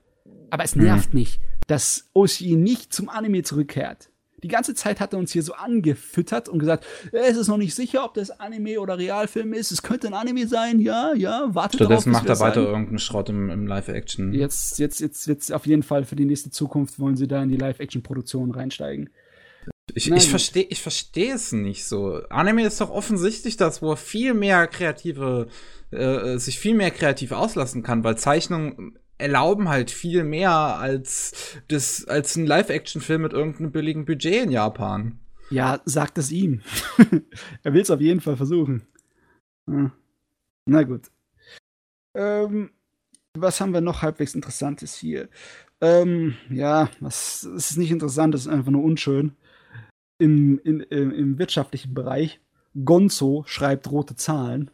aber 0.49 0.63
es 0.63 0.75
nervt 0.75 1.11
hm. 1.11 1.19
mich, 1.19 1.39
dass 1.67 2.09
Oshi 2.13 2.55
nicht 2.55 2.93
zum 2.93 3.09
Anime 3.09 3.43
zurückkehrt 3.43 4.09
die 4.43 4.49
ganze 4.49 4.75
Zeit 4.75 4.99
hat 4.99 5.13
er 5.13 5.19
uns 5.19 5.31
hier 5.31 5.41
so 5.41 5.53
angefüttert 5.53 6.49
und 6.49 6.59
gesagt, 6.59 6.85
es 7.11 7.37
ist 7.37 7.47
noch 7.47 7.57
nicht 7.57 7.73
sicher, 7.73 8.03
ob 8.03 8.13
das 8.13 8.29
Anime 8.29 8.79
oder 8.79 8.97
Realfilm 8.97 9.53
ist. 9.53 9.71
Es 9.71 9.81
könnte 9.81 10.07
ein 10.07 10.13
Anime 10.13 10.47
sein, 10.47 10.79
ja, 10.79 11.13
ja, 11.15 11.47
wartet 11.55 11.79
Stattdessen 11.79 12.11
darauf, 12.11 12.27
macht 12.27 12.29
er 12.29 12.39
weiter 12.39 12.61
irgendeinen 12.61 12.99
Schrott 12.99 13.29
im, 13.29 13.49
im 13.49 13.65
Live-Action. 13.65 14.33
Jetzt, 14.33 14.79
jetzt, 14.79 14.99
jetzt, 14.99 15.27
jetzt 15.27 15.51
auf 15.53 15.65
jeden 15.65 15.83
Fall 15.83 16.03
für 16.03 16.15
die 16.15 16.25
nächste 16.25 16.51
Zukunft 16.51 16.99
wollen 16.99 17.15
sie 17.15 17.27
da 17.27 17.41
in 17.41 17.49
die 17.49 17.57
Live-Action-Produktion 17.57 18.51
reinsteigen. 18.51 19.09
Ich, 19.93 20.09
ich 20.09 20.29
verstehe 20.29 20.63
ich 20.63 20.81
versteh 20.81 21.29
es 21.29 21.51
nicht 21.51 21.85
so. 21.85 22.21
Anime 22.29 22.65
ist 22.65 22.79
doch 22.79 22.89
offensichtlich 22.89 23.57
das, 23.57 23.81
wo 23.81 23.91
er 23.91 23.97
viel 23.97 24.33
mehr 24.33 24.67
kreative, 24.67 25.47
äh, 25.91 26.37
sich 26.37 26.57
viel 26.57 26.73
mehr 26.73 26.91
kreativ 26.91 27.33
auslassen 27.33 27.83
kann, 27.83 28.03
weil 28.03 28.17
Zeichnung 28.17 28.97
erlauben 29.17 29.69
halt 29.69 29.91
viel 29.91 30.23
mehr 30.23 30.51
als, 30.51 31.57
das, 31.67 32.05
als 32.07 32.35
ein 32.35 32.45
Live-Action-Film 32.45 33.21
mit 33.21 33.33
irgendeinem 33.33 33.71
billigen 33.71 34.05
Budget 34.05 34.45
in 34.45 34.51
Japan. 34.51 35.19
Ja, 35.49 35.81
sagt 35.85 36.17
es 36.17 36.31
ihm. 36.31 36.61
er 37.63 37.73
will 37.73 37.81
es 37.81 37.91
auf 37.91 38.01
jeden 38.01 38.21
Fall 38.21 38.37
versuchen. 38.37 38.87
Ja. 39.67 39.91
Na 40.65 40.83
gut. 40.83 41.11
Ähm, 42.15 42.71
was 43.33 43.59
haben 43.59 43.73
wir 43.73 43.81
noch 43.81 44.01
halbwegs 44.01 44.35
Interessantes 44.35 44.95
hier? 44.95 45.29
Ähm, 45.81 46.35
ja, 46.49 46.89
was 46.99 47.43
ist 47.43 47.77
nicht 47.77 47.91
interessant, 47.91 48.33
das 48.33 48.41
ist 48.41 48.47
einfach 48.47 48.71
nur 48.71 48.83
unschön. 48.83 49.35
Im, 50.17 50.59
in, 50.59 50.79
im, 50.79 51.39
wirtschaftlichen 51.39 51.93
Bereich. 51.93 52.39
Gonzo 52.85 53.43
schreibt 53.45 53.91
rote 53.91 54.15
Zahlen. 54.15 54.71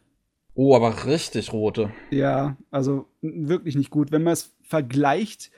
Oh, 0.54 0.74
aber 0.74 1.06
richtig 1.06 1.52
rote. 1.52 1.92
Ja, 2.10 2.56
also 2.70 3.08
wirklich 3.20 3.76
nicht 3.76 3.90
gut. 3.90 4.12
Wenn 4.12 4.22
man 4.22 4.34
es 4.34 4.54
vergleicht 4.62 5.50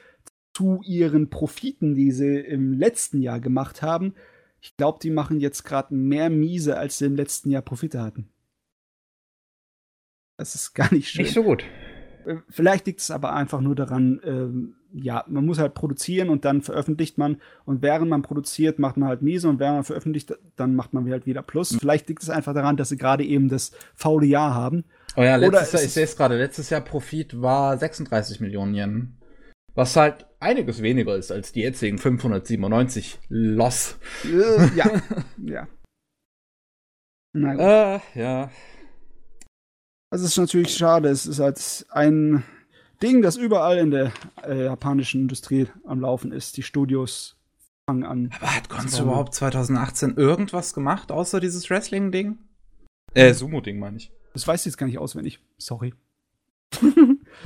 zu 0.55 0.83
ihren 0.85 1.31
Profiten, 1.31 1.95
die 1.95 2.11
sie 2.11 2.39
im 2.39 2.73
letzten 2.73 3.21
Jahr 3.21 3.41
gemacht 3.41 3.83
haben, 3.83 4.15
ich 4.61 4.77
glaube, 4.77 5.01
die 5.03 5.11
machen 5.11 5.41
jetzt 5.41 5.65
gerade 5.65 5.95
mehr 5.95 6.31
Miese, 6.31 6.79
als 6.79 6.99
sie 6.99 7.07
im 7.07 7.17
letzten 7.17 7.51
Jahr 7.51 7.63
Profite 7.63 8.01
hatten. 8.01 8.29
Das 10.37 10.55
ist 10.55 10.75
gar 10.75 10.93
nicht 10.95 11.09
schön. 11.09 11.25
Nicht 11.25 11.35
so 11.35 11.43
gut. 11.43 11.65
Äh, 12.27 12.37
vielleicht 12.49 12.87
liegt 12.87 13.01
es 13.01 13.11
aber 13.11 13.33
einfach 13.33 13.61
nur 13.61 13.75
daran, 13.75 14.21
ähm, 14.25 14.77
ja, 14.95 15.25
man 15.29 15.45
muss 15.45 15.59
halt 15.59 15.75
produzieren 15.75 16.29
und 16.29 16.45
dann 16.45 16.63
veröffentlicht 16.63 17.19
man. 17.19 17.41
Und 17.65 17.83
während 17.83 18.09
man 18.09 18.23
produziert, 18.23 18.79
macht 18.79 18.97
man 18.97 19.09
halt 19.09 19.23
miese 19.23 19.49
und 19.49 19.59
während 19.59 19.77
man 19.77 19.85
veröffentlicht, 19.85 20.35
dann 20.57 20.75
macht 20.75 20.93
man 20.93 21.11
halt 21.11 21.27
wieder 21.27 21.43
Plus. 21.43 21.73
Mhm. 21.73 21.79
Vielleicht 21.79 22.09
liegt 22.09 22.23
es 22.23 22.31
einfach 22.31 22.55
daran, 22.55 22.77
dass 22.77 22.91
sie 22.91 22.97
gerade 22.97 23.25
eben 23.25 23.49
das 23.49 23.73
faule 23.95 24.27
Jahr 24.27 24.55
haben. 24.55 24.85
Oh 25.17 25.23
ja, 25.23 25.37
letztes 25.37 25.73
Jahr, 25.73 25.83
ich 25.83 25.93
sehe 25.93 26.05
es 26.05 26.17
gerade, 26.17 26.39
letztes 26.39 26.71
Jahr 26.71 26.81
Profit 26.81 27.41
war 27.41 27.77
36 27.77 28.41
Millionen 28.41 28.75
Yen. 28.75 29.17
Was 29.75 29.97
halt 29.97 30.27
einiges 30.39 30.83
weniger 30.83 31.17
ist 31.17 31.33
als 31.33 31.53
die 31.53 31.61
jetzigen 31.61 31.99
597 31.99 33.19
Loss. 33.29 33.97
Äh, 34.25 34.77
ja, 34.77 34.91
ja. 35.45 35.69
Na 37.35 37.53
gut. 37.53 37.61
Äh, 37.63 38.21
ja. 38.21 38.51
Das 40.11 40.21
ist 40.21 40.37
natürlich 40.37 40.77
schade. 40.77 41.09
Es 41.09 41.25
ist 41.25 41.39
halt 41.39 41.87
ein 41.91 42.45
Ding, 43.03 43.21
das 43.21 43.37
überall 43.37 43.79
in 43.79 43.91
der 43.91 44.13
äh, 44.47 44.65
japanischen 44.65 45.23
Industrie 45.23 45.67
am 45.85 46.01
Laufen 46.01 46.31
ist. 46.31 46.57
Die 46.57 46.63
Studios 46.63 47.37
fangen 47.87 48.05
an. 48.05 48.31
Aber 48.37 48.55
hat 48.55 48.69
Gonzo 48.69 49.03
überhaupt 49.03 49.35
2018 49.35 50.17
irgendwas 50.17 50.73
gemacht, 50.73 51.11
außer 51.11 51.41
dieses 51.41 51.69
Wrestling-Ding? 51.69 52.39
Äh, 53.15 53.35
Sumo-Ding 53.35 53.79
meine 53.79 53.97
ich. 53.97 54.13
Das 54.33 54.47
weiß 54.47 54.61
ich 54.61 54.67
jetzt 54.67 54.79
gar 54.79 54.87
nicht 54.87 54.99
auswendig. 54.99 55.41
Sorry. 55.59 55.95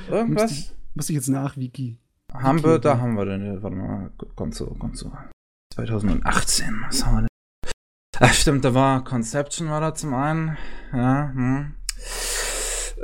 Irgendwas? 0.09 0.51
muss, 0.51 0.51
ich, 0.51 0.71
muss 0.93 1.09
ich 1.09 1.15
jetzt 1.15 1.27
nach, 1.27 1.57
Wiki. 1.57 1.97
Haben 2.31 2.63
wir, 2.63 2.79
da 2.79 2.99
haben 2.99 3.15
wir 3.15 3.25
denn, 3.25 3.61
warte 3.61 3.75
mal, 3.75 4.11
Gonzo, 4.35 4.75
Gonzo. 4.75 5.11
2018, 5.73 6.85
was 6.87 7.05
haben 7.05 7.15
wir 7.15 7.21
denn? 7.21 7.27
Ach 8.19 8.33
stimmt, 8.33 8.65
da 8.65 8.73
war 8.73 9.03
Conception 9.03 9.69
war 9.69 9.81
da 9.81 9.93
zum 9.93 10.13
einen. 10.13 10.57
Ja, 10.93 11.31
hm. 11.33 11.75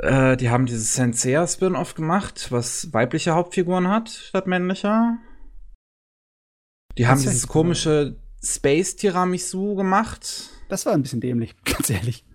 Äh, 0.04 0.36
die 0.36 0.50
haben 0.50 0.66
dieses 0.66 0.92
Senseiya 0.92 1.46
Spin-off 1.46 1.94
gemacht, 1.94 2.52
was 2.52 2.92
weibliche 2.92 3.32
Hauptfiguren 3.32 3.88
hat 3.88 4.10
statt 4.10 4.46
männlicher. 4.46 5.16
Die 6.98 7.06
haben 7.06 7.20
dieses 7.20 7.48
komische 7.48 8.20
Space 8.42 8.96
Tiramisu 8.96 9.74
gemacht. 9.74 10.50
Das 10.68 10.84
war 10.84 10.92
ein 10.92 11.00
bisschen 11.00 11.22
dämlich, 11.22 11.56
ganz 11.64 11.88
ehrlich. 11.88 12.26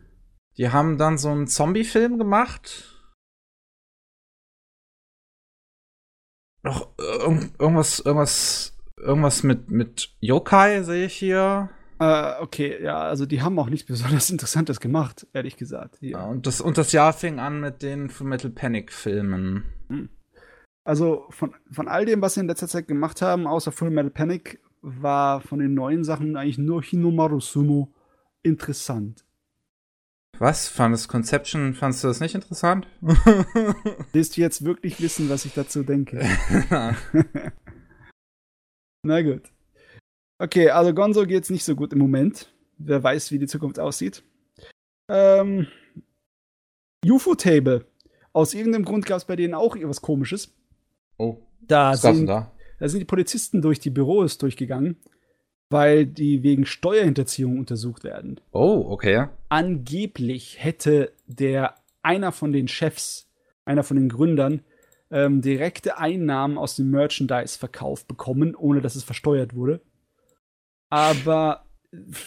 Die 0.58 0.70
haben 0.70 0.98
dann 0.98 1.20
so 1.20 1.30
einen 1.30 1.48
Zombie-Film 1.48 2.18
gemacht. 2.18 3.06
Noch 6.64 6.98
irgendwas, 6.98 8.00
irgendwas, 8.00 8.78
irgendwas 8.98 9.44
mit, 9.44 9.70
mit 9.70 10.18
Yokai 10.20 10.82
sehe 10.82 11.06
ich 11.06 11.14
hier. 11.14 11.70
Äh, 12.00 12.42
okay, 12.42 12.82
ja, 12.82 13.02
also 13.02 13.26
die 13.26 13.42
haben 13.42 13.60
auch 13.60 13.70
nichts 13.70 13.86
besonders 13.86 14.30
Interessantes 14.32 14.80
gemacht, 14.80 15.28
ehrlich 15.34 15.58
gesagt. 15.58 15.98
Ja, 16.02 16.26
und, 16.26 16.48
das, 16.48 16.62
und 16.62 16.78
das 16.78 16.92
Jahr 16.92 17.14
fing 17.14 17.40
an 17.40 17.60
mit 17.60 17.82
den 17.82 18.10
Metal 18.22 18.50
Panic-Filmen. 18.50 19.66
Hm. 19.90 20.10
Also 20.86 21.26
von, 21.30 21.54
von 21.70 21.88
all 21.88 22.06
dem, 22.06 22.22
was 22.22 22.34
sie 22.34 22.40
in 22.40 22.48
letzter 22.48 22.68
Zeit 22.68 22.88
gemacht 22.88 23.22
haben, 23.22 23.46
außer 23.48 23.72
Full 23.72 23.92
Metal 23.92 24.10
Panic, 24.10 24.62
war 24.82 25.42
von 25.42 25.60
den 25.60 25.74
neuen 25.74 26.06
Sachen 26.06 26.38
eigentlich 26.38 26.58
nur 26.58 26.82
Hinomaru 26.82 27.42
Sumo 27.42 27.94
interessant. 28.44 29.26
Was? 30.38 30.70
Fandest 30.70 31.10
Conception, 31.10 31.74
fandest 31.74 32.06
du 32.06 32.08
das 32.08 32.22
nicht 32.22 32.34
interessant? 32.34 32.88
Willst 34.14 34.38
du 34.38 34.42
jetzt 34.42 34.64
wirklich 34.64 35.02
wissen, 35.02 35.30
was 35.30 35.44
ich 35.44 35.54
dazu 35.54 35.84
denke? 35.84 36.26
Na 39.04 39.22
gut. 39.22 39.52
Okay, 40.40 40.70
also 40.70 40.94
Gonzo 40.94 41.26
geht's 41.26 41.50
nicht 41.50 41.66
so 41.66 41.76
gut 41.76 41.92
im 41.92 42.00
Moment. 42.00 42.50
Wer 42.78 43.04
weiß, 43.04 43.32
wie 43.32 43.40
die 43.40 43.48
Zukunft 43.48 43.78
aussieht. 43.78 44.24
Ähm, 45.10 45.68
UFO-Table. 47.06 47.86
Aus 48.32 48.54
irgendeinem 48.54 48.86
Grund 48.86 49.06
gab 49.06 49.18
es 49.18 49.26
bei 49.26 49.36
denen 49.36 49.54
auch 49.54 49.76
irgendwas 49.76 50.02
komisches. 50.02 50.56
Oh. 51.18 51.38
Da 51.60 51.96
sind, 51.98 52.26
da? 52.28 52.52
da 52.80 52.88
sind 52.88 53.02
die 53.02 53.06
Polizisten 53.06 53.62
durch 53.62 53.80
die 53.80 53.90
Büros 53.90 54.38
durchgegangen, 54.38 54.96
weil 55.70 56.06
die 56.06 56.42
wegen 56.42 56.66
Steuerhinterziehung 56.66 57.60
untersucht 57.60 58.06
werden. 58.06 58.40
Oh, 58.52 58.86
okay. 58.88 59.28
Angeblich 59.50 60.64
hätte 60.64 61.12
der 61.28 61.76
einer 62.02 62.32
von 62.32 62.54
den 62.54 62.70
Chefs, 62.70 63.30
einer 63.66 63.84
von 63.84 63.98
den 63.98 64.08
Gründern, 64.08 64.62
ähm, 65.12 65.42
direkte 65.42 65.98
Einnahmen 65.98 66.58
aus 66.58 66.76
dem 66.78 66.92
Merchandise-Verkauf 66.92 68.06
bekommen, 68.06 68.56
ohne 68.56 68.80
dass 68.80 68.96
es 68.96 69.04
versteuert 69.04 69.54
wurde. 69.54 69.82
Aber 70.90 71.66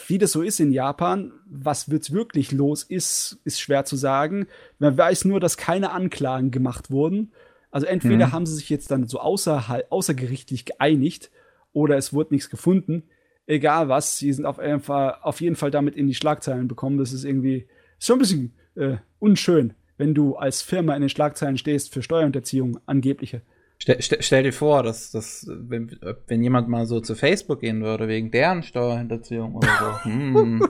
wie 0.08 0.18
das 0.18 0.32
so 0.32 0.42
ist 0.42 0.60
in 0.60 0.72
Japan, 0.72 1.32
was 1.46 1.88
wird 1.88 2.12
wirklich 2.12 2.52
los 2.52 2.82
ist, 2.82 3.38
ist 3.44 3.60
schwer 3.60 3.84
zu 3.84 3.96
sagen. 3.96 4.46
Man 4.78 4.96
weiß 4.96 5.24
nur, 5.24 5.40
dass 5.40 5.56
keine 5.56 5.92
Anklagen 5.92 6.50
gemacht 6.50 6.90
wurden. 6.90 7.32
Also 7.70 7.86
entweder 7.86 8.28
mhm. 8.28 8.32
haben 8.32 8.46
sie 8.46 8.54
sich 8.54 8.68
jetzt 8.70 8.90
dann 8.90 9.06
so 9.06 9.20
außer, 9.20 9.84
außergerichtlich 9.90 10.64
geeinigt 10.64 11.30
oder 11.72 11.96
es 11.96 12.12
wurde 12.12 12.34
nichts 12.34 12.50
gefunden. 12.50 13.04
Egal 13.46 13.88
was, 13.88 14.18
sie 14.18 14.32
sind 14.32 14.46
auf 14.46 14.58
jeden 14.58 14.80
Fall, 14.80 15.16
auf 15.22 15.40
jeden 15.40 15.56
Fall 15.56 15.70
damit 15.70 15.96
in 15.96 16.06
die 16.06 16.14
Schlagzeilen 16.14 16.68
bekommen. 16.68 16.98
Das 16.98 17.12
ist 17.12 17.24
irgendwie 17.24 17.66
schon 17.98 18.16
ein 18.16 18.20
bisschen 18.20 18.54
äh, 18.74 18.96
unschön, 19.18 19.74
wenn 19.96 20.14
du 20.14 20.36
als 20.36 20.62
Firma 20.62 20.94
in 20.94 21.02
den 21.02 21.08
Schlagzeilen 21.08 21.58
stehst 21.58 21.92
für 21.92 22.02
Steuerhinterziehung, 22.02 22.78
angebliche. 22.86 23.42
Stell, 23.82 24.00
stell, 24.00 24.22
stell, 24.22 24.42
dir 24.44 24.52
vor, 24.52 24.84
dass, 24.84 25.10
dass 25.10 25.44
wenn, 25.48 25.98
wenn 26.28 26.40
jemand 26.40 26.68
mal 26.68 26.86
so 26.86 27.00
zu 27.00 27.16
Facebook 27.16 27.58
gehen 27.58 27.82
würde, 27.82 28.06
wegen 28.06 28.30
deren 28.30 28.62
Steuerhinterziehung 28.62 29.56
oder 29.56 30.00
so. 30.04 30.04
hm. 30.04 30.68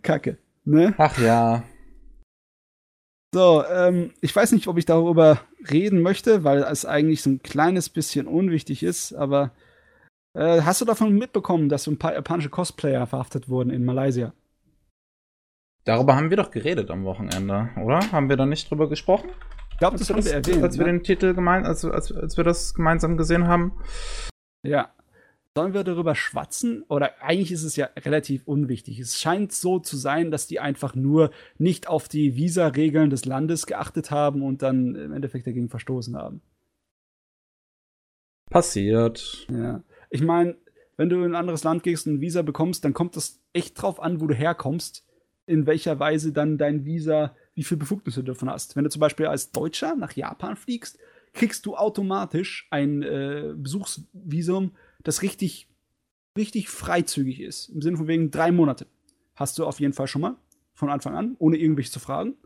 Kacke, 0.00 0.38
ne? 0.64 0.94
Ach 0.96 1.18
ja. 1.18 1.64
So, 3.34 3.66
ähm, 3.66 4.14
ich 4.22 4.34
weiß 4.34 4.52
nicht, 4.52 4.66
ob 4.66 4.78
ich 4.78 4.86
darüber 4.86 5.42
reden 5.70 6.00
möchte, 6.00 6.42
weil 6.42 6.62
es 6.62 6.86
eigentlich 6.86 7.20
so 7.20 7.28
ein 7.28 7.42
kleines 7.42 7.90
bisschen 7.90 8.26
unwichtig 8.26 8.82
ist, 8.82 9.12
aber 9.12 9.50
äh, 10.32 10.62
hast 10.62 10.80
du 10.80 10.86
davon 10.86 11.12
mitbekommen, 11.12 11.68
dass 11.68 11.84
so 11.84 11.90
ein 11.90 11.98
paar 11.98 12.14
japanische 12.14 12.48
Cosplayer 12.48 13.06
verhaftet 13.06 13.50
wurden 13.50 13.68
in 13.68 13.84
Malaysia? 13.84 14.32
Darüber 15.84 16.16
haben 16.16 16.30
wir 16.30 16.38
doch 16.38 16.50
geredet 16.50 16.90
am 16.90 17.04
Wochenende, 17.04 17.68
oder? 17.84 18.10
Haben 18.10 18.30
wir 18.30 18.38
da 18.38 18.46
nicht 18.46 18.70
drüber 18.70 18.88
gesprochen? 18.88 19.28
Glaube, 19.82 19.98
das 19.98 20.10
haben 20.10 20.24
wir 20.24 20.32
erwähnt. 20.32 20.62
Als 20.62 20.78
wir 20.78 20.86
ne? 20.86 20.92
den 20.92 21.02
Titel 21.02 21.34
gemeint, 21.34 21.66
als, 21.66 21.84
als, 21.84 22.12
als 22.12 22.36
wir 22.36 22.44
das 22.44 22.74
gemeinsam 22.74 23.16
gesehen 23.16 23.48
haben. 23.48 23.72
Ja. 24.62 24.94
Sollen 25.54 25.74
wir 25.74 25.82
darüber 25.84 26.14
schwatzen? 26.14 26.82
Oder 26.88 27.20
eigentlich 27.20 27.50
ist 27.50 27.64
es 27.64 27.76
ja 27.76 27.90
relativ 27.98 28.46
unwichtig. 28.46 29.00
Es 29.00 29.20
scheint 29.20 29.52
so 29.52 29.80
zu 29.80 29.96
sein, 29.96 30.30
dass 30.30 30.46
die 30.46 30.60
einfach 30.60 30.94
nur 30.94 31.30
nicht 31.58 31.88
auf 31.88 32.08
die 32.08 32.36
Visa-Regeln 32.36 33.10
des 33.10 33.24
Landes 33.24 33.66
geachtet 33.66 34.10
haben 34.10 34.42
und 34.42 34.62
dann 34.62 34.94
im 34.94 35.12
Endeffekt 35.12 35.46
dagegen 35.46 35.68
verstoßen 35.68 36.16
haben. 36.16 36.40
Passiert. 38.50 39.46
Ja. 39.50 39.82
Ich 40.10 40.22
meine, 40.22 40.56
wenn 40.96 41.10
du 41.10 41.16
in 41.16 41.32
ein 41.32 41.34
anderes 41.34 41.64
Land 41.64 41.82
gehst 41.82 42.06
und 42.06 42.14
ein 42.14 42.20
Visa 42.20 42.42
bekommst, 42.42 42.84
dann 42.84 42.94
kommt 42.94 43.16
das 43.16 43.42
echt 43.52 43.82
drauf 43.82 44.00
an, 44.00 44.20
wo 44.20 44.26
du 44.26 44.34
herkommst, 44.34 45.04
in 45.44 45.66
welcher 45.66 45.98
Weise 45.98 46.32
dann 46.32 46.56
dein 46.56 46.84
Visa 46.84 47.34
wie 47.54 47.64
viel 47.64 47.76
Befugnisse 47.76 48.22
du 48.22 48.32
davon 48.32 48.50
hast. 48.50 48.76
Wenn 48.76 48.84
du 48.84 48.90
zum 48.90 49.00
Beispiel 49.00 49.26
als 49.26 49.50
Deutscher 49.50 49.94
nach 49.94 50.12
Japan 50.12 50.56
fliegst, 50.56 50.98
kriegst 51.32 51.66
du 51.66 51.76
automatisch 51.76 52.66
ein 52.70 53.02
äh, 53.02 53.54
Besuchsvisum, 53.56 54.72
das 55.02 55.22
richtig, 55.22 55.68
richtig 56.36 56.68
freizügig 56.68 57.40
ist. 57.40 57.68
Im 57.68 57.82
Sinne 57.82 57.96
von 57.96 58.08
wegen 58.08 58.30
drei 58.30 58.52
Monate. 58.52 58.86
Hast 59.34 59.58
du 59.58 59.66
auf 59.66 59.80
jeden 59.80 59.92
Fall 59.92 60.06
schon 60.06 60.22
mal 60.22 60.36
von 60.74 60.90
Anfang 60.90 61.14
an, 61.14 61.36
ohne 61.38 61.56
irgendwelche 61.56 61.90
zu 61.90 62.00
fragen. 62.00 62.36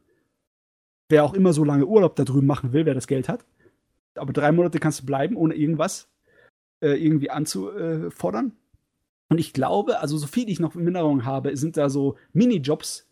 Wer 1.08 1.24
auch 1.24 1.34
immer 1.34 1.52
so 1.52 1.64
lange 1.64 1.86
Urlaub 1.86 2.16
da 2.16 2.24
drüben 2.24 2.46
machen 2.46 2.72
will, 2.72 2.86
wer 2.86 2.94
das 2.94 3.06
Geld 3.06 3.28
hat. 3.28 3.44
Aber 4.14 4.32
drei 4.32 4.50
Monate 4.52 4.80
kannst 4.80 5.00
du 5.00 5.06
bleiben, 5.06 5.36
ohne 5.36 5.54
irgendwas 5.54 6.08
äh, 6.80 7.02
irgendwie 7.02 7.30
anzufordern. 7.30 8.52
Und 9.28 9.38
ich 9.38 9.52
glaube, 9.52 10.00
also 10.00 10.16
so 10.16 10.26
viel 10.26 10.48
ich 10.48 10.60
noch 10.60 10.74
in 10.74 10.82
Erinnerung 10.82 11.24
habe, 11.24 11.56
sind 11.56 11.76
da 11.76 11.90
so 11.90 12.16
Minijobs, 12.32 13.08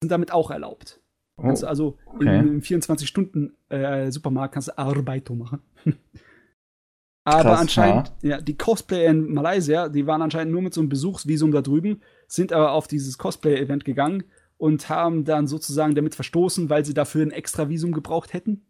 sind 0.00 0.10
damit 0.10 0.32
auch 0.32 0.50
erlaubt. 0.50 0.99
Oh, 1.40 1.46
kannst 1.46 1.62
du 1.62 1.66
also 1.66 1.98
okay. 2.06 2.22
in 2.22 2.28
einem 2.28 2.60
24-Stunden-Supermarkt 2.60 4.52
äh, 4.52 4.54
kannst 4.54 4.68
du 4.68 4.78
Arbeito 4.78 5.34
machen. 5.34 5.60
Aber 7.24 7.50
Krass, 7.50 7.60
anscheinend, 7.60 8.12
ja. 8.22 8.36
ja, 8.36 8.40
die 8.40 8.56
Cosplayer 8.56 9.10
in 9.10 9.32
Malaysia, 9.32 9.88
die 9.88 10.06
waren 10.06 10.22
anscheinend 10.22 10.52
nur 10.52 10.62
mit 10.62 10.72
so 10.72 10.80
einem 10.80 10.88
Besuchsvisum 10.88 11.52
da 11.52 11.60
drüben, 11.60 12.00
sind 12.26 12.50
aber 12.52 12.72
auf 12.72 12.88
dieses 12.88 13.18
Cosplay-Event 13.18 13.84
gegangen 13.84 14.24
und 14.56 14.88
haben 14.88 15.24
dann 15.24 15.46
sozusagen 15.46 15.94
damit 15.94 16.14
verstoßen, 16.14 16.70
weil 16.70 16.84
sie 16.84 16.94
dafür 16.94 17.22
ein 17.22 17.30
extra 17.30 17.68
Visum 17.68 17.92
gebraucht 17.92 18.32
hätten. 18.32 18.64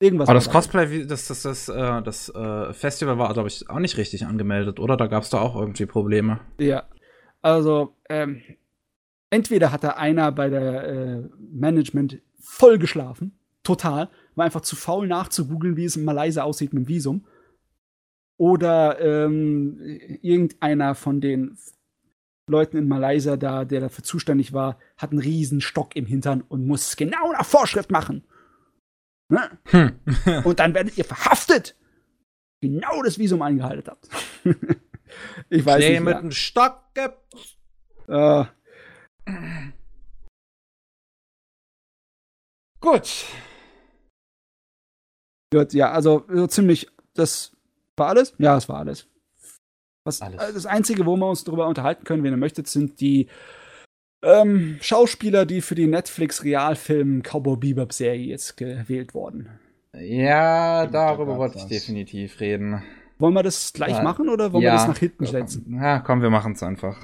Irgendwas. 0.00 0.28
Aber 0.28 0.34
das 0.34 0.50
Cosplay, 0.50 1.06
das, 1.06 1.28
das, 1.28 1.42
das, 1.42 1.68
äh, 1.68 2.02
das 2.02 2.28
äh, 2.28 2.72
Festival 2.72 3.18
war, 3.18 3.32
glaube 3.32 3.48
ich, 3.48 3.70
auch 3.70 3.78
nicht 3.78 3.96
richtig 3.96 4.26
angemeldet, 4.26 4.80
oder? 4.80 4.96
Da 4.96 5.06
gab 5.06 5.22
es 5.22 5.30
da 5.30 5.40
auch 5.40 5.54
irgendwie 5.54 5.86
Probleme. 5.86 6.40
Ja. 6.58 6.84
Also, 7.40 7.94
ähm, 8.08 8.42
entweder 9.34 9.72
hat 9.72 9.84
da 9.84 9.90
einer 9.90 10.30
bei 10.32 10.48
der 10.48 10.84
äh, 10.84 11.22
Management 11.38 12.22
voll 12.38 12.78
geschlafen, 12.78 13.38
total, 13.64 14.08
war 14.36 14.44
einfach 14.44 14.60
zu 14.60 14.76
faul 14.76 15.08
nachzugoogeln, 15.08 15.76
wie 15.76 15.84
es 15.84 15.96
in 15.96 16.04
Malaysia 16.04 16.44
aussieht 16.44 16.72
mit 16.72 16.84
dem 16.84 16.88
Visum. 16.88 17.26
Oder 18.36 19.00
ähm, 19.00 19.80
irgendeiner 20.22 20.94
von 20.94 21.20
den 21.20 21.56
Leuten 22.48 22.76
in 22.76 22.88
Malaysia 22.88 23.36
da, 23.36 23.64
der 23.64 23.80
dafür 23.80 24.04
zuständig 24.04 24.52
war, 24.52 24.78
hat 24.96 25.10
einen 25.10 25.20
riesen 25.20 25.60
Stock 25.60 25.96
im 25.96 26.06
Hintern 26.06 26.42
und 26.42 26.66
muss 26.66 26.96
genau 26.96 27.32
nach 27.32 27.46
Vorschrift 27.46 27.90
machen. 27.90 28.24
Ne? 29.28 29.58
Hm. 29.66 29.92
und 30.44 30.58
dann 30.58 30.74
werdet 30.74 30.96
ihr 30.98 31.04
verhaftet. 31.04 31.76
Genau 32.60 33.02
das 33.02 33.18
Visum 33.18 33.42
eingehalten 33.42 33.90
habt. 33.90 34.08
ich 35.50 35.64
weiß 35.64 35.82
Schnee 35.82 36.00
nicht. 36.00 36.04
mit 36.04 36.18
dem 36.18 36.30
Stock. 36.30 36.82
Äh, 38.06 38.44
Gut. 42.80 43.24
Gut, 45.52 45.72
ja, 45.72 45.90
also 45.90 46.24
so 46.28 46.46
ziemlich, 46.46 46.88
das 47.14 47.52
war 47.96 48.08
alles? 48.08 48.34
Ja, 48.38 48.54
das 48.54 48.68
war 48.68 48.78
alles. 48.78 49.08
Was, 50.04 50.20
alles. 50.20 50.40
Äh, 50.40 50.52
das 50.52 50.66
Einzige, 50.66 51.06
wo 51.06 51.16
wir 51.16 51.28
uns 51.28 51.44
darüber 51.44 51.66
unterhalten 51.66 52.04
können, 52.04 52.22
wenn 52.22 52.32
ihr 52.32 52.36
möchtet, 52.36 52.68
sind 52.68 53.00
die 53.00 53.28
ähm, 54.22 54.78
Schauspieler, 54.80 55.46
die 55.46 55.60
für 55.60 55.74
die 55.74 55.86
Netflix-Realfilm 55.86 57.22
Cowboy 57.22 57.56
Bebop-Serie 57.56 58.26
jetzt 58.26 58.56
gewählt 58.56 59.14
wurden. 59.14 59.48
Ja, 59.94 60.86
darüber 60.86 61.38
wollte 61.38 61.58
ich 61.58 61.64
definitiv 61.66 62.40
reden. 62.40 62.82
Wollen 63.18 63.34
wir 63.34 63.42
das 63.42 63.72
gleich 63.72 63.92
ja. 63.92 64.02
machen 64.02 64.28
oder 64.28 64.52
wollen 64.52 64.64
ja. 64.64 64.72
wir 64.72 64.76
das 64.76 64.88
nach 64.88 64.98
hinten 64.98 65.24
setzen? 65.24 65.78
Ja, 65.80 66.00
komm, 66.00 66.20
wir 66.20 66.30
machen 66.30 66.52
es 66.52 66.62
einfach. 66.62 66.98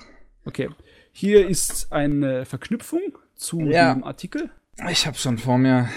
Okay. 0.45 0.69
Hier 1.13 1.49
ist 1.49 1.93
eine 1.93 2.45
Verknüpfung 2.45 3.19
zu 3.35 3.61
ja. 3.61 3.95
dem 3.95 4.05
Artikel. 4.05 4.51
Ich 4.89 5.07
habe 5.07 5.17
schon 5.17 5.39
vor 5.39 5.59
mir. 5.59 5.89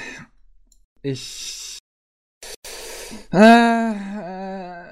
Ich. 1.01 1.77
Äh, 3.31 3.91
äh, 3.91 4.83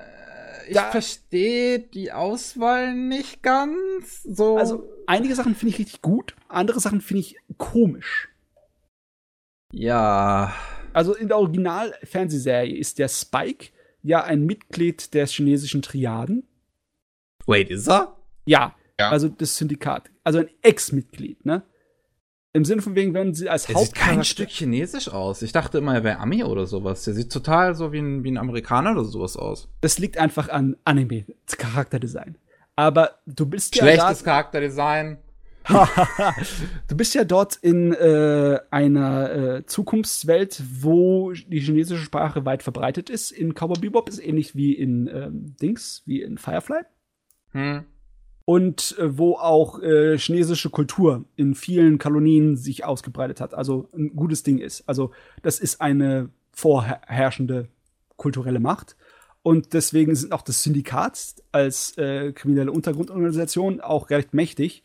ich 0.69 0.79
verstehe 0.79 1.79
die 1.79 2.11
Auswahl 2.11 2.93
nicht 2.93 3.41
ganz. 3.41 4.23
So. 4.23 4.57
Also, 4.57 4.87
einige 5.07 5.35
Sachen 5.35 5.55
finde 5.55 5.73
ich 5.73 5.79
richtig 5.79 6.01
gut, 6.01 6.35
andere 6.47 6.79
Sachen 6.79 7.01
finde 7.01 7.21
ich 7.21 7.37
komisch. 7.57 8.29
Ja. 9.73 10.53
Also, 10.93 11.15
in 11.15 11.27
der 11.27 11.37
Original-Fernsehserie 11.37 12.75
ist 12.77 12.99
der 12.99 13.07
Spike 13.07 13.69
ja 14.03 14.23
ein 14.23 14.45
Mitglied 14.45 15.13
der 15.13 15.27
chinesischen 15.27 15.81
Triaden. 15.81 16.47
Wait, 17.45 17.69
ist 17.69 17.87
er? 17.87 18.17
Ja, 18.45 18.75
ja. 19.01 19.09
Also 19.09 19.29
das 19.29 19.57
Syndikat. 19.57 20.09
Also 20.23 20.39
ein 20.39 20.49
Ex-Mitglied, 20.61 21.45
ne? 21.45 21.63
Im 22.53 22.65
Sinne 22.65 22.81
von 22.81 22.95
wegen, 22.95 23.13
wenn 23.13 23.33
sie 23.33 23.49
als 23.49 23.69
Hauptcharakter. 23.69 23.85
Sieht 23.85 23.95
kein 23.95 24.23
Stück 24.25 24.49
chinesisch 24.49 25.07
aus. 25.07 25.41
Ich 25.41 25.53
dachte 25.53 25.77
immer, 25.77 25.95
er 25.95 26.03
wäre 26.03 26.19
Ami 26.19 26.43
oder 26.43 26.65
sowas. 26.65 27.03
Der 27.05 27.13
sieht 27.13 27.31
total 27.31 27.75
so 27.75 27.93
wie 27.93 27.99
ein, 27.99 28.23
wie 28.25 28.31
ein 28.31 28.37
Amerikaner 28.37 28.91
oder 28.91 29.05
sowas 29.05 29.37
aus. 29.37 29.69
Das 29.79 29.99
liegt 29.99 30.17
einfach 30.17 30.49
an 30.49 30.75
Anime, 30.83 31.25
Charakterdesign. 31.47 32.37
Aber 32.75 33.19
du 33.25 33.45
bist 33.45 33.75
ja. 33.75 33.83
Schlechtes 33.83 34.23
Charakterdesign. 34.23 35.17
du 36.87 36.97
bist 36.97 37.13
ja 37.13 37.23
dort 37.23 37.55
in 37.55 37.93
äh, 37.93 38.59
einer 38.69 39.31
äh, 39.31 39.65
Zukunftswelt, 39.65 40.61
wo 40.81 41.31
die 41.31 41.59
chinesische 41.59 42.03
Sprache 42.03 42.45
weit 42.45 42.63
verbreitet 42.63 43.09
ist. 43.09 43.31
In 43.31 43.53
Cowboy 43.53 43.79
Bebop 43.79 44.09
ist 44.09 44.19
ähnlich 44.19 44.55
wie 44.55 44.73
in 44.73 45.07
ähm, 45.07 45.55
Dings, 45.61 46.01
wie 46.05 46.21
in 46.21 46.37
Firefly. 46.37 46.81
Hm 47.51 47.85
und 48.51 48.97
äh, 48.97 49.17
wo 49.17 49.35
auch 49.35 49.81
äh, 49.81 50.17
chinesische 50.17 50.69
Kultur 50.69 51.23
in 51.37 51.55
vielen 51.55 51.99
Kolonien 51.99 52.57
sich 52.57 52.83
ausgebreitet 52.83 53.39
hat. 53.39 53.53
Also 53.53 53.87
ein 53.93 54.13
gutes 54.13 54.43
Ding 54.43 54.57
ist. 54.57 54.83
Also 54.89 55.11
das 55.41 55.57
ist 55.57 55.79
eine 55.79 56.27
vorherrschende 56.51 57.69
kulturelle 58.17 58.59
Macht. 58.59 58.97
Und 59.41 59.71
deswegen 59.71 60.15
sind 60.15 60.33
auch 60.33 60.41
das 60.41 60.63
Syndikat 60.63 61.35
als 61.53 61.97
äh, 61.97 62.33
kriminelle 62.33 62.73
Untergrundorganisation 62.73 63.79
auch 63.79 64.09
recht 64.09 64.33
mächtig. 64.33 64.83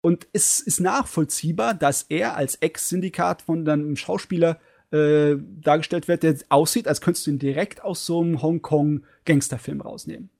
Und 0.00 0.26
es 0.32 0.60
ist 0.60 0.80
nachvollziehbar, 0.80 1.74
dass 1.74 2.04
er 2.08 2.36
als 2.36 2.54
Ex-Syndikat 2.54 3.42
von 3.42 3.68
einem 3.68 3.96
Schauspieler 3.96 4.60
äh, 4.92 5.36
dargestellt 5.60 6.08
wird, 6.08 6.22
der 6.22 6.36
aussieht, 6.48 6.88
als 6.88 7.02
könntest 7.02 7.26
du 7.26 7.32
ihn 7.32 7.38
direkt 7.38 7.84
aus 7.84 8.06
so 8.06 8.22
einem 8.22 8.40
Hongkong-Gangsterfilm 8.40 9.82
rausnehmen. 9.82 10.30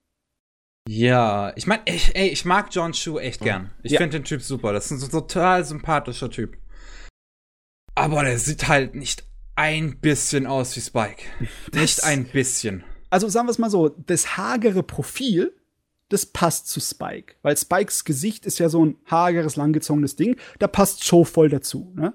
Ja, 0.90 1.52
ich 1.54 1.66
meine, 1.66 1.82
ich, 1.84 2.16
ey, 2.16 2.28
ich 2.28 2.46
mag 2.46 2.68
John 2.70 2.92
Chu 2.92 3.18
echt 3.18 3.42
gern. 3.42 3.70
Ich 3.82 3.92
ja. 3.92 3.98
finde 3.98 4.20
den 4.20 4.24
Typ 4.24 4.40
super. 4.40 4.72
Das 4.72 4.90
ist 4.90 5.02
ein 5.02 5.10
total 5.10 5.62
sympathischer 5.62 6.30
Typ. 6.30 6.56
Aber 7.94 8.24
der 8.24 8.38
sieht 8.38 8.68
halt 8.68 8.94
nicht 8.94 9.22
ein 9.54 10.00
bisschen 10.00 10.46
aus 10.46 10.74
wie 10.76 10.80
Spike. 10.80 11.24
Das, 11.72 11.82
nicht 11.82 12.04
ein 12.04 12.24
bisschen. 12.24 12.84
Also 13.10 13.28
sagen 13.28 13.46
wir 13.46 13.50
es 13.50 13.58
mal 13.58 13.68
so, 13.68 13.90
das 13.90 14.38
hagere 14.38 14.82
Profil, 14.82 15.54
das 16.08 16.24
passt 16.24 16.68
zu 16.68 16.80
Spike. 16.80 17.34
Weil 17.42 17.58
Spikes 17.58 18.04
Gesicht 18.06 18.46
ist 18.46 18.58
ja 18.58 18.70
so 18.70 18.82
ein 18.82 18.96
hageres, 19.04 19.56
langgezogenes 19.56 20.16
Ding. 20.16 20.36
Da 20.58 20.68
passt 20.68 21.04
Joe 21.04 21.26
voll 21.26 21.50
dazu. 21.50 21.92
Ne? 21.96 22.14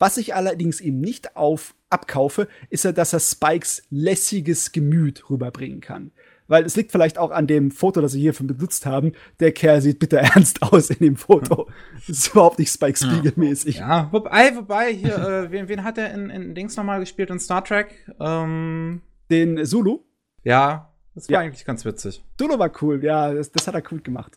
Was 0.00 0.16
ich 0.16 0.34
allerdings 0.34 0.80
eben 0.80 0.98
nicht 0.98 1.36
auf 1.36 1.76
abkaufe, 1.90 2.48
ist 2.70 2.84
ja, 2.84 2.90
dass 2.90 3.12
er 3.12 3.20
Spikes 3.20 3.84
lässiges 3.90 4.72
Gemüt 4.72 5.30
rüberbringen 5.30 5.80
kann. 5.80 6.10
Weil 6.50 6.64
es 6.64 6.74
liegt 6.74 6.90
vielleicht 6.90 7.16
auch 7.16 7.30
an 7.30 7.46
dem 7.46 7.70
Foto, 7.70 8.00
das 8.00 8.10
sie 8.10 8.20
hierfür 8.20 8.44
benutzt 8.44 8.84
haben. 8.84 9.12
Der 9.38 9.52
Kerl 9.52 9.80
sieht 9.80 10.00
bitter 10.00 10.18
ernst 10.34 10.64
aus 10.64 10.90
in 10.90 10.98
dem 10.98 11.16
Foto. 11.16 11.68
Das 11.94 12.08
ist 12.08 12.28
überhaupt 12.32 12.58
nicht 12.58 12.72
Spike 12.72 12.98
Spiegel-mäßig. 12.98 13.76
Ja, 13.76 14.08
wobei, 14.10 14.56
wobei, 14.56 14.92
hier, 14.92 15.16
äh, 15.16 15.52
wen, 15.52 15.68
wen 15.68 15.84
hat 15.84 15.96
er 15.96 16.12
in, 16.12 16.28
in 16.28 16.56
Dings 16.56 16.76
nochmal 16.76 16.98
gespielt 16.98 17.30
in 17.30 17.38
Star 17.38 17.62
Trek? 17.62 18.04
Ähm, 18.18 19.00
Den 19.30 19.64
Zulu? 19.64 20.00
Ja, 20.42 20.92
das 21.14 21.28
war 21.28 21.34
ja. 21.34 21.40
eigentlich 21.40 21.64
ganz 21.64 21.84
witzig. 21.84 22.20
Zulu 22.36 22.58
war 22.58 22.72
cool, 22.82 23.02
ja, 23.04 23.32
das, 23.32 23.52
das 23.52 23.68
hat 23.68 23.76
er 23.76 23.84
cool 23.92 24.00
gemacht. 24.00 24.36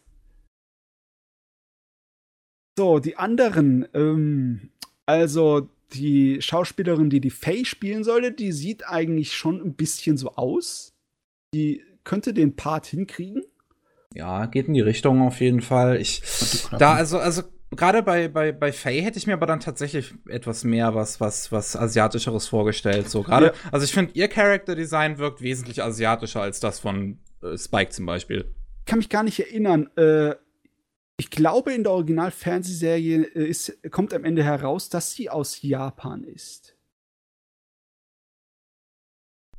So, 2.78 3.00
die 3.00 3.18
anderen, 3.18 3.88
ähm, 3.96 4.70
also 5.08 5.68
die 5.94 6.44
Schauspielerin, 6.44 7.10
die 7.10 7.22
die 7.22 7.32
Faye 7.32 7.66
spielen 7.66 8.04
sollte, 8.04 8.32
die 8.32 8.52
sieht 8.52 8.88
eigentlich 8.88 9.34
schon 9.34 9.60
ein 9.60 9.74
bisschen 9.74 10.18
so 10.18 10.36
aus. 10.36 10.94
Die 11.56 11.84
könnte 12.04 12.34
den 12.34 12.56
Part 12.56 12.86
hinkriegen. 12.88 13.44
Ja, 14.14 14.46
geht 14.46 14.68
in 14.68 14.74
die 14.74 14.82
Richtung 14.82 15.22
auf 15.22 15.40
jeden 15.40 15.62
Fall. 15.62 16.00
Ich 16.00 16.22
da 16.78 16.94
also 16.94 17.18
also 17.18 17.44
gerade 17.72 18.04
bei 18.04 18.28
bei 18.28 18.52
bei 18.52 18.72
Faye 18.72 19.02
hätte 19.02 19.18
ich 19.18 19.28
mir 19.28 19.34
aber 19.34 19.48
dann 19.48 19.60
tatsächlich 19.60 20.14
etwas 20.28 20.64
mehr 20.64 20.94
was 20.94 21.20
was 21.20 21.52
was 21.52 21.76
asiatischeres 21.76 22.48
vorgestellt. 22.48 23.10
So 23.10 23.24
gerade, 23.24 23.48
ja. 23.48 23.54
also 23.72 23.86
ich 23.86 23.94
finde 23.94 24.14
ihr 24.14 24.28
Character 24.28 24.76
Design 24.76 25.18
wirkt 25.18 25.42
wesentlich 25.42 25.82
asiatischer 25.82 26.42
als 26.42 26.60
das 26.60 26.80
von 26.80 27.20
äh, 27.42 27.58
Spike 27.58 27.90
zum 27.90 28.06
Beispiel. 28.06 28.54
Kann 28.86 29.00
mich 29.00 29.10
gar 29.10 29.24
nicht 29.24 29.40
erinnern. 29.40 29.90
Äh, 29.96 30.36
ich 31.18 31.30
glaube, 31.30 31.74
in 31.74 31.84
der 31.84 31.94
Original-Fernsehserie 31.94 33.24
äh, 33.36 33.90
kommt 33.90 34.14
am 34.14 34.26
Ende 34.26 34.44
heraus, 34.44 34.90
dass 34.90 35.12
sie 35.12 35.30
aus 35.30 35.62
Japan 35.62 36.24
ist. 36.24 36.73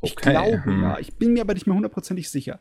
Okay. 0.05 0.13
Ich 0.13 0.17
glaube, 0.17 0.65
hm. 0.65 0.83
ja. 0.83 0.99
Ich 0.99 1.15
bin 1.17 1.33
mir 1.33 1.43
aber 1.43 1.55
nicht 1.55 1.67
mehr 1.67 1.75
hundertprozentig 1.75 2.31
sicher. 2.31 2.61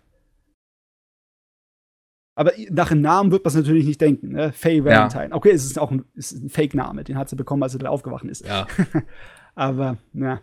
Aber 2.36 2.52
nach 2.70 2.90
dem 2.90 3.02
Namen 3.02 3.32
wird 3.32 3.44
man 3.44 3.50
es 3.50 3.56
natürlich 3.56 3.86
nicht 3.86 4.02
denken. 4.02 4.30
Ne? 4.30 4.52
Faye 4.54 4.84
Valentine. 4.84 5.30
Ja. 5.30 5.36
Okay, 5.36 5.52
es 5.52 5.66
ist 5.66 5.78
auch 5.78 5.92
ein, 5.92 6.04
ein 6.16 6.50
Fake-Name. 6.50 7.04
Den 7.04 7.18
hat 7.18 7.30
sie 7.30 7.36
bekommen, 7.36 7.62
als 7.62 7.74
sie 7.74 7.78
da 7.78 7.90
aufgewacht 7.90 8.26
ist. 8.26 8.46
Ja. 8.46 8.68
aber, 9.56 9.98
na. 10.14 10.42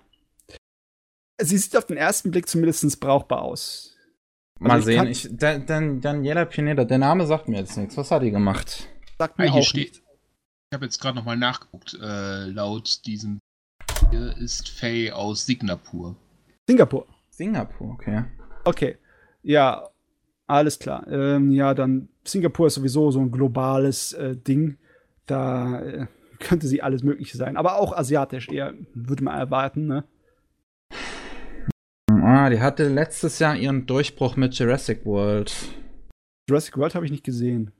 Sie 1.41 1.59
sieht 1.59 1.77
auf 1.77 1.87
den 1.87 1.97
ersten 1.97 2.31
Blick 2.31 2.49
zumindest 2.49 3.01
brauchbar 3.01 3.43
aus. 3.43 3.97
Mal 4.61 4.75
also 4.75 4.87
sehen. 4.87 5.07
Ich, 5.09 5.29
Dan, 5.33 5.67
Dan, 5.67 6.01
Daniela 6.01 6.45
Pineda, 6.45 6.85
der 6.85 6.99
Name 6.99 7.27
sagt 7.27 7.49
mir 7.49 7.59
jetzt 7.59 7.77
nichts. 7.77 7.97
Was 7.97 8.11
hat 8.11 8.23
die 8.23 8.31
gemacht? 8.31 8.87
Sagt 9.19 9.39
mir 9.39 9.51
ah, 9.51 9.55
auch 9.55 9.63
steht. 9.63 9.93
Nicht. 9.93 10.03
Ich 10.71 10.75
habe 10.75 10.85
jetzt 10.85 11.01
gerade 11.01 11.17
noch 11.17 11.25
mal 11.25 11.37
nachgeguckt. 11.37 11.99
Äh, 12.01 12.45
laut 12.45 13.05
diesem 13.07 13.41
hier 14.11 14.37
ist 14.37 14.69
Faye 14.69 15.13
aus 15.13 15.47
Singapur. 15.47 16.17
Singapur. 16.71 17.07
Singapur, 17.31 17.95
okay. 17.95 18.25
Okay. 18.65 18.97
Ja, 19.43 19.89
alles 20.47 20.79
klar. 20.79 21.05
Ähm, 21.11 21.51
ja, 21.51 21.75
dann 21.75 22.09
Singapur 22.25 22.69
ist 22.69 22.75
sowieso 22.75 23.11
so 23.11 23.19
ein 23.19 23.33
globales 23.33 24.13
äh, 24.13 24.37
Ding. 24.37 24.79
Da 25.27 25.81
äh, 25.81 26.07
könnte 26.39 26.69
sie 26.69 26.81
alles 26.81 27.03
Mögliche 27.03 27.37
sein. 27.37 27.57
Aber 27.57 27.75
auch 27.75 27.93
asiatisch 27.93 28.49
eher, 28.51 28.75
würde 28.95 29.25
man 29.25 29.37
erwarten, 29.37 29.89
ne? 29.89 30.05
Ah, 32.09 32.49
die 32.51 32.61
hatte 32.61 32.87
letztes 32.89 33.41
Jahr 33.41 33.57
ihren 33.57 33.87
Durchbruch 33.87 34.37
mit 34.37 34.55
Jurassic 34.55 35.05
World. 35.05 35.53
Jurassic 36.49 36.77
World 36.77 36.95
habe 36.95 37.05
ich 37.05 37.11
nicht 37.11 37.25
gesehen. 37.25 37.73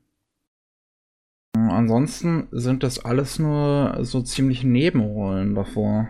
Ansonsten 1.55 2.49
sind 2.51 2.83
das 2.83 2.99
alles 2.99 3.39
nur 3.39 3.99
so 4.01 4.21
ziemlich 4.23 4.65
Nebenrollen 4.65 5.55
davor. 5.55 6.09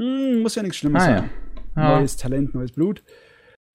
Hm, 0.00 0.42
muss 0.42 0.54
ja 0.54 0.62
nichts 0.62 0.78
Schlimmes 0.78 1.02
ah, 1.02 1.06
sein. 1.06 1.30
Ja. 1.76 1.98
Neues 1.98 2.16
Talent, 2.16 2.54
neues 2.54 2.72
Blut. 2.72 3.02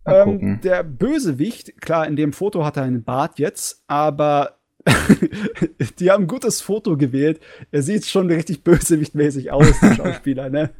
Ähm, 0.06 0.60
der 0.64 0.84
Bösewicht, 0.84 1.82
klar, 1.82 2.08
in 2.08 2.16
dem 2.16 2.34
Foto 2.34 2.66
hat 2.66 2.78
er 2.78 2.84
einen 2.84 3.04
Bart 3.04 3.38
jetzt, 3.38 3.84
aber 3.88 4.60
die 6.00 6.10
haben 6.10 6.24
ein 6.24 6.28
gutes 6.28 6.62
Foto 6.62 6.98
gewählt. 6.98 7.40
Er 7.72 7.82
sieht 7.82 8.06
schon 8.06 8.28
richtig 8.28 8.64
bösewichtmäßig 8.64 9.52
aus, 9.52 9.80
der 9.82 9.96
Schauspieler, 9.96 10.50
ne? 10.50 10.72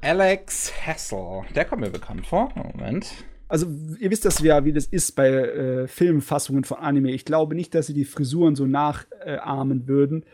Alex 0.00 0.72
Hassel. 0.86 1.42
Der 1.54 1.64
kommt 1.64 1.82
mir 1.82 1.90
bekannt 1.90 2.26
vor. 2.26 2.52
Moment. 2.54 3.12
Also, 3.48 3.66
ihr 3.98 4.10
wisst 4.10 4.24
das 4.24 4.40
ja, 4.40 4.64
wie 4.64 4.72
das 4.72 4.86
ist 4.86 5.12
bei 5.12 5.28
äh, 5.28 5.86
Filmfassungen 5.86 6.64
von 6.64 6.78
Anime. 6.78 7.12
Ich 7.12 7.24
glaube 7.24 7.54
nicht, 7.54 7.74
dass 7.74 7.86
sie 7.86 7.94
die 7.94 8.04
Frisuren 8.04 8.56
so 8.56 8.66
nachahmen 8.66 9.86
würden. 9.86 10.24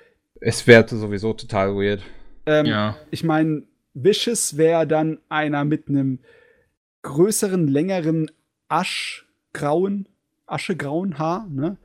Es 0.40 0.66
wäre 0.66 0.86
sowieso 0.88 1.32
total 1.32 1.74
weird. 1.74 2.02
Ähm, 2.48 2.66
ja. 2.66 2.96
Ich 3.10 3.24
meine, 3.24 3.64
Vicious 3.92 4.56
wäre 4.56 4.86
dann 4.86 5.18
einer 5.28 5.64
mit 5.64 5.88
einem 5.88 6.20
größeren, 7.02 7.68
längeren 7.68 8.30
Aschgrauen, 8.68 10.08
aschegrauen 10.46 11.18
Haar, 11.18 11.46
ne? 11.50 11.76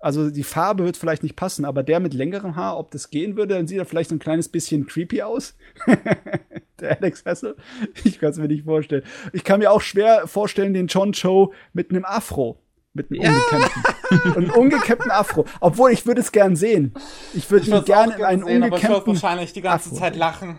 Also 0.00 0.30
die 0.30 0.44
Farbe 0.44 0.84
wird 0.84 0.96
vielleicht 0.96 1.24
nicht 1.24 1.34
passen, 1.34 1.64
aber 1.64 1.82
der 1.82 1.98
mit 1.98 2.14
längerem 2.14 2.54
Haar, 2.54 2.78
ob 2.78 2.92
das 2.92 3.10
gehen 3.10 3.36
würde, 3.36 3.54
dann 3.54 3.66
sieht 3.66 3.78
er 3.78 3.84
vielleicht 3.84 4.12
ein 4.12 4.20
kleines 4.20 4.48
bisschen 4.48 4.86
creepy 4.86 5.22
aus. 5.22 5.56
der 6.80 6.96
Alex 6.96 7.24
Hessel. 7.24 7.56
Ich 8.04 8.20
kann 8.20 8.30
es 8.30 8.38
mir 8.38 8.46
nicht 8.46 8.64
vorstellen. 8.64 9.02
Ich 9.32 9.42
kann 9.42 9.58
mir 9.58 9.72
auch 9.72 9.80
schwer 9.80 10.28
vorstellen, 10.28 10.72
den 10.72 10.86
John 10.86 11.12
Cho 11.12 11.52
mit 11.72 11.90
einem 11.90 12.04
Afro. 12.04 12.60
Mit 12.98 13.10
einem 13.10 13.22
ja. 13.22 13.30
ungekämmten. 13.30 14.34
einem 14.36 14.50
ungekämmten 14.50 15.10
Afro. 15.10 15.44
Obwohl, 15.60 15.92
ich 15.92 16.06
würde 16.06 16.20
es 16.20 16.32
gern 16.32 16.56
sehen. 16.56 16.94
Ich 17.34 17.50
würde 17.50 17.70
ihn 17.70 17.84
gerne 17.84 18.16
in 18.16 18.24
einen 18.24 18.44
sehen, 18.44 18.62
ungekämmten 18.62 18.92
aber 18.92 19.10
ich 19.10 19.22
wahrscheinlich 19.22 19.52
die 19.52 19.62
ganze 19.62 19.90
Afro. 19.90 19.98
Zeit 19.98 20.16
lachen. 20.16 20.58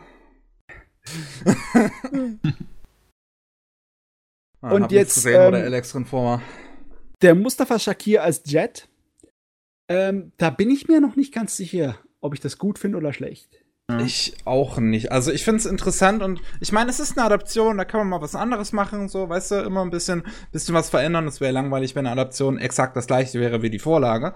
ah, 4.62 4.72
Und 4.72 4.92
jetzt. 4.92 5.16
Gesehen, 5.16 5.42
ähm, 5.42 5.52
der 5.54 5.64
Alex. 5.66 5.98
Der 7.22 7.36
Mustafa 7.36 7.80
Shakir 7.80 8.24
als 8.24 8.44
Jet 8.46 8.90
ähm, 9.90 10.32
da 10.38 10.52
bin 10.52 10.70
ich 10.70 10.88
mir 10.88 11.02
noch 11.02 11.16
nicht 11.16 11.34
ganz 11.34 11.58
sicher, 11.58 11.98
ob 12.22 12.36
ich 12.36 12.40
das 12.40 12.60
gut 12.60 12.78
finde 12.78 13.00
oder 13.00 13.12
schlecht. 13.12 13.66
Ich 14.06 14.38
auch 14.46 14.78
nicht. 14.78 15.12
Also 15.12 15.32
ich 15.32 15.44
finde 15.44 15.60
es 15.60 15.66
interessant 15.66 16.22
und 16.22 16.42
ich 16.60 16.72
meine, 16.72 16.90
es 16.90 17.00
ist 17.00 17.18
eine 17.18 17.26
Adaption, 17.26 17.78
da 17.78 17.86
kann 17.86 18.02
man 18.02 18.10
mal 18.10 18.22
was 18.22 18.36
anderes 18.36 18.72
machen, 18.72 19.10
so, 19.10 19.28
weißt 19.30 19.52
du, 19.52 19.56
immer 19.56 19.82
ein 19.82 19.90
bisschen, 19.90 20.24
bisschen 20.52 20.76
was 20.76 20.90
verändern. 20.90 21.28
Es 21.28 21.42
wäre 21.42 21.52
langweilig, 21.52 21.96
wenn 21.96 22.06
eine 22.06 22.22
Adaption 22.22 22.60
exakt 22.60 22.96
das 22.96 23.08
gleiche 23.08 23.40
wäre 23.40 23.62
wie 23.62 23.70
die 23.70 23.80
Vorlage. 23.80 24.34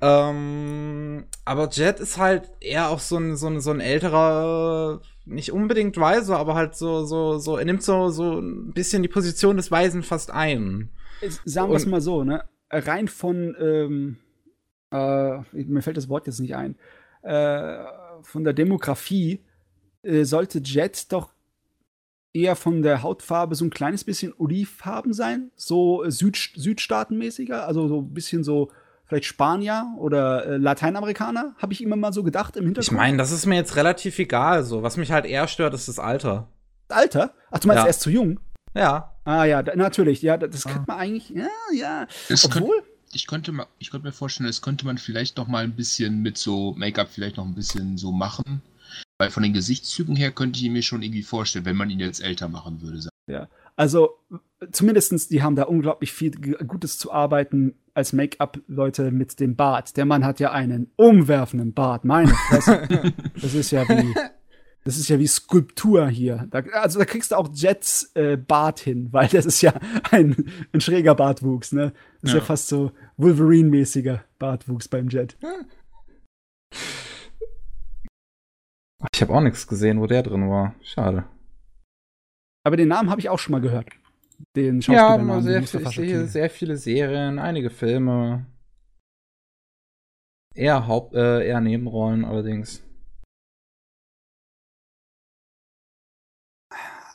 Ähm, 0.00 1.24
aber 1.46 1.68
Jet 1.70 1.98
ist 1.98 2.18
halt 2.18 2.50
eher 2.60 2.90
auch 2.90 2.98
so 2.98 3.16
ein, 3.16 3.36
so 3.36 3.46
ein, 3.46 3.60
so 3.60 3.70
ein 3.70 3.80
älterer, 3.80 5.00
nicht 5.24 5.50
unbedingt 5.52 5.96
Weiser, 5.96 6.36
aber 6.36 6.54
halt 6.54 6.76
so, 6.76 7.04
so, 7.04 7.38
so, 7.38 7.56
er 7.56 7.64
nimmt 7.64 7.82
so, 7.82 8.10
so 8.10 8.38
ein 8.38 8.72
bisschen 8.72 9.02
die 9.02 9.08
Position 9.08 9.56
des 9.56 9.70
Weisen 9.70 10.02
fast 10.02 10.30
ein. 10.30 10.90
Sagen 11.46 11.70
wir 11.70 11.76
es 11.76 11.86
mal 11.86 12.02
so, 12.02 12.22
ne? 12.22 12.44
Rein 12.70 13.08
von, 13.08 13.56
ähm, 13.58 14.16
äh, 14.90 15.38
mir 15.52 15.80
fällt 15.80 15.96
das 15.96 16.08
Wort 16.08 16.26
jetzt 16.26 16.40
nicht 16.40 16.54
ein, 16.54 16.76
äh, 17.22 17.84
von 18.24 18.44
der 18.44 18.52
Demografie 18.52 19.40
äh, 20.02 20.24
sollte 20.24 20.58
Jet 20.58 21.12
doch 21.12 21.30
eher 22.32 22.56
von 22.56 22.82
der 22.82 23.02
Hautfarbe 23.02 23.54
so 23.54 23.64
ein 23.64 23.70
kleines 23.70 24.04
bisschen 24.04 24.34
olivfarben 24.36 25.12
sein, 25.12 25.50
so 25.54 26.04
Süd 26.08 26.36
Südstaatenmäßiger, 26.56 27.66
also 27.66 27.88
so 27.88 28.00
ein 28.00 28.12
bisschen 28.12 28.42
so 28.42 28.70
vielleicht 29.06 29.26
Spanier 29.26 29.94
oder 29.98 30.46
äh, 30.46 30.56
Lateinamerikaner, 30.56 31.54
habe 31.58 31.72
ich 31.72 31.82
immer 31.82 31.96
mal 31.96 32.12
so 32.12 32.22
gedacht 32.22 32.56
im 32.56 32.64
Hintergrund. 32.64 32.92
Ich 32.92 32.96
meine, 32.96 33.18
das 33.18 33.30
ist 33.30 33.46
mir 33.46 33.56
jetzt 33.56 33.76
relativ 33.76 34.18
egal. 34.18 34.64
So, 34.64 34.82
was 34.82 34.96
mich 34.96 35.12
halt 35.12 35.26
eher 35.26 35.46
stört, 35.46 35.74
ist 35.74 35.88
das 35.88 35.98
Alter. 35.98 36.48
Alter? 36.88 37.34
Ach, 37.50 37.58
du 37.58 37.68
meinst, 37.68 37.82
ja. 37.82 37.86
er 37.86 37.90
ist 37.90 38.00
zu 38.00 38.10
jung? 38.10 38.40
Ja. 38.74 39.14
Ah 39.24 39.44
ja, 39.44 39.62
da, 39.62 39.76
natürlich. 39.76 40.22
Ja, 40.22 40.36
das 40.36 40.66
ah. 40.66 40.70
könnte 40.70 40.84
man 40.88 40.98
eigentlich. 40.98 41.30
Ja, 41.30 41.48
ja. 41.72 42.06
Das 42.28 42.44
Obwohl 42.44 42.82
ich 43.14 43.26
könnte, 43.26 43.52
mal, 43.52 43.66
ich 43.78 43.90
könnte 43.90 44.06
mir 44.06 44.12
vorstellen, 44.12 44.46
das 44.46 44.62
könnte 44.62 44.86
man 44.86 44.98
vielleicht 44.98 45.36
noch 45.36 45.48
mal 45.48 45.64
ein 45.64 45.76
bisschen 45.76 46.22
mit 46.22 46.38
so 46.38 46.74
Make-up 46.76 47.08
vielleicht 47.10 47.36
noch 47.36 47.46
ein 47.46 47.54
bisschen 47.54 47.98
so 47.98 48.12
machen. 48.12 48.62
Weil 49.18 49.30
von 49.30 49.42
den 49.42 49.52
Gesichtszügen 49.52 50.16
her 50.16 50.32
könnte 50.32 50.60
ich 50.60 50.70
mir 50.70 50.82
schon 50.82 51.02
irgendwie 51.02 51.22
vorstellen, 51.22 51.64
wenn 51.64 51.76
man 51.76 51.90
ihn 51.90 52.00
jetzt 52.00 52.22
älter 52.22 52.48
machen 52.48 52.82
würde. 52.82 53.08
Ja, 53.26 53.48
also 53.76 54.18
zumindestens 54.70 55.28
die 55.28 55.42
haben 55.42 55.56
da 55.56 55.64
unglaublich 55.64 56.12
viel 56.12 56.30
Gutes 56.30 56.98
zu 56.98 57.12
arbeiten 57.12 57.74
als 57.94 58.12
Make-up-Leute 58.12 59.10
mit 59.10 59.38
dem 59.40 59.56
Bart. 59.56 59.96
Der 59.96 60.04
Mann 60.04 60.24
hat 60.24 60.40
ja 60.40 60.52
einen 60.52 60.90
umwerfenden 60.96 61.72
Bart, 61.74 62.04
meine 62.04 62.34
Fresse. 62.48 62.88
das 63.40 63.54
ist 63.54 63.70
ja 63.70 63.88
wie 63.88 64.14
das 64.84 64.98
ist 64.98 65.08
ja 65.08 65.18
wie 65.18 65.26
Skulptur 65.26 66.08
hier. 66.08 66.46
Da, 66.50 66.60
also 66.74 66.98
da 66.98 67.06
kriegst 67.06 67.32
du 67.32 67.36
auch 67.36 67.48
Jets 67.52 68.12
äh, 68.14 68.36
Bart 68.36 68.80
hin, 68.80 69.08
weil 69.12 69.28
das 69.28 69.46
ist 69.46 69.62
ja 69.62 69.72
ein, 70.10 70.50
ein 70.72 70.80
schräger 70.80 71.14
Bartwuchs, 71.14 71.72
ne? 71.72 71.92
Das 72.20 72.30
ist 72.30 72.34
ja, 72.34 72.40
ja 72.40 72.44
fast 72.44 72.68
so 72.68 72.92
Wolverine-mäßiger 73.16 74.24
Bartwuchs 74.38 74.88
beim 74.88 75.08
Jet. 75.08 75.36
Ich 79.12 79.22
habe 79.22 79.34
auch 79.34 79.40
nichts 79.40 79.66
gesehen, 79.66 80.00
wo 80.00 80.06
der 80.06 80.22
drin 80.22 80.48
war. 80.48 80.74
Schade. 80.82 81.24
Aber 82.66 82.76
den 82.76 82.88
Namen 82.88 83.10
habe 83.10 83.20
ich 83.20 83.28
auch 83.28 83.38
schon 83.38 83.52
mal 83.52 83.60
gehört. 83.60 83.90
Den 84.56 84.82
Schauspieler. 84.82 85.34
Ja, 85.34 85.40
sehr, 85.40 85.62
viel, 85.62 85.80
ich 85.80 85.94
sehe 85.94 86.26
sehr 86.26 86.50
viele 86.50 86.76
Serien, 86.76 87.38
einige 87.38 87.70
Filme. 87.70 88.46
Eher 90.54 90.86
Haupt, 90.86 91.14
äh, 91.14 91.46
eher 91.46 91.60
Nebenrollen 91.60 92.24
allerdings. 92.24 92.82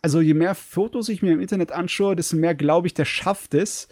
Also 0.01 0.21
je 0.21 0.33
mehr 0.33 0.55
Fotos 0.55 1.09
ich 1.09 1.21
mir 1.21 1.33
im 1.33 1.41
Internet 1.41 1.71
anschaue, 1.71 2.15
desto 2.15 2.37
mehr 2.37 2.55
glaube 2.55 2.87
ich, 2.87 2.93
der 2.93 3.05
schafft 3.05 3.53
es. 3.53 3.87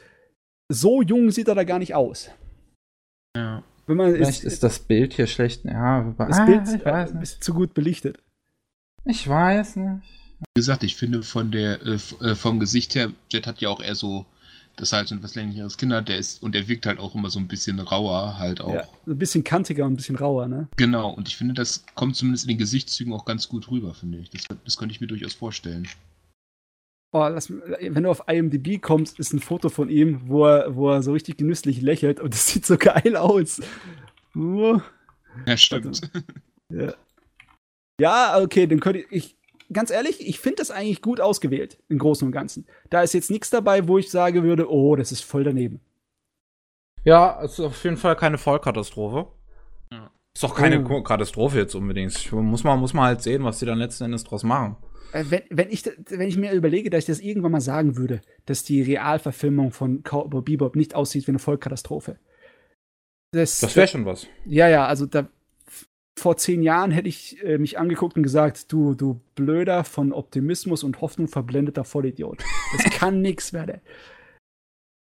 So 0.70 1.02
jung 1.02 1.32
sieht 1.32 1.48
er 1.48 1.56
da 1.56 1.64
gar 1.64 1.80
nicht 1.80 1.96
aus. 1.96 2.30
Ja. 3.36 3.64
Wenn 3.88 3.98
man 3.98 4.14
Vielleicht 4.14 4.44
ist, 4.44 4.54
ist 4.54 4.64
das 4.64 4.80
Bild 4.80 5.14
hier 5.14 5.28
schlecht. 5.28 5.64
Ja, 5.64 6.14
das 6.18 6.40
ah, 6.40 6.46
Bild 6.46 6.62
ich 6.68 6.86
weiß 6.86 7.12
ist 7.22 7.44
zu 7.44 7.54
gut 7.54 7.74
belichtet. 7.74 8.20
Ich 9.06 9.28
weiß 9.28 9.78
nicht. 9.78 10.04
Wie 10.40 10.60
gesagt, 10.60 10.84
ich 10.84 10.98
finde 10.98 11.24
von 11.24 11.52
der 11.52 11.82
äh, 11.82 11.98
äh, 12.22 12.36
vom 12.36 12.60
Gesicht 12.60 12.96
her, 12.96 13.12
Jet 13.32 13.48
hat 13.48 13.62
ja 13.62 13.70
auch 13.70 13.82
eher 13.82 13.96
so 13.96 14.26
das 14.78 14.94
halt 14.94 15.08
so 15.08 15.16
ein 15.16 15.18
etwas 15.18 15.36
länglicheres 15.36 15.78
Kind 15.78 15.92
hat, 15.92 16.08
der 16.08 16.18
ist 16.18 16.42
und 16.42 16.56
der 16.56 16.68
wirkt 16.68 16.86
halt 16.86 17.00
auch 17.00 17.16
immer 17.16 17.30
so 17.30 17.40
ein 17.40 17.48
bisschen 17.48 17.80
rauer 17.80 18.38
halt 18.38 18.62
auch. 18.62 18.74
Ja, 18.74 18.84
ein 19.06 19.18
bisschen 19.18 19.44
kantiger 19.44 19.86
und 19.86 19.94
ein 19.94 19.96
bisschen 19.98 20.16
rauer, 20.16 20.48
ne? 20.48 20.70
Genau, 20.78 21.10
und 21.10 21.28
ich 21.28 21.36
finde, 21.36 21.56
das 21.56 21.84
kommt 21.96 22.16
zumindest 22.16 22.46
in 22.46 22.50
den 22.50 22.58
Gesichtszügen 22.58 23.12
auch 23.14 23.26
ganz 23.26 23.50
gut 23.50 23.70
rüber, 23.70 23.94
finde 23.94 24.20
ich. 24.20 24.30
Das, 24.30 24.46
das 24.64 24.78
könnte 24.78 24.94
ich 24.94 25.02
mir 25.02 25.08
durchaus 25.08 25.34
vorstellen. 25.34 25.88
Oh, 27.12 27.28
lass, 27.28 27.50
wenn 27.50 28.04
du 28.04 28.10
auf 28.10 28.24
IMDb 28.28 28.82
kommst, 28.82 29.18
ist 29.18 29.34
ein 29.34 29.40
Foto 29.40 29.70
von 29.70 29.90
ihm, 29.90 30.28
wo 30.28 30.46
er, 30.46 30.76
wo 30.76 30.92
er 30.92 31.02
so 31.02 31.14
richtig 31.14 31.38
genüsslich 31.38 31.82
lächelt 31.82 32.20
und 32.20 32.34
das 32.34 32.48
sieht 32.48 32.66
so 32.66 32.78
geil 32.78 33.16
aus. 33.16 33.62
Uh. 34.36 34.80
Ja, 35.46 35.58
stimmt. 35.58 35.88
Also, 35.88 36.08
ja. 36.70 36.94
ja, 38.00 38.42
okay, 38.42 38.68
dann 38.68 38.80
könnte 38.80 39.06
ich, 39.10 39.37
ganz 39.72 39.92
ehrlich, 39.92 40.26
ich 40.28 40.40
finde 40.40 40.58
das 40.58 40.72
eigentlich 40.72 41.02
gut 41.02 41.20
ausgewählt, 41.20 41.78
im 41.90 41.98
Großen 42.00 42.26
und 42.26 42.32
Ganzen. 42.32 42.66
Da 42.90 43.02
ist 43.02 43.14
jetzt 43.14 43.32
nichts 43.32 43.50
dabei, 43.50 43.88
wo 43.88 43.98
ich 43.98 44.10
sagen 44.10 44.44
würde, 44.44 44.72
oh, 44.72 44.96
das 44.96 45.12
ist 45.12 45.24
voll 45.24 45.44
daneben. 45.44 45.82
Ja, 47.04 47.42
es 47.44 47.54
ist 47.54 47.60
auf 47.62 47.84
jeden 47.84 47.98
Fall 47.98 48.16
keine 48.16 48.38
Vollkatastrophe. 48.38 49.28
Ja. 49.92 50.12
Ist 50.34 50.44
doch 50.44 50.56
keine 50.56 50.84
oh. 50.86 51.04
Katastrophe 51.04 51.58
jetzt 51.58 51.76
unbedingt. 51.76 52.32
Muss 52.32 52.64
man, 52.64 52.80
muss 52.80 52.94
man 52.94 53.06
halt 53.06 53.22
sehen, 53.22 53.44
was 53.44 53.60
die 53.60 53.66
dann 53.66 53.78
letzten 53.78 54.06
Endes 54.06 54.24
draus 54.24 54.44
machen. 54.44 54.78
Äh, 55.14 55.26
wenn, 55.30 55.44
wenn, 55.50 55.70
ich, 55.70 55.86
wenn 55.86 56.28
ich 56.28 56.38
mir 56.38 56.52
überlege, 56.52 56.90
dass 56.90 57.00
ich 57.00 57.06
das 57.06 57.20
irgendwann 57.20 57.54
mal 57.54 57.62
sagen 57.62 57.98
würde, 57.98 58.22
dass 58.46 58.64
die 58.64 58.82
Realverfilmung 58.82 59.72
von 59.72 60.04
Cowboy 60.04 60.42
Bebop 60.42 60.76
nicht 60.76 60.96
aussieht 60.96 61.28
wie 61.28 61.32
eine 61.32 61.40
Vollkatastrophe. 61.40 62.20
Das, 63.32 63.60
das 63.60 63.76
wäre 63.76 63.88
schon 63.88 64.06
was. 64.06 64.28
Ja, 64.46 64.68
ja, 64.70 64.86
also 64.86 65.06
da, 65.06 65.28
vor 66.18 66.38
zehn 66.38 66.64
Jahren 66.64 66.92
hätte 66.92 67.08
ich 67.08 67.44
äh, 67.44 67.58
mich 67.58 67.78
angeguckt 67.78 68.18
und 68.18 68.24
gesagt, 68.24 68.72
du, 68.72 68.96
du 68.96 69.22
blöder, 69.36 69.84
von 69.84 70.12
Optimismus 70.12 70.84
und 70.84 71.02
Hoffnung 71.02 71.28
verblendeter 71.28 71.84
Vollidiot. 71.84 72.44
Das 72.76 72.92
kann 72.92 73.22
nix 73.22 73.54
werden. 73.54 73.82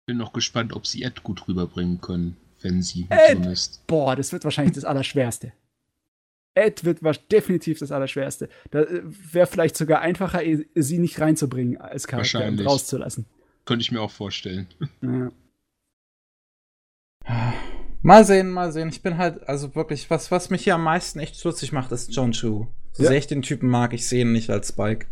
Bin 0.06 0.18
noch 0.18 0.34
gespannt, 0.34 0.74
ob 0.74 0.86
sie 0.88 1.04
Ed 1.04 1.24
gut 1.24 1.48
rüberbringen 1.48 2.00
können, 2.02 2.38
wenn 2.62 2.82
sie 2.82 3.08
Ed, 3.10 3.46
ist. 3.46 3.86
Boah, 3.88 4.16
das 4.16 4.32
wird 4.32 4.44
wahrscheinlich 4.44 4.76
das 4.76 4.86
Allerschwerste. 4.86 5.54
Ed 6.54 6.84
wird 6.86 7.02
definitiv 7.32 7.80
das 7.80 7.92
Allerschwerste. 7.92 8.50
Da 8.72 8.82
äh, 8.82 9.02
wäre 9.04 9.48
vielleicht 9.48 9.76
sogar 9.76 10.02
einfacher, 10.02 10.42
sie 10.76 11.00
nicht 11.00 11.20
reinzubringen 11.20 11.78
als 11.78 12.08
Charakter 12.08 12.48
und 12.48 12.60
rauszulassen. 12.66 13.26
Könnte 13.66 13.82
ich 13.82 13.92
mir 13.92 14.02
auch 14.02 14.12
vorstellen. 14.12 14.68
Ja. 15.02 15.32
Mal 18.02 18.26
sehen, 18.26 18.50
mal 18.50 18.72
sehen. 18.72 18.90
Ich 18.90 19.02
bin 19.02 19.18
halt, 19.18 19.48
also 19.48 19.76
wirklich, 19.76 20.10
was, 20.10 20.32
was 20.32 20.50
mich 20.50 20.64
hier 20.64 20.76
am 20.76 20.84
meisten 20.84 21.20
echt 21.20 21.38
stutzig 21.38 21.72
macht, 21.72 21.92
ist 21.92 22.14
John 22.14 22.32
Chu. 22.32 22.68
So 22.94 23.04
ja. 23.04 23.10
sehr 23.10 23.18
ich 23.18 23.28
den 23.28 23.42
Typen 23.42 23.70
mag, 23.70 23.94
ich 23.94 24.08
sehe 24.08 24.22
ihn 24.22 24.32
nicht 24.32 24.50
als 24.50 24.70
Spike. 24.70 25.08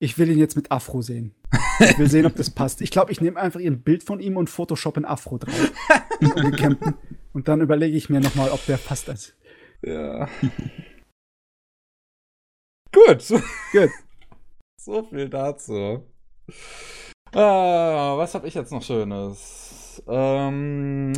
Ich 0.00 0.16
will 0.16 0.30
ihn 0.30 0.38
jetzt 0.38 0.54
mit 0.54 0.70
Afro 0.70 1.02
sehen. 1.02 1.34
Ich 1.80 1.98
will 1.98 2.08
sehen, 2.08 2.26
ob 2.26 2.36
das 2.36 2.50
passt. 2.50 2.80
Ich 2.80 2.90
glaube, 2.90 3.10
ich 3.10 3.20
nehme 3.20 3.40
einfach 3.40 3.60
ein 3.60 3.82
Bild 3.82 4.04
von 4.04 4.20
ihm 4.20 4.36
und 4.36 4.48
Photoshop 4.48 4.96
in 4.96 5.04
Afro 5.04 5.38
drauf. 5.38 5.72
und, 7.32 7.48
dann 7.48 7.60
überlege 7.60 7.96
ich 7.96 8.08
mir 8.08 8.20
nochmal, 8.20 8.50
ob 8.50 8.64
der 8.66 8.76
passt. 8.76 9.08
Als. 9.08 9.34
Ja. 9.82 10.28
Gut. 12.92 13.28
Gut. 13.72 13.90
So 14.80 15.02
viel 15.02 15.28
dazu. 15.28 16.06
Ah, 17.32 18.14
was 18.16 18.34
habe 18.34 18.46
ich 18.48 18.54
jetzt 18.54 18.72
noch 18.72 18.82
Schönes? 18.82 20.02
Ähm, 20.06 21.12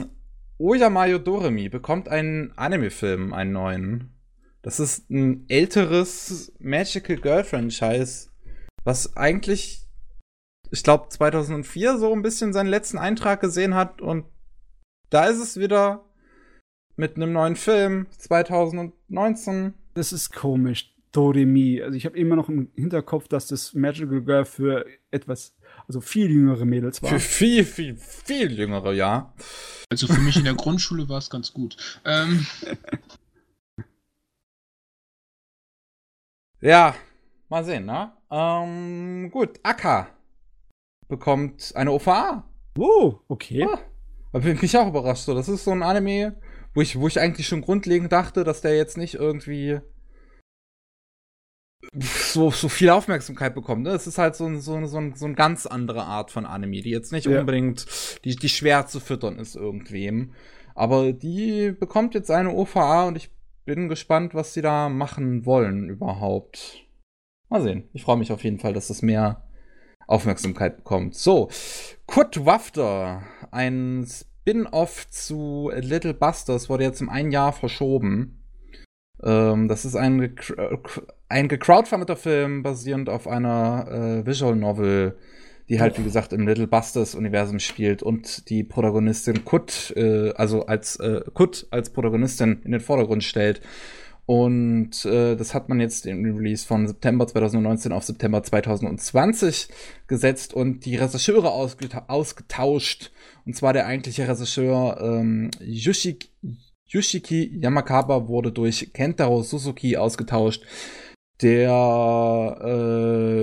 Oyamayo 0.60 1.18
Doremi 1.18 1.70
bekommt 1.70 2.10
einen 2.10 2.52
Anime-Film, 2.56 3.32
einen 3.32 3.52
neuen. 3.52 4.10
Das 4.60 4.78
ist 4.78 5.08
ein 5.08 5.46
älteres 5.48 6.52
Magical 6.58 7.16
Girl 7.16 7.44
Franchise, 7.44 8.28
was 8.84 9.16
eigentlich, 9.16 9.86
ich 10.70 10.82
glaube, 10.82 11.08
2004 11.08 11.96
so 11.96 12.12
ein 12.12 12.20
bisschen 12.20 12.52
seinen 12.52 12.68
letzten 12.68 12.98
Eintrag 12.98 13.40
gesehen 13.40 13.74
hat 13.74 14.02
und 14.02 14.26
da 15.08 15.28
ist 15.28 15.38
es 15.38 15.58
wieder 15.58 16.04
mit 16.94 17.16
einem 17.16 17.32
neuen 17.32 17.56
Film 17.56 18.08
2019. 18.18 19.72
Das 19.94 20.12
ist 20.12 20.30
komisch. 20.30 20.94
Doremi. 21.12 21.82
Also 21.82 21.96
ich 21.96 22.04
habe 22.04 22.18
immer 22.18 22.36
noch 22.36 22.50
im 22.50 22.70
Hinterkopf, 22.76 23.28
dass 23.28 23.48
das 23.48 23.72
Magical 23.72 24.20
Girl 24.20 24.44
für 24.44 24.84
etwas 25.10 25.56
also 25.90 26.00
viel 26.00 26.30
jüngere 26.30 26.64
Mädels 26.64 27.02
waren. 27.02 27.10
Für 27.10 27.18
viel, 27.18 27.64
viel, 27.64 27.96
viel 27.96 28.52
jüngere, 28.52 28.92
ja. 28.92 29.34
Also 29.90 30.06
für 30.06 30.20
mich 30.20 30.36
in 30.36 30.44
der 30.44 30.54
Grundschule 30.54 31.08
war 31.08 31.18
es 31.18 31.30
ganz 31.30 31.52
gut. 31.52 31.76
Ähm. 32.04 32.46
ja, 36.60 36.94
mal 37.48 37.64
sehen, 37.64 37.86
ne? 37.86 38.12
Ähm, 38.30 39.32
gut, 39.32 39.58
Akka 39.64 40.10
bekommt 41.08 41.72
eine 41.74 41.90
OVA. 41.90 42.48
Oh, 42.78 43.18
okay. 43.26 43.66
Ah, 43.68 43.80
da 44.32 44.38
bin 44.38 44.56
ich 44.62 44.78
auch 44.78 44.86
überrascht. 44.86 45.24
So, 45.24 45.34
das 45.34 45.48
ist 45.48 45.64
so 45.64 45.72
ein 45.72 45.82
Anime, 45.82 46.40
wo 46.72 46.82
ich, 46.82 47.00
wo 47.00 47.08
ich 47.08 47.18
eigentlich 47.18 47.48
schon 47.48 47.62
grundlegend 47.62 48.12
dachte, 48.12 48.44
dass 48.44 48.60
der 48.60 48.76
jetzt 48.76 48.96
nicht 48.96 49.14
irgendwie 49.14 49.80
so, 51.92 52.50
so 52.50 52.68
viel 52.68 52.90
Aufmerksamkeit 52.90 53.54
bekommt. 53.54 53.82
Ne? 53.82 53.90
Es 53.90 54.06
ist 54.06 54.18
halt 54.18 54.36
so, 54.36 54.48
so, 54.58 54.86
so, 54.86 55.12
so 55.14 55.24
eine 55.26 55.34
ganz 55.34 55.66
andere 55.66 56.04
Art 56.04 56.30
von 56.30 56.46
Anime, 56.46 56.82
die 56.82 56.90
jetzt 56.90 57.12
nicht 57.12 57.26
ja. 57.26 57.40
unbedingt, 57.40 57.86
die, 58.24 58.36
die 58.36 58.48
schwer 58.48 58.86
zu 58.86 59.00
füttern 59.00 59.38
ist 59.38 59.56
irgendwem. 59.56 60.32
Aber 60.74 61.12
die 61.12 61.72
bekommt 61.72 62.14
jetzt 62.14 62.30
eine 62.30 62.52
OVA 62.52 63.08
und 63.08 63.16
ich 63.16 63.30
bin 63.64 63.88
gespannt, 63.88 64.34
was 64.34 64.54
sie 64.54 64.62
da 64.62 64.88
machen 64.88 65.46
wollen 65.46 65.88
überhaupt. 65.88 66.86
Mal 67.48 67.62
sehen. 67.62 67.88
Ich 67.92 68.02
freue 68.02 68.16
mich 68.16 68.32
auf 68.32 68.44
jeden 68.44 68.58
Fall, 68.58 68.72
dass 68.72 68.88
das 68.88 69.02
mehr 69.02 69.44
Aufmerksamkeit 70.06 70.76
bekommt. 70.76 71.14
So, 71.14 71.50
Kurt 72.06 72.44
Wafter, 72.44 73.22
ein 73.50 74.06
Spin-off 74.06 75.08
zu 75.10 75.70
Little 75.74 76.14
Busters, 76.14 76.68
wurde 76.68 76.84
jetzt 76.84 77.00
um 77.00 77.08
ein 77.08 77.30
Jahr 77.30 77.52
verschoben. 77.52 78.39
Ähm, 79.22 79.68
das 79.68 79.84
ist 79.84 79.96
ein 79.96 80.34
ein 81.28 81.48
gecrowdfundeter 81.48 82.16
Film 82.16 82.62
basierend 82.62 83.08
auf 83.08 83.28
einer 83.28 83.86
äh, 84.22 84.26
Visual 84.26 84.56
Novel, 84.56 85.16
die 85.68 85.80
halt, 85.80 85.98
wie 85.98 86.02
gesagt, 86.02 86.32
im 86.32 86.46
Little 86.46 86.66
Busters-Universum 86.66 87.60
spielt 87.60 88.02
und 88.02 88.50
die 88.50 88.64
Protagonistin 88.64 89.44
Kut, 89.44 89.92
äh, 89.96 90.32
also 90.32 90.66
als 90.66 90.96
äh, 90.96 91.22
Kut 91.32 91.66
als 91.70 91.90
Protagonistin 91.90 92.60
in 92.64 92.72
den 92.72 92.80
Vordergrund 92.80 93.22
stellt. 93.22 93.60
Und 94.26 95.04
äh, 95.06 95.34
das 95.34 95.54
hat 95.54 95.68
man 95.68 95.80
jetzt 95.80 96.06
im 96.06 96.24
Release 96.36 96.64
von 96.64 96.86
September 96.86 97.26
2019 97.26 97.92
auf 97.92 98.04
September 98.04 98.42
2020 98.42 99.68
gesetzt 100.06 100.54
und 100.54 100.84
die 100.84 100.96
Regisseure 100.96 101.50
ausgeta 101.50 102.04
ausgetauscht. 102.06 103.10
Und 103.44 103.56
zwar 103.56 103.72
der 103.72 103.86
eigentliche 103.86 104.28
Regisseur 104.28 105.00
ähm, 105.00 105.50
Yushiki, 105.60 106.28
Yushiki 106.92 107.58
Yamakawa 107.60 108.28
wurde 108.28 108.52
durch 108.52 108.92
Kentaro 108.92 109.42
Suzuki 109.42 109.96
ausgetauscht 109.96 110.64
der 111.42 112.58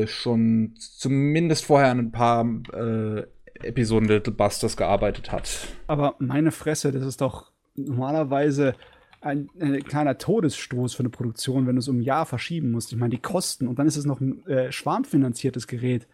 äh, 0.04 0.08
schon 0.08 0.74
zumindest 0.78 1.66
vorher 1.66 1.90
an 1.90 2.00
ein 2.00 2.12
paar 2.12 2.46
äh, 2.74 3.24
Episoden 3.64 4.08
Little 4.08 4.34
Busters 4.34 4.78
gearbeitet 4.78 5.32
hat. 5.32 5.68
Aber 5.88 6.16
meine 6.20 6.52
Fresse, 6.52 6.92
das 6.92 7.04
ist 7.04 7.22
doch 7.22 7.52
normalerweise 7.76 8.76
ein, 9.22 9.50
ein, 9.60 9.84
kleiner 9.84 10.18
Todesstoß 10.18 10.94
für 10.94 11.00
eine 11.00 11.10
Produktion, 11.10 11.66
wenn 11.66 11.76
du 11.76 11.80
es 11.80 11.88
um 11.88 11.98
ein 11.98 12.04
Jahr 12.04 12.26
verschieben 12.26 12.72
musst. 12.72 12.92
Ich 12.92 12.98
meine, 13.00 13.10
die 13.10 13.22
Kosten 13.22 13.68
und 13.68 13.80
dann 13.80 13.88
ist 13.88 13.98
es 13.98 14.06
noch 14.06 14.22
ein 14.22 14.46
äh, 14.46 14.72
schwarmfinanziertes 14.72 15.66
Gerät. 15.66 16.08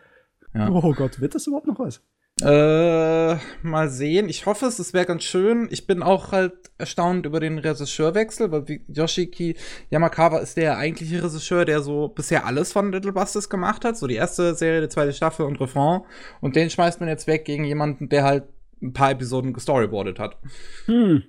Ja. 0.53 0.69
Oh 0.69 0.93
Gott, 0.93 1.19
wird 1.19 1.35
das 1.35 1.47
überhaupt 1.47 1.67
noch 1.67 1.79
was? 1.79 2.01
Äh, 2.41 3.35
mal 3.61 3.89
sehen. 3.89 4.27
Ich 4.27 4.45
hoffe 4.45 4.65
es, 4.65 4.79
es 4.79 4.93
wäre 4.93 5.05
ganz 5.05 5.23
schön. 5.23 5.67
Ich 5.71 5.85
bin 5.85 6.01
auch 6.01 6.31
halt 6.31 6.71
erstaunt 6.77 7.25
über 7.25 7.39
den 7.39 7.59
Regisseurwechsel, 7.59 8.51
weil 8.51 8.81
Yoshiki 8.87 9.55
Yamakawa 9.91 10.39
ist 10.39 10.57
der 10.57 10.77
eigentliche 10.77 11.23
Regisseur, 11.23 11.63
der 11.63 11.81
so 11.81 12.09
bisher 12.09 12.45
alles 12.45 12.73
von 12.73 12.91
Little 12.91 13.13
Busters 13.13 13.49
gemacht 13.49 13.85
hat. 13.85 13.97
So 13.97 14.07
die 14.07 14.15
erste 14.15 14.55
Serie, 14.55 14.81
die 14.81 14.89
zweite 14.89 15.13
Staffel 15.13 15.45
und 15.45 15.59
Refrain. 15.61 16.01
Und 16.41 16.55
den 16.55 16.69
schmeißt 16.69 16.99
man 16.99 17.09
jetzt 17.09 17.27
weg 17.27 17.45
gegen 17.45 17.65
jemanden, 17.65 18.09
der 18.09 18.23
halt 18.23 18.45
ein 18.81 18.93
paar 18.93 19.11
Episoden 19.11 19.53
gestoryboardet 19.53 20.19
hat. 20.19 20.37
Hm. 20.85 21.23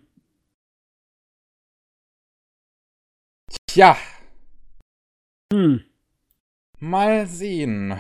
Tja. 3.67 3.97
Hm. 5.53 5.85
Mal 6.81 7.27
sehen. 7.27 7.95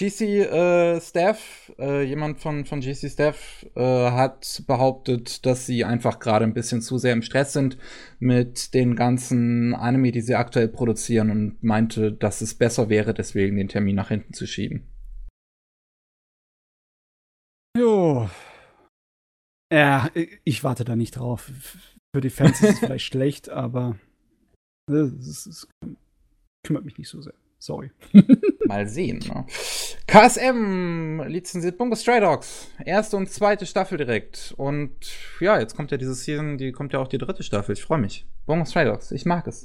GC 0.00 0.20
äh, 0.22 1.00
Staff, 1.02 1.70
äh, 1.78 2.02
jemand 2.04 2.40
von, 2.40 2.64
von 2.64 2.80
GC 2.80 3.10
Staff 3.10 3.66
äh, 3.74 3.82
hat 3.82 4.62
behauptet, 4.66 5.44
dass 5.44 5.66
sie 5.66 5.84
einfach 5.84 6.20
gerade 6.20 6.46
ein 6.46 6.54
bisschen 6.54 6.80
zu 6.80 6.96
sehr 6.96 7.12
im 7.12 7.20
Stress 7.20 7.52
sind 7.52 7.76
mit 8.18 8.72
den 8.72 8.96
ganzen 8.96 9.74
Anime, 9.74 10.10
die 10.10 10.22
sie 10.22 10.36
aktuell 10.36 10.68
produzieren 10.68 11.30
und 11.30 11.62
meinte, 11.62 12.12
dass 12.12 12.40
es 12.40 12.54
besser 12.54 12.88
wäre, 12.88 13.12
deswegen 13.12 13.56
den 13.56 13.68
Termin 13.68 13.96
nach 13.96 14.08
hinten 14.08 14.32
zu 14.32 14.46
schieben. 14.46 14.88
Jo. 17.76 18.30
Ja, 19.70 20.10
ich 20.44 20.64
warte 20.64 20.84
da 20.84 20.96
nicht 20.96 21.12
drauf. 21.12 21.52
Für 22.14 22.22
die 22.22 22.30
Fans 22.30 22.62
ist 22.62 22.70
es 22.70 22.78
vielleicht 22.80 23.04
schlecht, 23.04 23.50
aber 23.50 23.98
es 24.90 25.68
kümmert 26.66 26.86
mich 26.86 26.96
nicht 26.96 27.10
so 27.10 27.20
sehr. 27.20 27.34
Sorry. 27.60 27.92
Mal 28.66 28.88
sehen. 28.88 29.18
Ne? 29.18 29.44
KSM 30.06 31.22
lizenziert 31.26 31.76
Bungo 31.76 31.94
Stray 31.94 32.20
Dogs. 32.20 32.68
Erste 32.82 33.18
und 33.18 33.30
zweite 33.30 33.66
Staffel 33.66 33.98
direkt. 33.98 34.54
Und 34.56 34.94
ja, 35.40 35.60
jetzt 35.60 35.76
kommt 35.76 35.90
ja 35.90 35.98
diese 35.98 36.14
Season, 36.14 36.56
die 36.56 36.72
kommt 36.72 36.94
ja 36.94 37.00
auch 37.00 37.08
die 37.08 37.18
dritte 37.18 37.42
Staffel. 37.42 37.74
Ich 37.74 37.82
freue 37.82 37.98
mich. 37.98 38.24
Bungo 38.46 38.64
Stray 38.64 38.86
Dogs, 38.86 39.12
ich 39.12 39.26
mag 39.26 39.46
es. 39.46 39.64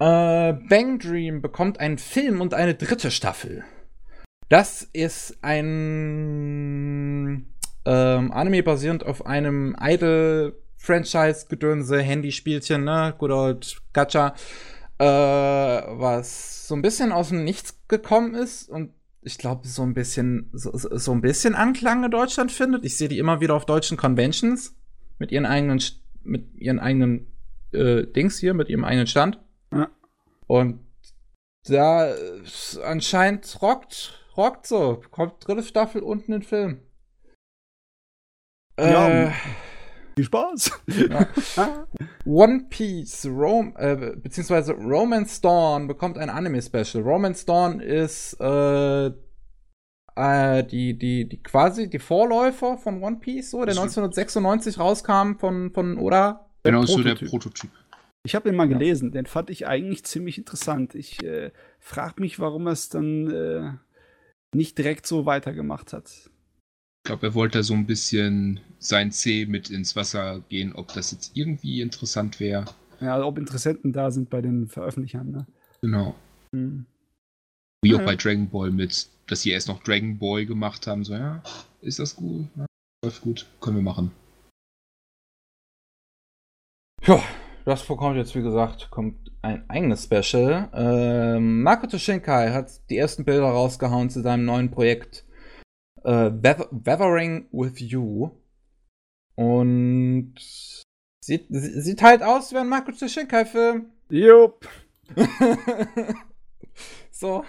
Äh, 0.00 0.54
Bang 0.68 0.98
Dream 0.98 1.42
bekommt 1.42 1.78
einen 1.78 1.98
Film 1.98 2.40
und 2.40 2.54
eine 2.54 2.74
dritte 2.74 3.12
Staffel. 3.12 3.62
Das 4.48 4.82
ist 4.82 5.38
ein 5.42 7.46
ähm, 7.84 8.32
Anime 8.32 8.64
basierend 8.64 9.06
auf 9.06 9.26
einem 9.26 9.76
Idol-Franchise-Gedönse, 9.80 12.02
Handyspielchen, 12.02 12.82
ne? 12.82 13.14
Good 13.16 13.30
old 13.30 13.80
Gacha 13.92 14.34
äh, 15.00 15.02
was 15.02 16.68
so 16.68 16.74
ein 16.74 16.82
bisschen 16.82 17.10
aus 17.10 17.30
dem 17.30 17.42
Nichts 17.42 17.80
gekommen 17.88 18.34
ist 18.34 18.68
und 18.68 18.92
ich 19.22 19.38
glaube, 19.38 19.66
so 19.66 19.82
ein 19.82 19.94
bisschen, 19.94 20.50
so, 20.52 20.72
so 20.74 21.12
ein 21.12 21.22
bisschen 21.22 21.54
Anklang 21.54 22.04
in 22.04 22.10
Deutschland 22.10 22.52
findet. 22.52 22.84
Ich 22.84 22.96
sehe 22.96 23.08
die 23.08 23.18
immer 23.18 23.40
wieder 23.40 23.54
auf 23.54 23.66
deutschen 23.66 23.96
Conventions 23.96 24.76
mit 25.18 25.32
ihren 25.32 25.46
eigenen, 25.46 25.82
mit 26.22 26.54
ihren 26.54 26.78
eigenen 26.78 27.32
äh, 27.72 28.06
Dings 28.06 28.38
hier, 28.38 28.54
mit 28.54 28.68
ihrem 28.68 28.84
eigenen 28.84 29.06
Stand. 29.06 29.40
Ja. 29.72 29.90
Und 30.46 30.80
da 31.64 32.08
äh, 32.08 32.42
anscheinend 32.84 33.60
rockt, 33.62 34.26
rockt 34.36 34.66
so. 34.66 35.02
Kommt 35.10 35.46
dritte 35.46 35.62
Staffel 35.62 36.02
unten 36.02 36.32
in 36.32 36.40
den 36.40 36.46
Film. 36.46 36.80
Ja, 38.78 39.08
äh, 39.08 39.32
viel 40.20 40.24
Spaß. 40.24 40.70
Ja. 41.56 41.86
One 42.24 42.66
Piece, 42.68 43.26
Rom 43.26 43.74
äh, 43.76 44.16
beziehungsweise 44.16 44.72
Romance 44.74 45.40
Dawn 45.40 45.86
bekommt 45.86 46.18
ein 46.18 46.30
Anime-Special. 46.30 47.02
Romance 47.02 47.46
Dawn 47.46 47.80
ist 47.80 48.36
äh, 48.40 49.06
äh, 49.06 50.64
die, 50.64 50.98
die, 50.98 51.28
die 51.28 51.42
quasi 51.42 51.88
die 51.88 51.98
Vorläufer 51.98 52.76
von 52.76 53.02
One 53.02 53.16
Piece, 53.16 53.50
so, 53.50 53.58
der 53.64 53.74
1996 53.74 54.78
rauskam 54.78 55.38
von, 55.38 55.72
von 55.72 55.98
Oda. 55.98 56.46
Genau, 56.62 56.84
so 56.84 57.02
der 57.02 57.14
Prototyp. 57.14 57.70
Ich 58.22 58.34
habe 58.34 58.50
ihn 58.50 58.56
mal 58.56 58.68
gelesen, 58.68 59.12
den 59.12 59.24
fand 59.24 59.48
ich 59.48 59.66
eigentlich 59.66 60.04
ziemlich 60.04 60.36
interessant. 60.36 60.94
Ich 60.94 61.22
äh, 61.24 61.52
frage 61.78 62.20
mich, 62.20 62.38
warum 62.38 62.66
er 62.66 62.74
es 62.74 62.90
dann 62.90 63.30
äh, 63.30 63.72
nicht 64.54 64.76
direkt 64.76 65.06
so 65.06 65.24
weitergemacht 65.24 65.94
hat. 65.94 66.30
Ich 67.02 67.08
glaube, 67.08 67.28
er 67.28 67.34
wollte 67.34 67.62
so 67.62 67.72
ein 67.72 67.86
bisschen 67.86 68.60
sein 68.78 69.10
C 69.10 69.46
mit 69.46 69.70
ins 69.70 69.96
Wasser 69.96 70.40
gehen, 70.50 70.74
ob 70.74 70.92
das 70.92 71.12
jetzt 71.12 71.34
irgendwie 71.34 71.80
interessant 71.80 72.40
wäre. 72.40 72.66
Ja, 73.00 73.22
ob 73.24 73.38
Interessenten 73.38 73.92
da 73.92 74.10
sind 74.10 74.28
bei 74.28 74.42
den 74.42 74.68
Veröffentlichern, 74.68 75.30
ne? 75.30 75.46
Genau. 75.80 76.14
Hm. 76.54 76.84
Wie 77.82 77.94
auch 77.94 78.04
bei 78.04 78.16
Dragon 78.16 78.50
Ball 78.50 78.70
mit, 78.70 79.08
dass 79.26 79.40
sie 79.40 79.50
erst 79.50 79.68
noch 79.68 79.82
Dragon 79.82 80.18
Ball 80.18 80.44
gemacht 80.44 80.86
haben. 80.86 81.02
So, 81.02 81.14
ja, 81.14 81.42
ist 81.80 81.98
das 81.98 82.14
gut? 82.14 82.46
Ja, 82.54 82.66
läuft 83.02 83.22
gut, 83.22 83.46
können 83.60 83.76
wir 83.76 83.82
machen. 83.82 84.10
Ja, 87.06 87.22
das 87.64 87.80
vorkommt 87.80 88.16
jetzt, 88.16 88.34
wie 88.34 88.42
gesagt, 88.42 88.90
kommt 88.90 89.32
ein 89.40 89.68
eigenes 89.70 90.04
Special. 90.04 90.68
Ähm, 90.74 91.62
Makoto 91.62 91.96
Shinkai 91.96 92.50
hat 92.52 92.90
die 92.90 92.98
ersten 92.98 93.24
Bilder 93.24 93.46
rausgehauen 93.46 94.10
zu 94.10 94.20
seinem 94.20 94.44
neuen 94.44 94.70
Projekt 94.70 95.24
äh, 96.04 96.30
Weathering 96.30 97.48
with 97.52 97.78
You. 97.80 98.30
Und 99.34 100.34
sieht, 101.24 101.46
sieht 101.48 102.02
halt 102.02 102.22
aus 102.22 102.52
wie 102.52 102.58
ein 102.58 102.68
Marco 102.68 102.92
Shinkai-Film. 102.92 103.86
Jupp. 104.10 104.68
so, 107.10 107.44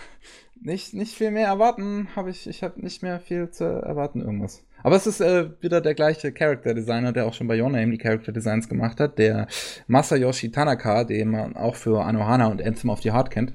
nicht, 0.62 0.94
nicht 0.94 1.16
viel 1.16 1.32
mehr 1.32 1.48
erwarten, 1.48 2.10
habe 2.16 2.30
ich, 2.30 2.48
ich 2.48 2.64
habe 2.64 2.80
nicht 2.82 3.02
mehr 3.02 3.20
viel 3.20 3.50
zu 3.50 3.64
erwarten, 3.64 4.22
irgendwas. 4.22 4.64
Aber 4.84 4.96
es 4.96 5.08
ist 5.08 5.22
äh, 5.22 5.50
wieder 5.62 5.82
der 5.82 5.96
gleiche 5.96 6.32
Character 6.32 6.74
Designer, 6.74 7.12
der 7.12 7.26
auch 7.26 7.34
schon 7.34 7.48
bei 7.48 7.62
Your 7.62 7.70
Name 7.70 7.92
die 7.92 7.98
Character 7.98 8.32
Designs 8.32 8.70
gemacht 8.70 9.00
hat, 9.00 9.18
der 9.18 9.48
Masayoshi 9.88 10.52
Tanaka, 10.52 11.04
den 11.04 11.30
man 11.30 11.56
auch 11.56 11.76
für 11.76 12.04
Anohana 12.04 12.48
und 12.48 12.62
Anthem 12.62 12.90
of 12.90 13.02
the 13.02 13.12
Heart 13.12 13.32
kennt. 13.32 13.54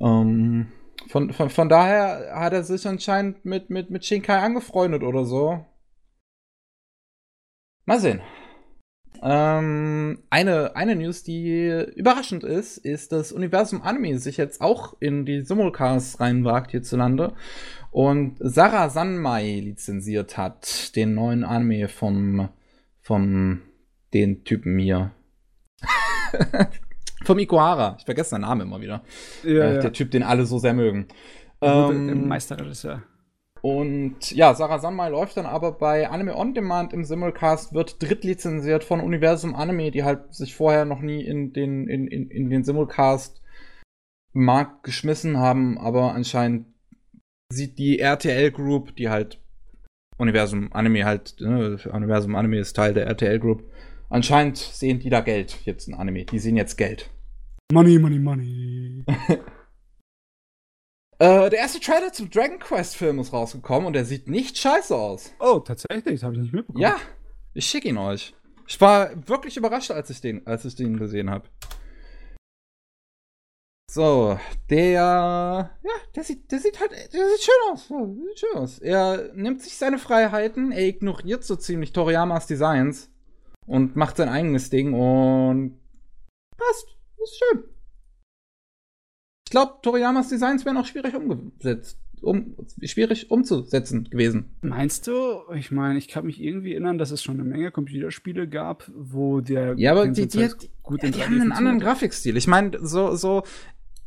Ähm, 0.00 0.68
von, 1.06 1.32
von, 1.32 1.50
von 1.50 1.68
daher 1.68 2.32
hat 2.34 2.52
er 2.52 2.64
sich 2.64 2.86
anscheinend 2.86 3.44
mit, 3.44 3.70
mit, 3.70 3.90
mit 3.90 4.04
Shinkai 4.04 4.38
angefreundet 4.38 5.02
oder 5.02 5.24
so. 5.24 5.64
Mal 7.86 8.00
sehen. 8.00 8.20
Ähm, 9.22 10.22
eine, 10.30 10.76
eine 10.76 10.94
News, 10.94 11.22
die 11.22 11.86
überraschend 11.96 12.44
ist, 12.44 12.78
ist, 12.78 13.12
dass 13.12 13.32
Universum 13.32 13.82
Anime 13.82 14.18
sich 14.18 14.36
jetzt 14.36 14.60
auch 14.60 14.96
in 15.00 15.24
die 15.24 15.40
Simulcasts 15.40 16.20
reinwagt 16.20 16.70
hierzulande 16.70 17.34
und 17.90 18.36
Sarah 18.38 18.90
Sanmai 18.90 19.60
lizenziert 19.60 20.36
hat, 20.36 20.94
den 20.94 21.14
neuen 21.14 21.44
Anime 21.44 21.88
vom, 21.88 22.48
vom 23.00 23.62
den 24.12 24.44
Typen 24.44 24.78
hier. 24.78 25.12
Vom 27.28 27.38
Ikuhara. 27.38 27.96
Ich 27.98 28.06
vergesse 28.06 28.30
seinen 28.30 28.40
Namen 28.40 28.62
immer 28.62 28.80
wieder. 28.80 29.02
Ja, 29.44 29.50
äh, 29.50 29.74
ja. 29.74 29.80
Der 29.82 29.92
Typ, 29.92 30.10
den 30.12 30.22
alle 30.22 30.46
so 30.46 30.58
sehr 30.58 30.72
mögen. 30.72 31.08
Ähm, 31.60 32.26
Meisterregisseur. 32.26 33.02
Und 33.60 34.30
ja, 34.30 34.54
Sarah 34.54 34.78
Sanmai 34.78 35.10
läuft 35.10 35.36
dann 35.36 35.44
aber 35.44 35.72
bei 35.72 36.08
Anime 36.08 36.34
On 36.34 36.54
Demand 36.54 36.94
im 36.94 37.04
Simulcast, 37.04 37.74
wird 37.74 38.02
drittlizenziert 38.02 38.82
von 38.82 39.00
Universum 39.00 39.54
Anime, 39.54 39.90
die 39.90 40.04
halt 40.04 40.32
sich 40.32 40.56
vorher 40.56 40.86
noch 40.86 41.00
nie 41.00 41.22
in 41.22 41.52
den, 41.52 41.86
in, 41.86 42.06
in, 42.06 42.30
in 42.30 42.48
den 42.48 42.64
Simulcast 42.64 43.42
Markt 44.32 44.84
geschmissen 44.84 45.36
haben, 45.36 45.76
aber 45.76 46.14
anscheinend 46.14 46.68
sieht 47.52 47.78
die 47.78 47.98
RTL 47.98 48.50
Group, 48.52 48.96
die 48.96 49.10
halt 49.10 49.38
Universum 50.16 50.72
Anime 50.72 51.04
halt, 51.04 51.36
ne, 51.40 51.76
Universum 51.92 52.36
Anime 52.36 52.58
ist 52.58 52.74
Teil 52.74 52.94
der 52.94 53.06
RTL 53.06 53.38
Group, 53.38 53.64
Anscheinend 54.10 54.56
sehen 54.56 55.00
die 55.00 55.10
da 55.10 55.20
Geld 55.20 55.58
jetzt 55.64 55.86
in 55.88 55.94
Anime. 55.94 56.24
Die 56.24 56.38
sehen 56.38 56.56
jetzt 56.56 56.76
Geld. 56.76 57.10
Money, 57.70 57.98
money, 57.98 58.18
money. 58.18 59.04
äh, 61.18 61.50
der 61.50 61.58
erste 61.58 61.80
Trailer 61.80 62.10
zum 62.14 62.30
Dragon 62.30 62.58
Quest 62.58 62.96
Film 62.96 63.18
ist 63.18 63.34
rausgekommen 63.34 63.88
und 63.88 63.92
der 63.92 64.06
sieht 64.06 64.26
nicht 64.26 64.56
scheiße 64.56 64.96
aus. 64.96 65.34
Oh, 65.38 65.58
tatsächlich? 65.58 66.14
Das 66.14 66.22
habe 66.22 66.36
ich 66.36 66.40
nicht 66.40 66.54
mitbekommen. 66.54 66.82
Ja, 66.82 66.96
ich 67.52 67.66
schicke 67.66 67.88
ihn 67.88 67.98
euch. 67.98 68.34
Ich 68.66 68.80
war 68.80 69.10
wirklich 69.28 69.58
überrascht, 69.58 69.90
als 69.90 70.08
ich 70.08 70.22
den, 70.22 70.46
als 70.46 70.64
ich 70.64 70.76
den 70.76 70.96
gesehen 70.96 71.28
habe. 71.28 71.46
So, 73.90 74.38
der, 74.70 74.90
ja, 74.90 75.70
der 76.14 76.24
sieht, 76.24 76.50
der 76.50 76.60
sieht 76.60 76.80
halt, 76.80 76.92
der 76.92 77.28
sieht 77.28 77.42
schön 77.42 77.72
aus. 77.72 77.88
Der 77.88 78.06
sieht 78.06 78.38
schön 78.38 78.56
aus. 78.56 78.78
Er 78.78 79.34
nimmt 79.34 79.60
sich 79.60 79.76
seine 79.76 79.98
Freiheiten, 79.98 80.72
er 80.72 80.86
ignoriert 80.86 81.44
so 81.44 81.56
ziemlich 81.56 81.92
Toriyamas 81.92 82.46
Designs 82.46 83.10
und 83.66 83.94
macht 83.94 84.16
sein 84.16 84.30
eigenes 84.30 84.70
Ding 84.70 84.94
und 84.94 85.78
passt. 86.56 86.97
Ist 87.22 87.38
schön. 87.38 87.64
Ich 89.46 89.50
glaube, 89.50 89.78
Toriyamas 89.82 90.28
Designs 90.28 90.64
wären 90.66 90.76
auch 90.76 90.86
schwierig 90.86 91.14
umgesetzt. 91.14 91.98
Um, 92.20 92.56
schwierig 92.82 93.30
umzusetzen 93.30 94.10
gewesen. 94.10 94.56
Meinst 94.60 95.06
du? 95.06 95.40
Ich 95.54 95.70
meine, 95.70 95.98
ich 95.98 96.08
kann 96.08 96.26
mich 96.26 96.42
irgendwie 96.42 96.72
erinnern, 96.72 96.98
dass 96.98 97.12
es 97.12 97.22
schon 97.22 97.36
eine 97.36 97.48
Menge 97.48 97.70
Computerspiele 97.70 98.48
gab, 98.48 98.90
wo 98.94 99.40
der. 99.40 99.74
Ja, 99.78 99.92
aber 99.92 100.08
die, 100.08 100.26
die, 100.26 100.48
die, 100.48 100.70
gut 100.82 101.02
ja, 101.02 101.10
die 101.10 101.22
haben 101.22 101.40
einen 101.40 101.52
anderen 101.52 101.78
Grafikstil. 101.78 102.36
Ich 102.36 102.46
meine, 102.46 102.78
so, 102.86 103.14
so. 103.14 103.42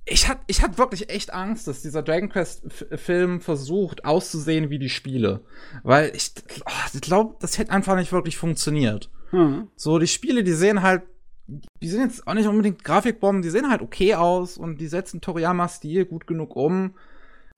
Ich 0.06 0.28
hatte 0.28 0.42
ich 0.48 0.62
hat 0.62 0.78
wirklich 0.78 1.10
echt 1.10 1.32
Angst, 1.32 1.68
dass 1.68 1.82
dieser 1.82 2.04
Dragon 2.04 2.30
Quest-Film 2.30 3.40
versucht 3.40 4.04
auszusehen 4.04 4.70
wie 4.70 4.80
die 4.80 4.90
Spiele. 4.90 5.42
Weil 5.84 6.12
ich, 6.16 6.34
oh, 6.66 6.72
ich 6.94 7.02
glaube, 7.02 7.36
das 7.40 7.58
hätte 7.58 7.72
einfach 7.72 7.96
nicht 7.96 8.12
wirklich 8.12 8.36
funktioniert. 8.36 9.10
Hm. 9.30 9.70
So, 9.76 10.00
die 10.00 10.08
Spiele, 10.08 10.44
die 10.44 10.54
sehen 10.54 10.82
halt, 10.82 11.04
die 11.82 11.90
sind 11.90 12.02
jetzt 12.02 12.28
auch 12.28 12.34
nicht 12.34 12.48
unbedingt 12.48 12.84
Grafikbomben, 12.84 13.42
die 13.42 13.50
sehen 13.50 13.70
halt 13.70 13.82
okay 13.82 14.16
aus 14.16 14.58
und 14.58 14.80
die 14.80 14.88
setzen 14.88 15.22
Toriyama-Stil 15.22 16.06
gut 16.06 16.28
genug 16.28 16.56
um. 16.56 16.96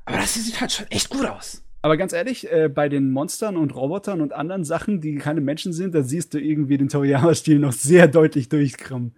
Aber 0.05 0.17
das 0.17 0.33
sieht 0.33 0.59
halt 0.59 0.71
schon 0.71 0.87
echt 0.87 1.09
gut 1.09 1.25
aus. 1.25 1.63
Aber 1.81 1.97
ganz 1.97 2.13
ehrlich, 2.13 2.49
äh, 2.51 2.69
bei 2.69 2.87
den 2.87 3.11
Monstern 3.11 3.57
und 3.57 3.75
Robotern 3.75 4.21
und 4.21 4.31
anderen 4.31 4.63
Sachen, 4.63 5.01
die 5.01 5.15
keine 5.15 5.41
Menschen 5.41 5.73
sind, 5.73 5.93
da 5.93 6.01
siehst 6.01 6.33
du 6.33 6.39
irgendwie 6.39 6.77
den 6.77 6.87
Toriyama-Stil 6.87 7.59
noch 7.59 7.73
sehr 7.73 8.07
deutlich 8.07 8.49
durchkrammen. 8.49 9.15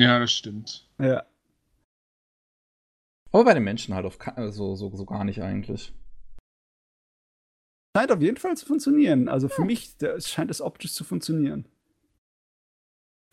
Ja, 0.00 0.18
das 0.18 0.32
stimmt. 0.32 0.88
Ja. 0.98 1.24
Aber 3.32 3.44
bei 3.44 3.54
den 3.54 3.64
Menschen 3.64 3.94
halt 3.94 4.06
auf 4.06 4.18
so, 4.50 4.74
so, 4.74 4.94
so 4.94 5.04
gar 5.04 5.24
nicht 5.24 5.42
eigentlich. 5.42 5.92
Scheint 7.96 8.12
auf 8.12 8.20
jeden 8.20 8.36
Fall 8.36 8.56
zu 8.56 8.66
funktionieren. 8.66 9.28
Also 9.28 9.48
für 9.48 9.62
ja. 9.62 9.66
mich 9.66 9.96
scheint 10.18 10.50
es 10.50 10.60
optisch 10.60 10.92
zu 10.92 11.04
funktionieren. 11.04 11.66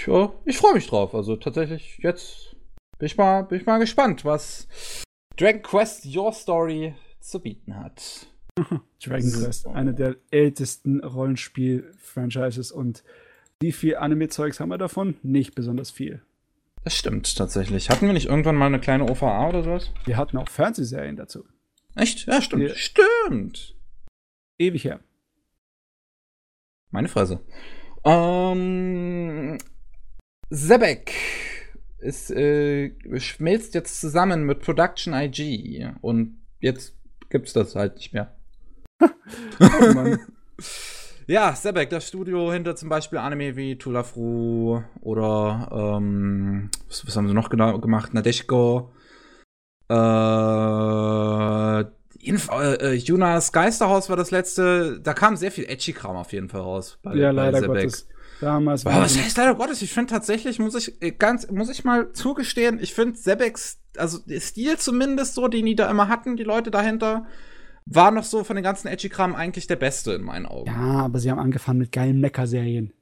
Ja, 0.05 0.33
ich 0.45 0.57
freue 0.57 0.73
mich 0.73 0.87
drauf. 0.87 1.15
Also 1.15 1.35
tatsächlich, 1.35 1.97
jetzt 2.01 2.55
bin 2.99 3.07
ich, 3.07 3.17
mal, 3.17 3.43
bin 3.43 3.59
ich 3.59 3.65
mal 3.65 3.79
gespannt, 3.79 4.23
was 4.25 4.67
Dragon 5.37 5.61
Quest 5.61 6.05
Your 6.15 6.31
Story 6.31 6.95
zu 7.19 7.39
bieten 7.39 7.77
hat. 7.77 8.27
Dragon 9.03 9.31
Quest, 9.31 9.67
eine 9.67 9.93
der 9.93 10.15
ältesten 10.31 11.03
Rollenspiel-Franchises 11.03 12.71
und 12.71 13.03
wie 13.61 13.71
viel 13.71 13.95
Anime-Zeugs 13.95 14.59
haben 14.59 14.69
wir 14.69 14.77
davon? 14.77 15.17
Nicht 15.23 15.55
besonders 15.55 15.91
viel. 15.91 16.21
Das 16.83 16.95
stimmt 16.95 17.35
tatsächlich. 17.35 17.89
Hatten 17.89 18.05
wir 18.05 18.13
nicht 18.13 18.27
irgendwann 18.27 18.55
mal 18.55 18.67
eine 18.67 18.79
kleine 18.79 19.09
OVA 19.09 19.49
oder 19.49 19.63
sowas? 19.63 19.91
Wir 20.05 20.17
hatten 20.17 20.37
auch 20.37 20.49
Fernsehserien 20.49 21.15
dazu. 21.15 21.45
Echt? 21.95 22.27
Ja, 22.27 22.41
stimmt. 22.41 22.61
Wir 22.61 22.75
stimmt. 22.75 23.75
Ewig 24.59 24.83
her. 24.83 24.99
Meine 26.91 27.07
Fresse. 27.07 27.39
Ähm, 28.03 29.57
Sebek 30.55 31.11
ist, 31.99 32.31
äh, 32.31 32.91
schmilzt 33.19 33.73
jetzt 33.73 33.99
zusammen 33.99 34.43
mit 34.43 34.61
Production 34.61 35.13
IG 35.13 35.91
und 36.01 36.39
jetzt 36.59 36.95
gibt's 37.29 37.53
das 37.53 37.75
halt 37.75 37.95
nicht 37.95 38.13
mehr. 38.13 38.35
oh. 39.01 40.15
Ja, 41.27 41.55
Sebek, 41.55 41.89
das 41.89 42.07
Studio 42.07 42.53
hinter 42.53 42.75
zum 42.75 42.87
Beispiel 42.87 43.17
Anime 43.17 43.55
wie 43.55 43.79
Tulafru 43.79 44.83
oder 45.01 45.95
ähm, 45.97 46.69
was, 46.87 47.07
was, 47.07 47.17
haben 47.17 47.27
sie 47.27 47.33
noch 47.33 47.49
genau 47.49 47.79
gemacht? 47.79 48.13
Nadeshiko. 48.13 48.93
Äh, 49.89 49.95
Inf 52.19 52.49
äh, 52.51 52.93
Junas 52.93 53.51
Geisterhaus 53.51 54.07
war 54.07 54.17
das 54.17 54.29
letzte. 54.29 54.99
Da 55.01 55.15
kam 55.15 55.35
sehr 55.35 55.51
viel 55.51 55.65
Edgy-Kram 55.65 56.15
auf 56.15 56.31
jeden 56.31 56.47
Fall 56.47 56.61
raus. 56.61 56.99
Bei, 57.01 57.15
ja, 57.15 57.31
leider 57.31 57.61
Sebek. 57.61 57.75
Gottes. 57.75 58.07
Damals 58.41 58.85
war 58.85 59.01
was 59.01 59.17
heißt 59.17 59.37
leider 59.37 59.55
Gottes? 59.55 59.81
Ich 59.81 59.93
finde 59.93 60.11
tatsächlich, 60.11 60.59
muss 60.59 60.75
ich 60.75 61.01
äh, 61.01 61.11
ganz, 61.11 61.49
muss 61.49 61.69
ich 61.69 61.83
mal 61.83 62.11
zugestehen, 62.13 62.79
ich 62.81 62.93
finde 62.93 63.17
Sebeks, 63.17 63.79
also 63.97 64.19
der 64.19 64.39
Stil 64.39 64.77
zumindest 64.77 65.35
so, 65.35 65.47
den 65.47 65.65
die 65.65 65.75
da 65.75 65.89
immer 65.89 66.07
hatten, 66.07 66.35
die 66.35 66.43
Leute 66.43 66.71
dahinter, 66.71 67.25
war 67.85 68.11
noch 68.11 68.23
so 68.23 68.43
von 68.43 68.55
den 68.55 68.63
ganzen 68.63 68.87
Edgy-Kram 68.87 69.35
eigentlich 69.35 69.67
der 69.67 69.75
beste 69.75 70.13
in 70.13 70.23
meinen 70.23 70.45
Augen. 70.45 70.69
Ja, 70.69 71.05
aber 71.05 71.19
sie 71.19 71.31
haben 71.31 71.39
angefangen 71.39 71.79
mit 71.79 71.91
geilen 71.91 72.19
Mecha-Serien. 72.19 72.93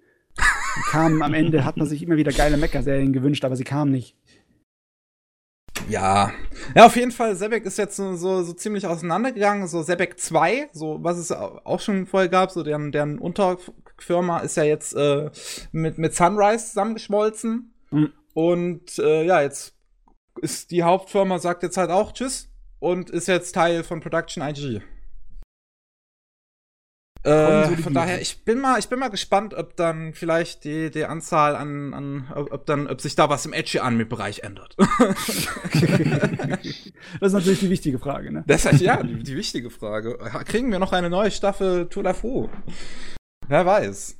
kamen 0.89 1.21
am 1.21 1.33
Ende, 1.33 1.65
hat 1.65 1.77
man 1.77 1.87
sich 1.87 2.03
immer 2.03 2.17
wieder 2.17 2.31
geile 2.31 2.57
Mecha-Serien 2.57 3.13
gewünscht, 3.13 3.45
aber 3.45 3.55
sie 3.55 3.63
kamen 3.63 3.91
nicht. 3.91 4.15
Ja. 5.89 6.31
Ja, 6.75 6.85
auf 6.85 6.95
jeden 6.95 7.11
Fall, 7.11 7.35
Sebek 7.35 7.65
ist 7.65 7.77
jetzt 7.77 7.95
so, 7.95 8.15
so, 8.15 8.43
so 8.43 8.53
ziemlich 8.53 8.87
auseinandergegangen. 8.87 9.67
So 9.67 9.81
Sebek 9.81 10.19
2, 10.19 10.69
so 10.73 10.99
was 11.01 11.17
es 11.17 11.31
auch 11.31 11.79
schon 11.79 12.05
vorher 12.05 12.29
gab, 12.29 12.51
so 12.51 12.63
deren, 12.63 12.91
deren 12.91 13.19
Unterfirma 14.03 14.39
ist 14.39 14.57
ja 14.57 14.63
jetzt 14.63 14.93
äh, 14.95 15.29
mit, 15.71 15.97
mit 15.97 16.15
Sunrise 16.15 16.67
zusammengeschmolzen. 16.67 17.73
Mhm. 17.91 18.11
Und 18.33 18.99
äh, 18.99 19.23
ja, 19.23 19.41
jetzt 19.41 19.75
ist 20.41 20.71
die 20.71 20.83
Hauptfirma, 20.83 21.39
sagt 21.39 21.63
jetzt 21.63 21.77
halt 21.77 21.89
auch 21.91 22.11
Tschüss 22.11 22.49
und 22.79 23.09
ist 23.09 23.27
jetzt 23.27 23.53
Teil 23.53 23.83
von 23.83 24.01
Production 24.01 24.43
IG. 24.43 24.81
Äh, 27.25 27.77
von 27.77 27.93
daher, 27.93 28.21
ich 28.21 28.43
bin 28.43 28.59
mal, 28.59 28.77
ich 28.79 28.89
bin 28.89 28.99
mal 28.99 29.07
gespannt, 29.07 29.53
ob 29.53 29.77
dann 29.77 30.13
vielleicht 30.13 30.65
die, 30.65 30.91
die 30.91 31.05
Anzahl 31.05 31.55
an, 31.55 31.93
an 31.93 32.27
ob 32.35 32.65
dann, 32.65 32.87
ob 32.87 32.99
sich 32.99 33.15
da 33.15 33.29
was 33.29 33.45
im 33.45 33.53
Edgy 33.53 33.79
Anime-Bereich 33.79 34.39
ändert. 34.39 34.75
das 34.77 35.07
ist 37.21 37.33
natürlich 37.33 37.61
die 37.61 37.69
wichtige 37.69 37.97
Frage, 37.97 38.29
ne? 38.29 38.43
Das 38.45 38.65
ist 38.65 38.81
ja 38.81 39.01
die, 39.01 39.23
die 39.23 39.37
wichtige 39.37 39.69
Frage. 39.69 40.17
Kriegen 40.45 40.69
wir 40.69 40.79
noch 40.79 40.91
eine 40.91 41.09
neue 41.09 41.31
Staffel 41.31 41.87
Tour 41.87 42.13
Fou? 42.13 42.49
Wer 43.47 43.65
weiß 43.65 44.17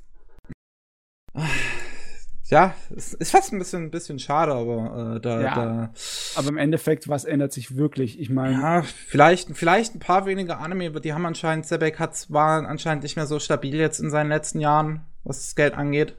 ja, 2.54 2.76
es 2.96 3.16
ist 3.16 3.32
fast 3.32 3.52
ein 3.52 3.58
bisschen, 3.58 3.86
ein 3.86 3.92
bisschen 3.92 4.20
schade, 4.20 4.54
aber 4.54 5.16
äh, 5.16 5.20
da, 5.20 5.42
ja, 5.42 5.56
da. 5.56 5.94
Aber 6.36 6.50
im 6.50 6.58
Endeffekt, 6.58 7.08
was 7.08 7.26
ändert 7.26 7.52
sich 7.52 7.78
wirklich? 7.78 8.20
Ich 8.20 8.30
meine. 8.30 8.54
Ja, 8.54 8.82
vielleicht, 8.84 9.58
vielleicht 9.58 9.96
ein 9.96 10.00
paar 10.00 10.28
weniger 10.28 10.60
Anime, 10.60 10.88
aber 10.88 11.00
die 11.00 11.14
haben 11.14 11.26
anscheinend, 11.26 11.66
Sebek 11.66 11.98
hat, 11.98 12.28
war 12.30 12.68
anscheinend 12.68 13.02
nicht 13.02 13.16
mehr 13.16 13.26
so 13.26 13.40
stabil 13.40 13.76
jetzt 13.76 14.00
in 14.00 14.12
seinen 14.12 14.30
letzten 14.30 14.60
Jahren, 14.60 15.06
was 15.24 15.40
das 15.40 15.56
Geld 15.56 15.74
angeht. 15.74 16.16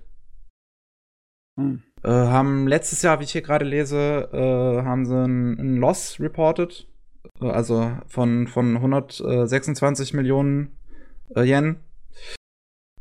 Hm. 1.57 1.85
Äh, 2.03 2.09
haben 2.09 2.67
letztes 2.67 3.03
Jahr, 3.03 3.21
wie 3.21 3.25
ich 3.25 3.33
hier 3.33 3.43
gerade 3.43 3.65
lese, 3.65 4.29
äh, 4.33 4.83
haben 4.85 5.07
sie 5.07 5.17
einen 5.17 5.77
Loss 5.77 6.19
reported. 6.19 6.89
Äh, 7.41 7.49
also 7.49 7.93
von, 8.09 8.49
von 8.49 8.77
126 8.77 10.15
Millionen 10.15 10.77
äh, 11.37 11.43
Yen. 11.43 11.77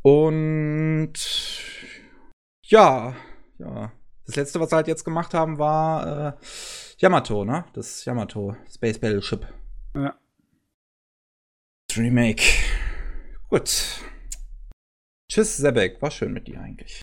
Und 0.04 1.14
ja, 2.66 3.16
ja. 3.58 3.92
Das 4.26 4.36
letzte, 4.36 4.60
was 4.60 4.70
sie 4.70 4.76
halt 4.76 4.86
jetzt 4.86 5.04
gemacht 5.04 5.32
haben, 5.32 5.58
war 5.58 6.28
äh, 6.28 6.32
Yamato, 6.98 7.44
ne? 7.44 7.64
Das 7.72 8.04
Yamato 8.04 8.54
Space 8.70 8.98
Battleship. 8.98 9.46
Ja. 9.94 10.14
Das 11.88 11.98
Remake. 11.98 12.42
Gut. 13.48 14.00
Tschüss, 15.30 15.56
Sebek. 15.56 16.00
War 16.02 16.10
schön 16.10 16.34
mit 16.34 16.48
dir 16.48 16.60
eigentlich. 16.60 17.00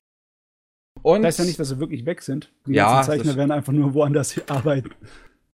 Und 1.01 1.23
das 1.23 1.30
heißt 1.30 1.39
ja 1.39 1.45
nicht, 1.45 1.59
dass 1.59 1.69
sie 1.69 1.80
wirklich 1.80 2.05
weg 2.05 2.21
sind. 2.21 2.51
Die 2.67 2.73
ja, 2.73 2.85
ganzen 2.85 3.11
Zeichner 3.11 3.35
werden 3.35 3.51
einfach 3.51 3.73
nur 3.73 3.95
woanders 3.95 4.39
arbeiten. 4.47 4.91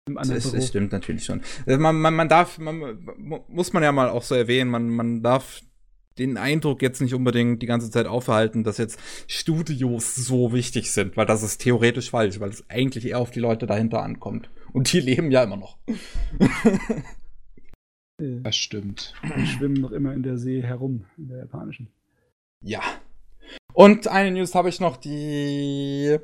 Das, 0.07 0.29
das, 0.29 0.69
stimmt 0.69 0.93
natürlich 0.93 1.25
schon. 1.25 1.43
Also 1.65 1.81
man, 1.81 1.97
man, 1.97 2.15
man 2.15 2.29
darf, 2.29 2.59
man, 2.59 3.05
muss 3.49 3.73
man 3.73 3.83
ja 3.83 3.93
mal 3.93 4.09
auch 4.09 4.23
so 4.23 4.35
erwähnen, 4.35 4.71
man, 4.71 4.89
man 4.89 5.23
darf 5.23 5.63
den 6.19 6.37
Eindruck 6.37 6.83
jetzt 6.83 7.01
nicht 7.01 7.15
unbedingt 7.15 7.63
die 7.63 7.67
ganze 7.67 7.91
Zeit 7.91 8.07
aufhalten, 8.07 8.65
dass 8.65 8.79
jetzt 8.79 8.99
Studios 9.27 10.15
so 10.15 10.53
wichtig 10.53 10.93
sind, 10.93 11.17
weil 11.17 11.27
das 11.27 11.43
ist 11.43 11.59
theoretisch 11.59 12.11
falsch, 12.11 12.41
weil 12.41 12.51
es 12.51 12.69
eigentlich 12.71 13.07
eher 13.07 13.19
auf 13.19 13.31
die 13.31 13.41
Leute 13.41 13.67
dahinter 13.67 14.03
ankommt. 14.03 14.51
Und 14.73 14.93
die 14.93 15.01
leben 15.01 15.31
ja 15.31 15.43
immer 15.43 15.57
noch. 15.57 15.79
das 18.19 18.57
stimmt. 18.57 19.15
Die 19.37 19.47
schwimmen 19.47 19.81
noch 19.81 19.93
immer 19.93 20.15
in 20.15 20.23
der 20.23 20.39
See 20.39 20.63
herum, 20.63 21.05
in 21.19 21.29
der 21.29 21.39
japanischen. 21.39 21.89
Ja. 22.63 22.81
Und 23.75 24.09
eine 24.09 24.31
News 24.31 24.55
habe 24.55 24.71
ich 24.71 24.81
noch, 24.81 24.97
die 24.97 26.19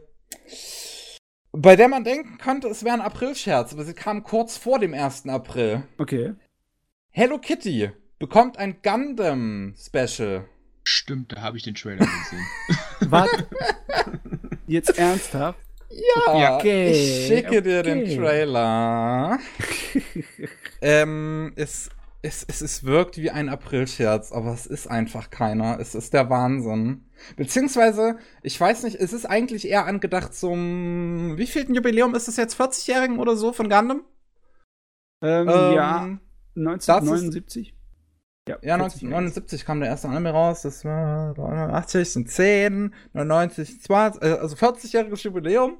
bei 1.53 1.77
der 1.77 1.89
man 1.89 2.03
denken 2.03 2.39
könnte, 2.39 2.69
es 2.69 2.83
wäre 2.83 2.95
ein 2.95 3.03
April-Scherz, 3.03 3.75
aber 3.75 3.85
sie 3.85 3.93
kam 3.93 4.25
kurz 4.25 4.57
vor 4.57 4.79
dem 4.79 4.95
1. 4.95 5.29
April. 5.29 5.83
Okay. 5.99 6.33
Hello 7.11 7.39
Kitty 7.39 7.91
bekommt 8.23 8.57
ein 8.57 8.77
Gundam-Special. 8.85 10.45
Stimmt, 10.85 11.33
da 11.33 11.43
habe 11.43 11.57
ich 11.57 11.65
den 11.65 11.75
Trailer 11.75 12.07
gesehen. 12.07 12.47
Was? 13.11 13.29
Jetzt 14.69 14.97
ernsthaft? 14.97 15.59
Ja, 15.91 16.57
okay. 16.57 16.93
ich 16.93 17.27
schicke 17.27 17.49
okay. 17.49 17.61
dir 17.63 17.83
den 17.83 18.17
Trailer. 18.17 19.41
ähm, 20.81 21.53
es, 21.57 21.91
es, 22.23 22.45
es, 22.45 22.61
es 22.61 22.85
wirkt 22.85 23.19
wie 23.19 23.33
ein 23.33 23.49
Aprilscherz, 23.49 24.31
aber 24.31 24.53
es 24.53 24.67
ist 24.67 24.87
einfach 24.87 25.31
keiner. 25.31 25.81
Es 25.81 25.97
ist 25.97 26.15
der 26.15 26.31
Wahnsinn. 26.31 27.05
Beziehungsweise, 27.35 28.19
ich 28.45 28.59
weiß 28.59 28.85
nicht, 28.85 29.01
es 29.01 29.13
ist 29.13 29.27
eigentlich 29.27 29.67
eher 29.67 29.87
angedacht 29.87 30.33
zum. 30.33 31.37
Wie 31.37 31.47
vielten 31.47 31.75
Jubiläum 31.75 32.15
ist 32.15 32.29
es 32.29 32.37
jetzt? 32.37 32.55
40-Jährigen 32.55 33.19
oder 33.19 33.35
so 33.35 33.53
von 33.53 33.69
Gundam? 33.69 34.05
Ähm, 35.23 35.49
ähm, 35.49 35.73
ja, 35.75 36.19
1979. 36.55 37.75
Ja, 38.49 38.59
ja 38.63 38.75
1979 38.75 39.65
kam 39.65 39.81
der 39.81 39.91
erste 39.91 40.09
Anime 40.09 40.31
raus, 40.31 40.63
das 40.63 40.85
war 40.85 41.35
89 41.37 42.11
sind 42.11 42.29
10, 42.29 42.93
99 43.13 43.83
20, 43.83 44.23
also 44.23 44.57
40-jähriges 44.57 45.23
Jubiläum 45.23 45.79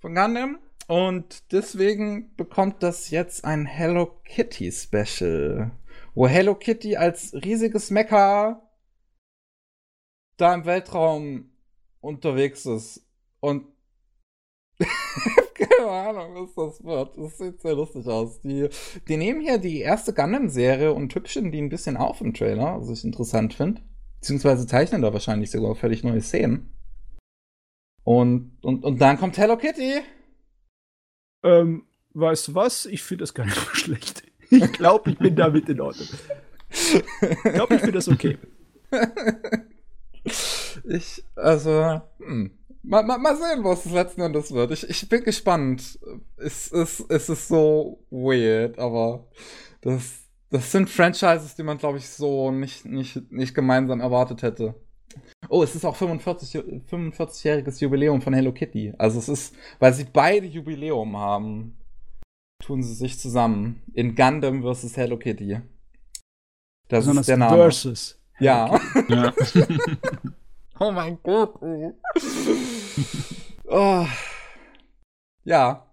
von 0.00 0.14
Gundam. 0.14 0.58
Und 0.88 1.52
deswegen 1.52 2.34
bekommt 2.34 2.82
das 2.82 3.10
jetzt 3.10 3.44
ein 3.44 3.64
Hello 3.64 4.20
Kitty 4.24 4.72
Special, 4.72 5.70
wo 6.14 6.26
Hello 6.26 6.56
Kitty 6.56 6.96
als 6.96 7.32
riesiges 7.32 7.92
Mecha 7.92 8.60
da 10.36 10.52
im 10.52 10.64
Weltraum 10.64 11.52
unterwegs 12.00 12.66
ist. 12.66 13.06
Und 13.38 13.66
keine 15.54 15.90
Ahnung, 15.90 16.34
was 16.34 16.54
das 16.54 16.84
wird. 16.84 17.16
Das 17.16 17.38
sieht 17.38 17.60
sehr 17.60 17.74
lustig 17.74 18.06
aus. 18.06 18.40
Die, 18.40 18.68
die 19.08 19.16
nehmen 19.16 19.40
hier 19.40 19.58
die 19.58 19.80
erste 19.80 20.12
Gundam-Serie 20.12 20.92
und 20.92 21.14
hübschen 21.14 21.52
die 21.52 21.60
ein 21.60 21.68
bisschen 21.68 21.96
auf 21.96 22.20
im 22.20 22.34
Trailer, 22.34 22.80
was 22.80 22.90
ich 22.90 23.04
interessant 23.04 23.54
finde. 23.54 23.82
Beziehungsweise 24.20 24.66
zeichnen 24.66 25.02
da 25.02 25.12
wahrscheinlich 25.12 25.50
sogar 25.50 25.74
völlig 25.74 26.04
neue 26.04 26.20
Szenen. 26.20 26.74
Und, 28.04 28.58
und, 28.62 28.84
und 28.84 29.00
dann 29.00 29.18
kommt 29.18 29.38
Hello 29.38 29.56
Kitty. 29.56 30.00
Ähm, 31.42 31.84
weißt 32.14 32.48
du 32.48 32.54
was? 32.54 32.86
Ich 32.86 33.02
finde 33.02 33.22
das 33.22 33.34
gar 33.34 33.44
nicht 33.44 33.56
so 33.56 33.74
schlecht. 33.74 34.22
Ich 34.50 34.72
glaube, 34.72 35.10
ich 35.10 35.18
bin 35.18 35.36
damit 35.36 35.68
in 35.68 35.80
Ordnung. 35.80 36.08
Ich 36.70 37.42
glaube, 37.42 37.74
ich 37.74 37.80
finde 37.80 37.92
das 37.92 38.08
okay. 38.08 38.38
Ich, 40.84 41.24
also, 41.34 42.00
hm. 42.18 42.50
Mal, 42.82 43.02
mal, 43.04 43.18
mal 43.18 43.36
sehen, 43.36 43.62
was 43.62 43.84
das 43.84 43.92
letzten 43.92 44.22
Endes 44.22 44.52
wird. 44.52 44.70
Ich, 44.70 44.88
ich 44.88 45.08
bin 45.08 45.22
gespannt. 45.22 45.98
Es, 46.36 46.72
es, 46.72 47.04
es 47.08 47.28
ist 47.28 47.48
so 47.48 48.04
weird, 48.10 48.78
aber 48.78 49.26
das, 49.82 50.22
das 50.48 50.72
sind 50.72 50.88
Franchises, 50.88 51.54
die 51.54 51.62
man, 51.62 51.76
glaube 51.76 51.98
ich, 51.98 52.08
so 52.08 52.50
nicht, 52.50 52.86
nicht, 52.86 53.30
nicht 53.30 53.54
gemeinsam 53.54 54.00
erwartet 54.00 54.42
hätte. 54.42 54.74
Oh, 55.48 55.62
es 55.62 55.74
ist 55.74 55.84
auch 55.84 55.96
45, 55.96 56.56
45-jähriges 56.90 57.80
Jubiläum 57.80 58.22
von 58.22 58.32
Hello 58.32 58.52
Kitty. 58.52 58.94
Also 58.96 59.18
es 59.18 59.28
ist, 59.28 59.54
weil 59.78 59.92
sie 59.92 60.04
beide 60.04 60.46
Jubiläum 60.46 61.16
haben, 61.16 61.76
tun 62.64 62.82
sie 62.82 62.94
sich 62.94 63.18
zusammen. 63.18 63.82
In 63.92 64.14
Gundam 64.14 64.62
vs. 64.62 64.96
Hello 64.96 65.18
Kitty. 65.18 65.60
Das 66.88 67.00
Besonders 67.00 67.22
ist 67.22 67.28
der 67.28 67.36
Name. 67.36 67.56
Versus. 67.56 68.20
Ja. 68.38 68.80
ja. 69.08 69.34
oh 70.80 70.90
mein 70.90 71.18
Gott. 71.22 71.60
oh. 73.68 74.06
Ja. 75.44 75.86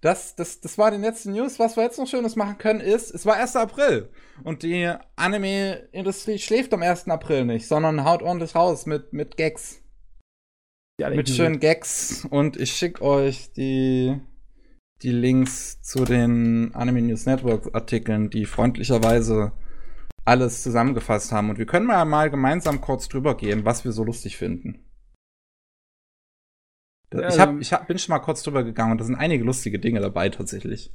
Das, 0.00 0.34
das, 0.34 0.60
das 0.60 0.78
war 0.78 0.90
die 0.90 0.96
letzte 0.96 1.30
News. 1.30 1.58
Was 1.58 1.76
wir 1.76 1.84
jetzt 1.84 1.98
noch 1.98 2.06
Schönes 2.06 2.36
machen 2.36 2.58
können, 2.58 2.80
ist, 2.80 3.14
es 3.14 3.26
war 3.26 3.36
1. 3.36 3.56
April. 3.56 4.08
Und 4.44 4.62
die 4.62 4.90
Anime-Industrie 5.16 6.38
schläft 6.38 6.72
am 6.72 6.82
1. 6.82 7.08
April 7.08 7.44
nicht, 7.44 7.66
sondern 7.66 8.04
haut 8.04 8.22
ordentlich 8.22 8.54
raus 8.54 8.86
mit, 8.86 9.12
mit 9.12 9.36
Gags. 9.36 9.82
Ja, 11.00 11.10
mit 11.10 11.28
schönen 11.28 11.60
Gags. 11.60 12.26
Und 12.28 12.56
ich 12.56 12.72
schicke 12.72 13.02
euch 13.02 13.52
die, 13.52 14.20
die 15.02 15.12
Links 15.12 15.80
zu 15.82 16.04
den 16.04 16.74
Anime 16.74 17.02
News 17.02 17.26
Network 17.26 17.74
Artikeln, 17.74 18.30
die 18.30 18.46
freundlicherweise 18.46 19.52
alles 20.28 20.62
zusammengefasst 20.62 21.32
haben. 21.32 21.50
Und 21.50 21.58
wir 21.58 21.66
können 21.66 21.86
mal, 21.86 22.04
mal 22.04 22.30
gemeinsam 22.30 22.80
kurz 22.80 23.08
drüber 23.08 23.36
gehen, 23.36 23.64
was 23.64 23.84
wir 23.84 23.92
so 23.92 24.04
lustig 24.04 24.36
finden. 24.36 24.84
Ja, 27.12 27.28
ich, 27.28 27.40
hab, 27.40 27.58
ich 27.58 27.72
hab, 27.72 27.86
bin 27.88 27.98
schon 27.98 28.12
mal 28.14 28.18
kurz 28.20 28.42
drüber 28.42 28.62
gegangen 28.62 28.92
und 28.92 29.00
da 29.00 29.04
sind 29.04 29.16
einige 29.16 29.42
lustige 29.42 29.78
Dinge 29.78 30.00
dabei 30.00 30.28
tatsächlich. 30.28 30.92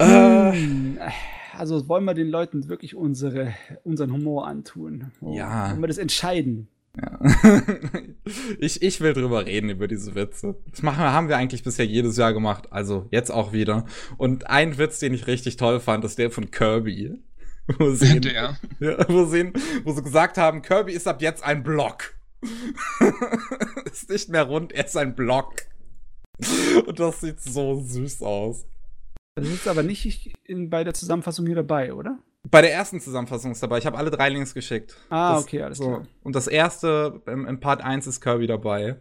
Hm, 0.00 0.98
äh, 0.98 1.10
also 1.56 1.88
wollen 1.88 2.04
wir 2.04 2.14
den 2.14 2.28
Leuten 2.28 2.68
wirklich 2.68 2.94
unsere, 2.94 3.54
unseren 3.82 4.12
Humor 4.12 4.46
antun? 4.46 5.10
Ja. 5.20 5.70
Wollen 5.70 5.82
wir 5.82 5.88
das 5.88 5.98
entscheiden? 5.98 6.68
Ja. 6.96 7.18
ich, 8.58 8.82
ich 8.82 9.00
will 9.00 9.12
drüber 9.12 9.46
reden, 9.46 9.70
über 9.70 9.88
diese 9.88 10.14
Witze. 10.14 10.56
Das 10.70 10.82
machen, 10.82 11.02
haben 11.02 11.28
wir 11.28 11.36
eigentlich 11.36 11.64
bisher 11.64 11.86
jedes 11.86 12.16
Jahr 12.16 12.32
gemacht. 12.32 12.72
Also 12.72 13.08
jetzt 13.10 13.30
auch 13.30 13.52
wieder. 13.52 13.84
Und 14.16 14.48
ein 14.48 14.78
Witz, 14.78 15.00
den 15.00 15.12
ich 15.12 15.26
richtig 15.26 15.56
toll 15.56 15.80
fand, 15.80 16.04
ist 16.04 16.18
der 16.18 16.30
von 16.30 16.50
Kirby. 16.50 17.18
Wo 17.78 17.90
sie, 17.92 18.20
der. 18.20 18.58
Ja, 18.80 19.08
wo, 19.08 19.24
sie, 19.24 19.50
wo 19.84 19.92
sie 19.92 20.02
gesagt 20.02 20.36
haben, 20.36 20.60
Kirby 20.60 20.92
ist 20.92 21.08
ab 21.08 21.22
jetzt 21.22 21.42
ein 21.42 21.62
Block. 21.62 22.14
ist 23.90 24.10
nicht 24.10 24.28
mehr 24.28 24.42
rund, 24.42 24.72
er 24.72 24.84
ist 24.84 24.96
ein 24.98 25.14
Block. 25.14 25.54
Und 26.84 27.00
das 27.00 27.22
sieht 27.22 27.40
so 27.40 27.80
süß 27.80 28.22
aus. 28.22 28.66
Das 29.36 29.48
ist 29.48 29.66
aber 29.66 29.82
nicht 29.82 30.34
in, 30.44 30.68
bei 30.68 30.84
der 30.84 30.92
Zusammenfassung 30.92 31.46
hier 31.46 31.54
dabei, 31.54 31.94
oder? 31.94 32.18
Bei 32.50 32.60
der 32.60 32.72
ersten 32.72 33.00
Zusammenfassung 33.00 33.52
ist 33.52 33.62
dabei. 33.62 33.78
Ich 33.78 33.86
habe 33.86 33.96
alle 33.96 34.10
drei 34.10 34.28
Links 34.28 34.54
geschickt. 34.54 34.96
Ah, 35.08 35.34
das, 35.34 35.44
okay, 35.44 35.62
alles 35.62 35.78
so. 35.78 35.84
klar. 35.84 36.02
Und 36.22 36.36
das 36.36 36.46
erste 36.46 37.22
im, 37.26 37.46
im, 37.46 37.60
Part 37.60 37.82
1 37.82 38.06
ist 38.06 38.20
Kirby 38.20 38.46
dabei. 38.46 38.96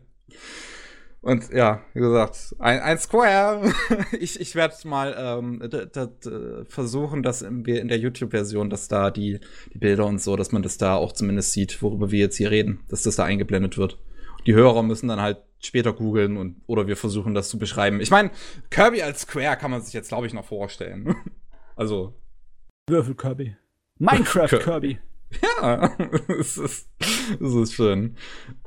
Und 1.22 1.52
ja, 1.54 1.82
wie 1.94 2.00
gesagt, 2.00 2.56
ein, 2.60 2.80
ein 2.80 2.98
Square. 2.98 3.74
ich 4.20 4.40
ich 4.40 4.56
werde 4.56 4.76
mal 4.86 5.16
ähm, 5.18 6.66
versuchen, 6.68 7.24
dass 7.24 7.46
wir 7.48 7.82
in 7.82 7.88
der 7.88 7.98
YouTube-Version, 7.98 8.70
dass 8.70 8.88
da 8.88 9.12
die, 9.12 9.40
die 9.74 9.78
Bilder 9.78 10.06
und 10.06 10.22
so, 10.22 10.36
dass 10.36 10.52
man 10.52 10.64
das 10.64 10.78
da 10.78 10.96
auch 10.96 11.12
zumindest 11.12 11.52
sieht, 11.52 11.82
worüber 11.82 12.12
wir 12.12 12.20
jetzt 12.20 12.38
hier 12.38 12.52
reden, 12.52 12.84
dass 12.90 13.04
das 13.04 13.18
da 13.18 13.24
eingeblendet 13.24 13.78
wird. 13.78 14.00
Die 14.46 14.54
Hörer 14.54 14.84
müssen 14.84 15.08
dann 15.08 15.22
halt 15.22 15.38
später 15.60 15.94
googeln 15.94 16.36
und 16.38 16.62
oder 16.68 16.88
wir 16.88 16.98
versuchen 16.98 17.34
das 17.34 17.50
zu 17.50 17.58
beschreiben. 17.58 18.02
Ich 18.02 18.12
meine, 18.12 18.32
Kirby 18.70 19.02
als 19.02 19.22
Square 19.22 19.58
kann 19.58 19.72
man 19.72 19.82
sich 19.82 19.94
jetzt, 19.94 20.10
glaube 20.10 20.28
ich, 20.28 20.34
noch 20.34 20.46
vorstellen. 20.46 21.16
also. 21.76 22.14
Würfel 22.90 23.16
Kirby. 23.16 23.56
Minecraft 23.98 24.60
Kirby. 24.60 25.00
Ja, 25.42 25.90
es 26.40 26.58
ist, 26.58 26.90
es 27.00 27.53
ist 27.53 27.74
schön. 27.74 28.18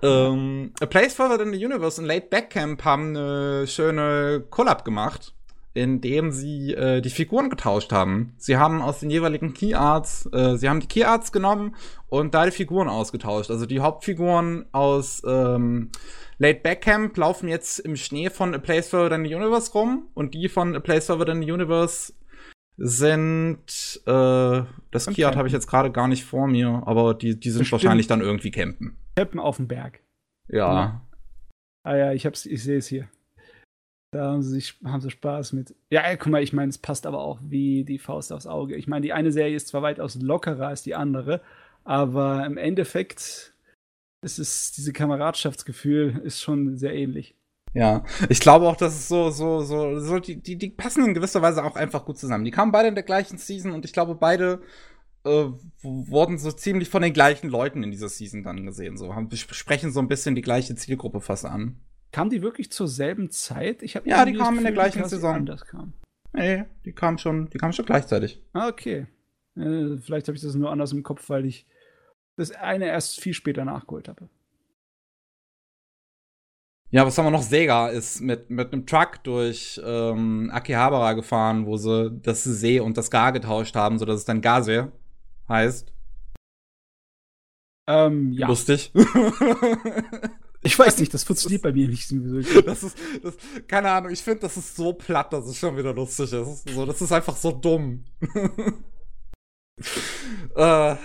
Ähm, 0.03 0.73
A 0.81 0.87
Place 0.87 1.15
Further 1.15 1.43
in 1.43 1.53
the 1.53 1.65
Universe 1.65 2.01
und 2.01 2.07
Late 2.07 2.29
Backcamp 2.31 2.83
haben 2.83 3.15
eine 3.15 3.67
schöne 3.67 4.43
Collab 4.49 4.87
gemacht, 4.87 5.35
in 5.75 6.01
dem 6.01 6.33
sie 6.33 6.73
äh, 6.73 7.03
die 7.03 7.11
Figuren 7.11 7.51
getauscht 7.51 7.93
haben. 7.93 8.35
Sie 8.39 8.57
haben 8.57 8.81
aus 8.81 9.01
den 9.01 9.11
jeweiligen 9.11 9.53
Key 9.53 9.75
Arts, 9.75 10.29
äh, 10.33 10.57
sie 10.57 10.69
haben 10.69 10.81
die 10.81 10.89
Key 10.89 11.05
Arts 11.05 11.31
genommen 11.31 11.77
und 12.09 12.35
da 12.35 12.47
die 12.47 12.53
Figuren 12.53 12.89
ausgetauscht. 12.89 13.51
Also 13.51 13.67
die 13.67 13.81
Hauptfiguren 13.81 14.65
aus 14.73 15.23
ähm, 15.27 15.91
Late 16.39 16.61
Backcamp 16.63 17.17
laufen 17.19 17.49
jetzt 17.49 17.81
im 17.81 17.97
Schnee 17.97 18.31
von 18.31 18.55
A 18.55 18.59
Place 18.59 18.89
Further 18.89 19.17
in 19.17 19.27
the 19.27 19.35
Universe 19.35 19.71
rum 19.73 20.09
und 20.15 20.33
die 20.33 20.49
von 20.49 20.75
A 20.75 20.81
Place 20.81 21.07
Further 21.07 21.33
in 21.33 21.43
the 21.43 21.53
Universe 21.53 22.15
sind, 22.77 24.03
äh, 24.07 24.63
das 24.91 25.07
Kiat 25.07 25.37
habe 25.37 25.49
ich 25.49 25.55
jetzt 25.55 25.67
gerade 25.67 25.91
gar 25.91 26.09
nicht 26.09 26.25
vor 26.25 26.47
mir, 26.47 26.83
aber 26.87 27.15
die, 27.15 27.39
die 27.39 27.51
sind 27.51 27.61
Bestimmt. 27.61 27.83
wahrscheinlich 27.83 28.07
dann 28.07 28.21
irgendwie 28.21 28.51
campen. 28.51 28.97
Campen 29.17 29.41
auf 29.41 29.57
dem 29.57 29.69
Berg. 29.69 30.01
Ja. 30.49 31.01
Ah 31.85 31.97
ja, 31.97 32.13
ich 32.13 32.27
hab's, 32.27 32.47
ich 32.47 32.63
sehe 32.63 32.79
es 32.79 32.87
hier. 32.87 33.09
Da 34.13 34.31
haben 34.31 34.43
sie, 34.43 34.51
sich, 34.51 34.75
haben 34.85 35.01
sie 35.01 35.11
Spaß 35.11 35.53
mit. 35.53 35.75
Ja, 35.91 36.15
guck 36.17 36.33
mal, 36.33 36.43
ich 36.43 36.53
meine, 36.53 36.71
es 36.71 36.79
passt 36.79 37.07
aber 37.07 37.21
auch 37.21 37.39
wie 37.43 37.85
die 37.85 37.99
Faust 37.99 38.33
aufs 38.33 38.47
Auge. 38.47 38.77
Ich 38.77 38.87
meine, 38.87 39.03
die 39.03 39.13
eine 39.13 39.33
Serie 39.33 39.57
ist 39.57 39.69
zwar 39.69 39.83
weitaus 39.83 40.15
lockerer 40.17 40.69
als 40.69 40.83
die 40.83 40.95
andere, 40.95 41.41
aber 41.85 42.45
im 42.47 42.57
Endeffekt 42.57 43.55
ist 44.23 44.39
es, 44.39 44.73
diese 44.73 44.93
Kameradschaftsgefühl 44.93 46.21
ist 46.25 46.43
schon 46.43 46.77
sehr 46.77 46.95
ähnlich. 46.95 47.36
Ja, 47.77 48.05
ich 48.31 48.41
glaube 48.41 48.67
auch, 48.67 48.77
dass 48.77 48.95
es 48.95 49.07
so, 49.07 49.29
so, 49.29 49.61
so, 49.61 50.01
so 50.01 50.19
die, 50.19 50.41
die, 50.41 50.57
die 50.57 50.71
passen 50.71 51.05
in 51.05 51.13
gewisser 51.13 51.43
Weise 51.43 51.63
auch 51.63 51.77
einfach 51.77 52.07
gut 52.07 52.17
zusammen. 52.17 52.47
Die 52.47 52.51
kamen 52.51 52.73
beide 52.73 52.89
in 52.89 52.95
der 52.95 53.05
gleichen 53.05 53.37
Season 53.37 53.73
und 53.73 53.85
ich 53.85 53.93
glaube, 53.93 54.15
beide 54.15 54.63
äh, 55.27 55.49
wurden 55.83 56.39
so 56.39 56.51
ziemlich 56.53 56.89
von 56.89 57.03
den 57.03 57.13
gleichen 57.13 57.51
Leuten 57.51 57.83
in 57.83 57.91
dieser 57.91 58.09
Season 58.09 58.43
dann 58.43 58.65
gesehen. 58.65 58.97
So, 58.97 59.15
haben, 59.15 59.29
sprechen 59.31 59.93
so 59.93 60.01
ein 60.01 60.09
bisschen 60.09 60.35
die 60.35 60.41
gleiche 60.41 60.75
Zielgruppe 60.75 61.21
fast 61.21 61.45
an. 61.45 61.77
Kamen 62.13 62.31
die 62.31 62.41
wirklich 62.41 62.73
zur 62.73 62.89
selben 62.89 63.31
Zeit? 63.31 63.83
Ich 63.83 63.93
ja, 63.93 64.25
die 64.25 64.33
kamen 64.33 64.57
in 64.57 64.65
der 64.65 64.73
gleichen 64.73 65.07
Saison. 65.07 65.35
Anders 65.35 65.67
kam. 65.67 65.93
Nee, 66.33 66.65
die 66.87 66.93
kamen 66.93 67.19
schon, 67.19 67.51
die 67.51 67.59
kamen 67.59 67.75
schon 67.75 67.85
gleichzeitig. 67.85 68.43
Ah, 68.55 68.69
okay. 68.69 69.07
Äh, 69.55 69.99
vielleicht 69.99 70.29
habe 70.29 70.37
ich 70.37 70.43
das 70.43 70.55
nur 70.55 70.71
anders 70.71 70.93
im 70.93 71.03
Kopf, 71.03 71.29
weil 71.29 71.45
ich 71.45 71.67
das 72.37 72.53
eine 72.53 72.87
erst 72.87 73.21
viel 73.21 73.35
später 73.35 73.67
nachgeholt 73.67 74.09
habe. 74.09 74.31
Ja, 76.97 77.05
was 77.05 77.19
haben 77.19 77.27
wir 77.27 77.31
noch? 77.31 77.43
Sega 77.43 77.89
ist 77.89 78.23
mit, 78.23 78.49
mit 78.49 78.73
einem 78.73 78.87
Truck 78.87 79.23
durch 79.23 79.79
ähm, 79.85 80.51
Akihabara 80.51 81.13
gefahren, 81.13 81.67
wo 81.67 81.77
sie 81.77 82.11
das 82.23 82.43
See 82.45 82.81
und 82.81 82.97
das 82.97 83.11
Gar 83.11 83.33
getauscht 83.33 83.77
haben, 83.77 83.99
sodass 83.99 84.21
es 84.21 84.25
dann 84.25 84.41
Gase 84.41 84.91
heißt. 85.47 85.93
Ähm, 87.87 88.33
ja. 88.33 88.49
Lustig. 88.49 88.95
ich 90.63 90.79
weiß 90.79 90.97
nicht, 90.97 91.13
das 91.13 91.25
funktioniert 91.25 91.61
bei 91.61 91.73
mir 91.75 91.87
nicht. 91.87 92.11
Das 92.67 92.83
ist, 92.83 92.97
das, 93.23 93.37
keine 93.69 93.91
Ahnung, 93.91 94.11
ich 94.11 94.23
finde, 94.23 94.41
das 94.41 94.57
ist 94.57 94.75
so 94.75 94.95
platt, 94.95 95.35
dass 95.35 95.45
es 95.45 95.59
schon 95.59 95.77
wieder 95.77 95.93
lustig 95.93 96.33
ist. 96.33 96.67
So, 96.67 96.87
das 96.87 97.03
ist 97.03 97.13
einfach 97.13 97.37
so 97.37 97.53
dumm. 97.53 98.07
äh, 100.57 100.97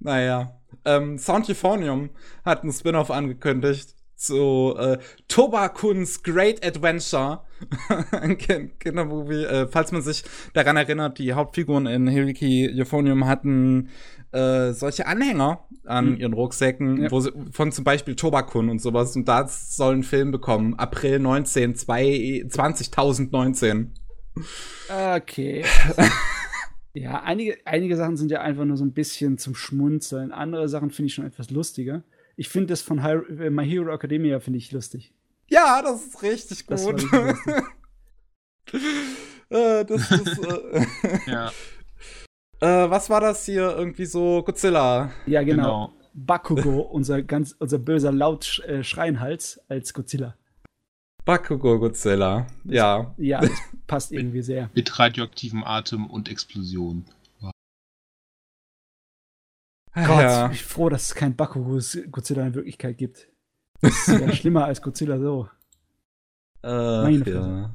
naja. 0.00 0.62
Ähm, 0.86 1.18
Sound 1.18 1.50
Euphonium 1.50 2.08
hat 2.42 2.62
einen 2.62 2.72
Spin-off 2.72 3.10
angekündigt 3.10 3.95
zu 4.16 4.74
äh, 4.78 4.98
Tobakuns 5.28 6.22
Great 6.22 6.64
Adventure, 6.66 7.42
ein 8.10 8.38
Kindermovie. 8.38 9.44
Äh, 9.44 9.68
falls 9.68 9.92
man 9.92 10.02
sich 10.02 10.24
daran 10.54 10.76
erinnert, 10.76 11.18
die 11.18 11.34
Hauptfiguren 11.34 11.86
in 11.86 12.08
Hiriki 12.08 12.68
Euphonium 12.80 13.26
hatten 13.26 13.90
äh, 14.32 14.72
solche 14.72 15.06
Anhänger 15.06 15.66
an 15.84 16.12
mhm. 16.12 16.16
ihren 16.16 16.32
Rucksäcken, 16.32 17.02
ja. 17.02 17.10
wo 17.10 17.20
sie, 17.20 17.30
von 17.52 17.72
zum 17.72 17.84
Beispiel 17.84 18.16
Tobakun 18.16 18.70
und 18.70 18.80
sowas. 18.80 19.14
Und 19.16 19.28
da 19.28 19.46
soll 19.46 19.96
ein 19.96 20.02
Film 20.02 20.32
bekommen. 20.32 20.78
April 20.78 21.18
19, 21.20 21.74
2019. 21.76 23.92
Okay. 24.88 25.64
ja, 26.94 27.22
einige, 27.22 27.56
einige 27.64 27.96
Sachen 27.96 28.16
sind 28.16 28.30
ja 28.30 28.40
einfach 28.40 28.64
nur 28.64 28.76
so 28.76 28.84
ein 28.84 28.92
bisschen 28.92 29.38
zum 29.38 29.54
Schmunzeln. 29.54 30.32
Andere 30.32 30.68
Sachen 30.68 30.90
finde 30.90 31.08
ich 31.08 31.14
schon 31.14 31.26
etwas 31.26 31.50
lustiger. 31.50 32.02
Ich 32.36 32.50
finde 32.50 32.68
das 32.68 32.82
von 32.82 33.02
Hi 33.02 33.14
äh, 33.14 33.50
My 33.50 33.66
Hero 33.66 33.92
Academia 33.92 34.40
finde 34.40 34.58
ich 34.58 34.70
lustig. 34.70 35.12
Ja, 35.48 35.80
das 35.82 36.06
ist 36.06 36.22
richtig 36.22 36.66
gut. 36.66 37.06
Das, 37.12 37.38
äh, 39.48 39.84
das 39.84 40.10
ist, 40.10 40.38
äh, 40.38 40.86
ja. 41.30 41.52
Äh, 42.60 42.90
was 42.90 43.08
war 43.08 43.20
das 43.20 43.44
hier? 43.46 43.74
Irgendwie 43.76 44.04
so 44.06 44.42
Godzilla. 44.42 45.10
Ja, 45.26 45.42
genau. 45.42 45.62
genau. 45.62 45.92
Bakugo, 46.12 46.80
unser 46.80 47.22
ganz, 47.22 47.54
unser 47.58 47.78
böser 47.78 48.12
Laut 48.12 48.58
äh, 48.66 48.82
Schreienhals 48.82 49.60
als 49.68 49.94
Godzilla. 49.94 50.36
Bakugo 51.24 51.78
Godzilla, 51.78 52.46
ja. 52.64 53.14
Ja, 53.18 53.40
das 53.42 53.50
passt 53.86 54.12
irgendwie 54.12 54.42
sehr. 54.42 54.70
Mit 54.74 54.98
radioaktivem 54.98 55.64
Atem 55.64 56.06
und 56.06 56.30
Explosion. 56.30 57.04
Gott, 59.96 60.20
ja. 60.20 60.50
ich 60.50 60.60
bin 60.60 60.68
froh, 60.68 60.88
dass 60.90 61.04
es 61.04 61.14
kein 61.14 61.34
Bakugo 61.34 61.80
Godzilla 62.10 62.46
in 62.46 62.54
Wirklichkeit 62.54 62.98
gibt. 62.98 63.28
Das 63.80 64.08
ist 64.08 64.20
ja 64.20 64.32
schlimmer 64.34 64.66
als 64.66 64.82
Godzilla 64.82 65.18
so. 65.18 65.48
Äh, 66.62 66.68
Meine 66.68 67.24
ja. 67.30 67.74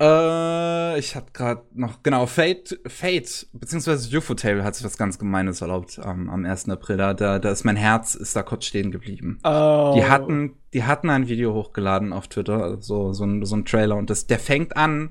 Äh, 0.00 0.98
ich 0.98 1.16
hatte 1.16 1.32
gerade 1.32 1.64
noch, 1.72 2.02
genau, 2.04 2.26
Fate, 2.26 2.78
Fate, 2.86 3.48
beziehungsweise 3.52 4.16
UFO 4.16 4.34
Table 4.34 4.62
hat 4.62 4.76
sich 4.76 4.84
was 4.84 4.96
ganz 4.96 5.18
Gemeines 5.18 5.60
erlaubt 5.60 6.00
ähm, 6.04 6.30
am 6.30 6.44
1. 6.44 6.68
April. 6.68 6.98
Da, 6.98 7.14
da, 7.14 7.40
da 7.40 7.50
ist 7.50 7.64
mein 7.64 7.76
Herz, 7.76 8.14
ist 8.14 8.36
da 8.36 8.42
kurz 8.42 8.66
stehen 8.66 8.92
geblieben. 8.92 9.40
Oh. 9.42 9.94
Die 9.96 10.04
hatten, 10.04 10.54
die 10.72 10.84
hatten 10.84 11.10
ein 11.10 11.28
Video 11.28 11.52
hochgeladen 11.52 12.12
auf 12.12 12.28
Twitter, 12.28 12.80
so, 12.80 13.12
so, 13.12 13.24
ein, 13.24 13.44
so 13.44 13.56
ein 13.56 13.64
Trailer, 13.64 13.96
und 13.96 14.10
das, 14.10 14.26
der 14.26 14.38
fängt 14.38 14.76
an 14.76 15.10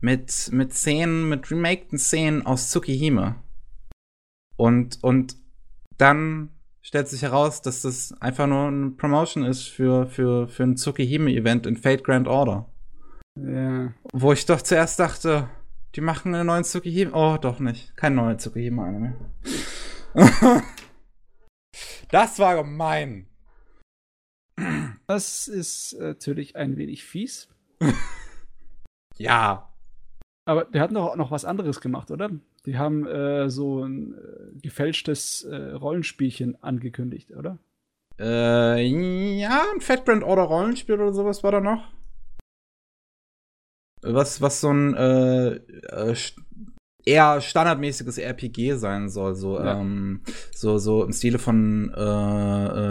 mit, 0.00 0.50
mit 0.52 0.72
Szenen, 0.72 1.28
mit 1.28 1.50
remakten 1.50 1.98
Szenen 1.98 2.44
aus 2.44 2.70
Tsukihime. 2.70 3.36
Und, 4.56 5.02
und 5.02 5.36
dann 5.98 6.50
stellt 6.82 7.08
sich 7.08 7.22
heraus, 7.22 7.62
dass 7.62 7.82
das 7.82 8.12
einfach 8.20 8.46
nur 8.46 8.66
eine 8.66 8.90
Promotion 8.90 9.44
ist 9.44 9.68
für, 9.68 10.06
für, 10.06 10.48
für 10.48 10.64
ein 10.64 10.76
Tsukihime-Event 10.76 11.66
in 11.66 11.76
Fate 11.76 12.04
Grand 12.04 12.28
Order. 12.28 12.68
Ja. 13.36 13.92
Wo 14.12 14.32
ich 14.32 14.44
doch 14.46 14.60
zuerst 14.62 14.98
dachte, 14.98 15.48
die 15.94 16.00
machen 16.00 16.34
einen 16.34 16.46
neuen 16.46 16.64
Tsukihime. 16.64 17.12
Oh, 17.12 17.38
doch 17.40 17.60
nicht. 17.60 17.96
Kein 17.96 18.14
neuer 18.14 18.36
Tsukihime-Anime 18.36 19.16
mehr. 20.14 20.62
das 22.10 22.38
war 22.38 22.56
gemein. 22.56 23.28
Das 25.06 25.48
ist 25.48 25.96
natürlich 25.98 26.56
ein 26.56 26.76
wenig 26.76 27.04
fies. 27.04 27.48
ja. 29.16 29.68
Aber 30.44 30.64
der 30.64 30.82
hat 30.82 30.90
noch, 30.90 31.16
noch 31.16 31.30
was 31.30 31.44
anderes 31.44 31.80
gemacht, 31.80 32.10
oder? 32.10 32.30
Die 32.66 32.78
haben 32.78 33.06
äh, 33.06 33.50
so 33.50 33.84
ein 33.84 34.14
äh, 34.14 34.60
gefälschtes 34.60 35.44
äh, 35.44 35.72
Rollenspielchen 35.72 36.62
angekündigt, 36.62 37.30
oder? 37.32 37.58
Äh, 38.20 38.82
ja, 39.38 39.64
ein 39.74 39.80
Fatbrand 39.80 40.22
Order 40.22 40.42
Rollenspiel 40.42 40.94
oder 40.94 41.12
sowas 41.12 41.42
war 41.42 41.52
da 41.52 41.60
noch 41.60 41.88
was, 44.02 44.40
was 44.40 44.60
so 44.60 44.70
ein 44.70 44.94
äh, 44.94 45.54
äh, 45.54 46.16
eher 47.04 47.40
standardmäßiges 47.40 48.18
RPG 48.18 48.74
sein 48.74 49.08
soll, 49.08 49.34
so, 49.34 49.58
ja. 49.58 49.80
ähm, 49.80 50.20
so, 50.54 50.78
so 50.78 51.04
im 51.04 51.12
Stile 51.12 51.38
von 51.38 51.92
äh, 51.96 52.00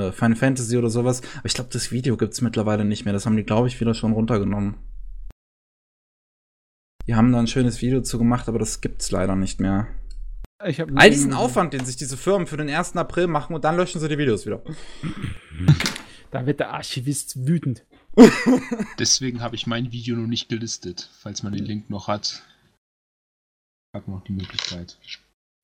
äh, 0.07 0.11
Final 0.11 0.35
Fantasy 0.35 0.77
oder 0.77 0.89
sowas. 0.89 1.21
Aber 1.37 1.45
ich 1.45 1.53
glaube, 1.53 1.69
das 1.71 1.91
Video 1.91 2.17
gibt's 2.17 2.41
mittlerweile 2.41 2.85
nicht 2.85 3.05
mehr. 3.05 3.13
Das 3.13 3.25
haben 3.25 3.37
die, 3.37 3.43
glaube 3.43 3.67
ich, 3.67 3.79
wieder 3.79 3.93
schon 3.93 4.13
runtergenommen. 4.13 4.75
Die 7.07 7.15
haben 7.15 7.31
da 7.31 7.39
ein 7.39 7.47
schönes 7.47 7.81
Video 7.81 8.01
zu 8.01 8.17
gemacht, 8.17 8.47
aber 8.47 8.59
das 8.59 8.81
gibt's 8.81 9.11
leider 9.11 9.35
nicht 9.35 9.59
mehr. 9.59 9.87
Ich 10.65 10.79
hab 10.79 10.89
All 10.95 11.09
diesen 11.09 11.33
Aufwand, 11.33 11.73
den 11.73 11.85
sich 11.85 11.95
diese 11.95 12.17
Firmen 12.17 12.47
für 12.47 12.57
den 12.57 12.69
1. 12.69 12.95
April 12.95 13.27
machen 13.27 13.55
und 13.55 13.63
dann 13.63 13.77
löschen 13.77 13.99
sie 13.99 14.07
die 14.07 14.17
Videos 14.17 14.45
wieder. 14.45 14.61
Da 16.29 16.45
wird 16.45 16.59
der 16.59 16.71
Archivist 16.71 17.47
wütend. 17.47 17.83
Deswegen 18.99 19.41
habe 19.41 19.55
ich 19.55 19.67
mein 19.67 19.91
Video 19.91 20.15
noch 20.15 20.27
nicht 20.27 20.49
gelistet, 20.49 21.09
falls 21.19 21.43
man 21.43 21.53
den 21.53 21.65
Link 21.65 21.89
noch 21.89 22.07
hat. 22.07 22.43
Hat 23.95 24.07
man 24.07 24.17
noch 24.17 24.23
die 24.23 24.33
Möglichkeit. 24.33 24.97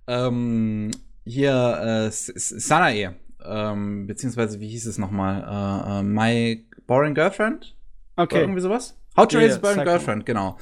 Ähm, 0.08 0.92
hier, 1.26 1.52
äh, 1.54 2.12
Sanae, 2.12 3.16
ähm, 3.46 4.08
beziehungsweise 4.08 4.60
wie 4.60 4.70
hieß 4.70 4.88
es 4.88 4.98
nochmal? 4.98 5.44
Äh, 5.44 6.00
äh, 6.00 6.04
My 6.04 6.66
Boring 6.88 7.14
Girlfriend? 7.14 7.76
Okay. 8.16 8.36
Oder 8.36 8.44
irgendwie 8.44 8.62
sowas? 8.62 8.98
How 9.16 9.28
to 9.28 9.38
Raise 9.38 9.56
a 9.56 9.60
Boring 9.60 9.84
Girlfriend, 9.84 10.26
genau. 10.26 10.58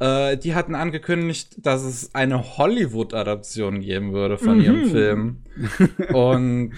Äh, 0.00 0.38
die 0.38 0.54
hatten 0.54 0.74
angekündigt, 0.74 1.56
dass 1.58 1.82
es 1.82 2.14
eine 2.14 2.56
Hollywood-Adaption 2.56 3.80
geben 3.80 4.12
würde 4.12 4.38
von 4.38 4.56
mhm. 4.56 4.64
ihrem 4.64 4.90
Film. 4.90 5.42
Und 6.12 6.72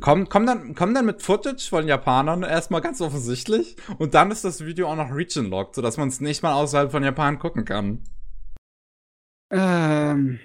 kommen, 0.00 0.28
kommen, 0.28 0.46
dann, 0.46 0.74
kommen 0.74 0.94
dann 0.94 1.06
mit 1.06 1.22
Footage 1.22 1.68
von 1.68 1.86
Japanern 1.86 2.42
erstmal 2.42 2.80
ganz 2.80 3.00
offensichtlich 3.00 3.76
und 3.98 4.14
dann 4.14 4.32
ist 4.32 4.44
das 4.44 4.64
Video 4.64 4.88
auch 4.88 4.96
noch 4.96 5.14
region-locked, 5.14 5.76
sodass 5.76 5.96
man 5.96 6.08
es 6.08 6.20
nicht 6.20 6.42
mal 6.42 6.54
außerhalb 6.54 6.90
von 6.90 7.04
Japan 7.04 7.38
gucken 7.38 7.64
kann. 7.64 8.02
Ähm, 9.50 10.40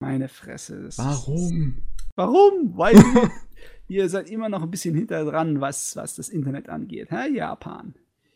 meine 0.00 0.28
Fresse. 0.28 0.90
Warum? 0.96 1.82
Warum? 2.14 2.76
Weil 2.76 3.02
ihr 3.88 4.08
seid 4.10 4.30
immer 4.30 4.50
noch 4.50 4.62
ein 4.62 4.70
bisschen 4.70 4.94
hinter 4.94 5.24
dran, 5.24 5.62
was, 5.62 5.96
was 5.96 6.16
das 6.16 6.28
Internet 6.28 6.68
angeht. 6.68 7.10
Hä? 7.10 7.34
Japan. 7.34 7.94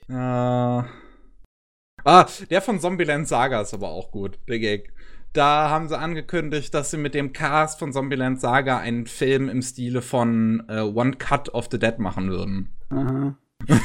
Äh. 0.09 1.08
Ah, 2.05 2.27
der 2.51 2.63
von 2.63 2.81
Zombieland 2.81 3.29
Saga 3.29 3.61
ist 3.61 3.75
aber 3.75 3.89
auch 3.89 4.11
gut, 4.11 4.39
der 4.49 4.59
Gag. 4.59 4.93
Da 5.33 5.69
haben 5.69 5.89
sie 5.89 5.99
angekündigt, 5.99 6.73
dass 6.73 6.91
sie 6.91 6.97
mit 6.97 7.15
dem 7.15 7.33
Cast 7.33 7.79
von 7.79 7.93
Zombieland 7.93 8.41
Saga 8.41 8.79
einen 8.79 9.07
Film 9.07 9.49
im 9.49 9.63
Stile 9.63 10.01
von 10.01 10.65
äh, 10.69 10.81
One 10.81 11.13
Cut 11.13 11.51
of 11.51 11.69
the 11.71 11.79
Dead 11.79 11.99
machen 11.99 12.31
würden. 12.31 12.71
Aha. 12.91 13.37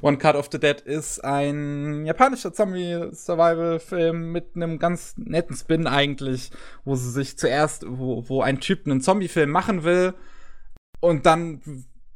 One 0.00 0.18
Cut 0.18 0.34
of 0.34 0.48
the 0.50 0.58
Dead 0.58 0.80
ist 0.80 1.22
ein 1.22 2.04
japanischer 2.06 2.52
Zombie-Survival-Film 2.52 4.32
mit 4.32 4.56
einem 4.56 4.78
ganz 4.78 5.14
netten 5.16 5.54
Spin 5.54 5.86
eigentlich, 5.86 6.50
wo 6.84 6.94
sie 6.94 7.10
sich 7.10 7.38
zuerst, 7.38 7.84
wo, 7.86 8.28
wo 8.28 8.42
ein 8.42 8.60
Typ 8.60 8.86
einen 8.86 9.00
Zombie-Film 9.00 9.50
machen 9.50 9.84
will 9.84 10.14
und 11.00 11.26
dann 11.26 11.60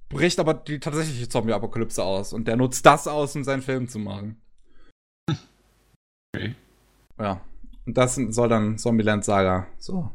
bricht 0.08 0.38
aber 0.40 0.54
die 0.54 0.80
tatsächliche 0.80 1.28
Zombie-Apokalypse 1.28 2.02
aus 2.02 2.32
und 2.32 2.48
der 2.48 2.56
nutzt 2.56 2.84
das 2.86 3.06
aus, 3.06 3.36
um 3.36 3.44
seinen 3.44 3.62
Film 3.62 3.88
zu 3.88 3.98
machen. 3.98 4.40
Okay. 6.34 6.54
Ja. 7.18 7.40
Und 7.86 7.96
das 7.96 8.14
soll 8.14 8.48
dann 8.48 8.78
Zombieland 8.78 9.24
Saga. 9.24 9.66
So. 9.78 10.10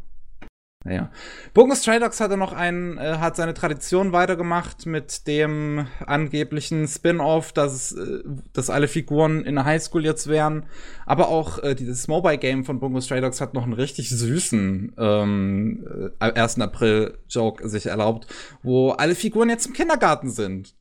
Naja. 0.85 1.11
Bogen 1.53 1.75
Stray 1.75 1.99
Dogs 1.99 2.21
hatte 2.21 2.37
noch 2.37 2.53
einen, 2.53 2.97
äh, 2.97 3.17
hat 3.17 3.35
seine 3.35 3.53
Tradition 3.53 4.13
weitergemacht 4.13 4.85
mit 4.85 5.27
dem 5.27 5.87
angeblichen 6.05 6.87
Spin-off, 6.87 7.51
dass, 7.51 7.91
äh, 7.91 8.23
dass 8.53 8.69
alle 8.69 8.87
Figuren 8.87 9.43
in 9.43 9.55
der 9.55 9.65
Highschool 9.65 10.05
jetzt 10.05 10.27
wären. 10.27 10.67
Aber 11.05 11.27
auch 11.27 11.61
äh, 11.61 11.75
dieses 11.75 12.07
Mobile-Game 12.07 12.63
von 12.63 12.79
Bungo 12.79 13.01
Stray 13.01 13.19
Dogs 13.19 13.41
hat 13.41 13.53
noch 13.53 13.63
einen 13.63 13.73
richtig 13.73 14.09
süßen 14.09 14.93
ähm, 14.97 16.13
äh, 16.21 16.31
1. 16.31 16.61
April-Joke 16.61 17.67
sich 17.67 17.87
erlaubt, 17.87 18.27
wo 18.63 18.91
alle 18.91 19.15
Figuren 19.15 19.49
jetzt 19.49 19.67
im 19.67 19.73
Kindergarten 19.73 20.29
sind. 20.29 20.75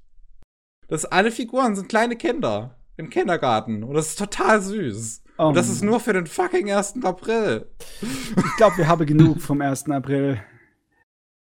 Das 0.87 1.07
alle 1.07 1.33
Figuren 1.33 1.75
sind 1.75 1.89
kleine 1.89 2.15
Kinder 2.15 2.79
im 2.97 3.11
Kindergarten. 3.11 3.83
Und 3.83 3.95
das 3.95 4.11
ist 4.11 4.19
total 4.21 4.63
süß. 4.63 5.23
Und 5.39 5.57
das 5.57 5.69
ist 5.69 5.83
nur 5.83 6.01
für 6.01 6.13
den 6.13 6.27
fucking 6.27 6.71
1. 6.71 6.97
April. 7.05 7.67
Ich 8.03 8.57
glaube, 8.57 8.79
wir 8.79 8.89
haben 8.89 9.07
genug 9.07 9.41
vom 9.41 9.61
1. 9.61 9.89
April. 9.91 10.41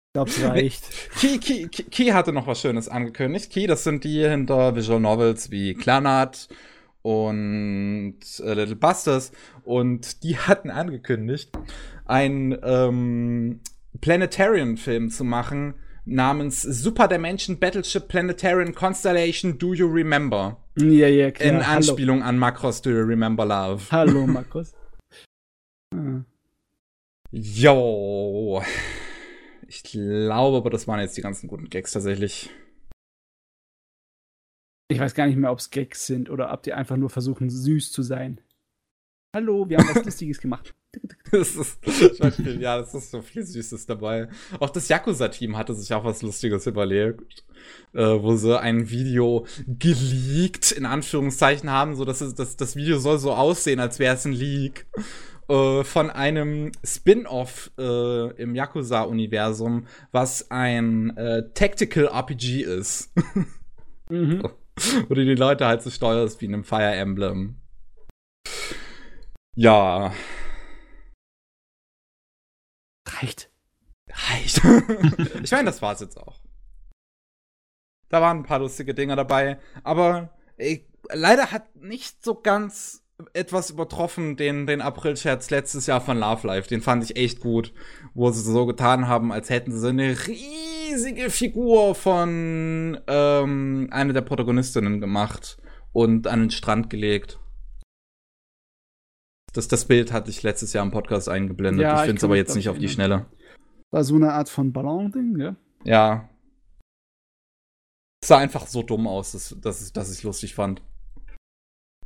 Ich 0.09 0.13
glaube, 0.13 0.29
es 0.29 0.43
reicht. 0.43 0.83
Key, 1.19 1.37
Key, 1.37 1.67
Key 1.67 2.11
hatte 2.11 2.33
noch 2.33 2.45
was 2.45 2.59
Schönes 2.59 2.89
angekündigt. 2.89 3.51
Key, 3.51 3.67
das 3.67 3.85
sind 3.85 4.03
die 4.03 4.27
hinter 4.27 4.75
Visual 4.75 4.99
Novels 4.99 5.49
wie 5.49 5.75
Clanat 5.75 6.49
und 7.03 8.19
äh, 8.39 8.53
Little 8.53 8.75
Busters. 8.75 9.31
Und 9.63 10.23
die 10.23 10.37
hatten 10.37 10.71
angekündigt, 10.71 11.51
einen 12.05 12.57
ähm, 12.61 13.61
Planetarian-Film 14.01 15.09
zu 15.09 15.23
machen 15.23 15.75
namens 16.05 16.63
Super 16.63 17.07
Dimension 17.07 17.59
Battleship 17.59 18.07
Planetarian 18.09 18.73
Constellation 18.73 19.57
Do 19.57 19.73
You 19.73 19.87
Remember? 19.87 20.57
Ja, 20.81 21.07
ja, 21.07 21.31
klar. 21.31 21.49
In 21.49 21.61
Anspielung 21.61 22.19
Hallo. 22.19 22.29
an 22.29 22.37
Macross 22.37 22.81
Do 22.81 22.89
You 22.91 23.03
Remember 23.03 23.45
Love. 23.45 23.91
Hallo, 23.91 24.25
Macross. 24.27 24.73
Jo. 27.31 28.63
Ich 29.67 29.83
glaube 29.83 30.57
aber, 30.57 30.69
das 30.69 30.87
waren 30.87 30.99
jetzt 31.01 31.17
die 31.17 31.21
ganzen 31.21 31.47
guten 31.47 31.69
Gags 31.69 31.91
tatsächlich. 31.91 32.49
Ich 34.91 34.99
weiß 34.99 35.13
gar 35.13 35.27
nicht 35.27 35.35
mehr, 35.35 35.51
ob 35.51 35.59
es 35.59 35.69
Gags 35.69 36.07
sind 36.07 36.29
oder 36.29 36.51
ob 36.51 36.63
die 36.63 36.73
einfach 36.73 36.97
nur 36.97 37.09
versuchen, 37.09 37.49
süß 37.49 37.91
zu 37.91 38.01
sein. 38.01 38.41
Hallo, 39.35 39.69
wir 39.69 39.77
haben 39.77 39.89
was 39.93 40.05
Lustiges 40.05 40.39
gemacht. 40.39 40.73
das 41.31 41.55
ist, 41.55 41.79
ja, 42.59 42.79
das 42.79 42.93
ist 42.93 43.11
so 43.11 43.21
viel 43.21 43.43
Süßes 43.43 43.85
dabei. 43.85 44.27
Auch 44.59 44.69
das 44.69 44.89
Yakuza-Team 44.89 45.57
hatte 45.57 45.75
sich 45.75 45.93
auch 45.93 46.03
was 46.03 46.21
Lustiges 46.21 46.65
überlegt, 46.65 47.43
äh, 47.93 48.01
wo 48.01 48.35
sie 48.35 48.59
ein 48.59 48.89
Video 48.89 49.45
geleakt, 49.67 50.71
in 50.71 50.85
Anführungszeichen 50.85 51.69
haben, 51.69 51.95
so 51.95 52.05
dass 52.05 52.21
es, 52.21 52.33
das, 52.33 52.55
das 52.57 52.75
Video 52.75 52.97
soll 52.99 53.19
so 53.19 53.33
aussehen, 53.33 53.79
als 53.79 53.99
wäre 53.99 54.15
es 54.15 54.25
ein 54.25 54.33
Leak 54.33 54.87
äh, 55.47 55.83
von 55.83 56.09
einem 56.09 56.71
Spin-off 56.83 57.71
äh, 57.77 58.31
im 58.41 58.55
Yakuza-Universum, 58.55 59.87
was 60.11 60.49
ein 60.49 61.15
äh, 61.17 61.43
Tactical 61.53 62.07
RPG 62.07 62.63
ist. 62.63 63.11
mhm. 64.09 64.43
Wo 65.09 65.13
du 65.13 65.25
die 65.25 65.35
Leute 65.35 65.65
halt 65.65 65.81
so 65.81 65.89
steuerst 65.89 66.39
wie 66.39 66.45
in 66.45 66.53
einem 66.53 66.63
Fire 66.63 66.95
Emblem. 66.95 67.57
Ja. 69.55 70.13
Reicht. 73.17 73.49
Reicht. 74.09 74.57
ich 75.43 75.51
meine, 75.51 75.65
das 75.65 75.81
war's 75.81 75.99
jetzt 75.99 76.17
auch. 76.17 76.41
Da 78.09 78.21
waren 78.21 78.37
ein 78.37 78.43
paar 78.43 78.59
lustige 78.59 78.93
Dinger 78.93 79.15
dabei, 79.15 79.59
aber 79.83 80.29
ey, 80.57 80.87
leider 81.13 81.51
hat 81.51 81.75
nicht 81.75 82.23
so 82.23 82.35
ganz 82.35 83.03
etwas 83.33 83.69
übertroffen 83.69 84.37
den, 84.37 84.65
den 84.65 84.81
April-Scherz 84.81 85.49
letztes 85.49 85.87
Jahr 85.87 86.01
von 86.01 86.17
Love 86.17 86.47
Life. 86.47 86.69
Den 86.69 86.81
fand 86.81 87.03
ich 87.03 87.17
echt 87.17 87.41
gut, 87.41 87.73
wo 88.13 88.31
sie 88.31 88.41
so 88.41 88.65
getan 88.65 89.07
haben, 89.07 89.31
als 89.31 89.49
hätten 89.49 89.77
sie 89.77 89.89
eine 89.89 90.15
riesige 90.27 91.29
Figur 91.29 91.95
von 91.95 92.99
ähm, 93.07 93.87
einer 93.91 94.13
der 94.13 94.21
Protagonistinnen 94.21 95.01
gemacht 95.01 95.57
und 95.91 96.27
an 96.27 96.41
den 96.41 96.51
Strand 96.51 96.89
gelegt. 96.89 97.39
Das, 99.53 99.67
das 99.67 99.85
Bild 99.85 100.11
hatte 100.11 100.29
ich 100.29 100.43
letztes 100.43 100.73
Jahr 100.73 100.85
im 100.85 100.91
Podcast 100.91 101.29
eingeblendet. 101.29 101.83
Ja, 101.83 101.95
ich 101.95 102.05
finde 102.05 102.17
es 102.17 102.23
aber 102.23 102.35
jetzt 102.35 102.55
nicht 102.55 102.69
auf 102.69 102.77
die 102.77 102.89
Schnelle. 102.89 103.25
War 103.91 104.03
so 104.03 104.15
eine 104.15 104.33
Art 104.33 104.49
von 104.49 104.71
Ballon-Ding, 104.71 105.39
ja? 105.39 105.55
Ja. 105.83 106.29
Es 108.21 108.27
sah 108.27 108.37
einfach 108.37 108.67
so 108.67 108.83
dumm 108.83 109.07
aus, 109.07 109.31
dass, 109.31 109.55
dass, 109.59 109.91
dass 109.91 110.13
ich 110.13 110.23
lustig 110.23 110.53
fand. 110.53 110.83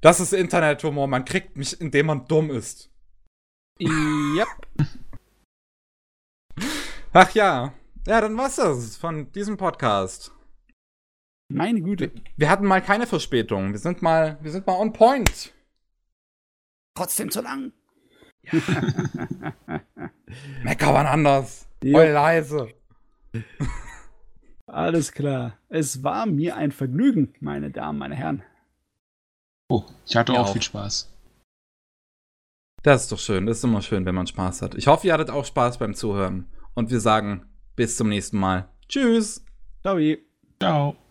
Das 0.01 0.19
ist 0.19 0.33
Internethumor. 0.33 1.07
Man 1.07 1.25
kriegt 1.25 1.57
mich, 1.57 1.79
indem 1.79 2.07
man 2.07 2.27
dumm 2.27 2.51
ist. 2.51 2.91
Yep. 3.79 4.47
Ach 7.13 7.31
ja. 7.31 7.73
Ja, 8.05 8.21
dann 8.21 8.37
war's 8.37 8.57
das 8.57 8.97
von 8.97 9.31
diesem 9.31 9.57
Podcast. 9.57 10.31
Meine 11.49 11.81
Güte. 11.81 12.11
Wir 12.35 12.49
hatten 12.49 12.65
mal 12.65 12.81
keine 12.81 13.07
Verspätung. 13.07 13.71
Wir 13.71 13.79
sind 13.79 14.01
mal, 14.01 14.37
wir 14.41 14.51
sind 14.51 14.67
mal 14.67 14.77
on 14.77 14.91
point. 14.91 15.52
Trotzdem 16.95 17.31
zu 17.31 17.41
lang. 17.41 17.73
Ja. 18.43 18.59
Mecker 20.63 20.93
waren 20.93 21.07
anders. 21.07 21.67
Voll 21.81 22.09
leise. 22.09 22.69
Alles 24.67 25.11
klar. 25.11 25.57
Es 25.69 26.03
war 26.03 26.25
mir 26.25 26.55
ein 26.55 26.71
Vergnügen, 26.71 27.33
meine 27.39 27.71
Damen, 27.71 27.99
meine 27.99 28.15
Herren. 28.15 28.43
Oh, 29.69 29.83
ich 30.05 30.15
hatte 30.15 30.33
auch, 30.33 30.47
auch 30.47 30.53
viel 30.53 30.61
Spaß. 30.61 31.09
Das 32.83 33.03
ist 33.03 33.11
doch 33.11 33.19
schön. 33.19 33.45
Das 33.45 33.57
ist 33.57 33.63
immer 33.63 33.81
schön, 33.81 34.05
wenn 34.05 34.15
man 34.15 34.27
Spaß 34.27 34.61
hat. 34.61 34.75
Ich 34.75 34.87
hoffe, 34.87 35.07
ihr 35.07 35.13
hattet 35.13 35.29
auch 35.29 35.45
Spaß 35.45 35.77
beim 35.77 35.95
Zuhören. 35.95 36.47
Und 36.73 36.91
wir 36.91 36.99
sagen 36.99 37.45
bis 37.75 37.97
zum 37.97 38.09
nächsten 38.09 38.37
Mal. 38.37 38.69
Tschüss. 38.87 39.43
Ciao. 39.81 39.97
Ciao. 40.59 41.02